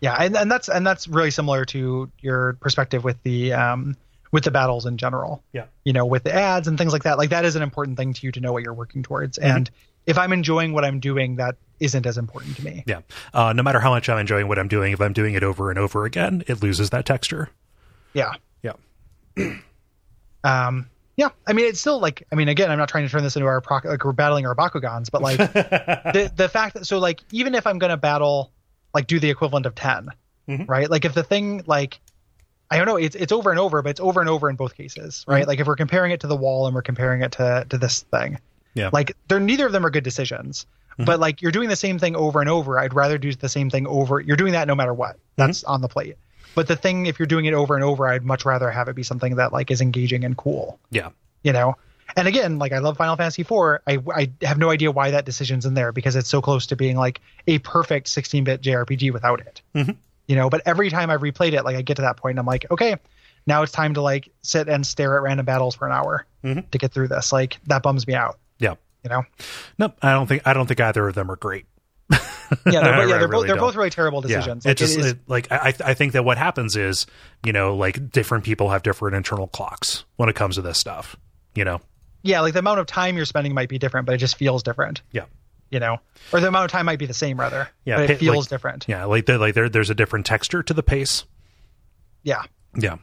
yeah, 0.00 0.14
and, 0.18 0.36
and 0.36 0.50
that's 0.50 0.68
and 0.68 0.86
that's 0.86 1.06
really 1.08 1.30
similar 1.30 1.64
to 1.66 2.10
your 2.20 2.54
perspective 2.54 3.04
with 3.04 3.22
the 3.22 3.52
um 3.52 3.96
with 4.32 4.44
the 4.44 4.50
battles 4.50 4.86
in 4.86 4.96
general. 4.96 5.42
Yeah. 5.52 5.64
You 5.84 5.92
know, 5.92 6.06
with 6.06 6.22
the 6.24 6.32
ads 6.32 6.68
and 6.68 6.78
things 6.78 6.92
like 6.92 7.02
that. 7.02 7.18
Like 7.18 7.30
that 7.30 7.44
is 7.44 7.56
an 7.56 7.62
important 7.62 7.96
thing 7.96 8.12
to 8.12 8.26
you 8.26 8.32
to 8.32 8.40
know 8.40 8.52
what 8.52 8.62
you're 8.62 8.74
working 8.74 9.02
towards. 9.02 9.38
Mm-hmm. 9.38 9.56
And 9.56 9.70
if 10.06 10.18
I'm 10.18 10.32
enjoying 10.32 10.72
what 10.72 10.84
I'm 10.84 11.00
doing, 11.00 11.36
that 11.36 11.56
isn't 11.80 12.04
as 12.06 12.18
important 12.18 12.56
to 12.56 12.64
me. 12.64 12.84
Yeah. 12.86 13.00
Uh, 13.32 13.52
no 13.52 13.62
matter 13.62 13.80
how 13.80 13.90
much 13.90 14.08
I'm 14.08 14.18
enjoying 14.18 14.48
what 14.48 14.58
I'm 14.58 14.68
doing, 14.68 14.92
if 14.92 15.00
I'm 15.00 15.12
doing 15.12 15.34
it 15.34 15.42
over 15.42 15.70
and 15.70 15.78
over 15.78 16.04
again, 16.04 16.42
it 16.46 16.62
loses 16.62 16.90
that 16.90 17.06
texture. 17.06 17.48
Yeah. 18.12 18.32
Yeah. 18.62 18.72
um 20.44 20.88
yeah 21.16 21.28
i 21.46 21.52
mean 21.52 21.66
it's 21.66 21.78
still 21.80 22.00
like 22.00 22.26
i 22.32 22.34
mean 22.34 22.48
again 22.48 22.70
i'm 22.70 22.78
not 22.78 22.88
trying 22.88 23.04
to 23.04 23.10
turn 23.10 23.22
this 23.22 23.36
into 23.36 23.46
our 23.46 23.60
proc- 23.60 23.84
like 23.84 24.02
we're 24.04 24.12
battling 24.12 24.46
our 24.46 24.54
bakugans 24.54 25.10
but 25.10 25.20
like 25.20 25.36
the 25.38 26.32
the 26.34 26.48
fact 26.48 26.74
that 26.74 26.86
so 26.86 26.98
like 26.98 27.20
even 27.30 27.54
if 27.54 27.66
i'm 27.66 27.78
gonna 27.78 27.96
battle 27.96 28.50
like 28.94 29.06
do 29.06 29.20
the 29.20 29.28
equivalent 29.28 29.66
of 29.66 29.74
10 29.74 30.08
Mhm. 30.48 30.66
right 30.68 30.90
like 30.90 31.04
if 31.04 31.12
the 31.14 31.22
thing 31.22 31.62
like 31.66 32.00
i 32.70 32.76
don't 32.78 32.86
know 32.86 32.96
it's 32.96 33.14
it's 33.14 33.32
over 33.32 33.50
and 33.50 33.60
over 33.60 33.82
but 33.82 33.90
it's 33.90 34.00
over 34.00 34.20
and 34.20 34.28
over 34.30 34.48
in 34.48 34.56
both 34.56 34.74
cases 34.74 35.24
right 35.28 35.46
like 35.46 35.60
if 35.60 35.66
we're 35.66 35.76
comparing 35.76 36.10
it 36.10 36.20
to 36.20 36.26
the 36.26 36.36
wall 36.36 36.66
and 36.66 36.74
we're 36.74 36.80
comparing 36.82 37.20
it 37.22 37.32
to 37.32 37.66
to 37.68 37.76
this 37.76 38.00
thing 38.10 38.38
Yeah. 38.74 38.90
like 38.92 39.16
they're 39.28 39.40
neither 39.40 39.66
of 39.66 39.72
them 39.72 39.84
are 39.84 39.90
good 39.90 40.04
decisions 40.04 40.66
but 40.98 41.18
like 41.18 41.40
you're 41.40 41.50
doing 41.50 41.70
the 41.70 41.76
same 41.76 41.98
thing 41.98 42.14
over 42.14 42.40
and 42.40 42.50
over. 42.50 42.78
I'd 42.78 42.92
rather 42.92 43.16
do 43.16 43.32
the 43.34 43.48
same 43.48 43.70
thing 43.70 43.86
over 43.86 44.20
you're 44.20 44.36
doing 44.36 44.52
that 44.52 44.68
no 44.68 44.74
matter 44.74 44.92
what. 44.92 45.16
That's 45.36 45.64
on 45.64 45.80
the 45.80 45.88
plate. 45.88 46.16
But 46.54 46.68
the 46.68 46.76
thing 46.76 47.06
if 47.06 47.18
you're 47.18 47.24
doing 47.26 47.46
it 47.46 47.54
over 47.54 47.74
and 47.74 47.82
over 47.82 48.06
i'd 48.08 48.22
much 48.22 48.44
rather 48.44 48.70
have 48.70 48.86
it 48.88 48.94
be 48.96 49.02
something 49.02 49.36
that 49.36 49.50
like 49.50 49.70
is 49.70 49.80
engaging 49.80 50.24
and 50.24 50.36
cool. 50.36 50.78
Yeah. 50.90 51.08
you 51.42 51.52
know? 51.54 51.76
And 52.16 52.28
again 52.28 52.58
like 52.58 52.72
i 52.72 52.78
love 52.80 52.98
final 52.98 53.16
fantasy 53.16 53.44
4 53.44 53.80
i 53.86 53.98
i 54.14 54.30
have 54.42 54.58
no 54.58 54.68
idea 54.68 54.90
why 54.90 55.12
that 55.12 55.24
decision's 55.24 55.64
in 55.64 55.72
there 55.74 55.90
because 55.90 56.16
it's 56.16 56.28
so 56.28 56.42
close 56.42 56.66
to 56.66 56.76
being 56.76 56.96
like 56.98 57.20
a 57.46 57.58
perfect 57.60 58.08
16-bit 58.08 58.60
jrpg 58.60 59.10
without 59.12 59.40
it. 59.40 59.62
Mhm. 59.74 59.96
you 60.26 60.36
know? 60.36 60.50
But 60.50 60.62
every 60.66 60.90
time 60.90 61.08
i've 61.08 61.22
replayed 61.22 61.54
it 61.54 61.64
like 61.64 61.76
i 61.76 61.82
get 61.82 61.96
to 61.96 62.02
that 62.02 62.18
point 62.18 62.32
and 62.34 62.40
i'm 62.40 62.46
like 62.46 62.70
okay 62.70 62.96
now 63.46 63.62
it's 63.62 63.72
time 63.72 63.94
to 63.94 64.02
like 64.02 64.28
sit 64.42 64.68
and 64.68 64.86
stare 64.86 65.16
at 65.16 65.22
random 65.22 65.46
battles 65.46 65.74
for 65.76 65.86
an 65.86 65.92
hour 65.92 66.26
Mhm. 66.44 66.68
to 66.72 66.78
get 66.78 66.92
through 66.92 67.08
this. 67.08 67.32
Like 67.32 67.58
that 67.68 67.82
bums 67.82 68.06
me 68.06 68.12
out 68.14 68.38
Yeah. 68.60 68.74
you 69.02 69.10
know 69.10 69.22
Nope. 69.78 69.96
I 70.02 70.12
don't 70.12 70.26
think 70.28 70.42
I 70.46 70.52
don't 70.52 70.66
think 70.68 70.80
either 70.80 71.08
of 71.08 71.14
them 71.16 71.30
are 71.30 71.36
great. 71.36 71.66
yeah 72.10 72.18
they're, 72.64 72.72
yeah, 72.72 72.80
they're, 72.80 73.28
really 73.28 73.28
both, 73.28 73.46
they're 73.46 73.56
both 73.56 73.74
really 73.76 73.90
terrible 73.90 74.20
decisions 74.20 74.64
Yeah, 74.64 74.70
like, 74.70 74.76
it 74.76 74.78
just 74.78 74.96
it 74.96 75.00
is, 75.00 75.06
it- 75.12 75.18
like 75.28 75.50
I 75.50 75.74
I 75.84 75.94
think 75.94 76.12
that 76.12 76.24
what 76.24 76.38
happens 76.38 76.76
is 76.76 77.06
you 77.44 77.52
know 77.52 77.76
like 77.76 78.10
different 78.10 78.44
people 78.44 78.70
have 78.70 78.82
different 78.82 79.16
internal 79.16 79.46
clocks 79.48 80.04
when 80.16 80.28
it 80.28 80.34
comes 80.36 80.54
to 80.56 80.62
this 80.62 80.78
stuff. 80.78 81.16
You 81.54 81.64
know. 81.64 81.80
yeah 82.22 82.40
like 82.42 82.52
the 82.52 82.58
amount 82.60 82.78
of 82.80 82.86
time 82.86 83.16
you're 83.16 83.24
spending 83.26 83.54
might 83.54 83.68
be 83.68 83.78
different 83.78 84.06
but 84.06 84.14
it 84.14 84.18
just 84.18 84.36
feels 84.36 84.62
different 84.62 85.02
Yeah. 85.12 85.24
you 85.70 85.80
know 85.80 85.98
or 86.32 86.38
the 86.40 86.46
amount 86.48 86.66
of 86.66 86.70
time 86.70 86.86
might 86.86 86.98
be 87.00 87.06
the 87.06 87.14
same 87.14 87.38
rather 87.40 87.68
Yeah, 87.84 87.96
but 87.96 88.10
it 88.10 88.18
feels 88.18 88.36
like- 88.44 88.48
different 88.50 88.84
Yeah. 88.88 89.04
Like 89.06 89.26
there, 89.26 89.38
like 89.38 89.54
there, 89.54 89.68
there's 89.68 89.90
a 89.90 89.94
different 89.94 90.26
texture 90.26 90.62
to 90.62 90.74
the 90.74 90.82
pace. 90.82 91.24
yeah 92.22 92.42
Yeah. 92.76 92.96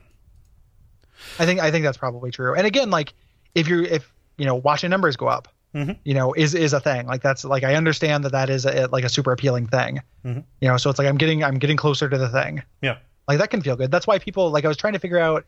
I 1.40 1.46
think 1.46 1.60
I 1.60 1.72
think 1.72 1.84
that's 1.84 1.98
probably 1.98 2.32
true. 2.32 2.54
And 2.56 2.66
again, 2.68 2.90
like 2.90 3.14
if 3.56 3.68
you're 3.68 3.84
if 3.84 4.12
you 4.38 4.46
know 4.46 4.56
watching 4.56 4.90
numbers 4.90 5.16
go 5.18 5.28
up, 5.28 5.48
Mhm. 5.76 5.98
you 6.04 6.14
know 6.14 6.34
is 6.34 6.54
is 6.56 6.74
a 6.74 6.80
thing. 6.80 7.08
Like 7.08 7.22
that's 7.22 7.44
like 7.44 7.64
I 7.64 7.76
understand 7.76 8.24
that 8.24 8.32
that 8.34 8.50
is 8.50 8.66
a, 8.66 8.88
like 8.92 9.04
a 9.04 9.10
super 9.10 9.32
appealing 9.32 9.68
thing. 9.68 10.02
Mhm. 10.26 10.44
You 10.62 10.68
know, 10.70 10.78
so 10.78 10.90
it's 10.90 11.00
like 11.00 11.08
I'm 11.08 11.18
getting 11.18 11.44
I'm 11.44 11.60
getting 11.60 11.78
closer 11.78 12.08
to 12.10 12.18
the 12.18 12.30
thing. 12.30 12.64
Yeah. 12.82 12.98
Like 13.28 13.40
that 13.40 13.50
can 13.50 13.62
feel 13.62 13.76
good. 13.76 13.92
That's 13.92 14.08
why 14.08 14.20
people 14.20 14.50
like 14.52 14.66
I 14.66 14.68
was 14.68 14.78
trying 14.78 14.94
to 14.94 15.00
figure 15.00 15.20
out 15.20 15.46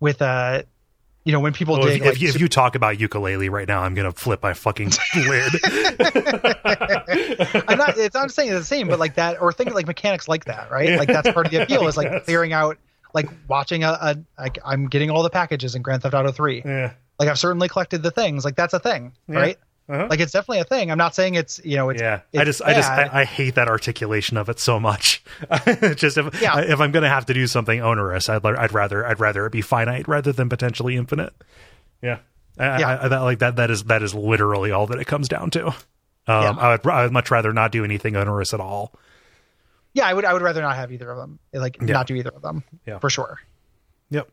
with 0.00 0.20
uh 0.22 0.62
you 1.24 1.32
know 1.32 1.40
when 1.40 1.52
people 1.52 1.74
Well, 1.78 1.86
dig 1.86 2.00
if, 2.00 2.06
like, 2.06 2.14
if, 2.16 2.22
you, 2.22 2.28
if 2.30 2.40
you 2.40 2.48
talk 2.48 2.74
about 2.74 2.98
ukulele 2.98 3.50
right 3.50 3.68
now, 3.68 3.82
I'm 3.82 3.94
gonna 3.94 4.10
flip 4.12 4.42
my 4.42 4.54
fucking 4.54 4.90
lid. 5.14 5.52
I'm 7.68 7.78
not. 7.78 7.98
It's 7.98 8.14
not 8.14 8.30
saying 8.30 8.50
it's 8.50 8.60
the 8.60 8.64
same, 8.64 8.88
but 8.88 8.98
like 8.98 9.14
that, 9.16 9.40
or 9.40 9.52
think 9.52 9.74
like 9.74 9.86
mechanics 9.86 10.28
like 10.28 10.46
that, 10.46 10.70
right? 10.70 10.98
Like 10.98 11.08
that's 11.08 11.30
part 11.30 11.46
of 11.46 11.52
the 11.52 11.62
appeal 11.62 11.86
is 11.88 11.96
like 11.96 12.24
clearing 12.24 12.52
out, 12.52 12.78
like 13.14 13.28
watching 13.48 13.84
a, 13.84 13.88
a 14.00 14.16
like 14.38 14.58
I'm 14.64 14.88
getting 14.88 15.10
all 15.10 15.22
the 15.22 15.30
packages 15.30 15.74
in 15.74 15.82
Grand 15.82 16.02
Theft 16.02 16.14
Auto 16.14 16.32
Three. 16.32 16.62
yeah. 16.64 16.92
Like 17.20 17.28
I've 17.28 17.38
certainly 17.38 17.68
collected 17.68 18.02
the 18.02 18.10
things. 18.10 18.44
Like 18.44 18.56
that's 18.56 18.74
a 18.74 18.80
thing, 18.80 19.12
right? 19.28 19.56
Uh-huh. 19.88 20.06
Like 20.10 20.20
it's 20.20 20.32
definitely 20.32 20.60
a 20.60 20.64
thing. 20.64 20.90
I'm 20.90 20.98
not 20.98 21.14
saying 21.14 21.34
it's 21.34 21.60
you 21.64 21.76
know 21.76 21.90
it's 21.90 22.00
yeah, 22.00 22.20
it's 22.32 22.40
I 22.40 22.44
just, 22.44 22.62
I 22.62 22.72
just. 22.74 22.90
I, 22.90 23.20
I 23.20 23.24
hate 23.24 23.56
that 23.56 23.68
articulation 23.68 24.36
of 24.36 24.48
it 24.48 24.58
so 24.58 24.80
much. 24.80 25.22
just 25.96 26.16
if, 26.16 26.40
Yeah. 26.40 26.60
if 26.60 26.80
I'm 26.80 26.92
gonna 26.92 27.08
have 27.10 27.26
to 27.26 27.34
do 27.34 27.46
something 27.46 27.80
onerous, 27.80 28.28
I'd, 28.28 28.44
I'd 28.46 28.72
rather, 28.72 29.06
I'd 29.06 29.20
rather 29.20 29.44
it 29.46 29.52
be 29.52 29.60
finite 29.60 30.08
rather 30.08 30.32
than 30.32 30.48
potentially 30.48 30.96
infinite. 30.96 31.34
Yeah, 32.02 32.20
I, 32.58 32.78
Yeah. 32.80 32.88
I, 32.88 33.04
I, 33.04 33.08
that, 33.08 33.18
like 33.20 33.38
that, 33.40 33.56
that 33.56 33.70
is, 33.70 33.84
that 33.84 34.02
is 34.02 34.14
literally 34.14 34.70
all 34.70 34.86
that 34.86 34.98
it 34.98 35.06
comes 35.06 35.28
down 35.28 35.50
to. 35.50 35.66
Um, 35.66 35.74
Yeah. 36.26 36.50
I 36.58 36.70
would, 36.70 36.86
I 36.86 37.02
would 37.02 37.12
much 37.12 37.30
rather 37.30 37.52
not 37.52 37.72
do 37.72 37.84
anything 37.84 38.14
onerous 38.16 38.54
at 38.54 38.60
all. 38.60 38.92
yeah, 39.92 40.06
I 40.06 40.14
would 40.14 40.24
I 40.24 40.32
would 40.32 40.42
rather 40.42 40.62
not 40.62 40.76
have 40.76 40.92
either 40.92 41.10
of 41.10 41.18
them. 41.18 41.38
Like 41.52 41.76
Yeah. 41.80 41.92
not 41.94 42.06
do 42.06 42.14
either 42.14 42.30
of 42.30 42.42
them 42.42 42.62
Yeah. 42.86 42.98
for 43.00 43.10
sure. 43.10 43.40
Yep. 44.10 44.30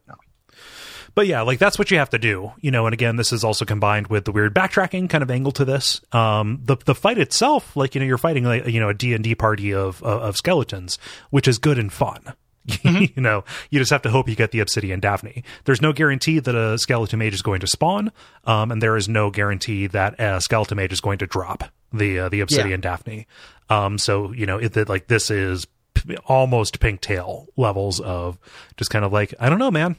But 1.17 1.25
yeah, 1.25 1.41
like 1.41 1.57
that's 1.57 1.79
what 1.79 1.89
you 1.89 1.97
have 1.97 2.11
to 2.11 2.19
do, 2.19 2.51
you 2.61 2.69
know. 2.69 2.85
And 2.85 2.93
again, 2.93 3.15
this 3.15 3.33
is 3.33 3.43
also 3.43 3.65
combined 3.65 4.05
with 4.05 4.25
the 4.25 4.31
weird 4.31 4.53
backtracking 4.53 5.09
kind 5.09 5.23
of 5.23 5.31
angle 5.31 5.51
to 5.53 5.65
this. 5.65 5.99
Um, 6.11 6.61
the 6.63 6.77
the 6.85 6.93
fight 6.93 7.17
itself, 7.17 7.75
like 7.75 7.95
you 7.95 8.01
know, 8.01 8.05
you're 8.05 8.19
fighting 8.19 8.43
like 8.43 8.67
you 8.67 8.79
know 8.79 8.89
a 8.89 8.93
D 8.93 9.15
and 9.15 9.23
D 9.23 9.33
party 9.33 9.73
of, 9.73 10.03
of 10.03 10.21
of 10.21 10.37
skeletons, 10.37 10.99
which 11.31 11.47
is 11.47 11.57
good 11.57 11.79
and 11.79 11.91
fun. 11.91 12.35
you 12.83 13.09
know, 13.15 13.43
you 13.71 13.79
just 13.79 13.89
have 13.89 14.03
to 14.03 14.11
hope 14.11 14.29
you 14.29 14.35
get 14.35 14.51
the 14.51 14.59
obsidian 14.59 14.99
Daphne. 14.99 15.43
There's 15.65 15.81
no 15.81 15.91
guarantee 15.91 16.37
that 16.37 16.53
a 16.53 16.77
skeleton 16.77 17.17
mage 17.17 17.33
is 17.33 17.41
going 17.41 17.61
to 17.61 17.67
spawn, 17.67 18.11
um, 18.43 18.71
and 18.71 18.79
there 18.79 18.95
is 18.95 19.09
no 19.09 19.31
guarantee 19.31 19.87
that 19.87 20.19
a 20.19 20.39
skeleton 20.39 20.75
mage 20.75 20.93
is 20.93 21.01
going 21.01 21.17
to 21.17 21.25
drop 21.25 21.63
the 21.91 22.19
uh, 22.19 22.29
the 22.29 22.41
obsidian 22.41 22.79
Daphne. 22.79 23.25
Um, 23.71 23.97
so 23.97 24.31
you 24.33 24.45
know, 24.45 24.59
it, 24.59 24.73
that 24.73 24.87
like 24.87 25.07
this 25.07 25.31
is 25.31 25.65
p- 25.95 26.15
almost 26.27 26.79
pink 26.79 27.01
tail 27.01 27.47
levels 27.57 27.99
of 27.99 28.37
just 28.75 28.91
kind 28.91 29.03
of 29.03 29.11
like 29.11 29.33
I 29.39 29.49
don't 29.49 29.57
know, 29.57 29.71
man. 29.71 29.95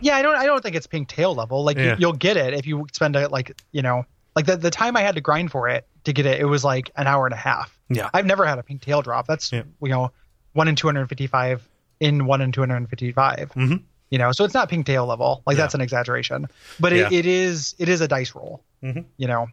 Yeah, 0.00 0.16
I 0.16 0.22
don't 0.22 0.36
I 0.36 0.46
don't 0.46 0.62
think 0.62 0.76
it's 0.76 0.86
pink 0.86 1.08
tail 1.08 1.34
level. 1.34 1.64
Like 1.64 1.76
Yeah. 1.76 1.92
you, 1.92 1.96
you'll 2.00 2.12
get 2.12 2.36
it 2.36 2.54
if 2.54 2.66
you 2.66 2.86
spend 2.92 3.16
a 3.16 3.28
like 3.28 3.60
you 3.72 3.82
know 3.82 4.04
like 4.36 4.46
the 4.46 4.56
the 4.56 4.70
time 4.70 4.96
I 4.96 5.02
had 5.02 5.14
to 5.16 5.20
grind 5.20 5.50
for 5.50 5.68
it 5.68 5.86
to 6.04 6.12
get 6.12 6.26
it, 6.26 6.40
it 6.40 6.44
was 6.44 6.64
like 6.64 6.90
an 6.96 7.06
hour 7.06 7.26
and 7.26 7.32
a 7.34 7.38
half. 7.38 7.78
Yeah. 7.88 8.10
I've 8.14 8.26
never 8.26 8.44
had 8.46 8.58
a 8.58 8.62
pink 8.62 8.82
tail 8.82 9.02
drop. 9.02 9.26
That's 9.26 9.52
Yeah. 9.52 9.62
you 9.82 9.88
know 9.88 10.10
one 10.52 10.68
in 10.68 10.76
two 10.76 10.86
hundred 10.88 11.08
fifty 11.08 11.26
five 11.26 11.66
in 12.00 12.26
one 12.26 12.40
in 12.40 12.52
two 12.52 12.60
hundred 12.60 12.88
fifty 12.88 13.12
five. 13.12 13.50
Mhm. 13.54 13.82
You 14.10 14.18
know, 14.18 14.30
so 14.32 14.44
it's 14.44 14.54
not 14.54 14.68
pink 14.68 14.86
tail 14.86 15.06
level. 15.06 15.42
Like 15.46 15.56
that's 15.56 15.74
an 15.74 15.80
exaggeration, 15.80 16.46
but 16.78 16.92
it, 16.92 17.10
Yeah. 17.12 17.18
it 17.18 17.26
is 17.26 17.74
it 17.78 17.88
is 17.88 18.00
a 18.00 18.08
dice 18.08 18.34
roll. 18.34 18.62
Mhm. 18.82 19.04
You 19.16 19.26
know, 19.26 19.48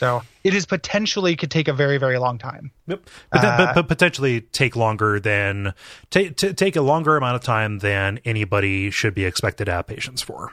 so 0.00 0.22
it 0.44 0.54
is 0.54 0.64
potentially 0.64 1.36
could 1.36 1.50
take 1.50 1.68
a 1.68 1.74
very 1.74 1.98
very 1.98 2.16
long 2.16 2.38
time. 2.38 2.70
Yep. 2.86 3.02
But, 3.30 3.42
that, 3.42 3.60
Uh, 3.60 3.66
but, 3.66 3.74
but 3.74 3.88
potentially 3.88 4.40
take 4.40 4.74
longer 4.76 5.20
than 5.20 5.74
take 6.08 6.36
t- 6.36 6.54
take 6.54 6.74
a 6.74 6.80
longer 6.80 7.18
amount 7.18 7.36
of 7.36 7.42
time 7.42 7.80
than 7.80 8.18
anybody 8.24 8.90
should 8.90 9.14
be 9.14 9.26
expected 9.26 9.66
to 9.66 9.72
have 9.72 9.86
patience 9.86 10.22
for. 10.22 10.52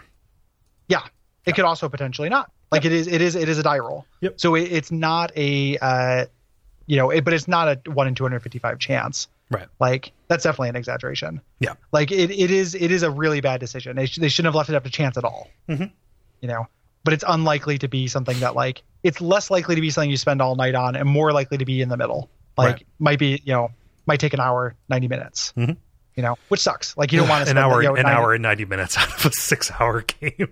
Yeah, 0.90 1.02
it 1.46 1.56
could 1.56 1.64
also 1.66 1.88
potentially 1.88 2.28
not. 2.28 2.52
Like 2.72 2.84
it 2.84 2.92
is, 2.92 3.08
it 3.08 3.22
is, 3.22 3.36
it 3.36 3.48
is 3.48 3.58
a 3.58 3.64
die 3.64 3.80
roll. 3.80 4.06
Yep. 4.20 4.42
So 4.42 4.56
it, 4.56 4.64
it's 4.64 4.92
not 4.92 5.32
a, 5.38 5.78
uh, 5.78 6.26
you 6.86 6.98
know, 6.98 7.10
it, 7.12 7.24
but 7.24 7.34
it's 7.34 7.48
not 7.48 7.70
a 7.70 7.92
one 7.92 8.08
in 8.10 8.16
two 8.16 8.26
hundred 8.26 8.42
fifty 8.42 8.60
five 8.60 8.78
chance. 8.80 9.30
Right. 9.50 9.68
Like 9.80 10.12
that's 10.28 10.44
definitely 10.44 10.70
an 10.70 10.76
exaggeration. 10.76 11.40
Yeah. 11.62 11.76
Like 11.94 12.12
it, 12.12 12.30
it 12.32 12.52
is, 12.52 12.76
it 12.76 12.92
is 12.92 13.04
a 13.04 13.10
really 13.10 13.40
bad 13.40 13.62
decision. 13.62 13.96
They, 13.96 14.08
sh- 14.08 14.18
they 14.18 14.28
shouldn't 14.28 14.48
have 14.48 14.56
left 14.56 14.70
it 14.70 14.76
up 14.76 14.84
to 14.84 14.90
chance 14.90 15.16
at 15.18 15.24
all. 15.24 15.48
Mhm. 15.70 15.90
You 16.42 16.50
know, 16.50 16.68
but 17.06 17.14
it's 17.14 17.24
unlikely 17.26 17.78
to 17.78 17.88
be 17.88 18.08
something 18.08 18.38
that 18.42 18.54
like 18.54 18.84
it's 19.04 19.22
less 19.22 19.50
likely 19.50 19.76
to 19.76 19.82
be 19.82 19.90
something 19.90 20.10
you 20.10 20.18
spend 20.18 20.42
all 20.42 20.56
night 20.56 20.76
on, 20.76 20.96
and 20.96 21.08
more 21.08 21.32
likely 21.32 21.58
to 21.58 21.66
be 21.66 21.82
in 21.82 21.90
the 21.90 21.98
middle. 21.98 22.30
Like 22.58 22.74
Right. 22.74 22.86
might 23.00 23.20
be, 23.20 23.42
you 23.46 23.54
know, 23.54 23.70
might 24.06 24.20
take 24.20 24.34
an 24.34 24.40
hour, 24.40 24.76
ninety 24.90 25.08
minutes. 25.08 25.54
Mhm. 25.58 25.78
You 26.16 26.24
know, 26.24 26.36
which 26.50 26.60
sucks. 26.62 26.98
Like 26.98 27.12
you 27.12 27.20
don't 27.20 27.30
want 27.30 27.46
to 27.46 27.52
An 27.52 27.58
hour, 27.60 27.82
you 27.82 27.90
know, 27.90 27.96
an 27.96 28.04
90 28.04 28.18
hour 28.18 28.34
and 28.34 28.42
ninety 28.42 28.66
minutes 28.66 28.98
out 28.98 29.08
of 29.14 29.26
a 29.26 29.32
six-hour 29.34 30.02
game. 30.04 30.50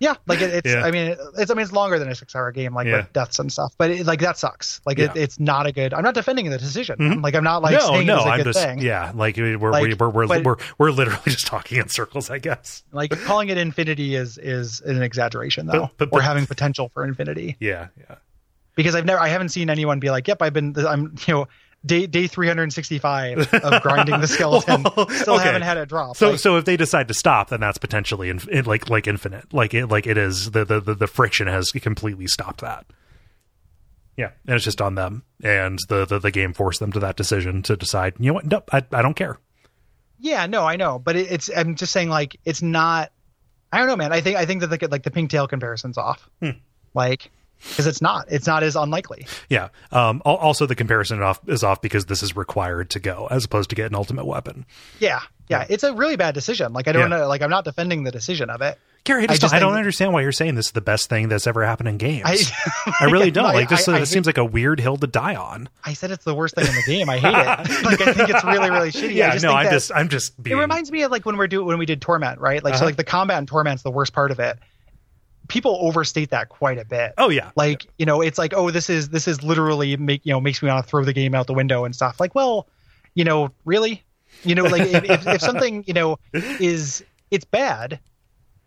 Yeah, 0.00 0.14
like 0.26 0.40
it, 0.40 0.54
it's. 0.54 0.70
Yeah. 0.70 0.82
I 0.84 0.90
mean, 0.90 1.16
it's. 1.36 1.50
I 1.50 1.54
mean, 1.54 1.62
it's 1.62 1.72
longer 1.72 1.98
than 1.98 2.08
a 2.08 2.14
six-hour 2.14 2.52
game, 2.52 2.74
like 2.74 2.86
Yeah. 2.86 2.98
with 2.98 3.12
deaths 3.12 3.38
and 3.38 3.52
stuff. 3.52 3.74
But 3.76 3.90
it, 3.90 4.06
like 4.06 4.20
that 4.20 4.38
sucks. 4.38 4.80
Like 4.86 4.98
it, 4.98 5.10
it's 5.14 5.38
not 5.38 5.66
a 5.66 5.72
good. 5.72 5.92
I'm 5.92 6.02
not 6.02 6.14
defending 6.14 6.48
the 6.50 6.58
decision. 6.58 6.96
Mhm. 6.98 7.22
Like 7.22 7.34
I'm 7.34 7.44
not 7.44 7.62
like 7.62 7.72
no, 7.74 8.00
no, 8.02 8.18
I'm 8.20 8.38
good 8.38 8.52
just 8.52 8.58
thing. 8.64 8.78
yeah, 8.78 9.12
like 9.14 9.36
we're 9.36 9.56
Like, 9.58 9.98
we're 9.98 10.08
we're, 10.08 10.26
but- 10.26 10.44
we're 10.44 10.56
we're 10.78 10.90
literally 10.90 11.20
just 11.26 11.46
talking 11.46 11.78
in 11.78 11.88
circles, 11.88 12.30
I 12.30 12.38
guess. 12.38 12.82
Like 12.92 13.10
calling 13.24 13.48
it 13.50 13.58
infinity 13.58 14.14
is 14.14 14.38
is 14.38 14.80
an 14.80 15.02
exaggeration 15.02 15.66
though, 15.66 15.90
But- 15.96 15.96
but- 15.98 16.06
or 16.08 16.20
but- 16.20 16.24
having 16.24 16.46
potential 16.46 16.88
for 16.94 17.04
infinity. 17.04 17.56
Yeah, 17.60 17.88
yeah. 17.98 18.16
Because 18.76 18.94
I've 18.94 19.04
never, 19.04 19.20
I 19.20 19.28
haven't 19.28 19.50
seen 19.50 19.68
anyone 19.68 19.98
be 20.00 20.10
like, 20.10 20.26
"Yep, 20.28 20.40
I've 20.42 20.52
been, 20.52 20.74
I'm, 20.86 21.14
you 21.26 21.34
know." 21.34 21.48
Day 21.86 22.06
day 22.06 22.26
365 22.26 23.54
of 23.54 23.82
grinding 23.82 24.20
the 24.20 24.26
skeleton. 24.26 24.82
Well, 24.94 25.08
Still 25.08 25.34
okay. 25.36 25.44
haven't 25.44 25.62
had 25.62 25.78
a 25.78 25.86
drop. 25.86 26.14
So 26.16 26.30
Like, 26.32 26.38
so 26.38 26.56
if 26.58 26.66
they 26.66 26.76
decide 26.76 27.08
to 27.08 27.14
stop, 27.14 27.48
then 27.48 27.60
that's 27.60 27.78
potentially 27.78 28.28
in, 28.28 28.38
in- 28.50 28.66
like 28.66 28.90
like 28.90 29.06
infinite. 29.06 29.52
Like 29.54 29.72
it 29.72 29.86
like 29.86 30.06
it 30.06 30.18
is 30.18 30.50
the, 30.50 30.64
the 30.66 30.80
the 30.80 31.06
friction 31.06 31.46
has 31.46 31.70
completely 31.70 32.26
stopped 32.26 32.60
that. 32.60 32.84
Yeah, 34.16 34.32
and 34.46 34.56
it's 34.56 34.64
just 34.64 34.82
on 34.82 34.94
them, 34.96 35.22
and 35.42 35.78
the 35.88 36.04
the, 36.04 36.18
the 36.18 36.30
game 36.30 36.52
forced 36.52 36.80
them 36.80 36.92
to 36.92 37.00
that 37.00 37.16
decision 37.16 37.62
to 37.62 37.76
decide. 37.76 38.14
You 38.18 38.26
know 38.26 38.34
what? 38.34 38.44
Nope, 38.46 38.68
I 38.72 38.84
I 38.92 39.00
don't 39.00 39.14
care. 39.14 39.38
Yeah, 40.18 40.44
no, 40.44 40.66
I 40.66 40.76
know, 40.76 40.98
but 40.98 41.16
it, 41.16 41.32
it's. 41.32 41.48
I'm 41.56 41.76
just 41.76 41.92
saying, 41.92 42.10
like, 42.10 42.38
it's 42.44 42.60
not. 42.60 43.10
I 43.72 43.78
don't 43.78 43.86
know, 43.86 43.96
man. 43.96 44.12
I 44.12 44.20
think 44.20 44.36
I 44.36 44.44
think 44.44 44.60
that 44.60 44.66
the 44.66 44.88
like 44.88 45.02
the 45.04 45.10
pink 45.10 45.30
tail 45.30 45.48
comparison's 45.48 45.96
off. 45.96 46.28
Hmm. 46.42 46.50
Like, 46.92 47.30
because 47.68 47.86
it's 47.86 48.00
not. 48.02 48.26
It's 48.30 48.46
not 48.46 48.62
as 48.62 48.76
unlikely. 48.76 49.26
Yeah. 49.48 49.68
Um. 49.92 50.22
Also, 50.24 50.66
the 50.66 50.74
comparison 50.74 51.22
off 51.22 51.40
is 51.46 51.62
off 51.64 51.80
because 51.82 52.06
this 52.06 52.22
is 52.22 52.36
required 52.36 52.90
to 52.90 53.00
go 53.00 53.28
as 53.30 53.44
opposed 53.44 53.70
to 53.70 53.76
get 53.76 53.86
an 53.86 53.94
ultimate 53.94 54.24
weapon. 54.26 54.66
Yeah, 54.98 55.20
yeah. 55.48 55.66
It's 55.68 55.84
a 55.84 55.92
really 55.94 56.16
bad 56.16 56.34
decision. 56.34 56.72
Like, 56.72 56.88
I 56.88 56.92
don't 56.92 57.10
Yeah. 57.10 57.18
know. 57.18 57.28
Like, 57.28 57.42
I'm 57.42 57.50
not 57.50 57.64
defending 57.64 58.04
the 58.04 58.10
decision 58.10 58.50
of 58.50 58.60
it. 58.62 58.78
Gary, 59.04 59.22
I 59.22 59.26
just, 59.28 59.40
I 59.42 59.44
just 59.46 59.54
I 59.54 59.58
don't 59.60 59.70
think- 59.70 59.78
understand 59.78 60.12
why 60.12 60.20
you're 60.20 60.30
saying 60.30 60.56
this 60.56 60.66
is 60.66 60.72
the 60.72 60.82
best 60.82 61.08
thing 61.08 61.28
that's 61.30 61.46
ever 61.46 61.64
happened 61.64 61.88
in 61.88 61.96
games. 61.96 62.22
I, 62.26 62.92
I 63.00 63.04
really 63.06 63.30
don't. 63.30 63.46
I- 63.46 63.54
like 63.54 63.70
this. 63.70 63.88
I, 63.88 63.96
I 63.96 64.00
this 64.00 64.10
seems 64.10 64.26
like 64.26 64.36
a 64.36 64.44
weird 64.44 64.78
hill 64.78 64.98
to 64.98 65.06
die 65.06 65.36
on. 65.36 65.70
I 65.84 65.94
said 65.94 66.10
it's 66.10 66.24
the 66.24 66.34
worst 66.34 66.54
thing 66.54 66.66
in 66.66 66.74
the 66.74 66.82
game. 66.86 67.08
I 67.08 67.16
hate 67.16 67.30
it. 67.34 67.82
Like, 67.84 68.00
I 68.02 68.12
think 68.12 68.28
it's 68.28 68.44
really, 68.44 68.70
really 68.70 68.90
shitty. 68.90 69.08
I 69.08 69.12
Yeah. 69.12 69.32
just 69.32 69.42
no, 69.44 69.52
I'm 69.54 69.70
just 69.70 69.90
I'm 69.94 70.08
just 70.10 70.34
It 70.44 70.54
reminds 70.54 70.92
me 70.92 71.02
of 71.02 71.10
like 71.10 71.24
when 71.24 71.38
we're 71.38 71.46
do 71.46 71.64
when 71.64 71.78
we 71.78 71.86
did 71.86 72.02
Torment, 72.02 72.40
right? 72.40 72.62
Like, 72.62 72.74
Uh-huh. 72.74 72.80
so 72.80 72.84
like 72.86 72.96
the 72.96 73.04
combat 73.04 73.38
in 73.38 73.46
Torment's 73.46 73.82
the 73.82 73.90
worst 73.90 74.12
part 74.12 74.30
of 74.32 74.38
it. 74.38 74.58
People 75.50 75.76
overstate 75.80 76.30
that 76.30 76.48
quite 76.48 76.78
a 76.78 76.84
bit. 76.84 77.12
oh 77.18 77.28
yeah. 77.28 77.50
like 77.56 77.86
you 77.98 78.06
know 78.06 78.20
it's 78.20 78.38
like 78.38 78.54
oh 78.54 78.70
this 78.70 78.88
is 78.88 79.08
this 79.10 79.26
is 79.28 79.42
literally 79.42 79.96
make 79.96 80.24
you 80.24 80.32
know 80.32 80.40
makes 80.40 80.62
me 80.62 80.68
want 80.68 80.84
to 80.84 80.88
throw 80.90 81.04
the 81.04 81.12
game 81.12 81.34
out 81.34 81.46
the 81.46 81.54
window 81.54 81.84
and 81.84 81.94
stuff 81.94 82.18
like 82.20 82.34
well 82.34 82.66
you 83.14 83.24
know 83.24 83.50
really 83.64 84.02
you 84.44 84.54
know 84.54 84.64
like 84.64 84.82
if, 84.82 85.04
if, 85.04 85.26
if 85.26 85.40
something 85.40 85.84
you 85.86 85.92
know 85.92 86.16
is 86.32 87.04
it's 87.30 87.44
bad 87.44 87.98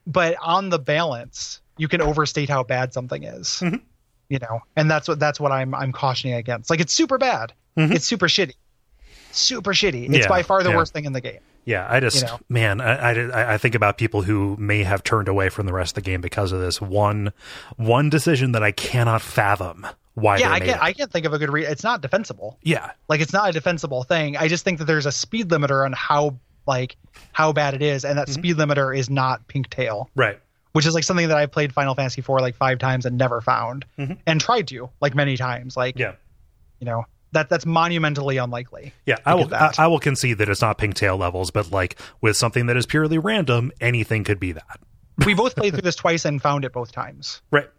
but 0.05 0.35
on 0.41 0.69
the 0.69 0.77
balance 0.79 1.61
you 1.77 1.87
can 1.87 2.01
overstate 2.01 2.49
how 2.49 2.61
bad 2.63 2.93
something 2.93 3.23
is 3.23 3.47
Mhm. 3.63 3.81
you 4.29 4.39
know 4.39 4.59
and 4.75 4.91
that's 4.91 5.07
what 5.07 5.19
that's 5.19 5.39
what 5.39 5.51
i'm 5.53 5.73
i'm 5.73 5.91
cautioning 5.93 6.35
against 6.35 6.69
like 6.69 6.81
it's 6.81 6.93
super 6.93 7.17
bad 7.17 7.53
Mhm. 7.77 7.91
it's 7.95 8.05
super 8.05 8.27
shitty 8.27 8.55
super 9.31 9.71
shitty 9.73 10.09
it's 10.09 10.17
Yeah, 10.19 10.27
by 10.27 10.43
far 10.43 10.61
the 10.63 10.69
yeah. 10.69 10.75
worst 10.75 10.93
thing 10.93 11.05
in 11.05 11.13
the 11.13 11.21
game 11.21 11.39
Yeah, 11.65 11.87
I 11.89 11.99
just 11.99 12.17
You 12.21 12.27
know? 12.27 12.39
man, 12.49 12.81
I, 12.81 13.11
I 13.29 13.53
I 13.53 13.57
think 13.57 13.75
about 13.75 13.97
people 13.97 14.21
who 14.23 14.55
may 14.59 14.83
have 14.83 15.03
turned 15.03 15.27
away 15.27 15.49
from 15.49 15.65
the 15.65 15.73
rest 15.73 15.91
of 15.97 16.03
the 16.03 16.09
game 16.09 16.21
because 16.21 16.51
of 16.51 16.59
this 16.59 16.81
one 16.81 17.31
one 17.77 18.09
decision 18.09 18.51
that 18.53 18.63
I 18.63 18.71
cannot 18.71 19.21
fathom 19.21 19.87
why 20.15 20.37
yeah 20.37 20.49
they 20.49 20.53
i 20.53 20.59
can't 20.59 20.77
it. 20.77 20.83
i 20.83 20.93
can't 20.93 21.11
think 21.11 21.25
of 21.25 21.33
a 21.33 21.39
good 21.39 21.51
reason 21.51 21.71
it's 21.71 21.83
not 21.83 21.99
defensible 22.01 22.59
yeah, 22.61 22.91
like 23.09 23.19
it's 23.19 23.33
not 23.33 23.49
a 23.49 23.51
defensible 23.51 24.03
thing 24.03 24.37
i 24.37 24.47
just 24.47 24.63
think 24.63 24.77
that 24.77 24.85
there's 24.85 25.07
a 25.07 25.11
speed 25.11 25.49
limiter 25.49 25.83
on 25.83 25.91
how 25.91 26.37
like 26.67 26.95
how 27.31 27.51
bad 27.51 27.73
it 27.73 27.81
is 27.81 28.05
and 28.05 28.19
that 28.19 28.27
Mm-hmm. 28.27 28.33
speed 28.39 28.57
limiter 28.57 28.95
is 28.95 29.09
not 29.09 29.47
pink 29.47 29.71
tail 29.71 30.11
right. 30.15 30.39
which 30.73 30.85
is 30.85 30.93
like 30.93 31.03
something 31.03 31.29
that 31.29 31.37
i 31.37 31.47
played 31.47 31.73
final 31.73 31.95
fantasy 31.95 32.21
4 32.21 32.41
like 32.41 32.55
five 32.55 32.77
times 32.77 33.07
and 33.07 33.17
never 33.17 33.41
found 33.41 33.85
Mhm. 33.97 34.19
and 34.27 34.39
tried 34.39 34.67
to 34.67 34.87
like 35.01 35.15
many 35.15 35.35
times 35.35 35.75
like 35.75 35.97
Yeah, 35.97 36.13
you 36.79 36.85
know 36.85 37.05
that 37.33 37.49
that's 37.49 37.65
monumentally 37.65 38.37
unlikely 38.37 38.93
yeah. 39.05 39.17
I 39.25 39.35
will 39.35 39.53
I. 39.53 39.71
I 39.77 39.87
will 39.87 39.99
concede 39.99 40.37
that 40.39 40.49
it's 40.49 40.61
not 40.61 40.77
pigtail 40.77 41.17
levels, 41.17 41.51
but 41.51 41.71
like 41.71 41.99
with 42.21 42.37
something 42.37 42.67
that 42.67 42.77
is 42.77 42.85
purely 42.85 43.17
random, 43.17 43.71
anything 43.81 44.23
could 44.23 44.39
be 44.39 44.53
that. 44.53 44.79
we 45.25 45.33
both 45.33 45.55
played 45.55 45.73
through 45.73 45.81
this 45.81 45.95
twice 45.95 46.25
and 46.25 46.41
found 46.41 46.65
it 46.65 46.73
both 46.73 46.91
times 46.91 47.41
Right. 47.51 47.69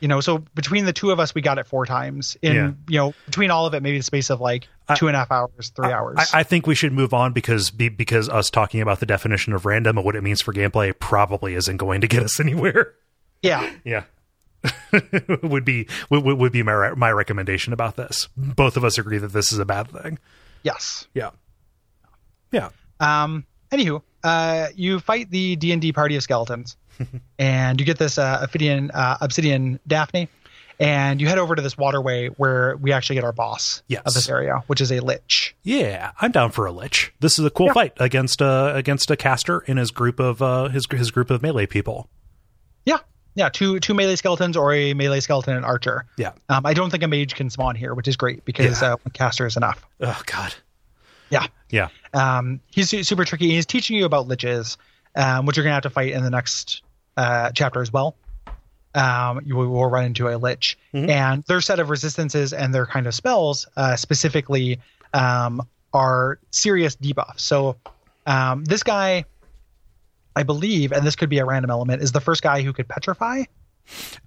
you 0.00 0.08
know 0.08 0.20
so 0.20 0.38
between 0.54 0.84
the 0.84 0.92
two 0.92 1.10
of 1.10 1.18
us 1.20 1.34
we 1.34 1.40
got 1.40 1.58
it 1.58 1.66
four 1.66 1.86
times 1.86 2.36
in 2.42 2.54
Yeah. 2.54 2.72
you 2.88 2.98
know 2.98 3.14
between 3.26 3.50
all 3.50 3.64
of 3.66 3.72
it 3.74 3.82
maybe 3.82 3.96
the 3.98 4.02
space 4.04 4.28
of 4.30 4.40
like 4.40 4.68
I- 4.88 4.94
two 4.96 5.06
and 5.08 5.16
a 5.16 5.20
half 5.20 5.30
hours 5.32 5.72
three 5.74 5.90
hours 5.92 6.18
I, 6.34 6.40
I 6.40 6.42
think 6.42 6.66
we 6.66 6.74
should 6.74 6.92
move 6.92 7.14
on 7.14 7.32
because 7.32 7.70
be, 7.70 7.88
because 7.88 8.28
us 8.28 8.50
talking 8.50 8.80
about 8.82 9.00
the 9.00 9.06
definition 9.06 9.52
of 9.54 9.64
random 9.64 9.96
and 9.96 10.04
what 10.04 10.16
it 10.16 10.22
means 10.22 10.42
for 10.42 10.52
gameplay 10.52 10.92
probably 10.98 11.54
isn't 11.54 11.76
going 11.78 12.00
to 12.02 12.08
get 12.08 12.22
us 12.22 12.38
anywhere. 12.46 12.94
yeah 13.42 13.70
Yeah. 13.84 14.04
would 15.42 15.64
be 15.64 15.88
would, 16.10 16.24
would 16.24 16.52
be 16.52 16.62
my 16.62 16.72
re- 16.72 16.94
my 16.96 17.10
recommendation 17.10 17.72
about 17.72 17.96
this. 17.96 18.28
Both 18.36 18.76
of 18.76 18.84
us 18.84 18.98
agree 18.98 19.18
that 19.18 19.32
this 19.32 19.52
is 19.52 19.58
a 19.58 19.64
bad 19.64 19.88
thing. 19.90 20.18
yes 20.62 21.06
Yeah. 21.14 21.30
Yeah. 22.52 22.70
Um, 23.00 23.46
anywho, 23.70 24.02
uh, 24.22 24.68
you 24.74 25.00
fight 25.00 25.30
the 25.30 25.56
D 25.56 25.72
and 25.72 25.80
D 25.82 25.92
party 25.92 26.16
of 26.16 26.22
skeletons, 26.22 26.76
and 27.38 27.80
you 27.80 27.86
get 27.86 27.98
this 27.98 28.18
uh, 28.18 28.38
obsidian 28.42 28.90
uh, 28.92 29.16
obsidian 29.20 29.80
Daphne, 29.86 30.28
and 30.78 31.20
you 31.20 31.26
head 31.26 31.38
over 31.38 31.54
to 31.56 31.62
this 31.62 31.76
waterway 31.76 32.28
where 32.28 32.76
we 32.76 32.92
actually 32.92 33.14
get 33.16 33.24
our 33.24 33.32
boss 33.32 33.82
Yes. 33.88 34.02
of 34.04 34.14
this 34.14 34.28
area, 34.28 34.62
which 34.66 34.80
is 34.80 34.92
a 34.92 35.00
lich. 35.00 35.56
Yeah, 35.62 36.12
I'm 36.20 36.30
down 36.30 36.50
for 36.52 36.66
a 36.66 36.72
lich. 36.72 37.12
This 37.20 37.38
is 37.38 37.44
a 37.44 37.50
cool 37.50 37.66
Yeah. 37.68 37.72
fight 37.72 37.92
against 37.96 38.40
uh 38.42 38.72
against 38.74 39.10
a 39.10 39.16
caster 39.16 39.64
and 39.66 39.78
his 39.78 39.90
group 39.90 40.20
of 40.20 40.40
uh 40.42 40.68
his 40.68 40.86
his 40.90 41.10
group 41.10 41.30
of 41.30 41.42
melee 41.42 41.66
people. 41.66 42.08
Yeah, 42.84 42.98
yeah, 43.34 43.48
two 43.48 43.80
two 43.80 43.94
melee 43.94 44.16
skeletons 44.16 44.56
or 44.56 44.72
a 44.72 44.94
melee 44.94 45.20
skeleton 45.20 45.56
and 45.56 45.64
archer. 45.64 46.04
Yeah. 46.16 46.32
Um, 46.48 46.66
I 46.66 46.74
don't 46.74 46.90
think 46.90 47.02
a 47.02 47.08
mage 47.08 47.34
can 47.34 47.50
spawn 47.50 47.74
here, 47.76 47.94
which 47.94 48.08
is 48.08 48.16
great 48.16 48.44
because 48.44 48.82
Yeah. 48.82 48.94
uh, 48.94 48.96
one 49.02 49.12
caster 49.12 49.46
is 49.46 49.56
enough. 49.56 49.84
Oh 50.00 50.20
God. 50.26 50.54
Yeah. 51.30 51.46
Yeah. 51.70 51.88
Um, 52.12 52.60
he's 52.70 52.90
super 53.08 53.24
tricky. 53.24 53.48
He's 53.50 53.64
teaching 53.66 53.96
you 53.96 54.04
about 54.04 54.28
liches, 54.28 54.76
um, 55.16 55.46
which 55.46 55.56
you're 55.56 55.64
gonna 55.64 55.74
have 55.74 55.82
to 55.84 55.90
fight 55.90 56.12
in 56.12 56.22
the 56.22 56.30
next 56.30 56.82
uh, 57.16 57.50
chapter 57.52 57.80
as 57.80 57.92
well. 57.92 58.14
Um, 58.94 59.40
you 59.46 59.56
will, 59.56 59.68
will 59.68 59.86
run 59.86 60.04
into 60.04 60.28
a 60.28 60.36
lich, 60.36 60.76
and 60.92 61.42
their 61.44 61.62
set 61.62 61.80
of 61.80 61.88
resistances 61.88 62.52
and 62.52 62.74
their 62.74 62.84
kind 62.84 63.06
of 63.06 63.14
spells 63.14 63.66
uh, 63.74 63.96
specifically 63.96 64.80
um, 65.14 65.66
are 65.94 66.38
serious 66.50 66.94
debuffs. 66.96 67.40
So 67.40 67.76
um, 68.26 68.64
this 68.66 68.82
guy, 68.82 69.24
I 70.34 70.42
believe, 70.42 70.92
and 70.92 71.06
this 71.06 71.16
could 71.16 71.28
be 71.28 71.38
a 71.38 71.44
random 71.44 71.70
element, 71.70 72.02
is 72.02 72.12
the 72.12 72.20
first 72.20 72.42
guy 72.42 72.62
who 72.62 72.72
could 72.72 72.88
petrify. 72.88 73.42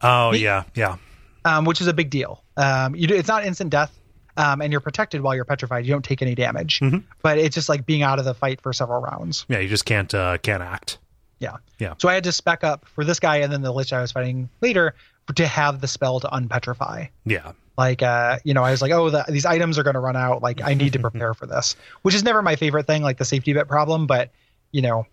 Oh 0.02 0.34
yeah. 0.34 0.64
Yeah. 0.76 0.98
um, 1.46 1.66
which 1.66 1.82
is 1.82 1.88
a 1.88 1.94
big 1.94 2.10
deal. 2.10 2.44
Um, 2.58 2.96
you 2.96 3.08
do, 3.08 3.16
it's 3.16 3.28
not 3.28 3.46
instant 3.46 3.70
death, 3.70 3.98
um, 4.38 4.62
and 4.62 4.72
you're 4.72 4.82
protected 4.82 5.22
while 5.22 5.36
you're 5.36 5.46
petrified. 5.46 5.86
You 5.86 5.92
don't 5.94 6.04
take 6.06 6.22
any 6.22 6.36
damage, 6.36 6.82
but 7.22 7.38
it's 7.38 7.56
just 7.56 7.70
like 7.70 7.86
being 7.86 8.02
out 8.02 8.20
of 8.20 8.26
the 8.26 8.34
fight 8.34 8.62
for 8.62 8.74
several 8.74 9.02
rounds. 9.02 9.46
Yeah. 9.48 9.60
You 9.60 9.68
just 9.70 9.86
can't 9.86 10.14
uh 10.14 10.38
can't 10.40 10.62
act. 10.64 10.98
Yeah. 11.40 11.58
Yeah. 11.80 11.96
So 11.98 12.08
I 12.10 12.14
had 12.14 12.24
to 12.26 12.32
spec 12.32 12.64
up 12.64 12.86
for 12.88 13.04
this 13.04 13.20
guy 13.20 13.38
and 13.38 13.52
then 13.52 13.62
the 13.62 13.72
lich 13.72 13.92
I 13.94 14.02
was 14.02 14.12
fighting 14.12 14.50
later 14.62 14.96
to 15.36 15.46
have 15.48 15.82
the 15.82 15.88
spell 15.88 16.20
to 16.22 16.28
unpetrify. 16.28 17.10
Yeah. 17.26 17.52
Like, 17.78 18.02
uh, 18.02 18.38
you 18.46 18.54
know, 18.54 18.64
I 18.64 18.72
was 18.72 18.82
like, 18.82 18.94
oh, 18.94 19.10
the, 19.10 19.26
these 19.28 19.46
items 19.46 19.78
are 19.78 19.84
going 19.84 19.96
to 19.96 20.00
run 20.00 20.16
out. 20.16 20.42
Like, 20.42 20.62
I 20.62 20.76
need 20.76 20.94
to 20.94 21.00
prepare 21.10 21.34
for 21.34 21.46
this, 21.46 21.76
which 22.04 22.16
is 22.16 22.24
never 22.24 22.42
my 22.42 22.56
favorite 22.56 22.88
thing, 22.88 23.02
like 23.04 23.18
the 23.18 23.26
safety 23.26 23.52
bit 23.52 23.68
problem, 23.68 24.08
but 24.08 24.32
you 24.72 24.82
know, 24.82 25.06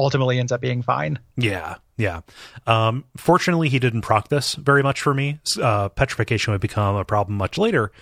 ultimately 0.00 0.38
ends 0.38 0.52
up 0.52 0.60
being 0.60 0.82
fine. 0.82 1.18
Yeah, 1.36 1.76
yeah. 1.96 2.20
Um, 2.66 3.04
fortunately, 3.16 3.68
he 3.68 3.78
didn't 3.78 4.02
proc 4.02 4.28
this 4.28 4.54
very 4.54 4.82
much 4.82 5.00
for 5.00 5.14
me. 5.14 5.38
Uh, 5.60 5.88
petrification 5.90 6.52
would 6.52 6.60
become 6.60 6.96
a 6.96 7.04
problem 7.04 7.36
much 7.36 7.58
later 7.58 7.92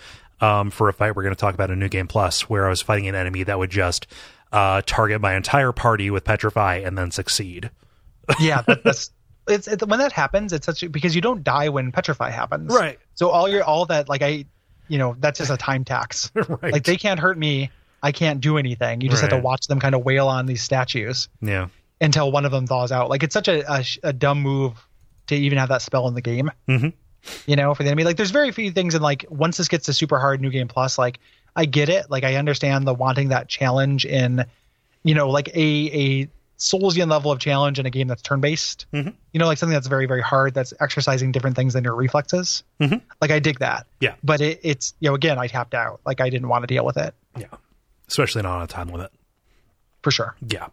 um, 0.41 0.71
for 0.71 0.89
a 0.89 0.93
fight 0.93 1.15
we're 1.15 1.23
going 1.23 1.35
to 1.35 1.39
talk 1.39 1.53
about 1.53 1.69
in 1.69 1.79
New 1.79 1.89
Game 1.89 2.07
Plus, 2.07 2.49
where 2.49 2.65
I 2.65 2.69
was 2.69 2.81
fighting 2.81 3.07
an 3.07 3.15
enemy 3.15 3.43
that 3.43 3.59
would 3.59 3.69
just 3.69 4.07
uh, 4.51 4.81
target 4.85 5.21
my 5.21 5.35
entire 5.35 5.71
party 5.71 6.09
with 6.09 6.23
petrify 6.23 6.75
and 6.77 6.97
then 6.97 7.11
succeed. 7.11 7.71
Yeah, 8.39 8.61
that's 8.61 9.09
it's, 9.47 9.67
when 9.83 9.97
that 9.97 10.11
happens. 10.11 10.53
It's 10.53 10.67
such 10.67 10.91
because 10.91 11.15
you 11.15 11.21
don't 11.21 11.43
die 11.43 11.69
when 11.69 11.91
petrify 11.91 12.29
happens. 12.29 12.71
Right. 12.71 12.99
So 13.15 13.29
all 13.29 13.49
your 13.49 13.63
all 13.63 13.87
that 13.87 14.07
like 14.07 14.21
I, 14.21 14.45
you 14.87 14.99
know, 14.99 15.15
that's 15.17 15.39
just 15.39 15.49
a 15.49 15.57
time 15.57 15.83
tax. 15.83 16.31
Right. 16.35 16.71
Like 16.71 16.83
they 16.83 16.95
can't 16.95 17.19
hurt 17.19 17.39
me. 17.39 17.71
I 18.03 18.11
can't 18.11 18.39
do 18.39 18.59
anything. 18.59 19.01
You 19.01 19.09
just 19.09 19.21
have 19.21 19.31
to 19.31 19.39
watch 19.39 19.65
them 19.65 19.79
kind 19.79 19.95
of 19.95 20.05
wail 20.05 20.27
on 20.27 20.45
these 20.45 20.61
statues 20.61 21.27
Yeah, 21.41 21.69
until 22.01 22.31
one 22.31 22.45
of 22.45 22.51
them 22.51 22.65
thaws 22.67 22.91
out. 22.91 23.09
Like 23.09 23.23
it's 23.23 23.33
such 23.33 23.47
a 23.47 23.69
a, 23.71 23.83
a 24.03 24.13
dumb 24.13 24.41
move 24.41 24.73
to 25.27 25.35
even 25.35 25.57
have 25.57 25.69
that 25.69 25.81
spell 25.81 26.07
in 26.07 26.13
the 26.13 26.21
game. 26.21 26.49
Mhm. 26.67 26.93
You 27.45 27.55
know, 27.57 27.73
for 27.73 27.83
the 27.83 27.89
enemy. 27.89 28.03
Like 28.05 28.15
there's 28.17 28.31
very 28.31 28.51
few 28.51 28.71
things 28.71 28.95
in 28.95 29.01
like 29.01 29.25
once 29.29 29.57
this 29.57 29.67
gets 29.67 29.85
to 29.87 29.93
super 29.93 30.17
hard 30.19 30.39
new 30.41 30.49
game 30.49 30.67
plus, 30.69 30.97
like 30.97 31.19
I 31.55 31.65
get 31.65 31.89
it. 31.89 32.09
Like 32.09 32.23
I 32.23 32.35
understand 32.35 32.87
the 32.87 32.93
wanting 32.93 33.29
that 33.29 33.47
challenge 33.49 34.05
in, 34.05 34.45
you 35.03 35.13
know, 35.15 35.29
like 35.29 35.49
a 35.49 36.21
a 36.21 36.29
Soulsian 36.57 37.09
level 37.09 37.31
of 37.31 37.39
challenge 37.39 37.79
in 37.79 37.85
a 37.85 37.89
game 37.89 38.07
that's 38.07 38.21
turn 38.21 38.41
based. 38.41 38.85
Mhm. 38.93 39.13
You 39.33 39.39
know, 39.39 39.45
like 39.47 39.57
something 39.57 39.73
that's 39.73 39.87
very 39.87 40.05
very 40.07 40.21
hard 40.21 40.53
that's 40.53 40.73
exercising 40.79 41.31
different 41.31 41.55
things 41.55 41.73
than 41.73 41.83
your 41.83 41.95
reflexes. 41.95 42.63
Mhm. 42.81 43.01
Like 43.21 43.31
I 43.31 43.39
dig 43.39 43.59
that. 43.59 43.87
yeah, 44.01 44.15
But 44.23 44.41
it, 44.41 44.59
it's 44.63 44.93
you 44.99 45.09
know 45.09 45.15
again 45.15 45.37
I 45.37 45.47
tapped 45.47 45.73
out. 45.73 45.99
Like 46.05 46.21
I 46.21 46.29
didn't 46.29 46.47
want 46.47 46.63
to 46.63 46.67
deal 46.67 46.85
with 46.85 46.97
it 46.97 47.13
yeah. 47.37 47.47
Especially 48.07 48.41
not 48.41 48.57
on 48.57 48.61
a 48.63 48.67
time 48.67 48.89
limit. 48.89 49.11
for 50.01 50.11
sure. 50.11 50.35
Yeah. 50.47 50.67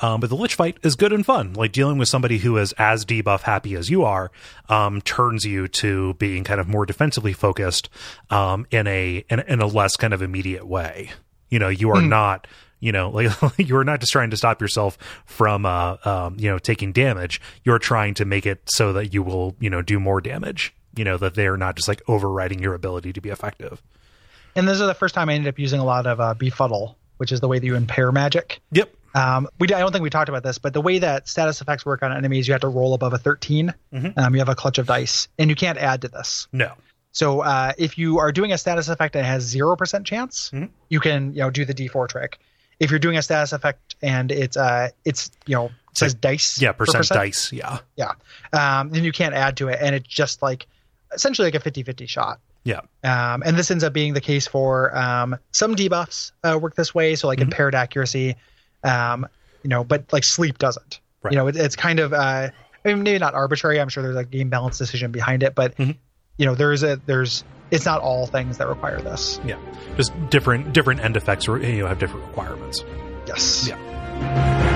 Um, 0.00 0.20
but 0.20 0.30
the 0.30 0.36
Lich 0.36 0.54
fight 0.54 0.78
is 0.82 0.96
good 0.96 1.12
and 1.12 1.24
fun. 1.24 1.52
Like 1.52 1.72
dealing 1.72 1.98
with 1.98 2.08
somebody 2.08 2.38
who 2.38 2.56
is 2.56 2.72
as 2.78 3.04
debuff 3.04 3.42
happy 3.42 3.74
as 3.74 3.90
you 3.90 4.02
are, 4.04 4.30
um, 4.68 5.00
turns 5.02 5.44
you 5.44 5.68
to 5.68 6.14
being 6.14 6.42
kind 6.44 6.60
of 6.60 6.68
more 6.68 6.86
defensively 6.86 7.32
focused, 7.32 7.88
um, 8.30 8.66
in 8.70 8.86
a, 8.86 9.24
in, 9.28 9.40
in 9.40 9.60
a 9.60 9.66
less 9.66 9.96
kind 9.96 10.14
of 10.14 10.22
immediate 10.22 10.66
way. 10.66 11.10
You 11.50 11.58
know, 11.58 11.68
you 11.68 11.90
are 11.90 12.00
not, 12.00 12.46
you 12.78 12.92
know, 12.92 13.10
like 13.42 13.58
you 13.58 13.76
are 13.76 13.84
not 13.84 14.00
just 14.00 14.12
trying 14.12 14.30
to 14.30 14.36
stop 14.36 14.60
yourself 14.60 14.96
from, 15.26 15.66
uh, 15.66 15.96
um, 16.04 16.36
you 16.38 16.48
know, 16.48 16.58
taking 16.58 16.92
damage. 16.92 17.40
You're 17.64 17.78
trying 17.78 18.14
to 18.14 18.24
make 18.24 18.46
it 18.46 18.62
so 18.66 18.92
that 18.94 19.12
you 19.12 19.22
will, 19.22 19.56
you 19.60 19.68
know, 19.68 19.82
do 19.82 20.00
more 20.00 20.20
damage. 20.20 20.74
You 20.96 21.04
know, 21.04 21.16
that 21.18 21.34
they 21.34 21.46
are 21.46 21.56
not 21.56 21.76
just 21.76 21.86
like 21.86 22.02
overriding 22.08 22.58
your 22.58 22.74
ability 22.74 23.12
to 23.12 23.20
be 23.20 23.28
effective. 23.28 23.80
And 24.56 24.66
this 24.66 24.80
is 24.80 24.86
the 24.86 24.94
first 24.94 25.14
time 25.14 25.28
I 25.28 25.34
ended 25.34 25.48
up 25.48 25.58
using 25.58 25.78
a 25.78 25.84
lot 25.84 26.06
of 26.06 26.20
uh, 26.20 26.34
befuddle, 26.34 26.96
which 27.18 27.30
is 27.30 27.40
the 27.40 27.46
way 27.46 27.58
that 27.60 27.66
you 27.66 27.76
impair 27.76 28.10
magic. 28.10 28.60
Yep. 28.72 28.92
Um, 29.14 29.48
we 29.58 29.66
I 29.72 29.80
don't 29.80 29.92
think 29.92 30.02
we 30.02 30.10
talked 30.10 30.28
about 30.28 30.42
this, 30.42 30.58
but 30.58 30.72
the 30.72 30.80
way 30.80 30.98
that 31.00 31.28
status 31.28 31.60
effects 31.60 31.84
work 31.84 32.02
on 32.02 32.12
enemies, 32.12 32.46
you 32.46 32.52
have 32.54 32.60
to 32.62 32.68
roll 32.68 32.94
above 32.94 33.12
a 33.12 33.18
13. 33.18 33.74
Um, 34.16 34.34
you 34.34 34.38
have 34.40 34.48
a 34.48 34.54
clutch 34.54 34.78
of 34.78 34.86
dice, 34.86 35.28
and 35.38 35.50
you 35.50 35.56
can't 35.56 35.78
add 35.78 36.02
to 36.02 36.08
this. 36.08 36.46
No. 36.52 36.72
So 37.12 37.40
uh, 37.40 37.72
if 37.76 37.98
you 37.98 38.18
are 38.20 38.30
doing 38.30 38.52
a 38.52 38.58
status 38.58 38.88
effect 38.88 39.14
that 39.14 39.24
has 39.24 39.42
zero 39.42 39.74
percent 39.76 40.06
chance, 40.06 40.50
Mhm. 40.54 40.70
you 40.88 41.00
can 41.00 41.32
you 41.34 41.40
know 41.40 41.50
do 41.50 41.64
the 41.64 41.74
D4 41.74 42.08
trick. 42.08 42.38
If 42.78 42.90
you're 42.90 43.00
doing 43.00 43.16
a 43.18 43.22
status 43.22 43.52
effect 43.52 43.96
and 44.00 44.30
it's 44.32 44.56
uh 44.56 44.88
it's 45.04 45.30
you 45.46 45.56
know 45.56 45.66
it 45.66 45.98
says 45.98 46.14
dice, 46.14 46.62
Yeah. 46.62 46.70
per 46.72 46.86
Percent, 46.86 47.08
dice. 47.08 47.52
Yeah. 47.52 47.78
yeah, 47.96 48.12
um, 48.52 48.90
then 48.90 49.02
you 49.02 49.10
can't 49.12 49.34
add 49.34 49.56
to 49.56 49.68
it, 49.68 49.78
and 49.82 49.94
it's 49.94 50.06
just 50.06 50.40
like 50.40 50.66
essentially 51.12 51.50
like 51.50 51.56
a 51.66 51.70
50-50 51.70 52.08
shot. 52.08 52.38
Yeah. 52.62 52.80
Um, 53.02 53.42
and 53.44 53.56
this 53.58 53.70
ends 53.72 53.82
up 53.82 53.92
being 53.92 54.14
the 54.14 54.20
case 54.20 54.46
for 54.46 54.96
um, 54.96 55.36
some 55.50 55.74
debuffs 55.74 56.30
uh, 56.44 56.56
work 56.62 56.76
this 56.76 56.94
way, 56.94 57.16
so 57.16 57.26
like 57.26 57.38
Mm-hmm. 57.40 57.50
impaired 57.50 57.74
accuracy, 57.74 58.36
um, 58.84 59.26
you 59.62 59.68
know, 59.70 59.84
but 59.84 60.12
like 60.12 60.24
sleep 60.24 60.58
doesn't. 60.58 61.00
Right. 61.22 61.32
You 61.32 61.38
know, 61.38 61.48
it, 61.48 61.56
it's 61.56 61.76
kind 61.76 62.00
of 62.00 62.12
uh, 62.12 62.48
I 62.84 62.88
mean, 62.88 63.02
maybe 63.02 63.18
not 63.18 63.34
arbitrary. 63.34 63.80
I'm 63.80 63.88
sure 63.88 64.02
there's 64.02 64.16
a 64.16 64.24
game 64.24 64.48
balance 64.50 64.78
decision 64.78 65.10
behind 65.12 65.42
it, 65.42 65.54
but 65.54 65.76
Mhm. 65.76 65.96
you 66.38 66.46
know, 66.46 66.54
there's 66.54 66.82
a 66.82 66.96
there's 67.06 67.44
it's 67.70 67.84
not 67.84 68.00
all 68.00 68.26
things 68.26 68.58
that 68.58 68.66
require 68.68 69.00
this. 69.00 69.38
Yeah. 69.44 69.56
Just 69.96 70.12
different, 70.30 70.72
different 70.72 71.00
end 71.04 71.16
effects, 71.16 71.46
or, 71.46 71.58
you 71.58 71.82
know, 71.82 71.86
have 71.86 72.00
different 72.00 72.26
requirements. 72.26 72.84
Yes. 73.28 73.68
Yeah. 73.68 74.69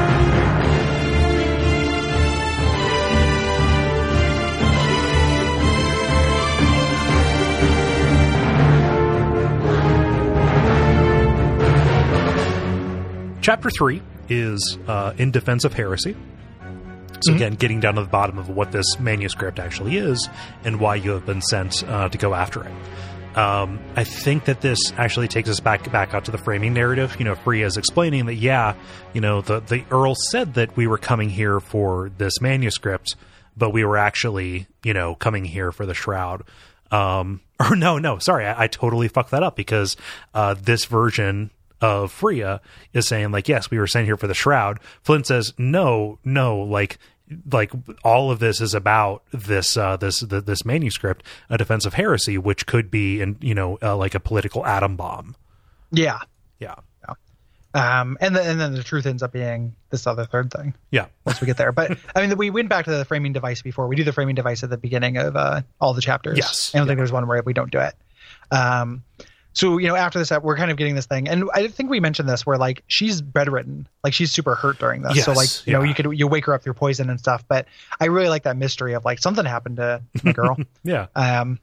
Chapter 13.45 13.69
three 13.69 14.01
is 14.31 14.79
uh, 14.89 15.12
in 15.19 15.31
defense 15.31 15.66
of 15.66 15.75
heresy. 15.75 16.16
So 17.21 17.31
Mhm. 17.33 17.37
again, 17.37 17.55
getting 17.57 17.79
down 17.79 17.97
to 17.97 18.01
the 18.01 18.09
bottom 18.09 18.39
of 18.39 18.49
what 18.49 18.73
this 18.73 18.99
manuscript 18.99 19.59
actually 19.59 19.99
is 19.99 20.31
and 20.65 20.81
why 20.81 20.95
you 20.95 21.11
have 21.11 21.27
been 21.27 21.43
sent 21.43 21.85
uh, 21.87 22.09
to 22.09 22.16
go 22.16 22.33
after 22.33 22.65
it. 22.65 22.73
Um, 23.37 23.81
I 23.97 24.05
think 24.05 24.47
that 24.47 24.62
this 24.62 24.79
actually 24.97 25.29
takes 25.29 25.51
us 25.51 25.61
back 25.61 25.93
back 25.93 26.15
out 26.15 26.25
to 26.25 26.31
the 26.31 26.39
framing 26.39 26.73
narrative. 26.73 27.16
You 27.19 27.27
know, 27.27 27.35
Frea 27.35 27.65
is 27.66 27.77
explaining 27.77 28.25
that 28.27 28.37
yeah, 28.37 28.77
you 29.12 29.21
know, 29.21 29.43
the 29.43 29.61
the 29.61 29.85
Earl 29.91 30.15
said 30.31 30.55
that 30.55 30.75
we 30.75 30.87
were 30.87 30.97
coming 30.97 31.29
here 31.29 31.61
for 31.61 32.11
this 32.16 32.41
manuscript, 32.41 33.15
but 33.59 33.75
we 33.75 33.85
were 33.85 33.99
actually, 33.99 34.69
you 34.83 34.95
know, 34.95 35.16
coming 35.16 35.45
here 35.45 35.71
for 35.71 35.85
the 35.85 35.93
shroud. 35.93 36.45
Um, 36.91 37.43
or 37.61 37.77
no, 37.77 37.99
no, 37.99 38.19
sorry, 38.21 38.47
I, 38.47 38.65
I 38.65 38.66
totally 38.69 39.09
fucked 39.09 39.33
that 39.33 39.43
up 39.43 39.55
because 39.55 39.99
uh, 40.33 40.55
this 40.55 40.87
version 40.87 41.51
of 41.85 42.11
Frea 42.12 42.61
is 42.93 43.06
saying 43.06 43.31
like, 43.31 43.48
yes, 43.48 43.70
we 43.70 43.78
were 43.78 43.86
sent 43.86 44.06
here 44.06 44.16
for 44.16 44.27
the 44.27 44.35
shroud. 44.35 44.78
Flint 45.02 45.27
says, 45.27 45.52
no, 45.59 46.19
no, 46.24 46.59
like, 46.59 46.98
like 47.51 47.73
all 48.02 48.31
of 48.31 48.39
this 48.39 48.61
is 48.61 48.74
about 48.74 49.23
this, 49.32 49.77
uh, 49.77 49.97
this, 49.97 50.20
the, 50.20 50.40
this 50.40 50.65
manuscript, 50.65 51.24
a 51.51 51.59
defense 51.59 51.85
of 51.86 51.94
heresy, 51.94 52.39
which 52.39 52.66
could 52.66 52.90
be, 52.90 53.20
in, 53.20 53.36
you 53.40 53.55
know, 53.55 53.78
uh, 53.82 53.97
like 53.97 54.15
a 54.15 54.20
political 54.20 54.65
atom 54.66 54.97
bomb. 54.97 55.36
Yeah. 55.90 56.19
Yeah. 56.59 56.74
Um, 57.77 58.16
and 58.20 58.36
then 58.36 58.48
and 58.48 58.61
then 58.61 58.73
the 58.74 58.85
truth 58.85 59.05
ends 59.05 59.20
up 59.20 59.32
being 59.32 59.74
this 59.90 60.06
other 60.06 60.24
third 60.24 60.52
thing 60.52 60.74
Yeah. 60.93 61.06
once 61.24 61.40
we 61.40 61.47
get 61.48 61.56
there. 61.56 61.73
But 61.73 61.98
I 62.15 62.24
mean, 62.24 62.39
we 62.39 62.48
went 62.51 62.69
back 62.69 62.85
to 62.85 62.93
the 62.93 63.05
framing 63.05 63.32
device 63.32 63.62
before. 63.62 63.89
We 63.89 63.97
do 63.97 64.05
the 64.05 64.12
framing 64.12 64.36
device 64.36 64.62
at 64.62 64.70
the 64.70 64.77
beginning 64.77 65.16
of 65.16 65.35
uh, 65.35 65.62
all 65.81 65.93
the 65.93 66.01
chapters. 66.01 66.39
Yes. 66.39 66.70
I 66.73 66.78
don't 66.78 66.86
Yeah. 66.86 66.90
think 66.90 66.98
there's 66.98 67.11
one 67.11 67.27
where 67.27 67.43
we 67.43 67.52
don't 67.52 67.73
do 67.73 67.81
it. 67.81 67.94
Um, 68.52 69.02
so 69.55 69.79
you 69.79 69.87
know, 69.87 69.95
after 69.95 70.19
this, 70.19 70.33
we're 70.43 70.57
kind 70.57 70.71
of 70.73 70.77
getting 70.77 70.97
this 70.97 71.07
thing, 71.07 71.29
and 71.29 71.49
I 71.55 71.69
think 71.69 71.89
we 71.89 72.01
mentioned 72.01 72.29
this 72.29 72.45
where 72.45 72.59
like 72.59 72.83
she's 72.89 73.23
bedridden, 73.23 73.89
like 74.03 74.13
she's 74.13 74.33
super 74.33 74.57
hurt 74.57 74.79
during 74.81 75.03
this. 75.03 75.25
so 75.25 75.33
like 75.33 75.49
you 75.67 75.73
know, 75.73 75.83
you 75.83 75.95
could 75.95 76.07
you 76.19 76.27
wake 76.27 76.45
her 76.47 76.55
up 76.55 76.65
through 76.65 76.75
poison 76.75 77.09
and 77.09 77.21
stuff. 77.21 77.45
But 77.47 77.67
I 78.01 78.07
really 78.07 78.29
like 78.29 78.43
that 78.43 78.57
mystery 78.57 78.95
of 78.95 79.05
like 79.05 79.21
something 79.21 79.45
happened 79.45 79.77
to 79.77 80.03
the 80.23 80.33
girl. 80.35 80.57
Yeah. 80.83 81.07
um, 81.15 81.61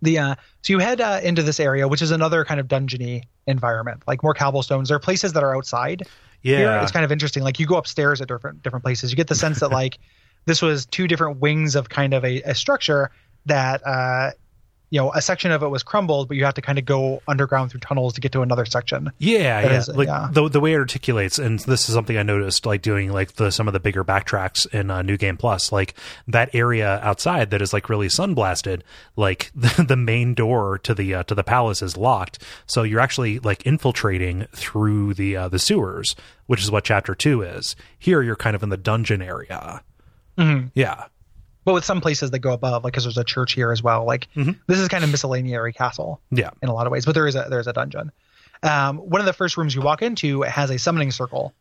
the 0.00 0.18
uh, 0.18 0.34
so 0.62 0.72
you 0.72 0.78
head 0.78 1.00
uh, 1.00 1.20
into 1.22 1.42
this 1.42 1.58
area, 1.58 1.88
which 1.88 2.02
is 2.02 2.12
another 2.12 2.44
kind 2.44 2.60
of 2.60 2.68
dungeony 2.68 3.24
environment, 3.48 4.04
like 4.06 4.22
more 4.22 4.32
cobblestones. 4.32 4.88
There 4.88 4.96
are 4.96 5.00
places 5.00 5.32
that 5.32 5.42
are 5.42 5.56
outside. 5.56 6.04
Yeah, 6.42 6.56
Here, 6.56 6.78
it's 6.82 6.92
kind 6.92 7.04
of 7.04 7.12
interesting. 7.12 7.42
Like 7.42 7.58
you 7.58 7.66
go 7.66 7.76
upstairs 7.76 8.20
at 8.20 8.28
different 8.28 8.62
different 8.62 8.84
places. 8.84 9.10
You 9.10 9.16
get 9.16 9.26
the 9.26 9.34
sense 9.34 9.58
that 9.58 9.70
like 9.72 9.98
this 10.46 10.62
was 10.62 10.86
two 10.86 11.08
different 11.08 11.40
wings 11.40 11.74
of 11.74 11.88
kind 11.88 12.14
of 12.14 12.24
a, 12.24 12.40
a 12.42 12.54
structure 12.54 13.10
that 13.46 13.86
uh, 13.86 14.30
you 14.90 15.00
know 15.00 15.12
a 15.12 15.22
section 15.22 15.50
of 15.52 15.62
it 15.62 15.68
was 15.68 15.82
crumbled, 15.82 16.28
but 16.28 16.36
you 16.36 16.44
have 16.44 16.54
to 16.54 16.62
kind 16.62 16.78
of 16.78 16.84
go 16.84 17.22
underground 17.28 17.70
through 17.70 17.80
tunnels 17.80 18.12
to 18.14 18.20
get 18.20 18.32
to 18.32 18.42
another 18.42 18.64
section. 18.64 19.10
Yeah, 19.18 19.62
That 19.62 19.70
yeah. 19.70 19.78
is- 19.78 19.88
like 19.88 20.08
yeah. 20.08 20.28
the 20.32 20.48
the 20.48 20.60
way 20.60 20.72
it 20.72 20.78
articulates, 20.78 21.38
and 21.38 21.58
this 21.60 21.88
is 21.88 21.94
something 21.94 22.16
I 22.18 22.22
noticed, 22.22 22.66
like 22.66 22.82
doing 22.82 23.12
like 23.12 23.34
the 23.34 23.50
some 23.50 23.66
of 23.68 23.72
the 23.72 23.80
bigger 23.80 24.04
backtracks 24.04 24.66
in 24.74 24.90
uh, 24.90 25.02
New 25.02 25.16
Game 25.16 25.36
Plus, 25.36 25.70
like 25.72 25.94
that 26.28 26.54
area 26.54 26.98
outside 27.02 27.50
that 27.50 27.62
is 27.62 27.72
like 27.72 27.88
really 27.88 28.08
sunblasted. 28.08 28.82
Like 29.16 29.50
the, 29.56 29.84
the 29.84 29.96
main 29.96 30.34
door 30.34 30.78
to 30.78 30.94
the 30.94 31.14
uh, 31.14 31.22
to 31.24 31.34
the 31.34 31.44
palace 31.44 31.82
is 31.82 31.96
locked, 31.96 32.42
so 32.66 32.82
you're 32.82 33.00
actually 33.00 33.38
like 33.38 33.64
infiltrating 33.64 34.46
through 34.54 35.14
the 35.14 35.36
uh, 35.36 35.48
the 35.48 35.58
sewers, 35.60 36.16
which 36.46 36.62
is 36.62 36.70
what 36.70 36.84
Chapter 36.84 37.14
Two 37.14 37.42
is. 37.42 37.76
Here, 37.98 38.22
you're 38.22 38.34
kind 38.36 38.56
of 38.56 38.62
in 38.62 38.68
the 38.70 38.76
dungeon 38.76 39.22
area. 39.22 39.82
Yeah, 40.74 41.04
But 41.70 41.74
with 41.74 41.84
some 41.84 42.00
places 42.00 42.32
that 42.32 42.40
go 42.40 42.52
above, 42.52 42.82
like 42.82 42.92
because 42.92 43.04
there's 43.04 43.16
a 43.16 43.22
church 43.22 43.52
here 43.52 43.70
as 43.70 43.80
well. 43.80 44.04
Like 44.04 44.26
this 44.34 44.80
is 44.80 44.88
kind 44.88 45.04
of 45.04 45.10
miscellaneous 45.12 45.72
castle. 45.76 46.20
yeah, 46.32 46.50
in 46.60 46.68
a 46.68 46.74
lot 46.74 46.88
of 46.88 46.90
ways, 46.90 47.06
but 47.06 47.14
there 47.14 47.28
is 47.28 47.36
a 47.36 47.46
there's 47.48 47.68
a 47.68 47.72
dungeon. 47.72 48.10
Um, 48.64 48.98
one 48.98 49.20
of 49.20 49.24
the 49.24 49.32
first 49.32 49.56
rooms 49.56 49.72
you 49.72 49.80
walk 49.80 50.02
into 50.02 50.42
has 50.42 50.70
a 50.70 50.80
summoning 50.80 51.12
circle 51.12 51.54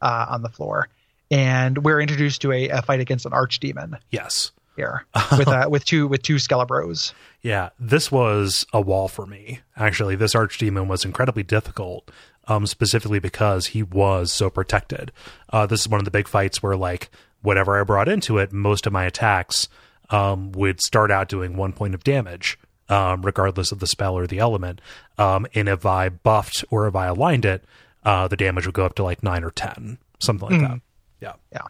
uh, 0.00 0.26
on 0.28 0.42
the 0.42 0.50
floor, 0.50 0.88
and 1.32 1.78
we're 1.78 2.00
introduced 2.00 2.42
to 2.42 2.52
a, 2.52 2.68
a 2.68 2.82
fight 2.82 3.00
against 3.00 3.26
an 3.26 3.32
archdemon 3.32 3.98
yes. 4.12 4.52
here 4.76 5.04
with 5.36 5.48
uh, 5.48 5.66
with 5.68 5.84
two 5.84 6.06
with 6.06 6.22
two 6.22 6.36
Skelebros. 6.36 7.12
Yeah, 7.42 7.70
this 7.76 8.12
was 8.12 8.64
a 8.72 8.80
wall 8.80 9.08
for 9.08 9.26
me. 9.26 9.62
Actually, 9.76 10.14
this 10.14 10.34
archdemon 10.34 10.86
was 10.86 11.04
incredibly 11.04 11.42
difficult, 11.42 12.08
um, 12.46 12.68
specifically 12.68 13.18
because 13.18 13.66
he 13.66 13.82
was 13.82 14.30
so 14.30 14.48
protected. 14.48 15.10
Uh, 15.52 15.66
this 15.66 15.80
is 15.80 15.88
one 15.88 15.98
of 15.98 16.04
the 16.04 16.12
big 16.12 16.28
fights 16.28 16.62
where, 16.62 16.76
like, 16.76 17.10
whatever 17.46 17.80
I 17.80 17.84
brought 17.84 18.08
into 18.08 18.38
it, 18.38 18.52
most 18.52 18.86
of 18.86 18.92
my 18.92 19.04
attacks 19.04 19.68
um, 20.10 20.52
would 20.52 20.80
start 20.82 21.10
out 21.10 21.28
doing 21.28 21.56
one 21.56 21.72
point 21.72 21.94
of 21.94 22.04
damage, 22.04 22.58
um, 22.88 23.22
regardless 23.22 23.72
of 23.72 23.78
the 23.78 23.86
spell 23.86 24.14
or 24.18 24.26
the 24.26 24.38
element. 24.38 24.80
Um, 25.18 25.46
and 25.54 25.68
if 25.68 25.86
I 25.86 26.08
buffed 26.08 26.64
or 26.70 26.86
if 26.88 26.94
I 26.96 27.06
aligned 27.06 27.44
it, 27.44 27.64
uh, 28.04 28.28
the 28.28 28.36
damage 28.36 28.66
would 28.66 28.74
go 28.74 28.84
up 28.84 28.94
to 28.96 29.02
like 29.04 29.22
nine 29.22 29.42
or 29.44 29.50
ten, 29.50 29.98
something 30.18 30.48
like 30.50 30.60
that. 30.60 30.80
Yeah. 31.20 31.32
Yeah, 31.52 31.62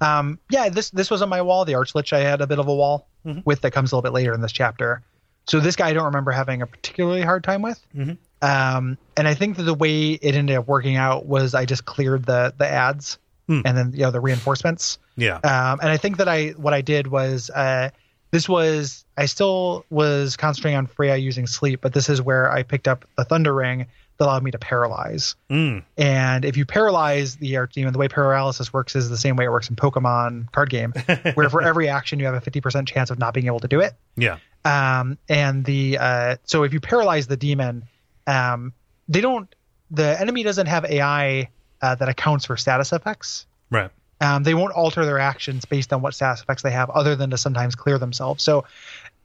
um, 0.00 0.38
yeah. 0.50 0.68
This 0.68 0.90
this 0.90 1.10
was 1.10 1.22
on 1.22 1.28
my 1.28 1.42
wall. 1.42 1.64
The 1.64 1.72
Archlich 1.72 2.12
I 2.12 2.20
had 2.20 2.40
a 2.40 2.46
bit 2.46 2.58
of 2.58 2.68
a 2.68 2.74
wall 2.74 3.08
Mm-hmm. 3.26 3.40
with 3.44 3.60
that 3.62 3.72
comes 3.72 3.90
a 3.90 3.96
little 3.96 4.02
bit 4.08 4.14
later 4.14 4.32
in 4.34 4.40
this 4.40 4.52
chapter. 4.52 5.02
So 5.48 5.58
this 5.58 5.74
guy 5.74 5.88
I 5.88 5.92
don't 5.92 6.04
remember 6.04 6.30
having 6.30 6.62
a 6.62 6.66
particularly 6.66 7.22
hard 7.22 7.42
time 7.42 7.60
with. 7.60 7.84
Mm-hmm. 7.92 8.12
Um, 8.40 8.96
and 9.16 9.26
I 9.26 9.34
think 9.34 9.56
that 9.56 9.64
the 9.64 9.74
way 9.74 10.12
it 10.12 10.36
ended 10.36 10.56
up 10.56 10.68
working 10.68 10.94
out 10.94 11.26
was 11.26 11.52
I 11.52 11.64
just 11.64 11.84
cleared 11.86 12.24
the 12.24 12.54
the 12.56 12.68
ads 12.68 13.18
Hmm. 13.48 13.60
and 13.64 13.76
then 13.78 13.92
you 13.92 14.00
know 14.02 14.10
the 14.12 14.20
reinforcements. 14.20 14.98
Yeah. 15.16 15.36
Um, 15.36 15.80
and 15.80 15.90
I 15.90 15.96
think 15.96 16.18
that 16.18 16.28
I 16.28 16.48
what 16.50 16.74
I 16.74 16.80
did 16.80 17.06
was 17.06 17.50
uh, 17.50 17.90
this 18.30 18.48
was 18.48 19.04
I 19.16 19.26
still 19.26 19.84
was 19.90 20.36
concentrating 20.36 20.76
on 20.76 20.86
Frea 20.86 21.16
using 21.16 21.46
sleep, 21.46 21.80
but 21.80 21.92
this 21.92 22.08
is 22.08 22.20
where 22.20 22.52
I 22.52 22.62
picked 22.62 22.88
up 22.88 23.04
the 23.16 23.24
Thunder 23.24 23.54
Ring 23.54 23.86
that 24.18 24.24
allowed 24.24 24.42
me 24.42 24.50
to 24.50 24.58
paralyze. 24.58 25.36
Mm. 25.50 25.82
And 25.96 26.44
if 26.44 26.56
you 26.56 26.64
paralyze 26.64 27.36
the 27.36 27.54
Archdemon, 27.54 27.92
the 27.92 27.98
way 27.98 28.08
paralysis 28.08 28.72
works 28.72 28.96
is 28.96 29.08
the 29.08 29.16
same 29.16 29.36
way 29.36 29.44
it 29.44 29.50
works 29.50 29.68
in 29.68 29.76
Pokemon 29.76 30.50
card 30.52 30.70
game, 30.70 30.92
where 31.34 31.50
for 31.50 31.62
every 31.62 31.88
action 31.88 32.18
you 32.18 32.26
have 32.26 32.34
a 32.34 32.40
50% 32.40 32.86
chance 32.86 33.10
of 33.10 33.18
not 33.18 33.34
being 33.34 33.46
able 33.46 33.60
to 33.60 33.68
do 33.68 33.80
it. 33.80 33.94
Yeah. 34.16 34.38
Um, 34.64 35.18
and 35.28 35.64
the 35.64 35.98
uh, 35.98 36.36
so 36.44 36.62
if 36.64 36.72
you 36.72 36.80
paralyze 36.80 37.26
the 37.26 37.36
demon, 37.36 37.84
um, 38.26 38.72
they 39.08 39.20
don't 39.20 39.54
the 39.90 40.20
enemy 40.20 40.42
doesn't 40.42 40.66
have 40.66 40.84
AI 40.84 41.48
uh, 41.80 41.94
that 41.94 42.08
accounts 42.08 42.46
for 42.46 42.56
status 42.56 42.92
effects. 42.92 43.46
Right. 43.70 43.90
Um, 44.20 44.42
they 44.44 44.54
won't 44.54 44.72
alter 44.72 45.04
their 45.04 45.18
actions 45.18 45.64
based 45.66 45.92
on 45.92 46.00
what 46.02 46.14
status 46.14 46.40
effects 46.42 46.62
they 46.62 46.70
have, 46.70 46.88
other 46.90 47.16
than 47.16 47.30
to 47.30 47.36
sometimes 47.38 47.74
clear 47.74 47.98
themselves. 47.98 48.42
So, 48.42 48.64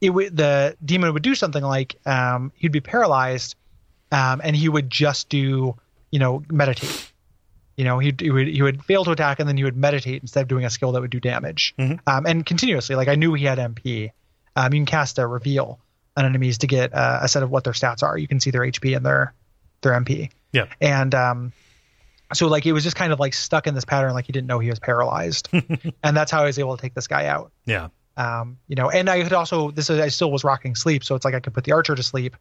it 0.02 0.10
would 0.10 0.36
the 0.36 0.76
demon 0.84 1.14
would 1.14 1.24
do 1.24 1.36
something 1.36 1.64
like 1.64 1.96
um, 2.06 2.52
he'd 2.56 2.72
be 2.74 2.82
paralyzed, 2.82 3.56
um, 4.12 4.42
and 4.44 4.56
he 4.56 4.68
would 4.68 4.90
just 4.90 5.30
do 5.30 5.76
you 6.12 6.20
know 6.20 6.44
meditate. 6.52 7.08
You 7.78 7.86
know, 7.86 8.00
he'd, 8.00 8.20
he 8.20 8.30
would 8.30 8.48
he 8.48 8.62
would 8.62 8.84
fail 8.84 9.06
to 9.06 9.12
attack, 9.12 9.40
and 9.40 9.48
then 9.48 9.56
he 9.58 9.64
would 9.64 9.78
meditate 9.78 10.22
instead 10.22 10.42
of 10.42 10.48
doing 10.50 10.66
a 10.66 10.70
skill 10.70 10.92
that 10.92 11.02
would 11.02 11.10
do 11.12 11.20
damage, 11.22 11.74
Mhm. 11.80 12.00
um, 12.06 12.26
and 12.26 12.46
continuously. 12.46 12.96
Like 12.96 13.08
I 13.08 13.16
knew 13.16 13.34
he 13.34 13.46
had 13.46 13.58
MP. 13.60 14.12
Um, 14.56 14.74
you 14.74 14.80
can 14.80 14.86
cast 14.86 15.18
a 15.20 15.26
reveal 15.26 15.80
on 16.18 16.26
enemies 16.26 16.58
to 16.60 16.68
get 16.68 16.94
uh, 16.94 17.20
a 17.22 17.28
set 17.30 17.42
of 17.44 17.50
what 17.50 17.64
their 17.64 17.72
stats 17.74 18.04
are. 18.04 18.18
You 18.18 18.28
can 18.28 18.42
see 18.42 18.52
their 18.52 18.62
HP 18.64 18.98
and 18.98 19.06
their 19.06 19.34
their 19.82 19.94
MP 19.94 20.30
Yeah. 20.52 20.66
and 20.82 21.16
um 21.16 21.54
so 22.34 22.48
like 22.48 22.66
it 22.66 22.74
was 22.74 22.84
just 22.84 22.96
kind 22.96 23.12
of 23.14 23.20
like 23.20 23.34
stuck 23.34 23.68
in 23.68 23.76
this 23.76 23.86
pattern 23.86 24.14
like 24.14 24.26
he 24.26 24.32
didn't 24.32 24.48
know 24.48 24.60
he 24.60 24.70
was 24.70 24.80
paralyzed 24.80 25.50
and 26.04 26.16
that's 26.18 26.32
how 26.32 26.42
i 26.42 26.46
was 26.46 26.58
able 26.60 26.76
to 26.76 26.82
take 26.82 26.94
this 26.94 27.08
guy 27.08 27.26
out 27.26 27.52
Yeah. 27.66 27.90
um 28.18 28.58
you 28.68 28.76
know 28.76 28.90
and 28.90 29.10
i 29.10 29.22
could 29.24 29.34
also 29.34 29.72
this 29.72 29.90
is 29.90 30.00
i 30.00 30.08
still 30.10 30.32
was 30.32 30.44
rocking 30.44 30.76
sleep 30.76 31.04
so 31.04 31.16
it's 31.16 31.26
like 31.26 31.34
i 31.34 31.40
could 31.40 31.54
put 31.54 31.64
the 31.64 31.72
archer 31.74 31.96
to 31.96 32.04
sleep 32.04 32.36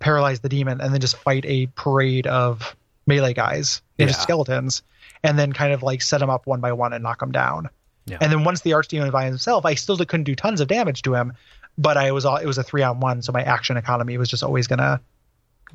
paralyze 0.00 0.40
the 0.40 0.48
demon 0.48 0.80
and 0.80 0.92
then 0.92 1.00
just 1.00 1.16
fight 1.16 1.44
a 1.46 1.66
parade 1.68 2.26
of 2.26 2.76
melee 3.06 3.34
guys 3.34 3.82
and 3.98 4.08
just 4.08 4.20
Yeah. 4.20 4.22
skeletons 4.24 4.82
and 5.22 5.38
then 5.38 5.52
kind 5.52 5.72
of 5.72 5.82
like 5.82 6.02
set 6.02 6.18
them 6.18 6.30
up 6.30 6.46
one 6.46 6.60
by 6.60 6.72
one 6.72 6.92
and 6.92 7.02
knock 7.02 7.20
them 7.20 7.32
down 7.32 7.68
Yeah. 8.06 8.18
and 8.20 8.30
then 8.32 8.44
once 8.44 8.60
the 8.62 8.72
arch 8.74 8.88
archdemon 8.88 9.12
by 9.12 9.24
himself 9.26 9.64
i 9.64 9.74
still 9.74 9.96
couldn't 9.96 10.24
do 10.24 10.34
tons 10.34 10.60
of 10.60 10.68
damage 10.68 11.02
to 11.02 11.14
him 11.14 11.32
but 11.78 11.96
i 11.96 12.12
was 12.12 12.24
all 12.24 12.36
it 12.36 12.46
was 12.46 12.58
a 12.58 12.62
three 12.62 12.82
on 12.82 13.00
one 13.00 13.22
so 13.22 13.32
my 13.32 13.42
action 13.42 13.76
economy 13.76 14.18
was 14.18 14.28
just 14.28 14.42
always 14.42 14.66
gonna 14.66 15.00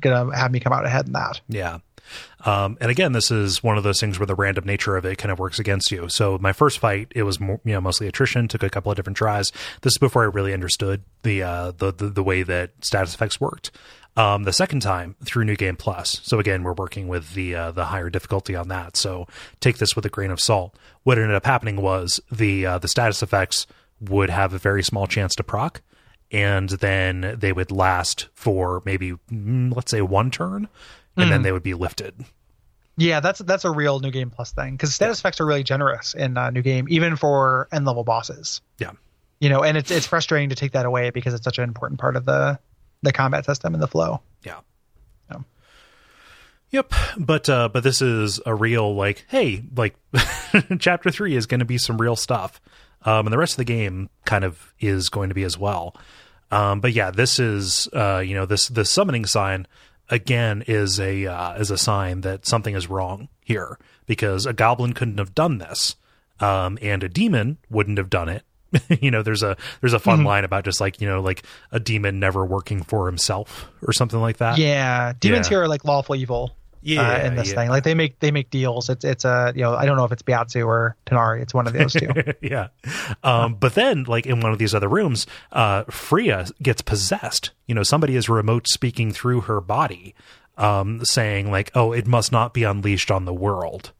gonna 0.00 0.34
have 0.36 0.50
me 0.50 0.60
come 0.60 0.72
out 0.72 0.86
ahead 0.86 1.06
in 1.06 1.12
that 1.12 1.40
Yeah. 1.48 1.78
Um, 2.44 2.78
and 2.80 2.90
again, 2.90 3.12
this 3.12 3.30
is 3.30 3.62
one 3.62 3.76
of 3.76 3.84
those 3.84 4.00
things 4.00 4.18
where 4.18 4.26
the 4.26 4.34
random 4.34 4.64
nature 4.64 4.96
of 4.96 5.04
it 5.04 5.16
kind 5.18 5.30
of 5.30 5.38
works 5.38 5.58
against 5.58 5.90
you. 5.90 6.08
So 6.08 6.38
my 6.40 6.52
first 6.52 6.78
fight, 6.78 7.12
it 7.14 7.24
was 7.24 7.38
you 7.40 7.58
know 7.64 7.80
mostly 7.80 8.06
attrition. 8.06 8.48
Took 8.48 8.62
a 8.62 8.70
couple 8.70 8.90
of 8.90 8.96
different 8.96 9.16
tries. 9.16 9.50
This 9.82 9.92
is 9.94 9.98
before 9.98 10.22
I 10.22 10.26
really 10.26 10.52
understood 10.52 11.02
the 11.22 11.42
uh, 11.42 11.72
the, 11.72 11.92
the 11.92 12.08
the 12.08 12.22
way 12.22 12.42
that 12.42 12.72
status 12.82 13.14
effects 13.14 13.40
worked. 13.40 13.70
Um, 14.16 14.42
the 14.42 14.52
second 14.52 14.80
time 14.80 15.14
through 15.24 15.44
New 15.44 15.56
Game 15.56 15.76
Plus. 15.76 16.20
So 16.24 16.40
again, 16.40 16.64
we're 16.64 16.72
working 16.72 17.06
with 17.06 17.34
the 17.34 17.54
uh, 17.54 17.70
the 17.70 17.86
higher 17.86 18.10
difficulty 18.10 18.56
on 18.56 18.68
that. 18.68 18.96
So 18.96 19.26
take 19.60 19.78
this 19.78 19.94
with 19.94 20.04
a 20.04 20.10
grain 20.10 20.30
of 20.30 20.40
salt. 20.40 20.76
What 21.04 21.18
ended 21.18 21.36
up 21.36 21.46
happening 21.46 21.80
was 21.80 22.20
the 22.30 22.66
uh, 22.66 22.78
the 22.78 22.88
status 22.88 23.22
effects 23.22 23.66
would 24.00 24.30
have 24.30 24.52
a 24.52 24.58
very 24.58 24.82
small 24.82 25.06
chance 25.06 25.34
to 25.36 25.44
proc, 25.44 25.80
and 26.32 26.68
then 26.70 27.36
they 27.38 27.52
would 27.52 27.70
last 27.70 28.28
for 28.34 28.82
maybe 28.84 29.12
mm, 29.30 29.74
let's 29.74 29.90
say 29.90 30.02
one 30.02 30.30
turn, 30.30 30.68
and 31.16 31.30
then 31.30 31.42
they 31.42 31.52
would 31.52 31.62
be 31.62 31.74
lifted. 31.74 32.24
Yeah, 32.96 33.20
that's 33.20 33.38
that's 33.40 33.64
a 33.64 33.70
real 33.70 34.00
new 34.00 34.10
game 34.10 34.30
plus 34.30 34.52
thing 34.52 34.72
because 34.72 34.94
status 34.94 35.20
effects 35.20 35.40
are 35.40 35.46
really 35.46 35.62
generous 35.62 36.12
in 36.14 36.36
uh, 36.36 36.50
new 36.50 36.60
game, 36.60 36.86
even 36.90 37.16
for 37.16 37.68
end 37.72 37.86
level 37.86 38.04
bosses. 38.04 38.60
Yeah. 38.78 38.92
You 39.40 39.48
know, 39.48 39.62
and 39.62 39.78
it's 39.78 39.90
it's 39.90 40.06
frustrating 40.06 40.50
to 40.50 40.54
take 40.54 40.72
that 40.72 40.84
away 40.84 41.10
because 41.10 41.32
it's 41.32 41.44
such 41.44 41.58
an 41.58 41.64
important 41.64 41.98
part 41.98 42.16
of 42.16 42.26
the 42.26 42.58
the 43.02 43.12
combat 43.12 43.46
system 43.46 43.72
and 43.72 43.82
the 43.82 43.88
flow. 43.88 44.20
Yeah. 44.44 44.60
Yeah. 45.30 45.38
Yep, 46.72 46.92
but 47.18 47.48
uh, 47.48 47.68
but 47.70 47.82
this 47.82 48.02
is 48.02 48.38
a 48.44 48.54
real 48.54 48.94
like, 48.94 49.24
hey, 49.28 49.64
like 49.74 49.96
chapter 50.78 51.10
three 51.10 51.34
is 51.36 51.46
going 51.46 51.60
to 51.60 51.64
be 51.64 51.78
some 51.78 51.98
real 51.98 52.16
stuff, 52.16 52.60
um, 53.04 53.26
and 53.26 53.32
the 53.32 53.38
rest 53.38 53.54
of 53.54 53.58
the 53.58 53.64
game 53.64 54.10
kind 54.26 54.44
of 54.44 54.74
is 54.78 55.08
going 55.08 55.30
to 55.30 55.34
be 55.34 55.44
as 55.44 55.56
well. 55.56 55.96
Um, 56.50 56.80
but 56.80 56.92
yeah, 56.92 57.10
this 57.10 57.38
is 57.38 57.88
uh, 57.94 58.18
you 58.18 58.34
know 58.34 58.44
this 58.44 58.68
the 58.68 58.84
summoning 58.84 59.24
sign 59.24 59.66
again 60.10 60.62
is 60.66 61.00
a 61.00 61.26
uh, 61.26 61.54
is 61.54 61.70
a 61.70 61.78
sign 61.78 62.20
that 62.22 62.46
something 62.46 62.74
is 62.74 62.88
wrong 62.90 63.28
here 63.42 63.78
because 64.06 64.44
a 64.46 64.52
goblin 64.52 64.92
couldn't 64.92 65.18
have 65.18 65.34
done 65.34 65.58
this, 65.58 65.96
um, 66.40 66.78
and 66.82 67.02
a 67.02 67.08
demon 67.08 67.58
wouldn't 67.70 67.98
have 67.98 68.10
done 68.10 68.28
it. 68.28 68.42
you 69.00 69.10
know, 69.10 69.22
there's 69.22 69.42
a 69.42 69.56
there's 69.80 69.92
a 69.94 69.98
fun 69.98 70.22
line 70.22 70.44
about 70.44 70.64
just 70.64 70.80
like 70.80 71.00
you 71.00 71.08
know 71.08 71.20
like 71.20 71.42
a 71.72 71.80
demon 71.80 72.20
never 72.20 72.44
working 72.44 72.82
for 72.82 73.06
himself 73.06 73.68
or 73.82 73.92
something 73.92 74.20
like 74.20 74.36
that. 74.36 74.58
Yeah, 74.58 75.12
demons 75.18 75.46
Yeah. 75.46 75.50
here 75.56 75.62
are 75.62 75.68
like 75.68 75.84
lawful 75.84 76.14
evil. 76.14 76.56
Yeah, 76.82 77.02
uh, 77.02 77.26
in 77.26 77.36
this 77.36 77.50
yeah. 77.50 77.54
thing, 77.56 77.68
like 77.68 77.84
they 77.84 77.94
make 77.94 78.18
they 78.20 78.30
make 78.30 78.48
deals. 78.50 78.88
It's 78.88 79.04
it's 79.04 79.24
a 79.24 79.52
you 79.54 79.62
know 79.62 79.74
I 79.74 79.84
don't 79.84 79.96
know 79.96 80.04
if 80.04 80.12
it's 80.12 80.22
Baatezu 80.22 80.66
or 80.66 80.96
Tanar'ri. 81.06 81.42
It's 81.42 81.52
one 81.52 81.66
of 81.66 81.74
those 81.74 81.92
two. 81.92 82.08
yeah. 82.40 82.68
Um, 83.22 83.54
but 83.54 83.74
then, 83.74 84.04
like 84.04 84.26
in 84.26 84.40
one 84.40 84.52
of 84.52 84.58
these 84.58 84.74
other 84.74 84.88
rooms, 84.88 85.26
uh, 85.52 85.84
Frea 85.84 86.46
gets 86.62 86.80
possessed. 86.80 87.50
You 87.66 87.74
know, 87.74 87.82
somebody 87.82 88.16
is 88.16 88.28
remote 88.28 88.66
speaking 88.66 89.12
through 89.12 89.42
her 89.42 89.60
body, 89.60 90.14
um, 90.56 91.04
saying 91.04 91.50
like, 91.50 91.70
"Oh, 91.74 91.92
it 91.92 92.06
must 92.06 92.32
not 92.32 92.54
be 92.54 92.64
unleashed 92.64 93.10
on 93.10 93.26
the 93.26 93.34
world." 93.34 93.92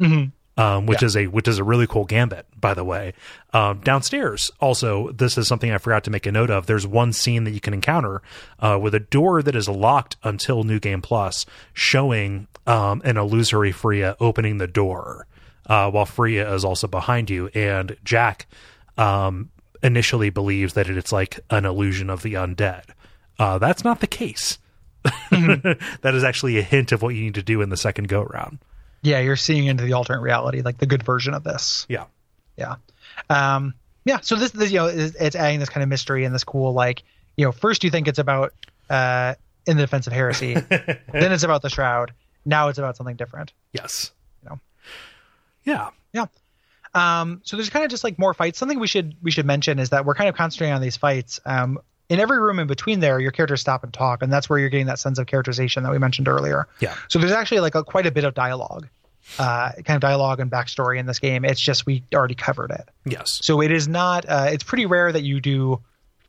Mhm. 0.00 0.32
Um, 0.54 0.84
which 0.84 1.02
is 1.02 1.16
a 1.16 1.28
which 1.28 1.48
is 1.48 1.58
a 1.58 1.64
really 1.64 1.86
cool 1.86 2.04
gambit, 2.04 2.44
by 2.60 2.74
the 2.74 2.84
way. 2.84 3.14
Um, 3.54 3.80
downstairs, 3.80 4.50
also, 4.60 5.10
this 5.12 5.38
is 5.38 5.48
something 5.48 5.72
I 5.72 5.78
forgot 5.78 6.04
to 6.04 6.10
make 6.10 6.26
a 6.26 6.32
note 6.32 6.50
of. 6.50 6.66
There's 6.66 6.86
one 6.86 7.14
scene 7.14 7.44
that 7.44 7.52
you 7.52 7.60
can 7.60 7.72
encounter 7.72 8.20
uh, 8.58 8.78
with 8.80 8.94
a 8.94 9.00
door 9.00 9.42
that 9.42 9.56
is 9.56 9.66
locked 9.66 10.16
until 10.22 10.62
New 10.62 10.78
Game 10.78 11.00
Plus, 11.00 11.46
showing 11.72 12.48
um, 12.66 13.00
an 13.02 13.16
illusory 13.16 13.72
Frea 13.72 14.14
opening 14.20 14.58
the 14.58 14.66
door, 14.66 15.26
uh, 15.68 15.90
while 15.90 16.04
Frea 16.04 16.52
is 16.52 16.66
also 16.66 16.86
behind 16.86 17.30
you. 17.30 17.48
And 17.54 17.96
Giauque 18.04 18.44
um, 18.98 19.50
initially 19.82 20.30
believes 20.30 20.74
that 20.74 20.88
it's 20.88 21.12
like 21.12 21.40
an 21.50 21.64
illusion 21.64 22.10
of 22.10 22.22
the 22.22 22.34
undead. 22.34 22.84
Uh, 23.38 23.58
that's 23.58 23.84
not 23.84 24.00
the 24.00 24.06
case. 24.06 24.58
that 25.30 26.12
is 26.12 26.22
actually 26.22 26.58
a 26.58 26.62
hint 26.62 26.92
of 26.92 27.02
what 27.02 27.14
you 27.14 27.22
need 27.22 27.34
to 27.34 27.42
do 27.42 27.60
in 27.60 27.70
the 27.70 27.76
second 27.76 28.08
go 28.08 28.22
round. 28.22 28.58
Yeah, 29.02 29.18
you're 29.18 29.36
seeing 29.36 29.66
into 29.66 29.84
the 29.84 29.94
alternate 29.94 30.20
reality, 30.20 30.62
like 30.62 30.78
the 30.78 30.86
good 30.86 31.02
version 31.02 31.34
of 31.34 31.42
this. 31.44 31.86
Yeah. 31.88 32.06
Yeah. 32.56 32.76
Um, 33.28 33.74
yeah. 34.04 34.20
So 34.20 34.36
this, 34.36 34.52
this, 34.52 34.70
you 34.70 34.78
know, 34.78 34.86
is, 34.86 35.16
it's 35.16 35.36
adding 35.36 35.60
this 35.60 35.68
kind 35.68 35.82
of 35.82 35.88
mystery 35.88 36.24
and 36.24 36.34
this 36.34 36.44
cool, 36.44 36.72
like, 36.72 37.02
you 37.36 37.44
know, 37.44 37.52
first 37.52 37.82
you 37.84 37.90
think 37.90 38.08
it's 38.08 38.18
about 38.18 38.52
uh, 38.88 39.34
in 39.66 39.76
the 39.76 39.82
defense 39.82 40.06
of 40.06 40.12
heresy, 40.12 40.54
then 40.68 40.98
it's 41.12 41.42
about 41.42 41.62
the 41.62 41.70
shroud. 41.70 42.12
Now 42.44 42.68
it's 42.68 42.78
about 42.78 42.96
something 42.96 43.16
different. 43.16 43.52
Yes. 43.72 44.12
You 44.42 44.50
know. 44.50 44.60
Yeah. 45.64 45.90
Yeah. 46.12 46.26
Um, 46.94 47.40
so 47.44 47.56
there's 47.56 47.70
kind 47.70 47.84
of 47.84 47.90
just 47.90 48.04
like 48.04 48.18
more 48.18 48.34
fights. 48.34 48.58
Something 48.58 48.78
we 48.78 48.86
should 48.86 49.16
we 49.22 49.30
should 49.30 49.46
mention 49.46 49.78
is 49.78 49.90
that 49.90 50.04
we're 50.04 50.14
kind 50.14 50.28
of 50.28 50.36
concentrating 50.36 50.74
on 50.74 50.82
these 50.82 50.96
fights. 50.96 51.40
Um, 51.46 51.78
in 52.12 52.20
every 52.20 52.38
room 52.38 52.58
in 52.58 52.66
between 52.66 53.00
there, 53.00 53.18
your 53.18 53.30
characters 53.30 53.62
stop 53.62 53.82
and 53.84 53.92
talk, 53.92 54.22
and 54.22 54.30
that's 54.30 54.46
where 54.50 54.58
you're 54.58 54.68
getting 54.68 54.84
that 54.86 54.98
sense 54.98 55.18
of 55.18 55.26
characterization 55.26 55.82
that 55.84 55.90
we 55.92 55.96
mentioned 55.98 56.28
earlier. 56.28 56.68
Yeah. 56.78 56.94
So 57.08 57.18
there's 57.18 57.32
actually 57.32 57.60
like 57.60 57.74
a, 57.74 57.82
quite 57.82 58.04
a 58.06 58.10
bit 58.10 58.24
of 58.24 58.34
dialogue, 58.34 58.86
uh, 59.38 59.72
kind 59.86 59.96
of 59.96 60.00
dialogue 60.02 60.38
and 60.38 60.50
backstory 60.50 60.98
in 60.98 61.06
this 61.06 61.18
game. 61.18 61.42
It's 61.42 61.58
just 61.58 61.86
we 61.86 62.04
already 62.14 62.34
covered 62.34 62.70
it. 62.70 62.86
Yes. 63.06 63.38
So 63.40 63.62
it 63.62 63.72
is 63.72 63.88
not. 63.88 64.26
Uh, 64.28 64.48
it's 64.52 64.62
pretty 64.62 64.84
rare 64.84 65.10
that 65.10 65.22
you 65.22 65.40
do, 65.40 65.80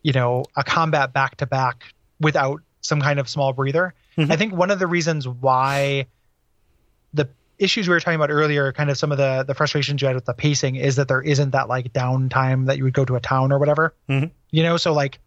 you 0.03 0.13
know, 0.13 0.45
a 0.55 0.63
combat 0.63 1.11
back 1.11 1.35
to 1.37 1.45
back 1.45 1.83
without 2.21 2.61
some 2.79 3.01
kind 3.01 3.19
of 3.19 3.27
small 3.27 3.51
breather. 3.51 3.93
I 4.17 4.37
think 4.37 4.53
one 4.53 4.71
of 4.71 4.79
the 4.79 4.87
reasons 4.87 5.27
why 5.27 6.05
the 7.13 7.27
issues 7.59 7.89
we 7.89 7.93
were 7.93 7.99
talking 7.99 8.15
about 8.15 8.29
earlier, 8.31 8.71
kind 8.71 8.89
of 8.89 8.97
some 8.97 9.11
of 9.11 9.17
the 9.17 9.43
the 9.45 9.53
frustrations 9.53 10.01
you 10.01 10.07
had 10.07 10.15
with 10.15 10.25
the 10.25 10.33
pacing, 10.33 10.75
is 10.75 10.95
that 10.95 11.09
there 11.09 11.21
isn't 11.21 11.49
that 11.49 11.67
like 11.67 11.91
downtime 11.91 12.67
that 12.67 12.77
you 12.77 12.85
would 12.85 12.93
go 12.93 13.03
to 13.03 13.15
a 13.15 13.19
town 13.19 13.51
or 13.51 13.59
whatever. 13.59 13.93
Mhm. 14.07 14.31
You 14.51 14.63
know, 14.63 14.77
so 14.77 14.93
like 14.93 15.19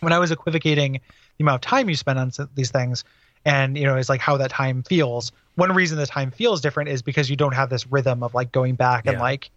when 0.00 0.12
I 0.12 0.18
was 0.18 0.30
equivocating 0.30 0.92
the 1.38 1.42
amount 1.44 1.64
of 1.64 1.68
time 1.68 1.88
you 1.88 1.96
spend 1.96 2.18
on 2.18 2.32
these 2.54 2.70
things, 2.70 3.04
and 3.44 3.76
you 3.78 3.84
know, 3.84 3.96
is 3.96 4.08
like 4.08 4.20
how 4.20 4.36
that 4.38 4.50
time 4.50 4.82
feels. 4.82 5.32
One 5.54 5.72
reason 5.72 5.98
the 5.98 6.06
time 6.06 6.30
feels 6.30 6.60
different 6.60 6.88
is 6.90 7.02
because 7.02 7.28
you 7.30 7.36
don't 7.36 7.54
have 7.54 7.70
this 7.70 7.86
rhythm 7.86 8.22
of 8.22 8.34
like 8.34 8.52
going 8.52 8.74
back 8.74 9.06
and 9.06 9.18
like, 9.18 9.50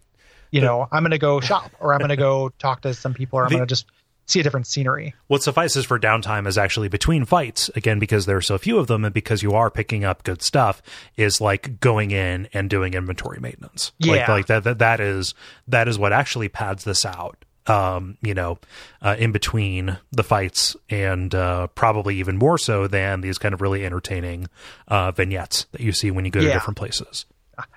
you 0.50 0.60
know, 0.60 0.88
I'm 0.92 1.02
gonna 1.02 1.18
go 1.18 1.40
shop 1.40 1.70
or 1.80 1.92
I'm 1.94 2.00
gonna 2.00 2.16
go 2.16 2.48
talk 2.58 2.82
to 2.82 2.94
some 2.94 3.14
people 3.14 3.38
or 3.38 3.44
I'm 3.44 3.50
The- 3.50 3.56
gonna 3.56 3.66
just 3.66 3.86
see 4.26 4.40
a 4.40 4.42
different 4.42 4.66
scenery. 4.66 5.14
What 5.26 5.42
suffices 5.42 5.84
for 5.84 5.98
downtime 5.98 6.46
is 6.46 6.56
actually 6.56 6.88
between 6.88 7.26
fights, 7.26 7.68
again, 7.76 7.98
because 7.98 8.24
there 8.24 8.38
are 8.38 8.42
so 8.42 8.56
few 8.56 8.78
of 8.78 8.86
them 8.86 9.04
and 9.04 9.12
because 9.12 9.42
you 9.42 9.52
are 9.52 9.70
picking 9.70 10.02
up 10.02 10.22
good 10.22 10.40
stuff, 10.40 10.80
is 11.18 11.42
like 11.42 11.78
going 11.78 12.10
in 12.10 12.48
and 12.54 12.70
doing 12.70 12.94
inventory 12.94 13.38
maintenance. 13.38 13.92
Like, 14.00 14.20
Yeah. 14.20 14.32
like 14.32 14.46
that, 14.46 14.64
that, 14.64 14.78
that 14.78 14.98
is, 15.00 15.34
that 15.68 15.88
is 15.88 15.98
what 15.98 16.14
actually 16.14 16.48
pads 16.48 16.84
this 16.84 17.04
out. 17.04 17.44
Um, 17.66 18.18
you 18.20 18.34
know, 18.34 18.58
uh, 19.00 19.16
in 19.18 19.32
between 19.32 19.96
the 20.12 20.22
fights 20.22 20.76
and, 20.90 21.34
uh, 21.34 21.68
probably 21.68 22.16
even 22.16 22.36
more 22.36 22.58
so 22.58 22.86
than 22.86 23.22
these 23.22 23.38
kind 23.38 23.54
of 23.54 23.62
really 23.62 23.86
entertaining, 23.86 24.48
uh, 24.88 25.12
vignettes 25.12 25.64
that 25.72 25.80
you 25.80 25.92
see 25.92 26.10
when 26.10 26.26
you 26.26 26.30
go 26.30 26.40
to 26.40 26.46
different 26.52 26.76
places. 26.76 27.24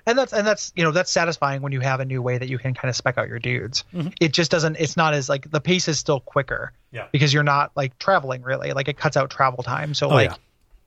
and 0.06 0.18
that's 0.18 0.32
and 0.34 0.46
that's 0.46 0.72
you 0.76 0.82
know 0.84 0.90
that's 0.90 1.10
satisfying 1.10 1.62
when 1.62 1.70
you 1.72 1.78
have 1.80 2.00
a 2.00 2.04
new 2.04 2.20
way 2.20 2.36
that 2.36 2.48
you 2.48 2.58
can 2.58 2.74
kind 2.74 2.90
of 2.90 2.96
spec 2.96 3.16
out 3.16 3.28
your 3.28 3.38
dudes 3.38 3.84
Mm-hmm. 3.94 4.08
it 4.20 4.32
just 4.32 4.50
doesn't 4.50 4.74
it's 4.80 4.96
not 4.96 5.14
as 5.14 5.28
like 5.28 5.48
the 5.50 5.60
pace 5.60 5.86
is 5.86 5.98
still 6.00 6.18
quicker 6.18 6.72
Yeah. 6.90 7.06
because 7.12 7.32
you're 7.32 7.44
not 7.44 7.70
like 7.76 7.96
traveling 8.00 8.42
really 8.42 8.72
like 8.72 8.88
it 8.88 8.98
cuts 8.98 9.16
out 9.16 9.30
travel 9.30 9.62
time 9.62 9.94
so 9.94 10.08
Oh, 10.10 10.14
like 10.14 10.30
yeah. 10.30 10.36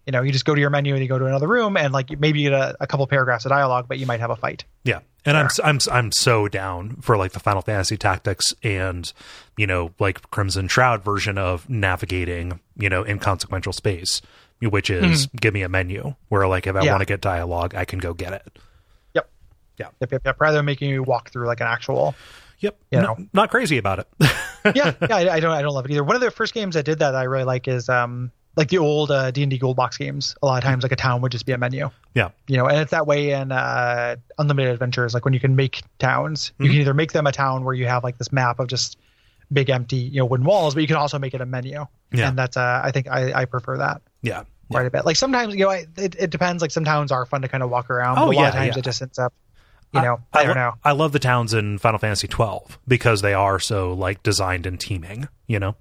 you 0.07 0.11
know 0.11 0.21
you 0.23 0.33
just 0.33 0.43
go 0.43 0.53
to 0.53 0.59
your 0.59 0.69
menu 0.71 0.93
and 0.93 1.01
you 1.01 1.07
go 1.07 1.17
to 1.17 1.25
another 1.25 1.47
room 1.47 1.77
and 1.77 1.93
like 1.93 2.19
maybe 2.19 2.41
you 2.41 2.49
get 2.49 2.59
a, 2.59 2.75
a 2.81 2.85
couple 2.87 3.07
paragraphs 3.07 3.45
of 3.45 3.49
dialogue 3.51 3.85
but 3.87 3.97
you 3.97 4.05
might 4.05 4.19
have 4.19 4.29
a 4.29 4.35
fight 4.35 4.65
Yeah, 4.83 4.99
and 5.25 5.37
I'm 5.37 5.47
I'm 5.63 5.79
I'm 5.91 6.11
so 6.11 6.47
down 6.47 6.97
for 7.01 7.17
like 7.17 7.31
the 7.33 7.39
Final 7.39 7.61
Fantasy 7.61 7.97
Tactics 7.97 8.53
and 8.63 9.11
you 9.57 9.67
know 9.67 9.91
like 9.99 10.29
Crimson 10.31 10.67
Shroud 10.67 11.03
version 11.03 11.37
of 11.37 11.69
navigating 11.69 12.59
you 12.77 12.89
know 12.89 13.03
inconsequential 13.05 13.73
space, 13.73 14.21
which 14.61 14.89
is 14.89 15.27
give 15.39 15.53
me 15.53 15.61
a 15.61 15.69
menu 15.69 16.15
where 16.29 16.47
like 16.47 16.67
if 16.67 16.75
I. 16.75 16.81
Yeah. 16.83 16.91
want 16.91 17.01
to 17.01 17.05
get 17.05 17.21
dialogue, 17.21 17.75
I 17.75 17.85
can 17.85 17.99
go 17.99 18.13
get 18.13 18.33
it. 18.33 18.59
yep 19.13 19.29
Yeah. 19.77 19.87
yep 19.99 20.11
yep, 20.11 20.21
yep. 20.25 20.41
rather 20.41 20.57
than 20.57 20.65
making 20.65 20.89
you 20.89 21.03
walk 21.03 21.29
through 21.31 21.47
like 21.47 21.61
an 21.61 21.67
actual 21.67 22.15
Yep, 22.59 22.77
You 22.91 23.01
know. 23.01 23.17
not 23.33 23.49
crazy 23.49 23.79
about 23.79 23.97
it. 23.99 24.07
yeah 24.75 24.93
yeah 25.01 25.15
I, 25.15 25.29
I 25.35 25.39
don't 25.39 25.51
i 25.51 25.63
don't 25.63 25.73
love 25.73 25.85
it 25.85 25.91
either 25.91 26.03
one 26.03 26.15
of 26.15 26.21
the 26.21 26.29
first 26.29 26.53
games 26.53 26.75
that 26.75 26.85
did 26.85 26.99
that, 26.99 27.11
that 27.11 27.17
i 27.17 27.23
really 27.23 27.43
like 27.43 27.67
is 27.67 27.89
um 27.89 28.31
like 28.55 28.67
the 28.69 28.77
old 28.77 29.11
uh, 29.11 29.31
d&d 29.31 29.57
gold 29.57 29.75
box 29.75 29.97
games 29.97 30.35
a 30.41 30.45
lot 30.45 30.57
of 30.57 30.63
times 30.63 30.83
like 30.83 30.91
a 30.91 30.95
town 30.95 31.21
would 31.21 31.31
just 31.31 31.45
be 31.45 31.51
a 31.53 31.57
menu 31.57 31.89
yeah, 32.13 32.29
you 32.47 32.57
know 32.57 32.65
and 32.67 32.77
it's 32.77 32.91
that 32.91 33.07
way 33.07 33.31
in 33.31 33.51
uh 33.51 34.15
unlimited 34.37 34.73
adventures 34.73 35.13
like 35.13 35.23
when 35.23 35.33
you 35.33 35.39
can 35.39 35.55
make 35.55 35.81
towns 35.99 36.51
you 36.59 36.69
can 36.69 36.77
either 36.79 36.93
make 36.93 37.13
them 37.13 37.25
a 37.27 37.31
town 37.31 37.63
where 37.63 37.73
you 37.73 37.85
have 37.87 38.03
like 38.03 38.17
this 38.17 38.31
map 38.31 38.59
of 38.59 38.67
just 38.67 38.97
big 39.53 39.69
empty 39.69 39.95
you 39.97 40.19
know 40.19 40.25
wooden 40.25 40.45
walls 40.45 40.73
but 40.73 40.81
you 40.81 40.87
can 40.87 40.95
also 40.97 41.17
make 41.19 41.33
it 41.33 41.41
a 41.41 41.45
menu 41.45 41.85
Yeah. 42.11 42.27
and 42.29 42.37
that's 42.37 42.57
uh 42.57 42.81
i 42.83 42.91
think 42.91 43.07
i, 43.07 43.31
I 43.33 43.45
prefer 43.45 43.77
that 43.77 44.01
yeah, 44.21 44.43
quite 44.69 44.85
a 44.85 44.91
bit 44.91 45.05
like 45.05 45.15
sometimes 45.15 45.53
you 45.55 45.61
know 45.65 45.69
I, 45.71 45.85
it, 45.97 46.15
it 46.19 46.29
depends 46.29 46.61
like 46.61 46.71
some 46.71 46.83
towns 46.85 47.11
are 47.11 47.25
fun 47.25 47.41
to 47.43 47.47
kind 47.47 47.63
of 47.63 47.69
walk 47.69 47.89
around 47.89 48.17
Oh, 48.17 48.27
but 48.27 48.35
a 48.35 48.35
lot 48.35 48.41
yeah, 48.41 48.47
of 48.49 48.53
times 48.55 48.75
yeah. 48.75 48.79
it 48.79 48.83
just 48.85 49.01
ends 49.01 49.19
up 49.19 49.33
you 49.93 50.01
know 50.01 50.19
i, 50.33 50.39
I, 50.39 50.43
don't 50.43 50.55
lo- 50.55 50.61
know 50.61 50.73
I 50.85 50.91
love 50.93 51.11
the 51.11 51.19
towns 51.19 51.53
in 51.53 51.77
Final 51.77 51.99
Fantasy 51.99 52.27
twelve 52.27 52.79
because 52.87 53.21
they 53.21 53.33
are 53.33 53.59
so 53.59 53.91
like 53.93 54.23
designed 54.23 54.65
and 54.65 54.79
teeming. 54.79 55.27
You 55.47 55.59
know. 55.59 55.75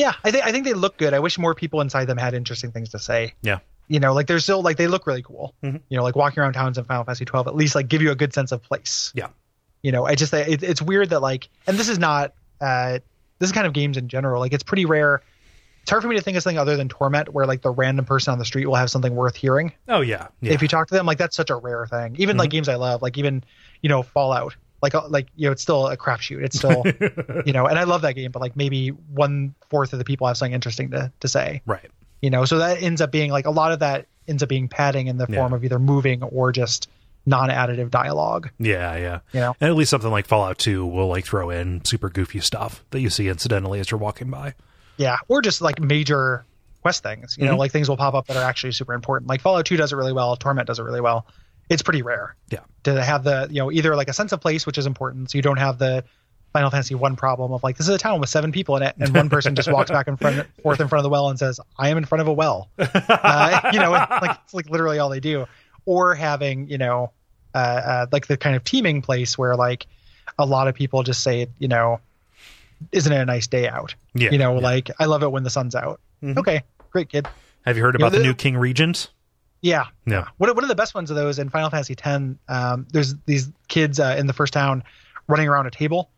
Yeah 0.00 0.14
i 0.24 0.30
think 0.30 0.44
i 0.46 0.52
think 0.52 0.64
they 0.64 0.72
look 0.72 0.96
good 0.96 1.12
i 1.14 1.18
wish 1.18 1.38
more 1.38 1.54
people 1.54 1.80
inside 1.80 2.06
them 2.06 2.16
had 2.18 2.34
interesting 2.34 2.70
things 2.72 2.88
to 2.90 2.98
say 2.98 3.34
Yeah. 3.42 3.58
you 3.88 4.00
know 4.00 4.12
like 4.14 4.26
they're 4.26 4.38
still 4.40 4.62
like 4.62 4.76
they 4.76 4.86
look 4.88 5.06
really 5.06 5.22
cool 5.22 5.54
Mhm. 5.62 5.80
you 5.88 5.96
know 5.96 6.02
like 6.02 6.16
walking 6.16 6.40
around 6.42 6.54
towns 6.54 6.78
in 6.78 6.84
final 6.84 7.04
fantasy 7.04 7.24
12 7.24 7.46
at 7.48 7.54
least 7.54 7.74
like 7.74 7.88
give 7.88 8.02
you 8.02 8.10
a 8.10 8.14
good 8.16 8.32
sense 8.34 8.52
of 8.52 8.62
place 8.62 9.12
Yeah. 9.14 9.28
you 9.82 9.92
know 9.92 10.06
i 10.06 10.14
just 10.14 10.32
it, 10.34 10.62
it's 10.62 10.82
weird 10.82 11.10
that 11.10 11.20
like 11.20 11.48
and 11.66 11.76
this 11.78 11.88
is 11.88 11.98
not 11.98 12.32
uh 12.60 12.98
this 13.38 13.48
is 13.48 13.52
kind 13.52 13.66
of 13.66 13.72
games 13.72 13.96
in 13.96 14.08
general 14.08 14.40
like 14.40 14.52
it's 14.52 14.64
pretty 14.64 14.86
rare 14.86 15.22
it's 15.82 15.90
hard 15.90 16.02
for 16.02 16.08
me 16.08 16.16
to 16.16 16.22
think 16.22 16.36
of 16.36 16.42
something 16.42 16.58
other 16.58 16.76
than 16.76 16.88
torment 16.90 17.30
where 17.32 17.46
like 17.46 17.62
the 17.62 17.70
random 17.70 18.04
person 18.04 18.32
on 18.32 18.38
the 18.38 18.44
street 18.44 18.66
will 18.66 18.74
have 18.74 18.90
something 18.90 19.14
worth 19.14 19.34
hearing 19.34 19.72
Oh 19.88 20.02
yeah. 20.02 20.28
Yeah. 20.40 20.52
if 20.52 20.60
you 20.62 20.68
talk 20.68 20.88
to 20.88 20.94
them 20.94 21.06
like 21.06 21.18
that's 21.18 21.34
such 21.36 21.50
a 21.50 21.56
rare 21.56 21.86
thing 21.86 22.16
even 22.18 22.36
like 22.36 22.50
games 22.50 22.68
i 22.68 22.74
love 22.76 23.00
like 23.02 23.16
even 23.18 23.42
you 23.82 23.88
know 23.88 24.02
fallout 24.02 24.54
like 24.82 24.94
uh, 24.94 25.06
like 25.08 25.28
you 25.36 25.46
know 25.46 25.52
it's 25.52 25.62
still 25.62 25.86
a 25.88 25.96
crapshoot 25.96 26.42
it's 26.42 26.56
still 26.58 26.82
you 27.46 27.52
know 27.52 27.66
and 27.66 27.78
i 27.78 27.84
love 27.84 28.02
that 28.02 28.14
game 28.14 28.30
but 28.30 28.40
like 28.40 28.56
maybe 28.56 28.88
one 28.88 29.54
fourth 29.68 29.92
of 29.92 29.98
the 29.98 30.04
people 30.04 30.26
have 30.26 30.36
something 30.36 30.52
interesting 30.54 30.90
to, 30.90 31.10
to 31.20 31.28
say 31.28 31.60
right. 31.66 31.90
you 32.22 32.30
know 32.30 32.44
so 32.44 32.58
that 32.58 32.82
ends 32.82 33.00
up 33.00 33.10
being 33.12 33.30
like 33.30 33.46
a 33.46 33.50
lot 33.50 33.72
of 33.72 33.78
that 33.80 34.06
ends 34.28 34.42
up 34.42 34.48
being 34.48 34.68
padding 34.68 35.06
in 35.08 35.16
the 35.18 35.26
Yeah. 35.28 35.36
form 35.36 35.52
of 35.52 35.64
either 35.64 35.78
moving 35.78 36.22
or 36.22 36.52
just 36.52 36.88
non-additive 37.26 37.90
dialogue 37.90 38.50
Yeah, 38.58 38.96
yeah. 38.96 39.20
you 39.32 39.40
know 39.40 39.54
And 39.60 39.70
at 39.70 39.76
least 39.76 39.90
something 39.90 40.10
like 40.10 40.26
Fallout 40.26 40.58
2 40.58 40.86
will 40.86 41.08
like 41.08 41.24
throw 41.24 41.50
in 41.50 41.84
super 41.84 42.08
goofy 42.08 42.40
stuff 42.40 42.82
that 42.90 43.00
you 43.00 43.10
see 43.10 43.28
incidentally 43.28 43.78
as 43.80 43.90
you're 43.90 44.00
walking 44.00 44.30
by. 44.30 44.54
yeah 44.96 45.18
or 45.28 45.42
just 45.42 45.60
like 45.60 45.80
major 45.80 46.44
quest 46.82 47.02
things 47.02 47.36
you 47.38 47.44
know 47.44 47.54
Mhm. 47.54 47.58
like 47.58 47.72
things 47.72 47.88
will 47.90 47.98
pop 47.98 48.14
up 48.14 48.26
that 48.28 48.36
are 48.38 48.44
actually 48.48 48.72
super 48.72 48.94
important 48.94 49.28
like 49.28 49.42
fallout 49.42 49.66
2 49.66 49.76
does 49.76 49.92
it 49.92 49.96
really 49.96 50.14
well 50.14 50.34
torment 50.36 50.66
does 50.66 50.78
it 50.78 50.82
really 50.82 51.02
well 51.02 51.26
it's 51.70 51.80
pretty 51.82 52.02
rare 52.02 52.36
Yeah. 52.50 52.58
to 52.84 53.02
have 53.02 53.24
the 53.24 53.46
you 53.50 53.60
know 53.60 53.72
either 53.72 53.96
like 53.96 54.08
a 54.08 54.12
sense 54.12 54.32
of 54.32 54.40
place 54.42 54.66
which 54.66 54.76
is 54.76 54.84
important 54.86 55.30
so 55.30 55.38
you 55.38 55.42
don't 55.42 55.58
have 55.58 55.78
the 55.78 56.04
final 56.52 56.68
fantasy 56.68 56.96
one 56.96 57.14
problem 57.16 57.52
of 57.52 57.62
like 57.62 57.76
this 57.78 57.88
is 57.88 57.94
a 57.94 57.98
town 57.98 58.20
with 58.20 58.28
seven 58.28 58.50
people 58.52 58.76
in 58.76 58.82
it 58.82 58.94
and 58.98 59.14
one 59.14 59.28
person 59.30 59.54
just 59.54 59.70
walks 59.72 59.90
back 59.90 60.08
and 60.08 60.18
front, 60.18 60.44
forth 60.62 60.80
in 60.80 60.88
front 60.88 60.98
of 61.00 61.04
the 61.04 61.08
well 61.08 61.30
and 61.30 61.38
says 61.38 61.60
i 61.78 61.88
am 61.90 61.96
in 61.96 62.04
front 62.04 62.20
of 62.20 62.26
a 62.28 62.32
well 62.32 62.68
uh, 62.78 63.70
you 63.72 63.78
know 63.78 63.90
like 63.92 64.38
it's 64.44 64.52
like 64.52 64.68
literally 64.68 64.98
all 64.98 65.08
they 65.08 65.20
do 65.20 65.46
or 65.86 66.14
having 66.14 66.68
you 66.68 66.76
know 66.78 67.12
uh, 67.54 67.58
uh, 67.58 68.06
like 68.12 68.26
the 68.26 68.36
kind 68.36 68.54
of 68.56 68.64
teeming 68.64 69.00
place 69.02 69.38
where 69.38 69.54
like 69.56 69.86
a 70.38 70.44
lot 70.46 70.66
of 70.68 70.74
people 70.74 71.02
just 71.02 71.22
say 71.22 71.46
you 71.58 71.68
know 71.68 72.00
isn't 72.92 73.12
it 73.12 73.20
a 73.20 73.24
nice 73.26 73.46
day 73.46 73.68
out 73.68 73.94
Yeah. 74.14 74.30
you 74.30 74.38
know 74.38 74.54
yeah. 74.54 74.60
like 74.60 74.90
i 74.98 75.04
love 75.06 75.22
it 75.22 75.30
when 75.30 75.42
the 75.44 75.50
sun's 75.50 75.74
out 75.74 76.00
Mhm. 76.22 76.36
okay 76.38 76.62
great 76.90 77.08
kid 77.08 77.28
Have 77.64 77.76
you 77.76 77.82
heard 77.84 77.94
know, 77.98 78.06
about 78.06 78.12
the, 78.12 78.18
the- 78.18 78.24
new 78.24 78.34
King 78.34 78.56
Regent? 78.56 79.10
Yeah 79.62 79.84
Yeah. 80.06 80.26
one 80.38 80.48
of, 80.50 80.56
one 80.56 80.64
of 80.64 80.68
the 80.68 80.74
best 80.74 80.94
ones 80.94 81.10
of 81.10 81.16
those 81.16 81.38
in 81.38 81.48
final 81.50 81.70
fantasy 81.70 81.94
x 82.02 82.22
um, 82.48 82.86
there's 82.92 83.14
these 83.26 83.50
kids 83.68 84.00
uh, 84.00 84.16
in 84.18 84.26
the 84.26 84.32
first 84.32 84.52
town 84.52 84.82
running 85.28 85.48
around 85.48 85.66
a 85.66 85.70
table 85.70 86.10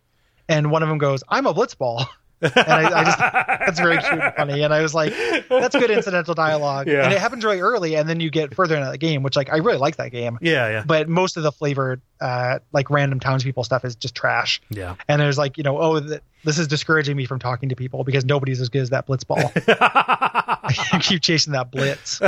and 0.49 0.71
one 0.71 0.83
of 0.83 0.89
them 0.89 0.99
goes 0.99 1.23
i'm 1.29 1.47
a 1.47 1.55
blitzball 1.55 2.07
and 2.43 2.53
I, 2.57 3.01
I 3.01 3.05
just 3.05 3.19
that's 3.19 3.79
very 3.79 3.99
cute 3.99 4.21
and 4.21 4.35
funny 4.35 4.63
and 4.63 4.75
i 4.75 4.81
was 4.83 4.93
like 4.95 5.13
that's 5.49 5.77
good 5.77 5.91
incidental 5.93 6.35
dialogue 6.35 6.89
Yeah. 6.89 7.05
and 7.05 7.13
it 7.13 7.21
happens 7.21 7.45
really 7.45 7.61
early 7.61 7.95
and 7.95 8.09
then 8.09 8.19
you 8.19 8.31
get 8.31 8.53
further 8.55 8.75
into 8.77 8.91
the 8.91 8.99
game 8.99 9.23
which 9.23 9.37
like 9.37 9.53
i 9.53 9.59
really 9.59 9.79
like 9.79 9.97
that 9.97 10.11
game 10.11 10.39
Yeah, 10.41 10.69
yeah. 10.69 10.83
but 10.85 11.09
most 11.09 11.37
of 11.37 11.45
the 11.45 11.53
flavored 11.53 12.01
uh 12.21 12.59
like 12.73 12.91
random 12.91 13.21
townspeople 13.21 13.63
stuff 13.63 13.85
is 13.85 13.95
just 13.95 14.17
trash 14.17 14.61
Yeah. 14.71 14.97
and 15.09 15.21
there's 15.21 15.39
like 15.39 15.57
you 15.57 15.63
know 15.63 15.79
oh 15.79 16.01
th- 16.01 16.21
this 16.45 16.59
is 16.59 16.67
discouraging 16.67 17.17
me 17.17 17.27
from 17.27 17.39
talking 17.39 17.69
to 17.69 17.77
people 17.77 18.03
because 18.03 18.25
nobody's 18.25 18.61
as 18.61 18.69
good 18.71 18.83
as 18.83 18.91
that 18.91 19.07
blitzball 19.07 19.53
you 20.95 20.99
keep 20.99 21.23
chasing 21.23 21.53
that 21.53 21.71
blitz 21.71 22.21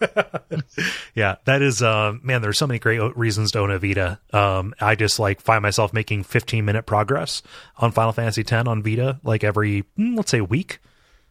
yeah, 1.14 1.36
that 1.44 1.62
is 1.62 1.82
uh 1.82 2.14
man, 2.22 2.42
there's 2.42 2.58
so 2.58 2.66
many 2.66 2.78
great 2.78 3.00
reasons 3.16 3.52
to 3.52 3.60
own 3.60 3.70
a 3.70 3.78
Vita. 3.78 4.18
Um 4.32 4.74
I 4.80 4.94
just 4.94 5.18
like 5.18 5.40
find 5.40 5.62
myself 5.62 5.92
making 5.92 6.24
15 6.24 6.64
minute 6.64 6.84
progress 6.86 7.42
on 7.78 7.92
Final 7.92 8.12
Fantasy 8.12 8.44
10 8.44 8.68
on 8.68 8.82
Vita 8.82 9.20
like 9.24 9.44
every 9.44 9.84
mm, 9.98 10.16
let's 10.16 10.30
say 10.30 10.40
week. 10.40 10.78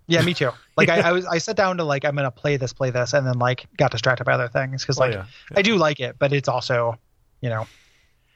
Yeah, 0.08 0.22
me 0.22 0.34
too. 0.34 0.52
Like 0.78 0.90
I, 0.90 1.00
I 1.10 1.12
was, 1.14 1.26
I 1.26 1.38
sat 1.38 1.56
down 1.56 1.78
to 1.78 1.86
like 1.86 2.04
I'm 2.04 2.16
gonna 2.18 2.30
play 2.30 2.58
this, 2.58 2.74
play 2.74 2.90
this, 2.90 3.14
and 3.14 3.26
then 3.26 3.40
like 3.40 3.66
got 3.78 3.92
distracted 3.92 4.26
by 4.26 4.34
other 4.34 4.50
things 4.50 4.82
because 4.84 4.98
like 5.00 5.14
Oh, 5.14 5.20
yeah. 5.20 5.26
I 5.58 5.62
do 5.62 5.78
like 5.78 6.02
it, 6.02 6.18
but 6.20 6.34
it's 6.34 6.50
also, 6.50 7.00
you 7.40 7.50
know, 7.50 7.66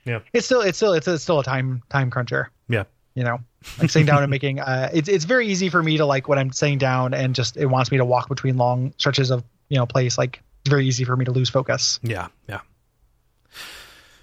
Yeah. 0.06 0.20
it's 0.32 0.46
still, 0.46 0.62
it's 0.62 0.78
still, 0.78 0.94
it's, 0.94 1.06
it's 1.06 1.22
still 1.22 1.40
a 1.40 1.44
time 1.44 1.84
time 1.90 2.10
cruncher. 2.12 2.50
Yeah. 2.70 2.86
you 3.14 3.26
know, 3.26 3.40
like 3.78 3.90
sitting 3.90 4.06
down 4.06 4.24
and 4.24 4.30
making. 4.32 4.60
Uh, 4.70 4.90
it's 4.94 5.10
it's 5.10 5.26
very 5.26 5.48
easy 5.50 5.68
for 5.68 5.84
me 5.84 5.98
to 5.98 6.06
like 6.06 6.30
when 6.30 6.40
I'm 6.40 6.54
sitting 6.54 6.78
down 6.78 7.14
and 7.14 7.36
just 7.36 7.58
it 7.58 7.66
wants 7.66 7.92
me 7.92 7.98
to 7.98 8.06
walk 8.06 8.30
between 8.30 8.56
long 8.56 8.94
stretches 8.98 9.30
of 9.30 9.44
you 9.70 9.78
know 9.78 9.86
place. 9.86 10.18
Like 10.18 10.42
it's 10.62 10.70
very 10.70 10.86
easy 10.88 11.06
for 11.06 11.16
me 11.16 11.26
to 11.26 11.32
lose 11.32 11.50
focus. 11.50 12.00
Yeah, 12.04 12.28
yeah. 12.48 12.60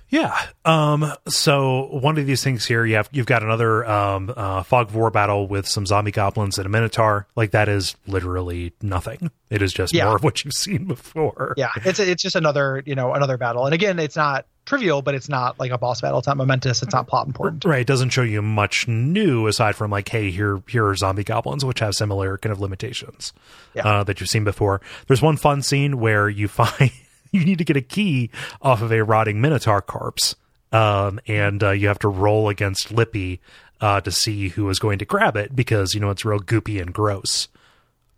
Yeah. 0.09 0.39
Um, 0.65 1.13
so 1.29 1.89
one 1.91 2.17
of 2.17 2.27
these 2.27 2.43
things 2.45 2.65
here, 2.65 2.85
you 2.87 2.95
have 2.95 3.09
you've 3.11 3.27
got 3.27 3.43
another 3.43 3.85
um, 3.85 4.33
uh, 4.37 4.63
fog 4.63 4.89
of 4.89 4.95
war 4.95 5.11
battle 5.11 5.49
with 5.49 5.67
some 5.67 5.85
zombie 5.85 6.13
goblins 6.13 6.59
and 6.59 6.67
a 6.67 6.69
minotaur. 6.69 7.27
Like 7.35 7.51
that 7.51 7.69
is 7.69 7.97
literally 8.07 8.73
nothing. 8.81 9.33
It 9.51 9.63
is 9.63 9.73
just 9.73 9.93
Yeah. 9.93 10.05
more 10.05 10.17
of 10.17 10.23
what 10.23 10.45
you've 10.45 10.55
seen 10.55 10.85
before. 10.85 11.55
Yeah, 11.57 11.71
it's 11.85 11.99
it's 11.99 12.23
just 12.23 12.37
another 12.37 12.83
you 12.87 12.95
know 12.95 13.15
another 13.15 13.37
battle. 13.37 13.65
And 13.65 13.75
again, 13.75 13.99
it's 13.99 14.15
not 14.17 14.47
trivial, 14.67 15.01
but 15.01 15.15
it's 15.15 15.29
not 15.29 15.59
like 15.59 15.71
a 15.71 15.79
boss 15.79 16.01
battle. 16.03 16.19
It's 16.19 16.27
not 16.27 16.37
momentous. 16.37 16.83
It's 16.83 16.93
not 16.93 17.07
plot 17.07 17.27
important. 17.27 17.65
Right. 17.65 17.81
It 17.81 17.87
doesn't 17.87 18.11
show 18.11 18.23
you 18.23 18.43
much 18.43 18.87
new 18.87 19.47
aside 19.47 19.75
from 19.77 19.91
like, 19.91 20.09
hey, 20.11 20.31
here 20.31 20.61
here 20.69 20.87
are 20.87 20.95
zombie 20.97 21.25
goblins, 21.25 21.65
which 21.65 21.79
have 21.81 21.95
similar 21.95 22.37
kind 22.37 22.53
of 22.53 22.61
limitations 22.61 23.33
Yeah. 23.75 23.87
uh, 23.87 24.05
that 24.05 24.21
you've 24.21 24.29
seen 24.29 24.45
before. 24.45 24.81
There's 25.07 25.23
one 25.23 25.37
fun 25.39 25.63
scene 25.63 25.99
where 25.99 26.29
you 26.29 26.49
find 26.49 26.91
you 27.33 27.45
need 27.45 27.59
to 27.59 27.65
get 27.65 27.77
a 27.77 27.81
key 27.81 28.31
off 28.61 28.83
of 28.83 28.93
a 28.93 29.03
rotting 29.03 29.41
minotaur 29.41 29.81
corpse, 29.81 30.35
um, 30.73 31.19
and 31.27 31.63
uh, 31.63 31.71
you 31.71 31.89
have 31.89 31.99
to 32.01 32.09
roll 32.09 32.49
against 32.49 32.89
Lippi 32.95 33.39
uh, 33.81 34.01
to 34.01 34.11
see 34.11 34.49
who 34.49 34.69
is 34.71 34.79
going 34.79 34.99
to 34.99 35.05
grab 35.05 35.37
it 35.37 35.55
because 35.55 35.95
you 35.95 36.01
know 36.01 36.11
it's 36.11 36.25
real 36.25 36.41
goopy 36.41 36.81
and 36.81 36.93
gross. 36.93 37.49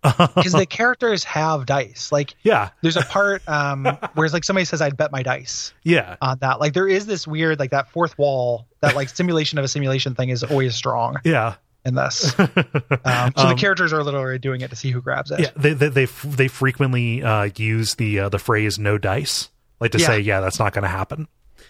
Because 0.01 0.53
the 0.53 0.65
characters 0.69 1.23
have 1.25 1.65
dice. 1.65 2.11
Like 2.11 2.35
Yeah. 2.43 2.69
there's 2.81 2.97
a 2.97 3.01
part 3.01 3.41
um 3.47 3.85
where 4.13 4.25
it's 4.25 4.33
like 4.33 4.43
somebody 4.43 4.65
says 4.65 4.81
I'd 4.81 4.97
bet 4.97 5.11
my 5.11 5.23
dice 5.23 5.73
Yeah. 5.83 6.15
on 6.21 6.37
that. 6.39 6.59
Like 6.59 6.73
there 6.73 6.87
is 6.87 7.05
this 7.05 7.27
weird 7.27 7.59
like 7.59 7.71
that 7.71 7.89
fourth 7.91 8.17
wall 8.17 8.67
that 8.81 8.95
like 8.95 9.09
simulation 9.09 9.57
of 9.59 9.65
a 9.65 9.67
simulation 9.67 10.15
thing 10.15 10.29
is 10.29 10.43
always 10.43 10.75
strong 10.75 11.17
Yeah. 11.23 11.55
in 11.85 11.95
this. 11.95 12.33
Um, 13.05 13.33
so 13.37 13.47
the 13.49 13.55
characters 13.57 13.93
are 13.93 14.03
literally 14.03 14.39
doing 14.39 14.61
it 14.61 14.69
to 14.69 14.75
see 14.75 14.91
who 14.91 15.01
grabs 15.01 15.31
it. 15.31 15.39
Yeah, 15.39 15.49
they 15.55 15.73
they 15.73 15.89
they, 15.89 16.03
f- 16.03 16.23
they 16.23 16.47
frequently 16.47 17.23
uh, 17.23 17.49
use 17.55 17.95
the 17.95 18.19
uh, 18.19 18.29
the 18.29 18.37
phrase 18.39 18.77
"no 18.77 18.97
dice," 18.97 19.49
like 19.79 19.91
to 19.91 19.99
Yeah. 19.99 20.05
say, 20.07 20.19
"Yeah, 20.19 20.41
that's 20.41 20.59
not 20.59 20.73
going 20.73 20.83
to 20.83 20.89
happen." 20.89 21.27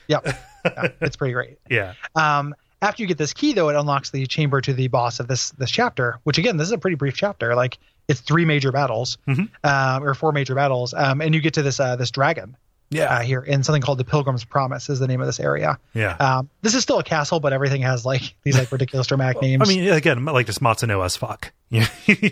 Yep. 0.08 0.26
Yeah, 0.66 0.88
it's 1.02 1.16
pretty 1.16 1.34
great. 1.34 1.58
Yeah, 1.70 1.94
Um, 2.16 2.56
after 2.82 3.04
you 3.04 3.08
get 3.08 3.18
this 3.18 3.34
key, 3.34 3.54
though, 3.54 3.70
it 3.70 3.76
unlocks 3.76 4.10
the 4.10 4.26
chamber 4.26 4.60
to 4.62 4.74
the 4.74 4.88
boss 4.88 5.20
of 5.20 5.28
this 5.28 5.52
this 5.52 5.70
chapter. 5.72 6.20
Which 6.24 6.38
again, 6.38 6.58
this 6.58 6.68
is 6.68 6.72
a 6.74 6.78
pretty 6.78 6.96
brief 6.96 7.16
chapter. 7.16 7.56
Like 7.56 7.78
it's 8.10 8.20
three 8.20 8.44
major 8.44 8.74
battles, 8.74 9.18
um, 9.28 10.04
or 10.04 10.14
four 10.14 10.34
major 10.34 10.56
battles, 10.56 10.94
um, 10.94 11.22
and 11.22 11.34
you 11.34 11.40
get 11.40 11.54
to 11.54 11.62
this 11.62 11.80
uh, 11.80 11.96
this 11.96 12.12
dragon 12.12 12.58
yeah, 12.92 13.18
uh, 13.18 13.20
here 13.22 13.42
in 13.42 13.62
something 13.62 13.84
called 13.84 14.00
the 14.00 14.04
Pilgrim's 14.04 14.44
Promise 14.44 14.90
is 14.90 14.98
the 14.98 15.08
name 15.08 15.22
of 15.22 15.28
this 15.28 15.40
area. 15.40 15.78
yeah. 15.94 16.16
Um, 16.20 16.50
this 16.64 16.74
is 16.74 16.82
still 16.82 16.98
a 16.98 17.04
castle, 17.04 17.40
but 17.40 17.54
everything 17.54 17.84
has 17.84 18.04
like 18.04 18.34
these 18.44 18.58
like 18.58 18.72
ridiculous 18.72 19.06
dramatic 19.06 19.42
names. 19.44 19.62
I 19.70 19.72
mean, 19.72 19.88
again, 19.94 20.26
like 20.26 20.48
just 20.48 20.60
Matsuno 20.60 21.06
as 21.06 21.16
fuck. 21.16 21.52
you 21.70 21.82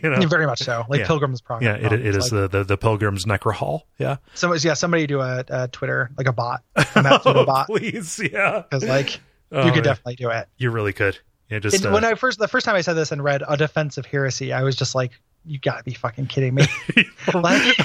know, 0.01 0.19
very 0.25 0.47
much 0.47 0.59
so. 0.63 0.83
Like 0.89 1.01
Yeah. 1.01 1.05
Pilgrim's 1.07 1.41
Promise. 1.41 1.63
yeah, 1.63 1.75
it, 1.75 1.93
it 1.93 2.15
is 2.15 2.31
the, 2.31 2.47
the 2.47 2.63
the 2.63 2.75
Pilgrim's 2.75 3.25
Necro 3.25 3.53
Hall. 3.53 3.85
Yeah, 3.99 4.17
So 4.33 4.51
yeah, 4.55 4.73
somebody 4.73 5.05
do 5.05 5.21
a, 5.21 5.45
a 5.47 5.67
Twitter 5.67 6.09
like 6.17 6.25
a 6.27 6.33
bot, 6.33 6.63
a 6.75 6.81
Matsuno 6.81 7.45
bot, 7.45 7.67
please, 7.67 8.19
yeah, 8.19 8.63
because 8.67 8.83
like 8.83 9.19
Oh, 9.51 9.59
you 9.63 9.71
could 9.71 9.85
yeah. 9.85 9.91
definitely 9.93 10.15
do 10.15 10.29
it. 10.31 10.47
you 10.57 10.71
really 10.71 10.91
could. 10.91 11.19
Yeah, 11.51 11.59
just 11.59 11.75
It- 11.75 11.85
uh, 11.85 11.91
when 11.91 12.03
I 12.03 12.15
first 12.15 12.39
the 12.39 12.47
first 12.47 12.65
time 12.65 12.75
I 12.75 12.81
said 12.81 12.93
this 12.95 13.11
and 13.11 13.23
read 13.23 13.43
a 13.47 13.55
defense 13.55 13.97
of 13.99 14.05
heresy, 14.07 14.51
I 14.53 14.63
was 14.63 14.75
just 14.75 14.95
like, 14.95 15.11
you 15.45 15.59
gotta 15.59 15.83
be 15.83 15.93
fucking 15.93 16.27
kidding 16.27 16.55
me. 16.55 16.65
Like- 17.33 17.75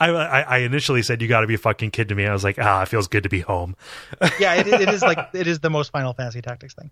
I, 0.00 0.08
I 0.10 0.40
I 0.40 0.58
initially 0.58 1.02
said 1.02 1.20
you 1.22 1.28
got 1.28 1.42
to 1.42 1.46
be 1.46 1.56
fucking 1.56 1.90
kidding 1.90 2.16
me. 2.16 2.26
I 2.26 2.32
was 2.32 2.42
like, 2.44 2.58
ah, 2.58 2.82
it 2.82 2.88
feels 2.88 3.06
good 3.08 3.22
to 3.24 3.28
be 3.28 3.40
home. 3.40 3.76
yeah, 4.40 4.54
it, 4.54 4.66
it 4.66 4.88
is 4.88 5.02
like 5.02 5.18
it 5.34 5.46
is 5.46 5.60
the 5.60 5.68
most 5.70 5.92
Final 5.92 6.12
Fantasy 6.14 6.40
Tactics 6.42 6.74
thing. 6.74 6.90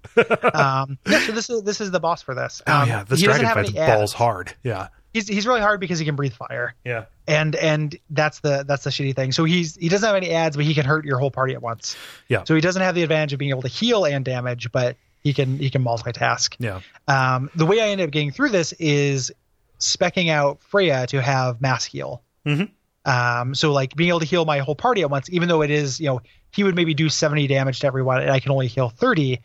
Um, 0.55 0.99
yeah, 1.07 1.21
so 1.27 1.33
this 1.33 1.49
is 1.51 1.63
this 1.63 1.81
is 1.81 1.91
the 1.91 2.01
boss 2.01 2.23
for 2.23 2.35
this. 2.35 2.61
Oh 2.67 2.73
Um, 2.83 2.89
yeah, 2.89 3.05
this 3.05 3.23
dragon 3.23 3.47
fights 3.53 3.73
balls 3.73 4.13
hard. 4.13 4.55
Yeah, 4.63 4.89
He's 5.15 5.27
he's 5.27 5.47
really 5.47 5.61
hard 5.61 5.81
because 5.81 5.99
he 5.99 6.05
can 6.05 6.17
breathe 6.17 6.35
fire, 6.35 6.75
yeah, 6.85 7.07
and 7.27 7.57
and 7.57 7.97
that's 8.11 8.41
the 8.41 8.65
that's 8.67 8.85
the 8.85 8.91
shitty 8.91 9.17
thing. 9.17 9.33
So 9.33 9.45
he's 9.45 9.75
he 9.77 9.89
doesn't 9.89 10.07
have 10.07 10.17
any 10.17 10.31
ads, 10.33 10.55
but 10.57 10.65
he 10.67 10.75
can 10.75 10.85
hurt 10.85 11.05
your 11.05 11.19
whole 11.19 11.31
party 11.31 11.55
at 11.55 11.63
once. 11.63 11.97
Yeah. 12.29 12.45
So 12.45 12.55
he 12.55 12.61
doesn't 12.61 12.83
have 12.83 12.95
the 12.95 13.03
advantage 13.03 13.33
of 13.33 13.39
being 13.39 13.51
able 13.51 13.63
to 13.63 13.69
heal 13.69 14.05
and 14.05 14.25
damage, 14.25 14.71
but 14.71 14.97
he 15.23 15.35
can 15.35 15.59
he 15.59 15.69
can 15.71 15.83
multitask. 15.83 16.55
yeah, 16.59 16.81
Um, 17.09 17.51
the 17.55 17.67
way 17.67 17.81
I 17.81 17.89
ended 17.89 18.07
up 18.07 18.13
getting 18.13 18.31
through 18.31 18.51
this 18.51 18.73
is 18.75 19.33
specking 19.81 20.31
out 20.31 20.61
Frea 20.63 21.07
to 21.09 21.21
have 21.21 21.61
mass 21.61 21.85
heal. 21.85 22.23
Mhm. 22.47 22.71
Um, 23.05 23.55
so 23.55 23.73
like 23.73 23.97
being 23.97 24.09
able 24.11 24.21
to 24.21 24.27
heal 24.27 24.45
my 24.45 24.59
whole 24.59 24.75
party 24.75 25.01
at 25.03 25.11
once, 25.11 25.29
even 25.31 25.49
though 25.49 25.63
it 25.63 25.71
is, 25.71 25.99
you 26.01 26.07
know, 26.07 26.21
he 26.53 26.65
would 26.65 26.75
maybe 26.75 26.95
do 26.95 27.09
70 27.09 27.47
damage 27.47 27.81
to 27.81 27.87
everyone 27.87 28.21
and 28.21 28.31
I 28.31 28.41
can 28.41 28.53
only 28.53 28.67
heal 28.67 28.91
30. 28.91 29.41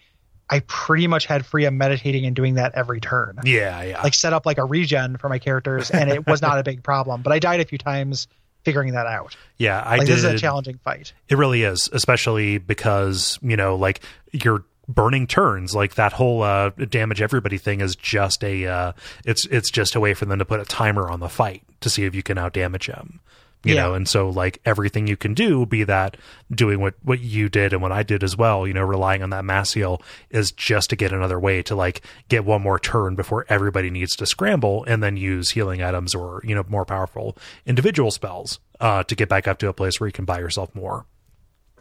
I 0.50 0.60
pretty 0.68 1.08
much 1.08 1.26
had 1.26 1.44
Frea 1.46 1.72
meditating 1.72 2.26
and 2.26 2.36
doing 2.36 2.56
that 2.56 2.74
every 2.76 3.00
turn. 3.00 3.40
yeah, 3.44 3.82
yeah. 3.82 4.02
Like 4.04 4.14
set 4.14 4.34
up 4.34 4.46
like 4.46 4.58
a 4.60 4.66
regen 4.66 5.18
for 5.18 5.28
my 5.30 5.40
characters 5.40 5.90
and 5.90 6.10
it 6.12 6.28
was 6.28 6.42
not 6.42 6.60
a 6.60 6.64
big 6.64 6.84
problem, 6.84 7.22
but 7.22 7.32
I 7.34 7.40
died 7.40 7.62
a 7.62 7.66
few 7.66 7.78
times 7.78 8.28
figuring 8.64 8.94
that 8.94 9.06
out. 9.08 9.36
yeah, 9.58 9.80
I 9.82 9.98
Like 9.98 10.08
did. 10.08 10.18
this 10.18 10.24
is 10.24 10.26
a 10.26 10.38
challenging 10.38 10.80
fight. 10.84 11.14
It 11.30 11.38
really 11.38 11.64
is, 11.64 11.88
especially 11.94 12.58
because, 12.58 13.40
you 13.42 13.56
know, 13.56 13.76
like 13.76 14.02
you're 14.32 14.64
burning 14.88 15.28
turns, 15.28 15.74
like 15.76 15.96
that 15.96 16.14
whole 16.14 16.42
uh 16.44 16.70
damage 16.70 17.22
everybody 17.22 17.58
thing 17.58 17.82
is 17.82 17.96
just 17.96 18.44
a 18.44 18.66
uh 18.66 18.92
it's 19.26 19.46
it's 19.48 19.72
just 19.72 19.96
a 19.96 20.00
way 20.00 20.14
for 20.14 20.26
them 20.26 20.40
to 20.40 20.46
put 20.46 20.60
a 20.60 20.66
timer 20.66 21.10
on 21.10 21.20
the 21.20 21.30
fight 21.30 21.64
to 21.82 21.90
see 21.90 22.06
if 22.06 22.16
you 22.16 22.24
can 22.24 22.38
out 22.38 22.54
damage 22.54 22.88
him. 22.88 23.20
You 23.64 23.74
Yeah. 23.74 23.82
know, 23.86 23.94
and 23.96 24.08
so 24.08 24.30
like 24.30 24.62
everything 24.64 25.08
you 25.08 25.18
can 25.18 25.34
do, 25.34 25.66
be 25.66 25.84
that 25.86 26.18
doing 26.52 26.80
what 26.80 26.94
what 27.02 27.20
you 27.22 27.50
did 27.50 27.74
and 27.74 27.82
what 27.82 27.92
I 27.92 28.04
did 28.04 28.24
as 28.24 28.38
well, 28.38 28.68
you 28.68 28.76
know, 28.76 28.84
relying 28.84 29.24
on 29.24 29.32
that 29.32 29.44
mass 29.44 29.74
heal 29.74 30.04
is 30.30 30.52
just 30.52 30.92
to 30.92 30.96
get 30.96 31.12
another 31.12 31.40
way 31.40 31.64
to 31.64 31.76
like 31.76 32.02
get 32.30 32.46
one 32.46 32.62
more 32.62 32.78
turn 32.78 33.16
before 33.16 33.44
everybody 33.50 33.90
needs 33.90 34.16
to 34.18 34.28
scramble 34.28 34.84
and 34.88 35.02
then 35.02 35.18
use 35.18 35.50
healing 35.50 35.82
items 35.82 36.14
or, 36.14 36.42
you 36.44 36.54
know, 36.54 36.64
more 36.70 36.86
powerful 36.86 37.36
individual 37.66 38.12
spells 38.12 38.60
uh 38.80 39.02
to 39.06 39.16
get 39.16 39.30
back 39.30 39.48
up 39.48 39.58
to 39.58 39.68
a 39.68 39.74
place 39.74 40.00
where 40.00 40.08
you 40.08 40.14
can 40.14 40.26
buy 40.26 40.38
yourself 40.38 40.70
more. 40.76 41.06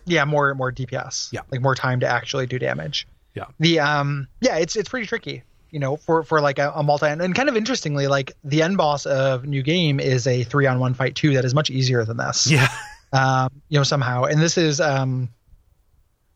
Yeah, 0.07 0.24
more 0.24 0.55
more 0.55 0.70
DPS. 0.73 1.33
Yeah. 1.33 1.41
Like 1.50 1.60
more 1.60 1.74
time 1.74 2.00
to 2.00 2.07
actually 2.08 2.47
do 2.47 2.58
damage. 2.58 3.07
Yeah. 3.34 3.47
the 3.58 3.81
um 3.81 4.28
yeah 4.41 4.58
it's 4.58 4.76
it's 4.76 4.89
pretty 4.89 5.07
tricky 5.07 5.42
you 5.73 5.81
know 5.81 5.97
for 5.97 6.23
for 6.23 6.41
like 6.41 6.60
a, 6.60 6.70
a 6.73 6.84
multi 6.84 7.07
and 7.07 7.34
kind 7.34 7.49
of 7.49 7.57
interestingly 7.57 8.07
like 8.07 8.31
the 8.44 8.62
end 8.62 8.76
boss 8.76 9.07
of 9.07 9.44
new 9.44 9.60
game 9.65 9.99
is 9.99 10.28
a 10.28 10.44
three 10.44 10.66
on 10.68 10.78
one 10.78 10.94
fight 10.94 11.16
too 11.16 11.34
that 11.34 11.44
is 11.44 11.52
much 11.52 11.68
easier 11.68 12.05
than 12.05 12.16
this 12.16 12.47
Yeah. 12.49 12.68
um 13.12 13.50
you 13.68 13.76
know 13.76 13.83
somehow 13.83 14.23
and 14.23 14.41
this 14.41 14.57
is 14.57 14.81
um 14.81 15.31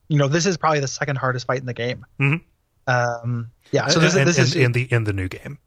you 0.08 0.18
know 0.18 0.26
this 0.26 0.44
is 0.44 0.56
probably 0.56 0.80
the 0.80 0.88
second 0.88 1.18
hardest 1.18 1.46
fight 1.46 1.60
in 1.60 1.66
the 1.66 1.72
game 1.74 2.04
Mhm. 2.18 2.40
um 2.88 3.52
yeah 3.70 3.86
so 3.86 4.00
this, 4.00 4.16
and, 4.16 4.26
this 4.26 4.38
and- 4.38 4.46
is 4.48 4.56
in 4.56 4.72
the 4.72 4.82
in 4.92 5.04
the 5.04 5.12
new 5.12 5.28
game. 5.28 5.58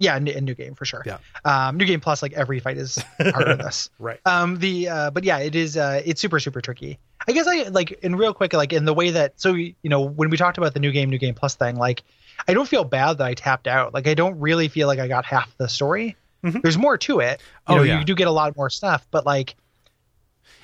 Yeah 0.00 0.16
in, 0.16 0.26
in 0.26 0.44
new 0.44 0.54
game 0.56 0.74
for 0.74 0.84
sure 0.84 1.02
Yeah. 1.06 1.18
um 1.44 1.76
new 1.76 1.84
game 1.86 2.00
plus 2.00 2.22
like 2.22 2.32
every 2.32 2.58
fight 2.58 2.76
is 2.78 2.98
harder 3.20 3.50
than 3.54 3.58
this 3.66 3.88
Right. 4.00 4.18
um 4.26 4.58
the 4.58 4.88
uh 4.88 5.10
but 5.10 5.22
yeah 5.22 5.38
it 5.38 5.54
is 5.54 5.76
uh 5.76 6.02
it's 6.04 6.20
super 6.20 6.40
super 6.40 6.60
tricky 6.60 6.98
i 7.28 7.32
guess 7.32 7.46
i 7.46 7.62
like 7.68 7.92
in 8.02 8.16
real 8.16 8.34
quick 8.34 8.52
like 8.52 8.72
in 8.72 8.84
the 8.84 8.94
way 8.94 9.10
that 9.12 9.40
so 9.40 9.54
you 9.54 9.74
know 9.84 10.00
when 10.00 10.30
we 10.30 10.36
talked 10.36 10.58
about 10.58 10.74
the 10.74 10.80
new 10.80 10.90
game 10.90 11.08
new 11.10 11.18
game 11.18 11.34
plus 11.34 11.54
thing 11.54 11.76
like 11.76 12.02
i 12.48 12.54
don't 12.54 12.66
feel 12.68 12.82
bad 12.82 13.18
that 13.18 13.26
i 13.26 13.34
tapped 13.34 13.68
out 13.68 13.94
like 13.94 14.08
i 14.08 14.14
don't 14.14 14.40
really 14.40 14.66
feel 14.68 14.88
like 14.88 14.98
i 14.98 15.06
got 15.06 15.24
half 15.24 15.54
the 15.58 15.68
story 15.68 16.16
Mhm. 16.42 16.62
there's 16.62 16.78
more 16.78 16.96
to 16.96 17.20
it 17.20 17.38
you 17.68 17.74
Oh, 17.74 17.76
know 17.76 17.82
yeah. 17.82 17.98
you 17.98 18.04
do 18.06 18.14
get 18.14 18.26
a 18.26 18.30
lot 18.32 18.56
more 18.56 18.70
stuff 18.70 19.06
but 19.10 19.26
like 19.26 19.54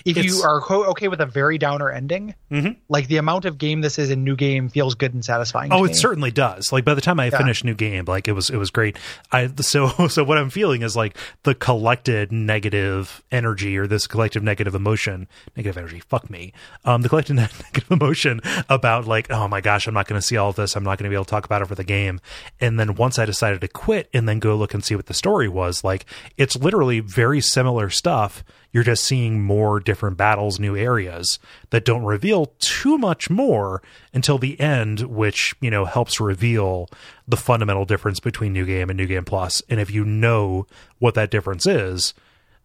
if 0.07 0.17
It's- 0.17 0.25
you 0.25 0.43
are 0.43 0.63
okay 0.91 1.09
with 1.09 1.21
a 1.21 1.27
very 1.27 1.59
downer 1.59 1.91
ending 1.91 2.35
Mhm. 2.51 2.77
like 2.89 3.09
the 3.09 3.17
amount 3.19 3.45
of 3.45 3.59
game 3.59 3.81
this 3.83 3.99
is 3.99 4.09
in 4.11 4.25
new 4.25 4.37
game 4.37 4.69
feels 4.69 4.95
good 4.95 5.13
and 5.13 5.25
satisfying 5.25 5.73
Oh, 5.73 5.85
it 5.85 5.89
me. 5.89 5.95
certainly 5.95 6.31
does. 6.31 6.73
Like 6.73 6.85
by 6.85 6.95
the 6.95 7.01
time 7.01 7.19
I 7.21 7.29
finished 7.31 7.65
new 7.65 7.75
game, 7.75 8.05
like 8.07 8.29
it 8.29 8.33
was 8.33 8.49
it 8.49 8.57
was 8.57 8.71
great. 8.71 8.97
I 9.33 9.51
so 9.61 9.89
so 10.09 10.25
what 10.25 10.39
I'm 10.39 10.49
feeling 10.51 10.83
is 10.83 10.97
like 10.97 11.17
the 11.43 11.55
collected 11.55 12.31
negative 12.33 13.23
energy 13.33 13.77
or 13.77 13.87
this 13.87 14.07
collective 14.07 14.43
negative 14.43 14.75
emotion, 14.75 15.27
negative 15.57 15.77
energy. 15.77 16.01
Fuck 16.01 16.31
me. 16.31 16.53
Um, 16.85 17.03
the 17.03 17.09
collective 17.09 17.37
negative 17.37 17.91
emotion 17.91 18.41
about 18.69 19.07
like, 19.07 19.31
oh 19.31 19.49
my 19.49 19.61
gosh, 19.61 19.87
I'm 19.87 19.95
not 19.95 20.07
going 20.07 20.21
to 20.21 20.27
see 20.27 20.37
all 20.37 20.51
of 20.51 20.57
this. 20.57 20.77
I'm 20.77 20.85
not 20.85 20.99
going 20.99 21.05
to 21.05 21.11
be 21.11 21.17
able 21.17 21.25
to 21.25 21.31
talk 21.31 21.45
about 21.45 21.63
it 21.63 21.67
for 21.69 21.75
the 21.75 21.85
game. 21.85 22.21
And 22.61 22.79
then 22.79 22.95
once 22.95 23.19
I 23.19 23.25
decided 23.25 23.61
to 23.61 23.69
quit 23.69 24.09
and 24.15 24.29
then 24.29 24.39
go 24.39 24.55
look 24.57 24.73
and 24.75 24.85
see 24.85 24.95
what 24.95 25.07
the 25.07 25.15
story 25.15 25.49
was, 25.49 25.83
like 25.83 26.07
it's 26.37 26.55
literally 26.57 27.01
very 27.01 27.41
similar 27.41 27.91
stuff. 27.91 28.45
You're 28.77 28.85
just 28.85 29.05
seeing 29.05 29.43
more 29.43 29.81
different 29.81 30.19
battles, 30.19 30.61
new 30.61 30.77
areas 30.77 31.39
that 31.71 31.87
don't 31.87 32.05
reveal 32.05 32.53
too 32.59 32.99
much 32.99 33.31
more 33.31 33.81
until 34.13 34.37
the 34.37 34.61
end, 34.61 35.01
which, 35.01 35.55
you 35.63 35.71
know, 35.71 35.87
helps 35.87 36.21
reveal 36.21 36.91
the 37.27 37.39
fundamental 37.39 37.87
difference 37.87 38.21
between 38.21 38.53
New 38.53 38.67
Game 38.67 38.91
and 38.91 38.99
New 38.99 39.07
Game 39.07 39.25
Plus. 39.25 39.63
And 39.71 39.81
if 39.81 39.91
you 39.91 40.05
know 40.05 40.67
what 40.99 41.15
that 41.15 41.31
difference 41.31 41.67
is, 41.67 42.13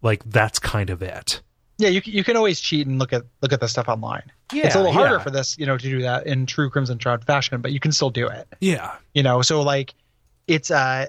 like 0.02 0.22
that's 0.26 0.60
kind 0.60 0.90
of 0.90 1.02
it. 1.02 1.42
yeah 1.78 1.88
you, 1.88 2.02
you 2.04 2.26
can 2.26 2.36
always 2.36 2.60
cheat 2.60 2.88
and 2.88 3.00
look 3.00 3.14
at 3.14 3.24
look 3.42 3.54
at 3.54 3.62
the 3.62 3.68
stuff 3.70 3.88
online 3.88 4.30
Yeah, 4.52 4.66
it's 4.66 4.76
a 4.76 4.80
little 4.80 4.92
harder 4.94 5.16
yeah. 5.16 5.24
for 5.24 5.30
this 5.32 5.58
you 5.58 5.66
know 5.66 5.78
to 5.78 5.90
do 5.90 6.02
that 6.02 6.28
in 6.28 6.46
true 6.46 6.70
crimson 6.70 7.00
shroud 7.00 7.24
fashion 7.24 7.62
but 7.62 7.72
you 7.72 7.80
can 7.80 7.92
still 7.94 8.10
do 8.10 8.28
it 8.28 8.48
Yeah. 8.60 8.96
you 9.14 9.24
know 9.24 9.42
so 9.42 9.62
like 9.62 9.94
it's 10.48 10.70
uh 10.72 11.06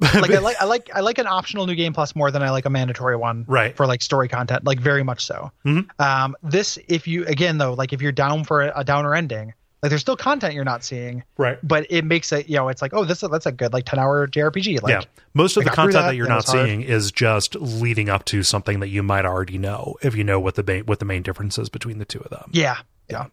like 0.00 0.30
I 0.30 0.38
like 0.38 0.56
I 0.60 0.64
like 0.64 0.90
I 0.94 1.00
like 1.00 1.18
an 1.18 1.26
optional 1.26 1.66
new 1.66 1.74
game 1.74 1.92
plus 1.92 2.14
more 2.16 2.30
than 2.30 2.42
I 2.42 2.50
like 2.50 2.64
a 2.66 2.70
mandatory 2.70 3.16
one 3.16 3.44
Right. 3.48 3.76
for 3.76 3.86
like 3.86 4.02
story 4.02 4.28
content 4.28 4.64
like 4.64 4.80
very 4.80 5.02
much 5.02 5.24
so 5.24 5.50
Mhm. 5.64 5.86
um 6.00 6.36
this 6.42 6.78
if 6.88 7.06
you 7.06 7.24
again 7.26 7.58
though 7.58 7.74
like 7.74 7.92
if 7.92 8.02
you're 8.02 8.12
down 8.12 8.44
for 8.44 8.62
a, 8.62 8.72
a 8.80 8.84
downer 8.84 9.14
ending 9.14 9.54
Like 9.82 9.90
there's 9.90 10.00
still 10.00 10.16
content 10.16 10.54
you're 10.54 10.64
not 10.64 10.82
seeing, 10.84 11.22
Right. 11.36 11.58
but 11.62 11.86
it 11.90 12.04
makes 12.04 12.32
it 12.32 12.48
you 12.48 12.56
know 12.56 12.68
it's 12.68 12.82
like 12.82 12.92
oh 12.94 13.04
this 13.04 13.22
is 13.22 13.28
that's 13.30 13.46
a 13.46 13.52
good 13.52 13.72
like 13.72 13.84
10 13.84 13.98
hour 13.98 14.26
JRPG. 14.26 14.82
Like 14.82 14.90
yeah. 14.90 15.02
Most 15.34 15.56
of 15.56 15.64
the 15.64 15.70
content 15.70 15.92
that, 15.94 16.06
that, 16.08 16.16
you're 16.16 16.26
not 16.28 16.44
hard. 16.46 16.66
seeing 16.66 16.82
is 16.82 17.12
just 17.12 17.54
leading 17.56 18.08
up 18.08 18.24
to 18.26 18.42
something 18.42 18.80
that 18.80 18.88
you 18.88 19.02
might 19.02 19.24
already 19.26 19.58
know 19.58 19.96
if 20.02 20.16
you 20.16 20.24
know 20.24 20.40
what 20.40 20.54
the 20.54 20.62
main, 20.64 20.84
what 20.86 20.98
the 20.98 21.04
main 21.04 21.22
difference 21.22 21.58
is 21.58 21.68
between 21.68 21.98
the 21.98 22.04
two 22.06 22.20
of 22.20 22.30
them. 22.30 22.50
yeah, 22.52 22.78
yeah, 23.10 23.26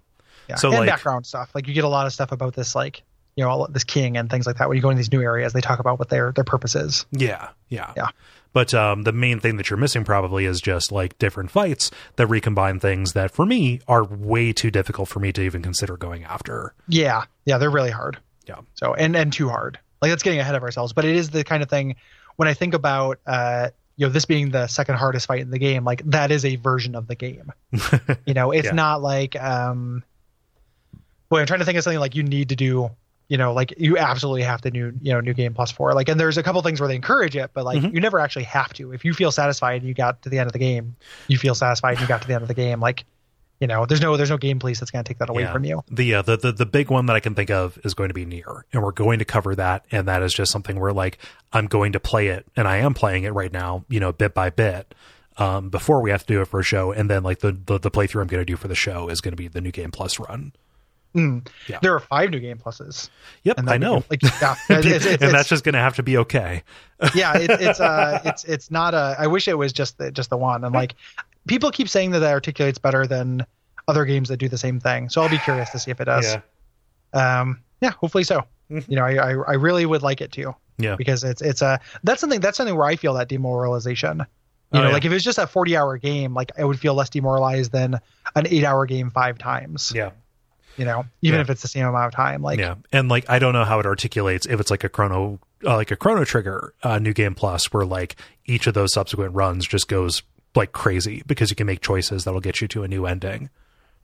yeah. 0.50 0.56
So, 0.56 0.68
and 0.70 0.80
like- 0.80 0.90
background 0.90 1.26
stuff. 1.26 1.50
Like 1.56 1.68
you 1.68 1.74
get 1.74 1.86
a 1.86 1.90
lot 1.90 2.06
of 2.06 2.14
stuff 2.14 2.32
about 2.34 2.54
this 2.54 2.76
like 2.76 3.02
you 3.36 3.44
know 3.44 3.50
all, 3.50 3.68
this 3.68 3.84
king 3.84 4.18
and 4.18 4.30
things 4.30 4.46
like 4.46 4.58
that. 4.58 4.68
When 4.70 4.76
you 4.76 4.82
go 4.82 4.90
in 4.90 4.98
these 4.98 5.12
new 5.12 5.22
areas, 5.22 5.54
they 5.54 5.62
talk 5.62 5.80
about 5.80 6.00
what 6.00 6.10
their 6.10 6.32
their 6.32 6.44
purpose 6.44 6.76
is. 6.76 7.06
Yeah, 7.12 7.50
yeah, 7.70 7.92
Yeah. 7.98 8.08
But 8.54 8.72
um, 8.76 9.02
the 9.02 9.12
main 9.12 9.40
thing 9.40 9.58
that 9.58 9.72
you're 9.72 9.78
missing 9.78 10.04
probably 10.04 10.46
is 10.46 10.62
just 10.62 10.92
like 10.92 11.18
different 11.18 11.50
fights 11.50 11.90
that 12.18 12.28
recombine 12.28 12.80
things 12.80 13.14
that 13.14 13.32
for 13.32 13.48
me 13.48 13.82
are 13.88 14.04
way 14.04 14.54
too 14.54 14.70
difficult 14.70 15.10
for 15.10 15.20
me 15.20 15.32
to 15.32 15.42
even 15.42 15.64
consider 15.64 15.98
going 15.98 16.24
after. 16.24 16.76
Yeah, 16.88 17.24
yeah, 17.46 17.58
they're 17.58 17.72
really 17.72 17.90
hard. 17.90 18.20
Yeah. 18.48 18.58
So 18.76 18.94
and 18.94 19.16
and 19.16 19.34
too 19.34 19.50
hard. 19.50 19.80
Like 20.04 20.12
that's 20.12 20.22
getting 20.22 20.40
ahead 20.40 20.54
of 20.54 20.62
ourselves. 20.62 20.94
But 20.94 21.06
it 21.06 21.16
is 21.16 21.32
the 21.32 21.44
kind 21.44 21.64
of 21.64 21.70
thing 21.70 21.96
when 22.36 22.48
I 22.48 22.54
think 22.54 22.76
about 22.76 23.20
uh 23.26 23.70
you 23.96 24.06
know 24.06 24.12
this 24.14 24.26
being 24.26 24.52
the 24.52 24.68
second 24.68 24.96
hardest 24.98 25.26
fight 25.26 25.42
in 25.42 25.50
the 25.50 25.58
game, 25.60 25.84
like 25.84 26.04
that 26.12 26.30
is 26.32 26.46
a 26.46 26.56
version 26.58 26.94
of 26.94 27.08
the 27.08 27.16
game. 27.16 27.52
you 28.26 28.36
know, 28.36 28.52
it's 28.52 28.66
Yeah. 28.68 28.74
not 28.74 29.02
like 29.02 29.36
um 29.36 30.04
boy, 31.30 31.40
I'm 31.40 31.48
trying 31.48 31.60
to 31.60 31.66
think 31.66 31.78
of 31.80 31.84
something 31.84 32.00
like 32.00 32.16
you 32.16 32.22
need 32.24 32.50
to 32.50 32.56
do 32.56 32.92
you 33.30 33.38
know, 33.38 33.54
like 33.54 33.74
you 33.78 33.98
absolutely 33.98 34.44
have 34.44 34.62
to 34.62 34.72
new, 34.72 34.94
you 35.02 35.14
know, 35.14 35.20
new 35.22 35.34
game 35.34 35.54
plus 35.54 35.72
four. 35.72 35.94
Like, 35.94 36.10
and 36.10 36.20
there's 36.20 36.38
a 36.38 36.44
couple 36.44 36.62
things 36.62 36.80
where 36.80 36.88
they 36.88 36.96
encourage 36.96 37.36
it, 37.36 37.52
but 37.54 37.64
like 37.66 37.82
Mhm. 37.82 37.94
you 37.94 38.00
never 38.02 38.20
actually 38.20 38.44
have 38.44 38.74
to. 38.74 38.92
If 38.92 39.06
you 39.06 39.14
feel 39.14 39.32
satisfied 39.32 39.82
and 39.82 39.88
you 39.88 39.94
got 39.94 40.22
to 40.24 40.30
the 40.30 40.40
end 40.40 40.48
of 40.48 40.54
the 40.54 40.60
game, 40.60 40.96
you 41.28 41.38
feel 41.38 41.56
satisfied 41.56 41.92
and 41.94 42.02
you 42.02 42.08
got 42.08 42.22
to 42.22 42.28
the 42.28 42.34
end 42.34 42.42
of 42.42 42.48
the 42.48 42.54
game. 42.54 42.80
Like, 42.80 43.06
you 43.60 43.68
know, 43.68 43.86
there's 43.86 44.02
no 44.02 44.18
there's 44.18 44.30
no 44.30 44.38
game 44.38 44.60
police 44.60 44.80
that's 44.80 44.92
going 44.92 45.04
to 45.06 45.08
take 45.08 45.20
that 45.20 45.30
away 45.30 45.44
Yeah. 45.44 45.54
from 45.54 45.64
you. 45.64 45.84
The, 45.90 46.16
uh, 46.16 46.22
the 46.22 46.36
the 46.38 46.52
the 46.52 46.66
big 46.66 46.90
one 46.92 47.06
that 47.06 47.16
I 47.16 47.22
can 47.22 47.34
think 47.34 47.50
of 47.50 47.80
is 47.86 47.94
going 47.94 48.10
to 48.10 48.14
be 48.14 48.26
Nier, 48.26 48.66
and 48.74 48.84
we're 48.84 48.92
going 48.92 49.20
to 49.20 49.26
cover 49.26 49.56
that, 49.56 49.86
and 49.92 50.08
that 50.08 50.22
is 50.22 50.34
just 50.34 50.52
something 50.52 50.80
where 50.80 50.92
like 50.92 51.18
I'm 51.54 51.68
going 51.68 51.94
to 51.94 52.00
play 52.00 52.28
it, 52.28 52.46
and 52.58 52.68
I 52.68 52.78
am 52.78 52.94
playing 52.94 53.24
it 53.24 53.30
right 53.34 53.54
now, 53.54 53.86
you 53.90 54.00
know, 54.02 54.12
bit 54.12 54.34
by 54.34 54.50
bit. 54.50 54.94
Um, 55.38 55.70
before 55.70 56.02
we 56.02 56.12
have 56.12 56.22
to 56.26 56.28
do 56.34 56.42
it 56.42 56.46
for 56.48 56.60
a 56.60 56.64
show, 56.64 56.92
and 56.92 57.10
then 57.10 57.24
like 57.24 57.40
the 57.40 57.54
the, 57.54 57.80
the 57.80 57.90
playthrough 57.90 58.22
I'm 58.22 58.28
going 58.28 58.42
to 58.42 58.46
do 58.46 58.58
for 58.58 58.68
the 58.68 58.76
show 58.76 59.08
is 59.08 59.22
going 59.22 59.32
to 59.32 59.38
be 59.38 59.48
the 59.48 59.62
new 59.62 59.72
game 59.72 59.90
plus 59.92 60.20
run. 60.20 60.52
Mm. 61.16 61.48
Yeah. 61.68 61.80
There 61.82 61.94
are 61.94 62.00
five 62.00 62.32
new 62.32 62.40
game 62.40 62.58
pluses. 62.58 63.10
Yep, 63.44 63.60
And 63.60 63.70
I 63.70 63.78
know, 63.78 64.04
Like, 64.10 64.24
yeah, 64.24 64.56
it's, 64.70 64.86
it's, 64.88 65.06
it's, 65.06 65.24
and 65.24 65.32
that's 65.32 65.48
just 65.48 65.64
going 65.64 65.74
to 65.74 65.80
have 65.80 65.96
to 65.98 66.04
be 66.04 66.18
okay. 66.18 66.64
yeah, 67.16 67.38
it, 67.38 67.50
it's 67.52 67.80
uh, 67.80 68.20
it's 68.26 68.44
it's 68.46 68.72
not 68.72 68.94
a. 68.94 69.16
I 69.20 69.28
wish 69.28 69.48
it 69.48 69.58
was 69.58 69.74
just 69.74 69.98
the, 70.00 70.12
just 70.12 70.30
the 70.32 70.38
one. 70.38 70.64
And 70.64 70.74
like, 70.74 70.96
people 71.48 71.70
keep 71.72 71.88
saying 71.90 72.12
that 72.12 72.20
that 72.20 72.32
articulates 72.32 72.78
better 72.80 73.06
than 73.06 73.46
other 73.88 74.06
games 74.06 74.30
that 74.30 74.38
do 74.38 74.48
the 74.50 74.58
same 74.58 74.80
thing. 74.80 75.10
So 75.10 75.22
I'll 75.22 75.30
be 75.30 75.38
curious 75.40 75.70
to 75.72 75.80
see 75.80 75.92
if 75.92 76.00
it 76.02 76.06
does. 76.06 76.38
Um, 77.14 77.62
yeah, 77.82 77.92
hopefully 77.92 78.24
so. 78.24 78.44
Mhm. 78.72 78.86
You 78.90 78.96
know, 78.96 79.04
I, 79.06 79.16
I 79.16 79.30
I 79.34 79.54
really 79.54 79.86
would 79.86 80.02
like 80.04 80.22
it 80.22 80.32
to 80.34 80.56
yeah, 80.78 80.96
because 80.96 81.24
it's 81.24 81.42
it's 81.42 81.62
a 81.62 81.80
that's 82.04 82.22
something 82.22 82.40
that's 82.40 82.58
something 82.58 82.76
where 82.76 82.88
I 82.88 82.96
feel 82.96 83.14
that 83.16 83.28
demoralization. 83.28 84.20
You 84.20 84.26
Oh, 84.80 84.82
know, 84.82 84.88
yeah. 84.88 84.94
like 84.94 85.06
if 85.06 85.12
it's 85.12 85.24
just 85.24 85.38
a 85.38 85.46
40 85.46 85.78
hour 85.78 85.98
game, 86.00 86.34
like 86.34 86.52
I 86.58 86.64
would 86.64 86.80
feel 86.80 86.96
less 86.96 87.10
demoralized 87.12 87.72
than 87.72 88.00
an 88.36 88.48
eight 88.48 88.64
hour 88.64 88.88
game 88.88 89.12
five 89.12 89.38
times. 89.38 89.92
yeah. 89.94 90.12
You 90.78 90.86
know, 90.86 91.06
even 91.22 91.38
Yeah. 91.38 91.42
if 91.42 91.50
it's 91.50 91.62
the 91.62 91.68
same 91.68 91.86
amount 91.86 92.06
of 92.08 92.14
time. 92.14 92.42
Like, 92.42 92.60
yeah 92.60 92.76
and 92.92 93.10
like 93.10 93.30
i 93.30 93.38
don't 93.40 93.54
know 93.54 93.64
how 93.66 93.80
it 93.80 93.86
articulates 93.86 94.46
if 94.46 94.60
it's 94.60 94.72
like 94.72 94.84
a 94.84 94.90
chrono 94.90 95.40
uh, 95.66 95.76
like 95.76 95.92
a 95.92 95.96
chrono 95.96 96.24
trigger 96.26 96.74
uh, 96.84 97.00
new 97.00 97.14
game 97.14 97.36
plus 97.36 97.72
where 97.72 97.86
like 97.86 98.16
each 98.46 98.66
of 98.68 98.74
those 98.74 98.92
subsequent 98.94 99.34
runs 99.36 99.68
just 99.68 99.88
goes 99.88 100.24
like 100.56 100.72
crazy 100.72 101.24
because 101.28 101.50
you 101.50 101.56
can 101.56 101.68
make 101.68 101.82
choices 101.82 102.24
that'll 102.24 102.40
get 102.42 102.60
you 102.62 102.68
to 102.68 102.84
a 102.84 102.88
new 102.88 103.06
ending 103.06 103.50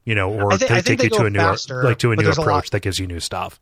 you 0.05 0.15
know 0.15 0.31
or 0.31 0.53
I 0.53 0.57
thi- 0.57 0.67
they 0.67 0.81
take 0.81 1.03
you 1.03 1.09
to 1.09 1.25
a 1.25 1.29
new 1.29 1.39
faster, 1.39 1.83
like 1.83 1.99
to 1.99 2.11
a 2.11 2.15
new 2.15 2.23
there's 2.23 2.37
a 2.37 2.41
approach 2.41 2.69
that 2.71 2.81
gives 2.81 2.97
you 2.99 3.07
new 3.07 3.19
stuff 3.19 3.59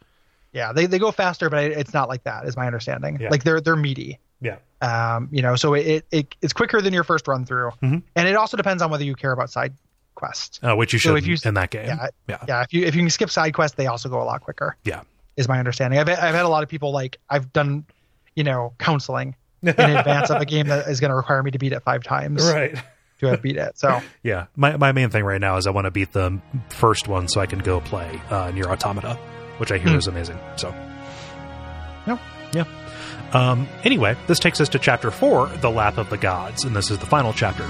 yeah, 0.54 0.72
they, 0.74 0.86
they 0.88 0.98
go 0.98 1.12
faster, 1.12 1.50
but 1.50 1.66
it's 1.66 1.94
not 1.94 2.08
like 2.08 2.24
that, 2.24 2.46
is 2.48 2.56
my 2.56 2.66
understanding. 2.66 3.20
Yeah. 3.20 3.30
Like 3.30 3.44
they're 3.44 3.60
they're 3.62 3.76
meaty. 3.76 4.18
yeah 4.42 4.56
Um, 4.82 5.28
you 5.32 5.42
know, 5.42 5.56
so 5.56 5.74
it, 5.76 6.06
it 6.10 6.34
it's 6.42 6.54
quicker 6.54 6.82
than 6.82 6.94
your 6.94 7.04
first 7.04 7.28
run 7.28 7.46
through, 7.46 7.72
Mhm. 7.84 8.02
and 8.16 8.28
it 8.28 8.36
also 8.36 8.58
depends 8.58 8.82
on 8.82 8.90
whether 8.90 9.04
you 9.04 9.14
care 9.14 9.34
about 9.34 9.52
side 9.52 9.74
quests. 10.18 10.60
uh, 10.62 10.76
which 10.76 10.92
you 10.92 11.00
So 11.00 11.10
should 11.16 11.20
if 11.20 11.28
you- 11.28 11.38
in 11.48 11.54
that 11.54 11.70
game 11.70 11.86
Yeah, 11.88 12.08
yeah 12.28 12.38
yeah. 12.48 12.62
If 12.64 12.74
you 12.74 12.86
if 12.86 12.94
you 12.96 13.02
can 13.02 13.10
skip 13.10 13.30
side 13.30 13.54
quests, 13.54 13.78
they 13.78 13.88
also 13.88 14.10
go 14.10 14.22
a 14.22 14.26
lot 14.26 14.42
quicker. 14.42 14.76
Yeah. 14.84 15.02
is 15.38 15.48
my 15.48 15.60
understanding. 15.60 16.00
I've 16.00 16.10
I've 16.10 16.36
had 16.36 16.46
a 16.46 16.50
lot 16.50 16.64
of 16.64 16.70
people 16.70 16.92
like 16.92 17.18
I've 17.30 17.54
done, 17.54 17.86
you 18.36 18.44
know, 18.44 18.74
counseling 18.80 19.36
in 19.64 19.70
advance 19.78 20.30
of 20.30 20.42
a 20.42 20.46
game 20.46 20.68
that 20.68 20.88
is 20.88 21.00
going 21.00 21.10
to 21.10 21.16
require 21.16 21.42
me 21.44 21.52
to 21.52 21.58
beat 21.60 21.72
it 21.74 21.82
five 21.84 22.04
times 22.04 22.44
right 22.46 22.76
to 23.20 23.26
have 23.28 23.42
beat 23.42 23.58
it. 23.58 23.78
So 23.78 24.00
yeah 24.24 24.46
my, 24.56 24.78
my 24.78 24.92
main 24.92 25.10
thing 25.10 25.24
right 25.24 25.42
now 25.42 25.58
is 25.58 25.66
i 25.66 25.72
want 25.72 25.86
to 25.86 25.92
beat 25.92 26.12
the 26.14 26.40
first 26.70 27.08
one 27.08 27.28
so 27.28 27.42
i 27.42 27.48
can 27.48 27.58
go 27.60 27.80
play 27.82 28.22
uh 28.30 28.52
Nier 28.52 28.66
Automata 28.70 29.16
which 29.58 29.72
i 29.72 29.80
hear 29.80 29.90
Hmm. 29.94 29.98
is 29.98 30.06
amazing 30.06 30.38
so 30.56 30.70
Yep. 32.06 32.20
yeah 32.54 32.66
um 33.34 33.68
anyway 33.84 34.16
this 34.28 34.38
takes 34.40 34.62
us 34.62 34.70
to 34.70 34.80
chapter 34.80 35.10
four 35.10 35.48
the 35.48 35.72
lap 35.72 35.98
of 35.98 36.10
the 36.12 36.18
gods 36.18 36.64
and 36.64 36.76
this 36.76 36.92
is 36.92 37.00
the 37.00 37.08
final 37.08 37.34
chapter 37.34 37.64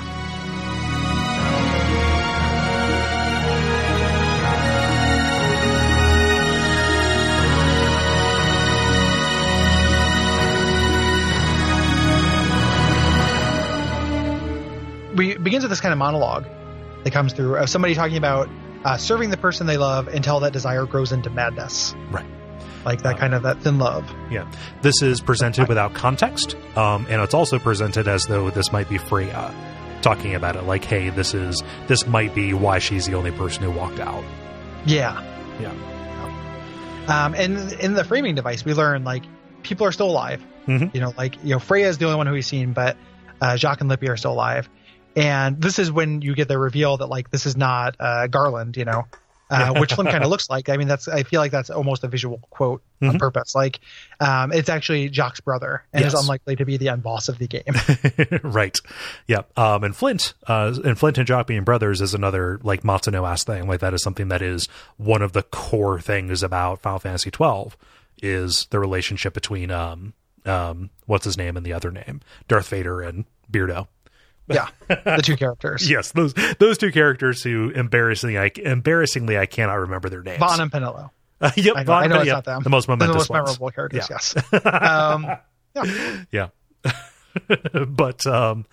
with 15.68 15.72
this 15.72 15.82
kind 15.82 15.92
of 15.92 16.00
monologue 16.00 16.46
that 17.04 17.12
comes 17.12 17.34
through 17.34 17.58
of 17.58 17.70
somebody 17.70 17.94
talking 17.94 18.16
about 18.18 18.50
uh, 18.86 18.96
serving 18.98 19.30
the 19.32 19.38
person 19.38 19.68
they 19.68 19.78
love 19.78 20.08
until 20.08 20.40
that 20.40 20.54
desire 20.54 20.86
grows 20.86 21.12
into 21.12 21.30
madness. 21.30 21.94
Right. 22.10 22.26
Like 22.86 23.02
that 23.02 23.16
Uh, 23.16 23.20
kind 23.20 23.34
of 23.34 23.44
that 23.44 23.60
thin 23.60 23.80
love. 23.80 24.10
Yeah, 24.32 24.50
this 24.82 25.02
is 25.02 25.20
presented 25.20 25.68
without 25.68 25.94
context, 25.94 26.56
um, 26.78 27.06
and 27.10 27.22
it's 27.22 27.34
also 27.34 27.60
presented 27.60 28.08
as 28.08 28.24
though 28.28 28.50
this 28.50 28.72
might 28.72 28.88
be 28.88 28.98
Frea 28.98 29.52
talking 30.02 30.36
about 30.36 30.56
it. 30.56 30.64
Like, 30.64 30.86
hey, 30.86 31.10
this 31.10 31.34
is 31.34 31.62
this 31.88 32.08
might 32.08 32.34
be 32.34 32.54
why 32.54 32.80
she's 32.80 33.06
the 33.06 33.16
only 33.16 33.32
person 33.32 33.64
who 33.64 33.72
walked 33.72 34.00
out. 34.00 34.24
Yeah. 34.86 35.22
Yeah. 35.60 35.74
Um, 37.08 37.34
and 37.36 37.74
in 37.74 37.94
the 37.94 38.04
framing 38.04 38.36
device, 38.36 38.64
we 38.64 38.74
learn 38.74 39.04
like 39.04 39.24
people 39.64 39.86
are 39.88 39.92
still 39.92 40.10
alive. 40.10 40.42
Mhm. 40.68 40.94
You 40.94 41.02
know, 41.02 41.14
like 41.18 41.36
you 41.44 41.50
know, 41.52 41.60
Frea 41.60 41.84
is 41.88 41.98
the 41.98 42.06
only 42.06 42.18
one 42.18 42.28
who 42.28 42.34
we've 42.34 42.46
seen, 42.46 42.74
but 42.74 42.96
uh, 43.42 43.56
Giauque 43.58 43.82
and 43.82 43.90
Lippi 43.90 44.08
are 44.10 44.18
still 44.18 44.34
alive. 44.34 44.70
And 45.18 45.60
this 45.62 45.80
is 45.80 45.92
when 45.92 46.22
you 46.22 46.36
get 46.36 46.48
the 46.48 46.58
reveal 46.60 46.98
that 46.98 47.08
like 47.08 47.30
this 47.32 47.46
is 47.48 47.58
not 47.58 47.96
uh, 48.00 48.28
Garland. 48.28 48.78
You 48.78 48.86
know, 48.86 49.08
uh, 49.50 49.74
which 49.80 49.94
Flynn 49.94 50.08
kind 50.08 50.24
of 50.24 50.30
looks 50.30 50.50
like. 50.50 50.70
I 50.70 50.78
mean, 50.78 50.88
that's 50.88 51.08
I 51.08 51.24
feel 51.24 51.42
like 51.42 51.52
that's 51.52 51.70
almost 51.72 52.04
a 52.04 52.08
visual 52.08 52.40
quote 52.52 52.84
on 53.02 53.12
Mhm. 53.16 53.20
purpose. 53.20 53.56
Like, 53.56 53.80
um, 54.20 54.52
it's 54.54 54.70
actually 54.70 55.10
Giauque's 55.10 55.40
brother, 55.40 55.84
and 55.92 56.06
is 56.06 56.14
unlikely 56.14 56.58
to 56.58 56.66
be 56.66 56.78
the 56.78 56.90
end 56.90 57.02
boss 57.02 57.30
of 57.30 57.40
the 57.40 57.48
game. 57.48 57.64
right. 58.44 58.78
Yeah. 59.28 59.42
Um, 59.56 59.84
and 59.84 59.96
Flint, 59.96 60.34
uh, 60.48 60.74
and 60.86 61.00
Flint 61.00 61.18
and 61.18 61.26
Giauque 61.28 61.48
being 61.48 61.64
brothers 61.64 62.00
is 62.02 62.14
another 62.14 62.60
like 62.62 62.84
Matsuno 62.84 63.28
ass 63.28 63.44
thing. 63.44 63.68
Like 63.68 63.80
that 63.80 63.94
is 63.96 64.04
something 64.04 64.28
that 64.28 64.42
is 64.44 64.68
one 64.98 65.22
of 65.24 65.34
the 65.34 65.42
core 65.44 66.00
things 66.00 66.44
about 66.44 66.82
Final 66.82 67.00
Fantasy 67.00 67.32
twelve 67.32 67.76
is 68.22 68.68
the 68.72 68.80
relationship 68.80 69.34
between 69.34 69.72
um 69.72 70.14
um 70.46 70.90
what's 71.06 71.26
his 71.26 71.38
name 71.38 71.56
and 71.58 71.66
the 71.66 71.74
other 71.74 71.92
name 71.92 72.20
Darth 72.48 72.68
Vader 72.70 73.02
and 73.02 73.26
Beardo. 73.52 73.88
Yeah, 74.48 74.68
the 74.88 75.22
two 75.24 75.36
characters, 75.38 75.90
Yes, 75.90 76.12
those 76.12 76.34
those 76.60 76.78
two 76.78 76.92
characters 76.92 77.44
who 77.44 77.70
embarrassingly 77.70 78.38
I 78.38 78.52
embarrassingly 78.56 79.38
I 79.38 79.46
cannot 79.46 79.76
remember 79.76 80.10
their 80.10 80.24
names. 80.24 80.40
Vaan 80.40 80.60
and 80.60 80.72
Penelo. 80.72 81.10
Uh, 81.40 81.52
yep, 81.58 81.76
I 81.76 81.84
know, 81.84 81.92
Vaan, 81.92 82.04
I 82.04 82.08
know 82.08 82.16
it's 82.18 82.26
yep, 82.28 82.36
not 82.36 82.46
them. 82.46 82.64
The 82.64 82.70
most 82.70 82.88
momentous 82.88 83.14
the 83.14 83.18
most 83.18 83.30
ones. 83.30 83.46
memorable 83.46 83.72
characters. 83.72 84.08
Yeah. 84.10 84.18
Yes. 84.54 84.66
Um, 84.66 85.26
yeah. 85.76 86.26
yeah 86.84 86.92
but 87.88 88.26
um 88.28 88.66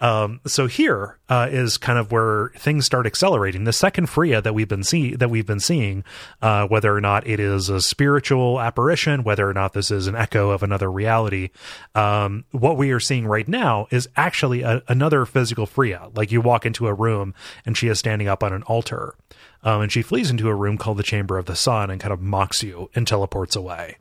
um 0.00 0.40
so 0.46 0.66
here 0.66 1.18
uh 1.28 1.48
is 1.50 1.76
kind 1.78 1.98
of 1.98 2.12
where 2.12 2.50
things 2.56 2.86
start 2.86 3.06
accelerating. 3.06 3.64
The 3.64 3.72
second 3.72 4.08
Frea 4.08 4.40
that 4.42 4.54
we've 4.54 4.68
been 4.68 4.82
see 4.82 5.14
that 5.16 5.30
we've 5.30 5.46
been 5.46 5.60
seeing 5.60 6.04
uh 6.42 6.66
whether 6.66 6.94
or 6.94 7.00
not 7.00 7.26
it 7.26 7.40
is 7.40 7.68
a 7.68 7.80
spiritual 7.80 8.60
apparition 8.60 9.24
whether 9.24 9.48
or 9.48 9.54
not 9.54 9.72
this 9.72 9.90
is 9.90 10.06
an 10.06 10.16
echo 10.16 10.50
of 10.50 10.62
another 10.62 10.90
reality 10.90 11.50
um 11.94 12.44
what 12.50 12.76
we 12.76 12.90
are 12.90 13.00
seeing 13.00 13.26
right 13.26 13.48
now 13.48 13.86
is 13.90 14.08
actually 14.16 14.62
a, 14.62 14.82
another 14.88 15.24
physical 15.26 15.66
Frea. 15.66 16.10
Like 16.14 16.32
you 16.32 16.40
walk 16.40 16.66
into 16.66 16.86
a 16.86 16.94
room 16.94 17.34
and 17.64 17.76
she 17.76 17.88
is 17.88 17.98
standing 17.98 18.28
up 18.28 18.42
on 18.42 18.52
an 18.52 18.62
altar 18.64 19.14
um 19.62 19.82
and 19.82 19.92
she 19.92 20.02
flees 20.02 20.30
into 20.30 20.48
a 20.48 20.54
room 20.54 20.78
called 20.78 20.98
the 20.98 21.02
chamber 21.02 21.38
of 21.38 21.46
the 21.46 21.56
sun 21.56 21.90
and 21.90 22.00
kind 22.00 22.12
of 22.12 22.20
mocks 22.20 22.62
you 22.62 22.90
and 22.94 23.06
teleports 23.06 23.56
away. 23.56 23.96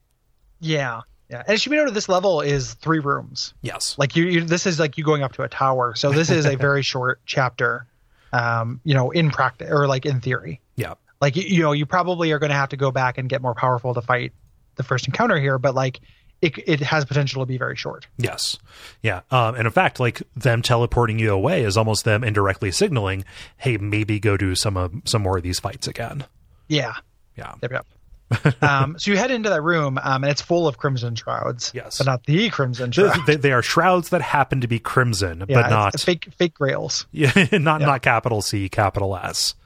Yeah, 0.62 1.02
yeah. 1.30 1.43
And 1.45 1.56
it 1.56 1.61
should 1.61 1.69
be 1.69 1.77
noted 1.77 1.93
this 1.93 2.09
level 2.09 2.41
is 2.41 2.74
three 2.75 2.99
rooms. 2.99 3.53
yes 3.61 3.95
Like 3.98 4.16
you, 4.16 4.25
you 4.25 4.41
this 4.43 4.66
is 4.66 4.80
like 4.80 4.98
you 4.98 5.03
going 5.03 5.24
up 5.24 5.33
to 5.33 5.43
a 5.43 5.49
tower. 5.49 5.95
So 5.95 6.11
this 6.11 6.30
is 6.30 6.45
a 6.45 6.56
very 6.58 6.82
short 6.82 7.22
chapter. 7.25 7.85
Um, 8.32 8.80
you 8.83 8.93
know, 8.93 9.09
in 9.09 9.32
practice 9.32 9.72
or 9.72 9.88
like 9.88 10.06
in 10.06 10.22
theory. 10.22 10.61
yeah 10.75 10.93
Like 11.19 11.35
you, 11.35 11.43
you 11.43 11.64
know, 11.64 11.72
you 11.72 11.88
probably 11.88 12.32
are 12.32 12.38
going 12.38 12.51
to 12.51 12.56
have 12.56 12.69
to 12.69 12.77
go 12.77 12.91
back 12.91 13.17
and 13.17 13.27
get 13.27 13.41
more 13.41 13.56
powerful 13.56 13.95
to 13.95 14.01
fight 14.01 14.33
the 14.75 14.83
first 14.83 15.08
encounter 15.08 15.40
here, 15.40 15.58
but 15.58 15.74
like 15.74 15.99
it 16.41 16.58
it 16.67 16.80
has 16.80 17.06
potential 17.06 17.41
to 17.41 17.45
be 17.45 17.58
very 17.58 17.75
short. 17.75 18.08
Yes. 18.17 18.58
Yeah. 19.01 19.22
Um, 19.32 19.56
and 19.56 19.66
in 19.66 19.72
fact, 19.72 19.99
like 19.99 20.22
them 20.35 20.61
teleporting 20.61 21.19
you 21.19 21.33
away 21.33 21.64
is 21.64 21.75
almost 21.75 22.06
them 22.06 22.24
indirectly 22.24 22.72
signaling, 22.72 23.25
hey, 23.58 23.77
maybe 23.77 24.19
go 24.19 24.38
do 24.38 24.56
some 24.56 24.77
of 24.77 24.93
some 25.06 25.22
more 25.24 25.38
of 25.38 25.43
these 25.43 25.59
fights 25.59 25.88
again. 25.88 26.25
Yeah. 26.67 26.93
Yeah. 27.35 27.56
Yep, 27.61 27.72
yep. 27.72 27.88
um, 28.61 28.98
so 28.99 29.11
you 29.11 29.17
head 29.17 29.32
into 29.32 29.49
that 29.49 29.61
room, 29.64 29.99
um, 30.01 30.24
and 30.24 30.32
it's 30.32 30.41
full 30.41 30.67
of 30.67 30.77
crimson 30.77 31.16
shrouds. 31.16 31.72
Yes. 31.74 31.98
but 31.98 32.06
not 32.06 32.25
the 32.25 32.49
crimson 32.49 32.91
Th- 32.91 33.11
shroud. 33.11 33.25
They, 33.25 33.35
they 33.35 33.51
are 33.51 33.61
shrouds 33.64 34.09
that 34.09 34.22
happen 34.22 34.61
to 34.61 34.67
be 34.67 34.77
crimson, 34.80 35.45
yeah, 35.48 35.61
but 35.61 35.69
not 35.69 35.99
fake 35.99 36.27
fake 36.38 36.53
grails. 36.53 37.08
Yeah, 37.11 37.32
not 37.53 37.82
not 37.82 38.01
capital 38.01 38.41
C, 38.41 38.69
capital 38.69 39.16
S. 39.17 39.56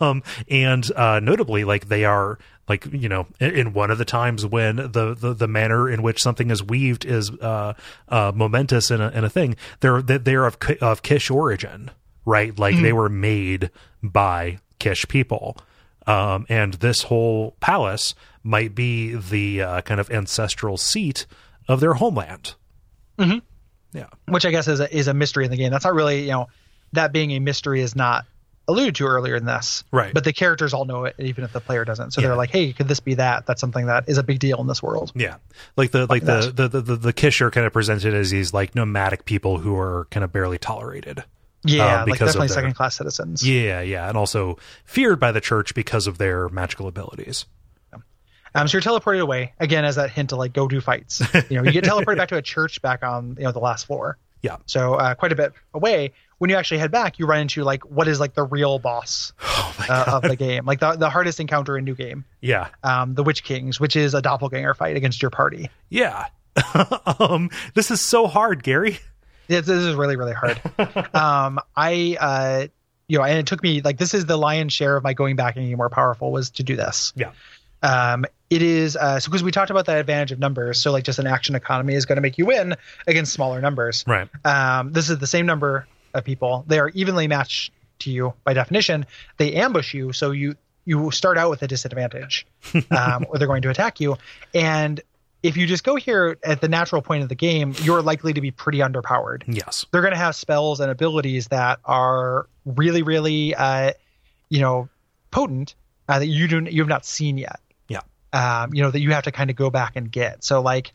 Um, 0.00 0.22
and 0.48 0.90
uh, 0.96 1.20
notably, 1.20 1.64
like 1.64 1.88
they 1.88 2.04
are 2.06 2.38
like 2.68 2.86
you 2.92 3.08
know 3.08 3.26
in, 3.40 3.72
one 3.74 3.90
of 3.90 3.98
the 3.98 4.04
times 4.06 4.44
when 4.46 4.76
the, 4.76 5.14
the 5.14 5.34
the 5.34 5.46
manner 5.46 5.88
in 5.88 6.02
which 6.02 6.22
something 6.22 6.50
is 6.50 6.62
weaved 6.62 7.04
is 7.04 7.30
uh, 7.30 7.74
uh, 8.08 8.32
momentous 8.34 8.90
in 8.90 9.00
a, 9.02 9.10
in 9.10 9.22
a 9.22 9.28
thing, 9.30 9.54
they're 9.80 10.00
they- 10.02 10.16
they're 10.18 10.46
of 10.46 10.56
of 10.80 11.02
Kish 11.02 11.30
origin, 11.30 11.90
right? 12.24 12.58
Like 12.58 12.76
they 12.80 12.92
were 12.94 13.10
made 13.10 13.70
by 14.02 14.58
Kish 14.78 15.06
people. 15.08 15.58
Um, 16.06 16.46
and 16.48 16.74
this 16.74 17.02
whole 17.02 17.56
palace 17.60 18.14
might 18.42 18.74
be 18.74 19.14
the 19.14 19.62
uh, 19.62 19.80
kind 19.82 20.00
of 20.00 20.10
ancestral 20.10 20.76
seat 20.76 21.26
of 21.68 21.80
their 21.80 21.94
homeland. 21.94 22.54
Mm-hmm. 23.18 23.38
Yeah. 23.96 24.08
which 24.26 24.44
I 24.44 24.50
guess 24.50 24.66
is 24.66 24.80
a, 24.80 24.94
is 24.96 25.06
a 25.08 25.14
mystery 25.14 25.44
in 25.44 25.50
the 25.52 25.56
game. 25.56 25.70
That's 25.70 25.84
not 25.84 25.94
really, 25.94 26.22
you 26.24 26.30
know, 26.32 26.48
that 26.94 27.12
being 27.12 27.30
a 27.30 27.38
mystery 27.38 27.80
is 27.80 27.94
not 27.94 28.24
alluded 28.66 28.96
to 28.96 29.06
earlier 29.06 29.36
in 29.36 29.44
this. 29.44 29.84
Right. 29.92 30.12
But 30.12 30.24
the 30.24 30.32
characters 30.32 30.74
all 30.74 30.84
know 30.84 31.04
it, 31.04 31.14
even 31.20 31.44
if 31.44 31.52
the 31.52 31.60
player 31.60 31.84
doesn't. 31.84 32.10
So 32.12 32.20
Yeah. 32.20 32.28
they're 32.28 32.36
like, 32.36 32.50
hey, 32.50 32.72
could 32.72 32.88
this 32.88 32.98
be 33.00 33.14
that? 33.14 33.46
That's 33.46 33.60
something 33.60 33.86
that 33.86 34.08
is 34.08 34.18
a 34.18 34.22
big 34.24 34.40
deal 34.40 34.60
in 34.60 34.66
this 34.66 34.82
world. 34.82 35.12
Yeah, 35.14 35.36
like 35.76 35.92
the 35.92 36.06
like 36.06 36.24
the, 36.24 36.52
the 36.54 36.68
the 36.68 36.80
the 36.80 36.96
the 36.96 37.12
Kish 37.12 37.40
are 37.40 37.50
kind 37.52 37.66
of 37.66 37.72
presented 37.72 38.14
as 38.14 38.30
these 38.30 38.52
like 38.52 38.74
nomadic 38.74 39.24
people 39.26 39.58
who 39.58 39.76
are 39.78 40.06
kind 40.10 40.24
of 40.24 40.32
barely 40.32 40.58
tolerated. 40.58 41.22
Yeah, 41.64 42.04
like 42.04 42.06
because 42.06 42.20
of 42.20 42.26
definitely 42.26 42.48
their- 42.48 42.54
second 42.54 42.74
class 42.74 42.96
citizens. 42.96 43.48
Yeah, 43.48 43.80
yeah, 43.80 44.08
and 44.08 44.16
also 44.18 44.58
feared 44.84 45.18
by 45.18 45.32
the 45.32 45.40
church 45.40 45.74
because 45.74 46.06
of 46.06 46.18
their 46.18 46.48
magical 46.50 46.86
abilities. 46.86 47.46
Um, 48.56 48.68
so 48.68 48.76
you're 48.78 48.82
teleported 48.82 49.20
away 49.20 49.52
again 49.58 49.84
as 49.84 49.96
that 49.96 50.10
hint 50.10 50.30
to 50.30 50.36
like 50.36 50.52
go 50.52 50.68
do 50.68 50.80
fights. 50.80 51.20
You 51.50 51.56
know, 51.56 51.64
you 51.64 51.72
get 51.72 51.82
teleported 51.84 52.18
back 52.18 52.28
to 52.28 52.36
a 52.36 52.42
church 52.54 52.80
back 52.82 53.02
on 53.02 53.34
you 53.38 53.44
know 53.44 53.52
the 53.52 53.58
last 53.58 53.86
floor. 53.86 54.16
Yeah, 54.42 54.58
So 54.66 54.94
uh, 54.94 55.14
quite 55.14 55.32
a 55.32 55.36
bit 55.36 55.54
away. 55.72 56.12
When 56.36 56.50
you 56.50 56.56
actually 56.56 56.76
head 56.78 56.90
back, 56.90 57.18
you 57.18 57.24
run 57.26 57.40
into 57.40 57.64
like 57.64 57.82
what 57.86 58.06
is 58.08 58.20
like 58.20 58.34
the 58.34 58.44
real 58.44 58.78
boss 58.78 59.32
Oh 59.40 59.74
uh, 59.88 60.04
of 60.08 60.22
the 60.22 60.36
game, 60.36 60.66
like 60.66 60.80
the 60.80 60.92
the 60.92 61.08
hardest 61.10 61.40
encounter 61.40 61.78
in 61.78 61.84
New 61.84 61.94
Game, 61.94 62.24
yeah, 62.42 62.68
um, 62.82 63.14
the 63.14 63.22
Witch 63.22 63.42
Kings, 63.42 63.80
which 63.80 63.96
is 63.96 64.12
a 64.14 64.20
doppelganger 64.22 64.74
fight 64.74 64.96
against 64.96 65.20
your 65.22 65.30
party. 65.30 65.70
yeah. 65.88 66.26
um, 67.18 67.50
this 67.74 67.90
is 67.90 68.00
so 68.00 68.28
hard, 68.28 68.62
Gary. 68.62 68.98
This, 69.48 69.66
this 69.66 69.82
is 69.82 69.94
really 69.94 70.16
really 70.16 70.32
hard. 70.32 70.60
um, 71.14 71.60
I 71.76 72.16
uh, 72.20 72.66
you 73.06 73.18
know, 73.18 73.24
and 73.24 73.38
it 73.38 73.46
took 73.46 73.62
me 73.62 73.80
like 73.82 73.98
this 73.98 74.14
is 74.14 74.26
the 74.26 74.36
lion's 74.36 74.72
share 74.72 74.96
of 74.96 75.04
my 75.04 75.12
going 75.12 75.36
back 75.36 75.56
and 75.56 75.64
getting 75.64 75.76
more 75.76 75.90
powerful 75.90 76.32
was 76.32 76.50
to 76.50 76.62
do 76.62 76.76
this. 76.76 77.12
Yeah, 77.16 77.32
Um, 77.82 78.24
it 78.50 78.62
is 78.62 78.96
uh, 78.96 79.20
so 79.20 79.30
because 79.30 79.42
we 79.42 79.50
talked 79.50 79.70
about 79.70 79.86
that 79.86 79.98
advantage 79.98 80.32
of 80.32 80.38
numbers. 80.38 80.80
So 80.80 80.92
like 80.92 81.04
just 81.04 81.18
an 81.18 81.26
action 81.26 81.54
economy 81.54 81.94
is 81.94 82.06
going 82.06 82.16
to 82.16 82.22
make 82.22 82.38
you 82.38 82.46
win 82.46 82.76
against 83.06 83.32
smaller 83.32 83.60
numbers. 83.60 84.04
right. 84.06 84.28
Um, 84.44 84.92
this 84.92 85.10
is 85.10 85.18
the 85.18 85.26
same 85.26 85.46
number 85.46 85.86
of 86.14 86.24
people. 86.24 86.64
They 86.66 86.78
are 86.78 86.88
evenly 86.90 87.28
matched 87.28 87.72
to 88.00 88.10
you 88.10 88.34
by 88.44 88.54
definition. 88.54 89.06
They 89.36 89.54
ambush 89.54 89.94
you, 89.94 90.12
so 90.12 90.30
you 90.30 90.56
you 90.86 91.10
start 91.10 91.38
out 91.38 91.50
with 91.50 91.62
a 91.62 91.68
disadvantage, 91.68 92.46
um, 92.90 93.26
or 93.28 93.38
they're 93.38 93.48
going 93.48 93.62
to 93.62 93.70
attack 93.70 94.00
you. 94.00 94.16
And 94.54 95.00
if 95.44 95.56
you 95.56 95.66
just 95.66 95.84
go 95.84 95.94
here 95.94 96.36
at 96.42 96.60
the 96.60 96.68
natural 96.68 97.02
point 97.02 97.22
of 97.22 97.28
the 97.28 97.34
game, 97.36 97.74
you're 97.82 98.02
likely 98.02 98.32
to 98.32 98.40
be 98.40 98.50
pretty 98.50 98.78
underpowered. 98.78 99.42
Yes. 99.46 99.84
They're 99.92 100.00
going 100.00 100.12
to 100.14 100.18
have 100.18 100.34
spells 100.34 100.80
and 100.80 100.90
abilities 100.90 101.48
that 101.48 101.78
are 101.84 102.48
really, 102.64 103.02
really, 103.02 103.54
uh, 103.54 103.92
you 104.48 104.60
know, 104.60 104.88
potent 105.30 105.74
uh, 106.08 106.18
that 106.18 106.26
you 106.26 106.48
do 106.48 106.64
you 106.70 106.80
have 106.82 106.88
not 106.88 107.04
seen 107.04 107.36
yet 107.38 107.60
Yeah. 107.88 108.00
um, 108.32 108.72
you 108.74 108.82
know 108.82 108.90
that 108.90 109.00
you 109.00 109.10
have 109.12 109.24
to 109.24 109.32
kind 109.32 109.50
of 109.50 109.56
go 109.56 109.68
back 109.70 109.96
and 109.96 110.10
get. 110.10 110.42
So 110.44 110.60
like 110.62 110.92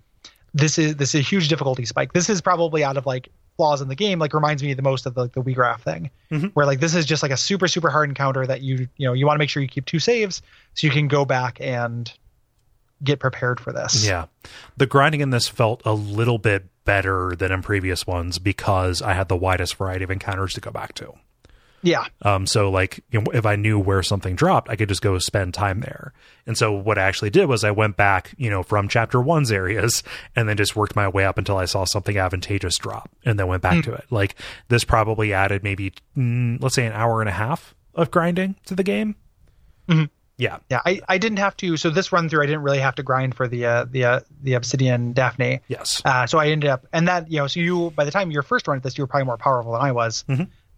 this 0.54 0.78
is 0.78 0.96
this 0.96 1.14
is 1.16 1.20
a 1.22 1.24
huge 1.24 1.48
difficulty 1.48 1.86
spike. 1.86 2.14
This 2.14 2.30
is 2.30 2.42
probably 2.42 2.84
out 2.84 2.98
of 2.98 3.06
like 3.06 3.30
flaws 3.58 3.82
in 3.82 3.88
the 3.88 3.96
game. 3.96 4.18
Like 4.20 4.34
reminds 4.34 4.64
me 4.64 4.74
the 4.74 4.82
most 4.82 5.06
of 5.06 5.14
the, 5.14 5.22
like 5.24 5.34
the 5.34 5.42
Wiegraf 5.44 5.82
thing, 5.82 6.10
Mhm. 6.32 6.52
where 6.54 6.66
like 6.66 6.80
this 6.80 6.96
is 6.96 7.06
just 7.06 7.22
like 7.22 7.32
a 7.32 7.38
super 7.38 7.68
super 7.68 7.90
hard 7.90 8.10
encounter 8.10 8.48
that 8.48 8.62
you 8.62 8.88
you 8.98 9.06
know 9.08 9.14
you 9.14 9.26
want 9.28 9.36
to 9.36 9.40
make 9.40 9.50
sure 9.50 9.62
you 9.62 9.68
keep 9.70 9.86
two 9.86 10.00
saves 10.00 10.42
so 10.74 10.88
you 10.88 10.92
can 10.94 11.08
go 11.08 11.26
back 11.26 11.58
and 11.62 12.12
get 13.04 13.20
prepared 13.20 13.60
for 13.60 13.72
this. 13.74 14.06
Yeah. 14.06 14.26
The 14.78 14.86
grinding 14.86 15.22
in 15.22 15.30
this 15.30 15.48
felt 15.48 15.82
a 15.86 15.94
little 15.94 16.38
bit 16.38 16.66
better 16.86 17.36
than 17.38 17.52
in 17.52 17.62
previous 17.62 18.06
ones 18.08 18.40
because 18.40 19.02
I 19.02 19.14
had 19.14 19.28
the 19.30 19.38
widest 19.38 19.76
variety 19.76 20.04
of 20.04 20.12
encounters 20.12 20.54
to 20.56 20.62
go 20.62 20.72
back 20.72 20.94
to. 20.96 21.14
yeah, 21.82 22.06
Um, 22.24 22.46
so 22.46 22.70
like 22.70 23.00
you 23.12 23.22
know, 23.22 23.32
if 23.34 23.46
I 23.46 23.56
knew 23.56 23.80
where 23.80 24.04
something 24.04 24.36
dropped, 24.36 24.70
I 24.70 24.76
could 24.76 24.90
just 24.90 25.02
go 25.02 25.18
spend 25.20 25.54
time 25.54 25.80
there. 25.82 26.12
And 26.46 26.58
so 26.58 26.74
what 26.74 26.98
I 26.98 27.04
actually 27.04 27.30
did 27.30 27.46
was 27.46 27.64
I 27.64 27.72
went 27.72 27.96
back, 27.96 28.34
you 28.38 28.50
know, 28.50 28.64
from 28.64 28.88
chapter 28.90 29.22
one's 29.22 29.52
areas 29.52 30.04
and 30.36 30.50
then 30.50 30.58
just 30.58 30.76
worked 30.76 30.96
my 30.96 31.08
way 31.08 31.24
up 31.26 31.38
until 31.38 31.58
I 31.58 31.66
saw 31.66 31.86
something 31.86 32.18
advantageous 32.18 32.78
drop 32.78 33.10
and 33.24 33.40
then 33.40 33.48
went 33.48 33.62
back 33.62 33.84
to 33.86 33.94
it. 33.94 34.06
Like 34.10 34.36
this 34.68 34.84
probably 34.84 35.32
added 35.32 35.64
maybe, 35.64 35.94
mm, 36.18 36.62
let's 36.62 36.76
say 36.76 36.86
an 36.86 36.94
hour 36.94 37.22
and 37.22 37.30
a 37.30 37.34
half 37.34 37.76
of 37.96 38.12
grinding 38.12 38.56
to 38.66 38.76
the 38.76 38.84
game. 38.84 39.16
Mhm. 39.88 40.10
Yeah. 40.40 40.58
yeah. 40.70 40.82
I, 40.86 41.02
I 41.08 41.18
didn't 41.20 41.38
have 41.38 41.56
to. 41.58 41.78
So 41.78 41.90
this 41.92 42.12
run 42.12 42.30
through, 42.30 42.42
I 42.42 42.46
didn't 42.48 42.64
really 42.64 42.80
have 42.80 42.96
to 42.96 43.04
grind 43.04 43.36
for 43.36 43.48
the 43.48 43.66
uh, 43.66 43.86
the 43.86 44.06
uh, 44.06 44.20
the 44.42 44.54
Obsidian 44.54 45.14
Daphne. 45.14 45.60
Yes. 45.68 46.02
Uh, 46.04 46.26
so 46.26 46.40
I 46.40 46.48
ended 46.48 46.70
up, 46.70 46.88
and 46.92 47.08
that 47.08 47.30
you 47.30 47.38
know, 47.38 47.48
so 47.48 47.60
you 47.60 47.92
by 47.92 48.06
the 48.06 48.12
time 48.12 48.32
your 48.32 48.42
first 48.42 48.68
run 48.68 48.78
at 48.78 48.84
this, 48.84 48.98
you 48.98 49.04
were 49.04 49.08
probably 49.08 49.26
more 49.26 49.38
powerful 49.38 49.74
than 49.74 49.82
I 49.82 49.92
was. 49.92 50.26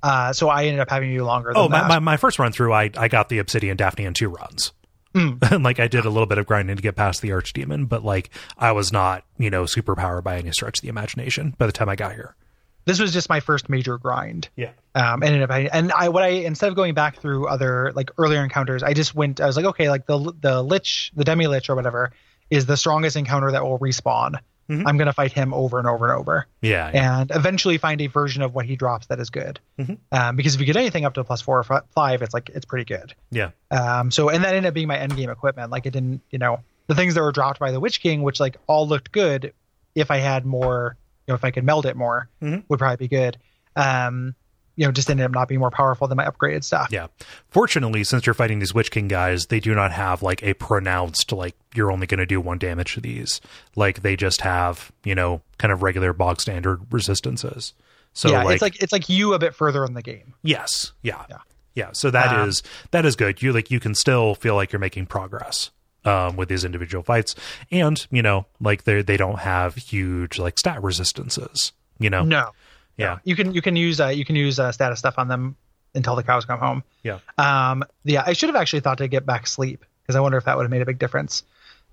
Uh, 0.04 0.34
so 0.34 0.50
I 0.50 0.66
ended 0.66 0.80
up 0.80 0.90
having 0.90 1.12
you 1.12 1.24
longer. 1.24 1.54
Than 1.54 1.62
Oh, 1.62 1.70
my, 1.70 1.88
my, 1.88 2.00
my 2.00 2.18
first 2.18 2.40
run 2.40 2.52
through, 2.52 2.74
I, 2.74 2.90
I 2.98 3.08
got 3.08 3.30
the 3.30 3.38
Obsidian 3.38 3.78
Daphne 3.78 4.06
in 4.06 4.16
two 4.16 4.30
runs. 4.30 4.74
and 5.14 5.64
like 5.64 5.80
I 5.80 5.88
did 5.88 6.06
a 6.06 6.10
little 6.10 6.26
bit 6.26 6.38
of 6.38 6.48
grinding 6.48 6.76
to 6.76 6.82
get 6.82 6.96
past 6.96 7.22
the 7.22 7.30
Archdemon, 7.30 7.88
but 7.90 8.04
like 8.04 8.30
I 8.58 8.72
was 8.72 8.92
not, 8.92 9.26
you 9.38 9.50
know, 9.50 9.66
super 9.66 9.96
powered 9.96 10.24
by 10.24 10.38
any 10.38 10.52
stretch 10.52 10.80
of 10.80 10.82
the 10.82 10.88
imagination 10.88 11.54
by 11.58 11.66
the 11.66 11.72
time 11.72 11.90
I 11.90 11.96
got 11.96 12.14
here. 12.14 12.36
This 12.86 13.00
was 13.00 13.14
just 13.14 13.30
my 13.30 13.40
first 13.40 13.70
major 13.70 13.98
grind. 13.98 14.50
Yeah. 14.56 14.72
Um, 14.96 15.24
ended 15.24 15.42
up, 15.44 15.52
and 15.52 15.92
I 15.92 16.10
what 16.10 16.24
I 16.24 16.28
instead 16.30 16.70
of 16.70 16.76
going 16.76 16.94
back 16.94 17.18
through 17.18 17.48
other 17.48 17.92
like 17.96 18.12
earlier 18.18 18.44
encounters, 18.44 18.84
I 18.84 18.94
just 18.94 19.16
went. 19.16 19.40
I 19.40 19.46
was 19.46 19.56
like, 19.56 19.66
okay, 19.66 19.90
like 19.90 20.06
the 20.06 20.34
the 20.42 20.62
lich, 20.62 21.12
the 21.16 21.24
demi 21.24 21.48
lich 21.48 21.70
or 21.70 21.76
whatever, 21.76 22.12
is 22.50 22.66
the 22.66 22.76
strongest 22.78 23.16
encounter 23.16 23.52
that 23.52 23.64
will 23.64 23.80
respawn. 23.80 24.40
Mhm. 24.70 24.84
I'm 24.86 24.98
gonna 24.98 25.12
fight 25.14 25.32
him 25.34 25.54
over 25.54 25.80
and 25.80 25.88
over 25.88 26.10
and 26.10 26.18
over, 26.20 26.46
Yeah. 26.62 26.92
yeah. 26.94 27.20
and 27.20 27.32
eventually 27.34 27.78
find 27.78 28.00
a 28.00 28.08
version 28.08 28.42
of 28.42 28.54
what 28.56 28.66
he 28.66 28.76
drops 28.78 29.08
that 29.08 29.20
is 29.20 29.30
good. 29.30 29.60
Mhm. 29.80 29.98
Um, 30.14 30.36
because 30.38 30.54
if 30.56 30.62
you 30.62 30.66
get 30.66 30.78
anything 30.78 31.04
up 31.04 31.14
to 31.16 31.24
plus 31.26 31.42
four 31.42 31.60
or 31.60 31.64
fi- 31.64 31.82
five, 31.94 32.22
it's 32.22 32.34
like 32.34 32.50
it's 32.54 32.66
pretty 32.66 32.86
good. 32.86 33.14
yeah. 33.32 33.50
Um, 33.70 34.12
so 34.12 34.30
and 34.30 34.44
that 34.44 34.56
ended 34.56 34.68
up 34.70 34.74
being 34.74 34.88
my 34.88 34.98
end 34.98 35.16
game 35.18 35.30
equipment. 35.30 35.72
Like 35.72 35.86
it 35.88 35.92
didn't, 35.92 36.22
you 36.30 36.40
know, 36.40 36.60
the 36.88 36.96
things 36.96 37.16
that 37.16 37.22
were 37.22 37.32
dropped 37.34 37.60
by 37.60 37.72
the 37.72 37.80
Witch 37.80 38.02
King, 38.02 38.22
which 38.22 38.40
like 38.40 38.58
all 38.68 38.88
looked 38.88 39.12
good. 39.12 39.54
If 39.94 40.10
I 40.10 40.18
had 40.18 40.46
more, 40.46 40.96
know, 41.32 41.36
if 41.36 41.44
I 41.44 41.52
could 41.52 41.64
meld 41.64 41.86
it 41.86 41.96
more, 41.96 42.30
Mhm. 42.42 42.64
would 42.70 42.80
probably 42.80 43.08
be 43.08 43.08
good. 43.08 43.38
Um, 43.76 44.36
you 44.78 44.86
know, 44.86 44.92
just 44.92 45.10
ended 45.10 45.26
up 45.26 45.32
not 45.32 45.48
being 45.48 45.60
more 45.60 45.70
powerful 45.70 46.08
than 46.08 46.16
my 46.16 46.26
upgraded 46.26 46.64
stuff. 46.64 46.88
Yeah. 46.92 47.08
Fortunately, 47.50 48.04
since 48.04 48.26
you're 48.26 48.34
fighting 48.34 48.60
these 48.60 48.74
Witch 48.74 48.90
King 48.90 49.08
guys, 49.08 49.48
they 49.48 49.60
do 49.60 49.76
not 49.76 49.92
have 49.92 50.24
like 50.24 50.42
a 50.44 50.54
pronounced 50.54 51.32
like 51.32 51.56
you're 51.76 51.92
only 51.92 52.08
going 52.08 52.20
to 52.20 52.26
do 52.26 52.40
one 52.40 52.58
damage 52.58 52.94
to 52.96 53.02
these. 53.02 53.42
Like 53.76 54.02
they 54.02 54.16
just 54.16 54.42
have, 54.42 54.92
you 55.04 55.14
know, 55.14 55.42
kind 55.58 55.72
of 55.72 55.84
regular 55.84 56.14
bog 56.14 56.40
standard 56.42 56.80
resistances. 56.92 57.74
So 58.14 58.30
yeah, 58.32 58.44
like, 58.44 58.54
it's 58.56 58.62
like 58.62 58.82
it's 58.82 58.92
like 58.94 59.10
you 59.10 59.34
a 59.34 59.40
bit 59.40 59.54
further 59.56 59.86
in 59.86 59.94
the 59.94 60.02
game. 60.02 60.34
yes, 60.42 60.94
yeah. 61.02 61.26
Yeah. 61.30 61.38
Yeah, 61.74 61.90
so 61.94 62.12
that 62.12 62.48
is 62.48 62.62
Um, 62.66 62.70
that 62.92 63.06
is 63.06 63.16
good. 63.16 63.42
You 63.42 63.54
like 63.54 63.72
you 63.72 63.80
can 63.80 63.96
still 63.96 64.36
feel 64.36 64.56
like 64.56 64.72
you're 64.74 64.80
making 64.82 65.06
progress 65.06 65.70
um 66.06 66.36
with 66.36 66.50
these 66.50 66.64
individual 66.66 67.04
fights 67.04 67.36
and, 67.72 68.06
you 68.12 68.22
know, 68.22 68.46
like 68.60 68.84
they 68.86 69.02
they 69.02 69.18
don't 69.18 69.40
have 69.40 69.76
huge 69.76 70.40
like 70.40 70.58
stat 70.58 70.82
resistances, 70.84 71.72
you 72.00 72.10
know. 72.10 72.24
No, 72.24 72.50
Yeah. 72.98 73.20
you 73.24 73.36
can 73.36 73.54
you 73.54 73.62
can 73.62 73.76
use 73.76 74.00
uh, 74.00 74.08
you 74.08 74.26
can 74.26 74.36
use 74.36 74.60
uh, 74.60 74.72
status 74.72 75.00
stuff 75.00 75.16
on 75.18 75.28
them 75.28 75.56
until 75.94 76.16
the 76.16 76.24
cows 76.24 76.46
come 76.46 76.60
home. 76.60 76.84
Yeah. 77.04 77.20
Um, 77.38 77.84
yeah, 78.04 78.24
I 78.26 78.34
should 78.34 78.50
have 78.50 78.56
actually 78.56 78.80
thought 78.80 78.98
to 79.00 79.08
get 79.08 79.26
back 79.26 79.46
sleep 79.48 79.84
because 80.04 80.16
I 80.16 80.20
wonder 80.22 80.38
if 80.38 80.46
that 80.46 80.56
would 80.58 80.64
have 80.64 80.72
made 80.72 80.82
a 80.82 80.86
big 80.86 81.00
difference. 81.00 81.44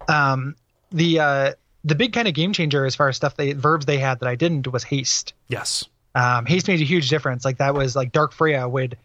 Um, 0.08 0.54
the 0.92 1.20
uh, 1.20 1.52
the 1.84 1.94
big 1.94 2.12
kind 2.12 2.28
of 2.28 2.34
game 2.34 2.52
changer 2.52 2.84
as 2.86 2.94
far 2.96 3.08
as 3.08 3.16
stuff 3.16 3.36
they 3.36 3.52
verbs 3.52 3.86
they 3.86 3.98
had 3.98 4.20
that 4.20 4.28
I 4.28 4.34
didn't 4.36 4.66
was 4.72 4.84
haste. 4.84 5.32
Yes. 5.48 5.84
Um, 6.14 6.46
haste 6.46 6.66
made 6.68 6.80
a 6.80 6.84
huge 6.84 7.08
difference. 7.10 7.44
Like 7.44 7.58
that 7.58 7.74
was 7.74 7.94
like 7.94 8.12
Dark 8.12 8.32
Frea 8.32 8.66
would, 8.68 8.96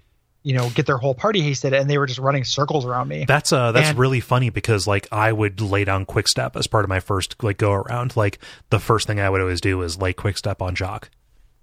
you 0.44 0.54
know, 0.54 0.70
get 0.72 0.86
their 0.86 0.98
whole 0.98 1.16
party 1.16 1.42
hasted 1.42 1.74
and 1.74 1.90
they 1.90 1.98
were 1.98 2.06
just 2.06 2.20
running 2.20 2.44
circles 2.44 2.86
around 2.86 3.08
me. 3.08 3.26
That's 3.26 3.52
uh 3.54 3.72
that's 3.72 3.90
And- 3.90 3.98
really 3.98 4.20
funny 4.20 4.50
because 4.50 4.86
like 4.88 5.08
I 5.12 5.32
would 5.32 5.62
lay 5.62 5.86
down 5.86 6.06
quick 6.06 6.28
step 6.28 6.56
as 6.56 6.68
part 6.68 6.84
of 6.86 6.90
my 6.90 7.00
first 7.00 7.42
like 7.44 7.58
go 7.58 7.72
around. 7.72 8.16
Like 8.18 8.40
the 8.70 8.80
first 8.80 9.08
thing 9.08 9.20
I 9.20 9.30
would 9.30 9.42
always 9.42 9.62
do 9.62 9.82
is 9.82 9.98
lay 10.02 10.14
quick 10.14 10.38
step 10.38 10.62
on 10.62 10.76
Giauque. 10.76 11.10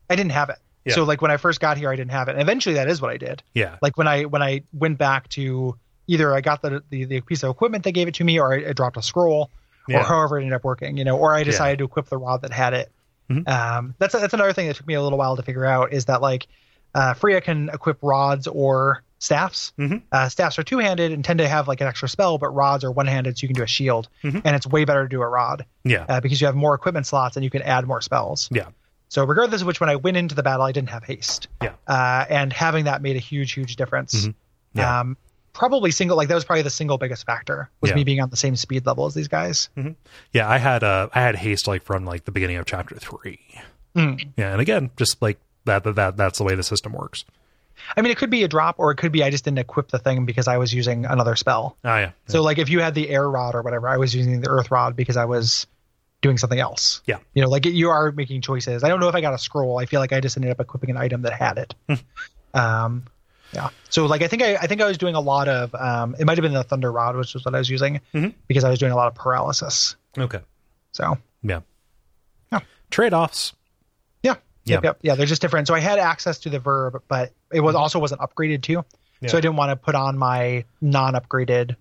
I 0.09 0.17
didn't 0.17 0.33
have 0.33 0.49
it. 0.49 0.57
Yeah. 0.87 0.95
So 0.95 1.05
like 1.05 1.21
when 1.21 1.31
I 1.31 1.37
first 1.37 1.61
got 1.61 1.77
here, 1.77 1.91
I 1.91 1.97
didn't 1.97 2.13
have 2.13 2.29
it. 2.29 2.33
And 2.33 2.41
eventually, 2.41 2.77
that 2.77 2.89
is 2.89 3.03
what 3.03 3.11
I 3.11 3.19
did. 3.19 3.43
Yeah. 3.55 3.77
Like 3.83 3.99
when 3.99 4.09
I 4.09 4.23
when 4.25 4.43
I 4.43 4.63
went 4.73 4.97
back 4.99 5.29
to 5.31 5.77
either 6.07 6.35
I 6.35 6.41
got 6.41 6.63
the 6.63 6.83
the, 6.89 7.05
the 7.05 7.21
piece 7.21 7.43
of 7.43 7.51
equipment 7.51 7.85
they 7.85 7.93
gave 7.93 8.09
it 8.09 8.15
to 8.15 8.25
me, 8.25 8.41
or 8.41 8.53
I, 8.55 8.71
I 8.71 8.73
dropped 8.73 8.97
a 8.97 9.03
scroll, 9.03 9.51
Yeah. 9.89 10.01
or 10.01 10.05
however 10.05 10.39
it 10.39 10.43
ended 10.45 10.57
up 10.57 10.65
working. 10.65 10.97
You 10.97 11.05
know, 11.05 11.19
or 11.19 11.35
I 11.35 11.43
decided 11.43 11.79
to 11.81 11.85
equip 11.85 12.07
the 12.09 12.17
rod 12.17 12.41
that 12.43 12.53
had 12.53 12.73
it. 12.73 12.91
Mhm. 13.31 13.47
Um, 13.47 13.95
that's 13.99 14.15
that's 14.15 14.33
another 14.33 14.55
thing 14.55 14.69
that 14.69 14.77
took 14.77 14.87
me 14.87 14.95
a 14.95 15.03
little 15.03 15.19
while 15.19 15.37
to 15.37 15.43
figure 15.43 15.67
out 15.67 15.93
is 15.93 16.07
that 16.07 16.23
like 16.23 16.47
uh, 16.95 17.15
Frea 17.15 17.41
can 17.41 17.69
equip 17.73 17.99
rods 18.03 18.47
or 18.47 19.03
staffs. 19.19 19.73
Mhm. 19.79 20.03
Uh, 20.11 20.29
staffs 20.29 20.59
are 20.59 20.63
two 20.63 20.79
handed 20.79 21.13
and 21.13 21.25
tend 21.25 21.39
to 21.41 21.49
have 21.49 21.69
like 21.69 21.81
an 21.81 21.87
extra 21.87 22.09
spell, 22.09 22.39
but 22.39 22.49
rods 22.55 22.85
are 22.85 22.91
one 22.91 23.07
handed, 23.07 23.37
so 23.39 23.43
you 23.45 23.49
can 23.49 23.57
do 23.57 23.63
a 23.63 23.67
shield, 23.67 24.09
Mhm. 24.25 24.41
and 24.45 24.57
it's 24.57 24.67
way 24.67 24.85
better 24.85 25.03
to 25.03 25.09
do 25.09 25.21
a 25.21 25.29
rod 25.29 25.67
Yeah. 25.85 26.07
uh, 26.09 26.21
because 26.21 26.41
you 26.41 26.47
have 26.47 26.57
more 26.57 26.75
equipment 26.75 27.07
slots 27.07 27.37
and 27.37 27.45
you 27.45 27.51
can 27.51 27.61
add 27.63 27.87
more 27.87 28.01
spells. 28.01 28.49
Yeah. 28.51 28.67
So 29.09 29.25
regardless 29.25 29.61
of 29.61 29.67
which, 29.67 29.81
when 29.81 29.91
I 29.91 29.97
went 29.97 30.17
into 30.17 30.35
the 30.35 30.43
battle, 30.43 30.63
I 30.65 30.73
didn't 30.73 30.91
have 30.91 31.05
haste. 31.05 31.49
Yeah. 31.63 31.73
Uh, 31.87 32.25
and 32.31 32.53
having 32.53 32.85
that 32.85 33.03
made 33.03 33.17
a 33.17 33.21
huge, 33.21 33.53
huge 33.53 33.77
difference. 33.77 34.27
Mhm. 34.27 34.35
Yeah. 34.75 35.01
Um, 35.01 35.17
probably 35.53 35.91
single, 35.91 36.17
like 36.17 36.29
that 36.29 36.35
was 36.37 36.45
probably 36.45 36.63
the 36.63 36.71
single 36.71 36.97
biggest 36.97 37.27
factor 37.27 37.69
was 37.81 37.91
Yeah. 37.91 37.97
me 37.97 38.05
being 38.05 38.21
on 38.23 38.31
the 38.31 38.37
same 38.37 38.55
speed 38.57 38.87
level 38.87 39.05
as 39.07 39.15
these 39.15 39.29
guys. 39.29 39.69
Yeah, 40.33 40.49
I 40.49 40.59
had 40.59 40.83
uh 40.85 41.09
I 41.13 41.21
had 41.21 41.35
haste 41.37 41.67
like 41.67 41.83
from 41.83 42.05
like 42.07 42.25
the 42.25 42.31
beginning 42.31 42.57
of 42.57 42.65
chapter 42.67 42.95
3. 42.97 43.39
Mm. 43.97 44.29
Yeah, 44.37 44.53
and 44.53 44.61
again, 44.61 44.91
just 44.97 45.21
like 45.21 45.39
that 45.65 45.85
that, 45.85 45.95
that 45.97 46.17
that's 46.17 46.39
the 46.39 46.45
way 46.45 46.55
the 46.55 46.63
system 46.63 46.93
works. 46.93 47.25
I 47.97 48.03
mean, 48.03 48.13
it 48.13 48.19
could 48.19 48.29
be 48.31 48.43
a 48.45 48.49
drop, 48.49 48.75
or 48.79 48.91
it 48.91 48.97
could 48.97 49.11
be 49.13 49.23
I 49.25 49.31
just 49.31 49.45
didn't 49.45 49.59
equip 49.59 49.89
the 49.89 49.99
thing 49.99 50.27
because 50.27 50.47
I 50.49 50.59
was 50.59 50.73
using 50.75 51.07
another 51.07 51.35
spell. 51.37 51.77
Oh 51.85 51.97
yeah. 51.97 52.11
So, 52.27 52.43
like, 52.43 52.59
if 52.59 52.69
you 52.69 52.81
had 52.81 52.95
the 52.95 53.09
air 53.09 53.29
rod 53.29 53.55
or 53.55 53.63
whatever, 53.63 53.89
I 53.89 53.97
was 53.97 54.15
using 54.15 54.41
the 54.43 54.49
earth 54.51 54.71
rod 54.71 54.97
because 54.97 55.17
I 55.17 55.25
was 55.25 55.67
doing 56.21 56.37
something 56.37 56.59
else. 56.61 57.01
Yeah. 57.07 57.17
You 57.33 57.41
know, 57.43 57.49
like 57.49 57.65
you 57.65 57.89
are 57.89 58.13
making 58.13 58.43
choices. 58.43 58.85
I 58.85 58.89
don't 58.89 59.01
know 59.01 59.09
if 59.09 59.15
I 59.15 59.23
got 59.23 59.33
a 59.33 59.39
scroll. 59.39 59.79
I 59.79 59.87
feel 59.87 60.01
like 60.01 60.13
I 60.13 60.21
just 60.21 60.37
ended 60.37 60.51
up 60.51 60.61
equipping 60.61 60.91
an 60.91 60.99
item 60.99 61.23
that 61.23 61.33
had 61.33 61.57
it. 61.57 61.75
um, 62.55 63.05
yeah. 63.53 63.71
So, 63.89 64.07
like, 64.07 64.23
I 64.23 64.29
think 64.29 64.43
I, 64.43 64.57
I 64.57 64.67
think 64.67 64.81
I 64.83 64.87
was 64.87 64.99
doing 64.99 65.15
a 65.15 65.21
lot 65.21 65.49
of. 65.49 65.75
Um, 65.75 66.15
it 66.19 66.25
might 66.27 66.37
have 66.37 66.43
been 66.43 66.53
the 66.53 66.63
thunder 66.63 66.93
rod, 66.93 67.17
which 67.17 67.35
was 67.35 67.45
what 67.45 67.55
I 67.55 67.59
was 67.59 67.69
using 67.71 68.01
Mhm. 68.15 68.35
because 68.47 68.63
I 68.65 68.71
was 68.71 68.79
doing 68.79 68.93
a 68.93 68.97
lot 68.97 69.09
of 69.09 69.15
paralysis. 69.15 69.97
Okay. 70.19 70.41
So, 70.93 71.17
Yeah. 71.43 71.61
Yeah. 72.53 72.61
Trade-offs. 72.91 73.53
yeah. 73.53 73.60
Yeah. 74.71 74.77
Yep, 74.77 74.85
yep. 74.85 74.99
Yeah. 75.03 75.15
They're 75.17 75.27
just 75.27 75.43
different. 75.43 75.67
So 75.67 75.75
I 75.75 75.81
had 75.81 75.99
access 75.99 76.39
to 76.41 76.51
the 76.51 76.59
verb, 76.59 77.03
but 77.09 77.33
it 77.53 77.61
was 77.61 77.75
also 77.75 77.99
wasn't 77.99 78.21
upgraded 78.21 78.63
too. 78.63 78.85
Yeah. 79.21 79.29
So 79.29 79.39
I 79.39 79.41
didn't 79.41 79.57
want 79.57 79.71
to 79.71 79.77
put 79.77 79.95
on 79.95 80.17
my 80.17 80.65
non-upgraded 80.81 81.77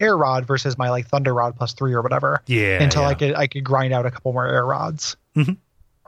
air 0.00 0.16
rod 0.16 0.46
versus 0.46 0.76
my 0.78 0.90
like 0.90 1.06
thunder 1.08 1.32
rod 1.34 1.56
plus 1.56 1.72
three 1.74 1.92
or 1.92 2.02
whatever 2.02 2.42
Yeah. 2.46 2.82
until 2.82 3.02
yeah. 3.02 3.08
I 3.08 3.14
could 3.14 3.34
I 3.34 3.46
could 3.46 3.62
grind 3.64 3.92
out 3.92 4.06
a 4.06 4.10
couple 4.10 4.32
more 4.32 4.46
air 4.46 4.64
rods. 4.66 5.16
Mhm. 5.36 5.58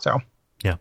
So 0.01 0.19
Yeah. 0.65 0.77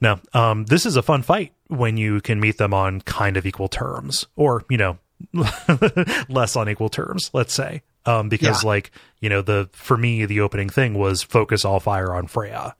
No, 0.00 0.18
um, 0.34 0.64
this 0.64 0.84
is 0.84 0.96
a 0.96 1.02
fun 1.02 1.22
fight 1.22 1.52
when 1.68 1.96
you 1.96 2.20
can 2.20 2.40
meet 2.40 2.58
them 2.58 2.74
on 2.74 3.00
kind 3.02 3.36
of 3.36 3.46
equal 3.46 3.68
terms, 3.68 4.26
or 4.36 4.64
you 4.68 4.76
know, 4.76 4.98
less 6.28 6.56
on 6.56 6.68
equal 6.68 6.88
terms. 6.88 7.30
Let's 7.32 7.54
say, 7.54 7.82
um, 8.04 8.28
because 8.28 8.62
Yeah. 8.62 8.68
like 8.68 8.90
you 9.20 9.28
know, 9.30 9.40
the 9.42 9.70
for 9.72 9.96
me 9.96 10.26
the 10.26 10.40
opening 10.40 10.68
thing 10.68 10.94
was 10.94 11.22
focus 11.22 11.64
all 11.64 11.80
fire 11.80 12.12
on 12.14 12.26
Frea. 12.26 12.74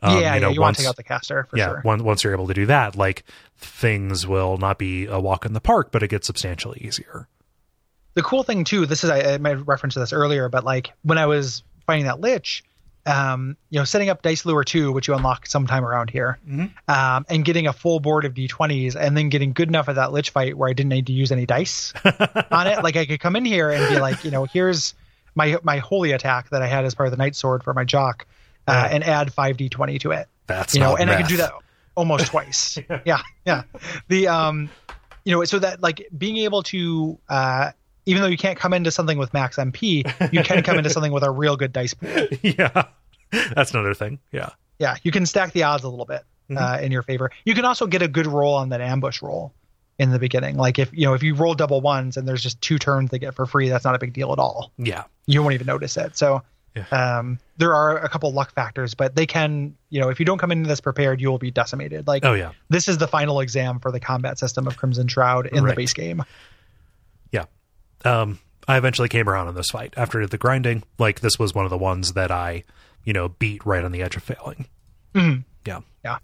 Um, 0.00 0.20
yeah, 0.20 0.34
you 0.34 0.40
know, 0.40 0.48
yeah, 0.48 0.54
you 0.54 0.60
want 0.60 0.68
once 0.68 0.76
to 0.78 0.82
take 0.82 0.88
out 0.88 0.96
the 0.96 1.02
caster 1.02 1.44
for 1.50 1.56
yeah, 1.56 1.68
sure. 1.68 1.82
once 1.84 2.02
once 2.02 2.24
you're 2.24 2.32
able 2.32 2.46
to 2.46 2.54
do 2.54 2.66
that, 2.66 2.94
like 2.94 3.24
things 3.56 4.26
will 4.26 4.56
not 4.56 4.78
be 4.78 5.06
a 5.06 5.18
walk 5.18 5.44
in 5.44 5.52
the 5.52 5.60
park, 5.60 5.90
but 5.90 6.02
it 6.02 6.08
gets 6.08 6.26
substantially 6.26 6.80
easier. 6.82 7.28
the 8.14 8.22
cool 8.22 8.42
thing 8.42 8.64
too, 8.64 8.86
this 8.86 9.02
is 9.04 9.10
I, 9.10 9.34
I 9.34 9.38
might 9.38 9.66
reference 9.66 9.94
to 9.94 10.00
this 10.00 10.12
earlier, 10.12 10.48
but 10.48 10.64
like 10.64 10.92
when 11.02 11.18
I 11.18 11.26
was 11.26 11.62
fighting 11.86 12.04
that 12.04 12.20
lich, 12.20 12.62
um, 13.06 13.56
you 13.70 13.78
know, 13.78 13.84
setting 13.84 14.10
up 14.10 14.22
Dice 14.22 14.44
Lure 14.44 14.64
2, 14.64 14.92
which 14.92 15.08
you 15.08 15.14
unlock 15.14 15.46
sometime 15.46 15.84
around 15.84 16.10
here, 16.10 16.38
um, 16.88 17.24
and 17.28 17.44
getting 17.44 17.66
a 17.66 17.72
full 17.72 18.00
board 18.00 18.24
of 18.24 18.34
D20s, 18.34 18.96
and 18.96 19.16
then 19.16 19.30
getting 19.30 19.52
good 19.52 19.68
enough 19.68 19.88
at 19.88 19.94
that 19.94 20.12
Lich 20.12 20.30
fight 20.30 20.56
where 20.56 20.68
I 20.68 20.74
didn't 20.74 20.90
need 20.90 21.06
to 21.06 21.12
use 21.12 21.32
any 21.32 21.46
dice 21.46 21.94
on 22.50 22.66
it. 22.66 22.82
Like 22.82 22.96
I 22.96 23.06
could 23.06 23.18
come 23.18 23.34
in 23.34 23.44
here 23.44 23.70
and 23.70 23.88
be 23.88 23.98
like, 23.98 24.24
you 24.24 24.30
know, 24.30 24.44
here's 24.44 24.94
my 25.34 25.58
my 25.62 25.78
holy 25.78 26.12
attack 26.12 26.50
that 26.50 26.60
I 26.62 26.66
had 26.66 26.84
as 26.84 26.94
part 26.94 27.06
of 27.06 27.10
the 27.12 27.16
Night 27.16 27.34
Sword 27.34 27.64
for 27.64 27.72
my 27.72 27.84
Giauque, 27.84 28.26
uh, 28.68 28.88
and 28.90 29.04
add 29.04 29.32
five 29.32 29.56
D20 29.56 30.00
to 30.00 30.12
it. 30.12 30.28
That's 30.46 30.74
you 30.74 30.80
know, 30.80 30.90
not 30.90 31.00
and 31.00 31.10
I 31.10 31.16
can 31.16 31.26
do 31.26 31.36
that 31.38 31.52
almost 31.94 32.26
twice. 32.26 32.78
yeah, 33.04 33.22
yeah. 33.44 33.62
The 34.08 34.28
um, 34.28 34.70
you 35.24 35.34
know, 35.34 35.44
so 35.44 35.58
that 35.58 35.82
like 35.82 36.06
being 36.16 36.38
able 36.38 36.62
to 36.64 37.18
uh, 37.28 37.72
even 38.06 38.22
though 38.22 38.28
you 38.28 38.38
can't 38.38 38.58
come 38.58 38.72
into 38.72 38.90
something 38.90 39.18
with 39.18 39.34
max 39.34 39.56
MP, 39.56 40.32
you 40.32 40.42
can 40.42 40.62
come 40.62 40.78
into 40.78 40.90
something 40.90 41.12
with 41.12 41.22
a 41.22 41.30
real 41.30 41.56
good 41.56 41.72
dice 41.72 41.94
pool. 41.94 42.28
yeah, 42.42 42.84
that's 43.54 43.72
another 43.72 43.94
thing. 43.94 44.18
Yeah, 44.32 44.50
Yeah, 44.78 44.96
you 45.02 45.12
can 45.12 45.26
stack 45.26 45.52
the 45.52 45.64
odds 45.64 45.84
a 45.84 45.88
little 45.88 46.06
bit 46.06 46.22
uh, 46.56 46.78
in 46.80 46.92
your 46.92 47.02
favor. 47.02 47.30
You 47.44 47.54
can 47.54 47.64
also 47.64 47.86
get 47.86 48.00
a 48.02 48.08
good 48.08 48.26
roll 48.26 48.54
on 48.54 48.70
that 48.70 48.80
ambush 48.80 49.20
roll 49.20 49.52
in 49.98 50.10
the 50.10 50.18
beginning. 50.18 50.56
Like 50.56 50.78
if 50.78 50.90
you 50.92 51.04
know 51.04 51.14
if 51.14 51.22
you 51.22 51.34
roll 51.34 51.54
double 51.54 51.80
ones 51.80 52.16
and 52.16 52.26
there's 52.26 52.42
just 52.42 52.60
two 52.60 52.78
turns 52.78 53.10
they 53.10 53.18
get 53.18 53.34
for 53.34 53.44
free, 53.46 53.68
that's 53.68 53.84
not 53.84 53.94
a 53.94 53.98
big 53.98 54.12
deal 54.12 54.32
at 54.32 54.38
all. 54.38 54.72
yeah, 54.78 55.04
You 55.26 55.42
won't 55.42 55.54
even 55.54 55.66
notice 55.66 55.96
it. 55.96 56.16
So 56.16 56.42
Yeah. 56.76 56.84
um, 57.18 57.38
there 57.56 57.74
are 57.74 57.98
a 57.98 58.08
couple 58.08 58.30
luck 58.32 58.52
factors, 58.54 58.94
but 58.94 59.16
they 59.16 59.26
can 59.26 59.74
you 59.90 60.00
know 60.00 60.10
if 60.10 60.20
you 60.20 60.26
don't 60.26 60.38
come 60.38 60.52
into 60.52 60.68
this 60.68 60.80
prepared, 60.80 61.20
you 61.20 61.28
will 61.30 61.38
be 61.38 61.50
decimated. 61.50 62.06
Like 62.06 62.24
oh 62.24 62.34
yeah, 62.34 62.52
this 62.68 62.86
is 62.88 62.98
the 62.98 63.08
final 63.08 63.40
exam 63.40 63.80
for 63.80 63.90
the 63.90 63.98
combat 64.00 64.38
system 64.38 64.66
of 64.66 64.76
Crimson 64.76 65.08
Shroud 65.08 65.46
in 65.46 65.64
Right. 65.64 65.70
the 65.70 65.76
base 65.76 65.92
game. 65.92 66.22
yeah. 67.32 67.44
Um, 68.04 68.38
I 68.68 68.76
eventually 68.76 69.08
came 69.08 69.28
around 69.28 69.48
on 69.48 69.54
this 69.54 69.70
fight 69.70 69.94
after 69.96 70.24
the 70.26 70.38
grinding. 70.38 70.82
Like 70.98 71.20
this 71.20 71.38
was 71.38 71.54
one 71.54 71.64
of 71.64 71.70
the 71.70 71.78
ones 71.78 72.12
that 72.12 72.30
I, 72.30 72.64
you 73.04 73.12
know, 73.12 73.28
beat 73.30 73.64
right 73.66 73.82
on 73.82 73.92
the 73.92 74.02
edge 74.02 74.14
of 74.16 74.22
failing. 74.22 74.66
Mhm. 75.14 75.44
Yeah, 75.66 75.80
Yeah. 76.04 76.18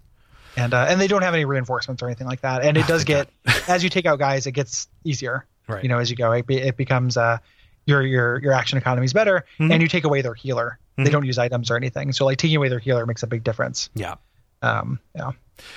And 0.57 0.73
uh, 0.73 0.87
and 0.89 1.01
they 1.01 1.09
don't 1.09 1.23
have 1.23 1.35
any 1.35 1.45
reinforcements 1.47 2.03
or 2.03 2.07
anything 2.07 2.27
like 2.29 2.43
that. 2.43 2.63
And 2.65 2.77
it 2.77 2.87
does 2.87 3.03
get 3.05 3.29
as 3.67 3.83
you 3.83 3.91
take 3.91 4.07
out 4.07 4.19
guys, 4.21 4.47
it 4.47 4.53
gets 4.53 4.87
easier. 5.03 5.47
Right. 5.67 5.83
You 5.83 5.89
know, 5.89 5.99
as 5.99 6.11
you 6.11 6.17
go, 6.17 6.31
it, 6.33 6.47
be, 6.47 6.59
it 6.59 6.77
becomes 6.77 7.17
uh 7.17 7.39
your 7.87 8.03
your 8.03 8.41
your 8.43 8.53
action 8.53 8.79
economy 8.79 9.05
is 9.05 9.13
better, 9.13 9.45
Mhm. 9.61 9.73
and 9.73 9.83
you 9.83 9.89
take 9.89 10.05
away 10.05 10.23
their 10.23 10.35
healer. 10.35 10.79
Mhm. 10.99 11.05
They 11.05 11.11
don't 11.11 11.25
use 11.27 11.39
items 11.39 11.71
or 11.71 11.77
anything, 11.77 12.13
so 12.13 12.25
like 12.25 12.39
taking 12.39 12.57
away 12.57 12.69
their 12.69 12.79
healer 12.79 13.05
makes 13.07 13.23
a 13.23 13.27
big 13.27 13.43
difference. 13.45 13.91
yeah, 13.95 14.15
Um, 14.63 14.99
yeah. 15.15 15.33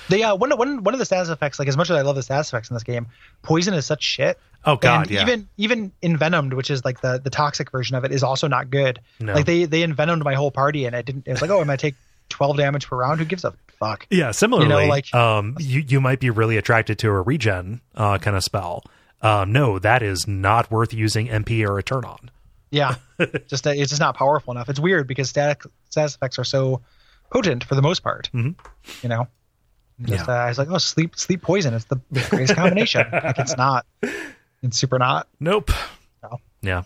They 0.08 0.22
uh 0.24 0.34
one 0.34 0.50
one 0.56 0.82
one 0.82 0.94
of 0.94 0.98
the 0.98 1.04
status 1.06 1.28
effects, 1.28 1.58
like 1.58 1.68
as 1.68 1.76
much 1.76 1.88
as 1.90 1.96
I 1.96 2.02
love 2.02 2.16
the 2.16 2.22
status 2.22 2.48
effects 2.48 2.68
in 2.70 2.74
this 2.74 2.82
game, 2.82 3.06
poison 3.42 3.74
is 3.74 3.86
such 3.86 4.02
shit. 4.02 4.38
Oh 4.64 4.74
God, 4.76 5.02
and 5.02 5.10
yeah. 5.12 5.22
even 5.22 5.48
even 5.56 5.92
envenomed, 6.02 6.52
which 6.54 6.68
is 6.70 6.84
like 6.84 7.00
the 7.00 7.20
the 7.22 7.30
toxic 7.30 7.70
version 7.70 7.94
of 7.96 8.04
it, 8.04 8.10
is 8.10 8.24
also 8.24 8.48
not 8.48 8.70
good. 8.70 9.00
No. 9.20 9.34
Like 9.34 9.46
they 9.46 9.66
they 9.66 9.82
envenomed 9.84 10.24
my 10.24 10.34
whole 10.34 10.50
party, 10.50 10.84
and 10.86 10.96
it 10.96 11.06
didn't. 11.06 11.28
It 11.28 11.30
was 11.32 11.42
like, 11.42 11.50
oh, 11.50 11.60
I'm 11.60 11.66
gonna 11.66 11.76
take 11.76 11.94
12 12.30 12.56
damage 12.56 12.88
per 12.88 12.96
round. 12.96 13.20
Who 13.20 13.24
gives 13.24 13.44
a 13.44 13.54
fuck? 13.78 14.04
Yeah, 14.10 14.32
similarly, 14.32 14.66
you 14.66 14.80
know, 14.86 14.86
like- 14.88 15.14
um, 15.14 15.56
you 15.60 15.84
you 15.86 16.00
might 16.00 16.18
be 16.18 16.28
really 16.30 16.56
attracted 16.56 16.98
to 17.00 17.08
a 17.10 17.22
regen 17.22 17.80
uh, 17.94 18.18
kind 18.18 18.36
of 18.36 18.42
spell. 18.42 18.82
Um, 19.20 19.52
no, 19.52 19.78
that 19.80 20.02
is 20.02 20.26
not 20.28 20.70
worth 20.70 20.92
using 20.94 21.26
MP 21.28 21.66
or 21.68 21.78
a 21.78 21.82
turn 21.82 22.04
on. 22.04 22.30
Yeah, 22.70 22.96
just 23.48 23.66
uh, 23.66 23.70
it's 23.70 23.90
just 23.90 24.00
not 24.00 24.16
powerful 24.16 24.52
enough. 24.52 24.68
It's 24.68 24.78
weird 24.80 25.06
because 25.08 25.28
static 25.28 25.62
status 25.90 26.14
effects 26.14 26.38
are 26.38 26.44
so 26.44 26.82
potent 27.30 27.64
for 27.64 27.74
the 27.74 27.82
most 27.82 28.00
part. 28.02 28.30
Mhm. 28.34 28.54
You 29.02 29.08
know, 29.08 29.26
just, 30.02 30.26
Yeah. 30.28 30.32
uh, 30.34 30.38
I 30.38 30.48
was 30.48 30.58
like, 30.58 30.68
oh, 30.70 30.78
sleep 30.78 31.16
sleep 31.16 31.42
poison. 31.42 31.74
It's 31.74 31.86
the 31.86 32.00
greatest 32.30 32.54
combination. 32.54 33.06
like 33.12 33.38
it's 33.38 33.56
not. 33.56 33.86
It's 34.62 34.76
super 34.76 34.98
not. 34.98 35.28
Nope. 35.40 35.70
No. 36.22 36.38
Yeah. 36.62 36.82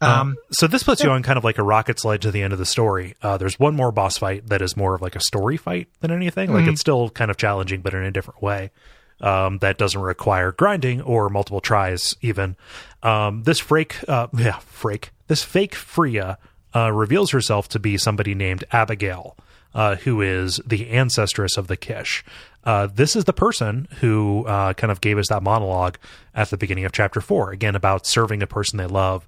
Um, 0.00 0.10
Um, 0.10 0.36
so 0.50 0.66
this 0.66 0.82
puts 0.82 1.02
you 1.02 1.10
on 1.10 1.22
kind 1.22 1.38
of 1.38 1.44
like 1.44 1.56
a 1.58 1.62
rocket 1.62 1.98
sled 2.00 2.20
to 2.22 2.30
the 2.30 2.42
end 2.42 2.52
of 2.52 2.58
the 2.58 2.66
story. 2.66 3.14
Uh, 3.22 3.38
there's 3.38 3.58
one 3.58 3.74
more 3.74 3.90
boss 3.92 4.18
fight 4.18 4.46
that 4.48 4.60
is 4.60 4.76
more 4.76 4.94
of 4.94 5.00
like 5.02 5.16
a 5.16 5.20
story 5.20 5.56
fight 5.56 5.88
than 6.00 6.10
anything. 6.10 6.52
Like 6.52 6.64
Mhm. 6.66 6.72
it's 6.72 6.80
still 6.80 7.08
kind 7.10 7.30
of 7.30 7.36
challenging, 7.38 7.80
but 7.80 7.94
in 7.94 8.02
a 8.02 8.10
different 8.10 8.42
way. 8.42 8.70
Um, 9.20 9.58
that 9.58 9.78
doesn't 9.78 10.00
require 10.00 10.52
grinding 10.52 11.00
or 11.00 11.30
multiple 11.30 11.62
tries. 11.62 12.14
Even 12.20 12.54
um, 13.02 13.44
this 13.44 13.60
frake, 13.60 14.06
uh, 14.08 14.28
yeah, 14.36 14.60
frake. 14.70 15.08
This 15.26 15.42
fake 15.42 15.74
Frea 15.74 16.36
uh, 16.74 16.92
reveals 16.92 17.30
herself 17.30 17.68
to 17.70 17.78
be 17.78 17.96
somebody 17.96 18.34
named 18.34 18.64
Abigail, 18.72 19.36
uh, 19.74 19.96
who 19.96 20.20
is 20.20 20.60
the 20.66 20.86
ancestress 20.90 21.56
of 21.56 21.66
the 21.66 21.76
Qish. 21.76 22.22
Uh, 22.64 22.88
this 22.88 23.14
is 23.14 23.24
the 23.24 23.32
person 23.32 23.86
who 24.00 24.44
uh, 24.46 24.74
kind 24.74 24.90
of 24.90 25.00
gave 25.00 25.18
us 25.18 25.28
that 25.28 25.42
monologue 25.42 25.96
at 26.34 26.50
the 26.50 26.56
beginning 26.56 26.84
of 26.84 26.92
chapter 26.92 27.20
four, 27.20 27.52
again 27.52 27.76
about 27.76 28.06
serving 28.06 28.42
a 28.42 28.46
person 28.46 28.76
they 28.76 28.86
love 28.86 29.26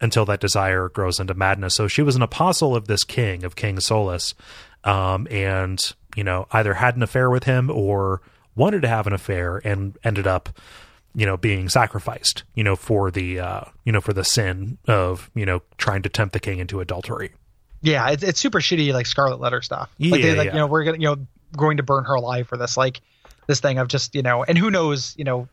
until 0.00 0.24
that 0.24 0.40
desire 0.40 0.88
grows 0.88 1.20
into 1.20 1.32
madness. 1.32 1.76
So 1.76 1.86
she 1.86 2.02
was 2.02 2.16
an 2.16 2.22
apostle 2.22 2.74
of 2.74 2.88
this 2.88 3.04
king, 3.04 3.44
of 3.44 3.54
King 3.54 3.78
Solus, 3.78 4.34
um, 4.82 5.28
and 5.30 5.78
you 6.16 6.24
know 6.24 6.46
either 6.50 6.74
had 6.74 6.96
an 6.96 7.04
affair 7.04 7.30
with 7.30 7.44
him 7.44 7.70
or 7.70 8.20
wanted 8.54 8.82
to 8.82 8.88
have 8.88 9.06
an 9.06 9.12
affair 9.12 9.60
and 9.64 9.96
ended 10.04 10.26
up, 10.26 10.48
you 11.14 11.26
know, 11.26 11.36
being 11.36 11.68
sacrificed, 11.68 12.44
you 12.54 12.64
know, 12.64 12.76
for 12.76 13.10
the 13.10 13.40
uh, 13.40 13.60
you 13.84 13.92
know 13.92 14.00
for 14.00 14.12
the 14.12 14.24
sin 14.24 14.78
of 14.86 15.30
you 15.34 15.44
know 15.46 15.62
trying 15.78 16.02
to 16.02 16.08
tempt 16.08 16.32
the 16.32 16.40
king 16.40 16.58
into 16.58 16.80
adultery. 16.80 17.32
yeah, 17.82 18.10
it's 18.10 18.22
it's 18.22 18.40
super 18.40 18.60
shitty 18.60 18.92
like 18.92 19.06
Scarlet 19.06 19.40
Letter 19.40 19.62
stuff. 19.62 19.90
like 19.98 20.20
Yeah, 20.20 20.26
they 20.30 20.36
like 20.36 20.46
yeah. 20.46 20.52
you 20.52 20.58
know 20.58 20.66
we're 20.66 20.84
gonna 20.84 20.98
you 20.98 21.06
know 21.06 21.16
going 21.56 21.76
to 21.78 21.82
burn 21.82 22.04
her 22.04 22.14
alive 22.14 22.48
for 22.48 22.56
this 22.56 22.76
like 22.76 23.00
this 23.46 23.60
thing 23.60 23.78
of 23.78 23.88
just 23.88 24.14
you 24.14 24.22
know 24.22 24.42
and 24.44 24.56
who 24.56 24.70
knows 24.70 25.14
you 25.18 25.24
know 25.24 25.48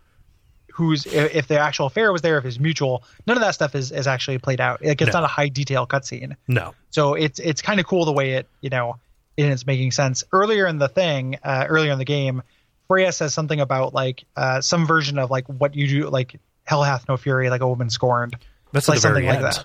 who's 0.74 1.06
if, 1.08 1.48
the 1.48 1.60
actual 1.60 1.88
affair 1.88 2.14
was 2.14 2.22
there 2.22 2.38
if 2.38 2.46
it's 2.46 2.58
mutual 2.60 3.04
none 3.28 3.36
of 3.36 3.42
that 3.42 3.52
stuff 3.54 3.76
is 3.76 3.92
is 3.92 4.08
actually 4.08 4.38
played 4.38 4.62
out 4.62 4.82
like 4.86 5.02
it's 5.02 5.12
No. 5.12 5.20
not 5.20 5.24
a 5.26 5.28
high 5.28 5.50
detail 5.50 5.86
cutscene 5.86 6.36
No, 6.48 6.74
so 6.90 7.16
it's 7.16 7.40
it's 7.40 7.62
kind 7.62 7.80
of 7.82 7.86
cool 7.88 8.06
the 8.06 8.14
way 8.14 8.34
it 8.34 8.48
you 8.62 8.70
know 8.70 8.96
and 9.38 9.52
it's 9.52 9.66
making 9.68 9.92
sense 9.92 10.24
earlier 10.32 10.68
in 10.68 10.78
the 10.78 10.88
thing 10.88 11.38
uh, 11.44 11.66
earlier 11.68 11.92
in 11.92 11.98
the 12.00 12.06
game 12.06 12.44
Frea 12.90 13.12
says 13.14 13.34
something 13.34 13.62
about 13.62 13.94
like 13.94 14.26
uh, 14.36 14.60
some 14.60 14.86
version 14.86 15.18
of 15.18 15.30
like 15.32 15.48
what 15.48 15.76
you 15.76 15.88
do 15.88 16.10
like 16.10 16.40
hell 16.66 16.84
hath 16.84 17.08
no 17.08 17.16
fury 17.18 17.50
like 17.50 17.62
a 17.62 17.68
woman 17.68 17.90
scorned 17.90 18.36
that's 18.74 18.90
like 18.90 19.00
something 19.00 19.26
like 19.26 19.40
that 19.42 19.64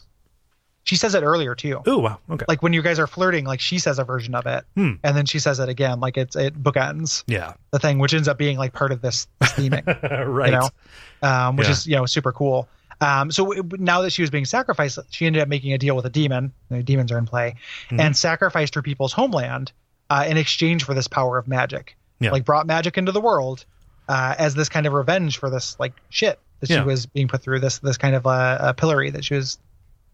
She 0.84 0.96
says 0.96 1.14
it 1.14 1.22
earlier 1.22 1.54
too. 1.54 1.80
Oh 1.86 1.98
wow. 1.98 2.18
Okay. 2.30 2.44
Like 2.46 2.62
when 2.62 2.72
you 2.74 2.82
guys 2.82 2.98
are 2.98 3.06
flirting, 3.06 3.46
like 3.46 3.60
she 3.60 3.78
says 3.78 3.98
a 3.98 4.04
version 4.04 4.34
of 4.34 4.46
it, 4.46 4.64
Hmm. 4.74 4.92
and 5.02 5.16
then 5.16 5.24
she 5.24 5.38
says 5.38 5.58
it 5.58 5.68
again. 5.70 5.98
Like 6.00 6.18
it's 6.18 6.36
it 6.36 6.54
bookends 6.62 7.24
yeah. 7.26 7.54
the 7.70 7.78
thing, 7.78 7.98
which 7.98 8.12
ends 8.12 8.28
up 8.28 8.36
being 8.36 8.58
like 8.58 8.72
part 8.74 8.92
of 8.92 9.00
this, 9.00 9.26
this 9.40 9.52
theming. 9.52 9.86
right. 10.28 10.46
you 10.52 10.58
know, 10.58 10.68
um, 11.26 11.56
which 11.56 11.66
Yeah. 11.68 11.72
is 11.72 11.86
you 11.86 11.96
know 11.96 12.04
super 12.06 12.32
cool. 12.32 12.68
Um, 13.00 13.30
so 13.32 13.52
it, 13.52 13.80
now 13.80 14.02
that 14.02 14.10
she 14.10 14.22
was 14.22 14.30
being 14.30 14.44
sacrificed, 14.44 14.98
she 15.10 15.24
ended 15.26 15.40
up 15.42 15.48
making 15.48 15.72
a 15.72 15.78
deal 15.78 15.96
with 15.96 16.04
a 16.04 16.10
demon. 16.10 16.52
The 16.70 16.82
demons 16.82 17.10
are 17.12 17.18
in 17.18 17.24
play, 17.26 17.56
Mhm. 17.90 18.00
and 18.00 18.16
sacrificed 18.16 18.74
her 18.74 18.82
people's 18.82 19.12
homeland 19.14 19.72
uh, 20.10 20.24
in 20.28 20.36
exchange 20.36 20.84
for 20.84 20.92
this 20.94 21.08
power 21.08 21.38
of 21.38 21.48
magic. 21.48 21.96
Yeah. 22.24 22.30
Like 22.32 22.44
brought 22.44 22.66
magic 22.66 22.98
into 22.98 23.12
the 23.12 23.20
world 23.20 23.64
uh, 24.08 24.34
as 24.38 24.54
this 24.54 24.68
kind 24.68 24.86
of 24.86 24.92
revenge 24.92 25.38
for 25.38 25.50
this 25.50 25.78
like 25.78 25.92
shit 26.10 26.38
that 26.60 26.70
Yeah. 26.70 26.80
she 26.82 26.86
was 26.86 27.06
being 27.06 27.28
put 27.28 27.42
through. 27.42 27.60
This 27.60 27.78
this 27.78 27.96
kind 27.98 28.14
of 28.14 28.26
uh, 28.26 28.30
uh, 28.30 28.72
pillory 28.74 29.10
that 29.10 29.24
she 29.24 29.34
was 29.34 29.58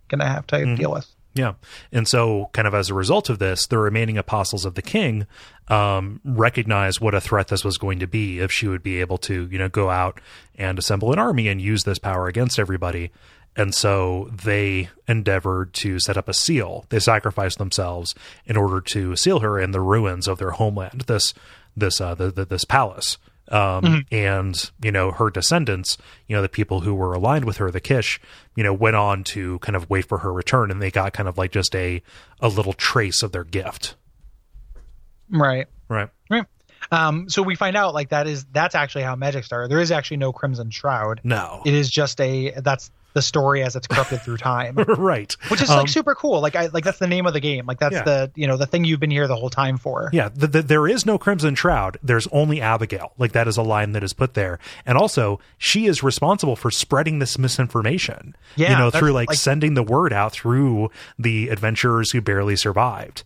gonna 0.09 0.27
have 0.29 0.47
to 0.49 0.57
Mm-hmm. 0.57 0.75
deal 0.77 0.93
with. 0.93 1.07
Yeah. 1.33 1.53
And 1.93 2.09
so, 2.09 2.51
kind 2.53 2.67
of 2.67 2.75
as 2.75 2.91
a 2.91 2.95
result 2.95 3.31
of 3.31 3.39
this, 3.39 3.67
the 3.69 3.79
remaining 3.79 4.19
apostles 4.19 4.65
of 4.65 4.75
the 4.75 4.83
king 4.83 5.29
um, 5.69 6.21
recognized 6.25 7.01
what 7.01 7.15
a 7.15 7.21
threat 7.21 7.47
this 7.47 7.65
was 7.65 7.79
going 7.79 8.01
to 8.01 8.09
be 8.09 8.41
if 8.41 8.51
she 8.51 8.67
would 8.67 8.83
be 8.83 9.01
able 9.01 9.17
to, 9.19 9.49
you 9.51 9.57
know, 9.57 9.69
go 9.69 9.91
out 9.91 10.21
and 10.57 10.77
assemble 10.77 11.13
an 11.13 11.21
army 11.21 11.47
and 11.47 11.61
use 11.63 11.85
this 11.85 12.01
power 12.01 12.27
against 12.27 12.59
everybody. 12.59 13.13
And 13.55 13.73
so 13.75 14.29
they 14.33 14.89
endeavored 15.07 15.73
to 15.75 16.01
set 16.01 16.17
up 16.17 16.29
a 16.29 16.35
seal. 16.35 16.85
They 16.89 16.99
sacrificed 16.99 17.59
themselves 17.59 18.13
in 18.45 18.57
order 18.57 18.81
to 18.81 19.15
seal 19.15 19.39
her 19.41 19.61
in 19.61 19.71
the 19.71 19.81
ruins 19.81 20.27
of 20.27 20.39
their 20.39 20.51
homeland, 20.53 21.03
this 21.03 21.33
this 21.77 22.01
uh, 22.01 22.15
the, 22.15 22.31
the, 22.31 22.45
this 22.45 22.65
palace. 22.65 23.19
Um, 23.51 24.05
and 24.13 24.71
you 24.81 24.93
know 24.93 25.11
her 25.11 25.29
descendants, 25.29 25.99
you 26.29 26.37
know 26.37 26.43
the 26.43 26.49
people 26.49 26.83
who 26.83 26.95
were 26.95 27.15
aligned 27.15 27.45
with 27.47 27.57
her, 27.57 27.73
the 27.73 27.81
Qish, 27.81 28.21
you 28.55 28.63
know, 28.63 28.73
went 28.73 28.95
on 28.95 29.25
to 29.25 29.59
kind 29.59 29.75
of 29.75 29.91
wait 29.91 30.07
for 30.07 30.19
her 30.19 30.33
return, 30.33 30.71
and 30.71 30.81
they 30.81 30.93
got 30.93 31.13
kind 31.13 31.29
of 31.29 31.37
like 31.37 31.51
just 31.51 31.75
a 31.75 32.01
a 32.39 32.47
little 32.49 32.73
trace 32.75 33.25
of 33.25 33.33
their 33.33 33.43
gift, 33.43 33.97
Right. 35.31 35.67
right? 35.89 36.09
Right. 36.29 36.45
Um, 36.93 37.29
so 37.29 37.43
we 37.43 37.55
find 37.57 37.77
out 37.77 37.93
like 37.93 38.09
that 38.11 38.27
is 38.27 38.45
that's 38.53 38.75
actually 38.77 39.03
how 39.03 39.15
magic 39.17 39.45
started. 39.45 39.71
There 39.71 39.81
is 39.81 39.91
actually 39.93 40.17
no 40.19 40.33
Crimson 40.33 40.71
Shroud. 40.71 41.21
No, 41.25 41.63
It 41.67 41.75
is 41.75 41.91
just 41.91 42.21
a 42.21 42.53
that's 42.61 42.91
the 43.13 43.23
story 43.23 43.63
as 43.63 43.75
it's 43.77 43.87
corrupted 43.87 44.23
through 44.23 44.37
time. 44.37 44.77
right? 44.99 45.35
which 45.49 45.61
is 45.63 45.69
Um, 45.71 45.79
like 45.81 45.89
super 45.89 46.15
cool. 46.15 46.41
Like 46.41 46.55
I 46.57 46.67
like 46.67 46.85
that's 46.85 46.99
the 46.99 47.07
name 47.09 47.27
of 47.27 47.33
the 47.33 47.41
game. 47.41 47.67
Like 47.67 47.79
that's 47.79 47.95
Yeah. 47.95 48.03
the 48.05 48.31
you 48.35 48.47
know 48.47 48.57
the 48.57 48.67
thing 48.67 48.85
you've 48.85 49.01
been 49.01 49.11
here 49.11 49.27
the 49.27 49.37
whole 49.37 49.51
time 49.51 49.79
for. 49.79 50.11
Yeah, 50.13 50.29
the, 50.35 50.47
the, 50.47 50.63
there 50.63 50.87
is 50.87 51.05
no 51.05 51.19
Crimson 51.19 51.55
Shroud. 51.55 51.99
There's 52.03 52.27
only 52.29 52.61
Abigail. 52.61 53.13
Like 53.19 53.33
that 53.33 53.49
is 53.49 53.57
a 53.57 53.63
line 53.63 53.93
that 53.93 54.03
is 54.05 54.13
put 54.13 54.35
there, 54.35 54.59
and 54.87 54.97
also 54.97 55.41
she 55.59 55.87
is 55.87 56.03
responsible 56.03 56.57
for 56.57 56.71
spreading 56.71 57.19
this 57.19 57.39
misinformation. 57.39 58.35
Yeah, 58.57 58.73
you 58.73 58.79
know, 58.79 58.91
through 58.91 59.13
like, 59.13 59.29
like- 59.29 59.39
sending 59.39 59.75
the 59.75 59.83
word 59.83 60.13
out 60.13 60.33
through 60.33 60.91
the 61.19 61.49
adventurers 61.49 62.11
who 62.13 62.21
barely 62.21 62.57
survived. 62.57 63.25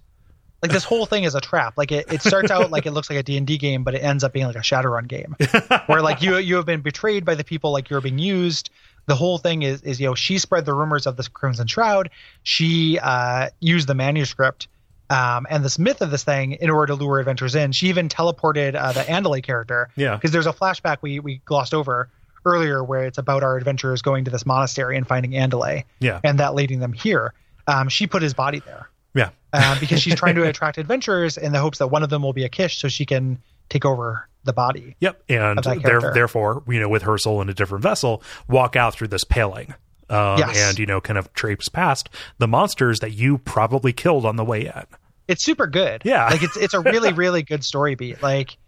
Like 0.62 0.72
this 0.72 0.84
whole 0.84 1.04
thing 1.04 1.24
is 1.24 1.34
a 1.34 1.42
trap. 1.42 1.74
Like 1.76 1.92
it, 1.92 2.10
it 2.10 2.22
starts 2.22 2.50
out 2.50 2.70
like 2.70 2.86
it 2.86 2.92
looks 2.92 3.10
like 3.10 3.18
a 3.18 3.22
D 3.22 3.36
and 3.36 3.46
D 3.46 3.58
game, 3.58 3.84
but 3.84 3.94
it 3.94 3.98
ends 3.98 4.24
up 4.24 4.32
being 4.32 4.46
like 4.46 4.56
a 4.56 4.60
Shadowrun 4.60 5.06
game, 5.08 5.36
where 5.86 6.00
like 6.00 6.22
you 6.22 6.38
you 6.38 6.56
have 6.56 6.64
been 6.64 6.80
betrayed 6.80 7.22
by 7.26 7.34
the 7.34 7.44
people 7.44 7.70
like 7.70 7.90
you're 7.90 8.00
being 8.00 8.18
used. 8.18 8.70
The 9.07 9.15
whole 9.15 9.39
thing 9.39 9.62
is 9.62 9.83
is 9.83 10.00
you 10.00 10.07
know 10.07 10.15
she 10.15 10.39
spread 10.39 10.65
the 10.65 10.74
rumors 10.74 11.07
of 11.07 11.16
this 11.16 11.28
Crimson 11.28 11.66
Shroud. 11.66 12.10
She 12.42 12.99
uh, 12.99 13.50
used 13.60 13.89
the 13.89 13.94
manuscript. 13.94 14.68
Um, 15.10 15.47
and 15.50 15.62
this 15.62 15.78
myth 15.78 16.00
of 16.00 16.10
this 16.10 16.24
thing 16.24 16.52
in 16.52 16.70
order 16.70 16.86
to 16.86 16.94
lure 16.94 17.18
adventurers 17.18 17.55
in. 17.55 17.73
She 17.73 17.89
even 17.89 18.08
teleported 18.08 18.74
uh, 18.74 18.92
the 18.92 19.00
Andale 19.02 19.42
character. 19.42 19.91
Yeah. 19.97 20.16
Because 20.16 20.33
there's 20.33 20.47
a 20.47 20.52
flashback 20.52 20.99
we, 21.02 21.20
we 21.20 21.42
glossed 21.44 21.74
over 21.74 22.08
earlier 22.47 22.83
where 22.83 23.05
it's 23.05 23.18
about 23.18 23.42
our 23.42 23.58
adventurers 23.58 24.00
going 24.00 24.24
to 24.24 24.31
this 24.31 24.47
monastery 24.47 24.97
and 24.97 25.07
finding 25.07 25.33
Andale. 25.33 25.84
Yeah. 26.00 26.20
and 26.24 26.41
that 26.41 26.55
leading 26.55 26.81
them 26.81 26.94
here. 26.94 27.34
Um, 27.66 27.91
she 27.91 28.07
put 28.07 28.23
his 28.23 28.33
body 28.34 28.60
there 28.60 28.89
Yeah, 29.15 29.31
uh, 29.52 29.78
because 29.78 30.00
she's 30.02 30.15
trying 30.15 30.34
to 30.36 30.49
attract 30.49 30.78
adventurers 30.78 31.36
in 31.36 31.52
the 31.52 31.60
hopes 31.60 31.78
that 31.78 31.89
one 31.89 32.02
of 32.02 32.10
them 32.10 32.23
will 32.23 32.33
be 32.33 32.44
a 32.44 32.49
Qish, 32.49 32.78
so 32.78 32.89
she 32.89 33.07
can 33.07 33.39
take 33.68 33.84
over 33.84 34.28
the 34.44 34.52
body. 34.52 34.97
Yep, 35.01 35.23
and 35.28 35.59
there, 35.83 36.12
therefore, 36.12 36.62
you 36.68 36.78
know, 36.78 36.89
with 36.89 37.02
her 37.02 37.17
soul 37.18 37.41
in 37.41 37.49
a 37.49 37.55
different 37.55 37.83
vessel, 37.83 38.23
walk 38.49 38.76
out 38.76 38.94
through 38.94 39.09
this 39.09 39.25
paling, 39.25 39.73
um, 40.10 40.39
Yes. 40.39 40.68
and 40.70 40.78
you 40.78 40.86
know, 40.86 41.01
kind 41.01 41.18
of 41.18 41.33
traipse 41.33 41.68
past 41.68 42.10
the 42.39 42.47
monsters 42.49 43.01
that 43.01 43.12
you 43.12 43.39
probably 43.39 43.93
killed 43.93 44.26
on 44.26 44.36
the 44.36 44.44
way 44.44 44.67
in. 44.67 44.83
It's 45.28 45.43
super 45.43 45.67
good. 45.67 46.02
Yeah. 46.05 46.26
like 46.28 46.43
it's 46.43 46.57
it's 46.59 46.75
a 46.75 46.81
really 46.81 47.12
really 47.15 47.43
good 47.43 47.65
story 47.65 47.94
beat. 47.94 48.23
Like, 48.23 48.59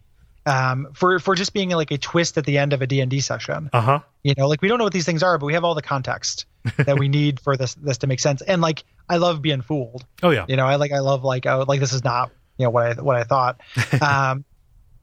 um, 0.46 0.88
for 0.94 1.18
for 1.18 1.34
just 1.34 1.52
being 1.52 1.68
like 1.70 1.90
a 1.90 1.98
twist 1.98 2.38
at 2.38 2.46
the 2.46 2.56
end 2.56 2.72
of 2.72 2.80
a 2.80 2.86
D 2.86 3.00
and 3.02 3.10
D 3.10 3.20
session. 3.20 3.68
Uh 3.74 3.80
huh. 3.82 4.00
You 4.22 4.32
know, 4.38 4.48
like 4.48 4.62
we 4.62 4.68
don't 4.68 4.78
know 4.78 4.84
what 4.84 4.94
these 4.94 5.04
things 5.04 5.22
are, 5.22 5.36
but 5.36 5.44
we 5.44 5.52
have 5.52 5.64
all 5.64 5.74
the 5.74 5.82
context 5.82 6.46
that 6.78 6.98
we 6.98 7.08
need 7.10 7.38
for 7.40 7.58
this 7.58 7.74
this 7.74 7.98
to 7.98 8.06
make 8.06 8.20
sense. 8.20 8.40
And 8.40 8.62
like, 8.62 8.84
I 9.10 9.18
love 9.18 9.42
being 9.42 9.60
fooled. 9.60 10.06
Oh 10.22 10.30
yeah. 10.30 10.46
You 10.48 10.56
know, 10.56 10.64
I 10.64 10.76
like 10.76 10.92
I 10.92 11.00
love 11.00 11.22
like 11.22 11.44
oh 11.44 11.66
like 11.68 11.80
this 11.80 11.92
is 11.92 12.02
not 12.02 12.30
you 12.56 12.64
know 12.64 12.70
what 12.70 12.98
I 12.98 13.02
what 13.02 13.16
I 13.16 13.24
thought. 13.24 13.60
um, 14.00 14.45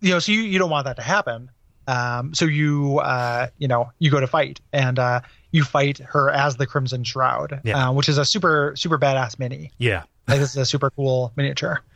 you 0.04 0.12
know, 0.12 0.20
so 0.20 0.32
you 0.32 0.42
you 0.42 0.60
don't 0.60 0.70
want 0.70 0.86
that 0.86 0.98
to 0.98 1.02
happen. 1.02 1.50
Um, 1.88 2.34
so 2.34 2.46
you 2.46 3.00
uh 3.00 3.48
you 3.58 3.68
know 3.68 3.92
you 4.00 4.10
go 4.12 4.20
to 4.20 4.28
fight 4.28 4.62
and 4.72 4.98
uh 5.00 5.22
you 5.52 5.64
fight 5.64 5.98
her 6.00 6.30
as 6.30 6.56
the 6.58 6.66
Crimson 6.68 7.04
Shroud, 7.04 7.60
Yeah. 7.64 7.90
uh, 7.90 7.92
which 7.94 8.08
is 8.10 8.18
a 8.18 8.26
super 8.26 8.74
super 8.76 8.98
badass 9.00 9.38
mini. 9.40 9.72
Yeah. 9.78 10.04
Like 10.28 10.40
this 10.40 10.52
is 10.52 10.58
a 10.58 10.66
super 10.66 10.90
cool 10.92 11.32
miniature. 11.36 11.82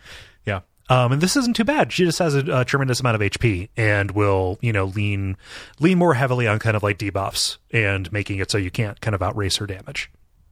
Yeah. 0.45 0.61
Um, 0.89 1.11
and 1.11 1.21
this 1.21 1.35
isn't 1.35 1.57
too 1.57 1.65
bad. 1.65 1.91
She 1.91 2.05
just 2.05 2.19
has 2.19 2.33
a, 2.33 2.59
a 2.61 2.63
tremendous 2.63 3.01
amount 3.01 3.15
of 3.15 3.21
HP 3.21 3.67
and 3.75 4.11
will, 4.11 4.57
you 4.61 4.71
know, 4.71 4.85
lean 4.85 5.35
lean 5.81 5.97
more 5.97 6.13
heavily 6.13 6.47
on 6.47 6.59
kind 6.59 6.77
of 6.77 6.83
like 6.83 6.97
debuffs 6.97 7.57
and 7.71 8.09
making 8.13 8.37
it 8.39 8.49
so 8.49 8.57
you 8.57 8.71
can't 8.71 9.01
kind 9.01 9.13
of 9.13 9.21
outrace 9.21 9.57
her 9.57 9.67
damage. 9.67 10.09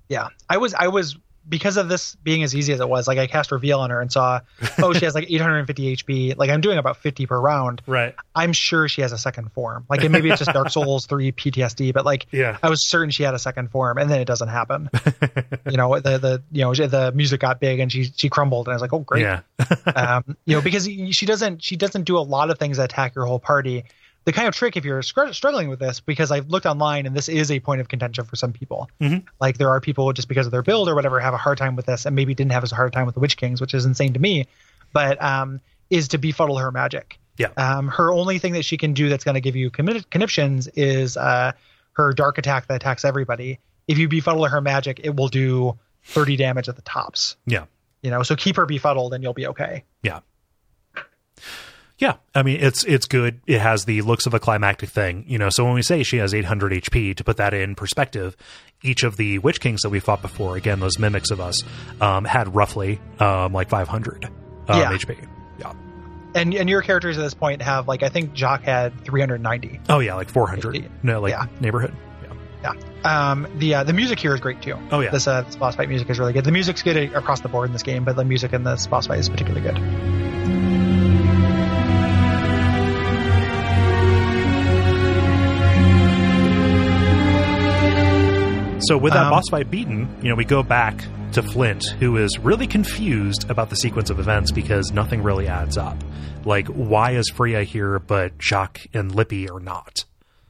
Yeah, 0.09 0.27
I 0.49 0.57
was 0.57 0.73
I 0.73 0.89
was 0.89 1.17
because 1.47 1.77
of 1.77 1.89
this 1.89 2.15
being 2.23 2.43
as 2.43 2.55
easy 2.55 2.73
as 2.73 2.79
it 2.79 2.89
was. 2.89 3.07
Like 3.07 3.17
I 3.17 3.27
cast 3.27 3.51
reveal 3.51 3.79
on 3.79 3.89
her 3.89 4.01
and 4.01 4.11
saw, 4.11 4.39
oh, 4.79 4.93
she 4.93 5.05
has 5.05 5.13
like 5.15 5.25
850 5.29 5.95
HP. 5.95 6.37
Like 6.37 6.49
I'm 6.49 6.61
doing 6.61 6.77
about 6.77 6.97
50 6.97 7.25
per 7.25 7.39
round. 7.39 7.81
Right. 7.85 8.15
I'm 8.35 8.53
sure 8.53 8.87
she 8.87 9.01
has 9.01 9.11
a 9.11 9.17
second 9.17 9.51
form. 9.51 9.85
Like 9.89 10.03
and 10.03 10.11
maybe 10.11 10.29
it's 10.29 10.39
just 10.39 10.51
Dark 10.53 10.69
Souls 10.69 11.05
3 11.07 11.31
PTSD, 11.31 11.93
but 11.93 12.05
like 12.05 12.27
Yeah. 12.31 12.57
I 12.63 12.69
was 12.69 12.85
certain 12.85 13.09
she 13.11 13.23
had 13.23 13.33
a 13.33 13.39
second 13.39 13.71
form, 13.71 13.97
and 13.97 14.09
then 14.09 14.19
it 14.19 14.25
doesn't 14.25 14.49
happen. 14.49 14.89
you 15.69 15.77
know, 15.77 15.99
the 15.99 16.17
the 16.17 16.43
you 16.51 16.63
know 16.63 16.73
the 16.73 17.11
music 17.13 17.39
got 17.41 17.59
big 17.59 17.79
and 17.79 17.91
she 17.91 18.05
she 18.15 18.29
crumbled, 18.29 18.67
and 18.67 18.73
I 18.73 18.75
was 18.75 18.81
like, 18.81 18.93
oh 18.93 18.99
great. 18.99 19.21
Yeah. 19.21 19.41
um, 19.95 20.37
you 20.45 20.55
know, 20.55 20.61
because 20.61 20.85
she 20.85 21.25
doesn't 21.25 21.63
she 21.63 21.75
doesn't 21.75 22.03
do 22.03 22.17
a 22.17 22.19
lot 22.19 22.49
of 22.49 22.57
things 22.59 22.77
that 22.77 22.85
attack 22.85 23.15
your 23.15 23.25
whole 23.25 23.39
party. 23.39 23.85
The 24.25 24.33
kind 24.33 24.47
of 24.47 24.55
trick 24.55 24.75
if 24.75 24.83
you're 24.83 25.01
struggling 25.03 25.69
with 25.69 25.79
this, 25.79 25.99
because 25.99 26.31
I've 26.31 26.49
looked 26.49 26.65
online 26.65 27.05
and 27.05 27.15
this 27.15 27.29
is 27.29 27.51
a 27.51 27.59
point 27.59 27.79
of 27.79 27.87
contention 27.87 28.25
for 28.25 28.35
some 28.35 28.51
people. 28.53 28.89
Mhm. 28.99 29.23
Like 29.39 29.57
there 29.59 29.69
are 29.69 29.79
people 29.79 30.11
just 30.13 30.27
because 30.27 30.47
of 30.47 30.51
their 30.51 30.63
build 30.63 30.89
or 30.89 30.95
whatever 30.95 31.19
have 31.19 31.33
a 31.35 31.37
hard 31.37 31.57
time 31.59 31.75
with 31.75 31.85
this, 31.85 32.05
and 32.07 32.15
maybe 32.15 32.33
didn't 32.33 32.51
have 32.51 32.63
as 32.63 32.71
hard 32.71 32.91
time 32.91 33.05
with 33.05 33.13
the 33.15 33.21
Witch 33.21 33.37
Kings, 33.37 33.61
which 33.61 33.73
is 33.73 33.85
insane 33.85 34.13
to 34.13 34.19
me. 34.19 34.47
But 34.93 35.21
um, 35.23 35.61
is 35.89 36.07
to 36.09 36.17
befuddle 36.17 36.57
her 36.57 36.71
magic. 36.71 37.19
Yeah. 37.37 37.49
Um, 37.57 37.87
her 37.89 38.11
only 38.11 38.39
thing 38.39 38.53
that 38.53 38.65
she 38.65 38.77
can 38.77 38.93
do 38.93 39.09
that's 39.09 39.23
going 39.23 39.35
to 39.35 39.41
give 39.41 39.55
you 39.55 39.69
conniptions 39.69 40.67
is 40.69 41.17
uh, 41.17 41.51
her 41.93 42.13
dark 42.13 42.37
attack 42.37 42.67
that 42.67 42.75
attacks 42.75 43.05
everybody. 43.05 43.59
If 43.87 43.97
you 43.99 44.07
befuddle 44.07 44.45
her 44.45 44.61
magic, 44.61 45.01
it 45.03 45.15
will 45.15 45.27
do 45.27 45.77
30 46.05 46.37
damage 46.37 46.69
at 46.69 46.75
the 46.75 46.81
tops. 46.81 47.35
Yeah. 47.45 47.65
You 48.01 48.09
know, 48.11 48.23
so 48.23 48.35
keep 48.35 48.55
her 48.55 48.65
befuddled 48.65 49.13
and 49.13 49.23
you'll 49.23 49.33
be 49.33 49.47
okay. 49.47 49.83
Yeah. 50.01 50.21
Yeah, 51.97 52.15
I 52.33 52.43
mean 52.43 52.59
it's 52.59 52.83
it's 52.83 53.05
good. 53.05 53.39
It 53.47 53.61
has 53.61 53.85
the 53.85 54.01
looks 54.01 54.25
of 54.25 54.33
a 54.33 54.39
climactic 54.39 54.89
thing, 54.89 55.23
you 55.27 55.37
know. 55.37 55.49
So 55.49 55.63
when 55.63 55.73
we 55.75 55.81
say 55.81 56.03
she 56.03 56.17
has 56.17 56.33
800 56.33 56.73
HP, 56.73 57.15
to 57.15 57.23
put 57.23 57.37
that 57.37 57.53
in 57.53 57.73
perspective, 57.75 58.35
each 58.83 59.03
of 59.03 59.15
the 59.15 59.39
Witch 59.39 59.61
Kings 59.61 59.81
that 59.83 59.89
we 59.89 60.01
fought 60.01 60.21
before, 60.21 60.57
again 60.57 60.81
those 60.81 60.99
mimics 60.99 61.31
of 61.31 61.39
us, 61.39 61.63
um, 62.01 62.25
had 62.25 62.53
roughly 62.53 62.99
um, 63.19 63.53
like 63.53 63.69
500 63.69 64.25
um, 64.25 64.31
Yeah. 64.67 64.91
HP. 64.91 65.25
Yeah. 65.57 65.71
And 66.35 66.53
and 66.53 66.69
your 66.69 66.81
characters 66.81 67.17
at 67.17 67.21
this 67.21 67.33
point 67.33 67.61
have 67.61 67.87
like 67.87 68.03
I 68.03 68.09
think 68.09 68.33
Giauque 68.33 68.63
had 68.63 68.99
390. 69.05 69.79
Oh 69.87 69.99
yeah, 69.99 70.15
like 70.15 70.29
400. 70.29 70.75
Yeah. 70.75 70.81
No, 71.01 71.21
like 71.21 71.31
Yeah. 71.31 71.45
neighborhood. 71.61 71.93
Yeah. 72.61 72.73
Um, 73.05 73.47
the 73.57 73.75
uh, 73.75 73.83
the 73.85 73.93
music 73.93 74.19
here 74.19 74.33
is 74.33 74.41
great 74.41 74.61
too. 74.61 74.75
Oh 74.91 74.99
yeah. 74.99 75.11
This 75.11 75.27
uh, 75.27 75.43
this 75.43 75.55
boss 75.55 75.75
fight 75.77 75.87
music 75.87 76.09
is 76.09 76.19
really 76.19 76.33
good. 76.33 76.43
The 76.43 76.51
music's 76.51 76.81
good 76.83 76.97
across 77.15 77.39
the 77.39 77.47
board 77.47 77.67
in 77.69 77.73
this 77.73 77.83
game, 77.83 78.03
but 78.03 78.17
the 78.17 78.25
music 78.25 78.51
in 78.51 78.63
this 78.65 78.85
boss 78.85 79.07
fight 79.07 79.19
is 79.19 79.29
particularly 79.29 79.61
good. 79.61 80.74
So 88.87 88.97
with 88.97 89.13
that 89.13 89.23
Um, 89.25 89.29
boss 89.31 89.43
fight 89.49 89.69
beaten, 89.71 90.07
you 90.21 90.29
know, 90.29 90.35
we 90.35 90.45
go 90.45 90.63
back 90.63 91.03
to 91.33 91.41
Flint, 91.41 91.85
who 91.99 92.17
is 92.17 92.37
really 92.39 92.67
confused 92.67 93.49
about 93.49 93.69
the 93.69 93.75
sequence 93.75 94.09
of 94.09 94.19
events 94.19 94.51
because 94.51 94.91
nothing 94.91 95.23
really 95.23 95.47
adds 95.47 95.77
up. 95.77 95.97
Like, 96.45 96.67
why 96.67 97.11
is 97.11 97.29
Frea 97.29 97.63
here, 97.63 97.99
but 97.99 98.37
Giauque 98.37 98.87
and 98.93 99.13
Lippi 99.13 99.49
are 99.49 99.59
not? 99.59 100.05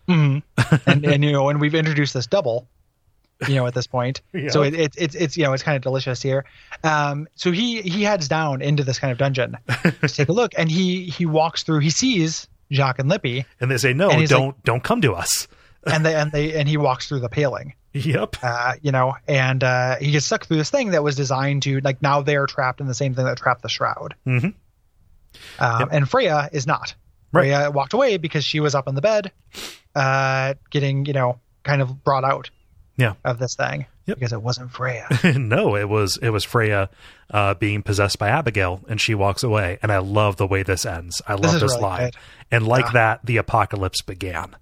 hmm 0.07 0.39
and 0.85 1.03
and 1.05 1.23
you 1.23 1.31
know, 1.31 1.49
and 1.49 1.59
we've 1.59 1.73
introduced 1.73 2.13
this 2.13 2.27
double, 2.27 2.67
you 3.47 3.55
know, 3.55 3.65
at 3.65 3.73
this 3.73 3.87
point. 3.87 4.21
Yeah. 4.33 4.49
So 4.49 4.61
it, 4.63 4.73
it, 4.75 4.93
it's 4.97 5.15
it's 5.15 5.37
you 5.37 5.43
know 5.45 5.53
it's 5.53 5.63
kind 5.63 5.75
of 5.77 5.81
delicious 5.81 6.21
here. 6.21 6.45
Um, 6.83 7.27
so 7.35 7.51
he 7.51 7.81
he 7.81 8.03
heads 8.03 8.27
down 8.27 8.61
into 8.61 8.83
this 8.83 8.99
kind 8.99 9.11
of 9.11 9.17
dungeon 9.17 9.57
to 9.81 10.07
take 10.07 10.29
a 10.29 10.33
look, 10.33 10.51
and 10.57 10.69
he 10.69 11.05
he 11.05 11.25
walks 11.25 11.63
through. 11.63 11.79
He 11.79 11.89
sees 11.89 12.47
Giauque 12.71 12.99
and 12.99 13.09
Lippi, 13.09 13.45
And 13.59 13.71
they 13.71 13.77
say, 13.77 13.93
no, 13.93 14.09
don't 14.27 14.61
don't 14.63 14.83
come 14.83 15.01
to 15.01 15.13
us. 15.13 15.47
And 15.85 16.05
they 16.05 16.15
and 16.15 16.31
they 16.31 16.53
and 16.59 16.67
he 16.67 16.77
walks 16.77 17.07
through 17.07 17.19
the 17.19 17.29
paling. 17.29 17.73
Yep. 17.93 18.37
Uh, 18.43 18.73
you 18.81 18.91
know, 18.91 19.15
and 19.27 19.63
uh, 19.63 19.95
he 19.97 20.11
gets 20.11 20.25
stuck 20.25 20.45
through 20.45 20.57
this 20.57 20.69
thing 20.69 20.91
that 20.91 21.03
was 21.03 21.15
designed 21.15 21.63
to 21.63 21.79
like 21.81 22.01
now 22.01 22.21
they 22.21 22.35
are 22.35 22.45
trapped 22.47 22.81
in 22.81 22.87
the 22.87 22.93
same 22.93 23.13
thing 23.13 23.25
that 23.25 23.37
trapped 23.37 23.61
the 23.61 23.69
shroud. 23.69 24.15
Mhm. 24.27 24.53
Um, 25.59 25.79
Yep. 25.81 25.89
And 25.91 26.09
Frea 26.09 26.49
is 26.51 26.65
not. 26.67 26.95
Right. 27.31 27.51
Frea 27.51 27.69
walked 27.71 27.93
away 27.93 28.17
because 28.17 28.43
she 28.43 28.59
was 28.59 28.73
up 28.75 28.87
in 28.87 28.95
the 28.95 29.01
bed, 29.01 29.31
uh, 29.95 30.55
getting 30.69 31.05
you 31.05 31.13
know 31.13 31.39
kind 31.63 31.81
of 31.81 32.03
brought 32.03 32.23
out. 32.23 32.49
Yeah. 32.97 33.15
Of 33.25 33.39
this 33.39 33.55
thing 33.55 33.87
Yep. 34.05 34.19
because 34.19 34.31
it 34.31 34.41
wasn't 34.41 34.71
Frea. 34.71 35.05
no, 35.37 35.75
it 35.75 35.89
was 35.89 36.17
it 36.21 36.29
was 36.29 36.45
Frea 36.45 36.87
uh, 37.29 37.53
being 37.55 37.83
possessed 37.83 38.17
by 38.17 38.29
Abigail, 38.29 38.81
and 38.87 39.01
she 39.01 39.13
walks 39.13 39.43
away. 39.43 39.79
And 39.81 39.91
I 39.91 39.97
love 39.97 40.37
the 40.37 40.47
way 40.47 40.63
this 40.63 40.85
ends. 40.85 41.21
I 41.27 41.33
love 41.33 41.55
is 41.55 41.61
this 41.61 41.71
really 41.71 41.81
line. 41.83 42.05
good. 42.05 42.15
And 42.51 42.65
like 42.67 42.85
Yeah. 42.85 42.91
that, 42.93 43.25
the 43.25 43.37
apocalypse 43.37 44.01
began. 44.01 44.55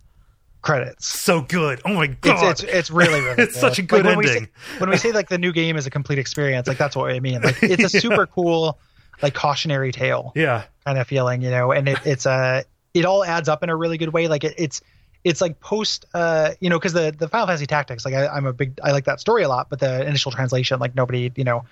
Credits. 0.63 1.05
So 1.07 1.41
good. 1.41 1.81
Oh 1.85 1.93
my 1.93 2.07
god. 2.07 2.51
It's, 2.51 2.63
it's 2.63 2.73
it's 2.73 2.91
really 2.91 3.21
really 3.21 3.35
It's 3.43 3.59
such 3.59 3.77
a 3.79 3.81
good 3.83 4.05
when 4.05 4.17
We 4.17 4.27
ending. 4.27 4.45
say, 4.45 4.51
when 4.79 4.89
we 4.89 4.97
say 4.97 5.11
like 5.11 5.29
the 5.29 5.37
new 5.37 5.51
game 5.51 5.77
is 5.77 5.85
a 5.85 5.91
complete 5.91 6.17
experience, 6.19 6.67
like 6.67 6.77
that's 6.79 6.95
what 6.95 7.11
I 7.11 7.19
mean. 7.19 7.41
Like 7.41 7.61
it's 7.61 7.83
a 7.93 7.99
super 8.01 8.25
cool 8.25 8.79
like 9.21 9.33
cautionary 9.35 9.91
tale 9.91 10.31
yeah. 10.35 10.63
kind 10.85 10.97
of 10.97 11.05
feeling, 11.07 11.41
you 11.41 11.51
know, 11.51 11.71
and 11.71 11.87
it, 11.87 11.99
it's 12.05 12.25
a 12.25 12.63
it 12.95 13.05
all 13.05 13.23
adds 13.23 13.47
up 13.49 13.61
in 13.61 13.69
a 13.69 13.75
really 13.75 13.97
good 13.97 14.09
way. 14.13 14.27
Like 14.27 14.43
it, 14.43 14.53
it's 14.57 14.81
it's 15.25 15.39
like 15.39 15.59
post 15.61 16.05
uh 16.13 16.51
you 16.59 16.69
know 16.69 16.77
because 16.79 16.93
the 16.93 17.13
the 17.17 17.27
Final 17.27 17.47
Fantasy 17.47 17.65
Tactics 17.65 18.03
like 18.05 18.13
I, 18.13 18.27
I'm 18.27 18.45
a 18.45 18.51
big 18.53 18.79
I 18.83 18.91
like 18.91 19.05
that 19.05 19.19
story 19.19 19.43
a 19.43 19.49
lot, 19.49 19.69
but 19.69 19.79
the 19.79 20.05
initial 20.07 20.31
translation 20.31 20.79
like 20.79 20.95
nobody 20.95 21.31
you 21.35 21.43
know 21.43 21.65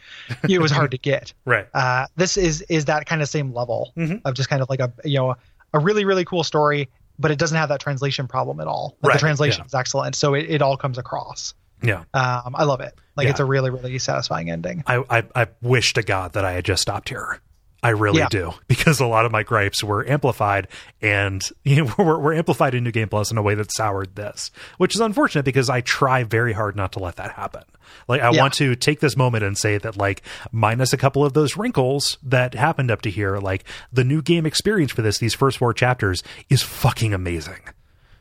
it 0.48 0.60
was 0.60 0.72
hard 0.72 0.92
to 0.92 0.98
get. 1.10 1.34
Right. 1.46 1.68
Uh, 1.74 2.08
this 2.18 2.36
is 2.38 2.62
is 2.64 2.86
that 2.86 3.06
kind 3.06 3.22
of 3.22 3.30
same 3.30 3.54
level 3.54 3.94
Mhm. 3.98 4.22
of 4.26 4.34
just 4.36 4.50
kind 4.50 4.62
of 4.62 4.70
like 4.70 4.80
a 4.82 4.92
you 5.06 5.18
know 5.18 5.36
a 5.74 5.80
really 5.80 6.04
really 6.06 6.26
cool 6.26 6.44
story, 6.44 6.90
but 7.22 7.32
it 7.32 7.40
doesn't 7.40 7.58
have 7.58 7.70
that 7.70 7.80
translation 7.80 8.28
problem 8.28 8.60
at 8.60 8.68
all. 8.68 8.98
Like 9.02 9.10
Right, 9.10 9.14
The 9.16 9.20
translation 9.20 9.62
yeah. 9.62 9.68
is 9.68 9.74
excellent, 9.74 10.16
so 10.16 10.34
it, 10.34 10.50
it 10.50 10.62
all 10.62 10.76
comes 10.78 10.98
across. 10.98 11.54
Yeah. 11.84 12.04
Um, 12.14 12.56
I 12.56 12.64
love 12.66 12.82
it. 12.82 12.94
Like 13.16 13.26
Yeah. 13.26 13.32
it's 13.32 13.40
a 13.40 13.46
really 13.46 13.70
really 13.70 13.98
satisfying 14.00 14.50
ending. 14.52 14.84
I, 14.88 15.04
I 15.10 15.24
I 15.36 15.48
wish 15.62 15.94
to 15.94 16.04
God 16.04 16.34
that 16.34 16.46
I 16.46 16.52
had 16.52 16.66
just 16.66 16.82
stopped 16.82 17.10
here. 17.10 17.40
I 17.84 17.90
really 17.90 18.20
Yeah. 18.20 18.28
do 18.30 18.54
because 18.68 19.00
a 19.00 19.08
lot 19.08 19.26
of 19.26 19.32
my 19.32 19.42
gripes 19.44 19.84
were 19.84 20.08
amplified 20.08 20.68
and 21.02 21.42
you 21.64 21.84
know, 21.86 21.94
were, 21.98 22.20
were 22.20 22.34
amplified 22.34 22.76
in 22.76 22.84
New 22.84 22.92
Game 22.92 23.10
Plus 23.10 23.32
in 23.32 23.38
a 23.38 23.42
way 23.42 23.56
that 23.56 23.72
soured 23.74 24.16
this, 24.16 24.52
which 24.78 24.94
is 24.96 25.02
unfortunate 25.02 25.46
because 25.46 25.70
I 25.70 25.82
try 25.82 26.24
very 26.24 26.54
hard 26.54 26.76
not 26.76 26.92
to 26.94 27.00
let 27.00 27.16
that 27.16 27.32
happen. 27.32 27.64
Like 28.08 28.22
I 28.22 28.32
Yeah. 28.32 28.42
want 28.42 28.54
to 28.56 28.76
take 28.76 29.00
this 29.00 29.18
moment 29.18 29.44
and 29.44 29.58
say 29.58 29.78
that 29.80 29.98
like 29.98 30.22
minus 30.52 30.94
a 30.94 30.98
couple 30.98 31.26
of 31.26 31.34
those 31.34 31.58
wrinkles 31.58 32.18
that 32.24 32.54
happened 32.54 32.92
up 32.92 33.02
to 33.02 33.10
here, 33.10 33.38
like 33.40 33.64
the 33.92 34.04
new 34.04 34.22
game 34.22 34.46
experience 34.46 34.92
for 34.92 35.02
this, 35.02 35.18
these 35.18 35.34
first 35.34 35.58
four 35.58 35.74
chapters 35.74 36.22
is 36.50 36.62
fucking 36.62 37.14
amazing. 37.14 37.60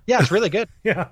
Yeah, 0.07 0.21
it's 0.21 0.31
really 0.31 0.49
good. 0.49 0.69
Yeah. 0.83 1.09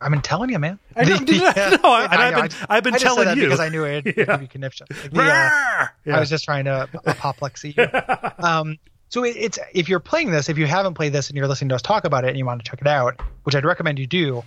I've 0.00 0.10
been 0.12 0.22
telling 0.22 0.50
you, 0.50 0.58
man. 0.58 0.78
I 0.96 1.04
know, 1.04 1.16
The- 1.16 1.32
I 1.56 1.70
know, 1.82 1.90
I- 1.90 2.04
and 2.04 2.14
I've 2.22 2.34
been- 2.34 2.48
just- 2.50 2.66
I've 2.68 2.84
been 2.84 2.94
I 2.94 2.98
telling 2.98 3.36
you. 3.36 3.44
because 3.44 3.60
I 3.60 3.68
knew 3.68 3.84
it 3.84 4.04
would 4.16 4.16
Yeah. 4.16 4.36
Like, 4.36 4.50
the, 4.52 5.22
uh, 5.22 5.86
Yeah. 6.04 6.16
I 6.16 6.20
was 6.20 6.30
just 6.30 6.44
trying 6.44 6.66
to 6.66 6.88
apoplexy 7.06 7.74
you. 7.76 7.88
um, 8.44 8.78
so 9.08 9.24
it, 9.24 9.36
it's 9.36 9.58
if 9.74 9.88
you're 9.88 10.00
playing 10.00 10.30
this, 10.30 10.48
if 10.48 10.58
you 10.58 10.66
haven't 10.66 10.94
played 10.94 11.12
this 11.12 11.28
and 11.30 11.36
you're 11.36 11.48
listening 11.48 11.70
to 11.70 11.74
us 11.74 11.82
talk 11.82 12.04
about 12.04 12.24
it 12.24 12.28
and 12.28 12.38
you 12.38 12.44
want 12.46 12.62
to 12.64 12.70
check 12.70 12.80
it 12.80 12.86
out, 12.86 13.20
which 13.44 13.54
I'd 13.54 13.64
recommend 13.64 13.98
you 13.98 14.06
do. 14.06 14.44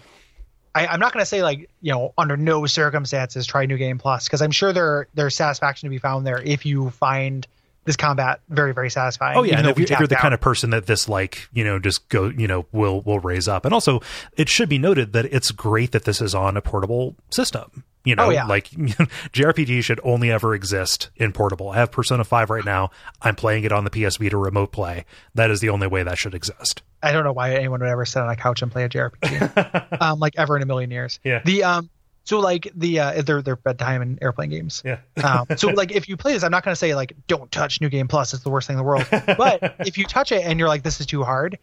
I, 0.74 0.88
I'm 0.88 1.02
not 1.02 1.12
going 1.12 1.22
to 1.22 1.26
say 1.26 1.44
like 1.44 1.70
you 1.82 1.92
know 1.92 2.14
under 2.18 2.38
no 2.38 2.66
circumstances 2.66 3.46
try 3.46 3.66
New 3.66 3.78
Game 3.78 3.98
Plus 3.98 4.26
because 4.26 4.42
I'm 4.42 4.52
sure 4.52 4.72
there 4.72 5.08
there's 5.16 5.36
satisfaction 5.36 5.88
to 5.88 5.90
be 5.90 5.98
found 5.98 6.26
there 6.26 6.42
if 6.42 6.66
you 6.66 6.92
find 6.92 7.46
this 7.86 7.96
combat 7.96 8.42
very 8.50 8.74
very 8.74 8.90
satisfying. 8.90 9.38
Oh 9.38 9.44
yeah, 9.44 9.58
and 9.60 9.68
if, 9.68 9.78
you- 9.80 9.84
if 9.84 9.92
you're 10.00 10.08
the 10.08 10.16
kind 10.16 10.34
of 10.34 10.42
person 10.42 10.70
that 10.72 10.86
this 10.86 11.10
like 11.10 11.48
you 11.54 11.64
know 11.64 11.80
just 11.80 12.08
go 12.10 12.26
you 12.30 12.48
know 12.48 12.66
will 12.72 13.02
will 13.02 13.20
raise 13.20 13.48
up, 13.48 13.66
and 13.66 13.74
also 13.74 14.02
it 14.38 14.50
should 14.50 14.70
be 14.70 14.78
noted 14.78 15.14
that 15.14 15.26
it's 15.26 15.52
great 15.52 15.92
that 15.92 16.04
this 16.06 16.22
is 16.22 16.36
on 16.36 16.58
a 16.58 16.62
portable 16.62 17.16
system. 17.30 17.84
You 18.04 18.16
know, 18.16 18.26
Oh, 18.26 18.30
yeah. 18.32 18.46
like 18.48 18.72
JRPG 18.72 19.84
should 19.84 20.00
only 20.04 20.32
ever 20.32 20.56
exist 20.56 21.10
in 21.16 21.32
portable. 21.34 21.70
I 21.70 21.76
have 21.78 21.92
Persona 21.92 22.24
Five 22.24 22.50
right 22.50 22.66
now. 22.66 22.90
I'm 23.22 23.36
playing 23.36 23.64
it 23.64 23.72
on 23.72 23.84
the 23.84 23.90
PS 23.92 24.18
Vita 24.18 24.38
remote 24.38 24.72
play. 24.72 25.06
That 25.36 25.52
is 25.52 25.60
the 25.60 25.70
only 25.70 25.86
way 25.88 26.02
that 26.04 26.18
should 26.18 26.34
exist. 26.34 26.82
I 27.04 27.12
don't 27.12 27.24
know 27.24 27.32
why 27.34 27.54
anyone 27.54 27.80
would 27.82 27.90
ever 27.90 28.06
sit 28.06 28.22
on 28.22 28.30
a 28.30 28.36
couch 28.36 28.62
and 28.64 28.72
play 28.72 28.84
a 28.86 28.90
JRPG, 28.90 29.98
um, 30.02 30.20
like 30.20 30.34
ever 30.38 30.56
in 30.56 30.64
a 30.64 30.66
million 30.66 30.90
years. 30.92 31.20
Yeah. 31.24 31.42
The 31.46 31.64
um, 31.64 31.90
so 32.24 32.40
like 32.40 32.72
the 32.76 33.00
uh, 33.00 33.22
they're 33.24 33.42
they're 33.42 33.56
bedtime 33.56 34.02
and 34.02 34.20
airplane 34.22 34.50
games. 34.50 34.82
Yeah, 34.86 35.00
Um, 35.24 35.46
so 35.58 35.70
like 35.70 35.92
if 35.92 36.08
you 36.08 36.18
play 36.18 36.34
this, 36.34 36.44
I'm 36.44 36.52
not 36.52 36.64
going 36.64 36.74
to 36.74 36.80
say 36.80 36.94
like 36.96 37.14
don't 37.28 37.52
touch 37.52 37.82
New 37.82 37.90
Game 37.90 38.08
Plus. 38.08 38.34
It's 38.34 38.44
the 38.44 38.50
worst 38.50 38.68
thing 38.68 38.76
in 38.76 38.78
the 38.78 38.84
world. 38.84 39.06
But 39.38 39.76
if 39.80 39.98
you 39.98 40.06
touch 40.06 40.32
it 40.32 40.44
and 40.46 40.60
you're 40.60 40.68
like 40.68 40.84
this 40.84 41.00
is 41.00 41.06
too 41.06 41.24
hard, 41.24 41.58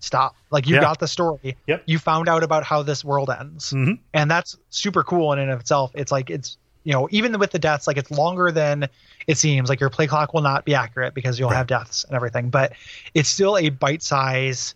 stop. 0.00 0.34
Like 0.50 0.66
you 0.66 0.74
Yeah. 0.76 0.80
got 0.82 0.98
the 0.98 1.08
story. 1.08 1.56
Yep. 1.66 1.84
You 1.86 1.98
found 1.98 2.28
out 2.28 2.42
about 2.42 2.64
how 2.64 2.82
this 2.82 3.04
world 3.04 3.30
ends, 3.30 3.70
Mhm. 3.72 3.98
and 4.12 4.30
that's 4.30 4.56
super 4.70 5.04
cool 5.04 5.32
in 5.32 5.38
and 5.38 5.50
of 5.50 5.60
itself. 5.60 5.92
It's 5.94 6.10
like 6.12 6.30
it's 6.30 6.56
you 6.84 6.92
know 6.92 7.06
even 7.12 7.38
with 7.38 7.52
the 7.52 7.58
deaths, 7.60 7.86
like 7.86 7.96
it's 7.96 8.10
longer 8.10 8.50
than 8.50 8.88
it 9.28 9.38
seems. 9.38 9.68
Like 9.68 9.78
your 9.78 9.90
play 9.90 10.08
clock 10.08 10.34
will 10.34 10.42
not 10.42 10.64
be 10.64 10.74
accurate 10.74 11.14
because 11.14 11.38
you'll 11.38 11.50
Right. 11.50 11.56
have 11.58 11.68
deaths 11.68 12.02
and 12.04 12.16
everything, 12.16 12.50
but 12.50 12.72
it's 13.14 13.28
still 13.28 13.56
a 13.56 13.68
bite 13.68 14.02
size 14.02 14.74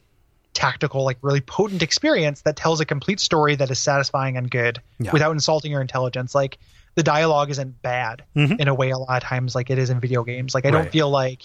tactical 0.57 1.05
like 1.05 1.19
really 1.21 1.41
potent 1.43 1.83
experience 1.83 2.41
that 2.43 2.57
tells 2.57 2.81
a 2.81 2.85
complete 2.87 3.21
story 3.21 3.55
that 3.57 3.71
is 3.71 3.79
satisfying 3.79 4.37
and 4.39 4.51
good 4.51 4.81
Yeah. 4.99 5.13
without 5.13 5.33
insulting 5.33 5.71
your 5.71 5.83
intelligence 5.83 6.35
like 6.35 6.59
the 6.95 7.03
dialogue 7.03 7.51
isn't 7.51 7.83
bad 7.83 8.25
Mhm. 8.35 8.59
in 8.59 8.67
a 8.69 8.75
way 8.75 8.89
a 8.91 8.97
lot 8.99 9.23
of 9.23 9.29
times 9.29 9.55
like 9.55 9.69
it 9.69 9.79
is 9.79 9.91
in 9.91 10.01
video 10.01 10.25
games 10.25 10.55
like 10.55 10.65
i 10.65 10.71
Right. 10.71 10.83
don't 10.83 10.91
feel 10.91 11.11
like 11.11 11.43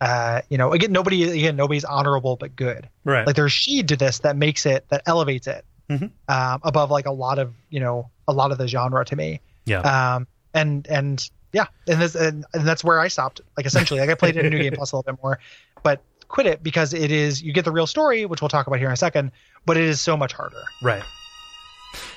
uh 0.00 0.40
you 0.48 0.58
know 0.58 0.72
again 0.72 0.90
nobody 0.90 1.22
again 1.30 1.54
nobody's 1.54 1.84
honorable 1.84 2.34
but 2.36 2.56
good 2.56 2.88
right. 3.04 3.26
like 3.26 3.36
there's 3.36 3.52
sheen 3.52 3.86
to 3.86 3.96
this 3.96 4.18
that 4.20 4.36
makes 4.36 4.66
it 4.66 4.84
that 4.90 5.02
elevates 5.06 5.46
it 5.46 5.64
Mhm. 5.88 6.10
um 6.28 6.60
above 6.64 6.90
like 6.90 7.06
a 7.06 7.12
lot 7.12 7.38
of 7.38 7.54
you 7.70 7.78
know 7.80 8.10
a 8.26 8.32
lot 8.32 8.50
of 8.50 8.58
the 8.58 8.66
genre 8.66 9.04
to 9.04 9.14
me 9.16 9.40
yeah, 9.66 9.80
um 10.14 10.26
and 10.52 10.86
and 10.88 11.30
yeah 11.52 11.66
and 11.86 12.00
this 12.02 12.14
and, 12.16 12.44
and 12.54 12.66
that's 12.66 12.82
where 12.82 12.98
i 12.98 13.06
stopped 13.08 13.40
like 13.56 13.66
essentially 13.66 14.00
like 14.00 14.10
i 14.10 14.14
played 14.14 14.36
it 14.36 14.44
in 14.44 14.50
new 14.52 14.58
game 14.62 14.72
plus 14.72 14.90
a 14.92 14.96
little 14.96 15.12
bit 15.12 15.22
more 15.22 15.38
but 15.84 16.02
quit 16.28 16.46
it 16.46 16.62
because 16.62 16.94
it 16.94 17.10
is 17.10 17.42
you 17.42 17.52
get 17.52 17.64
the 17.64 17.72
real 17.72 17.86
story 17.86 18.26
which 18.26 18.40
we'll 18.40 18.48
talk 18.48 18.66
about 18.66 18.78
here 18.78 18.88
in 18.88 18.92
a 18.92 18.96
second 18.96 19.32
but 19.66 19.76
it 19.76 19.84
is 19.84 20.00
so 20.00 20.16
much 20.16 20.32
harder 20.32 20.62
right. 20.82 21.02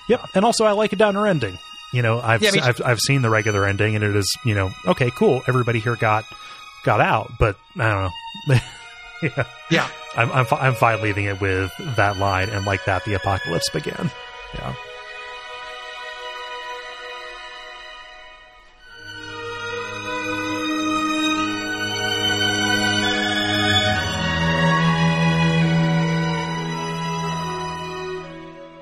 Yep, 0.09 0.23
uh, 0.23 0.27
and 0.35 0.45
also 0.45 0.65
I 0.65 0.71
like 0.71 0.93
a 0.93 0.95
downer 0.95 1.27
ending. 1.27 1.57
You 1.93 2.01
know, 2.01 2.19
I've 2.19 2.41
Yeah, 2.41 2.51
I've 2.61 2.81
I've 2.83 2.99
seen 2.99 3.21
the 3.21 3.29
regular 3.29 3.65
ending, 3.65 3.95
and 3.95 4.03
it 4.03 4.15
is 4.15 4.29
you 4.45 4.55
know 4.55 4.71
okay, 4.85 5.11
cool. 5.11 5.41
Everybody 5.47 5.79
here 5.79 5.95
got 5.95 6.25
got 6.83 7.01
out, 7.01 7.31
but 7.39 7.55
I 7.77 7.89
don't 7.89 8.03
know. 8.03 8.55
yeah. 9.23 9.43
yeah 9.69 9.89
I'm 10.15 10.31
I'm, 10.31 10.45
I'm 10.51 10.75
fine 10.75 11.01
leaving 11.01 11.25
it 11.25 11.39
with 11.39 11.71
that 11.95 12.17
line 12.17 12.49
and 12.49 12.65
like 12.65 12.85
that 12.85 13.05
the 13.05 13.13
apocalypse 13.13 13.69
began. 13.69 14.11
Yeah. 14.55 14.75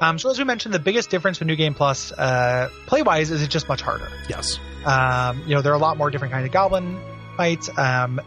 Um 0.02 0.18
so 0.20 0.30
as 0.30 0.38
we 0.38 0.44
mentioned 0.44 0.74
the 0.74 0.80
biggest 0.80 1.10
difference 1.10 1.40
with 1.40 1.48
new 1.48 1.56
game 1.56 1.74
plus 1.74 2.12
uh 2.14 2.70
play 2.86 3.02
wise 3.02 3.32
is 3.32 3.42
it's 3.42 3.52
just 3.52 3.68
much 3.68 3.82
harder 3.82 4.10
Yes. 4.30 4.60
um 4.86 5.42
you 5.48 5.56
know 5.56 5.62
there 5.62 5.72
are 5.72 5.76
a 5.76 5.80
lot 5.80 5.98
more 5.98 6.10
different 6.10 6.34
kinds 6.34 6.46
of 6.46 6.52
goblin 6.52 7.00
fights 7.38 7.70
um 7.78 8.20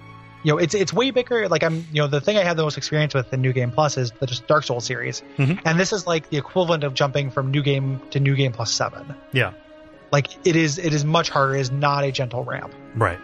you 0.43 0.53
know 0.53 0.59
it's 0.59 0.75
it's 0.75 0.93
way 0.93 1.11
bigger 1.11 1.49
like 1.49 1.63
i'm 1.63 1.87
you 1.93 2.03
know 2.03 2.07
the 2.09 2.21
thing 2.21 2.37
i 2.37 2.43
have 2.43 2.57
the 2.57 2.63
most 2.63 2.77
experience 2.77 3.15
with 3.15 3.33
in 3.33 3.41
new 3.43 3.53
game 3.53 3.71
plus 3.71 3.97
is 3.97 4.11
the 4.21 4.27
just 4.27 4.47
dark 4.47 4.65
souls 4.65 4.85
series 4.85 5.23
Mhm. 5.39 5.61
and 5.65 5.79
this 5.79 5.93
is 5.93 6.07
like 6.07 6.29
the 6.31 6.37
equivalent 6.39 6.83
of 6.85 6.95
jumping 6.95 7.31
from 7.31 7.51
new 7.51 7.63
game 7.63 8.01
to 8.11 8.21
new 8.21 8.35
game 8.37 8.53
plus 8.53 8.73
seven 8.73 9.15
Yeah. 9.33 9.53
like 10.11 10.29
it 10.47 10.57
is 10.57 10.79
it 10.79 10.93
is 10.95 11.05
much 11.05 11.31
harder 11.31 11.55
it 11.57 11.61
is 11.61 11.71
not 11.71 12.05
a 12.05 12.13
gentle 12.13 12.45
ramp 12.45 12.73
Right. 12.95 13.19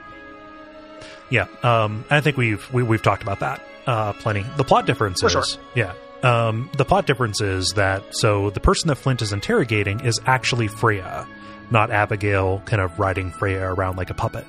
Yeah. 1.30 1.46
Um, 1.62 2.06
I 2.08 2.20
think 2.22 2.38
we've 2.38 2.72
we, 2.72 2.82
we've 2.82 3.02
talked 3.02 3.22
about 3.22 3.40
that 3.40 3.60
uh, 3.86 4.14
plenty. 4.14 4.46
The 4.56 4.64
plot 4.64 4.86
differences. 4.86 5.30
Sure. 5.30 5.42
yeah. 5.74 5.92
Um, 6.22 6.70
the 6.76 6.84
plot 6.84 7.06
difference 7.06 7.40
is 7.40 7.72
that 7.76 8.02
so 8.10 8.50
the 8.50 8.60
person 8.60 8.88
that 8.88 8.96
Flint 8.96 9.22
is 9.22 9.32
interrogating 9.32 10.00
is 10.00 10.20
actually 10.26 10.68
Frea, 10.68 11.26
not 11.70 11.90
Abigail, 11.90 12.60
kind 12.66 12.82
of 12.82 12.98
riding 12.98 13.30
Frea 13.30 13.62
around 13.62 13.96
like 13.96 14.10
a 14.10 14.14
puppet. 14.14 14.44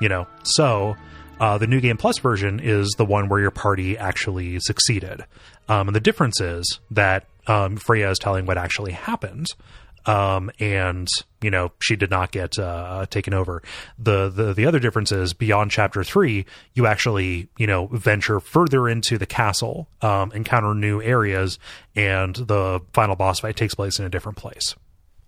You 0.00 0.08
know. 0.08 0.26
So 0.42 0.94
uh, 1.40 1.58
the 1.58 1.66
new 1.66 1.80
game 1.80 1.96
plus 1.96 2.18
version 2.18 2.60
is 2.62 2.94
the 2.98 3.04
one 3.04 3.28
where 3.28 3.40
your 3.40 3.50
party 3.50 3.96
actually 3.96 4.60
succeeded, 4.60 5.24
um, 5.68 5.88
and 5.88 5.96
the 5.96 6.00
difference 6.00 6.40
is 6.40 6.80
that 6.90 7.26
um, 7.46 7.76
Frea 7.76 8.10
is 8.10 8.18
telling 8.18 8.46
what 8.46 8.58
actually 8.58 8.92
happened 8.92 9.46
um, 10.06 10.50
and 10.58 11.08
you 11.42 11.50
know 11.50 11.72
she 11.80 11.96
did 11.96 12.10
not 12.10 12.30
get 12.32 12.58
uh, 12.58 13.06
taken 13.10 13.34
over. 13.34 13.62
The, 13.98 14.28
the 14.28 14.52
the 14.54 14.66
other 14.66 14.78
difference 14.78 15.12
is 15.12 15.32
beyond 15.34 15.70
chapter 15.70 16.02
three, 16.04 16.46
you 16.74 16.86
actually 16.86 17.48
you 17.58 17.66
know 17.66 17.86
venture 17.86 18.40
further 18.40 18.88
into 18.88 19.18
the 19.18 19.26
castle, 19.26 19.88
um, 20.02 20.32
encounter 20.32 20.74
new 20.74 21.02
areas, 21.02 21.58
and 21.94 22.34
the 22.36 22.80
final 22.92 23.16
boss 23.16 23.40
fight 23.40 23.56
takes 23.56 23.74
place 23.74 23.98
in 23.98 24.04
a 24.04 24.08
different 24.08 24.38
place. 24.38 24.74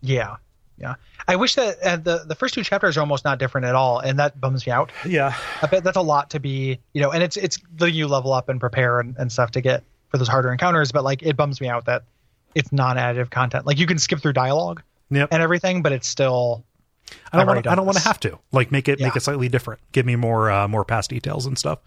yeah 0.00 0.36
yeah 0.80 0.94
i 1.26 1.34
wish 1.34 1.56
that 1.56 1.76
uh, 1.82 1.96
the 1.96 2.24
the 2.28 2.36
first 2.36 2.54
two 2.54 2.62
chapters 2.62 2.96
are 2.96 3.00
almost 3.00 3.24
not 3.24 3.40
different 3.40 3.66
at 3.66 3.74
all 3.74 3.98
and 3.98 4.20
that 4.20 4.40
bums 4.40 4.64
me 4.64 4.72
out 4.72 4.92
Yeah, 5.04 5.34
I 5.60 5.66
bet 5.66 5.82
that's 5.82 5.96
a 5.96 6.00
lot 6.02 6.30
to 6.30 6.38
be, 6.38 6.78
you 6.92 7.02
know, 7.02 7.10
and 7.10 7.20
it's 7.20 7.36
it's 7.36 7.58
letting 7.80 7.96
you 7.96 8.06
level 8.06 8.32
up 8.32 8.48
and 8.48 8.60
prepare 8.60 9.00
and, 9.00 9.16
and 9.18 9.32
stuff 9.32 9.50
to 9.52 9.60
get 9.60 9.82
for 10.10 10.18
those 10.18 10.28
harder 10.28 10.52
encounters. 10.52 10.92
But 10.92 11.02
like, 11.02 11.24
it 11.24 11.36
bums 11.36 11.60
me 11.60 11.68
out 11.68 11.86
that 11.86 12.04
it's 12.54 12.72
non-additive 12.72 13.30
content. 13.30 13.66
Like 13.66 13.78
you 13.78 13.86
can 13.86 13.98
skip 13.98 14.20
through 14.20 14.32
dialogue 14.34 14.82
Yep. 15.10 15.28
and 15.32 15.42
everything, 15.42 15.82
but 15.82 15.92
it's 15.92 16.06
still 16.08 16.64
I 17.32 17.38
don't 17.38 17.46
want. 17.46 17.66
I 17.66 17.74
don't 17.74 17.86
want 17.86 17.96
to 17.98 18.04
have 18.04 18.20
to 18.20 18.38
like 18.52 18.70
make 18.70 18.88
it 18.88 19.00
make 19.00 19.16
it 19.16 19.20
slightly 19.20 19.48
different. 19.48 19.80
Give 19.92 20.04
me 20.04 20.16
more 20.16 20.50
uh, 20.50 20.68
more 20.68 20.84
past 20.84 21.08
details 21.10 21.46
and 21.46 21.58
stuff. 21.58 21.78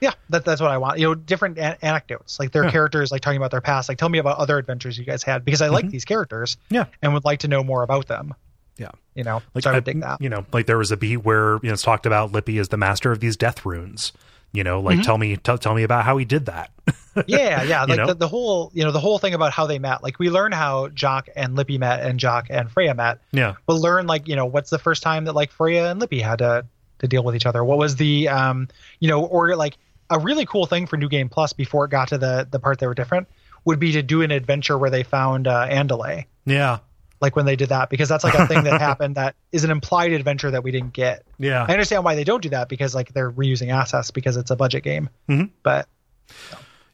yeah, 0.00 0.12
that, 0.30 0.44
that's 0.44 0.60
what 0.60 0.70
I 0.70 0.78
want. 0.78 0.98
You 1.00 1.08
know, 1.08 1.14
different 1.16 1.58
an- 1.58 1.76
anecdotes, 1.82 2.38
like 2.38 2.52
their 2.52 2.64
Yeah. 2.64 2.70
characters, 2.70 3.10
like 3.10 3.20
talking 3.20 3.36
about 3.38 3.50
their 3.50 3.60
past. 3.60 3.88
Like, 3.88 3.98
tell 3.98 4.08
me 4.08 4.18
about 4.18 4.38
other 4.38 4.56
adventures 4.58 4.96
you 4.96 5.04
guys 5.04 5.22
had 5.24 5.44
because 5.44 5.60
I 5.60 5.68
like 5.68 5.90
these 5.90 6.04
characters 6.04 6.56
Mm-hmm. 6.56 6.74
Yeah. 6.76 6.84
and 7.02 7.12
would 7.14 7.24
like 7.24 7.40
to 7.40 7.48
know 7.48 7.62
more 7.64 7.82
about 7.82 8.06
them. 8.06 8.32
Yeah. 8.78 8.92
You 9.14 9.24
know, 9.24 9.42
Like 9.54 9.64
so 9.64 9.70
I 9.70 9.74
would 9.74 9.82
I- 9.82 9.92
dig 9.92 10.00
that. 10.02 10.20
You 10.22 10.28
know, 10.30 10.46
like 10.52 10.66
there 10.66 10.78
was 10.78 10.92
a 10.92 10.96
beat 10.96 11.18
where 11.18 11.54
you 11.56 11.60
know 11.68 11.72
it's 11.72 11.82
talked 11.82 12.06
about 12.06 12.30
Lippi 12.32 12.58
as 12.60 12.68
the 12.68 12.76
master 12.76 13.10
of 13.10 13.18
these 13.20 13.36
death 13.36 13.66
runes. 13.66 14.12
You 14.52 14.64
know, 14.64 14.80
like 14.80 15.02
tell 15.02 15.16
me 15.16 15.36
tell, 15.36 15.58
tell 15.58 15.74
me 15.74 15.84
about 15.84 16.04
how 16.04 16.16
he 16.16 16.24
did 16.24 16.46
that. 16.46 16.70
yeah, 17.26 17.62
yeah. 17.62 17.84
Like 17.84 17.98
know? 17.98 18.06
the, 18.06 18.14
the 18.14 18.28
whole, 18.28 18.70
you 18.74 18.82
know, 18.82 18.90
the 18.90 19.00
whole 19.00 19.18
thing 19.18 19.34
about 19.34 19.52
how 19.52 19.66
they 19.66 19.78
met. 19.78 20.02
Like 20.02 20.18
we 20.18 20.28
learn 20.28 20.50
how 20.50 20.88
Giauque 20.88 21.28
and 21.36 21.56
Lippi 21.56 21.78
met 21.78 22.00
and 22.00 22.18
Giauque 22.18 22.48
and 22.50 22.68
Frea 22.70 22.94
met, 22.94 23.20
yeah. 23.30 23.54
but 23.66 23.74
learn 23.74 24.06
like, 24.06 24.26
you 24.26 24.34
know, 24.34 24.46
what's 24.46 24.70
the 24.70 24.78
first 24.78 25.02
time 25.02 25.24
that 25.26 25.34
like 25.34 25.52
Frea 25.52 25.90
and 25.90 26.00
Lippi 26.00 26.20
had 26.20 26.40
to 26.40 26.66
to 26.98 27.08
deal 27.08 27.22
with 27.22 27.36
each 27.36 27.46
other? 27.46 27.64
What 27.64 27.78
was 27.78 27.96
the 27.96 28.28
um, 28.28 28.68
you 28.98 29.08
know, 29.08 29.24
or 29.24 29.54
like 29.54 29.76
a 30.10 30.18
really 30.18 30.46
cool 30.46 30.66
thing 30.66 30.86
for 30.86 30.96
New 30.96 31.08
Game 31.08 31.28
Plus 31.28 31.52
before 31.52 31.84
it 31.84 31.90
got 31.90 32.08
to 32.08 32.18
the 32.18 32.48
the 32.50 32.58
part 32.58 32.80
that 32.80 32.86
were 32.86 32.94
different 32.94 33.28
would 33.64 33.78
be 33.78 33.92
to 33.92 34.02
do 34.02 34.22
an 34.22 34.30
adventure 34.30 34.76
where 34.76 34.90
they 34.90 35.04
found 35.04 35.46
uh 35.46 35.68
Andalay. 35.68 36.26
Yeah. 36.44 36.78
Like 37.20 37.36
when 37.36 37.44
they 37.46 37.56
did 37.56 37.68
that, 37.68 37.90
because 37.90 38.08
that's 38.08 38.24
like 38.24 38.34
a 38.34 38.46
thing 38.46 38.64
that 38.64 38.80
happened 38.80 39.16
that 39.16 39.34
is 39.52 39.64
an 39.64 39.70
implied 39.70 40.12
adventure 40.12 40.50
that 40.50 40.64
we 40.64 40.70
didn't 40.70 40.92
get. 40.94 41.24
Yeah. 41.38 41.64
I 41.68 41.72
understand 41.72 42.02
why 42.04 42.14
they 42.14 42.24
don't 42.24 42.42
do 42.42 42.48
that 42.50 42.68
because 42.68 42.94
like 42.94 43.12
they're 43.12 43.30
reusing 43.30 43.70
assets 43.72 44.10
because 44.10 44.36
it's 44.36 44.50
a 44.50 44.56
budget 44.56 44.82
game. 44.84 45.10
Mhm. 45.28 45.50
But 45.62 45.86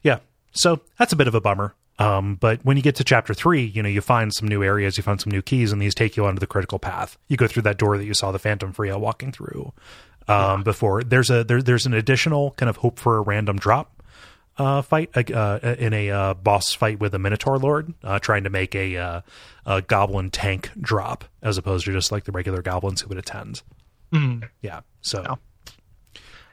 Yeah. 0.03 0.19
So 0.51 0.81
that's 0.97 1.13
a 1.13 1.15
bit 1.15 1.27
of 1.27 1.35
a 1.35 1.41
bummer. 1.41 1.73
Um, 1.99 2.35
but 2.35 2.59
when 2.63 2.77
you 2.77 2.83
get 2.83 2.95
to 2.97 3.03
chapter 3.03 3.33
three, 3.33 3.63
you 3.63 3.81
know, 3.81 3.89
you 3.89 4.01
find 4.01 4.31
some 4.33 4.47
new 4.47 4.63
areas, 4.63 4.97
you 4.97 5.03
find 5.03 5.19
some 5.19 5.31
new 5.31 5.41
keys, 5.41 5.71
and 5.71 5.81
these 5.81 5.95
take 5.95 6.15
you 6.15 6.25
onto 6.25 6.39
the 6.39 6.45
critical 6.47 6.77
path. 6.77 7.17
You 7.27 7.37
go 7.37 7.47
through 7.47 7.63
that 7.63 7.77
door 7.77 7.97
that 7.97 8.05
you 8.05 8.13
saw 8.13 8.31
the 8.31 8.37
Phantom 8.39 8.71
Frea 8.71 8.99
walking 8.99 9.31
through 9.31 9.73
um, 10.27 10.61
before. 10.63 11.01
There's 11.03 11.29
a 11.31 11.43
there, 11.43 11.61
there's 11.61 11.85
an 11.87 11.93
additional 11.93 12.51
kind 12.51 12.69
of 12.69 12.77
hope 12.77 12.99
for 12.99 13.17
a 13.17 13.21
random 13.21 13.57
drop 13.57 13.96
uh, 14.57 14.81
fight 14.81 15.09
uh, 15.15 15.59
in 15.77 15.93
a 15.93 16.09
uh, 16.09 16.33
boss 16.33 16.73
fight 16.73 16.99
with 16.99 17.13
a 17.13 17.19
Minotaur 17.19 17.57
Lord, 17.57 17.93
uh, 18.03 18.19
trying 18.19 18.43
to 18.43 18.49
make 18.49 18.75
a, 18.75 18.97
uh, 18.97 19.21
a 19.65 19.81
goblin 19.81 20.29
tank 20.29 20.71
drop 20.79 21.25
as 21.41 21.57
opposed 21.57 21.85
to 21.85 21.91
just 21.91 22.11
like 22.11 22.23
the 22.25 22.31
regular 22.31 22.61
goblins 22.61 23.01
who 23.01 23.09
would 23.09 23.17
attend. 23.17 23.61
Yeah. 24.61 24.81
So. 25.01 25.21
Yeah. 25.21 25.35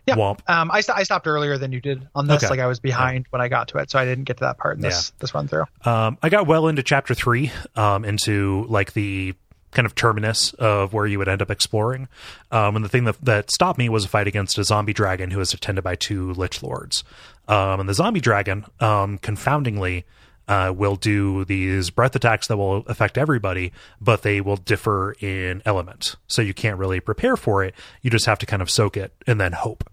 Yeah. 0.06 0.16
Womp. 0.16 0.40
Um, 0.46 0.70
I, 0.70 0.82
st- 0.82 0.98
I 0.98 1.02
stopped 1.04 1.26
earlier 1.26 1.56
than 1.56 1.72
you 1.72 1.80
did 1.80 2.06
on 2.14 2.26
this. 2.26 2.44
Okay. 2.44 2.50
Like 2.50 2.60
I 2.60 2.66
was 2.66 2.78
behind 2.78 3.24
when 3.30 3.40
I 3.40 3.48
got 3.48 3.68
to 3.68 3.78
it, 3.78 3.90
so 3.90 3.98
I 3.98 4.04
didn't 4.04 4.24
get 4.24 4.36
to 4.36 4.44
that 4.44 4.58
part 4.58 4.76
in 4.76 4.82
this 4.82 5.12
this 5.18 5.34
run 5.34 5.48
through. 5.48 5.64
Um, 5.82 6.18
I 6.22 6.28
got 6.28 6.46
well 6.46 6.68
into 6.68 6.82
chapter 6.82 7.14
three, 7.14 7.50
um, 7.74 8.04
into 8.04 8.66
like 8.68 8.92
the 8.92 9.34
kind 9.74 9.86
of 9.86 9.94
terminus 9.94 10.52
of 10.54 10.92
where 10.92 11.06
you 11.06 11.18
would 11.18 11.28
end 11.28 11.42
up 11.42 11.50
exploring. 11.50 12.08
Um, 12.50 12.76
and 12.76 12.84
the 12.84 12.88
thing 12.88 13.04
that, 13.04 13.20
that 13.22 13.50
stopped 13.50 13.78
me 13.78 13.88
was 13.88 14.04
a 14.04 14.08
fight 14.08 14.26
against 14.26 14.58
a 14.58 14.64
zombie 14.64 14.92
dragon 14.92 15.30
who 15.30 15.38
was 15.38 15.52
attended 15.52 15.84
by 15.84 15.96
two 15.96 16.32
lich 16.32 16.62
lords. 16.62 17.04
Um, 17.48 17.80
and 17.80 17.88
the 17.88 17.94
zombie 17.94 18.20
dragon, 18.20 18.64
um, 18.80 19.18
confoundingly, 19.18 20.04
uh, 20.46 20.72
will 20.76 20.96
do 20.96 21.44
these 21.44 21.90
breath 21.90 22.14
attacks 22.14 22.48
that 22.48 22.56
will 22.56 22.78
affect 22.86 23.16
everybody, 23.16 23.72
but 24.00 24.22
they 24.22 24.40
will 24.40 24.56
differ 24.56 25.14
in 25.20 25.62
element. 25.64 26.16
So 26.26 26.42
you 26.42 26.54
can't 26.54 26.78
really 26.78 27.00
prepare 27.00 27.36
for 27.36 27.64
it. 27.64 27.74
You 28.02 28.10
just 28.10 28.26
have 28.26 28.38
to 28.40 28.46
kind 28.46 28.62
of 28.62 28.70
soak 28.70 28.96
it 28.96 29.14
and 29.26 29.40
then 29.40 29.52
hope. 29.52 29.88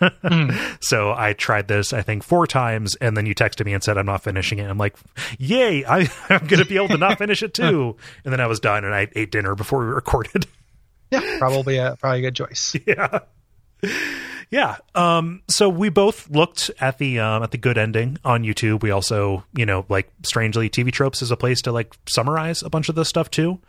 So 0.80 1.14
I 1.16 1.32
tried 1.32 1.68
this, 1.68 1.92
I 1.92 2.02
think, 2.02 2.22
four 2.22 2.46
times, 2.46 2.94
and 2.96 3.16
then 3.16 3.24
you 3.26 3.34
texted 3.34 3.64
me 3.64 3.72
and 3.72 3.82
said 3.82 3.96
I'm 3.96 4.06
not 4.06 4.22
finishing 4.22 4.58
it. 4.58 4.68
I'm 4.68 4.76
like, 4.78 4.96
yay! 5.38 5.84
I, 5.84 6.00
I'm 6.28 6.46
going 6.46 6.62
to 6.62 6.66
be 6.66 6.76
able 6.76 6.88
to 6.88 6.98
not 6.98 7.18
finish 7.18 7.42
it 7.42 7.54
too. 7.62 7.96
And 8.24 8.32
then 8.32 8.40
I 8.40 8.46
was 8.46 8.60
done, 8.60 8.84
and 8.84 8.94
I 8.94 9.08
ate 9.14 9.30
dinner 9.30 9.54
before 9.54 9.80
we 9.80 9.86
recorded. 9.86 10.46
Yeah, 11.10 11.38
probably 11.38 11.78
a 11.78 11.96
probably 11.96 12.18
a 12.20 12.22
good 12.22 12.34
choice. 12.36 12.74
yeah, 12.86 13.20
yeah. 14.50 14.76
Um, 14.94 15.42
so 15.48 15.68
we 15.68 15.88
both 15.88 16.28
looked 16.30 16.70
at 16.80 16.98
the 16.98 17.20
um, 17.20 17.42
at 17.42 17.50
the 17.50 17.58
good 17.58 17.78
ending 17.78 18.18
on 18.24 18.42
YouTube. 18.42 18.82
We 18.82 18.90
also, 18.90 19.44
you 19.54 19.66
know, 19.66 19.84
like 19.88 20.10
strangely, 20.22 20.68
TV 20.70 20.90
tropes 20.92 21.22
is 21.22 21.30
a 21.30 21.36
place 21.36 21.62
to 21.62 21.72
like 21.72 21.94
summarize 22.08 22.62
a 22.62 22.70
bunch 22.70 22.88
of 22.88 22.94
this 22.94 23.08
stuff 23.08 23.30
too. 23.30 23.60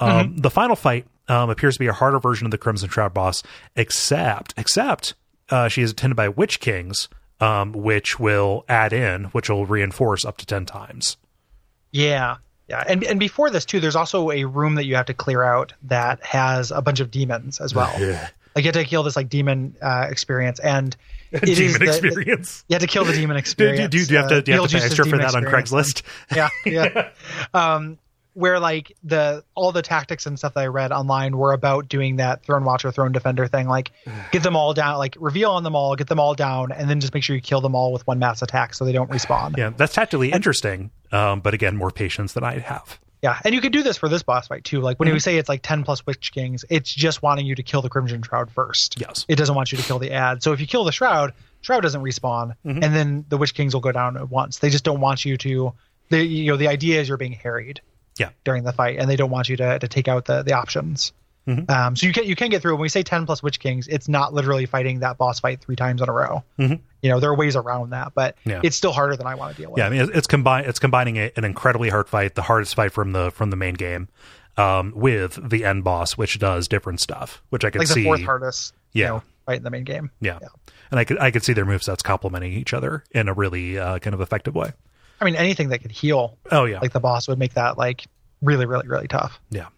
Um, 0.00 0.36
The 0.36 0.50
final 0.50 0.74
fight 0.76 1.06
um, 1.28 1.50
appears 1.50 1.74
to 1.74 1.78
be 1.80 1.86
a 1.86 1.92
harder 1.92 2.18
version 2.18 2.46
of 2.46 2.50
the 2.50 2.58
Crimson 2.58 2.88
Shroud 2.88 3.14
boss, 3.14 3.42
except 3.76 4.54
except 4.56 5.14
uh, 5.50 5.68
she 5.68 5.82
is 5.82 5.90
attended 5.92 6.16
by 6.16 6.28
Witch 6.28 6.60
Kings, 6.60 7.08
um, 7.40 7.72
which 7.72 8.18
will 8.20 8.64
add 8.68 8.92
in, 8.92 9.24
which 9.26 9.48
will 9.50 9.66
reinforce 9.66 10.24
up 10.24 10.36
to 10.38 10.46
ten 10.46 10.64
times. 10.66 11.16
Yeah, 11.90 12.36
yeah. 12.68 12.84
And 12.86 13.04
and 13.04 13.18
before 13.20 13.50
this 13.50 13.64
too, 13.64 13.80
there's 13.80 13.96
also 13.96 14.30
a 14.30 14.44
room 14.44 14.76
that 14.76 14.84
you 14.86 14.94
have 14.96 15.06
to 15.06 15.14
clear 15.14 15.42
out 15.42 15.72
that 15.84 16.24
has 16.24 16.70
a 16.70 16.80
bunch 16.80 17.00
of 17.00 17.10
demons 17.10 17.60
as 17.60 17.74
well. 17.74 17.92
Yeah. 17.98 18.28
Like 18.54 18.64
you 18.64 18.68
have 18.68 18.74
to 18.74 18.84
kill 18.84 19.02
this 19.02 19.16
like 19.16 19.28
demon 19.30 19.76
uh, 19.80 20.06
experience, 20.10 20.58
and 20.58 20.94
it 21.32 21.48
is 21.48 21.58
Demon 21.58 21.86
the- 21.86 21.88
experience. 21.88 22.64
you 22.68 22.74
have 22.74 22.82
to 22.82 22.86
kill 22.86 23.04
the 23.04 23.12
demon 23.14 23.36
Do, 23.36 23.38
experience. 23.40 23.90
do, 23.90 23.98
do, 23.98 24.04
do 24.06 24.12
you 24.12 24.18
have 24.18 24.28
to, 24.28 24.36
uh, 24.36 24.40
do 24.42 24.52
you 24.52 24.60
have 24.60 24.70
to 24.70 24.78
pay 24.78 24.84
extra 24.84 25.06
for 25.06 25.16
that 25.18 25.34
on. 25.34 25.44
Craigslist? 25.44 26.02
yeah 26.34 26.48
yeah 26.66 27.10
um 27.54 27.98
where 28.34 28.58
like 28.60 28.96
the 29.04 29.44
all 29.54 29.72
the 29.72 29.82
tactics 29.82 30.26
and 30.26 30.38
stuff 30.38 30.54
that 30.54 30.60
i 30.60 30.66
read 30.66 30.90
online 30.92 31.36
were 31.36 31.52
about 31.52 31.88
doing 31.88 32.16
that 32.16 32.42
throne 32.44 32.64
watcher 32.64 32.90
throne 32.90 33.12
defender 33.12 33.46
thing 33.46 33.68
like 33.68 33.92
get 34.32 34.42
them 34.42 34.56
all 34.56 34.72
down 34.74 34.98
like 34.98 35.16
reveal 35.20 35.50
on 35.50 35.62
them 35.64 35.76
all 35.76 35.94
get 35.96 36.06
them 36.08 36.18
all 36.20 36.34
down 36.34 36.72
and 36.72 36.88
then 36.88 37.00
just 37.00 37.12
make 37.14 37.22
sure 37.22 37.36
you 37.36 37.42
kill 37.42 37.60
them 37.60 37.74
all 37.74 37.92
with 37.92 38.06
one 38.06 38.18
mass 38.18 38.40
attack 38.42 38.74
so 38.74 38.84
they 38.84 38.92
don't 38.92 39.10
respawn 39.10 39.56
Yeah, 39.56 39.70
that's 39.76 39.94
tactically 39.94 40.32
interesting, 40.32 40.90
um, 41.12 41.40
but 41.40 41.52
again, 41.54 41.76
more 41.76 41.90
patience 41.90 42.32
than 42.32 42.42
I 42.44 42.58
have. 42.58 42.98
yeah 43.22 43.38
and 43.44 43.54
you 43.54 43.60
could 43.60 43.72
do 43.72 43.82
this 43.82 43.96
for 43.98 44.08
this 44.08 44.22
boss 44.22 44.48
fight 44.48 44.64
too 44.64 44.80
like 44.80 44.98
when 44.98 45.08
Mm-hmm. 45.08 45.14
we 45.14 45.20
say 45.20 45.36
it's 45.36 45.48
like 45.48 45.60
10 45.62 45.84
plus 45.84 46.04
witch 46.06 46.32
kings 46.32 46.64
it's 46.70 46.92
just 46.92 47.22
wanting 47.22 47.44
you 47.46 47.54
to 47.54 47.62
kill 47.62 47.82
the 47.82 47.88
crimson 47.90 48.22
shroud 48.22 48.50
first 48.50 48.98
Yes. 48.98 49.26
it 49.28 49.36
doesn't 49.36 49.54
want 49.54 49.72
you 49.72 49.78
to 49.78 49.84
kill 49.84 49.98
the 49.98 50.10
ad 50.12 50.42
so 50.42 50.52
if 50.52 50.60
you 50.60 50.66
kill 50.66 50.84
the 50.84 50.92
shroud 50.92 51.32
shroud 51.60 51.80
doesn't 51.82 52.02
respawn 52.02 52.54
Mm-hmm. 52.64 52.82
and 52.82 52.94
then 52.94 53.24
the 53.28 53.36
witch 53.36 53.54
kings 53.54 53.74
will 53.74 53.80
go 53.82 53.92
down 53.92 54.16
at 54.16 54.30
once 54.30 54.58
they 54.58 54.70
just 54.70 54.84
don't 54.84 55.00
want 55.00 55.24
you 55.24 55.36
to 55.36 55.72
the 56.08 56.24
you 56.24 56.50
know 56.50 56.56
the 56.56 56.68
idea 56.68 57.00
is 57.00 57.08
you're 57.08 57.16
being 57.18 57.32
harried 57.32 57.80
Yeah. 58.18 58.30
during 58.44 58.64
the 58.64 58.72
fight, 58.72 58.98
and 58.98 59.08
they 59.10 59.16
don't 59.16 59.30
want 59.30 59.48
you 59.48 59.56
to, 59.56 59.78
to 59.78 59.88
take 59.88 60.06
out 60.08 60.26
the, 60.26 60.42
the 60.42 60.52
options. 60.52 61.12
Mm-hmm. 61.48 61.68
Um, 61.70 61.96
so 61.96 62.06
you 62.06 62.12
can 62.12 62.24
you 62.24 62.36
can 62.36 62.50
get 62.50 62.62
through. 62.62 62.74
When 62.74 62.82
we 62.82 62.88
say 62.88 63.02
ten 63.02 63.26
plus 63.26 63.42
Witch 63.42 63.58
Kings, 63.58 63.88
it's 63.88 64.08
not 64.08 64.32
literally 64.32 64.64
fighting 64.66 65.00
that 65.00 65.18
boss 65.18 65.40
fight 65.40 65.60
three 65.60 65.74
times 65.74 66.00
in 66.00 66.08
a 66.08 66.12
row. 66.12 66.44
Mhm. 66.58 66.78
You 67.02 67.10
know 67.10 67.18
there 67.18 67.30
are 67.30 67.34
ways 67.36 67.56
around 67.56 67.90
that, 67.90 68.12
but 68.14 68.36
Yeah. 68.44 68.60
it's 68.62 68.76
still 68.76 68.92
harder 68.92 69.16
than 69.16 69.26
I 69.26 69.34
want 69.34 69.56
to 69.56 69.60
deal 69.60 69.72
with. 69.72 69.78
Yeah, 69.78 69.86
I 69.86 69.90
mean, 69.90 70.02
it's- 70.02 70.28
combine 70.28 70.66
it's 70.66 70.78
combining 70.78 71.16
a, 71.16 71.32
an 71.36 71.44
incredibly 71.44 71.88
hard 71.88 72.08
fight, 72.08 72.36
the 72.36 72.42
hardest 72.42 72.76
fight 72.76 72.92
from 72.92 73.10
the 73.10 73.32
from 73.32 73.50
the 73.50 73.56
main 73.56 73.74
game, 73.74 74.06
um, 74.56 74.92
with 74.94 75.38
the 75.50 75.64
end 75.64 75.82
boss, 75.82 76.12
which 76.16 76.38
does 76.38 76.68
different 76.68 77.00
stuff, 77.00 77.42
which 77.50 77.64
I 77.64 77.70
can 77.70 77.80
like 77.80 77.88
the 77.88 77.94
see. 77.94 78.04
fourth 78.04 78.22
hardest. 78.22 78.72
Yeah. 78.92 79.06
You 79.06 79.12
know, 79.14 79.22
fight 79.46 79.56
in 79.56 79.62
the 79.64 79.70
main 79.70 79.82
game. 79.84 80.10
yeah. 80.20 80.38
Yeah. 80.40 80.48
and 80.92 81.00
I 81.00 81.04
could 81.04 81.18
I 81.18 81.32
could 81.32 81.42
see 81.42 81.54
their 81.54 81.66
movesets 81.66 82.04
complementing 82.04 82.52
each 82.52 82.72
other 82.72 83.02
in 83.10 83.26
a 83.28 83.32
really 83.34 83.78
uh, 83.80 83.98
kind 83.98 84.14
of 84.14 84.20
effective 84.20 84.54
way. 84.54 84.74
I 85.22 85.24
mean 85.24 85.36
anything 85.36 85.68
that 85.70 85.78
could 85.80 85.92
heal 85.92 86.36
Oh 86.50 86.64
yeah, 86.64 86.80
like 86.80 86.92
the 86.92 87.00
boss 87.00 87.28
would 87.28 87.38
make 87.38 87.54
that 87.54 87.78
like 87.78 88.04
really 88.42 88.66
really 88.66 88.88
really 88.88 89.08
tough. 89.08 89.40
yeah. 89.50 89.68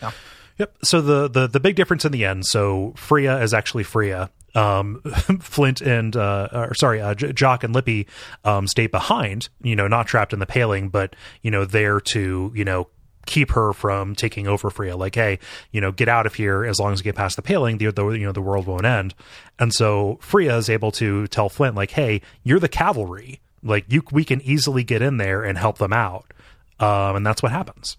Yeah. 0.00 0.10
Yep. 0.58 0.76
So 0.84 1.00
the, 1.00 1.28
the 1.28 1.46
the 1.46 1.60
big 1.60 1.76
difference 1.76 2.04
in 2.04 2.12
the 2.12 2.24
end. 2.24 2.44
So 2.46 2.92
Frea 2.96 3.40
is 3.42 3.54
actually 3.54 3.84
Frea. 3.84 4.28
Um, 4.54 5.00
Flint 5.40 5.80
and 5.80 6.14
uh, 6.14 6.48
or 6.52 6.74
sorry, 6.74 7.00
uh, 7.00 7.14
J- 7.14 7.32
Giauque 7.32 7.64
and 7.64 7.74
Lippi 7.74 8.06
um, 8.44 8.66
stay 8.66 8.86
behind. 8.86 9.48
You 9.62 9.74
know, 9.76 9.88
not 9.88 10.06
trapped 10.06 10.34
in 10.34 10.40
the 10.40 10.46
paling, 10.46 10.90
but 10.90 11.16
you 11.40 11.50
know, 11.50 11.64
there 11.64 12.00
to 12.00 12.52
you 12.54 12.64
know 12.64 12.88
keep 13.24 13.52
her 13.52 13.72
from 13.72 14.14
taking 14.14 14.46
over 14.46 14.68
Frea. 14.68 14.94
Like, 14.94 15.14
hey, 15.14 15.38
you 15.70 15.80
know, 15.80 15.90
get 15.90 16.08
out 16.08 16.26
of 16.26 16.34
here. 16.34 16.64
As 16.64 16.78
long 16.78 16.92
as 16.92 16.98
you 17.00 17.04
get 17.04 17.14
past 17.14 17.36
the 17.36 17.42
paling, 17.42 17.78
the, 17.78 17.90
the 17.92 18.06
you 18.08 18.26
know 18.26 18.32
the 18.32 18.42
world 18.42 18.66
won't 18.66 18.84
end. 18.84 19.14
And 19.58 19.72
so 19.72 20.18
Frea 20.20 20.56
is 20.58 20.68
able 20.68 20.90
to 20.92 21.26
tell 21.28 21.48
Flint, 21.48 21.74
like, 21.74 21.92
hey, 21.92 22.20
you're 22.42 22.60
the 22.60 22.68
cavalry. 22.68 23.40
Like, 23.62 23.84
you 23.88 24.02
we 24.10 24.24
can 24.24 24.40
easily 24.42 24.84
get 24.84 25.02
in 25.02 25.16
there 25.18 25.42
and 25.44 25.56
help 25.56 25.78
them 25.78 25.92
out. 25.92 26.32
Um, 26.80 27.16
and 27.16 27.26
that's 27.26 27.42
what 27.42 27.52
happens. 27.52 27.96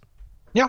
Yeah. 0.53 0.67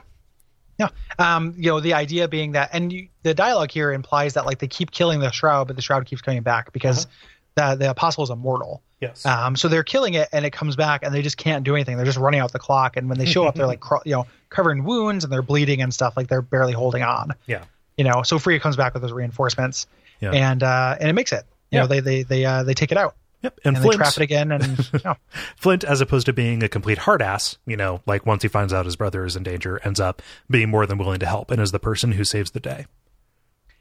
Yeah. 0.79 0.89
Um, 1.19 1.55
you 1.57 1.71
know, 1.71 1.81
the 1.81 1.95
idea 1.95 2.29
being 2.29 2.53
that, 2.53 2.71
and 2.73 2.93
you, 2.93 3.09
the 3.23 3.35
dialogue 3.35 3.71
here 3.71 3.93
implies 3.93 4.35
that 4.35 4.47
like 4.47 4.59
they 4.59 4.69
keep 4.69 4.91
killing 4.91 5.21
the 5.21 5.31
shroud, 5.31 5.67
but 5.67 5.77
the 5.77 5.83
shroud 5.83 6.07
keeps 6.07 6.23
coming 6.23 6.43
back 6.43 6.73
because 6.73 7.07
the 7.55 7.75
the 7.77 7.91
apostle 7.91 8.25
is 8.25 8.31
immortal. 8.31 8.83
Yes. 9.01 9.25
Um, 9.27 9.55
so 9.57 9.69
they're 9.69 9.85
killing 9.85 10.15
it, 10.15 10.29
and 10.33 10.45
it 10.47 10.51
comes 10.51 10.77
back, 10.77 11.03
and 11.05 11.15
they 11.15 11.23
just 11.23 11.37
can't 11.37 11.63
do 11.65 11.75
anything. 11.75 11.97
They're 11.97 12.07
just 12.07 12.19
running 12.19 12.41
out 12.41 12.53
the 12.53 12.59
clock, 12.59 12.97
and 12.97 13.09
when 13.09 13.19
they 13.19 13.27
show 13.27 13.45
up, 13.47 13.55
they're 13.55 13.67
like, 13.67 13.81
cro- 13.81 14.01
you 14.05 14.13
know, 14.13 14.27
covered 14.49 14.73
in 14.73 14.85
wounds, 14.85 15.25
and 15.25 15.33
they're 15.33 15.43
bleeding 15.43 15.83
and 15.83 15.93
stuff. 15.93 16.17
Like 16.17 16.29
they're 16.29 16.43
barely 16.43 16.73
holding 16.73 17.03
on. 17.03 17.33
yeah. 17.47 17.65
You 17.97 18.03
know, 18.05 18.23
so 18.25 18.39
Frea 18.41 18.59
comes 18.61 18.77
back 18.77 18.93
with 18.95 19.03
those 19.03 19.13
reinforcements, 19.13 19.87
Yeah. 20.21 20.33
and 20.33 20.63
uh, 20.63 20.97
and 20.99 21.09
it 21.09 21.13
makes 21.13 21.31
it. 21.33 21.45
You 21.71 21.77
Yeah. 21.77 21.81
know, 21.83 21.87
they 21.89 22.01
they 22.01 22.23
they 22.25 22.45
uh, 22.45 22.63
they 22.65 22.75
take 22.75 22.91
it 22.91 22.99
out, 22.99 23.15
Yep. 23.45 23.61
And, 23.65 23.77
and 23.77 23.83
Flint, 23.85 23.93
they 24.01 24.05
trap 24.05 24.17
it 24.17 24.23
again, 24.23 24.51
and 24.53 24.91
know, 25.05 25.15
Flint, 25.57 25.85
as 25.85 26.01
opposed 26.01 26.27
to 26.27 26.33
being 26.33 26.63
a 26.63 26.69
complete 26.69 26.99
hard 26.99 27.23
ass, 27.23 27.57
you 27.67 27.77
know, 27.77 28.01
like 28.07 28.27
once 28.27 28.43
he 28.43 28.49
finds 28.49 28.73
out 28.73 28.85
his 28.87 28.97
brother 28.97 29.25
is 29.25 29.37
in 29.37 29.43
danger, 29.45 29.81
ends 29.85 30.01
up 30.01 30.21
being 30.51 30.71
more 30.71 30.87
than 30.87 30.99
willing 30.99 31.21
to 31.21 31.27
help 31.27 31.51
and 31.53 31.61
is 31.61 31.71
the 31.71 31.79
person 31.79 32.13
who 32.13 32.25
saves 32.25 32.51
the 32.51 32.61
day. 32.61 32.87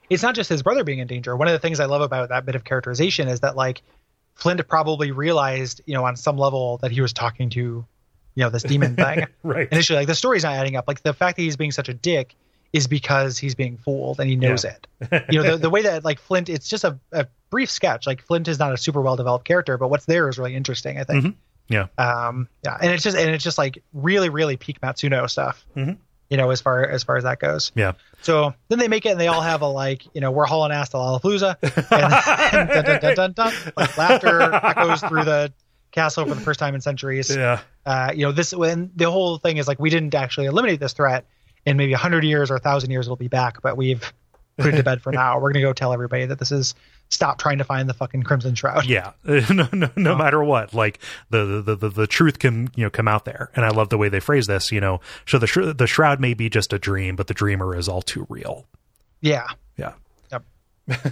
it's 0.10 0.22
not 0.22 0.36
just 0.36 0.50
his 0.50 0.62
brother 0.62 0.84
being 0.84 1.00
in 1.00 1.08
danger. 1.08 1.36
One 1.36 1.48
of 1.48 1.54
the 1.54 1.60
things 1.60 1.80
I 1.80 1.86
love 1.86 2.02
about 2.02 2.30
that 2.30 2.46
bit 2.46 2.56
of 2.56 2.64
characterization 2.64 3.28
is 3.28 3.40
that 3.40 3.56
like 3.56 3.82
Flint 4.36 4.68
probably 4.68 5.12
realized, 5.12 5.82
you 5.86 5.94
know, 5.94 6.06
on 6.06 6.16
some 6.16 6.38
level 6.38 6.78
that 6.80 6.92
he 6.92 7.02
was 7.02 7.14
talking 7.14 7.50
to 7.52 7.60
you 8.36 8.44
know 8.44 8.50
this 8.50 8.64
demon 8.64 8.96
thing. 8.96 9.26
right. 9.44 9.68
Initially, 9.72 9.98
like 10.00 10.08
the 10.08 10.16
story's 10.16 10.44
not 10.44 10.54
adding 10.56 10.76
up. 10.76 10.86
Like 10.88 11.04
the 11.04 11.14
fact 11.14 11.38
that 11.38 11.44
he's 11.44 11.56
being 11.56 11.72
such 11.72 11.88
a 11.88 11.94
dick 11.94 12.36
is 12.74 12.88
because 12.88 13.38
he's 13.38 13.54
being 13.54 13.78
fooled 13.78 14.20
and 14.20 14.28
he 14.28 14.36
knows 14.36 14.64
Yeah. 14.66 14.76
it. 15.12 15.26
You 15.30 15.44
know, 15.44 15.52
the, 15.52 15.58
the 15.58 15.70
way 15.70 15.84
that 15.84 16.04
like 16.04 16.18
Flint, 16.20 16.50
it's 16.50 16.68
just 16.68 16.84
a, 16.84 16.98
a 17.12 17.28
brief 17.54 17.70
sketch. 17.70 18.08
Like 18.08 18.24
Flint 18.24 18.48
is 18.48 18.58
not 18.58 18.74
a 18.74 18.78
super 18.78 19.00
well 19.02 19.16
developed 19.16 19.46
character, 19.46 19.78
but 19.78 19.90
what's 19.90 20.06
there 20.06 20.28
is 20.28 20.40
really 20.40 20.56
interesting. 20.56 20.98
I 21.00 21.04
think. 21.04 21.24
Mhm. 21.24 21.36
Yeah. 21.70 21.88
Um. 22.00 22.50
Yeah, 22.66 22.78
and 22.82 22.92
it's 22.92 23.04
just 23.04 23.16
and 23.16 23.30
it's 23.30 23.44
just 23.44 23.60
like 23.60 23.82
really 23.94 24.30
really 24.30 24.58
peak 24.58 24.82
Matsuno 24.82 25.30
stuff. 25.30 25.64
Mhm. 25.78 25.98
You 26.30 26.38
know, 26.38 26.50
as 26.50 26.62
far 26.62 26.84
as 26.84 27.04
far 27.04 27.16
as 27.18 27.24
that 27.26 27.40
goes. 27.40 27.72
Yeah. 27.76 27.92
So 28.24 28.54
then 28.70 28.80
they 28.80 28.88
make 28.88 29.06
it, 29.06 29.10
and 29.12 29.20
they 29.22 29.28
all 29.28 29.42
have 29.42 29.62
a 29.62 29.68
like, 29.68 30.04
you 30.16 30.22
know, 30.22 30.32
we're 30.32 30.46
hauling 30.48 30.72
ass 30.72 30.90
to 30.90 30.98
Lollapalooza, 30.98 31.58
and 31.62 32.70
dun, 32.70 32.86
dun, 32.86 33.00
dun, 33.02 33.16
dun, 33.16 33.32
dun, 33.34 33.54
like 33.78 33.96
laughter 33.98 34.42
echoes 34.54 35.02
through 35.02 35.26
the 35.26 35.54
castle 35.92 36.26
for 36.26 36.34
the 36.34 36.42
first 36.42 36.60
time 36.60 36.74
in 36.74 36.82
centuries. 36.82 37.34
Yeah. 37.36 37.60
Uh, 37.86 38.12
you 38.16 38.26
know, 38.26 38.32
this 38.32 38.52
when 38.54 38.90
the 38.96 39.12
whole 39.12 39.38
thing 39.38 39.58
is 39.58 39.68
like 39.68 39.80
we 39.80 39.90
didn't 39.92 40.16
actually 40.16 40.48
eliminate 40.48 40.80
this 40.80 40.94
threat. 40.94 41.26
In 41.66 41.78
maybe 41.78 41.94
hundred 41.94 42.26
years 42.26 42.52
or 42.52 42.60
thousand 42.60 42.92
years, 42.92 43.06
it'll 43.06 43.16
be 43.16 43.30
back, 43.30 43.62
but 43.62 43.78
we've 43.78 44.12
put 44.58 44.74
it 44.74 44.78
to 44.78 44.84
bed 44.92 45.02
for 45.02 45.14
now. 45.14 45.40
We're 45.40 45.54
gonna 45.54 45.64
go 45.64 45.72
tell 45.72 45.94
everybody 45.94 46.26
that 46.26 46.40
this 46.40 46.52
is 46.52 46.76
stop 47.10 47.38
trying 47.38 47.60
to 47.60 47.64
find 47.64 47.88
the 47.88 47.94
fucking 47.94 48.24
Crimson 48.24 48.56
Shroud. 48.56 48.86
Yeah. 48.86 49.12
no, 49.26 49.68
no, 49.72 49.90
no 49.96 50.14
Oh. 50.14 50.18
matter 50.18 50.44
what, 50.44 50.74
like 50.74 51.00
the, 51.30 51.62
the, 51.62 51.76
the, 51.76 51.90
the 51.90 52.08
truth 52.08 52.40
can, 52.40 52.70
you 52.76 52.84
know, 52.84 52.90
come 52.90 53.08
out 53.08 53.26
there. 53.26 53.52
And 53.56 53.64
I 53.66 53.70
love 53.70 53.90
the 53.90 53.98
way 53.98 54.10
they 54.10 54.20
phrase 54.20 54.48
this, 54.48 54.72
you 54.72 54.82
know, 54.82 55.00
so 55.28 55.38
the, 55.38 55.46
sh- 55.48 55.74
the 55.76 55.86
shroud 55.88 56.20
may 56.20 56.34
be 56.34 56.50
just 56.50 56.74
a 56.74 56.80
dream, 56.80 57.16
but 57.16 57.28
the 57.28 57.34
dreamer 57.36 57.76
is 57.76 57.88
all 57.88 58.02
too 58.02 58.26
real. 58.30 58.66
Yeah, 59.22 59.46
Yeah. 59.78 59.94
yep 60.32 60.44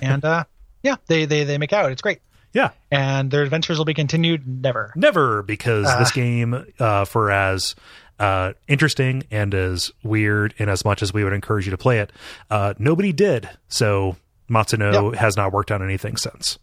and 0.02 0.26
uh, 0.26 0.44
yeah, 0.84 0.96
they 1.08 1.26
they 1.26 1.44
they 1.44 1.58
make 1.58 1.72
out. 1.72 1.92
It's 1.92 2.02
great, 2.02 2.20
Yeah. 2.54 2.72
and 2.90 3.30
their 3.32 3.44
adventures 3.44 3.78
will 3.78 3.86
be 3.86 3.94
continued. 3.94 4.46
Never. 4.48 4.92
Never, 4.96 5.44
because 5.44 5.86
Uh. 5.88 6.00
this 6.00 6.12
game, 6.12 6.66
uh, 6.80 7.06
for 7.06 7.32
as 7.32 7.76
uh, 8.20 8.54
interesting 8.68 9.24
and 9.32 9.54
as 9.54 9.92
weird 10.04 10.54
and 10.60 10.70
as 10.70 10.84
much 10.84 11.02
as 11.02 11.14
we 11.14 11.24
would 11.24 11.34
encourage 11.34 11.66
you 11.66 11.72
to 11.72 11.78
play 11.78 12.00
it, 12.00 12.12
uh, 12.50 12.74
nobody 12.80 13.14
did. 13.14 13.50
So 13.68 14.18
Matsuno 14.52 15.16
has 15.16 15.38
not 15.38 15.52
worked 15.54 15.72
on 15.72 15.82
anything 15.82 16.18
since. 16.18 16.60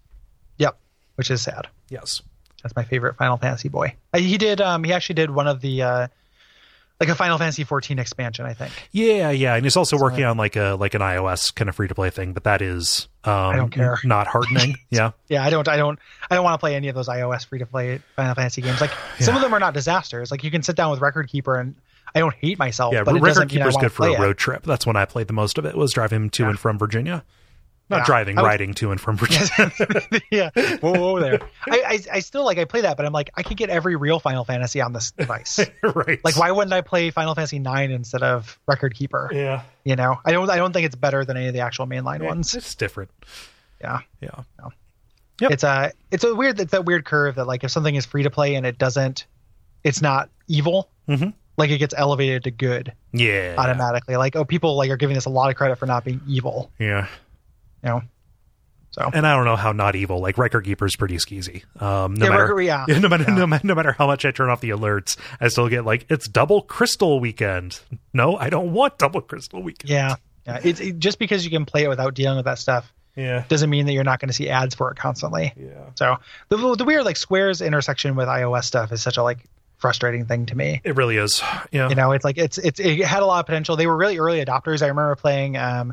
Yep, 0.59 0.79
which 1.17 1.31
is 1.31 1.41
sad. 1.41 1.69
Yes. 1.89 2.23
That's 2.63 2.75
my 2.77 2.85
favorite 2.85 3.17
Final 3.17 3.37
Fantasy 3.37 3.69
boy. 3.69 3.95
Uh, 4.13 4.19
He 4.19 4.37
did. 4.37 4.61
Um, 4.61 4.85
he 4.85 4.93
actually 4.93 5.15
did 5.15 5.31
one 5.31 5.47
of 5.47 5.61
the 5.61 5.83
uh, 5.83 6.09
like 7.01 7.09
a 7.09 7.15
Final 7.15 7.39
Fantasy 7.39 7.63
14 7.63 7.99
expansion, 8.01 8.45
I 8.45 8.55
think. 8.55 8.73
Yeah, 8.91 9.31
yeah, 9.31 9.55
and 9.55 9.65
he's 9.65 9.77
also 9.77 9.97
working 9.97 10.25
on 10.25 10.37
like 10.37 10.57
a 10.57 10.77
like 10.79 10.95
an 10.95 11.01
iOS 11.01 11.55
kind 11.55 11.69
of 11.69 11.77
free 11.77 11.87
to 11.89 11.95
play 11.95 12.11
thing, 12.11 12.33
but 12.33 12.45
that 12.45 12.61
is 12.61 13.07
um, 13.25 13.57
don't 13.57 13.71
care. 13.71 13.99
not 14.03 14.27
hardening. 14.27 14.77
yeah, 14.91 15.13
Yeah, 15.29 15.45
I 15.45 15.51
don't. 15.51 15.69
I 15.69 15.77
don't. 15.77 15.99
I 16.31 16.35
don't 16.35 16.45
want 16.45 16.55
to 16.55 16.59
play 16.59 16.75
any 16.75 16.89
of 16.89 16.95
those 16.97 17.09
iOS 17.09 17.47
free 17.47 17.61
to 17.61 17.67
play 17.67 18.01
Final 18.17 18.35
Fantasy 18.35 18.63
games. 18.63 18.81
Like 18.81 18.91
some 19.21 19.37
of 19.37 19.43
them 19.43 19.55
are 19.55 19.61
not 19.61 19.75
disasters. 19.75 20.31
Like 20.33 20.43
you 20.43 20.51
can 20.51 20.63
sit 20.63 20.75
down 20.75 20.91
with 20.91 21.01
Record 21.01 21.29
Keeper, 21.29 21.55
and 21.57 21.77
I 22.15 22.19
don't 22.19 22.35
hate 22.35 22.59
myself. 22.59 22.93
yeah. 22.93 23.05
but 23.05 23.21
Record 23.21 23.45
I 23.45 23.47
Keeper's 23.47 23.77
good 23.77 23.93
for 23.93 24.09
a 24.09 24.15
it. 24.15 24.19
road 24.19 24.37
trip. 24.37 24.65
That's 24.65 24.85
when 24.85 24.97
I 24.97 25.05
played 25.05 25.29
the 25.29 25.33
most 25.35 25.59
of 25.59 25.65
it. 25.65 25.77
Was 25.77 25.93
driving 25.93 26.31
to 26.31 26.49
and 26.49 26.59
from 26.59 26.79
Virginia. 26.79 27.25
Not 27.91 27.99
Yeah. 28.01 28.05
driving, 28.05 28.37
was- 28.37 28.45
riding 28.45 28.75
to 28.75 28.91
and 28.91 29.01
from 29.01 29.17
Virginia. 29.17 29.73
yeah, 30.31 30.51
whoa, 30.81 30.93
whoa 30.93 31.21
there. 31.21 31.41
I, 31.67 31.83
I 31.87 32.17
I 32.17 32.21
still 32.21 32.45
like 32.45 32.59
I 32.59 32.65
play 32.65 32.83
that, 32.83 32.97
but 32.97 33.07
I'm 33.07 33.13
like 33.13 33.31
I 33.37 33.43
could 33.43 33.57
get 33.57 33.71
every 33.71 33.97
real 33.97 34.21
Final 34.21 34.45
Fantasy 34.45 34.81
on 34.81 34.93
this 34.93 35.11
device. 35.13 35.59
right. 35.83 36.23
like 36.25 36.37
why 36.37 36.51
wouldn't 36.51 36.73
I 36.73 36.81
play 36.83 37.11
Final 37.11 37.35
Fantasy 37.35 37.59
9 37.59 37.91
instead 37.91 38.23
of 38.23 38.59
Record 38.67 38.95
Keeper? 38.95 39.31
Yeah. 39.33 39.63
You 39.85 39.97
know, 39.97 40.19
I 40.25 40.33
don't. 40.33 40.51
I 40.51 40.57
don't 40.57 40.73
think 40.73 40.85
it's 40.87 40.97
better 40.97 41.25
than 41.25 41.37
any 41.39 41.47
of 41.49 41.55
the 41.55 41.61
actual 41.61 41.87
mainline 41.87 42.23
ones. 42.23 42.55
It's 42.55 42.75
different. 42.75 43.11
Yeah. 43.81 44.01
Yeah. 44.21 44.31
No. 44.61 44.71
Yep. 45.41 45.53
it's 45.53 45.63
a 45.63 45.93
it's 46.11 46.25
a 46.25 46.35
weird 46.35 46.59
it's 46.59 46.73
that 46.73 46.85
weird 46.85 47.05
curve 47.05 47.37
that 47.37 47.47
like 47.47 47.63
if 47.63 47.71
something 47.71 47.95
is 47.95 48.05
free 48.05 48.25
to 48.25 48.31
play 48.31 48.57
and 48.57 48.67
it 48.67 48.77
doesn't 48.77 49.25
it's 49.85 50.03
not 50.03 50.31
evil 50.49 50.91
Mhm. 51.09 51.33
like 51.57 51.71
it 51.71 51.79
gets 51.79 51.95
elevated 51.97 52.43
to 52.43 52.51
good 52.51 52.93
Yeah. 53.13 53.55
automatically 53.57 54.17
like 54.17 54.35
oh 54.35 54.45
people 54.45 54.77
like 54.77 54.91
are 54.91 54.97
giving 54.97 55.15
this 55.15 55.27
a 55.27 55.31
lot 55.31 55.49
of 55.49 55.55
credit 55.55 55.77
for 55.77 55.87
not 55.87 56.05
being 56.05 56.21
evil 56.27 56.73
Yeah. 56.81 57.07
You 57.83 57.89
know 57.91 58.03
so 58.91 59.11
And 59.13 59.27
I 59.27 59.37
don't 59.37 59.45
know 59.45 59.55
how 59.57 59.73
not 59.73 59.97
evil. 59.97 60.19
Like 60.21 60.39
Record 60.39 60.65
Keeper's 60.65 60.97
pretty 60.97 61.17
skeezy. 61.17 61.63
Um, 61.81 62.15
no 62.15 62.25
Yeah, 62.25 62.31
matter 62.31 62.43
Record- 62.55 62.61
yeah. 62.63 62.85
no 63.01 63.09
matter 63.09 63.25
Yeah. 63.29 63.35
no, 63.45 63.59
no 63.63 63.75
matter 63.75 63.93
how 63.93 64.07
much 64.07 64.25
I 64.25 64.31
turn 64.31 64.49
off 64.49 64.63
the 64.63 64.71
alerts, 64.71 65.17
I 65.41 65.49
still 65.49 65.69
get 65.69 65.85
like 65.85 66.07
it's 66.09 66.27
double 66.27 66.63
crystal 66.63 67.21
weekend. 67.21 67.81
No, 68.15 68.37
I 68.37 68.49
don't 68.49 68.73
want 68.73 68.97
double 68.99 69.21
crystal 69.21 69.63
weekend. 69.63 69.91
yeah 69.91 70.17
yeah 70.47 70.61
it's 70.65 70.81
it, 70.81 70.99
just 70.99 71.19
because 71.19 71.45
you 71.45 71.51
can 71.51 71.67
play 71.67 71.85
it 71.85 71.89
without 71.89 72.15
dealing 72.15 72.37
with 72.37 72.47
that 72.47 72.59
stuff 72.59 72.91
Yeah. 73.15 73.45
doesn't 73.49 73.69
mean 73.69 73.85
that 73.87 73.93
you're 73.93 74.05
not 74.05 74.21
going 74.21 74.29
to 74.31 74.33
see 74.35 74.49
ads 74.49 74.75
for 74.75 74.91
it 74.91 74.97
constantly 74.97 75.53
Yeah. 75.55 75.91
so 75.95 76.17
the, 76.49 76.57
the 76.77 76.85
weird 76.87 77.05
like 77.05 77.19
squares 77.19 77.61
intersection 77.61 78.17
with 78.17 78.27
ios 78.29 78.65
stuff 78.65 78.91
is 78.91 79.03
such 79.03 79.19
a 79.19 79.23
like 79.23 79.45
frustrating 79.77 80.25
thing 80.25 80.47
to 80.47 80.57
me 80.57 80.81
It 80.83 80.97
really 80.97 81.19
is. 81.19 81.43
Yeah. 81.71 81.91
you 81.91 81.95
know 81.95 82.13
it's 82.13 82.25
like 82.25 82.39
it's 82.39 82.57
it's 82.57 82.81
it 82.81 83.05
had 83.05 83.23
a 83.23 83.27
lot 83.27 83.41
of 83.41 83.47
potential 83.47 83.77
they 83.77 83.87
were 83.87 83.97
really 83.97 84.19
early 84.19 84.43
adopters 84.43 84.81
i 84.83 84.87
remember 84.87 85.15
playing 85.17 85.57
um 85.59 85.93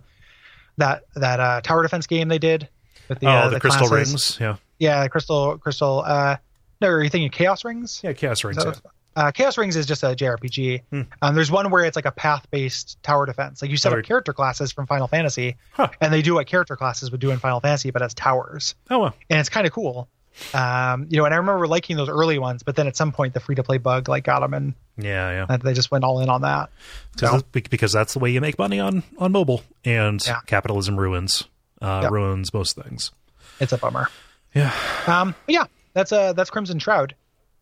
that 0.77 1.03
that 1.15 1.39
uh 1.39 1.61
tower 1.61 1.81
defense 1.83 2.07
game 2.07 2.27
they 2.27 2.39
did 2.39 2.67
with 3.09 3.19
the 3.19 3.27
oh, 3.27 3.29
uh, 3.29 3.49
the, 3.49 3.59
crystal 3.59 3.87
classes. 3.87 4.11
rings. 4.13 4.37
Yeah. 4.39 4.55
yeah 4.79 5.07
crystal 5.07 5.57
crystal 5.57 6.03
uh 6.05 6.37
no 6.81 6.87
are 6.89 7.03
you 7.03 7.09
thinking 7.09 7.29
chaos 7.31 7.63
rings 7.65 8.01
Yeah. 8.03 8.13
Chaos 8.13 8.43
rings. 8.43 8.57
That 8.63 8.81
Yeah. 8.83 9.23
uh, 9.27 9.31
Chaos 9.31 9.57
Rings 9.57 9.77
is 9.77 9.85
just 9.85 10.03
a 10.03 10.07
JRPG. 10.07 10.81
Hmm. 10.91 11.01
Um, 11.21 11.35
there's 11.35 11.49
one 11.49 11.69
where 11.71 11.85
it's 11.85 11.95
like 11.95 12.05
a 12.05 12.11
path-based 12.11 13.01
tower 13.01 13.25
defense. 13.25 13.61
Like 13.61 13.71
you 13.71 13.77
set 13.77 13.93
Oh, 13.93 13.99
up 13.99 14.03
character 14.03 14.33
classes 14.33 14.73
from 14.73 14.87
Final 14.87 15.07
Fantasy, 15.07 15.55
Huh. 15.71 15.87
and 16.01 16.11
they 16.13 16.21
do 16.21 16.33
what 16.33 16.47
character 16.47 16.75
classes 16.75 17.11
would 17.11 17.21
do 17.21 17.31
in 17.31 17.39
Final 17.39 17.61
Fantasy, 17.61 17.91
but 17.91 18.01
as 18.01 18.13
towers, 18.13 18.75
Oh 18.89 18.99
well. 18.99 19.15
and 19.29 19.39
it's 19.39 19.47
kind 19.47 19.65
of 19.65 19.71
cool. 19.71 20.09
Um, 20.53 21.07
you 21.09 21.17
know, 21.17 21.25
and 21.25 21.33
I 21.33 21.37
remember 21.37 21.67
liking 21.67 21.97
those 21.97 22.09
early 22.09 22.37
ones, 22.39 22.63
but 22.63 22.75
then 22.75 22.87
at 22.87 22.95
some 22.95 23.11
point 23.11 23.33
the 23.33 23.39
free-to-play 23.39 23.77
bug 23.77 24.09
like 24.09 24.23
got 24.25 24.41
them, 24.41 24.53
and 24.53 24.73
Yeah. 24.97 25.45
Yeah. 25.49 25.57
they 25.57 25.73
just 25.73 25.91
went 25.91 26.03
all 26.03 26.19
in 26.19 26.29
on 26.29 26.41
that. 26.41 26.69
Because 27.13 27.29
So- 27.29 27.37
that's- 27.37 27.67
because 27.69 27.91
that's 27.93 28.13
the 28.13 28.19
way 28.19 28.31
you 28.31 28.41
make 28.41 28.57
money 28.59 28.79
on 28.79 29.03
on 29.17 29.31
mobile, 29.31 29.63
and 29.83 30.25
Yeah. 30.25 30.39
capitalism 30.45 30.97
ruins 30.99 31.45
uh, 31.81 31.99
Yep. 32.03 32.11
ruins 32.11 32.53
most 32.53 32.75
things. 32.75 33.11
It's 33.59 33.71
a 33.73 33.77
bummer. 33.77 34.09
Yeah. 34.53 34.71
Um, 35.07 35.35
yeah, 35.47 35.65
that's 35.93 36.11
uh 36.11 36.33
that's 36.33 36.49
Crimson 36.49 36.79
Shroud. 36.79 37.15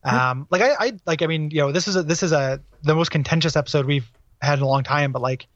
Um, 0.03 0.47
like 0.51 0.61
I, 0.61 0.75
I 0.87 0.93
like 1.05 1.21
I 1.21 1.27
mean, 1.27 1.49
you 1.51 1.57
know, 1.61 1.71
this 1.71 1.87
is 1.87 1.95
a 1.95 2.03
this 2.03 2.23
is 2.23 2.31
a 2.31 2.59
the 2.83 2.93
most 2.95 3.09
contentious 3.11 3.55
episode 3.55 3.85
we've 3.85 4.09
had 4.41 4.59
in 4.59 4.63
a 4.63 4.67
long 4.67 4.83
time, 4.83 5.11
but 5.11 5.21
like 5.21 5.47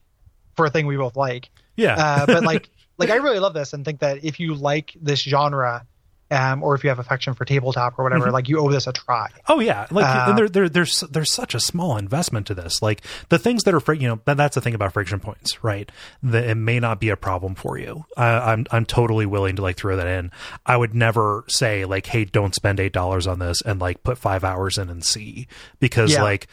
for 0.56 0.66
a 0.66 0.70
thing 0.70 0.88
we 0.88 0.98
both 0.98 1.16
like. 1.16 1.50
Yeah. 1.76 1.96
Uh, 1.96 2.26
but 2.26 2.44
like 2.44 2.70
like 2.98 3.10
I 3.10 3.16
really 3.18 3.40
love 3.40 3.54
this 3.54 3.74
and 3.74 3.84
think 3.86 4.00
that 4.00 4.24
if 4.24 4.40
you 4.40 4.56
like 4.56 4.94
this 5.02 5.20
genre, 5.22 5.86
um, 6.30 6.62
or 6.64 6.76
if 6.76 6.84
you 6.84 6.90
have 6.90 7.00
affection 7.00 7.34
for 7.34 7.46
tabletop 7.46 7.98
or 7.98 8.04
whatever, 8.04 8.26
Mm-hmm. 8.26 8.34
like 8.34 8.50
you 8.50 8.60
owe 8.60 8.70
this 8.72 8.88
a 8.88 8.94
try. 8.94 9.28
Oh 9.48 9.60
yeah, 9.60 9.88
like 9.92 10.06
Uh, 10.06 10.34
there, 10.36 10.50
there, 10.50 10.70
there's 10.70 11.02
there's 11.10 11.32
such 11.32 11.56
a 11.56 11.60
small 11.60 11.98
investment 11.98 12.48
to 12.48 12.54
this. 12.54 12.82
Like 12.82 13.02
the 13.30 13.40
things 13.40 13.64
that 13.64 13.74
are, 13.74 13.80
fri- 13.80 14.00
you 14.00 14.08
know, 14.08 14.20
that's 14.26 14.56
the 14.56 14.62
thing 14.62 14.74
about 14.76 14.94
friction 14.94 15.20
points, 15.20 15.64
right? 15.64 15.90
That 16.24 16.44
it 16.46 16.56
may 16.56 16.80
not 16.80 17.00
be 17.00 17.10
a 17.10 17.18
problem 17.18 17.56
for 17.56 17.78
you. 17.78 18.06
I, 18.18 18.52
I'm 18.54 18.66
I'm 18.72 18.86
totally 18.86 19.26
willing 19.26 19.56
to 19.58 19.62
like 19.62 19.78
throw 19.78 19.96
that 19.96 20.08
in. 20.08 20.32
I 20.66 20.76
would 20.76 20.94
never 20.94 21.46
say 21.48 21.86
like, 21.86 22.06
hey, 22.08 22.26
don't 22.26 22.54
spend 22.56 22.80
eight 22.80 22.94
dollars 22.94 23.28
on 23.28 23.40
this 23.40 23.62
and 23.62 23.80
like 23.80 24.04
put 24.04 24.18
five 24.18 24.44
hours 24.44 24.78
in 24.78 24.90
and 24.90 25.06
see 25.06 25.48
because 25.80 26.12
Yeah. 26.14 26.24
like 26.24 26.48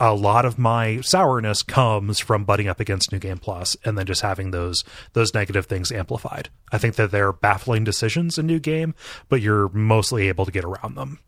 a 0.00 0.14
lot 0.14 0.44
of 0.44 0.58
my 0.58 1.00
sourness 1.00 1.62
comes 1.62 2.18
from 2.20 2.44
butting 2.44 2.68
up 2.68 2.80
against 2.80 3.12
New 3.12 3.18
Game 3.18 3.38
Plus 3.38 3.76
and 3.84 3.96
then 3.96 4.06
just 4.06 4.22
having 4.22 4.50
those 4.50 4.84
those 5.12 5.34
negative 5.34 5.66
things 5.66 5.92
amplified. 5.92 6.48
I 6.72 6.78
think 6.78 6.96
that 6.96 7.10
they're 7.10 7.32
baffling 7.32 7.84
decisions 7.84 8.38
in 8.38 8.46
New 8.46 8.58
Game, 8.58 8.94
but 9.28 9.40
you're 9.40 9.68
mostly 9.70 10.28
able 10.28 10.44
to 10.44 10.52
get 10.52 10.64
around 10.64 10.96
them. 10.96 11.18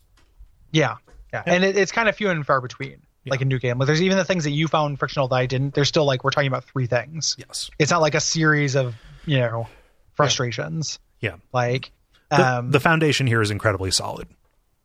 Yeah, 0.72 0.96
yeah, 1.32 1.42
and 1.46 1.64
it, 1.64 1.76
it's 1.76 1.92
kind 1.92 2.08
of 2.08 2.16
few 2.16 2.30
and 2.30 2.44
far 2.46 2.60
between. 2.60 3.02
Like 3.26 3.42
a 3.42 3.44
new 3.44 3.58
game, 3.58 3.76
like 3.78 3.86
there's 3.88 4.00
even 4.00 4.16
the 4.16 4.24
things 4.24 4.44
that 4.44 4.52
you 4.52 4.68
found 4.68 4.98
frictional 4.98 5.28
that 5.28 5.34
I 5.34 5.44
didn't. 5.44 5.74
There's 5.74 5.88
still 5.88 6.06
like 6.06 6.24
we're 6.24 6.30
talking 6.30 6.48
about 6.48 6.64
three 6.64 6.86
things. 6.86 7.36
Yes. 7.38 7.68
It's 7.78 7.90
not 7.90 8.00
like 8.00 8.14
a 8.14 8.20
series 8.20 8.74
of 8.74 8.94
you 9.26 9.36
know 9.38 9.66
frustrations. 10.14 10.98
Yeah. 11.20 11.34
Like, 11.52 11.92
the, 12.30 12.58
um, 12.58 12.70
the 12.70 12.80
foundation 12.80 13.26
here 13.26 13.42
is 13.42 13.50
incredibly 13.50 13.90
solid. 13.90 14.28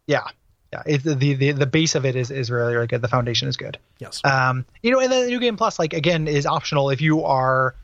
yeah, 0.07 0.25
yeah. 0.73 0.81
It, 0.93 1.03
the, 1.03 1.33
the 1.35 1.51
the 1.53 1.65
base 1.65 1.93
of 1.95 2.05
it 2.05 2.15
is 2.15 2.31
is 2.31 2.49
really 2.51 2.73
really 2.75 2.87
good. 2.87 3.01
The 3.01 3.07
foundation 3.07 3.47
is 3.47 3.57
good. 3.57 3.77
Yes. 3.99 4.21
Um, 4.25 4.65
you 4.81 4.91
know, 4.91 4.99
and 4.99 5.11
then 5.11 5.21
the 5.25 5.27
new 5.29 5.39
game 5.39 5.55
plus, 5.57 5.77
like 5.79 5.93
again, 5.93 6.27
is 6.27 6.45
optional 6.45 6.89
if 6.89 6.99
you 7.01 7.23
are, 7.23 7.75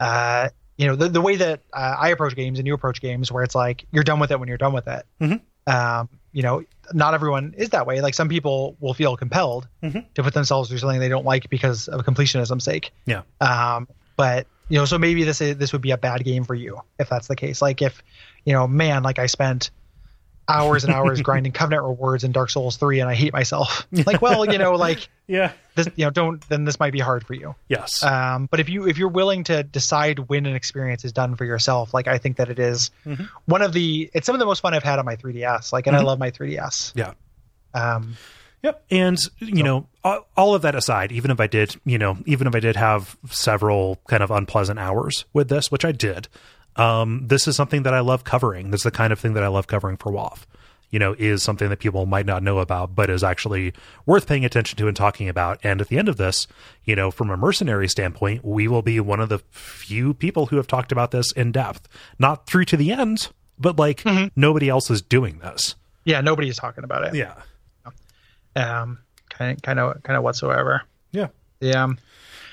uh, 0.00 0.48
you 0.76 0.86
know, 0.86 0.96
the 0.96 1.08
the 1.08 1.20
way 1.20 1.36
that 1.36 1.60
uh, 1.72 1.96
I 1.98 2.08
approach 2.10 2.36
games 2.36 2.58
and 2.58 2.66
you 2.66 2.74
approach 2.74 3.00
games, 3.00 3.30
where 3.32 3.42
it's 3.42 3.54
like 3.54 3.84
you're 3.92 4.04
done 4.04 4.20
with 4.20 4.30
it 4.30 4.38
when 4.40 4.48
you're 4.48 4.58
done 4.58 4.72
with 4.72 4.86
it. 4.88 5.04
Mhm. 5.20 5.40
Um, 5.66 6.08
you 6.32 6.42
know, 6.42 6.62
not 6.92 7.14
everyone 7.14 7.54
is 7.56 7.70
that 7.70 7.86
way. 7.86 8.00
Like 8.00 8.14
some 8.14 8.28
people 8.28 8.76
will 8.80 8.94
feel 8.94 9.16
compelled 9.16 9.66
Mhm. 9.82 10.04
to 10.14 10.22
put 10.22 10.34
themselves 10.34 10.68
through 10.68 10.78
something 10.78 11.00
they 11.00 11.08
don't 11.08 11.24
like 11.24 11.48
because 11.50 11.88
of 11.88 12.04
completionism's 12.04 12.62
sake. 12.64 12.92
yeah. 13.06 13.22
Um, 13.40 13.88
but 14.16 14.46
you 14.68 14.78
know, 14.78 14.84
so 14.84 14.98
maybe 14.98 15.22
this 15.24 15.40
is, 15.40 15.56
this 15.58 15.72
would 15.72 15.80
be 15.82 15.92
a 15.92 15.96
bad 15.98 16.24
game 16.24 16.44
for 16.44 16.54
you 16.54 16.80
if 16.98 17.08
that's 17.08 17.28
the 17.28 17.36
case. 17.36 17.62
Like 17.62 17.82
if, 17.82 18.02
you 18.44 18.52
know, 18.52 18.66
man, 18.66 19.02
like 19.04 19.18
I 19.18 19.26
spent 19.26 19.70
hours 20.48 20.84
and 20.84 20.92
hours 20.92 21.20
grinding 21.22 21.52
Covenant 21.52 21.84
rewards 21.84 22.24
in 22.24 22.32
Dark 22.32 22.50
Souls 22.50 22.76
three, 22.76 23.00
and 23.00 23.08
I 23.08 23.14
hate 23.14 23.32
myself. 23.32 23.86
Like, 23.92 24.22
well, 24.22 24.50
you 24.50 24.58
know, 24.58 24.72
like 24.74 25.08
Yeah. 25.26 25.52
this, 25.74 25.88
you 25.96 26.04
know, 26.04 26.10
don't 26.10 26.40
then 26.48 26.64
this 26.64 26.78
might 26.78 26.92
be 26.92 27.00
hard 27.00 27.26
for 27.26 27.34
you. 27.34 27.54
Yes. 27.68 28.02
Um, 28.04 28.46
but 28.50 28.60
if 28.60 28.68
you 28.68 28.86
if 28.86 28.96
you're 28.98 29.08
willing 29.08 29.44
to 29.44 29.62
decide 29.64 30.18
when 30.28 30.46
an 30.46 30.54
experience 30.54 31.04
is 31.04 31.12
done 31.12 31.34
for 31.36 31.44
yourself, 31.44 31.92
like 31.92 32.06
I 32.06 32.18
think 32.18 32.36
that 32.36 32.48
it 32.48 32.58
is 32.58 32.90
one 33.46 33.62
of 33.62 33.72
the 33.72 34.10
it's 34.14 34.26
some 34.26 34.34
of 34.34 34.40
the 34.40 34.46
most 34.46 34.60
fun 34.60 34.72
I've 34.74 34.82
had 34.84 34.98
on 34.98 35.04
my 35.04 35.16
3ds. 35.16 35.72
Like, 35.72 35.86
and 35.86 35.96
I 35.96 36.00
love 36.02 36.18
my 36.18 36.30
3ds. 36.30 36.92
yeah. 36.94 37.12
Um, 37.74 38.16
Yep. 38.62 38.84
And 38.90 39.18
you 39.38 39.62
know, 39.62 39.86
all 40.02 40.54
of 40.54 40.62
that 40.62 40.74
aside, 40.74 41.12
even 41.12 41.30
if 41.30 41.38
I 41.38 41.46
did, 41.46 41.76
you 41.84 41.98
know, 41.98 42.16
even 42.26 42.48
if 42.48 42.54
I 42.54 42.58
did 42.58 42.74
have 42.74 43.16
several 43.30 44.00
kind 44.08 44.24
of 44.24 44.30
unpleasant 44.32 44.78
hours 44.80 45.24
with 45.32 45.48
this, 45.48 45.70
which 45.70 45.84
I 45.84 45.92
did, 45.92 46.26
um, 46.76 47.26
this 47.26 47.48
is 47.48 47.56
something 47.56 47.82
that 47.82 47.94
I 47.94 48.00
love 48.00 48.24
covering. 48.24 48.70
This 48.70 48.80
is 48.80 48.84
the 48.84 48.90
kind 48.90 49.12
of 49.12 49.18
thing 49.18 49.34
that 49.34 49.42
I 49.42 49.48
love 49.48 49.66
covering 49.66 49.96
for 49.96 50.12
WAF. 50.12 50.46
You 50.90 51.00
know, 51.00 51.16
is 51.18 51.42
something 51.42 51.68
that 51.68 51.80
people 51.80 52.06
might 52.06 52.26
not 52.26 52.44
know 52.44 52.60
about, 52.60 52.94
but 52.94 53.10
is 53.10 53.24
actually 53.24 53.74
worth 54.06 54.28
paying 54.28 54.44
attention 54.44 54.78
to 54.78 54.86
and 54.86 54.96
talking 54.96 55.28
about. 55.28 55.58
And 55.64 55.80
at 55.80 55.88
the 55.88 55.98
end 55.98 56.08
of 56.08 56.16
this, 56.16 56.46
you 56.84 56.94
know, 56.94 57.10
from 57.10 57.28
a 57.28 57.36
mercenary 57.36 57.88
standpoint, 57.88 58.44
we 58.44 58.68
will 58.68 58.82
be 58.82 59.00
one 59.00 59.18
of 59.18 59.28
the 59.28 59.40
few 59.50 60.14
people 60.14 60.46
who 60.46 60.56
have 60.56 60.68
talked 60.68 60.92
about 60.92 61.10
this 61.10 61.32
in 61.32 61.50
depth, 61.50 61.88
not 62.20 62.46
through 62.46 62.66
to 62.66 62.76
the 62.76 62.92
end, 62.92 63.30
but 63.58 63.76
like 63.76 64.04
nobody 64.36 64.68
else 64.68 64.88
is 64.88 65.02
doing 65.02 65.40
this. 65.40 65.74
Yeah, 66.04 66.20
nobody 66.20 66.48
is 66.48 66.56
talking 66.56 66.84
about 66.84 67.04
it. 67.04 67.14
Yeah. 67.16 67.34
Um, 68.54 68.98
kind 69.28 69.56
of, 69.56 69.62
kind 69.62 69.80
of, 69.80 70.02
kind 70.04 70.16
of 70.16 70.22
whatsoever. 70.22 70.82
Yeah. 71.10 71.28
Yeah. 71.60 71.88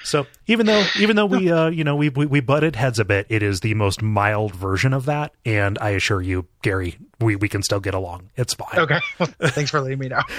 So 0.03 0.27
even 0.47 0.65
though 0.65 0.83
even 0.99 1.15
though 1.15 1.25
we 1.25 1.51
uh 1.51 1.69
you 1.69 1.83
know 1.83 1.95
we, 1.95 2.09
we 2.09 2.25
we 2.25 2.39
butted 2.39 2.75
heads 2.75 2.99
a 2.99 3.05
bit, 3.05 3.25
it 3.29 3.41
is 3.41 3.61
the 3.61 3.73
most 3.73 4.01
mild 4.01 4.53
version 4.53 4.93
of 4.93 5.05
that, 5.05 5.33
and 5.45 5.77
I 5.79 5.91
assure 5.91 6.21
you, 6.21 6.47
Gary, 6.61 6.97
we 7.19 7.35
we 7.35 7.49
can 7.49 7.63
still 7.63 7.79
get 7.79 7.93
along. 7.93 8.29
It's 8.35 8.53
fine. 8.53 8.79
Okay. 8.79 8.99
Thanks 9.41 9.71
for 9.71 9.81
letting 9.81 9.99
me 9.99 10.09
know. 10.09 10.21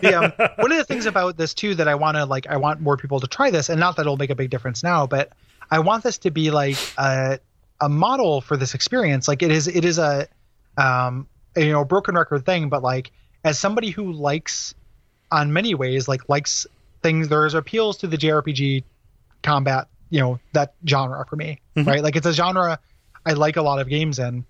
The, 0.00 0.14
um, 0.14 0.32
one 0.56 0.72
of 0.72 0.78
the 0.78 0.84
things 0.84 1.06
about 1.06 1.36
this 1.36 1.52
too 1.52 1.74
that 1.74 1.88
I 1.88 1.94
want 1.94 2.16
to 2.16 2.24
like, 2.24 2.46
I 2.46 2.56
want 2.56 2.80
more 2.80 2.96
people 2.96 3.20
to 3.20 3.26
try 3.26 3.50
this, 3.50 3.68
and 3.68 3.78
not 3.78 3.96
that 3.96 4.02
it'll 4.02 4.16
make 4.16 4.30
a 4.30 4.34
big 4.34 4.50
difference 4.50 4.82
now, 4.82 5.06
but 5.06 5.32
I 5.70 5.80
want 5.80 6.04
this 6.04 6.18
to 6.18 6.30
be 6.30 6.50
like 6.50 6.76
a 6.96 7.38
a 7.80 7.88
model 7.88 8.40
for 8.40 8.56
this 8.56 8.74
experience. 8.74 9.26
Like 9.28 9.42
it 9.42 9.50
is, 9.50 9.66
it 9.68 9.84
is 9.84 9.98
a 9.98 10.28
um, 10.76 11.26
a, 11.56 11.64
you 11.64 11.72
know 11.72 11.84
broken 11.84 12.14
record 12.14 12.46
thing, 12.46 12.68
but 12.68 12.82
like 12.82 13.10
as 13.44 13.58
somebody 13.58 13.90
who 13.90 14.12
likes 14.12 14.74
on 15.32 15.52
many 15.52 15.74
ways 15.74 16.08
like 16.08 16.28
likes 16.28 16.66
things, 17.02 17.28
there's 17.28 17.54
appeals 17.54 17.98
to 17.98 18.06
the 18.06 18.16
JRPG 18.16 18.84
combat, 19.42 19.88
you 20.10 20.20
know 20.20 20.38
that 20.52 20.74
genre 20.86 21.24
for 21.28 21.36
me, 21.36 21.60
mm-hmm. 21.76 21.88
right? 21.88 22.02
Like 22.02 22.16
it's 22.16 22.26
a 22.26 22.32
genre 22.32 22.78
I 23.24 23.32
like 23.32 23.56
a 23.56 23.62
lot 23.62 23.80
of 23.80 23.88
games 23.88 24.18
in 24.18 24.44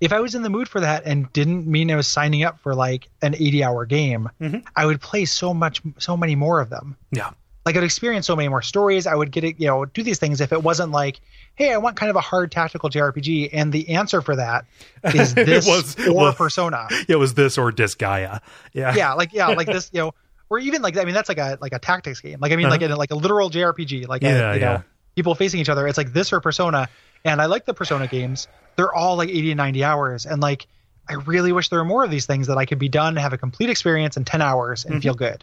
if 0.00 0.12
I 0.12 0.20
was 0.20 0.34
in 0.34 0.42
the 0.42 0.50
mood 0.50 0.68
for 0.68 0.80
that 0.80 1.04
and 1.04 1.30
didn't 1.32 1.66
mean 1.66 1.90
I 1.90 1.96
was 1.96 2.06
signing 2.06 2.42
up 2.42 2.58
for 2.60 2.74
like 2.74 3.08
an 3.22 3.34
80 3.34 3.62
hour 3.62 3.86
game, 3.86 4.30
mm-hmm. 4.40 4.58
I 4.74 4.86
would 4.86 5.00
play 5.00 5.26
so 5.26 5.52
much, 5.52 5.82
so 5.98 6.16
many 6.16 6.34
more 6.34 6.60
of 6.60 6.70
them. 6.70 6.96
Yeah. 7.12 7.30
Like 7.66 7.76
I'd 7.76 7.84
experience 7.84 8.26
so 8.26 8.34
many 8.34 8.48
more 8.48 8.62
stories. 8.62 9.06
I 9.06 9.14
would 9.14 9.30
get 9.30 9.44
it, 9.44 9.60
you 9.60 9.66
know, 9.66 9.84
do 9.84 10.02
these 10.02 10.18
things 10.18 10.40
if 10.40 10.52
it 10.52 10.62
wasn't 10.62 10.92
like, 10.92 11.20
hey, 11.56 11.74
I 11.74 11.76
want 11.76 11.96
kind 11.96 12.08
of 12.08 12.16
a 12.16 12.20
hard 12.20 12.50
tactical 12.50 12.88
JRPG, 12.88 13.50
and 13.52 13.70
the 13.70 13.90
answer 13.90 14.22
for 14.22 14.34
that 14.36 14.64
is 15.14 15.34
this 15.34 15.66
was- 15.66 16.08
or 16.08 16.14
well- 16.14 16.32
Persona. 16.32 16.88
It 17.08 17.16
was 17.16 17.34
this 17.34 17.58
or 17.58 17.70
Disgaea. 17.70 18.40
Yeah. 18.72 18.94
Yeah, 18.94 19.12
like 19.12 19.34
yeah, 19.34 19.48
like 19.48 19.66
this, 19.66 19.90
you 19.92 20.00
know, 20.00 20.14
or 20.50 20.58
even 20.58 20.82
like 20.82 20.96
I 20.98 21.04
mean 21.04 21.14
that's 21.14 21.28
like 21.28 21.38
a 21.38 21.56
like 21.60 21.72
a 21.72 21.78
tactics 21.78 22.20
game. 22.20 22.38
Like 22.40 22.52
I 22.52 22.56
mean 22.56 22.68
like 22.68 22.82
in 22.82 22.90
like 22.94 23.10
a 23.12 23.14
literal 23.16 23.48
JRPG, 23.50 24.06
like 24.08 24.22
Yeah, 24.22 24.50
a, 24.50 24.54
you 24.54 24.60
yeah. 24.60 24.72
know, 24.74 24.82
people 25.16 25.34
facing 25.34 25.60
each 25.60 25.68
other. 25.70 25.86
It's 25.86 25.96
like 25.96 26.12
this 26.12 26.32
or 26.32 26.40
Persona, 26.40 26.88
and 27.24 27.40
I 27.40 27.46
like 27.46 27.64
the 27.64 27.72
Persona 27.74 28.06
games. 28.06 28.48
They're 28.76 28.92
all 28.92 29.16
like 29.16 29.28
80 29.30 29.52
and 29.52 29.56
90 29.58 29.84
hours, 29.84 30.26
and 30.26 30.42
like 30.42 30.66
I 31.08 31.14
really 31.14 31.52
wish 31.52 31.68
there 31.70 31.78
were 31.78 31.84
more 31.84 32.04
of 32.04 32.10
these 32.10 32.26
things 32.26 32.48
that 32.48 32.58
I 32.58 32.66
could 32.66 32.78
be 32.78 32.88
done, 32.88 33.16
have 33.16 33.32
a 33.32 33.38
complete 33.38 33.70
experience 33.70 34.16
in 34.16 34.24
10 34.24 34.42
hours, 34.42 34.84
and 34.84 35.02
feel 35.02 35.14
good. 35.14 35.42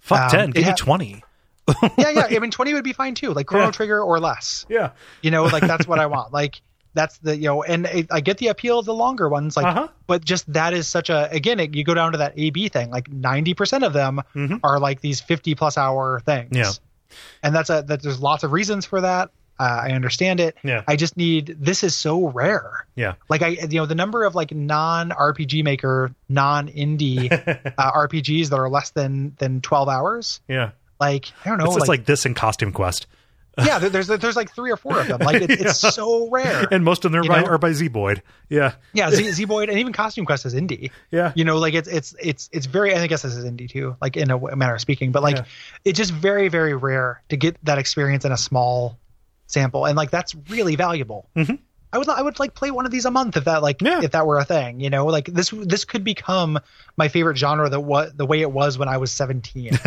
Fuck 0.00 0.20
Um, 0.20 0.30
ten. 0.30 0.48
it 0.50 0.54
Give 0.54 0.66
me 0.66 0.72
twenty. 0.76 1.24
Yeah, 1.98 2.10
yeah. 2.10 2.26
I 2.30 2.38
mean 2.38 2.50
20 2.50 2.74
would 2.74 2.84
be 2.84 2.92
fine 2.92 3.14
too, 3.14 3.32
like 3.32 3.46
Chrono 3.46 3.66
Yeah. 3.66 3.70
Trigger 3.72 4.00
or 4.00 4.20
less. 4.20 4.66
Yeah. 4.68 4.90
You 5.22 5.30
know, 5.30 5.44
like 5.44 5.62
that's 5.62 5.86
what 5.86 5.98
I 5.98 6.06
want. 6.14 6.32
Like 6.32 6.60
that's 6.96 7.18
the 7.18 7.36
you 7.36 7.44
know, 7.44 7.62
and 7.62 7.86
it, 7.86 8.06
I 8.10 8.20
get 8.20 8.38
the 8.38 8.48
appeal 8.48 8.78
of 8.80 8.86
the 8.86 8.94
longer 8.94 9.28
ones, 9.28 9.56
like, 9.56 9.66
Uh-huh. 9.66 9.88
but 10.08 10.24
just 10.24 10.52
that 10.52 10.74
is 10.74 10.88
such 10.88 11.10
a 11.10 11.30
again, 11.30 11.60
it, 11.60 11.74
you 11.74 11.84
go 11.84 11.94
down 11.94 12.10
to 12.12 12.18
that 12.18 12.32
AB 12.36 12.68
thing, 12.70 12.90
like 12.90 13.08
ninety 13.08 13.54
percent 13.54 13.84
of 13.84 13.92
them 13.92 14.20
are 14.64 14.80
like 14.80 15.00
these 15.00 15.20
fifty 15.20 15.54
plus 15.54 15.78
hour 15.78 16.20
things. 16.26 16.50
Mm-hmm. 16.50 16.56
Yeah. 16.56 17.16
and 17.44 17.54
that's 17.54 17.70
a 17.70 17.82
that 17.86 18.02
there's 18.02 18.20
lots 18.20 18.42
of 18.42 18.50
reasons 18.52 18.84
for 18.84 19.00
that. 19.02 19.30
Uh, 19.58 19.84
I 19.84 19.92
understand 19.92 20.38
it. 20.38 20.54
Yeah. 20.62 20.82
I 20.86 20.96
just 20.96 21.16
need 21.16 21.56
this 21.58 21.82
is 21.82 21.96
so 21.96 22.28
rare. 22.28 22.86
Yeah. 22.94 23.14
Like 23.30 23.40
I, 23.40 23.48
you 23.48 23.78
know, 23.78 23.86
the 23.86 23.94
number 23.94 24.24
of 24.24 24.34
like 24.34 24.52
non 24.52 25.10
RPG 25.10 25.64
maker, 25.64 26.12
non 26.28 26.68
indie 26.68 27.32
uh, 27.78 27.92
RPGs 27.92 28.50
that 28.50 28.56
are 28.58 28.68
less 28.68 28.90
than 28.90 29.34
than 29.38 29.62
twelve 29.62 29.88
hours. 29.88 30.40
Yeah. 30.46 30.72
Like 31.00 31.32
I 31.44 31.48
don't 31.48 31.58
know, 31.58 31.64
It's 31.66 31.76
like, 31.80 31.88
like 31.88 32.04
this 32.04 32.26
in 32.26 32.34
Costume 32.34 32.70
Quest, 32.72 33.06
yeah, 33.58 33.78
there's 33.78 34.06
there's 34.08 34.36
like 34.36 34.54
three 34.54 34.70
or 34.70 34.76
four 34.76 35.00
of 35.00 35.08
them. 35.08 35.20
Like 35.20 35.42
it, 35.42 35.50
it's 35.60 35.78
so 35.80 36.28
rare. 36.30 36.66
and 36.70 36.84
most 36.84 37.04
of 37.04 37.12
them 37.12 37.22
are 37.22 37.28
by, 37.28 37.42
are 37.42 37.58
by 37.58 37.70
Zeboyd. 37.70 38.20
Yeah. 38.48 38.74
Yeah, 38.92 39.10
Z, 39.10 39.22
Zeboyd 39.46 39.68
and 39.68 39.78
even 39.78 39.92
Costume 39.92 40.26
Quest 40.26 40.44
is 40.46 40.54
indie. 40.54 40.90
Yeah. 41.10 41.32
You 41.34 41.44
know, 41.44 41.58
like 41.58 41.74
it's 41.74 41.88
it's 41.88 42.14
it's 42.20 42.48
it's 42.52 42.66
very. 42.66 42.94
I 42.94 43.06
guess 43.06 43.22
this 43.22 43.34
is 43.34 43.44
indie 43.44 43.68
too, 43.70 43.96
like 44.00 44.16
in 44.16 44.30
a 44.30 44.56
manner 44.56 44.74
of 44.74 44.80
speaking. 44.80 45.12
But 45.12 45.22
like, 45.22 45.36
Yeah. 45.36 45.44
it's 45.84 45.96
just 45.96 46.12
very 46.12 46.48
very 46.48 46.74
rare 46.74 47.22
to 47.30 47.36
get 47.36 47.56
that 47.64 47.78
experience 47.78 48.24
in 48.24 48.32
a 48.32 48.36
small 48.36 48.98
sample, 49.46 49.86
and 49.86 49.96
like 49.96 50.10
that's 50.10 50.34
really 50.50 50.76
valuable. 50.76 51.28
Mhm. 51.36 51.58
I 51.96 51.98
would 51.98 52.08
I 52.10 52.20
would 52.20 52.38
like 52.38 52.54
play 52.54 52.70
one 52.70 52.84
of 52.84 52.92
these 52.92 53.06
a 53.06 53.10
month 53.10 53.38
if 53.38 53.44
that 53.44 53.62
like 53.62 53.80
Yeah. 53.80 54.02
if 54.02 54.10
that 54.10 54.26
were 54.26 54.38
a 54.38 54.44
thing. 54.44 54.80
You 54.80 54.90
know, 54.90 55.06
like 55.06 55.24
this 55.26 55.48
this 55.50 55.86
could 55.86 56.04
become 56.04 56.58
my 56.98 57.08
favorite 57.08 57.38
genre 57.38 57.70
that 57.70 57.80
what 57.80 58.16
the 58.18 58.26
way 58.26 58.42
it 58.42 58.52
was 58.52 58.76
when 58.76 58.88
I 58.88 58.98
was 58.98 59.10
seventeen. 59.10 59.70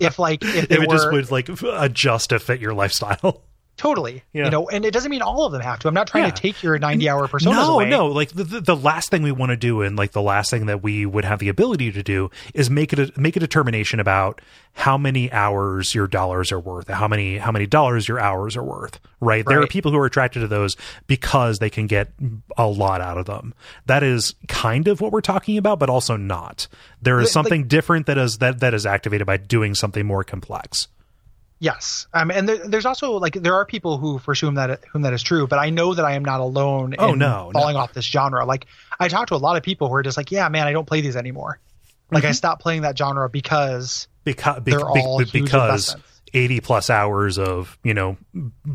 if 0.00 0.18
like 0.18 0.42
if 0.42 0.64
If 0.64 0.70
it 0.70 0.80
were 0.80 0.86
just 0.94 1.12
would 1.12 1.30
like 1.30 1.50
adjust 1.62 2.30
to 2.30 2.38
fit 2.38 2.58
your 2.58 2.72
lifestyle. 2.72 3.42
Totally, 3.76 4.22
Yeah. 4.32 4.44
you 4.44 4.50
know, 4.50 4.68
and 4.68 4.84
it 4.84 4.92
doesn't 4.92 5.10
mean 5.10 5.22
all 5.22 5.44
of 5.46 5.52
them 5.52 5.60
have 5.62 5.78
to. 5.80 5.88
I'm 5.88 5.94
not 5.94 6.06
trying 6.06 6.24
Yeah. 6.24 6.30
to 6.30 6.42
take 6.42 6.62
your 6.62 6.78
ninety 6.78 7.08
hour 7.08 7.26
personas 7.28 7.52
no, 7.54 7.74
away. 7.74 7.88
no. 7.88 8.06
Like 8.06 8.30
the, 8.30 8.60
the 8.60 8.76
last 8.76 9.10
thing 9.10 9.22
we 9.22 9.32
want 9.32 9.50
to 9.50 9.56
do, 9.56 9.82
and 9.82 9.96
like 9.96 10.12
the 10.12 10.22
last 10.22 10.50
thing 10.50 10.66
that 10.66 10.82
we 10.82 11.06
would 11.06 11.24
have 11.24 11.38
the 11.40 11.48
ability 11.48 11.90
to 11.92 12.02
do, 12.02 12.30
is 12.54 12.70
make 12.70 12.92
it 12.92 12.98
a, 12.98 13.20
make 13.20 13.36
a 13.36 13.40
determination 13.40 13.98
about 14.00 14.40
how 14.74 14.96
many 14.96 15.30
hours 15.32 15.94
your 15.94 16.06
dollars 16.06 16.50
are 16.52 16.60
worth, 16.60 16.88
how 16.88 17.08
many 17.08 17.38
how 17.38 17.50
many 17.52 17.66
dollars 17.66 18.06
your 18.08 18.18
hours 18.20 18.56
are 18.56 18.62
worth. 18.64 19.00
Right? 19.20 19.44
There 19.46 19.60
are 19.62 19.66
people 19.66 19.90
who 19.92 19.98
are 19.98 20.06
attracted 20.06 20.40
to 20.40 20.48
those 20.48 20.76
because 21.06 21.58
they 21.58 21.70
can 21.70 21.86
get 21.86 22.12
a 22.56 22.66
lot 22.66 23.00
out 23.00 23.18
of 23.18 23.26
them. 23.26 23.54
That 23.86 24.02
is 24.02 24.34
kind 24.48 24.88
of 24.88 25.00
what 25.00 25.12
we're 25.12 25.20
talking 25.20 25.56
about, 25.58 25.78
but 25.78 25.88
also 25.90 26.16
not. 26.16 26.68
There 27.00 27.18
is 27.20 27.26
Like- 27.26 27.32
something 27.32 27.68
different 27.68 28.06
that 28.06 28.18
is 28.18 28.38
that 28.38 28.60
that 28.60 28.74
is 28.74 28.86
activated 28.86 29.26
by 29.26 29.36
doing 29.38 29.74
something 29.74 30.06
more 30.06 30.24
complex. 30.24 30.88
Yes, 31.62 32.08
um, 32.12 32.32
and 32.32 32.48
there, 32.48 32.58
there's 32.66 32.84
also 32.86 33.12
like 33.12 33.34
there 33.34 33.54
are 33.54 33.64
people 33.64 33.96
who 33.96 34.18
for 34.18 34.34
whom 34.34 34.56
that 34.56 34.84
whom 34.92 35.02
that 35.02 35.12
is 35.12 35.22
true, 35.22 35.46
but 35.46 35.60
I 35.60 35.70
know 35.70 35.94
that 35.94 36.04
I 36.04 36.14
am 36.14 36.24
not 36.24 36.40
alone. 36.40 36.96
Oh, 36.98 37.12
in 37.12 37.20
no, 37.20 37.50
falling 37.52 37.76
off 37.76 37.92
this 37.92 38.04
genre. 38.04 38.44
Like 38.44 38.66
I 38.98 39.06
talk 39.06 39.28
to 39.28 39.36
a 39.36 39.36
lot 39.36 39.56
of 39.56 39.62
people 39.62 39.86
who 39.86 39.94
are 39.94 40.02
just 40.02 40.16
like, 40.16 40.32
yeah, 40.32 40.48
man, 40.48 40.66
I 40.66 40.72
don't 40.72 40.86
play 40.88 41.02
these 41.02 41.14
anymore. 41.14 41.60
Like 42.10 42.24
Mm-hmm. 42.24 42.30
I 42.30 42.32
stopped 42.32 42.62
playing 42.62 42.82
that 42.82 42.98
genre 42.98 43.30
because 43.30 44.08
Because 44.24 44.60
They're 44.64 44.80
all 44.84 45.20
huge 45.20 45.30
because 45.30 45.90
investments. 45.90 46.20
80 46.34 46.60
plus 46.62 46.90
hours 46.90 47.38
of, 47.38 47.78
you 47.84 47.94
know, 47.94 48.16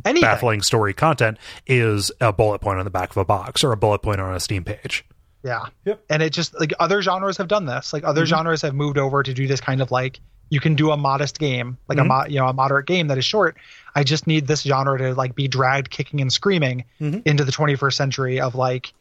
anything. 0.06 0.22
baffling 0.22 0.62
story 0.62 0.94
content 0.94 1.40
is 1.66 2.10
a 2.22 2.32
bullet 2.32 2.60
point 2.62 2.80
on 2.80 2.86
the 2.86 2.90
back 2.90 3.12
of 3.12 3.18
a 3.18 3.26
box 3.26 3.66
or 3.66 3.74
a 3.74 3.78
bullet 3.78 4.00
point 4.02 4.22
on 4.22 4.34
a 4.34 4.40
Steam 4.40 4.64
page. 4.64 5.04
Yeah. 5.44 5.66
Yep. 5.84 6.04
And 6.10 6.24
it 6.24 6.32
just 6.32 6.58
like 6.58 6.72
other 6.80 7.02
genres 7.02 7.36
have 7.38 7.50
done 7.50 7.66
this. 7.66 7.92
Like 7.92 8.06
other 8.06 8.26
genres 8.26 8.62
have 8.62 8.74
moved 8.74 8.98
over 8.98 9.24
to 9.24 9.34
do 9.34 9.46
this 9.46 9.60
kind 9.60 9.82
of 9.82 9.92
like 9.92 10.22
you 10.50 10.59
can 10.59 10.76
do 10.76 10.92
a 10.92 10.98
modest 10.98 11.40
game, 11.40 11.77
like 11.88 11.98
a 11.98 12.03
mo- 12.03 12.26
you 12.27 12.40
know 12.40 12.48
a 12.48 12.53
moderate 12.53 12.85
game 12.88 13.08
that 13.08 13.17
is 13.17 13.26
short. 13.26 13.58
I 13.95 14.03
just 14.03 14.27
need 14.27 14.48
this 14.48 14.61
genre 14.61 14.98
to 14.98 15.14
like 15.14 15.35
be 15.35 15.48
dragged 15.48 15.90
kicking 15.90 16.22
and 16.22 16.32
screaming 16.32 16.85
into 17.00 17.43
the 17.43 17.51
21st 17.51 17.93
century 17.93 18.40
of 18.40 18.56
like 18.56 18.93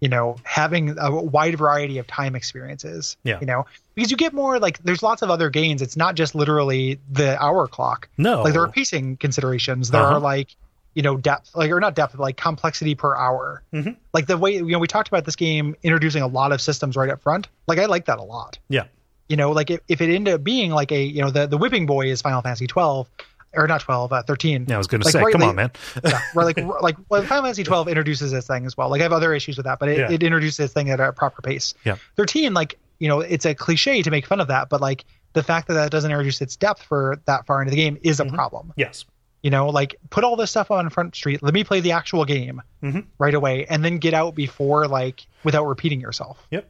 you 0.00 0.08
know 0.08 0.36
having 0.44 0.96
a 0.98 1.10
wide 1.22 1.56
variety 1.58 1.98
of 1.98 2.06
time 2.06 2.34
experiences. 2.36 3.16
Yeah. 3.24 3.38
You 3.40 3.46
know 3.46 3.66
because 3.94 4.10
you 4.10 4.16
get 4.16 4.32
more 4.32 4.58
like 4.58 4.78
there's 4.84 5.02
lots 5.02 5.22
of 5.22 5.30
other 5.30 5.50
gains. 5.50 5.82
It's 5.82 5.96
not 5.96 6.14
just 6.14 6.34
literally 6.34 6.98
the 7.10 7.40
hour 7.42 7.66
clock. 7.66 8.08
No. 8.16 8.42
Like 8.42 8.52
there 8.52 8.62
are 8.62 8.68
pacing 8.70 9.16
considerations. 9.18 9.90
There 9.90 10.00
Uh-huh. 10.02 10.16
are 10.16 10.20
like 10.20 10.54
you 10.94 11.02
know 11.02 11.16
depth 11.16 11.54
like 11.54 11.70
or 11.70 11.78
not 11.78 11.94
depth 11.94 12.14
but 12.16 12.22
like 12.22 12.36
complexity 12.36 12.94
per 12.96 13.14
hour 13.14 13.62
Mm-hmm. 13.72 13.90
like 14.14 14.26
the 14.26 14.36
way 14.38 14.54
you 14.56 14.66
know 14.66 14.78
we 14.80 14.88
talked 14.88 15.06
about 15.08 15.24
this 15.26 15.36
game 15.36 15.76
introducing 15.82 16.22
a 16.22 16.26
lot 16.26 16.50
of 16.50 16.60
systems 16.60 16.96
right 16.96 17.10
up 17.10 17.22
front 17.22 17.46
like 17.68 17.78
i 17.78 17.84
like 17.84 18.06
that 18.06 18.18
a 18.18 18.22
lot 18.22 18.58
Yeah. 18.68 18.84
You 19.28 19.36
know 19.36 19.50
like 19.52 19.70
if, 19.70 19.80
if 19.88 20.00
it 20.00 20.12
ended 20.14 20.34
up 20.34 20.42
being 20.44 20.70
like 20.70 20.90
a 20.92 21.02
you 21.02 21.20
know 21.22 21.30
the 21.30 21.46
the 21.46 21.56
whipping 21.58 21.86
boy 21.86 22.06
is 22.10 22.20
final 22.22 22.40
fantasy 22.42 22.66
12 22.66 23.08
or 23.54 23.66
not 23.66 23.80
12 23.80 24.12
uh, 24.12 24.22
13 24.24 24.66
Yeah, 24.68 24.74
I 24.74 24.78
was 24.78 24.86
going 24.86 25.00
to 25.00 25.06
Like, 25.06 25.12
say, 25.12 25.22
right, 25.22 25.32
come 25.32 25.40
like- 25.40 25.50
on, 25.50 25.56
man. 25.56 25.70
yeah, 26.04 26.20
right, 26.34 26.44
like 26.56 26.82
like 26.82 26.96
well, 27.08 27.22
Final 27.22 27.44
Fantasy 27.44 27.64
12 27.64 27.88
introduces 27.88 28.30
this 28.30 28.46
thing 28.46 28.66
as 28.66 28.76
well. 28.76 28.90
Like 28.90 29.00
I 29.00 29.04
have 29.04 29.12
other 29.12 29.32
issues 29.32 29.56
with 29.56 29.64
that, 29.64 29.78
but 29.78 29.88
it, 29.88 29.98
Yeah. 29.98 30.10
it 30.12 30.22
introduces 30.22 30.56
this 30.58 30.72
thing 30.72 30.90
at 30.90 31.00
a 31.00 31.12
proper 31.12 31.40
pace. 31.42 31.74
Yeah. 31.84 31.96
13, 32.16 32.52
like 32.54 32.78
you 32.98 33.08
know, 33.08 33.20
it's 33.20 33.46
a 33.46 33.54
cliche 33.54 34.02
to 34.02 34.10
make 34.10 34.26
fun 34.26 34.40
of 34.40 34.48
that, 34.48 34.68
but 34.68 34.80
like 34.80 35.04
the 35.34 35.42
fact 35.42 35.68
that 35.68 35.74
that 35.74 35.90
doesn't 35.90 36.10
introduce 36.10 36.40
its 36.40 36.56
depth 36.56 36.82
for 36.82 37.20
that 37.26 37.46
far 37.46 37.62
into 37.62 37.70
the 37.70 37.76
game 37.76 37.96
is 38.02 38.20
a 38.20 38.24
Mm-hmm. 38.24 38.34
problem. 38.34 38.72
yes. 38.76 39.04
You 39.42 39.50
know, 39.50 39.68
like 39.68 39.94
put 40.10 40.24
all 40.24 40.34
this 40.34 40.50
stuff 40.50 40.70
on 40.72 40.90
Front 40.90 41.14
Street. 41.14 41.42
Let 41.44 41.54
me 41.54 41.62
play 41.62 41.78
the 41.80 41.92
actual 41.92 42.24
game 42.24 42.60
Mhm. 42.82 43.04
right 43.18 43.32
away, 43.34 43.66
and 43.66 43.84
then 43.84 43.98
get 43.98 44.12
out 44.12 44.34
before 44.34 44.88
like 44.88 45.24
without 45.44 45.64
repeating 45.66 46.00
yourself. 46.00 46.44
Yep. 46.50 46.68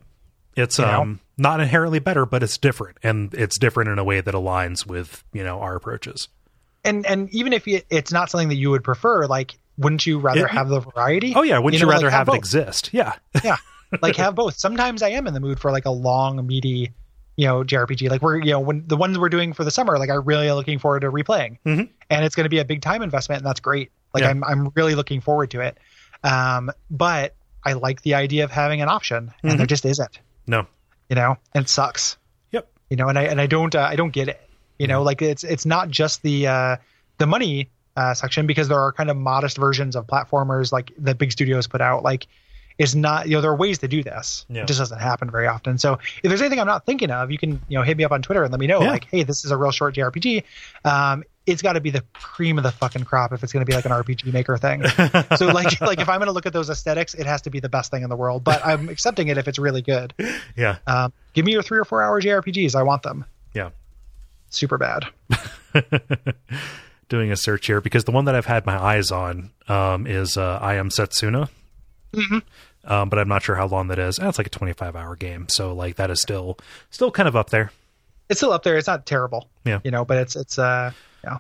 It's 0.55 0.79
You 0.79 0.85
know? 0.85 1.17
Not 1.39 1.61
inherently 1.61 1.99
better, 2.01 2.27
but 2.27 2.43
it's 2.43 2.59
different, 2.59 2.99
and 3.03 3.33
it's 3.35 3.59
different 3.59 3.89
in 3.91 3.99
a 3.99 4.05
way 4.05 4.21
that 4.21 4.35
aligns 4.35 4.87
with 4.87 5.25
you 5.33 5.43
know 5.45 5.61
our 5.61 5.77
approaches. 5.77 6.29
And 6.85 7.07
and 7.07 7.29
even 7.35 7.53
if 7.53 7.65
it's 7.67 8.13
not 8.13 8.31
something 8.31 8.49
that 8.49 8.57
you 8.57 8.71
would 8.71 8.85
prefer, 8.85 9.27
like 9.27 9.59
wouldn't 9.79 10.07
you 10.07 10.19
rather 10.19 10.47
It- 10.47 10.51
have 10.51 10.69
the 10.69 10.81
variety? 10.81 11.33
Oh 11.37 11.43
yeah, 11.43 11.59
wouldn't 11.59 11.81
you, 11.81 11.87
know, 11.87 11.93
rather 11.93 12.07
like, 12.07 12.15
have, 12.15 12.29
it 12.29 12.35
exist? 12.35 12.91
Yeah. 12.93 13.15
yeah 13.45 13.57
like 14.03 14.17
have 14.17 14.35
both 14.35 14.59
sometimes 14.59 15.01
i 15.03 15.09
am 15.09 15.27
in 15.27 15.33
the 15.33 15.41
mood 15.41 15.59
for 15.59 15.71
like 15.73 15.87
a 15.87 15.91
long 15.91 16.47
meaty 16.47 16.93
you 17.37 17.47
know 17.47 17.63
JRPG. 17.65 18.11
Like 18.11 18.21
we're 18.21 18.37
you 18.37 18.51
know 18.51 18.61
when 18.61 18.85
the 18.87 18.97
ones 18.99 19.19
we're 19.19 19.29
doing 19.31 19.53
for 19.55 19.65
the 19.65 19.71
summer, 19.71 19.97
like 19.99 20.11
I'm 20.11 20.23
really 20.25 20.51
looking 20.53 20.79
forward 20.79 21.01
to 21.01 21.11
replaying, 21.11 21.57
Mhm. 21.65 21.89
and 22.11 22.25
it's 22.25 22.35
going 22.35 22.45
to 22.45 22.51
be 22.51 22.59
a 22.59 22.65
big 22.65 22.83
time 22.83 23.01
investment, 23.01 23.39
and 23.41 23.47
that's 23.47 23.61
great. 23.61 23.91
Like 24.13 24.25
Yeah. 24.25 24.31
I'm 24.31 24.43
I'm 24.45 24.73
really 24.75 24.95
looking 24.97 25.21
forward 25.21 25.51
to 25.53 25.61
it. 25.61 25.79
Um, 26.25 26.71
but 26.91 27.35
I 27.65 27.75
like 27.75 28.03
the 28.03 28.15
idea 28.15 28.43
of 28.45 28.51
having 28.51 28.83
an 28.83 28.89
option, 28.89 29.33
and 29.43 29.53
Mhm. 29.53 29.57
there 29.59 29.67
just 29.67 29.85
isn't. 29.87 30.19
No. 30.49 30.67
You 31.09 31.17
know, 31.17 31.37
and 31.55 31.65
it 31.65 31.69
sucks. 31.69 32.17
Yep. 32.53 32.69
You 32.91 32.97
know, 32.97 33.09
and 33.09 33.19
I 33.19 33.25
and 33.25 33.41
I 33.41 33.47
don't 33.47 33.75
uh, 33.75 33.81
I 33.81 33.97
don't 33.97 34.11
get 34.11 34.29
it. 34.29 34.41
You 34.79 34.87
know, 34.87 35.03
like 35.03 35.23
it's 35.23 35.45
it's 35.45 35.67
not 35.67 35.89
just 35.89 36.23
the 36.23 36.47
uh, 36.47 36.77
the 37.19 37.27
money 37.27 37.69
uh, 37.97 38.15
section 38.15 38.47
because 38.47 38.69
there 38.69 38.79
are 38.79 38.93
kind 38.93 39.11
of 39.11 39.17
modest 39.17 39.59
versions 39.59 39.97
of 39.97 40.07
platformers 40.07 40.71
like 40.71 40.93
that 40.99 41.19
big 41.19 41.33
studios 41.33 41.67
put 41.67 41.81
out. 41.81 42.03
Like 42.03 42.27
it's 42.79 42.95
not 42.95 43.29
you 43.29 43.35
know 43.35 43.41
there 43.41 43.51
are 43.51 43.57
ways 43.57 43.79
to 43.79 43.89
do 43.89 44.03
this. 44.03 44.47
Yeah. 44.49 44.63
It 44.63 44.69
just 44.69 44.79
doesn't 44.79 45.01
happen 45.01 45.31
very 45.31 45.49
often. 45.49 45.79
So 45.79 45.95
if 45.95 46.23
there's 46.23 46.41
anything 46.41 46.61
I'm 46.61 46.67
not 46.67 46.87
thinking 46.87 47.11
of, 47.11 47.31
you 47.31 47.39
can 47.39 47.61
you 47.69 47.77
know 47.77 47.83
hit 47.83 47.97
me 47.97 48.05
up 48.05 48.13
on 48.13 48.23
Twitter 48.23 48.45
and 48.45 48.53
let 48.53 48.61
me 48.61 48.69
know. 48.69 48.81
Yeah. 48.81 48.91
Like, 48.91 49.07
hey, 49.07 49.25
this 49.25 49.45
is 49.45 49.51
a 49.51 49.57
real 49.57 49.73
short 49.73 49.95
JRPG. 49.95 50.45
Um, 50.85 51.25
it's 51.49 51.63
got 51.63 51.73
to 51.73 51.81
be 51.81 51.91
the 51.91 52.05
cream 52.13 52.59
of 52.59 52.65
the 52.65 52.71
fucking 52.71 53.05
crop 53.05 53.33
if 53.33 53.43
it's 53.43 53.53
going 53.53 53.65
to 53.65 53.71
be 53.71 53.75
like 53.75 53.87
an 53.87 53.91
RPG 53.91 54.33
maker 54.33 54.59
thing. 54.59 54.87
so 55.37 55.47
like 55.47 55.81
like 55.81 55.99
if 55.99 56.09
I'm 56.09 56.19
going 56.19 56.27
to 56.27 56.33
look 56.33 56.47
at 56.47 56.53
those 56.53 56.69
aesthetics, 56.69 57.15
it 57.15 57.27
has 57.27 57.43
to 57.43 57.51
be 57.51 57.59
the 57.59 57.69
best 57.69 57.91
thing 57.91 58.03
in 58.03 58.11
the 58.11 58.17
world. 58.17 58.45
But 58.45 58.65
I'm 58.65 58.89
accepting 58.89 59.29
it 59.29 59.39
if 59.39 59.49
it's 59.49 59.59
really 59.59 59.83
good. 59.83 60.13
Yeah. 60.57 60.77
Um, 60.87 61.13
give 61.33 61.47
me 61.47 61.53
your 61.53 61.63
three 61.63 61.79
or 61.79 61.85
four 61.85 62.03
hour 62.03 62.21
JRPGs. 62.21 62.75
I 62.75 62.83
want 62.83 63.03
them. 63.03 63.25
Yeah. 63.55 63.71
Super 64.51 64.77
bad. 64.77 65.05
Doing 67.09 67.33
a 67.33 67.37
search 67.37 67.67
here 67.67 67.81
because 67.81 68.05
the 68.05 68.11
one 68.11 68.27
that 68.27 68.35
I've 68.35 68.47
had 68.47 68.67
my 68.67 68.77
eyes 68.77 69.11
on 69.11 69.51
um, 69.69 70.07
is 70.07 70.37
uh, 70.37 70.59
I 70.61 70.75
Am 70.75 70.91
Setsuna. 70.91 71.49
Mm-hmm. 72.13 72.39
Um, 72.91 73.09
but 73.09 73.19
I'm 73.19 73.29
not 73.29 73.43
sure 73.43 73.57
how 73.57 73.67
long 73.67 73.89
that 73.89 73.99
is. 73.99 74.19
It's 74.21 74.39
like 74.39 74.47
a 74.47 74.51
25 74.51 74.97
hour 74.97 75.17
game, 75.17 75.49
so 75.49 75.73
like 75.75 75.97
that 75.97 76.11
is 76.11 76.21
still 76.21 76.59
still 76.91 77.11
kind 77.11 77.29
of 77.29 77.37
up 77.37 77.51
there. 77.51 77.73
It's 78.29 78.41
still 78.41 78.53
up 78.53 78.63
there. 78.63 78.77
It's 78.77 78.87
not 78.87 79.07
terrible. 79.07 79.49
Yeah. 79.65 79.81
You 79.85 79.91
know, 79.91 80.05
but 80.05 80.19
it's 80.19 80.37
it's 80.37 80.59
uh 80.59 80.93
yeah. 81.25 81.39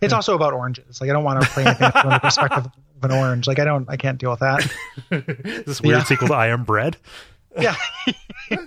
It's 0.00 0.12
also 0.12 0.34
about 0.34 0.52
oranges. 0.52 1.00
Like 1.00 1.08
I 1.10 1.12
don't 1.14 1.24
want 1.24 1.42
to 1.42 1.48
play 1.48 1.64
anything 1.64 1.90
from 1.90 2.10
the 2.10 2.18
perspective 2.18 2.66
of 3.02 3.10
an 3.10 3.12
orange. 3.16 3.46
Like 3.46 3.58
I 3.58 3.64
don't 3.64 3.88
I 3.88 3.96
can't 3.96 4.18
deal 4.18 4.30
with 4.30 4.40
that. 4.40 4.70
this 5.66 5.80
weird 5.80 5.98
Yeah. 5.98 6.04
sequel 6.04 6.28
to 6.28 6.34
I 6.34 6.48
Am 6.48 6.64
Bread. 6.64 6.96
yeah. 7.58 7.74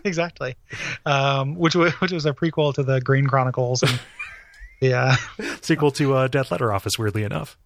exactly. 0.04 0.56
Um 1.06 1.56
which 1.56 1.76
was 1.76 1.94
which 2.02 2.12
was 2.12 2.26
a 2.26 2.34
prequel 2.34 2.74
to 2.74 2.84
the 2.84 3.00
Green 3.02 3.28
Chronicles 3.28 3.84
and 3.84 4.00
yeah. 4.82 5.18
sequel 5.62 5.92
to 5.92 6.16
uh, 6.16 6.28
Death 6.28 6.52
Letter 6.52 6.74
Office. 6.74 6.98
Weirdly 6.98 7.24
enough, 7.24 7.58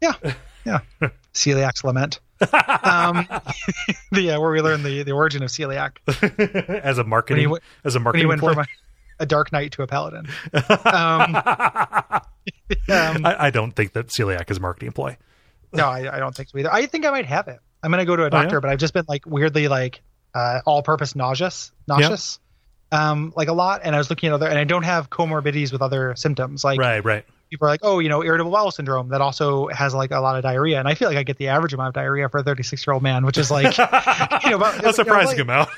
Yeah. 0.00 0.12
Yeah. 0.64 0.80
Celiac's 1.34 1.82
lament. 1.82 2.20
Um 2.40 3.26
the 4.12 4.32
uh, 4.32 4.40
where 4.40 4.52
we 4.52 4.60
learn 4.60 4.84
the 4.84 5.02
the 5.02 5.10
origin 5.12 5.42
of 5.42 5.50
celiac. 5.50 5.96
as 6.84 6.98
a 6.98 7.04
marketing 7.04 7.50
went- 7.50 7.64
as 7.84 7.96
a 7.96 7.98
when 7.98 8.02
he 8.02 8.04
marketing 8.04 8.28
went 8.28 8.40
ploy. 8.40 8.54
from 8.54 8.66
a, 9.18 9.26
dark 9.26 9.52
knight 9.52 9.72
to 9.72 9.82
a 9.82 9.86
paladin. 9.86 10.28
Um, 10.84 11.36
um, 12.88 13.26
I, 13.26 13.36
I 13.38 13.50
don't 13.50 13.72
think 13.72 13.92
that 13.92 14.08
celiac 14.08 14.50
is 14.50 14.58
a 14.58 14.60
marketing 14.60 14.92
ploy. 14.92 15.16
no, 15.72 15.86
I, 15.86 16.16
I 16.16 16.18
don't 16.18 16.34
think 16.34 16.48
so 16.48 16.58
either. 16.58 16.72
I 16.72 16.86
think 16.86 17.04
I 17.06 17.10
might 17.10 17.26
have 17.26 17.48
it. 17.48 17.58
I'm 17.82 17.90
gonna 17.90 18.04
go 18.04 18.16
to 18.16 18.22
a 18.22 18.26
Oh, 18.26 18.30
doctor, 18.30 18.56
yeah? 18.56 18.60
but 18.60 18.70
I've 18.70 18.78
just 18.78 18.94
been 18.94 19.04
like 19.08 19.24
weirdly 19.26 19.68
like 19.68 20.02
uh, 20.34 20.60
all-purpose 20.66 21.14
nauseous, 21.14 21.72
nauseous, 21.86 22.38
um, 22.92 23.32
like 23.36 23.48
a 23.48 23.52
lot. 23.52 23.82
And 23.84 23.94
I 23.94 23.98
was 23.98 24.10
looking 24.10 24.28
at 24.28 24.32
other, 24.34 24.48
and 24.48 24.58
I 24.58 24.64
don't 24.64 24.82
have 24.84 25.10
comorbidities 25.10 25.72
with 25.72 25.82
other 25.82 26.14
symptoms. 26.16 26.64
Like 26.64 26.80
right, 26.80 27.04
right. 27.04 27.24
people 27.50 27.66
are 27.66 27.70
like, 27.70 27.80
oh, 27.82 27.98
you 27.98 28.08
know, 28.08 28.24
irritable 28.24 28.50
bowel 28.50 28.70
syndrome 28.70 29.08
that 29.10 29.20
also 29.20 29.68
has 29.68 29.94
like 29.94 30.10
a 30.10 30.20
lot 30.20 30.36
of 30.36 30.42
diarrhea, 30.42 30.78
and 30.78 30.88
I 30.88 30.94
feel 30.94 31.08
like 31.08 31.18
I 31.18 31.22
get 31.22 31.38
the 31.38 31.48
average 31.48 31.72
amount 31.72 31.88
of 31.88 31.94
diarrhea 31.94 32.28
for 32.28 32.38
a 32.38 32.42
36 32.42 32.86
year 32.86 32.94
old 32.94 33.02
man, 33.02 33.24
which 33.24 33.38
is 33.38 33.50
like, 33.50 33.76
you 34.44 34.50
know, 34.50 34.56
about, 34.56 34.84
a 34.84 34.92
surprising 34.92 35.38
you 35.38 35.44
know, 35.44 35.52
amount. 35.54 35.70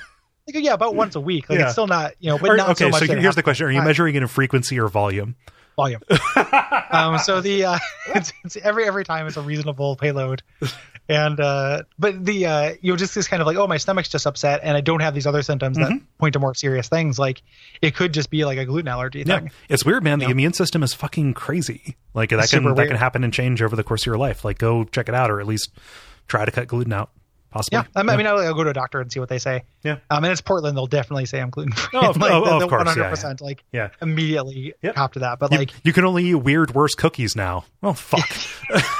Like, 0.54 0.64
yeah, 0.64 0.74
about 0.74 0.94
once 0.94 1.14
a 1.16 1.20
week. 1.20 1.48
Like 1.50 1.58
Yeah. 1.58 1.64
it's 1.64 1.72
still 1.72 1.86
not, 1.86 2.12
you 2.20 2.30
know, 2.30 2.38
but 2.38 2.50
Or- 2.50 2.56
not 2.56 2.70
okay, 2.70 2.84
so 2.84 2.88
much. 2.90 3.06
so 3.06 3.16
here's 3.16 3.34
the 3.34 3.42
question: 3.42 3.66
Are 3.66 3.70
you 3.70 3.82
measuring 3.82 4.14
it 4.14 4.22
in 4.22 4.28
frequency 4.28 4.78
or 4.78 4.88
volume? 4.88 5.36
volume. 5.76 6.02
um, 6.90 7.18
so 7.18 7.40
the 7.40 7.64
uh, 7.64 7.78
it's, 8.14 8.32
it's 8.44 8.56
every 8.58 8.84
every 8.86 9.04
time 9.04 9.26
it's 9.26 9.36
a 9.38 9.40
reasonable 9.42 9.96
payload, 9.96 10.42
and 11.08 11.40
uh, 11.40 11.82
but 11.98 12.22
the 12.24 12.44
uh, 12.46 12.72
you 12.82 12.92
know 12.92 12.96
just 12.96 13.14
this 13.14 13.26
kind 13.28 13.40
of 13.40 13.46
like 13.46 13.56
oh 13.56 13.66
my 13.66 13.78
stomach's 13.78 14.08
just 14.10 14.26
upset 14.26 14.60
and 14.62 14.76
I 14.76 14.80
don't 14.82 15.00
have 15.00 15.14
these 15.14 15.26
other 15.26 15.42
symptoms 15.42 15.78
that 15.78 15.88
Mm-hmm. 15.90 16.04
point 16.18 16.34
to 16.34 16.38
more 16.38 16.54
serious 16.54 16.88
things 16.88 17.18
like 17.18 17.40
it 17.80 17.94
could 17.94 18.12
just 18.12 18.28
be 18.30 18.44
like 18.44 18.58
a 18.58 18.66
gluten 18.66 18.88
allergy 18.88 19.24
Yeah, 19.26 19.38
thing. 19.38 19.50
it's 19.70 19.84
weird, 19.84 20.04
man. 20.04 20.18
The 20.18 20.26
immune 20.28 20.52
system 20.52 20.82
is 20.82 20.92
fucking 20.92 21.32
crazy. 21.34 21.96
Like 22.12 22.28
that 22.30 22.40
It's 22.40 22.50
can 22.52 22.74
that 22.74 22.86
can 22.88 22.96
happen 22.96 23.24
and 23.24 23.32
change 23.32 23.62
over 23.62 23.74
the 23.74 23.84
course 23.84 24.02
of 24.02 24.06
your 24.06 24.18
life. 24.18 24.44
Like 24.44 24.58
go 24.58 24.84
check 24.84 25.08
it 25.08 25.14
out, 25.14 25.30
or 25.30 25.40
at 25.40 25.46
least 25.46 25.70
try 26.28 26.44
to 26.44 26.50
cut 26.50 26.68
gluten 26.68 26.92
out. 26.92 27.10
Possibly. 27.50 27.78
Yeah, 27.78 27.84
I 27.96 28.02
mean, 28.04 28.10
I 28.10 28.16
mean, 28.16 28.26
I'll, 28.26 28.54
go 28.54 28.62
to 28.62 28.70
a 28.70 28.72
doctor 28.72 29.00
and 29.00 29.10
see 29.10 29.18
what 29.18 29.28
they 29.28 29.38
say. 29.40 29.64
Yeah. 29.82 29.98
Um, 30.08 30.22
and 30.22 30.30
it's 30.30 30.40
Portland; 30.40 30.76
they'll 30.76 30.86
definitely 30.86 31.26
say 31.26 31.40
I'm 31.40 31.50
gluten 31.50 31.72
free. 31.72 31.98
Oh, 32.00 32.10
of- 32.10 32.16
like, 32.20 32.30
oh, 32.30 32.60
of 32.62 32.68
course, 32.68 32.96
yeah, 32.96 33.10
100% 33.10 33.40
like 33.40 33.64
Yeah. 33.72 33.88
immediately 34.00 34.74
Yep. 34.82 34.94
cop 34.94 35.12
to 35.14 35.18
that. 35.20 35.38
But 35.40 35.50
You, 35.50 35.58
like, 35.58 35.72
you 35.84 35.92
can 35.92 36.04
only 36.04 36.24
eat 36.26 36.34
weird, 36.36 36.74
worse 36.74 36.94
cookies 36.94 37.34
now. 37.34 37.64
Oh 37.82 37.92
fuck. 37.92 38.28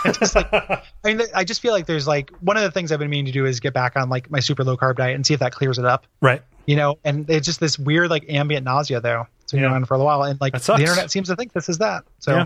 just 0.18 0.34
like 0.34 0.52
I 0.52 0.82
mean, 1.04 1.20
I 1.34 1.44
just 1.44 1.60
feel 1.62 1.72
like 1.72 1.86
there's 1.86 2.08
like 2.08 2.30
one 2.40 2.56
of 2.56 2.62
the 2.64 2.70
things 2.72 2.90
I've 2.90 2.98
been 2.98 3.10
meaning 3.10 3.26
to 3.26 3.32
do 3.32 3.46
is 3.46 3.60
get 3.60 3.72
back 3.72 3.94
on 3.96 4.08
like 4.08 4.30
my 4.30 4.40
super 4.40 4.64
low 4.64 4.76
carb 4.76 4.96
diet 4.96 5.14
and 5.14 5.24
see 5.24 5.34
if 5.34 5.40
that 5.40 5.52
clears 5.52 5.78
it 5.78 5.84
up. 5.84 6.06
right. 6.20 6.42
you 6.66 6.76
know, 6.76 6.98
and 7.04 7.28
it's 7.30 7.46
just 7.46 7.60
this 7.60 7.78
weird 7.78 8.10
like 8.10 8.24
ambient 8.28 8.64
nausea 8.64 9.00
though. 9.00 9.26
It's 9.42 9.52
been 9.52 9.62
Yeah. 9.62 9.70
around 9.72 9.86
for 9.86 9.94
a 9.94 9.98
while, 9.98 10.22
and 10.24 10.40
like 10.40 10.52
the 10.60 10.74
internet 10.78 11.10
seems 11.10 11.28
to 11.28 11.36
think 11.36 11.52
this 11.52 11.68
is 11.68 11.78
that. 11.78 12.04
So 12.18 12.32
yeah. 12.32 12.38
yeah, 12.38 12.44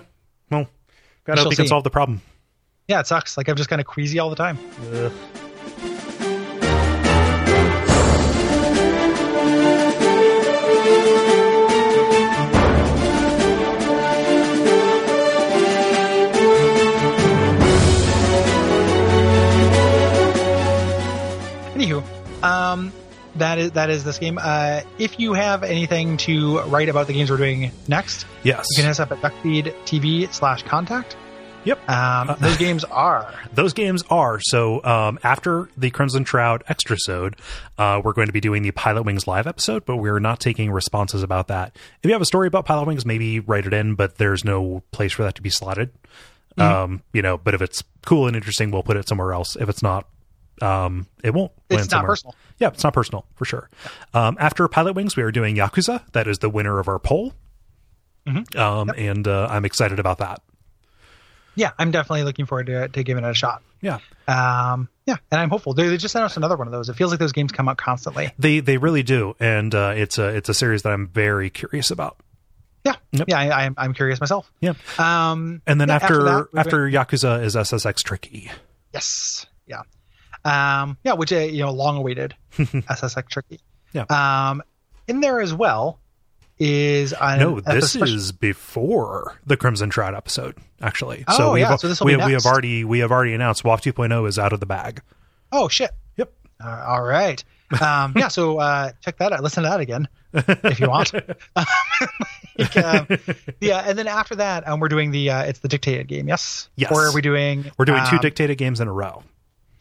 Well, 0.51 0.67
gotta 1.25 1.37
shall 1.39 1.45
hope 1.45 1.51
we 1.51 1.57
can 1.57 1.67
solve 1.67 1.85
the 1.85 1.91
problem. 1.91 2.21
Yeah, 2.89 3.01
it 3.01 3.07
sucks. 3.07 3.37
Like 3.39 3.49
I'm 3.49 3.57
just 3.57 3.71
kind 3.71 3.81
of 3.81 3.87
queasy 3.87 4.19
all 4.19 4.29
the 4.31 4.37
time. 4.37 4.59
Anywho, 4.59 5.13
um, 22.45 22.93
that 23.37 23.59
is 23.59 23.73
that 23.73 23.91
is 23.91 24.05
this 24.05 24.19
game. 24.19 24.39
Uh, 24.41 24.83
if 24.99 25.19
you 25.19 25.33
have 25.33 25.63
anything 25.65 26.17
to 26.19 26.61
write 26.63 26.89
about 26.89 27.07
the 27.09 27.13
games 27.13 27.31
we're 27.31 27.37
doing 27.37 27.73
next, 27.89 28.27
Yes. 28.45 28.67
you 28.71 28.77
can 28.77 28.85
hit 28.85 28.91
us 28.91 29.01
up 29.01 29.11
at 29.13 29.19
Duckfeed 29.21 29.75
TV 29.85 30.33
slash 30.33 30.63
contact. 30.63 31.17
Yep. 31.65 31.89
Um, 31.89 32.37
those 32.41 32.59
games 32.59 32.85
are 32.85 33.33
Those 33.55 33.73
games 33.73 34.05
are 34.11 34.39
so. 34.39 34.85
Um, 34.85 35.19
after 35.25 35.71
the 35.79 35.91
Crimson 35.91 36.25
Shroud 36.27 36.63
extra 36.69 36.97
sode, 36.99 37.37
uh, 37.79 38.03
we're 38.05 38.13
going 38.13 38.27
to 38.27 38.35
be 38.35 38.41
doing 38.43 38.63
the 38.63 38.71
Pilotwings 38.73 39.27
live 39.27 39.47
episode, 39.47 39.87
but 39.87 39.97
we're 39.97 40.19
not 40.21 40.41
taking 40.41 40.71
responses 40.71 41.23
about 41.23 41.49
that. 41.49 41.75
If 42.03 42.07
you 42.09 42.13
have 42.13 42.21
a 42.21 42.27
story 42.27 42.49
about 42.49 42.67
Pilotwings, 42.67 43.07
maybe 43.07 43.41
write 43.41 43.65
it 43.67 43.73
in, 43.73 43.95
but 43.95 44.19
there's 44.19 44.45
no 44.45 44.83
place 44.93 45.13
for 45.13 45.23
that 45.23 45.37
to 45.37 45.43
be 45.43 45.49
slotted. 45.49 45.91
Um, 46.59 47.03
you 47.13 47.23
know, 47.23 47.37
but 47.39 47.55
if 47.55 47.63
it's 47.63 47.83
cool 48.05 48.27
and 48.29 48.37
interesting, 48.37 48.71
we'll 48.71 48.83
put 48.85 48.97
it 48.99 49.09
somewhere 49.09 49.33
else. 49.33 49.57
If 49.57 49.69
it's 49.69 49.83
not, 49.83 50.07
um, 50.63 51.07
it 51.23 51.33
won't. 51.35 51.53
It's 51.71 51.79
land 51.79 51.91
not 51.91 51.91
somewhere. 51.91 52.09
personal. 52.09 52.35
Yeah, 52.59 52.69
it's 52.69 52.85
not 52.85 52.93
personal 52.95 53.27
for 53.35 53.45
sure. 53.45 53.69
Um, 54.13 54.37
after 54.41 54.67
Pilotwings, 54.69 55.17
we 55.17 55.23
are 55.23 55.33
doing 55.33 55.57
Yakuza. 55.57 56.03
That 56.13 56.27
is 56.29 56.39
the 56.39 56.49
winner 56.51 56.79
of 56.79 56.89
our 56.89 56.99
poll. 56.99 57.35
Mm-hmm. 58.27 58.59
Um, 58.59 58.91
and 58.97 59.27
uh, 59.29 59.49
I'm 59.51 59.65
excited 59.65 59.99
about 59.99 60.19
that. 60.19 60.41
yeah, 61.57 61.73
I'm 61.79 61.91
definitely 61.91 62.23
looking 62.25 62.47
forward 62.47 62.67
to, 62.67 62.89
to 62.89 63.03
giving 63.03 63.25
it 63.25 63.29
a 63.31 63.35
shot. 63.35 63.63
Yeah. 63.81 63.99
Um, 64.27 64.89
yeah, 65.07 65.17
and 65.31 65.41
I'm 65.41 65.51
hopeful. 65.51 65.75
They, 65.75 65.89
they 65.89 65.99
just 65.99 66.15
announced 66.15 66.37
another 66.39 66.57
one 66.57 66.67
of 66.67 66.73
those. 66.73 66.89
It 66.89 66.95
feels 66.95 67.11
like 67.11 67.21
those 67.21 67.33
games 67.33 67.53
come 67.53 67.69
out 67.69 67.77
constantly. 67.77 68.33
They 68.39 68.61
they 68.61 68.79
really 68.79 69.03
do, 69.03 69.37
and 69.39 69.75
uh, 69.75 69.93
it's 69.95 70.17
a 70.17 70.29
it's 70.29 70.49
a 70.49 70.55
series 70.55 70.83
that 70.83 70.93
I'm 70.93 71.09
very 71.09 71.51
curious 71.51 71.91
about. 71.91 72.17
Yeah, 72.85 72.95
Yep. 73.13 73.29
yeah, 73.29 73.39
I, 73.39 73.65
I'm 73.67 73.75
I'm 73.77 73.93
curious 73.95 74.21
myself. 74.21 74.51
Yeah, 74.61 74.73
Um, 74.99 75.61
and 75.67 75.79
then 75.81 75.89
yeah, 75.89 75.97
after 75.97 76.23
that, 76.23 76.47
after, 76.57 76.89
Yakuza 76.89 77.43
is 77.45 77.55
SSX 77.57 77.97
Tricky. 78.03 78.51
yes, 78.95 79.45
yeah, 79.45 79.51
um, 80.45 80.97
yeah, 81.05 81.13
which 81.15 81.33
uh, 81.33 81.39
you 81.39 81.63
know, 81.63 81.73
long 81.73 81.97
awaited 81.97 82.35
SSX 82.57 83.29
tricky. 83.31 83.61
Yeah. 83.93 84.05
Um, 84.11 84.63
in 85.07 85.21
there 85.21 85.41
as 85.41 85.53
well 85.55 86.01
is 86.59 87.13
an, 87.21 87.41
No, 87.41 87.61
this 87.61 87.97
is 87.97 88.33
before 88.33 89.37
the 89.47 89.57
Crimson 89.57 89.91
Shroud 89.91 90.15
episode. 90.15 90.57
Actually, 90.81 91.25
Oh, 91.29 91.37
so 91.37 91.53
we 91.53 91.61
yeah, 91.61 91.71
have 91.71 91.81
so 91.81 91.89
this 91.89 92.01
will 92.01 92.07
we, 92.07 92.17
be 92.17 92.25
we 92.25 92.33
have 92.33 92.47
already 92.47 92.85
we 92.85 92.99
have 93.01 93.11
already 93.11 93.33
announced 93.35 93.63
WAF 93.65 93.81
2.0 93.81 94.29
is 94.29 94.39
out 94.39 94.53
of 94.53 94.61
the 94.61 94.67
bag. 94.67 95.03
oh 95.53 95.69
shit. 95.69 95.91
Yep. 96.17 96.33
Uh, 96.63 96.85
all 96.89 97.03
right. 97.03 97.43
Um, 97.81 98.13
yeah, 98.17 98.29
so 98.29 98.59
uh, 98.59 98.93
check 99.01 99.19
that 99.19 99.33
out. 99.33 99.43
Listen 99.43 99.65
to 99.65 99.69
that 99.71 99.81
again 99.81 100.07
if 100.33 100.79
you 100.81 100.89
want. 100.89 101.13
Like, 102.57 102.77
um, 102.77 103.09
yeah, 103.61 103.81
and 103.85 103.99
then 103.99 104.07
after 104.07 104.37
that, 104.37 104.69
um, 104.69 104.79
we're 104.79 104.87
doing 104.89 105.11
the 105.11 105.29
uh, 105.29 105.43
it's 105.43 105.59
the 105.59 105.67
dictated 105.67 106.07
game. 106.07 106.29
Yes. 106.29 106.69
Yes. 106.77 106.93
Or 106.93 107.09
are 107.09 107.13
we 107.13 107.21
doing? 107.21 107.69
We're 107.77 107.85
doing 107.85 108.05
two 108.09 108.15
um, 108.17 108.23
dictated 108.23 108.59
games 108.59 108.79
in 108.81 108.87
a 108.87 108.93
row. 108.93 109.25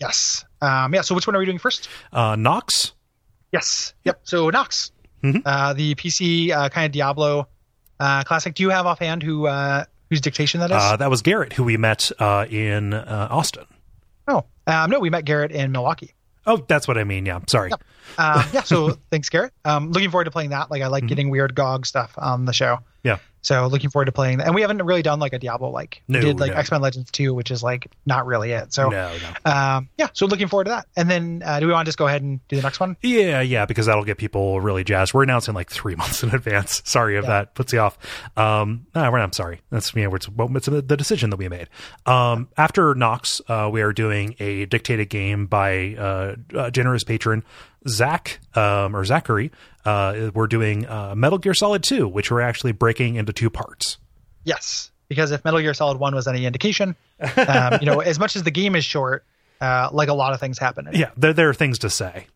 Yes. 0.03 0.43
Um, 0.61 0.93
yeah. 0.93 1.01
So 1.01 1.15
which 1.15 1.25
one 1.27 1.35
are 1.35 1.39
we 1.39 1.45
doing 1.45 1.57
first? 1.59 1.87
Uh, 2.11 2.35
Nox. 2.35 2.93
Yes. 3.51 3.93
Yep. 4.03 4.21
So 4.23 4.49
Nox, 4.49 4.91
Mhm. 5.23 5.41
uh, 5.45 5.73
the 5.73 5.95
PC 5.95 6.51
uh, 6.51 6.69
kind 6.69 6.85
of 6.85 6.91
Diablo 6.91 7.47
uh, 7.99 8.23
classic. 8.23 8.55
Do 8.55 8.63
you 8.63 8.69
have 8.69 8.85
offhand 8.85 9.23
who 9.23 9.47
uh, 9.47 9.85
whose 10.09 10.19
dictation 10.21 10.59
that 10.59 10.71
is? 10.71 10.77
Uh, 10.77 10.97
that 10.97 11.09
was 11.09 11.21
Garrett, 11.21 11.53
who 11.53 11.63
we 11.63 11.77
met 11.77 12.11
uh, 12.19 12.45
in 12.49 12.93
uh, 12.93 13.27
Austin. 13.31 13.65
oh, 14.27 14.43
um, 14.67 14.89
no, 14.89 14.99
we 14.99 15.09
met 15.09 15.23
Garrett 15.25 15.51
in 15.51 15.71
Milwaukee. 15.71 16.13
Oh, 16.45 16.57
that's 16.67 16.87
what 16.89 16.97
I 16.97 17.05
mean. 17.05 17.25
Yeah, 17.25 17.39
sorry. 17.47 17.69
Yep. 17.69 17.83
Um, 18.17 18.43
yeah, 18.53 18.63
so 18.63 18.97
thanks, 19.11 19.29
Garrett. 19.29 19.53
Um, 19.63 19.91
looking 19.91 20.11
forward 20.11 20.25
to 20.25 20.31
playing 20.31 20.49
that. 20.49 20.69
Like, 20.69 20.81
I 20.81 20.87
like 20.87 21.07
getting 21.07 21.29
weird 21.29 21.55
GOG 21.55 21.85
stuff 21.85 22.13
on 22.17 22.43
the 22.43 22.51
show. 22.51 22.79
Yeah. 23.03 23.17
So 23.41 23.67
looking 23.67 23.89
forward 23.89 24.05
to 24.05 24.13
playing 24.13 24.37
that. 24.37 24.45
And 24.47 24.55
we 24.55 24.61
haven't 24.61 24.81
really 24.83 25.01
done 25.01 25.19
like 25.19 25.33
a 25.33 25.39
Diablo 25.39 25.69
like. 25.69 26.01
No, 26.07 26.19
we 26.19 26.25
did 26.25 26.39
like 26.39 26.51
no. 26.53 26.57
X 26.59 26.71
Men 26.71 26.79
Legends 26.81 27.11
2, 27.11 27.33
which 27.33 27.51
is 27.51 27.61
like 27.61 27.91
not 28.05 28.25
really 28.25 28.51
it. 28.51 28.73
So 28.73 28.87
No, 28.87 29.11
no. 29.45 29.51
um, 29.51 29.89
yeah, 29.97 30.07
so 30.13 30.25
looking 30.27 30.47
forward 30.47 30.63
to 30.63 30.69
that. 30.69 30.87
And 30.95 31.11
then 31.11 31.43
uh, 31.45 31.59
do 31.59 31.67
we 31.67 31.73
want 31.73 31.85
to 31.85 31.89
just 31.89 31.97
go 31.97 32.07
ahead 32.07 32.21
and 32.21 32.39
do 32.47 32.55
the 32.55 32.61
next 32.61 32.79
one? 32.79 32.95
Yeah, 33.01 33.41
yeah, 33.41 33.65
because 33.65 33.87
that'll 33.87 34.05
get 34.05 34.17
people 34.17 34.61
really 34.61 34.85
jazzed. 34.85 35.13
We're 35.13 35.23
announcing 35.23 35.53
like 35.55 35.69
three 35.69 35.95
months 35.97 36.23
in 36.23 36.33
advance. 36.33 36.81
Sorry 36.85 37.17
if 37.17 37.23
Yeah. 37.25 37.29
that 37.31 37.53
puts 37.55 37.73
you 37.73 37.79
off. 37.79 37.97
Um, 38.37 38.87
no, 38.95 39.11
we're 39.11 39.17
not, 39.17 39.25
I'm 39.25 39.33
sorry. 39.33 39.59
That's 39.71 39.93
you 39.93 40.03
know, 40.09 40.15
it's, 40.15 40.29
it's 40.29 40.65
the 40.67 40.95
decision 40.95 41.29
that 41.31 41.37
we 41.37 41.49
made. 41.49 41.67
Um, 42.05 42.47
after 42.55 42.95
Nox, 42.95 43.41
uh, 43.49 43.69
we 43.69 43.81
are 43.81 43.91
doing 43.91 44.35
a 44.39 44.67
dictated 44.67 45.09
game 45.09 45.47
by 45.47 45.95
uh, 45.95 46.35
a 46.55 46.71
generous 46.71 47.03
patron 47.03 47.43
Zach 47.89 48.39
um, 48.55 48.95
or 48.95 49.03
Zachary. 49.03 49.51
Uh, 49.85 50.31
we're 50.33 50.47
doing 50.47 50.85
uh, 50.87 51.13
Metal 51.15 51.37
Gear 51.37 51.53
Solid 51.53 51.83
2, 51.83 52.07
which 52.07 52.31
we're 52.31 52.41
actually 52.41 52.71
breaking 52.71 53.15
into 53.15 53.33
two 53.33 53.49
parts. 53.49 53.97
Yes, 54.43 54.91
because 55.09 55.31
if 55.31 55.43
Metal 55.45 55.59
Gear 55.59 55.73
Solid 55.73 55.97
1 55.99 56.15
was 56.15 56.27
any 56.27 56.45
indication, 56.45 56.95
um, 57.37 57.77
you 57.81 57.85
know, 57.85 57.99
as 57.99 58.19
much 58.19 58.35
as 58.35 58.43
the 58.43 58.51
game 58.51 58.75
is 58.75 58.85
short, 58.85 59.25
uh, 59.61 59.89
like 59.91 60.09
a 60.09 60.13
lot 60.13 60.33
of 60.33 60.39
things 60.39 60.57
happen. 60.57 60.87
Yeah, 60.93 61.11
there 61.17 61.33
there 61.33 61.49
are 61.49 61.53
things 61.53 61.79
to 61.79 61.89
say. 61.89 62.27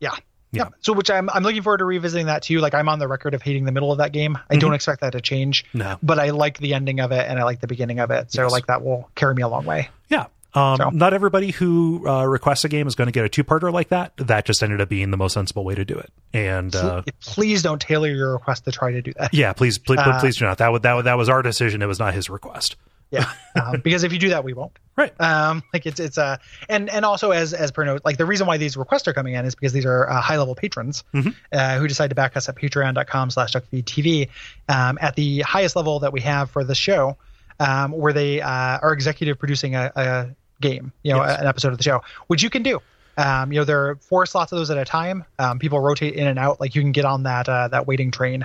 Yeah. 0.00 0.10
Yeah. 0.52 0.64
Yeah. 0.64 0.68
So, 0.80 0.92
which 0.92 1.10
I'm 1.10 1.28
I'm 1.30 1.42
looking 1.42 1.62
forward 1.62 1.78
to 1.78 1.84
revisiting 1.84 2.26
that 2.26 2.42
too. 2.42 2.60
Like 2.60 2.74
I'm 2.74 2.88
on 2.88 2.98
the 3.00 3.08
record 3.08 3.34
of 3.34 3.42
hating 3.42 3.64
the 3.64 3.72
middle 3.72 3.90
of 3.90 3.98
that 3.98 4.12
game. 4.12 4.38
I 4.50 4.56
don't 4.56 4.72
expect 4.74 5.00
that 5.00 5.10
to 5.12 5.20
change. 5.20 5.64
Mm-hmm. 5.68 5.78
No. 5.78 5.98
But 6.02 6.18
I 6.20 6.30
like 6.30 6.58
the 6.58 6.74
ending 6.74 7.00
of 7.00 7.10
it 7.10 7.26
and 7.28 7.38
I 7.40 7.44
like 7.44 7.60
the 7.60 7.66
beginning 7.66 7.98
of 7.98 8.10
it. 8.12 8.30
So 8.32 8.42
Yes. 8.42 8.52
like 8.52 8.66
that 8.66 8.84
will 8.84 9.10
carry 9.16 9.34
me 9.34 9.42
a 9.42 9.48
long 9.48 9.64
way. 9.64 9.88
Yeah. 10.10 10.26
Um, 10.54 10.76
So- 10.76 10.90
Not 10.90 11.12
everybody 11.14 11.50
who 11.50 12.06
uh, 12.08 12.24
requests 12.24 12.64
a 12.64 12.68
game 12.68 12.86
is 12.86 12.94
going 12.94 13.06
to 13.06 13.12
get 13.12 13.24
a 13.24 13.28
two-parter 13.28 13.72
like 13.72 13.88
that. 13.88 14.12
That 14.18 14.44
just 14.44 14.62
ended 14.62 14.80
up 14.80 14.88
being 14.88 15.10
the 15.10 15.16
most 15.16 15.32
sensible 15.34 15.64
way 15.64 15.74
to 15.74 15.84
do 15.84 15.98
it. 15.98 16.12
And 16.32 16.74
uh, 16.74 17.02
Please 17.20 17.62
don't 17.62 17.80
tailor 17.80 18.08
your 18.08 18.32
request 18.34 18.64
to 18.66 18.72
try 18.72 18.92
to 18.92 19.02
do 19.02 19.12
that. 19.18 19.34
yeah, 19.34 19.52
please, 19.52 19.78
please, 19.78 19.98
Uh, 20.00 20.18
please 20.20 20.36
do 20.38 20.44
not. 20.44 20.58
That 20.58 20.68
was 20.68 20.82
that 20.82 20.92
was, 20.94 21.04
that 21.04 21.18
was 21.18 21.28
our 21.28 21.42
decision. 21.42 21.82
It 21.82 21.86
was 21.86 21.98
not 21.98 22.14
his 22.14 22.30
request. 22.30 22.76
Yeah. 23.10 23.30
um, 23.60 23.80
because 23.84 24.02
if 24.02 24.12
you 24.12 24.18
do 24.18 24.30
that, 24.30 24.42
we 24.44 24.54
won't. 24.54 24.76
Right. 24.96 25.12
Um, 25.20 25.62
like 25.72 25.86
it's 25.86 26.00
it's 26.00 26.18
uh 26.18 26.36
and 26.68 26.88
and 26.88 27.04
also 27.04 27.30
as 27.32 27.52
as 27.52 27.70
per 27.72 27.84
note, 27.84 28.02
like 28.04 28.16
the 28.16 28.24
reason 28.26 28.46
why 28.46 28.56
these 28.56 28.76
requests 28.76 29.06
are 29.08 29.12
coming 29.12 29.34
in 29.34 29.44
is 29.44 29.54
because 29.54 29.72
these 29.72 29.86
are 29.86 30.08
uh, 30.08 30.20
high 30.20 30.36
level 30.38 30.54
patrons 30.54 31.04
Mm-hmm. 31.12 31.30
uh, 31.52 31.78
who 31.78 31.86
decide 31.88 32.08
to 32.08 32.14
back 32.16 32.36
us 32.36 32.48
at 32.48 32.56
Patreon.com/slash 32.56 33.52
TV 33.52 34.28
um, 34.68 34.98
at 35.00 35.14
the 35.16 35.40
highest 35.42 35.76
level 35.76 36.00
that 36.00 36.12
we 36.12 36.20
have 36.22 36.50
for 36.50 36.64
the 36.64 36.74
show, 36.74 37.16
um, 37.60 37.92
where 37.92 38.12
they 38.12 38.40
uh, 38.40 38.48
are 38.48 38.92
executive 38.92 39.38
producing 39.38 39.74
a, 39.76 39.92
a 39.94 40.26
game, 40.60 40.92
you 41.02 41.12
know, 41.12 41.22
Yes. 41.24 41.40
an 41.40 41.46
episode 41.46 41.72
of 41.72 41.78
the 41.78 41.84
show, 41.84 42.02
which 42.26 42.42
you 42.42 42.50
can 42.50 42.62
do. 42.62 42.80
Um, 43.16 43.52
you 43.52 43.60
know, 43.60 43.64
there 43.64 43.88
are 43.90 43.96
four 43.96 44.26
slots 44.26 44.50
of 44.52 44.58
those 44.58 44.70
at 44.70 44.78
a 44.78 44.84
time. 44.84 45.24
Um, 45.38 45.58
people 45.58 45.78
rotate 45.80 46.14
in 46.14 46.26
and 46.26 46.38
out. 46.38 46.60
Like 46.60 46.74
you 46.74 46.82
can 46.82 46.92
get 46.92 47.04
on 47.04 47.22
that 47.24 47.48
uh, 47.48 47.68
that 47.68 47.86
waiting 47.86 48.10
train 48.10 48.44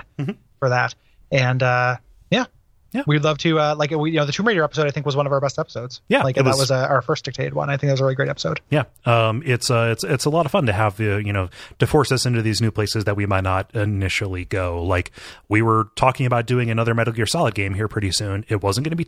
for 0.60 0.68
that, 0.68 0.94
and 1.32 1.62
uh, 1.62 1.96
yeah. 2.30 2.42
Mm-hmm. 2.42 2.50
Yeah. 2.92 3.02
we'd 3.06 3.22
love 3.22 3.38
to 3.38 3.56
uh, 3.58 3.74
like 3.78 3.92
we 3.92 4.10
you 4.10 4.16
know 4.16 4.26
the 4.26 4.32
Tomb 4.32 4.48
Raider 4.48 4.64
episode 4.64 4.84
I 4.88 4.90
think 4.90 5.06
was 5.06 5.14
one 5.14 5.24
of 5.24 5.32
our 5.32 5.40
best 5.40 5.60
episodes. 5.60 6.00
Yeah, 6.08 6.22
like 6.24 6.34
that 6.34 6.44
was- 6.44 6.58
was 6.58 6.70
uh, 6.72 6.86
our 6.90 7.02
first 7.02 7.24
dictated 7.24 7.54
one. 7.54 7.70
I 7.70 7.76
think 7.76 7.88
that 7.88 7.92
was 7.92 8.00
a 8.00 8.04
really 8.04 8.16
great 8.16 8.28
episode. 8.28 8.60
Yeah, 8.68 8.82
um, 9.06 9.42
it's 9.46 9.70
uh, 9.70 9.90
it's 9.92 10.02
it's 10.04 10.24
a 10.24 10.30
lot 10.30 10.44
of 10.44 10.50
fun 10.52 10.66
to 10.66 10.72
have 10.72 10.96
the 10.96 11.22
you 11.24 11.32
know 11.32 11.50
to 11.78 11.86
force 11.86 12.10
us 12.10 12.26
into 12.26 12.42
these 12.42 12.60
new 12.60 12.72
places 12.72 13.04
that 13.04 13.14
we 13.16 13.26
might 13.26 13.44
not 13.44 13.72
initially 13.76 14.44
go. 14.44 14.82
Like 14.82 15.12
we 15.48 15.62
were 15.62 15.88
talking 15.94 16.26
about 16.26 16.46
doing 16.46 16.68
another 16.70 16.92
Metal 16.94 17.12
Gear 17.12 17.26
Solid 17.26 17.54
game 17.54 17.74
here 17.74 17.86
pretty 17.86 18.10
soon. 18.10 18.44
It 18.48 18.60
wasn't 18.60 18.84
going 18.84 18.90
to 18.90 18.96
be 18.96 19.04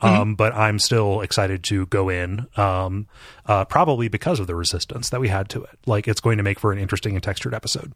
2 0.00 0.06
um, 0.06 0.34
but 0.34 0.54
I'm 0.54 0.78
still 0.78 1.20
excited 1.22 1.64
to 1.64 1.86
go 1.86 2.08
in. 2.08 2.46
Um, 2.56 3.06
uh, 3.46 3.64
probably 3.64 4.08
because 4.08 4.40
of 4.40 4.46
the 4.46 4.54
resistance 4.54 5.10
that 5.10 5.20
we 5.20 5.28
had 5.28 5.48
to 5.50 5.62
it. 5.64 5.78
Like 5.86 6.06
it's 6.08 6.20
going 6.20 6.36
to 6.38 6.42
make 6.42 6.58
for 6.60 6.72
an 6.72 6.78
interesting 6.78 7.14
and 7.14 7.22
textured 7.22 7.54
episode. 7.54 7.92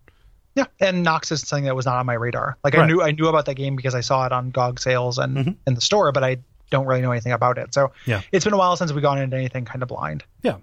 Yeah, 0.54 0.64
and 0.80 1.02
Nox 1.04 1.30
is 1.30 1.42
something 1.46 1.64
that 1.66 1.76
was 1.76 1.86
not 1.86 1.96
on 1.98 2.06
my 2.06 2.14
radar. 2.14 2.56
Like 2.64 2.74
I 2.74 2.78
Right. 2.78 2.88
Mm-hmm. 2.88 2.96
knew 2.96 3.02
I 3.02 3.10
knew 3.12 3.26
about 3.28 3.46
that 3.46 3.54
game 3.54 3.76
because 3.76 3.94
I 3.94 4.00
saw 4.00 4.26
it 4.26 4.32
on 4.32 4.50
GOG 4.50 4.80
sales 4.80 5.18
and 5.18 5.56
in 5.66 5.74
the 5.74 5.80
store, 5.80 6.10
but 6.12 6.24
I 6.24 6.38
don't 6.70 6.86
really 6.86 7.02
know 7.02 7.12
anything 7.12 7.32
about 7.32 7.58
it. 7.58 7.72
So 7.74 7.92
Yeah. 8.06 8.22
it's 8.32 8.44
been 8.44 8.54
a 8.54 8.58
while 8.58 8.76
since 8.76 8.92
we've 8.92 9.02
gone 9.02 9.18
into 9.18 9.36
anything 9.36 9.64
kind 9.64 9.82
of 9.82 9.88
blind. 9.88 10.24
Yeah. 10.42 10.56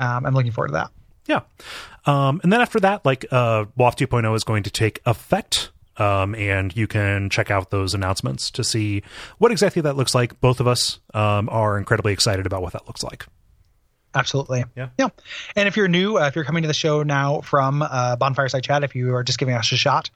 Um, 0.00 0.26
I'm 0.26 0.34
looking 0.34 0.52
forward 0.52 0.68
to 0.68 0.72
that. 0.74 0.90
Yeah. 1.26 1.40
Um, 2.06 2.40
and 2.42 2.52
then 2.52 2.60
after 2.60 2.78
that, 2.80 3.04
like 3.04 3.24
uh, 3.30 3.64
WAF 3.78 3.96
2.0 3.96 4.34
is 4.36 4.44
going 4.44 4.62
to 4.64 4.70
take 4.70 5.00
effect. 5.06 5.70
Um, 5.96 6.34
and 6.34 6.76
you 6.76 6.86
can 6.86 7.30
check 7.30 7.50
out 7.50 7.70
those 7.70 7.94
announcements 7.94 8.50
to 8.52 8.64
see 8.64 9.02
what 9.38 9.52
exactly 9.52 9.82
that 9.82 9.96
looks 9.96 10.14
like. 10.14 10.40
Both 10.40 10.60
of 10.60 10.66
us 10.66 10.98
um, 11.12 11.48
are 11.48 11.78
incredibly 11.78 12.12
excited 12.12 12.46
about 12.46 12.62
what 12.62 12.72
that 12.72 12.86
looks 12.86 13.02
like. 13.02 13.26
Absolutely. 14.14 14.64
Yeah. 14.76 14.90
Yeah. 14.98 15.08
And 15.56 15.68
if 15.68 15.76
you're 15.76 15.88
new, 15.88 16.18
uh, 16.18 16.26
if 16.26 16.36
you're 16.36 16.44
coming 16.44 16.62
to 16.62 16.68
the 16.68 16.74
show 16.74 17.02
now 17.02 17.40
from 17.40 17.82
uh, 17.82 18.16
Bonfireside 18.16 18.62
Chat, 18.62 18.84
if 18.84 18.94
you 18.94 19.14
are 19.14 19.24
just 19.24 19.38
giving 19.38 19.54
us 19.54 19.70
a 19.72 19.76
shot 19.76 20.10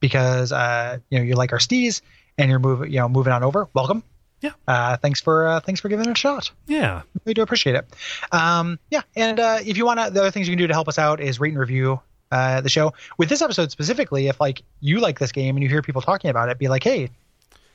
because 0.00 0.52
uh, 0.52 0.98
you 1.10 1.18
know 1.18 1.24
you 1.24 1.34
like 1.34 1.52
our 1.52 1.58
stees 1.58 2.02
and 2.38 2.50
you're 2.50 2.58
moving, 2.58 2.90
you 2.90 2.98
know, 2.98 3.08
moving 3.08 3.32
on 3.32 3.42
over, 3.42 3.68
welcome. 3.74 4.02
Yeah. 4.40 4.52
Uh, 4.66 4.96
thanks 4.96 5.20
for 5.20 5.46
uh, 5.46 5.60
thanks 5.60 5.80
for 5.80 5.88
giving 5.88 6.06
it 6.06 6.12
a 6.12 6.14
shot. 6.14 6.50
Yeah. 6.66 7.02
We 7.24 7.34
do 7.34 7.42
appreciate 7.42 7.76
it. 7.76 7.86
Um, 8.32 8.78
yeah, 8.90 9.02
and 9.14 9.38
uh, 9.38 9.58
if 9.64 9.76
you 9.76 9.86
want 9.86 10.00
to, 10.00 10.10
the 10.10 10.20
other 10.20 10.30
things 10.30 10.48
you 10.48 10.52
can 10.52 10.58
do 10.58 10.66
to 10.66 10.74
help 10.74 10.88
us 10.88 10.98
out 10.98 11.20
is 11.20 11.38
rate 11.38 11.50
and 11.50 11.58
review 11.58 12.00
uh, 12.32 12.60
the 12.60 12.68
show. 12.68 12.94
With 13.18 13.28
this 13.28 13.42
episode 13.42 13.70
specifically, 13.70 14.26
if 14.26 14.40
like 14.40 14.62
you 14.80 14.98
like 14.98 15.20
this 15.20 15.30
game 15.30 15.54
and 15.56 15.62
you 15.62 15.68
hear 15.68 15.82
people 15.82 16.02
talking 16.02 16.30
about 16.30 16.48
it, 16.48 16.58
be 16.58 16.66
like, 16.68 16.82
hey, 16.82 17.10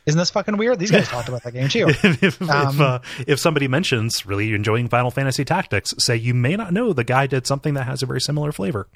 isn't 0.05 0.17
this 0.17 0.29
fucking 0.31 0.57
weird? 0.57 0.79
These 0.79 0.91
guys 0.91 1.07
talked 1.07 1.29
about 1.29 1.43
that 1.43 1.51
game 1.53 1.69
too. 1.69 1.87
if 2.03 2.23
if, 2.23 2.41
Um, 2.41 2.81
uh, 2.81 2.99
if 3.27 3.39
somebody 3.39 3.67
mentions 3.67 4.25
really 4.25 4.53
enjoying 4.53 4.87
Final 4.89 5.11
Fantasy 5.11 5.45
Tactics, 5.45 5.93
say 5.99 6.15
you 6.17 6.33
may 6.33 6.55
not 6.55 6.73
know 6.73 6.91
the 6.93 7.03
guy 7.03 7.27
did 7.27 7.45
something 7.47 7.73
that 7.75 7.83
has 7.83 8.01
a 8.03 8.05
very 8.05 8.19
similar 8.21 8.51
flavor. 8.51 8.87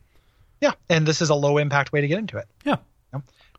yeah, 0.59 0.71
and 0.89 1.05
this 1.05 1.21
is 1.21 1.29
a 1.29 1.35
low 1.35 1.57
impact 1.57 1.91
way 1.93 2.01
to 2.01 2.07
get 2.07 2.17
into 2.19 2.37
it. 2.37 2.47
Yeah. 2.65 2.77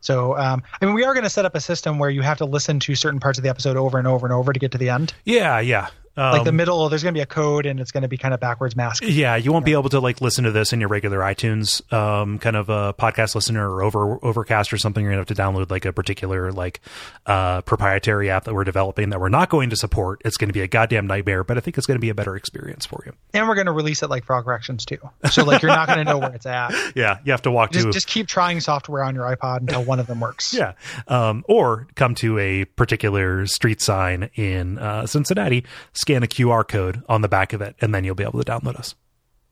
So, 0.00 0.36
um, 0.36 0.64
I 0.80 0.84
mean, 0.84 0.96
we 0.96 1.04
are 1.04 1.14
going 1.14 1.22
to 1.22 1.30
set 1.30 1.44
up 1.44 1.54
a 1.54 1.60
system 1.60 2.00
where 2.00 2.10
you 2.10 2.22
have 2.22 2.38
to 2.38 2.44
listen 2.44 2.80
to 2.80 2.96
certain 2.96 3.20
parts 3.20 3.38
of 3.38 3.44
the 3.44 3.50
episode 3.50 3.76
over 3.76 3.98
and 3.98 4.08
over 4.08 4.26
and 4.26 4.32
over 4.32 4.52
to 4.52 4.58
get 4.58 4.72
to 4.72 4.78
the 4.78 4.88
end. 4.88 5.14
Yeah. 5.24 5.60
Yeah. 5.60 5.90
Um, 6.16 6.32
Like 6.32 6.44
the 6.44 6.52
middle, 6.52 6.88
there's 6.88 7.02
going 7.02 7.14
to 7.14 7.18
be 7.18 7.22
a 7.22 7.26
code, 7.26 7.66
and 7.66 7.80
it's 7.80 7.90
going 7.90 8.02
to 8.02 8.08
be 8.08 8.18
kind 8.18 8.34
of 8.34 8.40
backwards 8.40 8.76
mask. 8.76 9.02
Yeah, 9.06 9.36
you 9.36 9.52
won't 9.52 9.64
be 9.64 9.72
able 9.72 9.88
to 9.90 10.00
like 10.00 10.20
listen 10.20 10.44
to 10.44 10.50
this 10.52 10.72
in 10.72 10.80
your 10.80 10.88
regular 10.88 11.20
iTunes 11.20 11.80
um, 11.92 12.38
kind 12.38 12.56
of 12.56 12.68
a 12.68 12.94
podcast 12.94 13.34
listener 13.34 13.68
or 13.70 13.82
over 13.82 14.18
Overcast 14.24 14.72
or 14.72 14.78
something. 14.78 15.02
You're 15.02 15.12
gonna 15.12 15.20
have 15.20 15.28
to 15.28 15.34
download 15.34 15.70
like 15.70 15.84
a 15.84 15.92
particular 15.92 16.52
like 16.52 16.80
uh, 17.26 17.62
proprietary 17.62 18.30
app 18.30 18.44
that 18.44 18.54
we're 18.54 18.64
developing 18.64 19.10
that 19.10 19.20
we're 19.20 19.28
not 19.28 19.48
going 19.48 19.70
to 19.70 19.76
support. 19.76 20.20
It's 20.24 20.36
going 20.36 20.48
to 20.48 20.54
be 20.54 20.60
a 20.60 20.68
goddamn 20.68 21.06
nightmare, 21.06 21.44
but 21.44 21.56
I 21.56 21.60
think 21.60 21.78
it's 21.78 21.86
going 21.86 21.96
to 21.96 22.00
be 22.00 22.10
a 22.10 22.14
better 22.14 22.36
experience 22.36 22.86
for 22.86 23.02
you. 23.06 23.12
And 23.32 23.48
we're 23.48 23.54
going 23.54 23.66
to 23.66 23.72
release 23.72 24.02
it 24.02 24.10
like 24.10 24.24
Frog 24.24 24.44
Fractions 24.44 24.84
too. 24.84 24.98
So, 25.30 25.44
like, 25.44 25.62
you're 25.62 25.70
not 25.70 25.86
going 25.86 25.98
to 25.98 26.04
know 26.04 26.18
where 26.18 26.34
it's 26.34 26.46
at. 26.46 26.72
Yeah, 26.94 27.18
you 27.24 27.32
have 27.32 27.42
to 27.42 27.50
walk 27.50 27.72
Just, 27.72 27.86
to 27.86 27.92
just 27.92 28.06
keep 28.06 28.26
trying 28.26 28.60
software 28.60 29.02
on 29.02 29.14
your 29.14 29.24
iPod 29.24 29.60
until 29.60 29.82
one 29.82 29.98
of 29.98 30.06
them 30.06 30.20
works. 30.20 30.52
yeah, 30.58 30.72
um, 31.08 31.44
or 31.48 31.86
come 31.94 32.14
to 32.16 32.38
a 32.38 32.64
particular 32.64 33.46
street 33.46 33.80
sign 33.80 34.28
in 34.34 34.78
uh, 34.78 35.06
Cincinnati, 35.06 35.64
scan 36.02 36.22
a 36.22 36.26
QR 36.26 36.66
code 36.66 37.02
on 37.08 37.22
the 37.22 37.28
back 37.28 37.52
of 37.52 37.62
it, 37.62 37.76
and 37.80 37.94
then 37.94 38.02
you'll 38.04 38.14
be 38.16 38.24
able 38.24 38.42
to 38.42 38.50
download 38.52 38.76
us. 38.76 38.94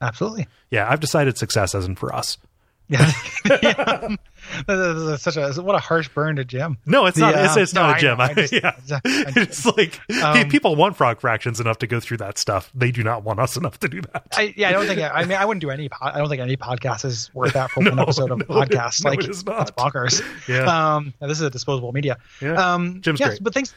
Absolutely. 0.02 0.48
Yeah, 0.70 0.90
I've 0.90 1.00
decided 1.00 1.38
success 1.38 1.74
isn't 1.74 1.98
for 1.98 2.14
us. 2.14 2.36
Yeah. 2.90 4.16
yeah. 4.68 5.16
Such 5.16 5.36
a 5.36 5.52
what 5.62 5.74
a 5.74 5.78
harsh 5.78 6.08
burn 6.08 6.36
to 6.36 6.44
Jim. 6.44 6.78
No, 6.86 7.06
it's 7.06 7.16
not. 7.18 7.34
It's, 7.34 7.56
uh, 7.56 7.60
it's 7.60 7.74
no, 7.74 7.82
not 7.82 7.94
I 7.94 7.98
a 7.98 8.00
gem. 8.00 8.18
know, 8.18 8.24
I 8.24 8.34
just- 8.34 8.52
yeah, 8.52 8.72
I 8.90 9.00
it's 9.36 9.66
like 9.66 10.00
Um, 10.22 10.48
people 10.48 10.76
want 10.76 10.96
frog 10.96 11.20
fractions 11.20 11.60
enough 11.60 11.78
to 11.78 11.86
go 11.86 12.00
through 12.00 12.18
that 12.18 12.38
stuff. 12.38 12.70
They 12.74 12.90
do 12.90 13.02
not 13.02 13.22
want 13.24 13.40
us 13.40 13.56
enough 13.56 13.78
to 13.80 13.88
do 13.88 14.00
that. 14.12 14.26
I, 14.36 14.54
yeah, 14.56 14.68
I 14.68 14.72
don't 14.72 14.86
think. 14.86 15.00
I 15.00 15.24
mean, 15.24 15.38
I 15.38 15.44
wouldn't 15.44 15.60
do 15.60 15.70
any. 15.70 15.88
I 16.00 16.18
don't 16.18 16.28
think 16.28 16.42
any 16.42 16.56
podcast 16.56 17.04
is 17.04 17.30
worth 17.34 17.52
that 17.54 17.70
for 17.70 17.80
one 17.84 17.98
episode 17.98 18.30
of 18.30 18.38
no, 18.38 18.44
it- 18.62 18.70
podcast. 18.70 19.04
no, 19.04 19.10
like 19.10 19.24
it 19.24 19.30
is 19.30 19.44
not. 19.44 19.76
bonkers. 19.76 20.22
Yeah. 20.48 20.94
Um, 20.96 21.14
this 21.20 21.32
is 21.38 21.42
a 21.42 21.50
disposable 21.50 21.92
media. 21.92 22.18
Yeah. 22.40 22.74
Um, 22.74 23.00
Jim's 23.02 23.20
yes, 23.20 23.28
great. 23.30 23.42
but 23.44 23.54
thanks. 23.54 23.74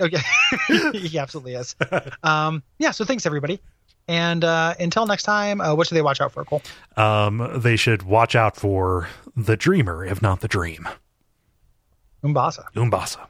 Okay, 0.00 0.18
he 0.92 1.18
absolutely 1.18 1.54
is. 1.54 1.76
Um, 2.22 2.62
yeah. 2.78 2.90
So 2.90 3.04
thanks 3.04 3.26
everybody, 3.26 3.60
and 4.08 4.44
uh, 4.44 4.74
until 4.78 5.06
next 5.06 5.22
time, 5.22 5.60
uh, 5.60 5.74
what 5.74 5.86
should 5.86 5.94
they 5.94 6.02
watch 6.02 6.20
out 6.20 6.32
for? 6.32 6.44
Kole. 6.44 6.62
Um, 6.98 7.60
they 7.60 7.76
should 7.76 8.02
watch 8.02 8.34
out 8.34 8.56
for 8.56 9.08
the 9.36 9.56
dreamer, 9.56 10.04
if 10.04 10.20
not 10.20 10.40
the 10.40 10.48
dream. 10.48 10.88
Umbasa. 12.22 12.66
Umbasa. 12.76 13.26